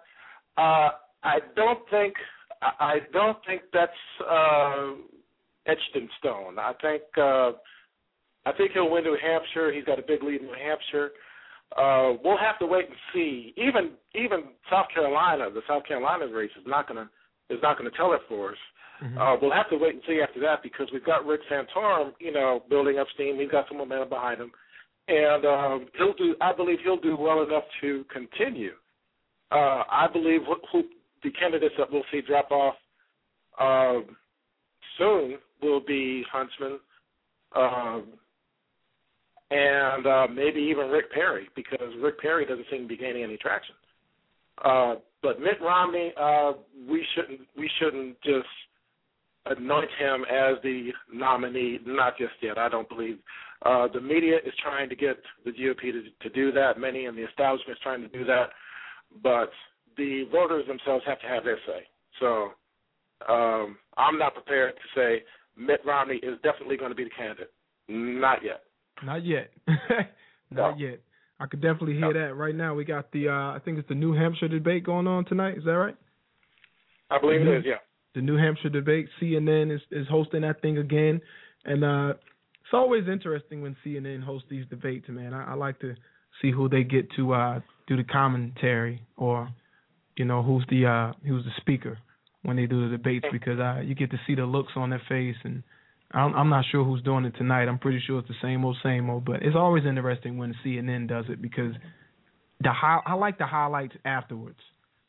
uh, 0.57 0.91
I 1.23 1.39
don't 1.57 1.78
think 1.91 2.15
I 2.81 2.99
don't 3.12 3.39
think 3.47 3.62
that's 3.73 3.93
uh, 4.28 4.93
etched 5.67 5.94
in 5.94 6.09
stone. 6.18 6.59
I 6.59 6.73
think 6.81 7.02
uh, 7.17 7.52
I 8.47 8.52
think 8.57 8.73
he'll 8.73 8.91
win 8.91 9.05
New 9.05 9.17
Hampshire. 9.20 9.73
He's 9.73 9.84
got 9.84 9.99
a 9.99 10.02
big 10.02 10.23
lead 10.23 10.41
in 10.41 10.47
New 10.47 10.55
Hampshire. 10.55 11.10
Uh, 11.76 12.18
we'll 12.23 12.39
have 12.39 12.59
to 12.60 12.67
wait 12.67 12.86
and 12.86 12.97
see. 13.12 13.55
Even 13.57 13.93
even 14.15 14.44
South 14.70 14.86
Carolina, 14.93 15.51
the 15.52 15.62
South 15.68 15.84
Carolina 15.86 16.26
race 16.28 16.51
is 16.60 16.67
not 16.67 16.86
gonna 16.86 17.09
is 17.51 17.59
not 17.62 17.76
gonna 17.76 17.91
tell 17.97 18.12
it 18.12 18.20
for 18.28 18.51
us. 18.51 18.59
Uh, 19.18 19.36
we'll 19.43 19.52
have 19.52 19.68
to 19.70 19.76
wait 19.76 19.94
and 19.94 20.02
see 20.07 20.20
after 20.26 20.41
that 20.41 20.62
because 20.62 20.89
we've 20.93 21.05
got 21.05 21.26
Rick 21.26 21.41
Santorum, 21.51 22.12
you 22.20 22.33
know, 22.33 22.62
building 22.70 22.99
up 22.99 23.07
steam. 23.15 23.39
He's 23.39 23.51
got 23.51 23.67
some 23.68 23.78
momentum 23.78 24.09
behind 24.09 24.41
him, 24.41 24.52
and 25.09 25.44
um, 25.44 25.86
he'll 25.99 26.15
do. 26.15 26.36
I 26.41 26.55
believe 26.55 26.78
he'll 26.84 27.01
do 27.01 27.17
well 27.17 27.43
enough 27.43 27.65
to 27.81 28.05
continue. 28.12 28.73
Uh, 29.52 29.83
I 29.91 30.07
believe 30.12 30.41
who, 30.47 30.57
who 30.73 30.84
the 31.25 31.31
candidates 31.31 31.75
that 31.78 31.91
we'll 31.91 32.05
see 32.12 32.20
drop 32.20 32.51
off 32.51 32.75
um, 33.61 34.17
soon 34.99 35.39
will 35.62 35.81
be 35.81 36.25
Huntsman, 36.31 36.78
um, 37.57 38.05
and 39.51 40.07
uh, 40.07 40.27
maybe 40.33 40.61
even 40.61 40.89
Rick 40.89 41.11
Perry 41.12 41.49
because 41.57 41.89
Rick 42.01 42.20
Perry 42.20 42.44
doesn't 42.44 42.67
seem 42.70 42.83
to 42.83 42.89
be 42.89 42.97
gaining 42.97 43.25
any 43.25 43.36
traction. 43.36 43.75
Uh, 44.65 44.97
but 45.23 45.41
Mitt 45.41 45.61
Romney, 45.61 46.12
uh, 46.20 46.53
we 46.89 47.05
shouldn't 47.15 47.41
we 47.57 47.70
shouldn't 47.81 48.20
just 48.23 48.47
anoint 49.47 49.91
him 49.99 50.25
as 50.31 50.57
the 50.62 50.91
nominee. 51.12 51.78
Not 51.86 52.19
just 52.19 52.35
yet. 52.43 52.59
I 52.59 52.69
don't 52.69 52.89
believe 52.89 53.19
uh, 53.65 53.89
the 53.93 54.01
media 54.01 54.36
is 54.44 54.53
trying 54.62 54.89
to 54.89 54.97
get 54.97 55.17
the 55.44 55.51
GOP 55.51 55.81
to, 55.93 56.03
to 56.23 56.28
do 56.35 56.53
that. 56.53 56.78
Many 56.78 57.07
in 57.07 57.17
the 57.17 57.25
establishment 57.25 57.78
is 57.78 57.83
trying 57.83 58.03
to 58.03 58.09
do 58.09 58.25
that, 58.25 58.51
but 59.23 59.51
the 59.97 60.24
voters 60.32 60.66
themselves 60.66 61.05
have 61.06 61.20
to 61.20 61.26
have 61.26 61.44
their 61.44 61.58
say. 61.66 61.86
So 62.20 62.52
Um, 63.28 63.78
I'm 63.97 64.18
not 64.18 64.34
prepared 64.34 64.74
to 64.74 64.82
say 65.00 65.23
Mitt 65.56 65.81
Romney 65.84 66.16
is 66.16 66.39
definitely 66.42 66.76
going 66.76 66.90
to 66.90 66.94
be 66.97 67.05
the 67.05 67.10
candidate. 67.10 67.52
Not 67.89 68.42
yet. 68.44 68.64
Not 69.05 69.24
yet. 69.24 69.50
Not 70.50 70.73
No. 70.73 70.74
yet. 70.76 71.00
I 71.40 71.47
could 71.47 71.60
definitely 71.60 71.94
hear 71.94 72.12
that 72.12 72.34
right 72.36 72.55
now. 72.55 72.74
We 72.74 72.84
got 72.84 73.10
the 73.12 73.28
uh 73.28 73.32
I 73.56 73.60
think 73.64 73.78
it's 73.78 73.89
the 73.89 73.94
New 73.94 74.12
Hampshire 74.12 74.48
debate 74.48 74.84
going 74.84 75.06
on 75.06 75.24
tonight. 75.24 75.56
Is 75.58 75.64
that 75.64 75.73
right? 75.73 75.97
I 77.10 77.18
believe 77.18 77.40
Mhm. 77.40 77.47
it 77.48 77.58
is. 77.58 77.64
Yeah. 77.64 77.78
The 78.14 78.20
New 78.23 78.36
Hampshire 78.36 78.68
debate. 78.68 79.08
CNN 79.20 79.70
is 79.74 79.81
is 79.90 80.06
hosting 80.08 80.42
that 80.42 80.60
thing 80.62 80.78
again, 80.78 81.20
and 81.64 81.84
uh 81.84 82.14
it's 82.62 82.73
always 82.73 83.08
interesting 83.08 83.62
when 83.62 83.76
CNN 83.84 84.23
hosts 84.23 84.48
these 84.48 84.66
debates. 84.66 85.08
Man, 85.08 85.34
I, 85.34 85.52
I 85.52 85.55
like 85.55 85.78
to 85.81 85.94
see 86.40 86.50
who 86.50 86.68
they 86.68 86.82
get 86.84 87.10
to 87.12 87.32
uh 87.34 87.60
do 87.86 87.97
the 87.97 88.05
commentary 88.05 89.02
or 89.16 89.48
you 90.17 90.25
know 90.25 90.43
who's 90.43 90.65
the 90.68 90.86
uh 90.86 91.12
who's 91.26 91.44
the 91.44 91.51
speaker 91.60 91.99
when 92.43 92.57
they 92.57 92.67
do 92.67 92.89
the 92.89 92.97
debates 92.97 93.26
because 93.33 93.59
uh 93.59 93.81
you 93.81 93.94
get 93.94 94.10
to 94.10 94.18
see 94.26 94.34
the 94.34 94.44
looks 94.44 94.73
on 94.76 94.91
their 94.91 95.02
face 95.09 95.36
and 95.44 95.62
I'm, 96.12 96.33
I'm 96.34 96.49
not 96.49 96.65
sure 96.70 96.84
who's 96.84 97.02
doing 97.02 97.25
it 97.25 97.34
tonight. 97.36 97.67
I'm 97.67 97.78
pretty 97.78 98.01
sure 98.07 98.20
it's 98.20 98.28
the 98.28 98.34
same 98.41 98.65
old, 98.65 98.76
same 98.84 99.10
old. 99.10 99.25
But 99.25 99.43
it's 99.43 99.57
always 99.57 99.84
interesting 99.84 100.39
when 100.39 100.55
CNN 100.65 101.09
does 101.09 101.25
it 101.28 101.43
because 101.43 101.73
the 102.60 102.70
hi- 102.70 103.02
I 103.05 103.15
like 103.15 103.39
the 103.39 103.47
highlights 103.47 103.94
afterwards, 104.05 104.59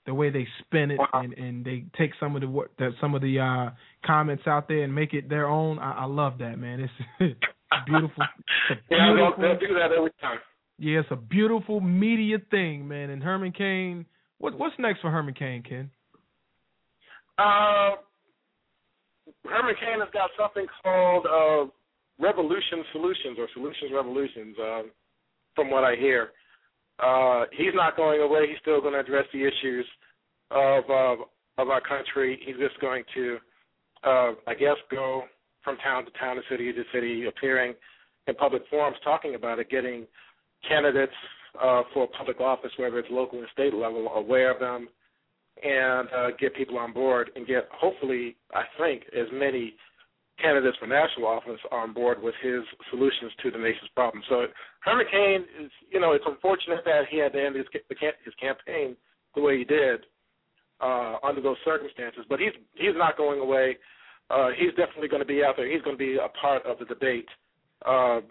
the 0.07 0.15
way 0.15 0.31
they 0.31 0.47
spin 0.61 0.91
it 0.91 0.99
and 1.13 1.33
and 1.33 1.63
they 1.63 1.85
take 1.97 2.11
some 2.19 2.35
of 2.35 2.41
the 2.41 2.47
what 2.47 2.69
that 2.79 2.91
some 2.99 3.13
of 3.13 3.21
the 3.21 3.39
uh 3.39 3.75
comments 4.05 4.43
out 4.47 4.67
there 4.67 4.83
and 4.83 4.95
make 4.95 5.13
it 5.13 5.29
their 5.29 5.47
own. 5.47 5.77
I, 5.77 5.91
I 5.91 6.05
love 6.05 6.39
that 6.39 6.57
man. 6.57 6.89
It's, 7.19 7.37
beautiful. 7.85 8.23
It's 8.71 8.79
a 8.89 8.93
Yeah, 8.95 9.13
they'll, 9.15 9.41
they'll 9.41 9.59
do 9.59 9.73
that 9.75 9.91
every 9.95 10.11
time. 10.21 10.39
Yeah, 10.77 10.99
it's 10.99 11.11
a 11.11 11.15
beautiful 11.15 11.81
media 11.81 12.37
thing, 12.51 12.87
man. 12.87 13.09
And 13.09 13.23
Herman 13.23 13.51
Cain, 13.51 14.05
what 14.39 14.57
what's 14.57 14.75
next 14.79 15.01
for 15.01 15.11
Herman 15.11 15.33
Cain, 15.33 15.63
Ken? 15.63 15.89
Uh, 17.37 17.91
Herman 19.43 19.75
Cain 19.79 19.99
has 19.99 20.09
got 20.13 20.29
something 20.37 20.65
called 20.83 21.25
uh, 21.25 21.69
Revolution 22.23 22.83
Solutions 22.91 23.37
or 23.37 23.47
Solutions 23.53 23.91
Revolutions, 23.93 24.55
um, 24.61 24.91
from 25.55 25.69
what 25.69 25.83
I 25.83 25.95
hear. 25.95 26.29
Uh, 26.99 27.45
he's 27.51 27.73
not 27.73 27.97
going 27.97 28.21
away. 28.21 28.47
He's 28.47 28.59
still 28.61 28.79
going 28.79 28.93
to 28.93 28.99
address 28.99 29.25
the 29.33 29.43
issues 29.45 29.85
of 30.51 30.83
uh, 30.89 31.15
of 31.57 31.69
our 31.69 31.81
country. 31.81 32.39
He's 32.45 32.57
just 32.57 32.79
going 32.79 33.03
to, 33.15 33.37
uh, 34.03 34.31
I 34.47 34.53
guess, 34.53 34.77
go 34.91 35.23
from 35.63 35.77
town 35.77 36.05
to 36.05 36.11
town, 36.11 36.37
and 36.37 36.45
city 36.49 36.71
to 36.71 36.83
city, 36.93 37.25
appearing 37.25 37.73
in 38.27 38.35
public 38.35 38.63
forums, 38.69 38.97
talking 39.03 39.35
about 39.35 39.59
it, 39.59 39.69
getting 39.69 40.05
candidates 40.67 41.13
uh, 41.61 41.83
for 41.93 42.07
public 42.17 42.39
office, 42.39 42.71
whether 42.77 42.99
it's 42.99 43.09
local 43.11 43.39
and 43.39 43.47
state 43.53 43.73
level, 43.73 44.07
aware 44.15 44.51
of 44.53 44.59
them, 44.59 44.87
and 45.63 46.07
uh, 46.15 46.27
get 46.39 46.55
people 46.55 46.77
on 46.77 46.93
board 46.93 47.31
and 47.35 47.47
get 47.47 47.67
hopefully 47.71 48.35
I 48.53 48.63
think 48.77 49.03
as 49.13 49.27
many 49.31 49.73
candidates 50.41 50.77
for 50.77 50.87
national 50.87 51.27
office 51.27 51.59
on 51.71 51.93
board 51.93 52.21
with 52.21 52.35
his 52.43 52.61
solutions 52.89 53.31
to 53.41 53.51
the 53.51 53.57
nation's 53.57 53.89
problems. 53.95 54.25
So 54.27 54.45
Herman 54.81 55.05
Cain 55.09 55.45
is 55.63 55.71
you 55.91 55.99
know 55.99 56.11
it's 56.11 56.25
unfortunate 56.27 56.83
that 56.85 57.03
he 57.09 57.19
had 57.19 57.33
to 57.33 57.43
end 57.43 57.55
his 57.55 57.65
his 57.71 58.33
campaign 58.39 58.95
the 59.35 59.41
way 59.41 59.57
he 59.57 59.63
did 59.63 60.01
uh, 60.81 61.15
under 61.23 61.41
those 61.41 61.57
circumstances, 61.63 62.25
but 62.29 62.39
he's 62.39 62.53
he's 62.75 62.95
not 62.95 63.17
going 63.17 63.39
away. 63.39 63.77
Uh, 64.29 64.49
he's 64.57 64.71
definitely 64.71 65.07
going 65.07 65.21
to 65.21 65.27
be 65.27 65.43
out 65.43 65.55
there. 65.55 65.71
He's 65.71 65.83
going 65.83 65.95
to 65.95 66.03
be 66.03 66.17
a 66.17 66.29
part 66.41 66.65
of 66.65 66.79
the 66.79 66.85
debate 66.85 67.27
uh, 67.85 68.21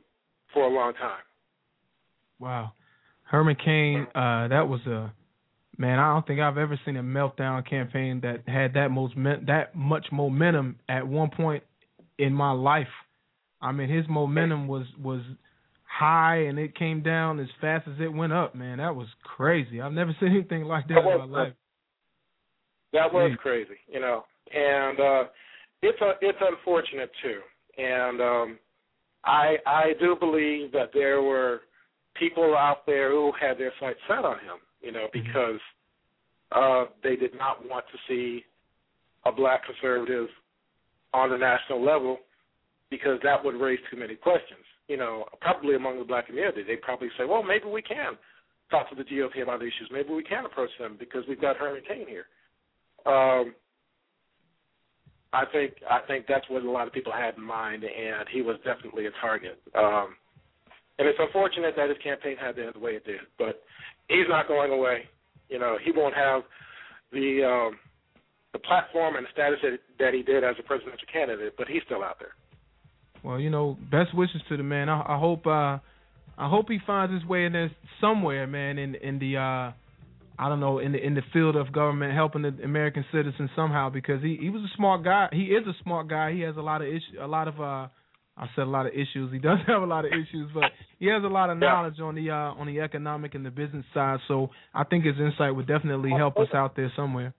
for 0.53 0.65
a 0.65 0.69
long 0.69 0.93
time. 0.94 1.23
Wow. 2.41 2.73
Herman 3.25 3.57
Cain, 3.65 4.07
uh, 4.15 4.49
that 4.49 4.69
was 4.69 4.81
a 4.86 5.12
man. 5.78 5.99
I 5.99 6.12
don't 6.12 6.27
think 6.27 6.41
I've 6.41 6.59
ever 6.59 6.78
seen 6.85 6.97
a 6.97 7.03
meltdown 7.03 7.69
campaign 7.69 8.20
that 8.23 8.49
had 8.49 8.75
that 8.75 8.91
most 8.91 9.15
that 9.47 9.75
much 9.75 10.07
momentum 10.12 10.78
at 10.89 11.07
one 11.07 11.31
point 11.31 11.62
in 12.19 12.33
my 12.33 12.53
life. 12.53 12.86
I 13.61 13.73
mean, 13.73 13.89
his 13.89 14.07
momentum 14.09 14.69
was 14.69 14.86
was 15.03 15.23
high 15.85 16.44
and 16.44 16.59
it 16.59 16.77
came 16.77 17.03
down 17.03 17.41
as 17.41 17.49
fast 17.61 17.89
as 17.89 17.94
it 18.01 18.12
went 18.12 18.33
up. 18.33 18.55
Man, 18.55 18.78
that 18.78 18.94
was 18.94 19.09
crazy. 19.23 19.81
I've 19.81 19.93
never 19.93 20.15
seen 20.20 20.31
anything 20.31 20.65
like 20.65 20.86
that 20.89 20.99
in 20.99 21.05
my 21.19 21.25
life. 21.25 21.53
That 22.93 23.12
was 23.12 23.31
Yeah. 23.31 23.36
crazy, 23.36 23.78
you 23.89 24.01
know, 24.01 24.25
and 24.53 25.01
uh, 25.01 25.25
it's 25.83 26.01
a, 26.01 26.12
it's 26.20 26.39
unfortunate 26.41 27.11
too. 27.23 27.41
And 27.77 28.20
um, 28.20 28.59
I 29.25 29.57
I 29.67 29.94
do 29.99 30.15
believe 30.19 30.70
that 30.73 30.91
there 30.93 31.23
were 31.23 31.62
people 32.15 32.57
out 32.57 32.86
there 32.86 33.10
who 33.10 33.33
had 33.41 33.59
their 33.59 33.73
sights 33.81 33.99
set 34.09 34.25
on 34.25 34.36
him, 34.36 34.59
you 34.81 34.93
know, 34.93 35.07
because 35.12 35.60
uh, 36.52 36.84
they 37.02 37.17
did 37.17 37.34
not 37.36 37.68
want 37.68 37.84
to 37.93 37.99
see 38.09 38.44
a 39.26 39.33
black 39.33 39.62
conservative 39.65 40.28
on 41.12 41.31
the 41.31 41.36
national 41.36 41.84
level 41.84 42.18
because 42.91 43.18
that 43.23 43.44
would 43.44 43.55
raise 43.55 43.78
too 43.91 43.97
many 43.97 44.15
questions. 44.15 44.60
You 44.89 44.99
know, 44.99 45.25
probably 45.41 45.75
among 45.76 45.99
the 45.99 46.05
black 46.05 46.26
community, 46.26 46.62
they 46.62 46.76
probably 46.76 47.09
say, 47.18 47.25
well, 47.25 47.43
maybe 47.43 47.67
we 47.67 47.83
can 47.83 48.15
talk 48.70 48.91
to 48.91 48.97
the 48.97 49.05
GOP 49.05 49.43
about 49.43 49.62
issues. 49.62 49.89
Maybe 49.91 50.12
we 50.12 50.23
can 50.23 50.44
approach 50.44 50.70
them 50.78 50.97
because 50.99 51.23
we've 51.28 51.41
got 51.41 51.57
Herman 51.57 51.83
Cain 51.89 52.07
here. 52.07 52.26
Um, 53.07 53.55
I 55.33 55.44
think 55.52 55.75
I 55.91 56.01
think 56.07 56.26
that's 56.28 56.49
what 56.49 56.62
a 56.62 56.70
lot 56.70 56.86
of 56.86 56.93
people 56.93 57.12
had 57.12 57.36
in 57.36 57.43
mind, 57.43 57.83
and 57.83 58.28
he 58.33 58.41
was 58.41 58.57
definitely 58.65 59.07
a 59.07 59.10
target. 59.20 59.60
Um, 59.76 60.15
and 60.99 61.09
it's 61.09 61.19
unfortunate 61.21 61.75
that 61.77 61.89
his 61.89 61.99
campaign 62.03 62.37
had 62.37 62.57
to 62.57 62.65
end 62.65 62.75
the 62.75 62.81
way 62.81 62.93
it 62.93 63.05
did, 63.05 63.21
but 63.39 63.63
he's 64.09 64.29
not 64.29 64.49
going 64.49 64.73
away. 64.73 65.05
You 65.49 65.59
know, 65.59 65.77
he 65.83 65.91
won't 65.91 66.15
have 66.15 66.43
the 67.13 67.45
um, 67.45 67.79
the 68.53 68.59
platform 68.61 69.17
and 69.17 69.27
the 69.27 69.31
status 69.33 69.59
that, 69.63 69.79
that 69.99 70.15
he 70.15 70.23
did 70.23 70.45
as 70.45 70.55
a 70.59 70.63
presidential 70.63 71.07
candidate, 71.13 71.55
but 71.59 71.67
he's 71.69 71.83
still 71.85 72.03
out 72.03 72.17
there. 72.21 72.35
Well, 73.23 73.41
you 73.41 73.51
know, 73.51 73.77
best 73.91 74.15
wishes 74.15 74.41
to 74.49 74.57
the 74.57 74.63
man. 74.63 74.89
I, 74.89 75.01
I 75.01 75.19
hope 75.19 75.47
uh 75.47 75.79
I 76.37 76.49
hope 76.49 76.67
he 76.69 76.79
finds 76.87 77.13
his 77.13 77.25
way 77.29 77.45
in 77.45 77.53
there 77.53 77.71
somewhere, 78.01 78.47
man, 78.47 78.79
in 78.79 78.95
in 78.95 79.19
the 79.19 79.37
uh 79.37 79.73
I 80.37 80.49
don't 80.49 80.61
know, 80.61 80.79
in 80.79 80.93
the 80.93 81.05
in 81.05 81.15
the 81.15 81.23
field 81.33 81.57
of 81.57 81.73
government 81.73 82.15
helping 82.15 82.43
the 82.43 82.55
American 82.63 83.05
citizen 83.13 83.51
somehow 83.57 83.91
because 83.91 84.23
he 84.23 84.39
he 84.41 84.51
was 84.51 84.63
a 84.63 84.77
smart 84.77 85.05
guy. 85.05 85.29
He 85.33 85.45
is 85.45 85.67
a 85.67 85.75
smart 85.83 86.09
guy. 86.09 86.33
He 86.33 86.41
has 86.41 86.57
a 86.57 86.63
lot 86.63 86.81
of 86.81 86.89
issue 86.89 87.21
a 87.21 87.27
lot 87.27 87.49
of 87.49 87.61
uh 87.61 87.89
I 88.37 88.47
said 88.57 88.63
a 88.63 88.71
lot 88.71 88.87
of 88.87 88.93
issues. 88.93 89.33
He 89.33 89.39
does 89.39 89.59
have 89.67 89.83
a 89.83 89.87
lot 89.87 90.05
of 90.05 90.13
issues, 90.13 90.51
but 90.53 90.65
he 90.99 91.07
has 91.07 91.23
a 91.23 91.29
lot 91.29 91.51
of 91.51 91.59
knowledge 91.59 92.01
on 92.01 92.15
the 92.15 92.31
uh 92.31 92.59
on 92.59 92.67
the 92.67 92.81
economic 92.81 93.35
and 93.35 93.47
the 93.47 93.51
business 93.51 93.85
side. 93.95 94.19
So 94.29 94.51
I 94.73 94.85
think 94.85 95.05
his 95.05 95.15
insight 95.19 95.55
would 95.55 95.67
definitely 95.67 96.11
help 96.11 96.37
us 96.39 96.49
out 96.53 96.77
there 96.77 96.93
somewhere. 96.97 97.33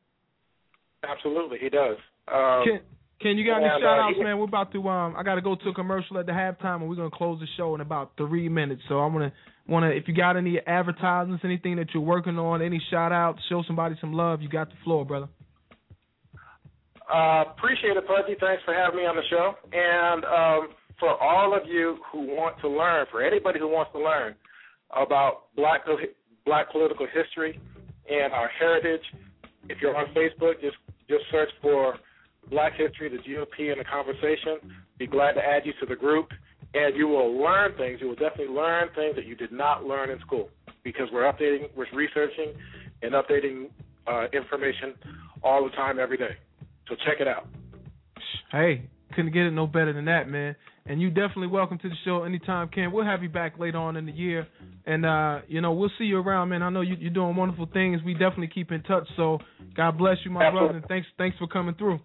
Absolutely, 1.07 1.59
he 1.59 1.69
does. 1.69 1.97
Um, 2.27 2.63
Ken, 2.65 2.79
Ken, 3.21 3.37
you 3.37 3.45
got 3.45 3.57
any 3.57 3.65
and, 3.65 3.81
shout 3.81 3.99
uh, 3.99 4.03
outs, 4.03 4.17
man? 4.19 4.37
We're 4.37 4.45
about 4.45 4.71
to 4.71 4.87
um 4.87 5.15
I 5.17 5.23
gotta 5.23 5.41
go 5.41 5.55
to 5.55 5.69
a 5.69 5.73
commercial 5.73 6.17
at 6.17 6.25
the 6.25 6.31
halftime 6.31 6.77
and 6.77 6.89
we're 6.89 6.95
gonna 6.95 7.11
close 7.11 7.39
the 7.39 7.47
show 7.57 7.75
in 7.75 7.81
about 7.81 8.11
three 8.17 8.47
minutes. 8.47 8.81
So 8.87 8.99
I'm 8.99 9.11
gonna 9.11 9.33
wanna 9.67 9.89
if 9.89 10.07
you 10.07 10.15
got 10.15 10.37
any 10.37 10.59
advertisements, 10.65 11.43
anything 11.43 11.75
that 11.75 11.87
you're 11.93 12.03
working 12.03 12.39
on, 12.39 12.61
any 12.61 12.81
shout 12.89 13.11
outs, 13.11 13.39
show 13.49 13.63
somebody 13.67 13.95
some 13.99 14.13
love, 14.13 14.41
you 14.41 14.47
got 14.47 14.69
the 14.69 14.75
floor, 14.85 15.05
brother. 15.05 15.27
Uh, 17.13 17.43
appreciate 17.51 17.95
it, 17.95 18.07
Pudgy. 18.07 18.35
Thanks 18.39 18.63
for 18.65 18.73
having 18.73 18.97
me 18.97 19.05
on 19.05 19.15
the 19.15 19.21
show. 19.29 19.53
And 19.71 20.25
um, 20.25 20.75
for 20.99 21.21
all 21.21 21.55
of 21.55 21.67
you 21.67 21.97
who 22.11 22.21
want 22.21 22.59
to 22.61 22.69
learn, 22.69 23.05
for 23.11 23.21
anybody 23.21 23.59
who 23.59 23.67
wants 23.67 23.91
to 23.93 23.99
learn 23.99 24.35
about 24.95 25.53
black 25.55 25.81
black 26.45 26.71
political 26.71 27.07
history 27.11 27.59
and 28.09 28.33
our 28.33 28.49
heritage, 28.59 29.01
if 29.69 29.79
you're 29.81 29.95
on 29.95 30.13
Facebook, 30.13 30.61
just 30.61 30.77
just 31.07 31.23
search 31.31 31.49
for 31.61 31.95
Black 32.49 32.73
History, 32.77 33.09
the 33.09 33.17
GOP, 33.17 33.71
and 33.71 33.79
the 33.79 33.85
conversation. 33.85 34.77
Be 34.97 35.07
glad 35.07 35.33
to 35.33 35.41
add 35.41 35.65
you 35.65 35.73
to 35.79 35.85
the 35.85 35.95
group, 35.95 36.29
and 36.73 36.95
you 36.95 37.07
will 37.07 37.39
learn 37.41 37.75
things. 37.77 37.99
You 38.01 38.07
will 38.07 38.15
definitely 38.15 38.53
learn 38.53 38.89
things 38.95 39.15
that 39.15 39.25
you 39.25 39.35
did 39.35 39.51
not 39.51 39.85
learn 39.85 40.09
in 40.09 40.19
school 40.19 40.49
because 40.83 41.07
we're 41.11 41.31
updating, 41.31 41.69
we're 41.75 41.85
researching, 41.93 42.53
and 43.01 43.13
updating 43.13 43.69
uh, 44.07 44.27
information 44.33 44.93
all 45.43 45.63
the 45.63 45.71
time, 45.71 45.99
every 45.99 46.17
day. 46.17 46.37
So 46.87 46.95
check 47.05 47.19
it 47.19 47.27
out. 47.27 47.47
Hey, 48.51 48.87
couldn't 49.15 49.33
get 49.33 49.43
it 49.43 49.51
no 49.51 49.67
better 49.67 49.93
than 49.93 50.05
that, 50.05 50.27
man. 50.29 50.55
And 50.85 51.01
you 51.01 51.09
definitely 51.09 51.47
welcome 51.47 51.79
to 51.79 51.89
the 51.89 51.95
show 52.03 52.23
anytime, 52.23 52.69
Ken. 52.69 52.91
We'll 52.91 53.05
have 53.05 53.23
you 53.23 53.29
back 53.29 53.57
later 53.57 53.77
on 53.77 53.95
in 53.95 54.05
the 54.05 54.11
year, 54.11 54.47
and 54.85 55.05
uh, 55.05 55.41
you 55.47 55.61
know 55.61 55.73
we'll 55.73 55.91
see 55.97 56.03
you 56.03 56.19
around, 56.19 56.49
man. 56.49 56.61
I 56.61 56.69
know 56.69 56.81
you, 56.81 56.95
you're 56.99 57.13
doing 57.13 57.35
wonderful 57.35 57.67
things. 57.73 58.01
We 58.05 58.13
definitely 58.13 58.51
keep 58.53 58.71
in 58.71 58.83
touch. 58.83 59.07
So 59.17 59.39
God 59.75 59.97
bless 59.97 60.17
you, 60.23 60.31
my 60.31 60.43
Absolutely. 60.43 60.67
brother, 60.67 60.77
and 60.77 60.87
thanks 60.87 61.07
thanks 61.17 61.37
for 61.37 61.47
coming 61.47 61.73
through. 61.75 61.99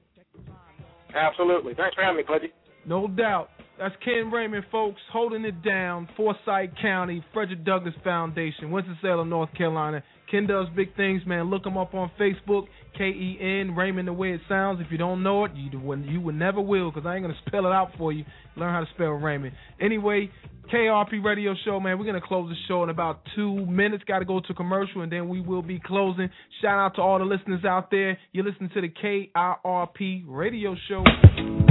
Absolutely. 1.15 1.75
Thanks 1.75 1.95
for 1.95 2.03
having 2.03 2.19
me, 2.19 2.23
Pudgy. 2.23 2.53
No 2.87 3.07
doubt. 3.07 3.51
That's 3.81 3.95
Ken 4.05 4.31
Raymond, 4.31 4.67
folks, 4.71 5.01
holding 5.11 5.43
it 5.47 5.63
down. 5.63 6.07
Forsyth 6.15 6.73
County, 6.83 7.25
Frederick 7.33 7.65
Douglass 7.65 7.95
Foundation, 8.05 8.71
Winston-Salem, 8.71 9.31
North 9.31 9.49
Carolina. 9.57 10.03
Ken 10.31 10.47
does 10.47 10.67
big 10.77 10.95
things, 10.97 11.23
man. 11.27 11.49
Look 11.49 11.65
him 11.65 11.79
up 11.79 11.95
on 11.95 12.11
Facebook, 12.21 12.67
K 12.99 13.05
E 13.05 13.39
N 13.41 13.75
Raymond, 13.75 14.07
the 14.07 14.13
way 14.13 14.33
it 14.33 14.43
sounds. 14.51 14.83
If 14.85 14.93
you 14.93 14.99
don't 14.99 15.23
know 15.23 15.47
it, 15.47 15.53
you 15.55 15.81
would 15.81 16.05
you 16.05 16.21
would 16.21 16.35
never 16.35 16.61
will, 16.61 16.91
because 16.91 17.07
I 17.07 17.15
ain't 17.15 17.25
gonna 17.25 17.35
spell 17.47 17.65
it 17.65 17.73
out 17.73 17.93
for 17.97 18.13
you. 18.13 18.27
Learn 18.55 18.71
how 18.71 18.81
to 18.81 18.87
spell 18.95 19.09
Raymond. 19.09 19.55
Anyway, 19.81 20.31
KIRP 20.71 21.25
Radio 21.25 21.55
Show, 21.65 21.81
man. 21.81 21.99
We're 21.99 22.05
gonna 22.05 22.21
close 22.21 22.51
the 22.51 22.57
show 22.69 22.83
in 22.83 22.91
about 22.91 23.23
two 23.35 23.65
minutes. 23.65 24.05
Got 24.07 24.19
to 24.19 24.27
go 24.27 24.41
to 24.41 24.53
commercial, 24.53 25.01
and 25.01 25.11
then 25.11 25.27
we 25.31 25.41
will 25.41 25.63
be 25.63 25.81
closing. 25.83 26.29
Shout 26.61 26.79
out 26.79 26.97
to 26.97 27.01
all 27.01 27.19
the 27.19 27.25
listeners 27.25 27.65
out 27.65 27.91
there. 27.91 28.19
You're 28.33 28.45
listening 28.45 28.71
to 28.75 28.83
the 28.83 28.91
KIRP 28.91 30.25
Radio 30.29 30.77
Show. 30.87 31.70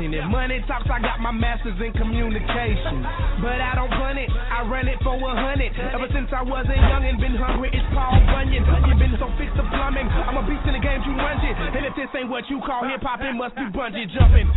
Hesitation. 0.00 0.24
If 0.24 0.30
money 0.32 0.64
talks, 0.66 0.88
I 0.88 1.00
got 1.00 1.20
my 1.20 1.32
master's 1.32 1.76
in 1.80 1.92
communication. 1.92 3.04
But 3.42 3.60
I 3.60 3.76
don't 3.76 3.90
run 3.90 4.16
it, 4.16 4.30
I 4.30 4.64
run 4.64 4.88
it 4.88 4.98
for 5.04 5.16
a 5.16 5.34
hundred. 5.36 5.72
Ever 5.92 6.08
since 6.12 6.28
I 6.32 6.42
was 6.42 6.64
a 6.68 6.76
young 6.76 7.04
and 7.04 7.20
been 7.20 7.36
hungry, 7.36 7.70
it's 7.72 7.84
Paul 7.92 8.16
Bunyan. 8.32 8.64
You 8.64 8.94
been 8.96 9.14
so 9.20 9.28
fixed 9.36 9.56
to 9.56 9.64
plumbing. 9.68 10.08
I'm 10.08 10.36
a 10.40 10.44
beast 10.46 10.64
in 10.64 10.74
the 10.74 10.82
game, 10.82 11.02
you 11.04 11.12
run 11.16 11.36
it. 11.44 11.56
And 11.76 11.84
if 11.84 11.94
this 11.96 12.08
ain't 12.16 12.30
what 12.30 12.48
you 12.48 12.60
call 12.64 12.88
hip 12.88 13.02
hop, 13.02 13.20
it 13.20 13.34
must 13.36 13.54
be 13.56 13.66
bungee 13.72 14.08
jumping. 14.12 14.48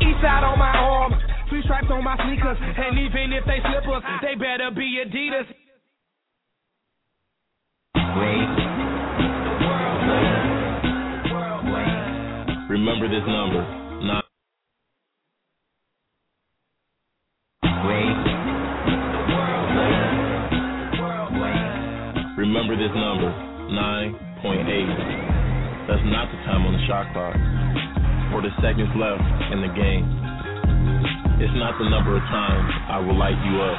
East 0.00 0.20
side 0.24 0.44
on 0.44 0.56
my 0.56 0.72
arm, 0.72 1.12
three 1.52 1.62
stripes 1.64 1.88
on 1.92 2.04
my 2.04 2.16
sneakers. 2.24 2.56
And 2.56 2.96
even 2.96 3.32
if 3.36 3.44
they 3.44 3.60
slippers, 3.60 4.02
they 4.24 4.34
better 4.36 4.72
be 4.72 5.04
Adidas. 5.04 5.48
Remember 12.80 13.12
this 13.12 13.20
number. 13.28 13.60
Nine. 14.08 14.24
Remember 22.38 22.72
this 22.80 22.88
number. 22.96 23.28
9.8. 23.68 24.64
That's 25.88 26.00
not 26.08 26.32
the 26.32 26.40
time 26.48 26.64
on 26.64 26.72
the 26.72 26.80
shot 26.88 27.12
clock. 27.12 27.36
Or 28.32 28.40
the 28.40 28.48
seconds 28.64 28.88
left 28.96 29.28
in 29.52 29.60
the 29.60 29.68
game. 29.76 30.08
It's 31.36 31.52
not 31.60 31.76
the 31.76 31.84
number 31.84 32.16
of 32.16 32.22
times 32.32 32.72
I 32.88 32.98
will 33.04 33.18
light 33.18 33.36
you 33.44 33.60
up. 33.60 33.76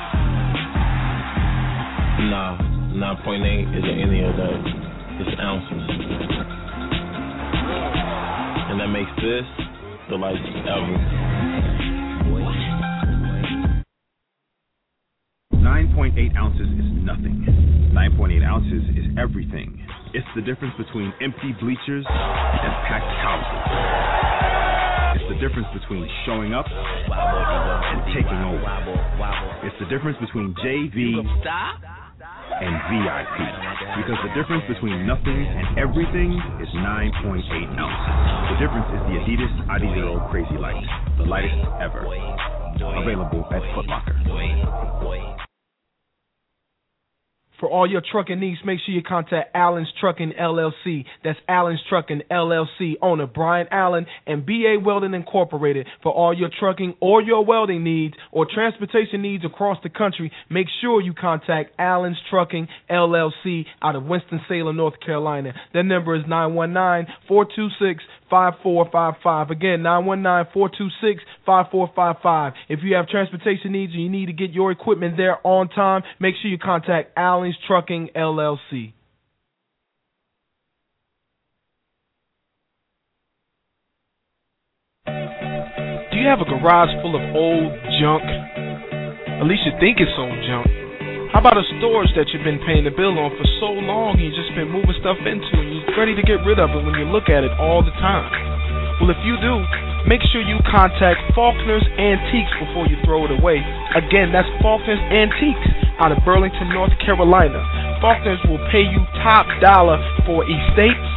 Nah, 2.30 2.62
9.8 3.26 3.66
isn't 3.82 3.98
any 3.98 4.22
of 4.22 4.38
that. 4.38 4.62
It's 5.26 5.42
ounces. 5.42 6.61
And 8.72 8.80
that 8.80 8.88
makes 8.88 9.12
this 9.20 9.44
the 10.08 10.16
lightest 10.16 10.48
ever. 10.64 10.96
9.8 15.60 16.38
ounces 16.38 16.72
is 16.80 16.88
nothing. 17.04 17.92
9.8 17.92 18.48
ounces 18.48 18.84
is 18.96 19.12
everything. 19.20 19.76
It's 20.14 20.26
the 20.38 20.42
difference 20.42 20.74
between 20.80 21.12
empty 21.20 21.52
bleachers 21.60 22.06
and 22.08 22.72
packed 22.88 23.12
houses. 23.20 23.60
It's 25.20 25.28
the 25.36 25.40
difference 25.46 25.68
between 25.76 26.08
showing 26.26 26.54
up 26.54 26.66
and 26.72 28.00
taking 28.16 28.40
over. 28.40 28.64
It's 29.68 29.76
the 29.84 29.88
difference 29.92 30.16
between 30.24 30.56
JV 30.64 31.20
and 32.62 32.74
VIP. 32.94 33.38
Because 33.98 34.20
the 34.22 34.32
difference 34.38 34.64
between 34.70 35.06
nothing 35.06 35.42
and 35.50 35.78
everything 35.78 36.38
is 36.62 36.70
9.8 36.78 37.42
ounces. 37.76 38.16
The 38.54 38.58
difference 38.62 38.88
is 38.94 39.02
the 39.10 39.16
Adidas 39.20 39.54
Adizero 39.68 40.30
Crazy 40.30 40.58
Light, 40.58 40.86
the 41.18 41.26
lightest 41.26 41.58
ever. 41.82 42.06
Available 42.78 43.46
at 43.52 43.62
Foot 43.76 43.88
Locker. 43.88 44.16
For 47.62 47.70
all 47.70 47.88
your 47.88 48.02
trucking 48.02 48.40
needs, 48.40 48.60
make 48.66 48.80
sure 48.84 48.96
you 48.96 49.04
contact 49.04 49.52
Allen's 49.54 49.94
Trucking 50.00 50.34
LLC. 50.34 51.06
That's 51.24 51.38
Allen's 51.48 51.80
Trucking 51.88 52.24
LLC, 52.32 52.96
owner 53.04 53.28
Brian 53.28 53.68
Allen 53.70 54.08
and 54.26 54.44
BA 54.44 54.78
Welding 54.84 55.14
Incorporated. 55.14 55.86
For 56.02 56.12
all 56.12 56.36
your 56.36 56.50
trucking 56.60 56.96
or 57.00 57.22
your 57.22 57.46
welding 57.46 57.84
needs 57.84 58.16
or 58.32 58.48
transportation 58.52 59.22
needs 59.22 59.46
across 59.46 59.78
the 59.84 59.90
country, 59.90 60.32
make 60.50 60.66
sure 60.82 61.02
you 61.02 61.14
contact 61.14 61.76
Allen's 61.78 62.18
Trucking 62.32 62.68
LLC 62.90 63.68
out 63.84 63.96
of 63.96 64.06
Winston-Salem, 64.06 64.76
North 64.76 65.00
Carolina. 65.06 65.54
Their 65.72 65.84
number 65.84 66.16
is 66.16 66.24
919-426-5455. 68.32 69.50
Again, 69.52 69.80
919-426-5455. 71.48 72.54
If 72.70 72.80
you 72.84 72.96
have 72.96 73.08
transportation 73.08 73.72
needs 73.74 73.94
and 73.94 74.02
you 74.04 74.10
need 74.10 74.28
to 74.28 74.34
get 74.34 74.52
your 74.52 74.72
equipment 74.72 75.18
there 75.18 75.38
on 75.46 75.70
time, 75.70 76.04
make 76.20 76.36
sure 76.42 76.50
you 76.50 76.58
contact 76.58 77.12
Allen's 77.18 77.56
Trucking 77.68 78.10
LLC. 78.16 78.94
Do 86.12 86.18
you 86.18 86.28
have 86.28 86.40
a 86.40 86.46
garage 86.46 86.90
full 87.02 87.16
of 87.16 87.36
old 87.36 87.72
junk? 88.00 88.24
At 88.24 89.48
least 89.48 89.62
you 89.66 89.72
think 89.80 89.98
it's 90.00 90.12
old 90.18 90.38
junk. 90.48 90.81
How 91.32 91.40
about 91.40 91.56
a 91.56 91.64
storage 91.80 92.12
that 92.20 92.28
you've 92.36 92.44
been 92.44 92.60
paying 92.68 92.84
the 92.84 92.92
bill 92.92 93.16
on 93.16 93.32
for 93.40 93.48
so 93.64 93.72
long 93.72 94.20
and 94.20 94.28
you've 94.28 94.36
just 94.36 94.52
been 94.52 94.68
moving 94.68 94.92
stuff 95.00 95.16
into 95.24 95.48
and 95.64 95.80
you're 95.80 95.96
ready 95.96 96.12
to 96.12 96.20
get 96.28 96.44
rid 96.44 96.60
of 96.60 96.76
it 96.76 96.84
when 96.84 96.92
you 97.00 97.08
look 97.08 97.32
at 97.32 97.48
it 97.48 97.56
all 97.56 97.80
the 97.80 97.96
time? 98.04 98.28
Well, 99.00 99.16
if 99.16 99.22
you 99.24 99.40
do, 99.40 99.64
make 100.12 100.20
sure 100.36 100.44
you 100.44 100.60
contact 100.68 101.24
Faulkner's 101.32 101.88
Antiques 101.96 102.52
before 102.60 102.84
you 102.92 103.00
throw 103.08 103.24
it 103.24 103.32
away. 103.32 103.64
Again, 103.96 104.36
that's 104.36 104.52
Faulkner's 104.60 105.00
Antiques 105.08 105.72
out 106.04 106.12
of 106.12 106.20
Burlington, 106.28 106.68
North 106.76 106.92
Carolina. 107.00 107.64
Faulkner's 108.04 108.44
will 108.52 108.60
pay 108.68 108.84
you 108.84 109.00
top 109.24 109.48
dollar 109.64 110.04
for 110.28 110.44
estates, 110.44 111.08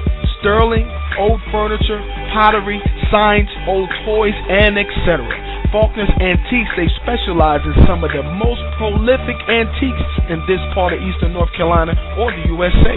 sterling, 0.44 0.84
old 1.16 1.40
furniture, 1.48 2.04
pottery, 2.36 2.76
signs, 3.08 3.48
old 3.64 3.88
toys, 4.04 4.36
and 4.52 4.76
etc. 4.76 5.24
Faulkner's 5.72 6.12
Antiques, 6.20 6.70
they 6.76 6.86
specialize 7.00 7.64
in 7.64 7.72
some 7.88 8.04
of 8.04 8.12
the 8.12 8.22
most 8.36 8.60
prolific 8.76 9.34
antiques 9.48 10.06
in 10.28 10.38
this 10.46 10.60
part 10.76 10.92
of 10.92 11.00
Eastern 11.00 11.32
North 11.32 11.50
Carolina 11.56 11.96
or 12.20 12.28
the 12.30 12.44
USA. 12.52 12.94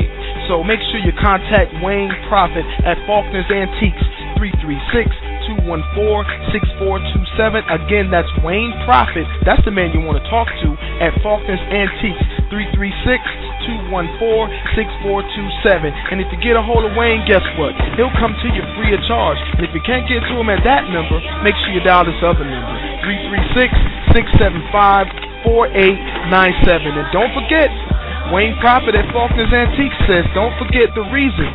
So 0.51 0.61
make 0.61 0.83
sure 0.91 0.99
you 0.99 1.15
contact 1.17 1.71
Wayne 1.79 2.11
Profit 2.27 2.67
at 2.83 2.99
Faulkner's 3.07 3.49
Antiques, 3.49 4.03
336 4.37 5.09
214 5.57 6.53
6427. 6.53 7.65
Again, 7.71 8.11
that's 8.11 8.29
Wayne 8.43 8.75
Profit. 8.85 9.25
That's 9.47 9.63
the 9.63 9.71
man 9.71 9.95
you 9.95 10.03
want 10.03 10.19
to 10.21 10.25
talk 10.29 10.45
to 10.61 10.69
at 10.99 11.15
Faulkner's 11.23 11.63
Antiques, 11.71 12.27
336 12.49 13.19
214 13.91 14.47
6427. 14.75 15.91
And 16.11 16.23
if 16.23 16.27
you 16.31 16.39
get 16.39 16.55
a 16.55 16.63
hold 16.63 16.87
of 16.87 16.95
Wayne, 16.95 17.27
guess 17.27 17.43
what? 17.59 17.75
He'll 17.99 18.13
come 18.15 18.31
to 18.31 18.47
you 18.51 18.63
free 18.79 18.95
of 18.95 19.01
charge. 19.07 19.39
And 19.59 19.67
if 19.67 19.71
you 19.75 19.83
can't 19.83 20.07
get 20.07 20.23
to 20.23 20.33
him 20.35 20.47
at 20.47 20.63
that 20.63 20.87
number, 20.89 21.19
make 21.43 21.55
sure 21.63 21.75
you 21.75 21.83
dial 21.83 22.07
this 22.07 22.19
other 22.23 22.47
number, 22.47 22.75
336 23.03 23.71
675 24.15 25.43
4897. 25.43 26.97
And 26.97 27.07
don't 27.11 27.33
forget, 27.35 27.69
Wayne 28.31 28.55
Profit 28.59 28.95
at 28.95 29.07
Faulkner's 29.15 29.51
Antiques 29.51 29.99
says, 30.07 30.27
don't 30.35 30.55
forget 30.59 30.91
the 30.95 31.07
reason 31.11 31.47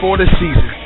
for 0.00 0.16
the 0.16 0.28
season. 0.40 0.85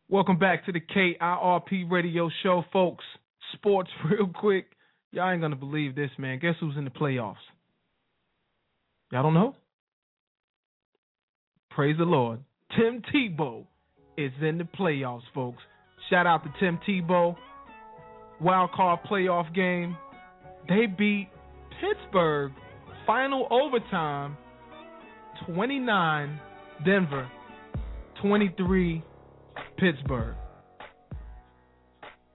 Welcome 0.09 0.37
back 0.37 0.65
to 0.67 0.71
the 0.71 0.79
KIRP 0.79 1.89
Radio 1.89 2.29
Show, 2.43 2.63
folks. 2.71 3.03
Sports, 3.53 3.89
real 4.09 4.27
quick. 4.27 4.67
Y'all 5.11 5.31
ain't 5.31 5.41
gonna 5.41 5.55
believe 5.55 5.95
this, 5.95 6.11
man. 6.19 6.37
Guess 6.39 6.55
who's 6.59 6.77
in 6.77 6.83
the 6.85 6.91
playoffs? 6.91 7.37
Y'all 9.11 9.23
don't 9.23 9.33
know? 9.33 9.55
Praise 11.71 11.97
the 11.97 12.05
Lord. 12.05 12.41
Tim 12.77 13.01
Tebow 13.13 13.65
is 14.17 14.31
in 14.41 14.59
the 14.59 14.63
playoffs, 14.63 15.23
folks. 15.33 15.63
Shout 16.09 16.27
out 16.27 16.43
to 16.43 16.53
Tim 16.59 16.79
Tebow. 16.87 17.35
Wild 18.41 18.71
card 18.71 18.99
playoff 19.09 19.53
game. 19.53 19.97
They 20.67 20.85
beat 20.85 21.29
Pittsburgh. 21.81 22.51
Final 23.05 23.47
overtime. 23.51 24.37
29 25.47 26.39
Denver. 26.85 27.29
23 28.21 29.03
Pittsburgh. 29.77 30.35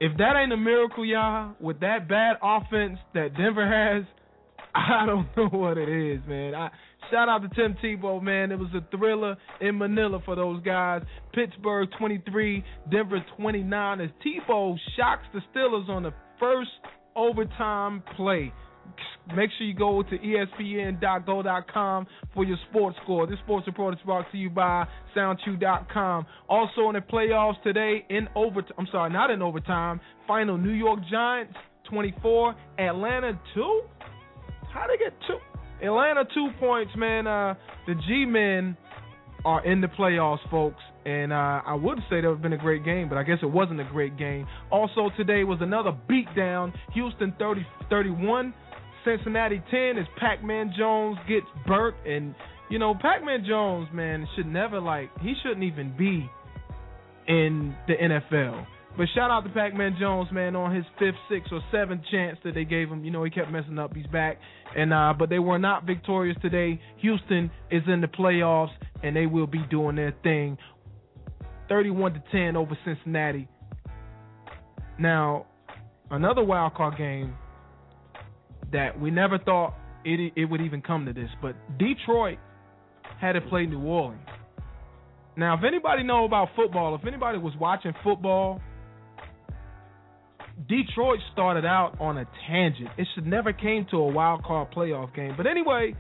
If 0.01 0.17
that 0.19 0.37
ain't 0.37 0.53
a 0.53 0.57
miracle, 0.57 1.05
y'all, 1.05 1.55
with 1.61 1.81
that 1.81 2.09
bad 2.09 2.37
offense 2.43 2.99
that 3.15 3.37
Denver 3.37 3.67
has, 3.67 4.05
I 4.75 5.07
don't 5.07 5.27
know 5.37 5.49
what 5.59 5.77
it 5.77 5.89
is, 5.89 6.21
man. 6.29 6.55
I 6.55 6.71
shout 7.11 7.29
out 7.29 7.43
to 7.43 7.49
Tim 7.49 7.77
Tebow, 7.83 8.23
man. 8.23 8.53
It 8.53 8.59
was 8.59 8.69
a 8.75 8.97
thriller 8.97 9.37
in 9.61 9.79
Manila 9.79 10.21
for 10.25 10.37
those 10.37 10.63
guys. 10.63 11.03
Pittsburgh 11.33 11.89
23, 11.99 12.65
Denver 12.91 13.25
29. 13.37 14.01
As 14.01 14.11
Tebow 14.25 14.77
shocks 14.97 15.27
the 15.33 15.41
Steelers 15.55 15.89
on 15.89 16.03
the 16.03 16.13
first 16.39 16.71
overtime 17.17 18.03
play. 18.17 18.53
Make 19.37 19.51
sure 19.59 19.67
you 19.67 19.75
go 19.75 20.03
to 20.03 20.19
ESPN.go.com 20.19 22.07
for 22.33 22.45
your 22.45 22.57
sports 22.71 22.97
score. 23.03 23.27
This 23.27 23.39
sports 23.45 23.67
report 23.67 23.95
is 23.95 24.01
brought 24.05 24.31
to 24.33 24.39
you 24.39 24.49
by 24.49 24.87
SoundChew.com. 25.15 26.27
Also 26.49 26.89
in 26.89 26.95
the 26.95 27.01
playoffs 27.01 27.63
today 27.63 28.07
in 28.09 28.29
overtime. 28.35 28.73
I'm 28.79 28.89
sorry, 28.91 29.13
not 29.13 29.31
in 29.31 29.43
overtime. 29.43 30.01
Final 30.27 30.57
New 30.57 30.73
York 30.73 31.01
Giants 31.11 31.55
24, 31.91 32.55
Atlanta 32.79 33.39
2. 33.55 33.83
How 34.73 34.87
they 34.87 34.97
get 34.97 35.13
two? 35.27 35.48
Atlanta 35.83 36.25
two 36.35 36.51
points, 36.59 36.93
man. 36.97 37.27
Uh, 37.27 37.55
the 37.87 37.95
G 38.07 38.25
men 38.25 38.77
are 39.45 39.65
in 39.65 39.81
the 39.81 39.87
playoffs, 39.87 40.49
folks. 40.51 40.83
And 41.07 41.33
uh, 41.33 41.63
I 41.65 41.75
would 41.75 41.99
say 42.11 42.21
that 42.21 42.29
would 42.29 42.35
have 42.35 42.43
been 42.43 42.53
a 42.53 42.59
great 42.59 42.85
game, 42.85 43.09
but 43.09 43.17
I 43.17 43.23
guess 43.23 43.39
it 43.43 43.51
wasn't 43.51 43.81
a 43.81 43.85
great 43.85 44.19
game. 44.19 44.47
Also 44.71 45.11
today 45.17 45.45
was 45.45 45.59
another 45.61 45.97
beatdown. 46.09 46.73
Houston 46.93 47.35
30, 47.39 47.67
31, 47.89 48.53
Cincinnati 49.05 49.63
10 49.71 49.99
as 49.99 50.07
Pac-Man 50.19 50.75
Jones 50.77 51.17
gets 51.29 51.47
burnt. 51.67 51.97
And, 52.07 52.35
you 52.69 52.79
know, 52.79 52.95
Pac-Man 53.01 53.45
Jones, 53.49 53.89
man, 53.93 54.29
should 54.37 54.47
never, 54.47 54.81
like, 54.81 55.09
he 55.21 55.35
shouldn't 55.43 55.65
even 55.65 55.97
be 55.97 56.29
in 57.27 57.75
the 57.87 57.95
NFL. 57.95 58.67
But 58.99 59.07
shout 59.15 59.31
out 59.31 59.45
to 59.45 59.51
Pac-Man 59.51 59.97
Jones, 60.01 60.29
man, 60.33 60.57
on 60.57 60.75
his 60.75 60.85
fifth, 60.99 61.15
sixth, 61.31 61.53
or 61.53 61.61
seventh 61.71 62.03
chance 62.11 62.37
that 62.43 62.55
they 62.57 62.65
gave 62.65 62.89
him. 62.89 63.05
You 63.05 63.13
know, 63.13 63.23
he 63.23 63.31
kept 63.31 63.49
messing 63.49 63.79
up. 63.79 63.95
He's 63.95 64.09
back, 64.09 64.41
and 64.77 64.93
uh, 64.93 65.15
but 65.17 65.31
they 65.31 65.39
were 65.39 65.61
not 65.61 65.87
victorious 65.87 66.37
today. 66.43 66.81
Houston 66.97 67.49
is 67.71 67.85
in 67.87 68.01
the 68.01 68.09
playoffs, 68.09 68.73
and 69.05 69.15
they 69.15 69.27
will 69.27 69.47
be 69.47 69.65
doing 69.71 69.95
their 69.95 70.13
thing. 70.25 70.59
31 71.69 72.15
to 72.15 72.23
10 72.33 72.57
over 72.57 72.77
Cincinnati. 72.85 73.47
Now, 74.99 75.47
another 76.11 76.43
wild 76.43 76.75
card 76.75 76.99
game 76.99 77.37
that 78.73 78.99
we 78.99 79.13
never 79.13 79.39
thought 79.39 79.75
it 80.05 80.33
it 80.35 80.47
would 80.47 80.61
even 80.61 80.83
come 80.83 81.07
to 81.07 81.13
this, 81.13 81.31
but 81.41 81.55
Detroit 81.79 82.39
had 83.21 83.35
to 83.35 83.43
play 83.43 83.65
New 83.65 83.81
Orleans. 83.81 84.27
Now, 85.37 85.57
if 85.57 85.63
anybody 85.63 86.03
know 86.03 86.25
about 86.25 86.49
football, 86.57 86.97
if 86.97 87.07
anybody 87.07 87.39
was 87.39 87.55
watching 87.61 87.93
football, 88.03 88.61
Detroit 90.67 91.21
started 91.33 91.65
out 91.65 91.97
on 92.01 92.19
a 92.19 92.27
tangent. 92.49 92.89
It 92.97 93.07
should 93.15 93.27
never 93.27 93.53
came 93.53 93.87
to 93.91 93.99
a 93.99 94.09
wild 94.09 94.43
card 94.43 94.73
playoff 94.73 95.15
game. 95.15 95.35
But 95.37 95.47
anyway, 95.47 95.95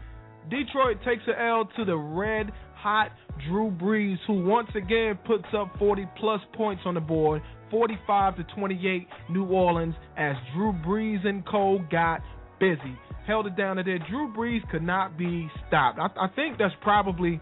Detroit 0.51 0.97
takes 1.05 1.23
an 1.27 1.35
L 1.39 1.69
to 1.77 1.85
the 1.85 1.97
red 1.97 2.51
hot 2.75 3.13
Drew 3.49 3.71
Brees, 3.71 4.17
who 4.27 4.45
once 4.45 4.69
again 4.75 5.19
puts 5.27 5.47
up 5.57 5.73
40 5.79 6.07
plus 6.19 6.41
points 6.55 6.83
on 6.87 6.95
the 6.95 7.01
board, 7.01 7.43
45 7.71 8.37
to 8.37 8.45
28 8.57 9.07
New 9.31 9.47
Orleans 9.47 9.95
as 10.17 10.35
Drew 10.55 10.73
Brees 10.73 11.27
and 11.27 11.47
Cole 11.47 11.81
got 11.91 12.21
busy. 12.59 12.99
Held 13.27 13.47
it 13.47 13.57
down 13.57 13.77
to 13.77 13.83
there. 13.83 13.99
Drew 14.11 14.33
Brees 14.33 14.69
could 14.71 14.83
not 14.83 15.19
be 15.19 15.49
stopped. 15.69 15.99
I, 15.99 16.09
I 16.25 16.29
think 16.35 16.59
that's 16.59 16.75
probably, 16.81 17.41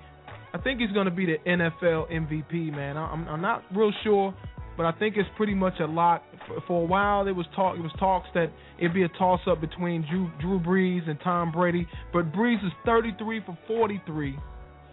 I 0.52 0.58
think 0.58 0.80
he's 0.80 0.90
going 0.90 1.06
to 1.06 1.12
be 1.12 1.26
the 1.26 1.36
NFL 1.46 2.10
MVP, 2.10 2.72
man. 2.72 2.96
I, 2.96 3.06
I'm 3.06 3.40
not 3.40 3.62
real 3.74 3.92
sure, 4.02 4.34
but 4.76 4.86
I 4.86 4.92
think 4.92 5.16
it's 5.16 5.28
pretty 5.36 5.54
much 5.54 5.74
a 5.80 5.86
lot. 5.86 6.22
For, 6.46 6.60
for 6.66 6.82
a 6.82 6.86
while, 6.86 7.24
there 7.24 7.34
was 7.34 7.46
talk, 7.54 7.76
it 7.76 7.82
was 7.82 7.92
talks 7.98 8.28
that 8.34 8.52
it'd 8.78 8.94
be 8.94 9.04
a 9.04 9.08
toss 9.08 9.40
up 9.46 9.60
between 9.60 10.06
Drew, 10.08 10.30
Drew 10.40 10.60
Brees 10.60 11.08
and 11.08 11.18
Tom 11.22 11.52
Brady, 11.52 11.86
but 12.12 12.32
Brees 12.32 12.64
is 12.64 12.72
33 12.84 13.42
for 13.46 13.58
43. 13.66 14.36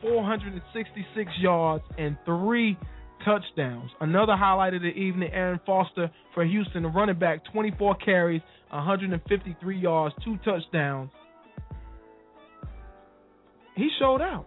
466 0.02 1.32
yards 1.40 1.84
and 1.98 2.18
three 2.26 2.78
touchdowns. 3.24 3.90
Another 4.02 4.36
highlight 4.36 4.74
of 4.74 4.82
the 4.82 4.90
evening, 4.90 5.32
Arian 5.32 5.60
Foster 5.66 6.12
for 6.34 6.44
Houston, 6.44 6.84
the 6.84 6.90
running 6.90 7.18
back, 7.18 7.40
24 7.54 7.96
carries, 7.96 8.42
153 8.70 9.80
yards, 9.80 10.14
two 10.24 10.38
touchdowns. 10.44 11.10
He 13.76 13.90
showed 13.98 14.22
out. 14.22 14.46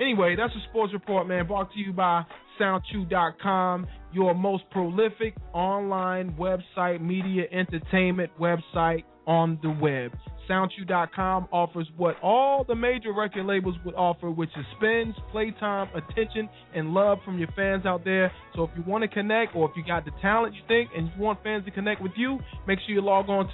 Anyway, 0.00 0.36
that's 0.36 0.52
a 0.52 0.70
sports 0.70 0.92
report, 0.92 1.26
man. 1.26 1.46
Brought 1.46 1.72
to 1.72 1.78
you 1.78 1.92
by 1.92 2.24
SoundChew.com, 2.60 3.86
your 4.12 4.34
most 4.34 4.64
prolific 4.70 5.36
online 5.52 6.34
website, 6.38 7.00
media 7.00 7.44
entertainment 7.52 8.30
website 8.40 9.04
on 9.26 9.58
the 9.62 9.70
web. 9.70 10.12
SoundChew.com 10.48 11.48
offers 11.52 11.86
what 11.98 12.16
all 12.22 12.64
the 12.64 12.74
major 12.74 13.12
record 13.12 13.44
labels 13.44 13.76
would 13.84 13.94
offer, 13.94 14.30
which 14.30 14.48
is 14.56 14.64
spins, 14.76 15.14
playtime, 15.30 15.88
attention, 15.94 16.48
and 16.74 16.94
love 16.94 17.18
from 17.24 17.38
your 17.38 17.48
fans 17.54 17.84
out 17.84 18.02
there. 18.04 18.32
So 18.56 18.62
if 18.64 18.70
you 18.74 18.82
want 18.86 19.02
to 19.02 19.08
connect, 19.08 19.54
or 19.54 19.68
if 19.68 19.76
you 19.76 19.84
got 19.84 20.06
the 20.06 20.12
talent 20.22 20.54
you 20.54 20.62
think, 20.66 20.88
and 20.96 21.10
you 21.14 21.22
want 21.22 21.42
fans 21.42 21.66
to 21.66 21.70
connect 21.70 22.00
with 22.00 22.12
you, 22.16 22.38
make 22.66 22.78
sure 22.80 22.94
you 22.94 23.02
log 23.02 23.28
on 23.28 23.46
to 23.46 23.52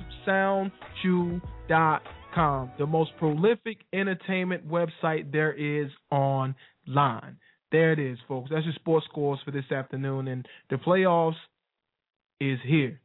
SoundChew.com, 1.04 2.70
the 2.78 2.86
most 2.86 3.10
prolific 3.18 3.78
entertainment 3.92 4.68
website 4.68 5.32
there 5.32 5.52
is 5.52 5.90
online. 6.12 7.36
There 7.74 7.90
it 7.90 7.98
is, 7.98 8.18
folks. 8.28 8.50
That's 8.52 8.64
your 8.64 8.74
sports 8.74 9.04
scores 9.10 9.40
for 9.44 9.50
this 9.50 9.72
afternoon, 9.72 10.28
and 10.28 10.46
the 10.70 10.76
playoffs 10.76 11.34
is 12.40 12.60
here. 12.64 13.00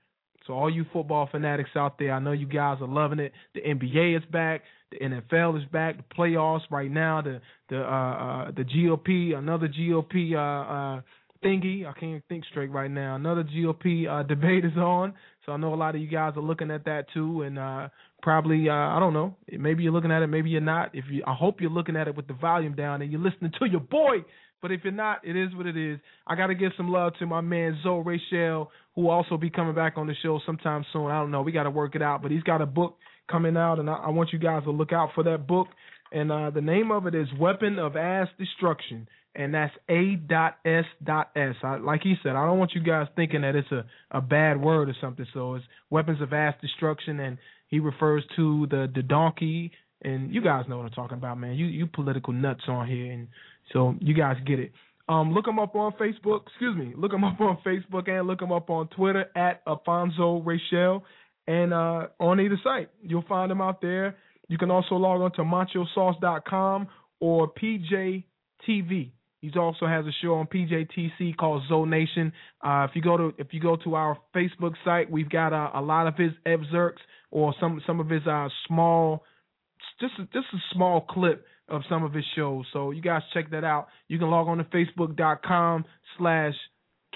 So 0.45 0.53
all 0.53 0.69
you 0.69 0.85
football 0.93 1.27
fanatics 1.31 1.71
out 1.75 1.97
there, 1.97 2.13
I 2.13 2.19
know 2.19 2.33
you 2.33 2.45
guys 2.45 2.77
are 2.79 2.87
loving 2.87 3.17
it. 3.17 3.31
The 3.55 3.61
NBA 3.61 4.17
is 4.17 4.23
back, 4.31 4.61
the 4.91 4.99
NFL 4.99 5.57
is 5.57 5.67
back, 5.71 5.97
the 5.97 6.15
playoffs 6.15 6.69
right 6.69 6.91
now, 6.91 7.19
the 7.19 7.41
the 7.69 7.79
uh, 7.79 7.81
uh 7.81 8.51
the 8.51 8.63
GOP, 8.63 9.35
another 9.35 9.67
GOP 9.67 10.35
uh 10.35 10.37
uh 10.37 11.01
thingy. 11.43 11.87
I 11.87 11.99
can't 11.99 12.23
think 12.29 12.45
straight 12.45 12.69
right 12.69 12.91
now. 12.91 13.15
Another 13.15 13.43
GOP 13.43 14.07
uh 14.07 14.21
debate 14.27 14.65
is 14.65 14.77
on. 14.77 15.15
So 15.47 15.51
I 15.51 15.57
know 15.57 15.73
a 15.73 15.75
lot 15.75 15.95
of 15.95 16.01
you 16.01 16.07
guys 16.07 16.33
are 16.35 16.43
looking 16.43 16.69
at 16.69 16.85
that 16.85 17.05
too 17.11 17.41
and 17.41 17.57
uh 17.57 17.89
probably 18.21 18.69
I 18.69 18.99
don't 18.99 19.13
know, 19.13 19.35
maybe 19.51 19.81
you're 19.81 19.93
looking 19.93 20.11
at 20.11 20.21
it, 20.21 20.27
maybe 20.27 20.51
you're 20.51 20.61
not. 20.61 20.93
If 20.93 21.05
you 21.09 21.23
I 21.25 21.33
hope 21.33 21.59
you're 21.59 21.71
looking 21.71 21.95
at 21.95 22.07
it 22.07 22.15
with 22.15 22.27
the 22.27 22.33
volume 22.35 22.75
down 22.75 23.01
and 23.01 23.11
you're 23.11 23.19
listening 23.19 23.51
to 23.57 23.65
your 23.65 23.81
boy 23.81 24.19
but 24.61 24.71
if 24.71 24.81
you're 24.83 24.93
not, 24.93 25.25
it 25.25 25.35
is 25.35 25.53
what 25.55 25.65
it 25.65 25.77
is. 25.77 25.99
I 26.27 26.35
got 26.35 26.47
to 26.47 26.55
give 26.55 26.71
some 26.77 26.91
love 26.91 27.13
to 27.19 27.25
my 27.25 27.41
man 27.41 27.79
Zo 27.83 27.97
Rachel, 27.97 28.71
who 28.95 29.09
also 29.09 29.37
be 29.37 29.49
coming 29.49 29.75
back 29.75 29.93
on 29.97 30.07
the 30.07 30.15
show 30.21 30.39
sometime 30.45 30.85
soon. 30.91 31.07
I 31.07 31.19
don't 31.19 31.31
know. 31.31 31.41
We 31.41 31.51
got 31.51 31.63
to 31.63 31.69
work 31.69 31.95
it 31.95 32.01
out. 32.01 32.21
But 32.21 32.31
he's 32.31 32.43
got 32.43 32.61
a 32.61 32.65
book 32.65 32.97
coming 33.29 33.57
out, 33.57 33.79
and 33.79 33.89
I, 33.89 33.93
I 33.93 34.09
want 34.09 34.33
you 34.33 34.39
guys 34.39 34.63
to 34.63 34.71
look 34.71 34.91
out 34.91 35.09
for 35.15 35.23
that 35.23 35.47
book. 35.47 35.67
And 36.11 36.31
uh, 36.31 36.49
the 36.49 36.61
name 36.61 36.91
of 36.91 37.05
it 37.05 37.15
is 37.15 37.27
Weapon 37.39 37.79
of 37.79 37.95
Ass 37.95 38.27
Destruction. 38.37 39.07
And 39.35 39.53
that's 39.53 39.73
A 39.89 40.15
dot 40.15 40.57
S 40.65 40.85
dot 41.03 41.29
S. 41.35 41.55
I, 41.63 41.77
like 41.77 42.01
he 42.01 42.15
said, 42.23 42.35
I 42.35 42.45
don't 42.47 42.57
want 42.57 42.73
you 42.73 42.81
guys 42.81 43.07
thinking 43.15 43.41
that 43.41 43.55
it's 43.55 43.71
a, 43.71 43.85
a 44.09 44.21
bad 44.21 44.59
word 44.59 44.89
or 44.89 44.95
something. 44.99 45.27
So 45.33 45.53
it's 45.53 45.65
Weapons 45.91 46.19
of 46.19 46.33
Ass 46.33 46.55
Destruction, 46.61 47.19
and 47.19 47.37
he 47.67 47.79
refers 47.79 48.23
to 48.35 48.65
the 48.71 48.91
the 48.93 49.03
donkey. 49.03 49.71
And 50.01 50.33
you 50.33 50.41
guys 50.41 50.65
know 50.67 50.77
what 50.77 50.85
I'm 50.85 50.91
talking 50.91 51.17
about, 51.17 51.37
man. 51.37 51.53
You 51.53 51.67
you 51.67 51.85
political 51.85 52.33
nuts 52.33 52.63
on 52.67 52.87
here, 52.87 53.11
and 53.11 53.27
so 53.73 53.95
you 53.99 54.13
guys 54.13 54.37
get 54.45 54.59
it. 54.59 54.71
Um, 55.07 55.33
look 55.33 55.47
him 55.47 55.57
up 55.59 55.75
on 55.75 55.93
Facebook. 55.93 56.41
Excuse 56.47 56.77
me. 56.77 56.93
Look 56.95 57.13
him 57.13 57.23
up 57.29 57.39
on 57.41 57.57
Facebook 57.65 58.07
and 58.09 58.27
look 58.27 58.41
him 58.41 58.51
up 58.51 58.69
on 58.69 58.87
Twitter 58.89 59.25
at 59.35 59.61
Alfonzo 59.67 60.41
Rachel. 60.45 61.03
and 61.47 61.73
uh, 61.73 62.07
on 62.19 62.39
either 62.39 62.59
site. 62.63 62.89
You'll 63.01 63.25
find 63.27 63.51
him 63.51 63.59
out 63.59 63.81
there. 63.81 64.17
You 64.47 64.57
can 64.57 64.69
also 64.71 64.95
log 64.95 65.21
on 65.21 65.31
to 65.33 65.41
machosauce.com 65.43 66.87
or 67.19 67.51
PJ 67.51 68.23
TV. 68.67 69.11
He 69.41 69.51
also 69.57 69.87
has 69.87 70.05
a 70.05 70.11
show 70.21 70.33
on 70.35 70.47
PJTV 70.47 71.37
called 71.37 71.63
Zo-Nation. 71.69 72.33
Uh, 72.61 72.85
if 72.89 72.95
you 72.95 73.01
go 73.01 73.15
to 73.15 73.33
if 73.37 73.47
you 73.51 73.61
go 73.61 73.77
to 73.77 73.95
our 73.95 74.17
Facebook 74.35 74.73
site, 74.83 75.09
we've 75.09 75.29
got 75.29 75.53
uh, 75.53 75.71
a 75.73 75.81
lot 75.81 76.07
of 76.07 76.15
his 76.17 76.31
excerpts 76.45 77.01
or 77.31 77.55
some 77.59 77.81
some 77.87 77.99
of 77.99 78.09
his 78.09 78.25
uh, 78.27 78.49
small, 78.67 79.23
just 80.01 80.13
just 80.33 80.47
a 80.53 80.57
small 80.73 81.01
clip 81.01 81.45
of 81.69 81.81
some 81.89 82.03
of 82.03 82.13
his 82.13 82.25
shows. 82.35 82.65
So 82.73 82.91
you 82.91 83.01
guys 83.01 83.21
check 83.33 83.51
that 83.51 83.63
out. 83.63 83.87
You 84.07 84.19
can 84.19 84.29
log 84.29 84.47
on 84.47 84.57
to 84.57 84.63
Facebook.com 84.65 85.85
slash 86.17 86.53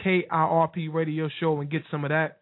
KIRP 0.03 0.93
Radio 0.93 1.29
Show 1.39 1.59
and 1.59 1.69
get 1.69 1.83
some 1.91 2.03
of 2.03 2.09
that. 2.09 2.39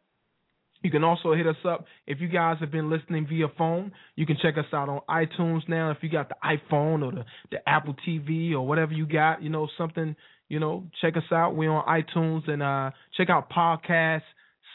You 0.84 0.90
can 0.90 1.04
also 1.04 1.34
hit 1.34 1.46
us 1.46 1.58
up 1.68 1.86
if 2.08 2.20
you 2.22 2.28
guys 2.28 2.58
have 2.60 2.72
been 2.72 2.90
listening 2.90 3.28
via 3.28 3.48
phone. 3.58 3.92
You 4.16 4.26
can 4.26 4.38
check 4.42 4.58
us 4.58 4.66
out 4.74 4.90
on 4.90 5.02
iTunes 5.10 5.68
now 5.70 5.92
if 5.92 5.98
you 6.02 6.10
got 6.10 6.30
the 6.30 6.36
iPhone 6.44 7.04
or 7.06 7.12
the, 7.12 7.26
the 7.52 7.70
Apple 7.70 7.96
TV 8.08 8.54
or 8.54 8.66
whatever 8.66 8.92
you 8.92 9.06
got, 9.06 9.44
you 9.44 9.50
know, 9.50 9.68
something, 9.78 10.16
you 10.50 10.60
know, 10.60 10.88
check 11.00 11.16
us 11.18 11.32
out. 11.32 11.56
We're 11.56 11.72
on 11.72 11.86
iTunes 11.86 12.50
and 12.50 12.64
uh 12.64 12.92
check 13.16 13.30
out 13.30 13.52
podcast 13.52 14.24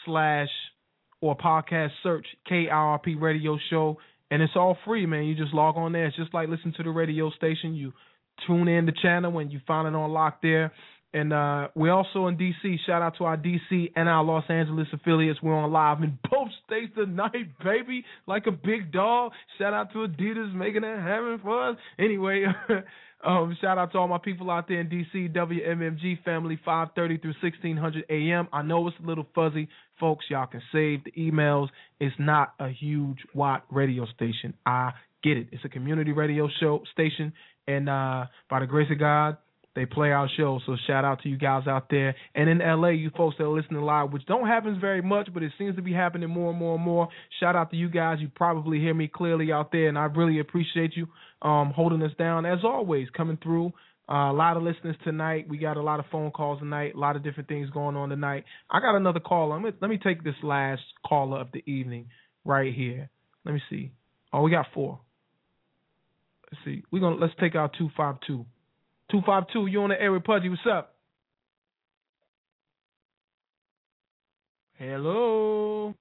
slash 0.04 0.48
or 1.20 1.36
podcast 1.36 1.90
search 2.04 2.26
KIRP 2.48 3.20
radio 3.20 3.58
show 3.68 3.98
and 4.30 4.42
it's 4.42 4.54
all 4.56 4.76
free, 4.84 5.06
man. 5.06 5.24
You 5.24 5.34
just 5.34 5.54
log 5.54 5.76
on 5.76 5.92
there. 5.92 6.06
It's 6.06 6.16
just 6.16 6.34
like 6.34 6.48
listening 6.48 6.74
to 6.76 6.82
the 6.82 6.90
radio 6.90 7.30
station. 7.30 7.74
You 7.74 7.92
tune 8.46 8.68
in 8.68 8.86
the 8.86 8.92
channel 9.02 9.32
when 9.32 9.50
you 9.50 9.60
find 9.66 9.86
it 9.86 9.94
on 9.94 10.10
lock 10.10 10.42
there. 10.42 10.72
And 11.14 11.32
uh, 11.32 11.68
we're 11.74 11.92
also 11.92 12.26
in 12.26 12.36
DC. 12.36 12.76
Shout 12.86 13.00
out 13.00 13.16
to 13.18 13.24
our 13.24 13.36
DC 13.36 13.92
and 13.96 14.08
our 14.08 14.22
Los 14.22 14.44
Angeles 14.48 14.88
affiliates. 14.92 15.40
We're 15.42 15.54
on 15.54 15.72
live 15.72 16.02
in 16.02 16.18
both 16.30 16.48
states 16.66 16.92
tonight, 16.94 17.58
baby, 17.64 18.04
like 18.26 18.46
a 18.46 18.50
big 18.50 18.92
dog. 18.92 19.32
Shout 19.58 19.72
out 19.72 19.92
to 19.92 19.98
Adidas 20.00 20.52
making 20.54 20.84
it 20.84 20.98
happen 21.00 21.40
for 21.42 21.70
us. 21.70 21.76
Anyway, 21.98 22.44
um, 23.24 23.56
shout 23.60 23.78
out 23.78 23.92
to 23.92 23.98
all 23.98 24.08
my 24.08 24.18
people 24.18 24.50
out 24.50 24.68
there 24.68 24.80
in 24.80 24.88
DC, 24.88 25.34
WMMG 25.34 26.22
family, 26.24 26.58
5:30 26.66 27.22
through 27.22 27.34
1600 27.40 28.04
a.m. 28.10 28.48
I 28.52 28.62
know 28.62 28.86
it's 28.88 28.96
a 29.02 29.06
little 29.06 29.26
fuzzy, 29.34 29.68
folks. 29.98 30.26
Y'all 30.28 30.46
can 30.46 30.62
save 30.72 31.04
the 31.04 31.12
emails. 31.12 31.68
It's 31.98 32.16
not 32.18 32.54
a 32.58 32.68
huge 32.68 33.18
watt 33.32 33.64
radio 33.70 34.06
station. 34.14 34.54
I 34.66 34.92
get 35.22 35.38
it. 35.38 35.48
It's 35.52 35.64
a 35.64 35.70
community 35.70 36.12
radio 36.12 36.48
show 36.60 36.82
station, 36.92 37.32
and 37.66 37.88
uh, 37.88 38.26
by 38.50 38.60
the 38.60 38.66
grace 38.66 38.90
of 38.90 38.98
God 38.98 39.38
they 39.76 39.86
play 39.86 40.10
our 40.10 40.28
show. 40.36 40.58
So 40.66 40.74
shout 40.86 41.04
out 41.04 41.22
to 41.22 41.28
you 41.28 41.36
guys 41.36 41.68
out 41.68 41.88
there. 41.90 42.16
And 42.34 42.48
in 42.48 42.58
LA, 42.58 42.88
you 42.88 43.10
folks 43.16 43.36
that 43.38 43.44
are 43.44 43.48
listening 43.48 43.82
live, 43.82 44.10
which 44.10 44.26
don't 44.26 44.48
happen 44.48 44.80
very 44.80 45.02
much, 45.02 45.28
but 45.32 45.42
it 45.42 45.52
seems 45.58 45.76
to 45.76 45.82
be 45.82 45.92
happening 45.92 46.30
more 46.30 46.50
and 46.50 46.58
more 46.58 46.74
and 46.74 46.84
more. 46.84 47.08
Shout 47.38 47.54
out 47.54 47.70
to 47.70 47.76
you 47.76 47.88
guys. 47.88 48.18
You 48.20 48.28
probably 48.34 48.80
hear 48.80 48.94
me 48.94 49.06
clearly 49.06 49.52
out 49.52 49.70
there, 49.70 49.88
and 49.88 49.98
I 49.98 50.06
really 50.06 50.40
appreciate 50.40 50.96
you 50.96 51.06
um, 51.42 51.72
holding 51.76 52.02
us 52.02 52.12
down 52.18 52.46
as 52.46 52.60
always, 52.64 53.08
coming 53.16 53.38
through. 53.40 53.72
Uh, 54.08 54.30
a 54.30 54.32
lot 54.32 54.56
of 54.56 54.62
listeners 54.62 54.96
tonight. 55.04 55.46
We 55.48 55.58
got 55.58 55.76
a 55.76 55.82
lot 55.82 56.00
of 56.00 56.06
phone 56.10 56.30
calls 56.30 56.60
tonight. 56.60 56.94
A 56.94 56.98
lot 56.98 57.16
of 57.16 57.22
different 57.22 57.48
things 57.48 57.68
going 57.70 57.96
on 57.96 58.08
tonight. 58.08 58.44
I 58.70 58.80
got 58.80 58.96
another 58.96 59.20
call. 59.20 59.50
Let 59.50 59.60
me, 59.60 59.70
let 59.80 59.90
me 59.90 59.98
take 59.98 60.24
this 60.24 60.36
last 60.42 60.82
caller 61.06 61.40
of 61.40 61.48
the 61.52 61.62
evening 61.70 62.06
right 62.44 62.72
here. 62.72 63.10
Let 63.44 63.52
me 63.52 63.60
see. 63.68 63.92
Oh, 64.32 64.42
we 64.42 64.50
got 64.50 64.66
four. 64.72 65.00
Let's 66.50 66.64
see. 66.64 66.82
We're 66.90 67.00
gonna 67.00 67.16
let's 67.16 67.34
take 67.40 67.56
out 67.56 67.72
two 67.76 67.90
five 67.96 68.16
two. 68.26 68.46
252, 69.10 69.66
you 69.66 69.82
on 69.82 69.90
the 69.90 70.00
air 70.00 70.12
with 70.12 70.24
Pudgy. 70.24 70.48
What's 70.48 70.62
up? 70.70 70.94
Hello. 74.78 75.94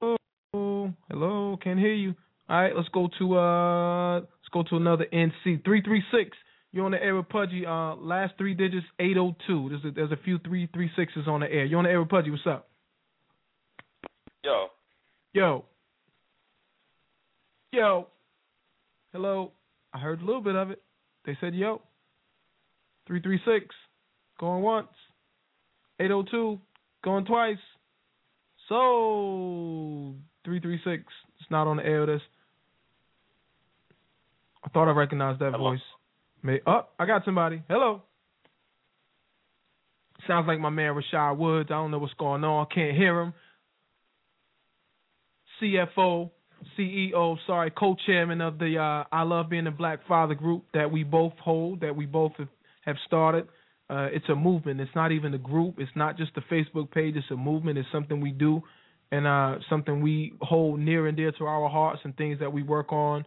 Hello. 0.00 0.92
Hello. 1.08 1.58
Can't 1.62 1.78
hear 1.78 1.94
you. 1.94 2.14
All 2.48 2.60
right, 2.60 2.74
let's 2.74 2.88
go 2.88 3.08
to 3.18 3.38
uh 3.38 4.14
let's 4.16 4.48
go 4.52 4.62
to 4.64 4.76
another 4.76 5.06
NC. 5.12 5.64
336. 5.64 6.36
You're 6.72 6.84
on 6.84 6.90
the 6.90 7.02
air 7.02 7.16
with 7.16 7.28
Pudgy. 7.28 7.64
Uh 7.66 7.94
last 7.96 8.34
three 8.36 8.54
digits 8.54 8.86
802. 8.98 9.68
There's 9.68 9.84
a, 9.84 9.90
there's 9.94 10.12
a 10.12 10.22
few 10.22 10.38
336s 10.38 11.26
on 11.26 11.40
the 11.40 11.46
air. 11.46 11.64
You're 11.64 11.78
on 11.78 11.84
the 11.84 11.90
air 11.90 12.00
with 12.00 12.10
Pudgy. 12.10 12.30
What's 12.30 12.46
up? 12.46 12.68
Yo. 14.44 14.66
Yo. 15.32 15.64
Yo. 17.72 18.06
Hello. 19.12 19.52
I 19.94 19.98
heard 19.98 20.20
a 20.20 20.24
little 20.24 20.42
bit 20.42 20.56
of 20.56 20.70
it. 20.70 20.82
They 21.24 21.36
said 21.40 21.54
yo. 21.54 21.82
336, 23.08 23.74
going 24.38 24.62
once. 24.62 24.88
802, 25.98 26.60
going 27.02 27.24
twice. 27.24 27.56
So, 28.68 30.14
336, 30.44 31.02
it's 31.40 31.50
not 31.50 31.66
on 31.66 31.78
the 31.78 31.84
air 31.84 32.00
with 32.02 32.10
us. 32.10 32.20
I 34.64 34.68
thought 34.68 34.88
I 34.88 34.92
recognized 34.92 35.40
that 35.40 35.52
Hello. 35.52 35.70
voice. 35.70 35.80
May, 36.42 36.60
oh, 36.66 36.86
I 36.98 37.06
got 37.06 37.24
somebody. 37.24 37.62
Hello. 37.68 38.02
Sounds 40.26 40.46
like 40.46 40.60
my 40.60 40.68
man 40.68 40.94
Rashad 40.94 41.38
Woods. 41.38 41.70
I 41.70 41.74
don't 41.74 41.90
know 41.90 41.98
what's 41.98 42.12
going 42.14 42.44
on. 42.44 42.66
Can't 42.72 42.96
hear 42.96 43.20
him. 43.20 43.32
CFO, 45.60 46.30
CEO, 46.78 47.36
sorry, 47.46 47.70
co-chairman 47.70 48.40
of 48.40 48.58
the 48.58 48.78
uh, 48.78 49.04
I 49.10 49.22
Love 49.22 49.48
Being 49.48 49.66
a 49.66 49.70
Black 49.70 50.06
Father 50.06 50.34
group 50.34 50.64
that 50.74 50.90
we 50.90 51.02
both 51.02 51.32
hold, 51.42 51.80
that 51.80 51.96
we 51.96 52.06
both 52.06 52.32
have, 52.38 52.48
have 52.88 52.96
started. 53.06 53.48
Uh, 53.90 54.08
it's 54.12 54.28
a 54.28 54.34
movement. 54.34 54.80
It's 54.80 54.94
not 54.94 55.12
even 55.12 55.32
a 55.32 55.38
group. 55.38 55.76
It's 55.78 55.90
not 55.96 56.18
just 56.18 56.32
a 56.36 56.42
Facebook 56.52 56.90
page. 56.90 57.14
It's 57.16 57.30
a 57.30 57.36
movement. 57.36 57.78
It's 57.78 57.88
something 57.90 58.20
we 58.20 58.32
do 58.32 58.62
and 59.10 59.26
uh, 59.26 59.56
something 59.70 60.02
we 60.02 60.34
hold 60.40 60.80
near 60.80 61.06
and 61.06 61.16
dear 61.16 61.32
to 61.32 61.44
our 61.44 61.68
hearts 61.68 62.00
and 62.04 62.16
things 62.16 62.40
that 62.40 62.52
we 62.52 62.62
work 62.62 62.92
on 62.92 63.24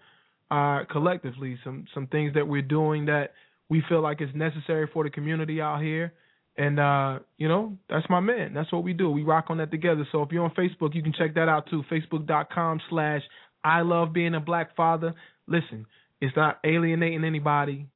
uh, 0.51 0.83
collectively. 0.91 1.57
Some 1.64 1.85
some 1.93 2.07
things 2.07 2.33
that 2.35 2.48
we're 2.48 2.61
doing 2.61 3.06
that 3.06 3.31
we 3.69 3.83
feel 3.90 4.01
like 4.01 4.22
is 4.22 4.30
necessary 4.35 4.88
for 4.93 5.03
the 5.03 5.09
community 5.09 5.61
out 5.61 5.81
here. 5.81 6.14
And 6.57 6.80
uh, 6.80 7.19
you 7.38 7.48
know, 7.48 7.77
that's 7.90 8.06
my 8.09 8.19
man. 8.19 8.53
That's 8.53 8.72
what 8.72 8.83
we 8.83 8.93
do. 8.93 9.09
We 9.09 9.23
rock 9.23 9.45
on 9.49 9.57
that 9.57 9.72
together. 9.72 10.07
So 10.11 10.22
if 10.22 10.31
you're 10.31 10.43
on 10.43 10.51
Facebook, 10.51 10.93
you 10.93 11.01
can 11.01 11.14
check 11.14 11.33
that 11.35 11.49
out 11.49 11.69
too. 11.69 11.83
Facebook.com 11.91 12.81
slash 12.90 13.22
I 13.64 13.81
love 13.81 14.14
being 14.14 14.35
a 14.35 14.40
black 14.40 14.75
father. 14.75 15.14
Listen, 15.48 15.88
it's 16.19 16.35
not 16.35 16.59
alienating 16.64 17.23
anybody 17.23 17.88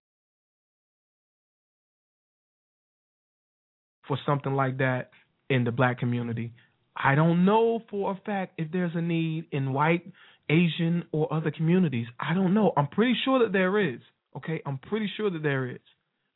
for 4.08 4.18
something 4.26 4.54
like 4.54 4.78
that 4.78 5.10
in 5.50 5.64
the 5.64 5.72
black 5.72 6.00
community. 6.00 6.54
I 6.96 7.16
don't 7.16 7.46
know 7.46 7.82
for 7.90 8.12
a 8.12 8.16
fact 8.26 8.54
if 8.58 8.72
there's 8.72 8.96
a 8.96 9.02
need 9.02 9.46
in 9.52 9.74
white, 9.74 10.06
Asian, 10.50 11.04
or 11.12 11.32
other 11.34 11.52
communities. 11.52 12.08
I 12.20 12.34
don't 12.34 12.54
know. 12.54 12.72
I'm 12.78 12.88
pretty 12.88 13.16
sure 13.26 13.40
that 13.40 13.52
there 13.52 13.80
is. 13.80 14.00
Okay, 14.38 14.62
I'm 14.66 14.78
pretty 14.78 15.10
sure 15.18 15.30
that 15.30 15.44
there 15.44 15.70
is. 15.70 15.80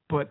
But 0.09 0.29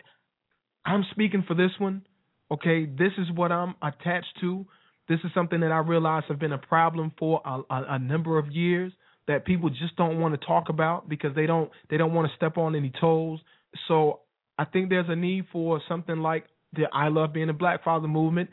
I'm 0.85 1.05
speaking 1.13 1.45
for 1.47 1.55
this 1.55 1.71
one. 1.79 2.07
Okay, 2.51 2.87
this 2.87 3.13
is 3.19 3.31
what 3.35 3.53
I'm 3.53 3.75
attached 3.83 4.39
to. 4.41 4.67
This 5.09 5.21
is 5.25 5.31
something 5.35 5.61
that 5.61 5.73
I 5.73 5.79
realize 5.79 6.25
have 6.29 6.39
been 6.39 6.53
a 6.53 6.59
problem 6.59 7.13
for 7.19 7.41
a, 7.45 7.61
a, 7.71 7.85
a 7.91 7.99
number 7.99 8.39
of 8.39 8.51
years 8.53 8.93
that 9.27 9.45
people 9.45 9.69
just 9.69 9.97
don't 9.97 10.19
want 10.19 10.39
to 10.39 10.47
talk 10.47 10.69
about 10.69 11.09
because 11.09 11.35
they 11.35 11.47
don't 11.47 11.71
they 11.91 11.97
don't 11.99 12.15
want 12.15 12.29
to 12.29 12.37
step 12.37 12.57
on 12.57 12.75
any 12.75 12.93
toes. 13.01 13.39
So 13.87 14.21
I 14.59 14.65
think 14.65 14.89
there's 14.89 15.09
a 15.09 15.17
need 15.17 15.45
for 15.53 15.81
something 15.89 16.17
like 16.17 16.47
the 16.73 16.85
I 16.93 17.09
Love 17.09 17.33
Being 17.33 17.49
a 17.49 17.55
Black 17.55 17.85
Father 17.85 18.09
movement 18.09 18.51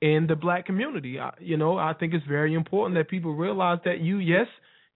in 0.00 0.26
the 0.28 0.36
black 0.36 0.66
community. 0.66 1.18
I, 1.18 1.32
you 1.40 1.56
know, 1.56 1.76
I 1.76 1.92
think 1.94 2.14
it's 2.14 2.26
very 2.26 2.54
important 2.54 2.98
that 2.98 3.08
people 3.08 3.34
realize 3.34 3.78
that 3.84 4.00
you, 4.00 4.18
yes, 4.18 4.46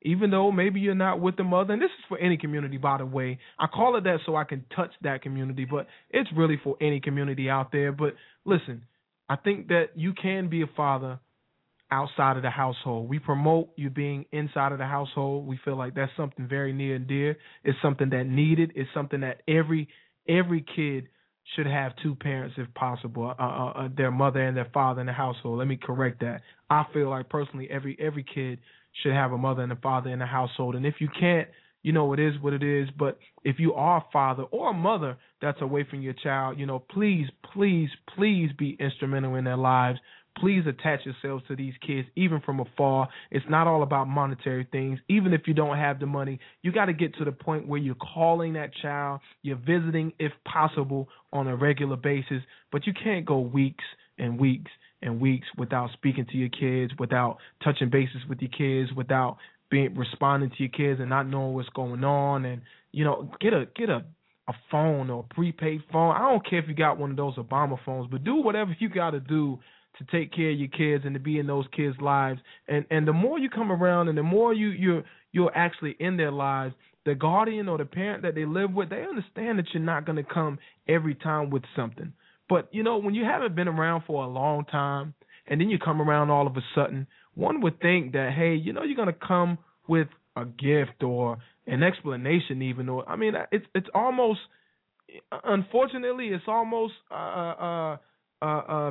even 0.02 0.30
though 0.30 0.50
maybe 0.50 0.80
you're 0.80 0.94
not 0.94 1.20
with 1.20 1.36
the 1.36 1.44
mother, 1.44 1.72
and 1.72 1.82
this 1.82 1.90
is 1.98 2.04
for 2.08 2.18
any 2.18 2.36
community, 2.36 2.76
by 2.76 2.98
the 2.98 3.06
way. 3.06 3.38
I 3.58 3.66
call 3.66 3.96
it 3.96 4.04
that 4.04 4.18
so 4.26 4.36
I 4.36 4.44
can 4.44 4.64
touch 4.74 4.90
that 5.02 5.22
community, 5.22 5.64
but 5.64 5.86
it's 6.10 6.30
really 6.36 6.60
for 6.62 6.76
any 6.80 7.00
community 7.00 7.48
out 7.48 7.72
there. 7.72 7.92
But 7.92 8.14
listen, 8.44 8.82
I 9.28 9.36
think 9.36 9.68
that 9.68 9.90
you 9.94 10.12
can 10.12 10.48
be 10.48 10.62
a 10.62 10.66
father 10.76 11.20
outside 11.90 12.36
of 12.36 12.42
the 12.42 12.50
household. 12.50 13.08
We 13.08 13.18
promote 13.18 13.70
you 13.76 13.90
being 13.90 14.24
inside 14.32 14.72
of 14.72 14.78
the 14.78 14.86
household. 14.86 15.46
We 15.46 15.60
feel 15.64 15.76
like 15.76 15.94
that's 15.94 16.12
something 16.16 16.48
very 16.48 16.72
near 16.72 16.96
and 16.96 17.06
dear. 17.06 17.36
It's 17.64 17.78
something 17.82 18.10
that 18.10 18.24
needed. 18.24 18.72
It's 18.74 18.88
something 18.94 19.20
that 19.20 19.42
every 19.46 19.88
every 20.28 20.64
kid 20.74 21.08
should 21.56 21.66
have 21.66 21.92
two 22.02 22.14
parents 22.14 22.54
if 22.58 22.72
possible, 22.74 23.34
uh, 23.38 23.42
uh, 23.42 23.72
uh, 23.72 23.88
their 23.96 24.10
mother 24.10 24.40
and 24.40 24.56
their 24.56 24.70
father 24.72 25.00
in 25.00 25.06
the 25.06 25.12
household. 25.12 25.58
Let 25.58 25.68
me 25.68 25.78
correct 25.80 26.20
that. 26.20 26.42
I 26.70 26.84
feel 26.92 27.10
like 27.10 27.28
personally 27.28 27.68
every 27.70 27.96
every 28.00 28.24
kid 28.24 28.58
should 29.02 29.12
have 29.12 29.32
a 29.32 29.38
mother 29.38 29.62
and 29.62 29.72
a 29.72 29.76
father 29.76 30.10
in 30.10 30.18
the 30.18 30.26
household. 30.26 30.74
And 30.74 30.86
if 30.86 30.94
you 31.00 31.08
can't, 31.18 31.48
you 31.82 31.92
know, 31.92 32.12
it 32.12 32.20
is 32.20 32.34
what 32.40 32.52
it 32.52 32.62
is. 32.62 32.88
But 32.98 33.18
if 33.44 33.58
you 33.58 33.74
are 33.74 33.98
a 33.98 34.04
father 34.12 34.44
or 34.44 34.70
a 34.70 34.74
mother 34.74 35.16
that's 35.40 35.60
away 35.60 35.84
from 35.88 36.00
your 36.02 36.14
child, 36.14 36.58
you 36.58 36.66
know, 36.66 36.78
please, 36.78 37.26
please, 37.52 37.90
please 38.16 38.50
be 38.58 38.76
instrumental 38.78 39.34
in 39.34 39.44
their 39.44 39.56
lives. 39.56 39.98
Please 40.38 40.64
attach 40.66 41.00
yourselves 41.04 41.44
to 41.48 41.56
these 41.56 41.74
kids, 41.86 42.08
even 42.16 42.40
from 42.40 42.60
afar. 42.60 43.08
It's 43.30 43.44
not 43.48 43.66
all 43.66 43.82
about 43.82 44.08
monetary 44.08 44.66
things. 44.70 44.98
Even 45.08 45.32
if 45.32 45.42
you 45.46 45.54
don't 45.54 45.76
have 45.76 46.00
the 46.00 46.06
money, 46.06 46.40
you 46.62 46.72
got 46.72 46.86
to 46.86 46.92
get 46.92 47.14
to 47.16 47.24
the 47.24 47.32
point 47.32 47.68
where 47.68 47.78
you're 47.78 47.94
calling 47.94 48.54
that 48.54 48.70
child, 48.80 49.20
you're 49.42 49.56
visiting, 49.56 50.12
if 50.18 50.32
possible, 50.44 51.08
on 51.32 51.46
a 51.48 51.56
regular 51.56 51.96
basis. 51.96 52.42
But 52.70 52.86
you 52.86 52.92
can't 52.92 53.26
go 53.26 53.40
weeks 53.40 53.84
and 54.18 54.38
weeks 54.38 54.70
and 55.02 55.20
weeks 55.20 55.46
without 55.58 55.90
speaking 55.92 56.26
to 56.30 56.36
your 56.36 56.48
kids, 56.48 56.92
without 56.98 57.38
touching 57.62 57.90
bases 57.90 58.22
with 58.28 58.40
your 58.40 58.50
kids, 58.50 58.94
without 58.96 59.36
being 59.70 59.94
responding 59.94 60.50
to 60.50 60.56
your 60.58 60.70
kids 60.70 61.00
and 61.00 61.08
not 61.08 61.26
knowing 61.26 61.54
what's 61.54 61.68
going 61.70 62.04
on 62.04 62.44
and 62.44 62.62
you 62.92 63.04
know, 63.04 63.30
get 63.40 63.52
a 63.52 63.66
get 63.74 63.88
a 63.88 64.04
a 64.48 64.52
phone 64.70 65.08
or 65.08 65.24
a 65.28 65.34
prepaid 65.34 65.82
phone. 65.92 66.14
I 66.14 66.30
don't 66.30 66.48
care 66.48 66.58
if 66.58 66.68
you 66.68 66.74
got 66.74 66.98
one 66.98 67.10
of 67.10 67.16
those 67.16 67.36
Obama 67.36 67.78
phones, 67.84 68.08
but 68.10 68.24
do 68.24 68.36
whatever 68.36 68.76
you 68.78 68.88
got 68.88 69.10
to 69.10 69.20
do 69.20 69.60
to 69.98 70.04
take 70.04 70.32
care 70.32 70.50
of 70.50 70.58
your 70.58 70.68
kids 70.68 71.04
and 71.04 71.14
to 71.14 71.20
be 71.20 71.38
in 71.38 71.46
those 71.46 71.66
kids' 71.76 71.96
lives. 72.00 72.40
And 72.68 72.84
and 72.90 73.06
the 73.06 73.12
more 73.12 73.38
you 73.38 73.50
come 73.50 73.70
around 73.70 74.08
and 74.08 74.16
the 74.16 74.22
more 74.22 74.52
you 74.52 74.68
you're 74.68 75.04
you're 75.32 75.56
actually 75.56 75.96
in 75.98 76.16
their 76.16 76.32
lives, 76.32 76.74
the 77.04 77.14
guardian 77.14 77.68
or 77.68 77.78
the 77.78 77.84
parent 77.84 78.22
that 78.22 78.34
they 78.34 78.44
live 78.44 78.72
with, 78.72 78.90
they 78.90 79.02
understand 79.02 79.58
that 79.58 79.66
you're 79.72 79.82
not 79.82 80.06
going 80.06 80.16
to 80.16 80.24
come 80.24 80.58
every 80.88 81.14
time 81.14 81.50
with 81.50 81.62
something. 81.74 82.12
But 82.48 82.68
you 82.72 82.82
know, 82.82 82.98
when 82.98 83.14
you 83.14 83.24
haven't 83.24 83.54
been 83.54 83.68
around 83.68 84.04
for 84.06 84.24
a 84.24 84.28
long 84.28 84.64
time 84.64 85.14
and 85.46 85.60
then 85.60 85.68
you 85.68 85.78
come 85.78 86.00
around 86.00 86.30
all 86.30 86.46
of 86.46 86.56
a 86.56 86.62
sudden, 86.74 87.06
one 87.34 87.60
would 87.62 87.80
think 87.80 88.12
that 88.12 88.32
hey, 88.36 88.54
you 88.54 88.72
know, 88.72 88.82
you're 88.82 88.96
going 88.96 89.06
to 89.08 89.26
come 89.26 89.58
with 89.88 90.08
a 90.36 90.44
gift 90.44 91.02
or 91.02 91.38
an 91.66 91.82
explanation 91.82 92.62
even 92.62 92.88
or 92.88 93.08
I 93.08 93.16
mean 93.16 93.34
it's 93.52 93.66
it's 93.74 93.86
almost 93.94 94.40
unfortunately 95.44 96.28
it's 96.28 96.44
almost 96.46 96.94
uh 97.10 97.14
uh 97.14 97.96
uh 98.40 98.46
uh 98.46 98.90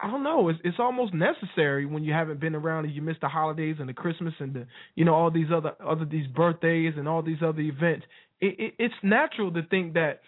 I 0.00 0.10
don't 0.10 0.22
know. 0.22 0.48
It's 0.48 0.60
it's 0.62 0.78
almost 0.78 1.12
necessary 1.12 1.84
when 1.84 2.04
you 2.04 2.12
haven't 2.12 2.38
been 2.40 2.54
around 2.54 2.84
and 2.84 2.94
you 2.94 3.02
miss 3.02 3.16
the 3.20 3.28
holidays 3.28 3.76
and 3.80 3.88
the 3.88 3.94
Christmas 3.94 4.32
and 4.38 4.54
the 4.54 4.66
you 4.94 5.04
know 5.04 5.14
all 5.14 5.30
these 5.30 5.48
other 5.52 5.72
other 5.84 6.04
these 6.04 6.26
birthdays 6.28 6.94
and 6.96 7.08
all 7.08 7.22
these 7.22 7.42
other 7.44 7.60
events. 7.60 8.06
It, 8.40 8.54
it 8.58 8.74
it's 8.78 8.94
natural 9.02 9.52
to 9.52 9.62
think 9.64 9.94
that 9.94 10.20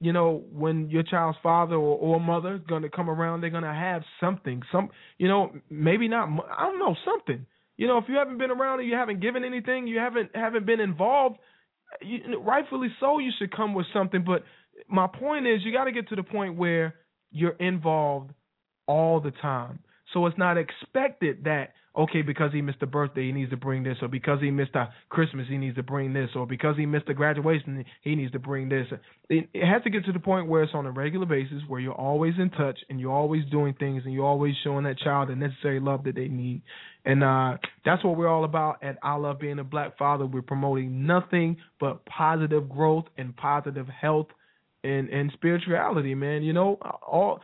you 0.00 0.14
know 0.14 0.42
when 0.50 0.88
your 0.88 1.02
child's 1.02 1.36
father 1.42 1.74
or, 1.74 1.98
or 1.98 2.18
mother 2.18 2.54
is 2.54 2.62
going 2.66 2.82
to 2.82 2.88
come 2.88 3.10
around, 3.10 3.42
they're 3.42 3.50
going 3.50 3.62
to 3.62 3.74
have 3.74 4.02
something. 4.20 4.62
Some 4.72 4.88
you 5.18 5.28
know 5.28 5.52
maybe 5.68 6.08
not. 6.08 6.28
I 6.56 6.64
don't 6.64 6.78
know 6.78 6.96
something. 7.04 7.44
You 7.76 7.88
know 7.88 7.98
if 7.98 8.04
you 8.08 8.16
haven't 8.16 8.38
been 8.38 8.50
around 8.50 8.80
and 8.80 8.88
you 8.88 8.94
haven't 8.94 9.20
given 9.20 9.44
anything, 9.44 9.86
you 9.86 9.98
haven't 9.98 10.30
haven't 10.34 10.64
been 10.64 10.80
involved. 10.80 11.36
You, 12.00 12.40
rightfully 12.40 12.88
so, 13.00 13.18
you 13.18 13.32
should 13.38 13.54
come 13.54 13.74
with 13.74 13.86
something. 13.92 14.24
But 14.24 14.44
my 14.88 15.08
point 15.08 15.46
is, 15.46 15.60
you 15.62 15.72
got 15.72 15.84
to 15.84 15.92
get 15.92 16.08
to 16.08 16.16
the 16.16 16.22
point 16.22 16.56
where 16.56 16.94
you're 17.32 17.50
involved 17.50 18.32
all 18.90 19.20
the 19.20 19.30
time. 19.30 19.78
So 20.12 20.26
it's 20.26 20.36
not 20.36 20.58
expected 20.58 21.44
that 21.44 21.74
okay 21.96 22.22
because 22.22 22.52
he 22.52 22.62
missed 22.62 22.82
a 22.82 22.86
birthday 22.86 23.26
he 23.26 23.32
needs 23.32 23.50
to 23.50 23.56
bring 23.56 23.84
this, 23.84 23.96
or 24.02 24.08
because 24.08 24.40
he 24.40 24.50
missed 24.50 24.74
a 24.74 24.92
Christmas 25.08 25.46
he 25.48 25.56
needs 25.56 25.76
to 25.76 25.84
bring 25.84 26.12
this, 26.12 26.30
or 26.34 26.46
because 26.46 26.76
he 26.76 26.86
missed 26.86 27.08
a 27.08 27.14
graduation 27.14 27.84
he 28.02 28.16
needs 28.16 28.32
to 28.32 28.40
bring 28.40 28.68
this. 28.68 28.86
It, 29.28 29.48
it 29.54 29.66
has 29.66 29.82
to 29.84 29.90
get 29.90 30.04
to 30.06 30.12
the 30.12 30.18
point 30.18 30.48
where 30.48 30.64
it's 30.64 30.74
on 30.74 30.86
a 30.86 30.90
regular 30.90 31.26
basis, 31.26 31.62
where 31.68 31.80
you're 31.80 31.92
always 31.92 32.34
in 32.38 32.50
touch 32.50 32.78
and 32.88 32.98
you're 32.98 33.12
always 33.12 33.44
doing 33.52 33.74
things 33.78 34.02
and 34.04 34.12
you're 34.12 34.26
always 34.26 34.54
showing 34.64 34.84
that 34.84 34.98
child 34.98 35.28
the 35.28 35.36
necessary 35.36 35.78
love 35.78 36.02
that 36.04 36.16
they 36.16 36.28
need. 36.28 36.62
And 37.04 37.22
uh, 37.22 37.58
that's 37.84 38.02
what 38.02 38.16
we're 38.16 38.28
all 38.28 38.44
about 38.44 38.82
at 38.82 38.98
I 39.04 39.14
Love 39.14 39.38
Being 39.38 39.60
a 39.60 39.64
Black 39.64 39.96
Father. 39.96 40.26
We're 40.26 40.42
promoting 40.42 41.06
nothing 41.06 41.58
but 41.78 42.04
positive 42.06 42.68
growth 42.68 43.06
and 43.16 43.36
positive 43.36 43.86
health 43.88 44.26
and 44.82 45.08
and 45.10 45.30
spirituality, 45.34 46.14
man. 46.14 46.42
You 46.42 46.52
know, 46.52 46.78
all 47.06 47.40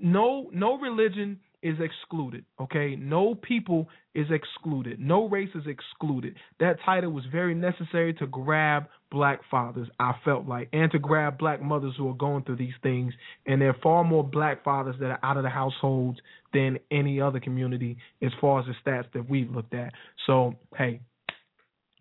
no 0.00 0.50
no 0.52 0.78
religion 0.78 1.40
is 1.62 1.76
excluded 1.80 2.44
okay? 2.60 2.96
No 2.96 3.34
people 3.34 3.88
is 4.14 4.26
excluded. 4.30 4.98
No 5.00 5.28
race 5.28 5.50
is 5.54 5.64
excluded. 5.66 6.34
That 6.60 6.76
title 6.84 7.10
was 7.10 7.24
very 7.30 7.54
necessary 7.54 8.14
to 8.14 8.26
grab 8.26 8.86
black 9.10 9.40
fathers 9.50 9.88
i 9.98 10.12
felt 10.22 10.46
like 10.46 10.68
and 10.74 10.92
to 10.92 10.98
grab 10.98 11.38
black 11.38 11.62
mothers 11.62 11.94
who 11.96 12.06
are 12.10 12.14
going 12.14 12.44
through 12.44 12.56
these 12.56 12.74
things. 12.82 13.12
And 13.46 13.60
there 13.60 13.70
are 13.70 13.76
far 13.82 14.04
more 14.04 14.22
black 14.22 14.62
fathers 14.62 14.96
that 15.00 15.10
are 15.10 15.20
out 15.22 15.36
of 15.36 15.44
the 15.44 15.50
households 15.50 16.18
than 16.52 16.78
any 16.90 17.20
other 17.20 17.40
community 17.40 17.96
as 18.22 18.30
far 18.40 18.60
as 18.60 18.66
the 18.66 18.74
stats 18.84 19.10
that 19.14 19.28
we've 19.28 19.50
looked 19.50 19.74
at. 19.74 19.92
So 20.26 20.54
hey 20.76 21.00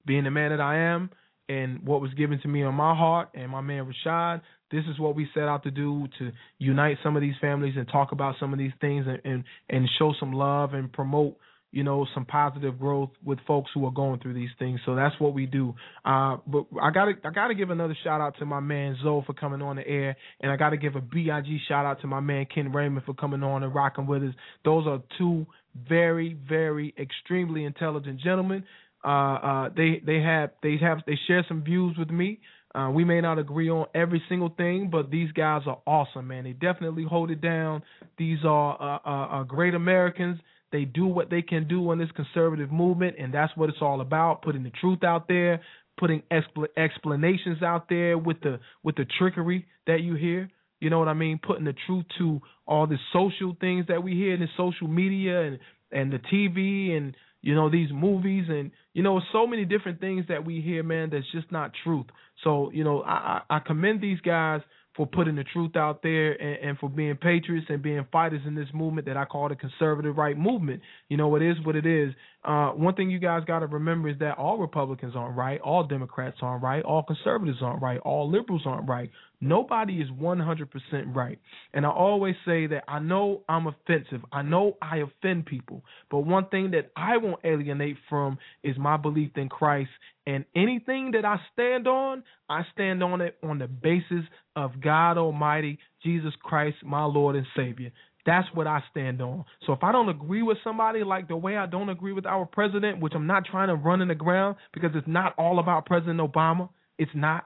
being 0.05 0.23
the 0.23 0.31
man 0.31 0.51
that 0.51 0.61
i 0.61 0.77
am 0.77 1.09
and 1.49 1.85
what 1.85 2.01
was 2.01 2.13
given 2.13 2.39
to 2.41 2.47
me 2.47 2.63
on 2.63 2.75
my 2.75 2.95
heart 2.95 3.29
and 3.33 3.51
my 3.51 3.61
man 3.61 3.85
Rashad, 3.85 4.41
this 4.71 4.83
is 4.91 4.99
what 4.99 5.15
we 5.15 5.27
set 5.33 5.43
out 5.43 5.63
to 5.63 5.71
do 5.71 6.07
to 6.19 6.31
unite 6.59 6.97
some 7.03 7.15
of 7.15 7.21
these 7.21 7.35
families 7.39 7.75
and 7.77 7.87
talk 7.87 8.11
about 8.11 8.35
some 8.39 8.53
of 8.53 8.59
these 8.59 8.73
things 8.81 9.05
and 9.07 9.19
and, 9.23 9.43
and 9.69 9.89
show 9.97 10.13
some 10.19 10.33
love 10.33 10.73
and 10.73 10.91
promote 10.91 11.37
you 11.71 11.83
know 11.83 12.05
some 12.13 12.25
positive 12.25 12.79
growth 12.79 13.09
with 13.23 13.39
folks 13.45 13.69
who 13.73 13.85
are 13.85 13.91
going 13.91 14.19
through 14.19 14.33
these 14.33 14.49
things. 14.59 14.79
So 14.85 14.95
that's 14.95 15.15
what 15.19 15.33
we 15.33 15.45
do. 15.45 15.73
Uh 16.03 16.37
but 16.47 16.65
i 16.81 16.91
gotta 16.91 17.13
i 17.23 17.29
gotta 17.29 17.55
give 17.55 17.69
another 17.69 17.95
shout 18.03 18.19
out 18.21 18.37
to 18.39 18.45
my 18.45 18.59
man 18.59 18.97
Zo 19.03 19.23
for 19.25 19.33
coming 19.33 19.61
on 19.61 19.77
the 19.77 19.87
air 19.87 20.15
and 20.41 20.51
i 20.51 20.57
gotta 20.57 20.77
give 20.77 20.95
a 20.95 21.01
big 21.01 21.27
shout 21.67 21.85
out 21.85 22.01
to 22.01 22.07
my 22.07 22.19
man 22.19 22.45
ken 22.53 22.71
raymond 22.71 23.05
for 23.05 23.13
coming 23.13 23.43
on 23.43 23.63
and 23.63 23.73
rocking 23.73 24.07
with 24.07 24.23
us. 24.23 24.33
Those 24.65 24.85
are 24.87 25.01
two 25.17 25.45
very 25.87 26.37
very 26.47 26.93
extremely 26.97 27.63
intelligent 27.63 28.19
gentlemen 28.19 28.63
uh 29.07 29.35
uh 29.35 29.69
they 29.75 30.01
they 30.05 30.19
have 30.19 30.51
they 30.61 30.77
have 30.77 30.99
they 31.07 31.17
share 31.27 31.45
some 31.47 31.63
views 31.63 31.95
with 31.97 32.09
me 32.09 32.39
uh, 32.75 32.91
we 32.91 33.03
may 33.03 33.21
not 33.21 33.39
agree 33.39 33.69
on 33.69 33.87
every 33.95 34.21
single 34.29 34.49
thing, 34.55 34.89
but 34.91 35.09
these 35.09 35.31
guys 35.31 35.63
are 35.65 35.79
awesome, 35.87 36.27
man. 36.27 36.43
They 36.43 36.53
definitely 36.53 37.05
hold 37.05 37.31
it 37.31 37.41
down. 37.41 37.81
These 38.19 38.39
are 38.45 39.01
uh, 39.03 39.43
great 39.43 39.73
Americans. 39.73 40.39
They 40.71 40.85
do 40.85 41.07
what 41.07 41.29
they 41.29 41.41
can 41.41 41.67
do 41.67 41.91
in 41.91 41.97
this 41.97 42.11
conservative 42.15 42.71
movement, 42.71 43.15
and 43.17 43.33
that's 43.33 43.55
what 43.55 43.69
it's 43.69 43.81
all 43.81 44.01
about: 44.01 44.41
putting 44.43 44.63
the 44.63 44.71
truth 44.81 45.03
out 45.03 45.27
there, 45.27 45.61
putting 45.97 46.21
expl- 46.29 46.67
explanations 46.77 47.63
out 47.63 47.87
there 47.89 48.17
with 48.17 48.41
the 48.41 48.59
with 48.83 48.95
the 48.95 49.05
trickery 49.17 49.65
that 49.87 50.01
you 50.01 50.15
hear. 50.15 50.49
You 50.79 50.91
know 50.91 50.99
what 50.99 51.07
I 51.07 51.13
mean? 51.13 51.39
Putting 51.41 51.65
the 51.65 51.75
truth 51.87 52.05
to 52.19 52.41
all 52.67 52.85
the 52.85 52.97
social 53.11 53.55
things 53.59 53.85
that 53.87 54.03
we 54.03 54.11
hear 54.11 54.33
in 54.33 54.41
the 54.41 54.49
social 54.57 54.87
media 54.87 55.41
and 55.41 55.59
and 55.91 56.11
the 56.11 56.19
TV 56.31 56.95
and 56.95 57.15
you 57.41 57.55
know 57.55 57.69
these 57.69 57.89
movies 57.91 58.45
and 58.49 58.71
you 58.93 59.03
know 59.03 59.21
so 59.31 59.45
many 59.47 59.65
different 59.65 59.99
things 59.99 60.25
that 60.29 60.45
we 60.45 60.61
hear 60.61 60.83
man 60.83 61.09
that's 61.11 61.29
just 61.31 61.51
not 61.51 61.71
truth 61.83 62.07
so 62.43 62.71
you 62.73 62.83
know 62.83 63.03
i 63.03 63.41
i 63.49 63.59
commend 63.59 64.01
these 64.01 64.19
guys 64.21 64.61
for 64.97 65.05
putting 65.05 65.35
the 65.35 65.43
truth 65.43 65.75
out 65.75 66.01
there 66.01 66.31
and, 66.31 66.69
and 66.69 66.79
for 66.79 66.89
being 66.89 67.15
patriots 67.15 67.67
and 67.69 67.83
being 67.83 68.05
fighters 68.11 68.41
in 68.45 68.55
this 68.55 68.67
movement 68.73 69.05
that 69.05 69.15
I 69.15 69.25
call 69.25 69.47
the 69.47 69.55
conservative 69.55 70.17
right 70.17 70.35
movement. 70.35 70.81
You 71.07 71.17
know, 71.17 71.35
it 71.35 71.43
is 71.43 71.55
what 71.63 71.75
it 71.75 71.85
is. 71.85 72.13
Uh, 72.43 72.69
one 72.71 72.95
thing 72.95 73.11
you 73.11 73.19
guys 73.19 73.43
got 73.45 73.59
to 73.59 73.67
remember 73.67 74.09
is 74.09 74.17
that 74.19 74.39
all 74.39 74.57
Republicans 74.57 75.13
aren't 75.15 75.37
right, 75.37 75.61
all 75.61 75.83
Democrats 75.83 76.37
aren't 76.41 76.63
right, 76.63 76.83
all 76.83 77.03
conservatives 77.03 77.59
aren't 77.61 77.81
right, 77.81 77.99
all 77.99 78.29
liberals 78.29 78.63
aren't 78.65 78.89
right. 78.89 79.11
Nobody 79.39 80.01
is 80.01 80.09
100% 80.09 80.67
right. 81.15 81.39
And 81.73 81.85
I 81.85 81.89
always 81.89 82.35
say 82.45 82.65
that 82.67 82.83
I 82.87 82.99
know 82.99 83.43
I'm 83.47 83.67
offensive. 83.67 84.21
I 84.31 84.41
know 84.41 84.77
I 84.81 84.97
offend 84.97 85.45
people. 85.45 85.83
But 86.09 86.19
one 86.19 86.47
thing 86.47 86.71
that 86.71 86.91
I 86.95 87.17
won't 87.17 87.39
alienate 87.43 87.97
from 88.09 88.39
is 88.63 88.77
my 88.77 88.97
belief 88.97 89.31
in 89.35 89.47
Christ. 89.47 89.91
And 90.25 90.43
anything 90.55 91.11
that 91.11 91.23
I 91.23 91.37
stand 91.53 91.87
on, 91.87 92.23
I 92.49 92.63
stand 92.73 93.03
on 93.03 93.21
it 93.21 93.37
on 93.43 93.59
the 93.59 93.67
basis 93.67 94.25
of 94.55 94.81
God 94.81 95.17
Almighty, 95.17 95.77
Jesus 96.03 96.33
Christ, 96.41 96.77
my 96.83 97.03
Lord 97.03 97.35
and 97.35 97.45
Savior. 97.55 97.91
That's 98.25 98.47
what 98.53 98.67
I 98.67 98.83
stand 98.91 99.21
on. 99.21 99.45
So 99.65 99.71
if 99.71 99.83
I 99.83 99.93
don't 99.93 100.09
agree 100.09 100.41
with 100.41 100.57
somebody 100.63 101.03
like 101.03 101.29
the 101.29 101.37
way 101.37 101.55
I 101.55 101.65
don't 101.65 101.89
agree 101.89 102.11
with 102.11 102.25
our 102.25 102.45
president, 102.45 102.99
which 102.99 103.13
I'm 103.15 103.27
not 103.27 103.45
trying 103.45 103.69
to 103.69 103.75
run 103.75 104.01
in 104.01 104.09
the 104.09 104.15
ground 104.15 104.57
because 104.73 104.91
it's 104.95 105.07
not 105.07 105.33
all 105.37 105.59
about 105.59 105.85
President 105.85 106.19
Obama, 106.19 106.69
it's 106.97 107.11
not 107.15 107.45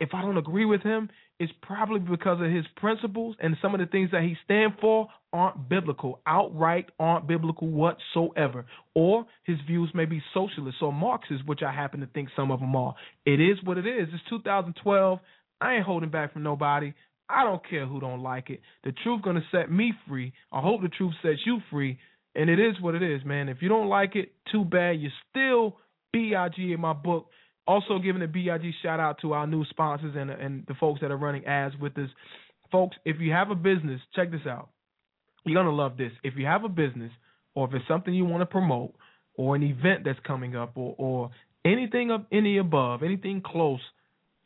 if 0.00 0.14
I 0.14 0.22
don't 0.22 0.38
agree 0.38 0.64
with 0.64 0.82
him, 0.82 1.10
it's 1.38 1.52
probably 1.62 2.00
because 2.00 2.40
of 2.40 2.50
his 2.50 2.64
principles 2.76 3.36
and 3.38 3.56
some 3.62 3.74
of 3.74 3.80
the 3.80 3.86
things 3.86 4.10
that 4.12 4.22
he 4.22 4.36
stands 4.44 4.74
for 4.80 5.08
aren't 5.32 5.68
biblical, 5.68 6.20
outright 6.26 6.86
aren't 6.98 7.28
biblical 7.28 7.68
whatsoever. 7.68 8.64
Or 8.94 9.26
his 9.44 9.58
views 9.66 9.90
may 9.94 10.06
be 10.06 10.22
socialist 10.34 10.78
or 10.80 10.92
Marxist, 10.92 11.46
which 11.46 11.62
I 11.62 11.72
happen 11.72 12.00
to 12.00 12.06
think 12.06 12.30
some 12.34 12.50
of 12.50 12.60
them 12.60 12.74
are. 12.74 12.94
It 13.24 13.40
is 13.40 13.58
what 13.62 13.78
it 13.78 13.86
is. 13.86 14.08
It's 14.12 14.22
2012. 14.30 15.18
I 15.60 15.74
ain't 15.74 15.84
holding 15.84 16.10
back 16.10 16.32
from 16.32 16.42
nobody. 16.42 16.94
I 17.28 17.44
don't 17.44 17.62
care 17.68 17.86
who 17.86 18.00
don't 18.00 18.22
like 18.22 18.50
it. 18.50 18.60
The 18.82 18.92
truth 18.92 19.22
gonna 19.22 19.44
set 19.52 19.70
me 19.70 19.92
free. 20.08 20.32
I 20.50 20.60
hope 20.60 20.82
the 20.82 20.88
truth 20.88 21.14
sets 21.22 21.40
you 21.46 21.60
free. 21.70 21.98
And 22.34 22.48
it 22.48 22.58
is 22.58 22.80
what 22.80 22.94
it 22.94 23.02
is, 23.02 23.24
man. 23.24 23.48
If 23.48 23.58
you 23.60 23.68
don't 23.68 23.88
like 23.88 24.16
it, 24.16 24.32
too 24.50 24.64
bad. 24.64 25.00
You're 25.00 25.12
still 25.30 25.78
BIG 26.12 26.72
in 26.72 26.80
my 26.80 26.92
book. 26.92 27.26
Also 27.66 27.98
giving 27.98 28.22
a 28.22 28.26
BIG 28.26 28.72
shout 28.82 29.00
out 29.00 29.20
to 29.22 29.32
our 29.32 29.46
new 29.46 29.64
sponsors 29.66 30.14
and 30.16 30.30
and 30.30 30.64
the 30.66 30.74
folks 30.74 31.00
that 31.00 31.10
are 31.10 31.16
running 31.16 31.44
ads 31.44 31.76
with 31.76 31.96
us. 31.98 32.08
Folks, 32.72 32.96
if 33.04 33.20
you 33.20 33.32
have 33.32 33.50
a 33.50 33.54
business, 33.54 34.00
check 34.14 34.30
this 34.30 34.46
out. 34.46 34.70
You're 35.44 35.62
gonna 35.62 35.74
love 35.74 35.96
this. 35.96 36.12
If 36.22 36.34
you 36.36 36.46
have 36.46 36.64
a 36.64 36.68
business 36.68 37.12
or 37.54 37.68
if 37.68 37.74
it's 37.74 37.86
something 37.88 38.12
you 38.14 38.24
want 38.24 38.42
to 38.42 38.46
promote 38.46 38.94
or 39.36 39.56
an 39.56 39.62
event 39.62 40.04
that's 40.04 40.18
coming 40.26 40.56
up 40.56 40.72
or 40.76 40.94
or 40.98 41.30
anything 41.64 42.10
of 42.10 42.24
any 42.32 42.58
above, 42.58 43.02
anything 43.02 43.42
close, 43.44 43.80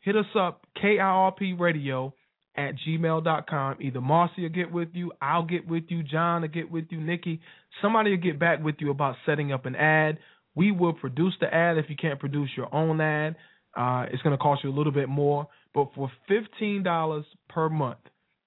hit 0.01 0.15
us 0.15 0.25
up, 0.37 0.65
KIRP 0.81 1.59
Radio 1.59 2.13
at 2.57 2.75
gmail.com. 2.87 3.77
Either 3.81 4.01
Marcy 4.01 4.43
will 4.43 4.49
get 4.49 4.71
with 4.71 4.89
you, 4.93 5.11
I'll 5.21 5.45
get 5.45 5.67
with 5.67 5.85
you, 5.89 6.03
John 6.03 6.41
will 6.41 6.47
get 6.49 6.71
with 6.71 6.85
you, 6.89 7.01
Nikki. 7.01 7.41
Somebody 7.81 8.11
will 8.11 8.23
get 8.23 8.39
back 8.39 8.63
with 8.63 8.75
you 8.79 8.91
about 8.91 9.15
setting 9.25 9.51
up 9.51 9.65
an 9.65 9.75
ad. 9.75 10.17
We 10.55 10.71
will 10.71 10.93
produce 10.93 11.35
the 11.39 11.53
ad 11.53 11.77
if 11.77 11.85
you 11.89 11.95
can't 11.95 12.19
produce 12.19 12.49
your 12.55 12.73
own 12.73 13.01
ad. 13.01 13.35
Uh, 13.75 14.05
it's 14.11 14.21
going 14.21 14.31
to 14.31 14.41
cost 14.41 14.63
you 14.63 14.69
a 14.69 14.75
little 14.75 14.93
bit 14.93 15.09
more, 15.09 15.47
but 15.73 15.89
for 15.95 16.09
fifteen 16.27 16.81
dollars 16.81 17.25
per 17.49 17.69
month, 17.69 17.99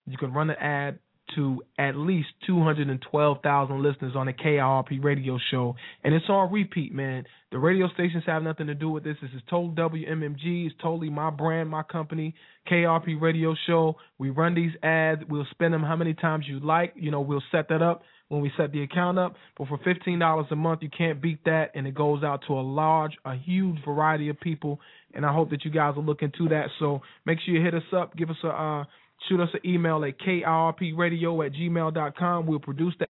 you 0.06 0.16
can 0.16 0.32
run 0.32 0.46
the 0.46 0.62
ad 0.62 0.98
to 1.34 1.62
at 1.78 1.96
least 1.96 2.28
212,000 2.46 3.82
listeners 3.82 4.12
on 4.16 4.26
the 4.26 4.32
KIRP 4.32 5.02
radio 5.02 5.38
show. 5.50 5.76
And 6.02 6.14
it's 6.14 6.24
on 6.28 6.52
repeat, 6.52 6.94
man. 6.94 7.24
The 7.50 7.58
radio 7.58 7.88
stations 7.94 8.24
have 8.26 8.42
nothing 8.42 8.66
to 8.68 8.74
do 8.74 8.88
with 8.90 9.04
this. 9.04 9.16
This 9.20 9.30
is 9.34 9.42
total 9.48 9.70
WMMG. 9.72 10.66
It's 10.66 10.74
totally 10.82 11.10
my 11.10 11.30
brand, 11.30 11.68
my 11.68 11.82
company, 11.82 12.34
KIRP 12.70 13.20
radio 13.20 13.54
show. 13.66 13.96
We 14.18 14.30
run 14.30 14.54
these 14.54 14.72
ads. 14.82 15.22
We'll 15.28 15.46
spend 15.50 15.74
them 15.74 15.82
how 15.82 15.96
many 15.96 16.14
times 16.14 16.46
you 16.48 16.60
like. 16.60 16.94
You 16.96 17.10
know, 17.10 17.20
we'll 17.20 17.42
set 17.52 17.68
that 17.68 17.82
up 17.82 18.02
when 18.28 18.40
we 18.40 18.52
set 18.56 18.72
the 18.72 18.82
account 18.82 19.18
up. 19.18 19.34
But 19.56 19.68
for 19.68 19.78
$15 19.78 20.50
a 20.50 20.56
month, 20.56 20.82
you 20.82 20.90
can't 20.96 21.20
beat 21.20 21.44
that. 21.44 21.72
And 21.74 21.86
it 21.86 21.94
goes 21.94 22.22
out 22.22 22.42
to 22.46 22.54
a 22.54 22.60
large, 22.60 23.12
a 23.24 23.34
huge 23.34 23.78
variety 23.84 24.28
of 24.28 24.38
people. 24.40 24.80
And 25.14 25.24
I 25.24 25.32
hope 25.32 25.50
that 25.50 25.64
you 25.64 25.70
guys 25.70 25.96
will 25.96 26.04
look 26.04 26.22
into 26.22 26.48
that. 26.50 26.66
So 26.78 27.00
make 27.24 27.38
sure 27.44 27.54
you 27.54 27.64
hit 27.64 27.74
us 27.74 27.82
up. 27.94 28.16
Give 28.16 28.30
us 28.30 28.36
a, 28.44 28.48
uh, 28.48 28.84
shoot 29.28 29.40
us 29.40 29.48
an 29.52 29.60
email 29.68 30.04
at 30.04 30.18
kirpradio 30.20 31.46
at 31.46 31.52
gmail.com. 31.52 32.46
We'll 32.46 32.58
produce 32.58 32.94
that 33.00 33.08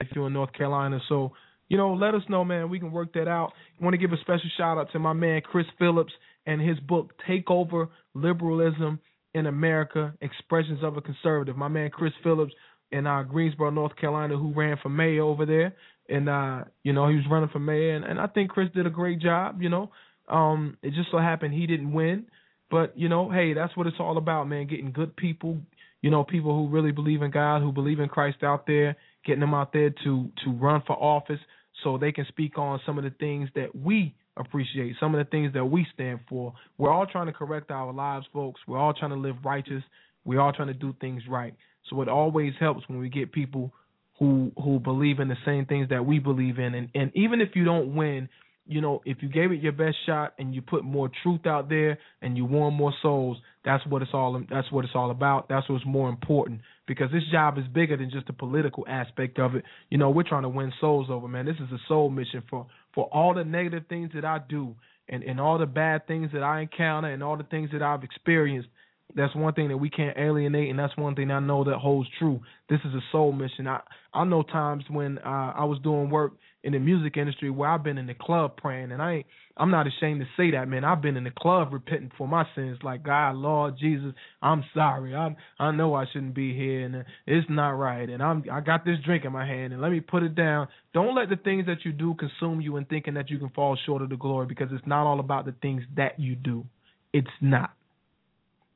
if 0.00 0.08
you're 0.14 0.26
in 0.26 0.32
North 0.32 0.52
Carolina. 0.52 1.00
So, 1.08 1.32
you 1.68 1.76
know, 1.76 1.94
let 1.94 2.14
us 2.14 2.22
know, 2.28 2.44
man. 2.44 2.70
We 2.70 2.78
can 2.78 2.92
work 2.92 3.12
that 3.14 3.28
out. 3.28 3.52
I 3.80 3.84
want 3.84 3.94
to 3.94 3.98
give 3.98 4.12
a 4.12 4.20
special 4.20 4.48
shout 4.56 4.78
out 4.78 4.90
to 4.92 4.98
my 4.98 5.12
man 5.12 5.42
Chris 5.42 5.66
Phillips 5.78 6.12
and 6.46 6.60
his 6.60 6.78
book, 6.80 7.12
Take 7.26 7.50
Over 7.50 7.88
Liberalism 8.14 9.00
in 9.34 9.46
America 9.46 10.14
Expressions 10.20 10.82
of 10.82 10.96
a 10.96 11.00
Conservative. 11.00 11.56
My 11.56 11.68
man 11.68 11.90
Chris 11.90 12.12
Phillips 12.22 12.52
in 12.90 13.06
uh, 13.06 13.22
Greensboro, 13.22 13.70
North 13.70 13.96
Carolina, 13.96 14.36
who 14.36 14.52
ran 14.54 14.76
for 14.82 14.88
mayor 14.88 15.22
over 15.22 15.44
there. 15.44 15.74
And, 16.08 16.28
uh, 16.28 16.64
you 16.82 16.92
know, 16.92 17.08
he 17.08 17.16
was 17.16 17.24
running 17.30 17.50
for 17.50 17.58
mayor. 17.58 17.94
And, 17.96 18.04
and 18.04 18.18
I 18.18 18.26
think 18.26 18.50
Chris 18.50 18.68
did 18.74 18.86
a 18.86 18.90
great 18.90 19.20
job, 19.20 19.60
you 19.60 19.68
know. 19.68 19.90
Um, 20.28 20.76
it 20.82 20.94
just 20.94 21.10
so 21.10 21.18
happened 21.18 21.54
he 21.54 21.66
didn't 21.66 21.92
win. 21.92 22.26
But, 22.70 22.98
you 22.98 23.08
know, 23.08 23.30
hey, 23.30 23.54
that's 23.54 23.76
what 23.76 23.86
it's 23.86 23.96
all 24.00 24.16
about, 24.18 24.48
man. 24.48 24.66
Getting 24.66 24.92
good 24.92 25.16
people, 25.16 25.58
you 26.02 26.10
know, 26.10 26.24
people 26.24 26.54
who 26.54 26.68
really 26.68 26.92
believe 26.92 27.22
in 27.22 27.30
God, 27.30 27.62
who 27.62 27.72
believe 27.72 28.00
in 28.00 28.08
Christ 28.08 28.42
out 28.42 28.66
there, 28.66 28.96
getting 29.24 29.40
them 29.40 29.54
out 29.54 29.72
there 29.72 29.90
to 30.04 30.30
to 30.44 30.50
run 30.52 30.82
for 30.86 30.92
office 30.94 31.40
so 31.82 31.96
they 31.96 32.12
can 32.12 32.26
speak 32.28 32.58
on 32.58 32.80
some 32.84 32.98
of 32.98 33.04
the 33.04 33.10
things 33.10 33.48
that 33.54 33.74
we 33.74 34.14
appreciate, 34.38 34.96
some 35.00 35.14
of 35.14 35.24
the 35.24 35.30
things 35.30 35.52
that 35.54 35.64
we 35.64 35.86
stand 35.94 36.20
for. 36.28 36.52
We're 36.76 36.92
all 36.92 37.06
trying 37.06 37.26
to 37.26 37.32
correct 37.32 37.70
our 37.70 37.92
lives, 37.92 38.26
folks. 38.32 38.60
We're 38.66 38.78
all 38.78 38.94
trying 38.94 39.10
to 39.10 39.16
live 39.16 39.36
righteous. 39.44 39.82
We're 40.24 40.40
all 40.40 40.52
trying 40.52 40.68
to 40.68 40.74
do 40.74 40.94
things 41.00 41.22
right. 41.28 41.54
So 41.88 42.00
it 42.02 42.08
always 42.08 42.52
helps 42.60 42.88
when 42.88 42.98
we 42.98 43.08
get 43.08 43.32
people 43.32 43.72
who 44.18 44.52
who 44.62 44.80
believe 44.80 45.20
in 45.20 45.28
the 45.28 45.36
same 45.44 45.64
things 45.66 45.88
that 45.90 46.04
we 46.04 46.18
believe 46.18 46.58
in. 46.58 46.74
And 46.74 46.88
and 46.94 47.10
even 47.14 47.40
if 47.40 47.50
you 47.54 47.64
don't 47.64 47.94
win, 47.94 48.28
you 48.66 48.82
know, 48.82 49.00
if 49.06 49.18
you 49.22 49.28
gave 49.28 49.50
it 49.50 49.62
your 49.62 49.72
best 49.72 49.96
shot 50.04 50.34
and 50.38 50.54
you 50.54 50.60
put 50.60 50.84
more 50.84 51.10
truth 51.22 51.46
out 51.46 51.68
there 51.68 51.98
and 52.20 52.36
you 52.36 52.44
won 52.44 52.74
more 52.74 52.92
souls, 53.00 53.38
that's 53.64 53.84
what 53.86 54.02
it's 54.02 54.10
all 54.12 54.40
that's 54.50 54.70
what 54.70 54.84
it's 54.84 54.94
all 54.94 55.10
about. 55.10 55.48
That's 55.48 55.68
what's 55.68 55.86
more 55.86 56.08
important 56.08 56.60
because 56.86 57.10
this 57.10 57.22
job 57.32 57.58
is 57.58 57.64
bigger 57.72 57.96
than 57.96 58.10
just 58.10 58.26
the 58.26 58.32
political 58.32 58.84
aspect 58.88 59.38
of 59.38 59.54
it. 59.54 59.64
You 59.88 59.98
know, 59.98 60.10
we're 60.10 60.28
trying 60.28 60.42
to 60.42 60.48
win 60.48 60.72
souls 60.80 61.08
over, 61.10 61.28
man. 61.28 61.46
This 61.46 61.56
is 61.56 61.72
a 61.72 61.78
soul 61.88 62.10
mission 62.10 62.42
for 62.50 62.66
for 62.94 63.04
all 63.12 63.34
the 63.34 63.44
negative 63.44 63.84
things 63.88 64.10
that 64.14 64.24
I 64.24 64.40
do 64.48 64.74
and 65.08 65.22
and 65.22 65.40
all 65.40 65.58
the 65.58 65.66
bad 65.66 66.06
things 66.06 66.30
that 66.32 66.42
I 66.42 66.60
encounter 66.60 67.10
and 67.10 67.22
all 67.22 67.36
the 67.36 67.44
things 67.44 67.70
that 67.72 67.82
I've 67.82 68.04
experienced. 68.04 68.68
That's 69.14 69.34
one 69.34 69.54
thing 69.54 69.68
that 69.68 69.78
we 69.78 69.88
can't 69.88 70.18
alienate, 70.18 70.68
and 70.68 70.78
that's 70.78 70.94
one 70.98 71.14
thing 71.14 71.30
I 71.30 71.40
know 71.40 71.64
that 71.64 71.78
holds 71.78 72.10
true. 72.18 72.40
This 72.68 72.80
is 72.84 72.92
a 72.92 73.00
soul 73.10 73.32
mission. 73.32 73.66
I 73.66 73.80
I 74.12 74.24
know 74.24 74.42
times 74.42 74.84
when 74.90 75.18
uh, 75.18 75.52
I 75.56 75.64
was 75.64 75.78
doing 75.82 76.10
work 76.10 76.32
in 76.64 76.72
the 76.72 76.78
music 76.78 77.16
industry 77.16 77.50
where 77.50 77.70
I've 77.70 77.84
been 77.84 77.98
in 77.98 78.08
the 78.08 78.14
club 78.14 78.56
praying, 78.56 78.90
and 78.90 79.00
I 79.00 79.12
ain't, 79.12 79.26
I'm 79.56 79.70
not 79.70 79.86
ashamed 79.86 80.20
to 80.20 80.26
say 80.36 80.50
that, 80.52 80.68
man. 80.68 80.84
I've 80.84 81.00
been 81.00 81.16
in 81.16 81.24
the 81.24 81.30
club 81.30 81.72
repenting 81.72 82.10
for 82.18 82.26
my 82.26 82.44
sins, 82.54 82.78
like 82.82 83.02
God, 83.02 83.36
Lord 83.36 83.76
Jesus, 83.78 84.12
I'm 84.42 84.64
sorry. 84.74 85.14
I 85.14 85.36
I 85.58 85.70
know 85.70 85.94
I 85.94 86.06
shouldn't 86.12 86.34
be 86.34 86.54
here, 86.56 86.84
and 86.84 87.04
it's 87.26 87.46
not 87.48 87.70
right, 87.70 88.08
and 88.08 88.22
I'm 88.22 88.44
I 88.50 88.60
got 88.60 88.84
this 88.84 88.98
drink 89.04 89.24
in 89.24 89.32
my 89.32 89.46
hand, 89.46 89.72
and 89.72 89.80
let 89.80 89.92
me 89.92 90.00
put 90.00 90.22
it 90.22 90.34
down. 90.34 90.68
Don't 90.92 91.14
let 91.14 91.28
the 91.28 91.36
things 91.36 91.66
that 91.66 91.84
you 91.84 91.92
do 91.92 92.14
consume 92.14 92.60
you 92.60 92.76
and 92.76 92.88
thinking 92.88 93.14
that 93.14 93.30
you 93.30 93.38
can 93.38 93.50
fall 93.50 93.76
short 93.86 94.02
of 94.02 94.10
the 94.10 94.16
glory, 94.16 94.46
because 94.46 94.68
it's 94.72 94.86
not 94.86 95.06
all 95.06 95.20
about 95.20 95.44
the 95.44 95.54
things 95.62 95.82
that 95.96 96.18
you 96.18 96.34
do. 96.34 96.64
It's 97.12 97.26
not. 97.40 97.70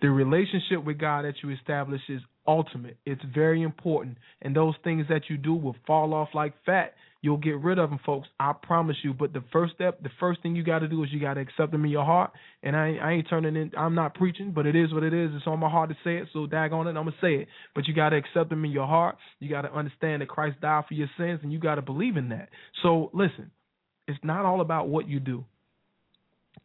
The 0.00 0.10
relationship 0.10 0.84
with 0.84 0.98
God 0.98 1.24
that 1.24 1.34
you 1.42 1.50
establish 1.50 2.00
is 2.08 2.20
ultimate. 2.46 2.96
It's 3.06 3.22
very 3.34 3.62
important. 3.62 4.18
And 4.40 4.54
those 4.54 4.74
things 4.84 5.06
that 5.08 5.22
you 5.28 5.36
do 5.36 5.54
will 5.54 5.76
fall 5.86 6.14
off 6.14 6.28
like 6.34 6.54
fat. 6.64 6.94
You'll 7.20 7.36
get 7.36 7.58
rid 7.58 7.78
of 7.78 7.90
them, 7.90 8.00
folks. 8.04 8.26
I 8.40 8.52
promise 8.52 8.96
you. 9.04 9.14
But 9.14 9.32
the 9.32 9.44
first 9.52 9.74
step, 9.74 10.02
the 10.02 10.10
first 10.18 10.42
thing 10.42 10.56
you 10.56 10.64
got 10.64 10.80
to 10.80 10.88
do 10.88 11.04
is 11.04 11.10
you 11.12 11.20
got 11.20 11.34
to 11.34 11.40
accept 11.40 11.70
them 11.70 11.84
in 11.84 11.90
your 11.90 12.04
heart. 12.04 12.32
And 12.64 12.74
I, 12.74 12.96
I 13.00 13.12
ain't 13.12 13.28
turning 13.30 13.54
in. 13.54 13.70
I'm 13.78 13.94
not 13.94 14.14
preaching, 14.14 14.50
but 14.52 14.66
it 14.66 14.74
is 14.74 14.92
what 14.92 15.04
it 15.04 15.14
is. 15.14 15.30
It's 15.34 15.46
on 15.46 15.60
my 15.60 15.70
heart 15.70 15.90
to 15.90 15.96
say 16.02 16.16
it. 16.16 16.28
So 16.32 16.46
dag 16.46 16.72
on 16.72 16.88
it, 16.88 16.90
I'm 16.90 16.96
gonna 16.96 17.12
say 17.20 17.34
it. 17.34 17.48
But 17.76 17.86
you 17.86 17.94
got 17.94 18.08
to 18.08 18.16
accept 18.16 18.50
them 18.50 18.64
in 18.64 18.72
your 18.72 18.88
heart. 18.88 19.16
You 19.38 19.48
got 19.48 19.62
to 19.62 19.72
understand 19.72 20.22
that 20.22 20.28
Christ 20.28 20.60
died 20.60 20.84
for 20.88 20.94
your 20.94 21.08
sins, 21.16 21.40
and 21.44 21.52
you 21.52 21.60
got 21.60 21.76
to 21.76 21.82
believe 21.82 22.16
in 22.16 22.30
that. 22.30 22.48
So 22.82 23.10
listen, 23.14 23.52
it's 24.08 24.18
not 24.24 24.44
all 24.44 24.60
about 24.60 24.88
what 24.88 25.08
you 25.08 25.20
do. 25.20 25.44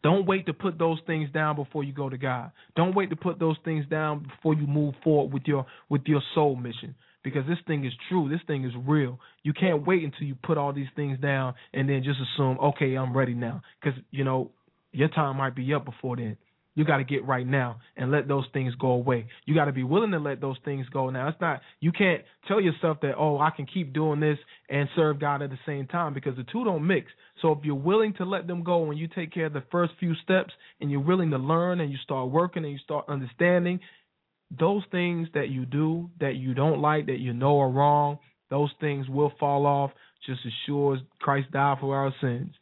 Don't 0.04 0.26
wait 0.26 0.46
to 0.46 0.54
put 0.54 0.78
those 0.78 1.00
things 1.08 1.30
down 1.34 1.56
before 1.56 1.84
you 1.84 1.94
go 1.94 2.10
to 2.10 2.18
God. 2.18 2.52
Don't 2.76 2.96
wait 2.96 3.10
to 3.10 3.16
put 3.16 3.40
those 3.40 3.58
things 3.66 3.86
down 3.90 4.28
before 4.36 4.54
you 4.54 4.68
move 4.68 4.94
forward 5.04 5.34
with 5.34 5.44
your 5.46 5.66
with 5.90 6.04
your 6.06 6.22
soul 6.36 6.56
mission 6.56 6.96
because 7.24 7.46
this 7.48 7.58
thing 7.68 7.86
is 7.86 7.94
true. 8.08 8.30
This 8.30 8.40
thing 8.48 8.64
is 8.64 8.72
real. 8.86 9.20
You 9.44 9.54
can't 9.54 9.86
wait 9.86 10.04
until 10.04 10.28
you 10.28 10.36
put 10.36 10.58
all 10.58 10.72
these 10.72 10.88
things 10.96 11.20
down 11.20 11.56
and 11.74 11.90
then 11.90 12.04
just 12.04 12.20
assume, 12.22 12.58
okay, 12.60 12.96
I'm 12.96 13.16
ready 13.16 13.34
now. 13.34 13.62
Because 13.82 14.00
you 14.12 14.24
know 14.24 14.52
your 14.92 15.10
time 15.10 15.38
might 15.38 15.56
be 15.56 15.74
up 15.74 15.86
before 15.86 16.16
then. 16.16 16.38
You 16.78 16.86
got 16.86 16.98
to 16.98 17.04
get 17.04 17.26
right 17.26 17.46
now 17.46 17.80
and 17.96 18.12
let 18.12 18.28
those 18.28 18.46
things 18.54 18.76
go 18.76 18.90
away. 18.92 19.26
You 19.46 19.56
got 19.56 19.66
to 19.66 19.72
be 19.72 19.82
willing 19.82 20.12
to 20.12 20.20
let 20.20 20.42
those 20.42 20.58
things 20.64 20.86
go. 20.90 21.10
Now, 21.10 21.28
it's 21.28 21.42
not 21.42 21.62
you 21.80 21.92
can't 21.92 22.22
tell 22.48 22.62
yourself 22.62 23.00
that 23.02 23.16
oh 23.18 23.40
I 23.40 23.50
can 23.50 23.66
keep 23.66 23.94
doing 23.94 24.20
this 24.20 24.38
and 24.70 24.88
serve 24.96 25.20
God 25.20 25.42
at 25.42 25.50
the 25.50 25.58
same 25.66 25.88
time 25.88 26.14
because 26.14 26.36
the 26.36 26.44
two 26.44 26.64
don't 26.64 26.86
mix. 26.86 27.08
So 27.42 27.52
if 27.52 27.66
you're 27.66 27.74
willing 27.74 28.14
to 28.20 28.26
let 28.26 28.46
them 28.46 28.64
go 28.64 28.92
and 28.92 29.00
you 29.00 29.08
take 29.08 29.34
care 29.34 29.48
of 29.48 29.54
the 29.54 29.64
first 29.72 29.94
few 30.00 30.14
steps 30.22 30.54
and 30.80 30.92
you're 30.92 31.00
willing 31.00 31.32
to 31.32 31.40
learn 31.40 31.80
and 31.80 31.92
you 31.92 31.98
start 32.04 32.30
working 32.30 32.64
and 32.64 32.72
you 32.72 32.80
start 32.80 33.06
understanding 33.08 33.80
those 34.60 34.84
things 34.92 35.28
that 35.34 35.50
you 35.50 35.66
do 35.66 36.12
that 36.20 36.36
you 36.36 36.54
don't 36.54 36.80
like 36.80 37.08
that 37.08 37.20
you 37.20 37.34
know 37.34 37.60
are 37.60 37.72
wrong, 37.72 38.20
those 38.52 38.70
things 38.80 39.10
will 39.10 39.34
fall 39.40 39.66
off 39.66 39.90
just 40.28 40.42
as 40.46 40.54
sure 40.68 40.94
as 40.96 41.02
Christ 41.20 41.52
died 41.52 41.78
for 41.82 41.96
our 41.98 42.14
sins. 42.22 42.54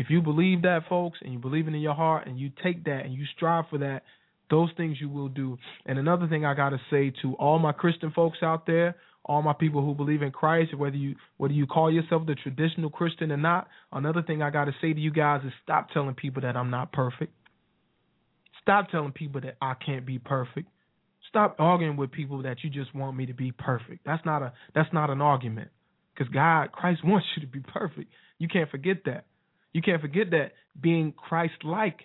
If 0.00 0.08
you 0.08 0.22
believe 0.22 0.62
that, 0.62 0.84
folks, 0.88 1.18
and 1.20 1.30
you 1.30 1.38
believe 1.38 1.68
it 1.68 1.74
in 1.74 1.80
your 1.82 1.92
heart, 1.92 2.26
and 2.26 2.38
you 2.38 2.50
take 2.64 2.84
that 2.84 3.04
and 3.04 3.12
you 3.12 3.26
strive 3.36 3.66
for 3.68 3.76
that, 3.80 4.02
those 4.48 4.70
things 4.74 4.96
you 4.98 5.10
will 5.10 5.28
do. 5.28 5.58
And 5.84 5.98
another 5.98 6.26
thing 6.26 6.42
I 6.42 6.54
got 6.54 6.70
to 6.70 6.80
say 6.90 7.12
to 7.20 7.34
all 7.34 7.58
my 7.58 7.72
Christian 7.72 8.10
folks 8.10 8.38
out 8.42 8.66
there, 8.66 8.96
all 9.26 9.42
my 9.42 9.52
people 9.52 9.84
who 9.84 9.94
believe 9.94 10.22
in 10.22 10.30
Christ, 10.30 10.74
whether 10.74 10.96
you 10.96 11.16
whether 11.36 11.52
you 11.52 11.66
call 11.66 11.92
yourself 11.92 12.24
the 12.24 12.34
traditional 12.34 12.88
Christian 12.88 13.30
or 13.30 13.36
not, 13.36 13.68
another 13.92 14.22
thing 14.22 14.40
I 14.40 14.48
got 14.48 14.64
to 14.64 14.72
say 14.80 14.94
to 14.94 14.98
you 14.98 15.10
guys 15.10 15.42
is 15.44 15.52
stop 15.62 15.90
telling 15.90 16.14
people 16.14 16.40
that 16.42 16.56
I'm 16.56 16.70
not 16.70 16.92
perfect. 16.92 17.34
Stop 18.62 18.88
telling 18.88 19.12
people 19.12 19.42
that 19.42 19.58
I 19.60 19.74
can't 19.74 20.06
be 20.06 20.18
perfect. 20.18 20.68
Stop 21.28 21.56
arguing 21.58 21.98
with 21.98 22.10
people 22.10 22.44
that 22.44 22.64
you 22.64 22.70
just 22.70 22.94
want 22.94 23.18
me 23.18 23.26
to 23.26 23.34
be 23.34 23.52
perfect. 23.52 24.06
That's 24.06 24.24
not 24.24 24.40
a 24.40 24.54
that's 24.74 24.94
not 24.94 25.10
an 25.10 25.20
argument. 25.20 25.68
Cuz 26.16 26.28
God, 26.28 26.72
Christ 26.72 27.02
wants 27.04 27.26
you 27.36 27.42
to 27.42 27.52
be 27.52 27.60
perfect. 27.60 28.10
You 28.38 28.48
can't 28.48 28.70
forget 28.70 29.04
that. 29.04 29.26
You 29.72 29.82
can't 29.82 30.00
forget 30.00 30.30
that 30.30 30.52
being 30.80 31.12
Christ 31.12 31.64
like 31.64 32.00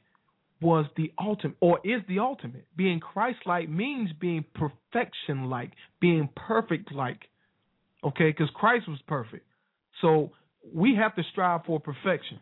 was 0.61 0.85
the 0.95 1.11
ultimate 1.19 1.58
or 1.60 1.80
is 1.84 2.02
the 2.08 2.19
ultimate. 2.19 2.66
Being 2.76 3.00
Christ 3.00 3.40
like 3.45 3.69
means 3.69 4.10
being 4.19 4.45
perfection 4.53 5.50
like, 5.50 5.72
being 6.00 6.30
perfect 6.35 6.92
like. 6.92 7.19
Okay, 8.03 8.30
because 8.30 8.50
Christ 8.53 8.88
was 8.88 9.00
perfect. 9.08 9.45
So 10.02 10.32
we 10.74 10.95
have 10.95 11.16
to 11.16 11.24
strive 11.32 11.61
for 11.66 11.80
perfection. 11.80 12.40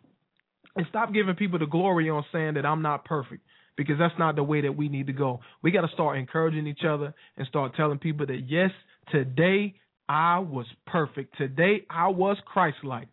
And 0.75 0.85
stop 0.89 1.13
giving 1.13 1.35
people 1.35 1.59
the 1.59 1.65
glory 1.65 2.09
on 2.09 2.25
saying 2.31 2.55
that 2.55 2.65
I'm 2.65 2.81
not 2.81 3.05
perfect 3.05 3.43
because 3.75 3.97
that's 3.99 4.17
not 4.17 4.35
the 4.35 4.43
way 4.43 4.61
that 4.61 4.75
we 4.75 4.89
need 4.89 5.07
to 5.07 5.13
go. 5.13 5.39
We 5.61 5.71
got 5.71 5.81
to 5.81 5.93
start 5.93 6.17
encouraging 6.17 6.67
each 6.67 6.83
other 6.87 7.13
and 7.37 7.47
start 7.47 7.75
telling 7.75 7.99
people 7.99 8.25
that 8.27 8.41
yes, 8.47 8.71
today 9.11 9.75
I 10.09 10.39
was 10.39 10.65
perfect. 10.85 11.37
Today 11.37 11.85
I 11.89 12.07
was 12.09 12.37
Christ 12.45 12.77
like. 12.83 13.07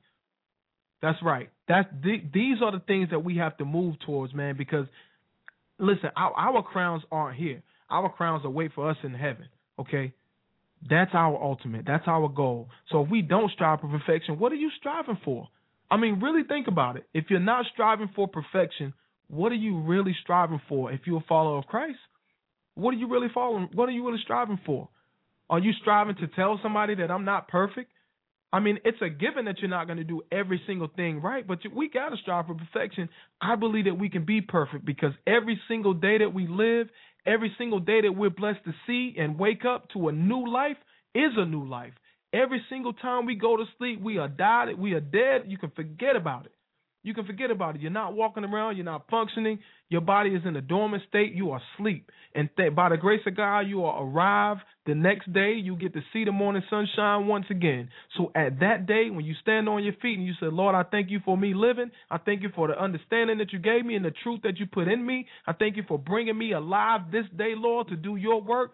That's 1.02 1.18
right. 1.22 1.50
That's 1.70 1.88
th- 2.02 2.24
these 2.34 2.56
are 2.64 2.72
the 2.72 2.80
things 2.80 3.10
that 3.10 3.20
we 3.20 3.36
have 3.36 3.56
to 3.58 3.64
move 3.64 3.94
towards, 4.04 4.34
man. 4.34 4.56
Because 4.58 4.86
listen, 5.78 6.10
our, 6.16 6.32
our 6.32 6.62
crowns 6.64 7.04
aren't 7.12 7.38
here. 7.38 7.62
Our 7.88 8.08
crowns 8.08 8.42
are 8.44 8.68
for 8.74 8.90
us 8.90 8.96
in 9.04 9.14
heaven. 9.14 9.46
Okay, 9.78 10.12
that's 10.88 11.12
our 11.14 11.40
ultimate. 11.40 11.84
That's 11.86 12.08
our 12.08 12.28
goal. 12.28 12.68
So 12.90 13.04
if 13.04 13.08
we 13.10 13.22
don't 13.22 13.52
strive 13.52 13.80
for 13.80 13.86
perfection, 13.86 14.40
what 14.40 14.50
are 14.50 14.56
you 14.56 14.70
striving 14.80 15.18
for? 15.24 15.48
I 15.88 15.96
mean, 15.96 16.18
really 16.20 16.42
think 16.42 16.66
about 16.66 16.96
it. 16.96 17.06
If 17.14 17.26
you're 17.30 17.38
not 17.38 17.66
striving 17.72 18.10
for 18.16 18.26
perfection, 18.26 18.92
what 19.28 19.52
are 19.52 19.56
you 19.56 19.78
really 19.80 20.16
striving 20.22 20.60
for? 20.68 20.90
If 20.90 21.02
you're 21.04 21.18
a 21.18 21.24
follower 21.28 21.58
of 21.58 21.66
Christ, 21.66 21.98
what 22.74 22.94
are 22.94 22.96
you 22.96 23.08
really 23.08 23.28
following? 23.32 23.68
What 23.74 23.88
are 23.88 23.92
you 23.92 24.04
really 24.04 24.20
striving 24.24 24.58
for? 24.66 24.88
Are 25.48 25.60
you 25.60 25.72
striving 25.80 26.16
to 26.16 26.26
tell 26.26 26.58
somebody 26.64 26.96
that 26.96 27.12
I'm 27.12 27.24
not 27.24 27.46
perfect? 27.46 27.92
I 28.52 28.58
mean, 28.58 28.78
it's 28.84 29.00
a 29.00 29.08
given 29.08 29.44
that 29.44 29.58
you're 29.60 29.70
not 29.70 29.86
going 29.86 29.98
to 29.98 30.04
do 30.04 30.22
every 30.32 30.60
single 30.66 30.88
thing 30.88 31.22
right, 31.22 31.46
but 31.46 31.58
we 31.74 31.88
got 31.88 32.08
to 32.08 32.16
strive 32.16 32.46
for 32.46 32.54
perfection. 32.54 33.08
I 33.40 33.54
believe 33.54 33.84
that 33.84 33.98
we 33.98 34.08
can 34.08 34.24
be 34.24 34.40
perfect 34.40 34.84
because 34.84 35.12
every 35.26 35.60
single 35.68 35.94
day 35.94 36.18
that 36.18 36.34
we 36.34 36.48
live, 36.48 36.88
every 37.26 37.54
single 37.58 37.78
day 37.78 38.00
that 38.00 38.12
we're 38.12 38.30
blessed 38.30 38.64
to 38.64 38.72
see 38.86 39.14
and 39.18 39.38
wake 39.38 39.64
up 39.64 39.88
to 39.90 40.08
a 40.08 40.12
new 40.12 40.50
life 40.50 40.76
is 41.14 41.32
a 41.36 41.44
new 41.44 41.68
life. 41.68 41.92
Every 42.32 42.62
single 42.68 42.92
time 42.92 43.26
we 43.26 43.36
go 43.36 43.56
to 43.56 43.64
sleep, 43.78 44.00
we 44.00 44.18
are 44.18 44.28
died, 44.28 44.78
we 44.78 44.94
are 44.94 45.00
dead. 45.00 45.44
You 45.46 45.58
can 45.58 45.70
forget 45.70 46.16
about 46.16 46.46
it. 46.46 46.52
You 47.02 47.14
can 47.14 47.24
forget 47.24 47.50
about 47.50 47.76
it. 47.76 47.80
You're 47.80 47.90
not 47.90 48.12
walking 48.12 48.44
around. 48.44 48.76
You're 48.76 48.84
not 48.84 49.08
functioning. 49.10 49.60
Your 49.88 50.02
body 50.02 50.30
is 50.30 50.42
in 50.44 50.54
a 50.54 50.60
dormant 50.60 51.02
state. 51.08 51.32
You 51.32 51.50
are 51.52 51.60
asleep. 51.74 52.10
And 52.34 52.50
th- 52.58 52.74
by 52.74 52.90
the 52.90 52.98
grace 52.98 53.22
of 53.26 53.36
God, 53.36 53.60
you 53.60 53.84
are 53.84 54.04
arrive 54.04 54.58
the 54.84 54.94
next 54.94 55.32
day. 55.32 55.54
You 55.54 55.76
get 55.76 55.94
to 55.94 56.00
see 56.12 56.24
the 56.24 56.32
morning 56.32 56.62
sunshine 56.68 57.26
once 57.26 57.46
again. 57.50 57.88
So 58.18 58.30
at 58.34 58.60
that 58.60 58.86
day, 58.86 59.08
when 59.08 59.24
you 59.24 59.34
stand 59.40 59.66
on 59.66 59.82
your 59.82 59.94
feet 60.02 60.18
and 60.18 60.26
you 60.26 60.34
say, 60.40 60.46
Lord, 60.46 60.74
I 60.74 60.82
thank 60.82 61.10
you 61.10 61.20
for 61.24 61.38
me 61.38 61.54
living. 61.54 61.90
I 62.10 62.18
thank 62.18 62.42
you 62.42 62.50
for 62.54 62.68
the 62.68 62.78
understanding 62.78 63.38
that 63.38 63.52
you 63.52 63.58
gave 63.58 63.84
me 63.86 63.96
and 63.96 64.04
the 64.04 64.12
truth 64.22 64.40
that 64.42 64.58
you 64.58 64.66
put 64.66 64.86
in 64.86 65.04
me. 65.04 65.26
I 65.46 65.54
thank 65.54 65.76
you 65.76 65.84
for 65.88 65.98
bringing 65.98 66.36
me 66.36 66.52
alive 66.52 67.10
this 67.10 67.26
day, 67.36 67.54
Lord, 67.56 67.88
to 67.88 67.96
do 67.96 68.16
your 68.16 68.42
work. 68.42 68.72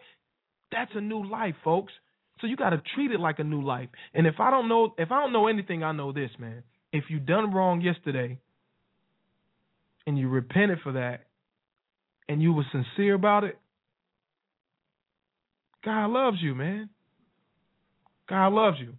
That's 0.73 0.91
a 0.97 1.01
new 1.01 1.25
life, 1.31 1.55
folks. 1.63 1.93
So 2.41 2.49
you 2.49 2.57
got 2.57 2.71
to 2.71 2.83
treat 2.97 3.13
it 3.13 3.21
like 3.21 3.39
a 3.39 3.45
new 3.45 3.63
life. 3.63 3.89
And 4.15 4.27
if 4.27 4.41
I 4.41 4.51
don't 4.51 4.69
know, 4.69 4.95
if 4.99 5.13
I 5.13 5.21
don't 5.23 5.33
know 5.33 5.47
anything, 5.47 5.85
I 5.85 5.93
know 5.93 6.13
this, 6.13 6.31
man 6.41 6.65
if 6.93 7.05
you 7.09 7.19
done 7.19 7.53
wrong 7.53 7.81
yesterday 7.81 8.39
and 10.07 10.19
you 10.19 10.29
repented 10.29 10.79
for 10.83 10.93
that 10.93 11.27
and 12.29 12.43
you 12.43 12.53
were 12.53 12.65
sincere 12.73 13.15
about 13.15 13.45
it, 13.45 13.59
God 15.85 16.11
loves 16.11 16.39
you, 16.41 16.55
man. 16.55 16.91
God 18.29 18.53
loves 18.53 18.79
you. 18.81 18.95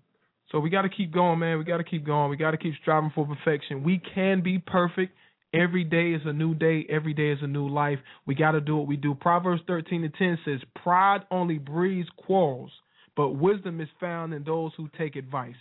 So 0.52 0.60
we 0.60 0.70
got 0.70 0.84
to 0.84 0.90
keep 0.90 1.14
going, 1.14 1.40
man. 1.40 1.58
We 1.58 1.66
got 1.66 1.78
to 1.78 1.84
keep 1.84 2.06
going. 2.06 2.30
We 2.30 2.38
got 2.38 2.52
to 2.52 2.58
keep 2.58 2.74
striving 2.82 3.12
for 3.14 3.28
perfection. 3.28 3.84
We 3.84 4.02
can 4.16 4.42
be 4.42 4.60
perfect. 4.60 5.14
Every 5.54 5.84
day 5.84 6.12
is 6.12 6.22
a 6.26 6.34
new 6.34 6.54
day. 6.54 6.86
Every 6.90 7.14
day 7.14 7.32
is 7.32 7.40
a 7.42 7.48
new 7.48 7.68
life. 7.68 8.00
We 8.26 8.36
got 8.36 8.52
to 8.52 8.62
do 8.62 8.78
what 8.78 8.88
we 8.88 8.96
do. 8.96 9.14
Proverbs 9.14 9.62
13 9.68 10.04
and 10.04 10.14
10 10.14 10.40
says, 10.46 10.60
Pride 10.82 11.22
only 11.32 11.58
breeds 11.58 12.08
quarrels, 12.16 12.72
but 13.16 13.32
wisdom 13.32 13.82
is 13.82 13.90
found 14.00 14.34
in 14.34 14.44
those 14.44 14.72
who 14.78 14.90
take 14.98 15.16
advice. 15.16 15.56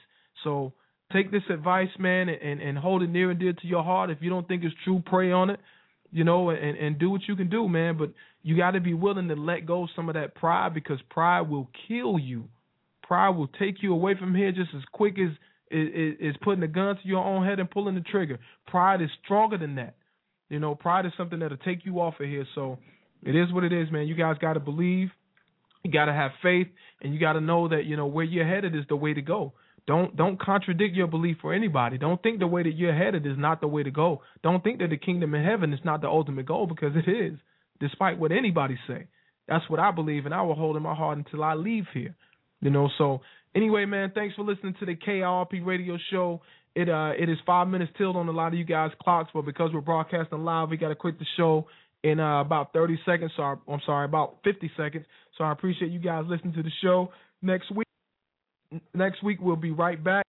So 0.44 0.72
take 1.12 1.30
this 1.30 1.42
advice, 1.50 1.88
man, 1.98 2.28
and, 2.28 2.60
and 2.60 2.78
hold 2.78 3.02
it 3.02 3.10
near 3.10 3.30
and 3.30 3.38
dear 3.38 3.52
to 3.52 3.66
your 3.66 3.84
heart. 3.84 4.10
If 4.10 4.18
you 4.20 4.30
don't 4.30 4.46
think 4.46 4.64
it's 4.64 4.74
true, 4.84 5.02
pray 5.04 5.32
on 5.32 5.50
it, 5.50 5.60
you 6.10 6.24
know, 6.24 6.50
and, 6.50 6.76
and 6.76 6.98
do 6.98 7.10
what 7.10 7.22
you 7.28 7.36
can 7.36 7.48
do, 7.48 7.68
man. 7.68 7.96
But 7.98 8.12
you 8.42 8.56
got 8.56 8.72
to 8.72 8.80
be 8.80 8.94
willing 8.94 9.28
to 9.28 9.34
let 9.34 9.66
go 9.66 9.88
some 9.94 10.08
of 10.08 10.14
that 10.14 10.34
pride 10.34 10.74
because 10.74 10.98
pride 11.10 11.42
will 11.42 11.68
kill 11.88 12.18
you. 12.18 12.44
Pride 13.02 13.30
will 13.30 13.48
take 13.48 13.82
you 13.82 13.92
away 13.92 14.14
from 14.18 14.34
here 14.34 14.52
just 14.52 14.70
as 14.74 14.82
quick 14.92 15.16
as 15.18 15.30
is, 15.70 16.14
is 16.20 16.36
putting 16.42 16.62
a 16.62 16.68
gun 16.68 16.96
to 16.96 17.08
your 17.08 17.24
own 17.24 17.44
head 17.44 17.58
and 17.58 17.70
pulling 17.70 17.94
the 17.94 18.00
trigger. 18.00 18.38
Pride 18.66 19.02
is 19.02 19.10
stronger 19.24 19.58
than 19.58 19.76
that. 19.76 19.96
You 20.48 20.60
know, 20.60 20.74
pride 20.74 21.06
is 21.06 21.12
something 21.16 21.40
that'll 21.40 21.56
take 21.58 21.84
you 21.84 22.00
off 22.00 22.14
of 22.20 22.26
here. 22.26 22.46
So 22.54 22.78
it 23.22 23.34
is 23.34 23.52
what 23.52 23.64
it 23.64 23.72
is, 23.72 23.90
man. 23.90 24.06
You 24.06 24.14
guys 24.14 24.36
got 24.40 24.54
to 24.54 24.60
believe. 24.60 25.08
You 25.82 25.90
got 25.92 26.06
to 26.06 26.12
have 26.12 26.32
faith, 26.42 26.66
and 27.00 27.14
you 27.14 27.20
got 27.20 27.34
to 27.34 27.40
know 27.40 27.68
that 27.68 27.84
you 27.84 27.96
know 27.96 28.06
where 28.06 28.24
you're 28.24 28.46
headed 28.46 28.74
is 28.74 28.84
the 28.88 28.96
way 28.96 29.14
to 29.14 29.22
go. 29.22 29.52
Don't 29.86 30.16
don't 30.16 30.40
contradict 30.40 30.96
your 30.96 31.06
belief 31.06 31.36
for 31.40 31.54
anybody. 31.54 31.96
Don't 31.96 32.20
think 32.22 32.40
the 32.40 32.46
way 32.46 32.62
that 32.64 32.74
you're 32.74 32.96
headed 32.96 33.24
is 33.24 33.38
not 33.38 33.60
the 33.60 33.68
way 33.68 33.84
to 33.84 33.90
go. 33.90 34.22
Don't 34.42 34.62
think 34.64 34.80
that 34.80 34.90
the 34.90 34.96
kingdom 34.96 35.34
in 35.34 35.44
heaven 35.44 35.72
is 35.72 35.80
not 35.84 36.00
the 36.00 36.08
ultimate 36.08 36.46
goal 36.46 36.66
because 36.66 36.92
it 36.96 37.08
is, 37.08 37.38
despite 37.78 38.18
what 38.18 38.32
anybody 38.32 38.76
say. 38.88 39.06
That's 39.46 39.68
what 39.70 39.78
I 39.78 39.92
believe, 39.92 40.26
and 40.26 40.34
I 40.34 40.42
will 40.42 40.56
hold 40.56 40.76
in 40.76 40.82
my 40.82 40.94
heart 40.94 41.18
until 41.18 41.44
I 41.44 41.54
leave 41.54 41.84
here. 41.94 42.16
You 42.60 42.70
know. 42.70 42.88
So 42.98 43.20
anyway, 43.54 43.84
man, 43.84 44.10
thanks 44.12 44.34
for 44.34 44.42
listening 44.42 44.74
to 44.80 44.86
the 44.86 44.96
KRP 44.96 45.64
Radio 45.64 45.98
Show. 46.10 46.42
It 46.74 46.88
uh 46.88 47.12
it 47.16 47.28
is 47.28 47.38
five 47.46 47.68
minutes 47.68 47.92
till 47.96 48.16
on 48.16 48.28
a 48.28 48.32
lot 48.32 48.48
of 48.48 48.54
you 48.54 48.64
guys' 48.64 48.90
clocks, 49.00 49.30
but 49.32 49.42
because 49.42 49.70
we're 49.72 49.80
broadcasting 49.82 50.44
live, 50.44 50.68
we 50.68 50.76
got 50.76 50.88
to 50.88 50.96
quit 50.96 51.18
the 51.20 51.26
show 51.36 51.68
in 52.02 52.18
uh, 52.18 52.40
about 52.40 52.72
30 52.72 52.98
seconds. 53.06 53.30
So 53.36 53.42
I'm 53.42 53.80
sorry, 53.86 54.04
about 54.04 54.38
50 54.42 54.70
seconds. 54.76 55.06
So 55.38 55.44
I 55.44 55.52
appreciate 55.52 55.92
you 55.92 56.00
guys 56.00 56.24
listening 56.26 56.54
to 56.54 56.62
the 56.62 56.72
show. 56.82 57.12
Next 57.40 57.70
week 57.70 57.85
next 58.94 59.22
week 59.22 59.38
we'll 59.40 59.56
be 59.56 59.70
right 59.70 60.02
back. 60.02 60.24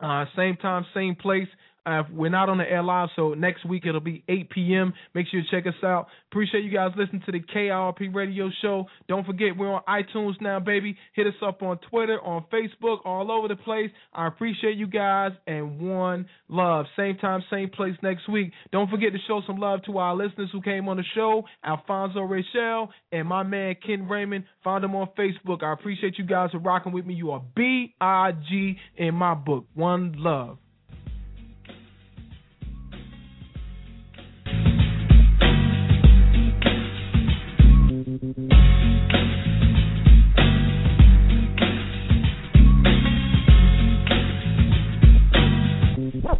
Uh, 0.00 0.24
same 0.36 0.56
time, 0.56 0.86
same 0.94 1.16
place. 1.16 1.48
Uh, 1.88 2.02
we're 2.12 2.28
not 2.28 2.50
on 2.50 2.58
the 2.58 2.70
air 2.70 2.82
live, 2.82 3.08
so 3.16 3.32
next 3.32 3.64
week 3.64 3.86
it'll 3.86 3.98
be 3.98 4.22
8 4.28 4.50
p.m. 4.50 4.92
Make 5.14 5.26
sure 5.28 5.40
you 5.40 5.46
check 5.50 5.66
us 5.66 5.82
out. 5.82 6.08
Appreciate 6.30 6.62
you 6.62 6.70
guys 6.70 6.90
listening 6.98 7.22
to 7.24 7.32
the 7.32 7.40
KRP 7.40 8.14
Radio 8.14 8.50
Show. 8.60 8.84
Don't 9.08 9.24
forget 9.24 9.56
we're 9.56 9.72
on 9.72 9.80
iTunes 9.88 10.34
now, 10.42 10.60
baby. 10.60 10.98
Hit 11.14 11.26
us 11.26 11.32
up 11.42 11.62
on 11.62 11.78
Twitter, 11.90 12.20
on 12.20 12.44
Facebook, 12.52 12.98
all 13.06 13.32
over 13.32 13.48
the 13.48 13.56
place. 13.56 13.90
I 14.12 14.26
appreciate 14.26 14.76
you 14.76 14.86
guys 14.86 15.32
and 15.46 15.80
one 15.80 16.26
love. 16.48 16.84
Same 16.94 17.16
time, 17.16 17.42
same 17.50 17.70
place 17.70 17.94
next 18.02 18.28
week. 18.28 18.52
Don't 18.70 18.90
forget 18.90 19.12
to 19.12 19.18
show 19.26 19.40
some 19.46 19.56
love 19.56 19.80
to 19.86 19.96
our 19.96 20.14
listeners 20.14 20.50
who 20.52 20.60
came 20.60 20.90
on 20.90 20.98
the 20.98 21.04
show, 21.14 21.44
Alfonzo 21.64 22.20
Rachel 22.20 22.90
and 23.12 23.26
my 23.26 23.42
man 23.44 23.76
Ken 23.86 24.06
Raymond. 24.06 24.44
Find 24.62 24.84
them 24.84 24.94
on 24.94 25.08
Facebook. 25.18 25.62
I 25.62 25.72
appreciate 25.72 26.18
you 26.18 26.26
guys 26.26 26.50
for 26.50 26.58
rocking 26.58 26.92
with 26.92 27.06
me. 27.06 27.14
You 27.14 27.30
are 27.30 27.42
B 27.56 27.94
I 27.98 28.32
G 28.46 28.76
in 28.98 29.14
my 29.14 29.32
book. 29.32 29.64
One 29.72 30.12
love. 30.18 30.58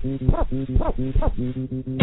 Mm-hmm. 0.08 1.98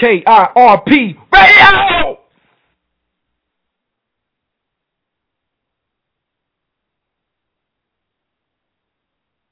KIRP 0.00 0.88
Radio! 0.88 2.16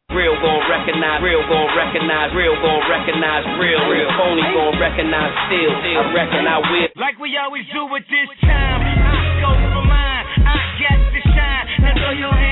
Real 0.08 0.40
gon' 0.40 0.64
recognize, 0.72 1.20
real 1.20 1.44
gon' 1.44 1.68
recognize, 1.76 2.32
real 2.32 2.56
gon' 2.64 2.80
recognize, 2.88 3.44
real, 3.60 3.92
real 3.92 4.08
phony 4.16 4.40
gon' 4.56 4.80
recognize, 4.80 5.36
still, 5.52 5.68
still 5.84 6.16
reckon 6.16 6.48
I 6.48 6.58
will. 6.64 6.88
Like 6.96 7.20
we 7.20 7.36
always 7.36 7.68
do 7.68 7.84
with 7.92 8.08
this 8.08 8.32
time, 8.40 8.80
I 8.88 9.20
go 9.44 9.52
for 9.52 9.84
mine, 9.84 10.24
I 10.48 10.56
get 10.80 10.96
to 11.12 11.20
shine. 11.28 11.66
Now 11.84 11.92
throw 11.92 12.16
your 12.16 12.32
hands 12.32 12.47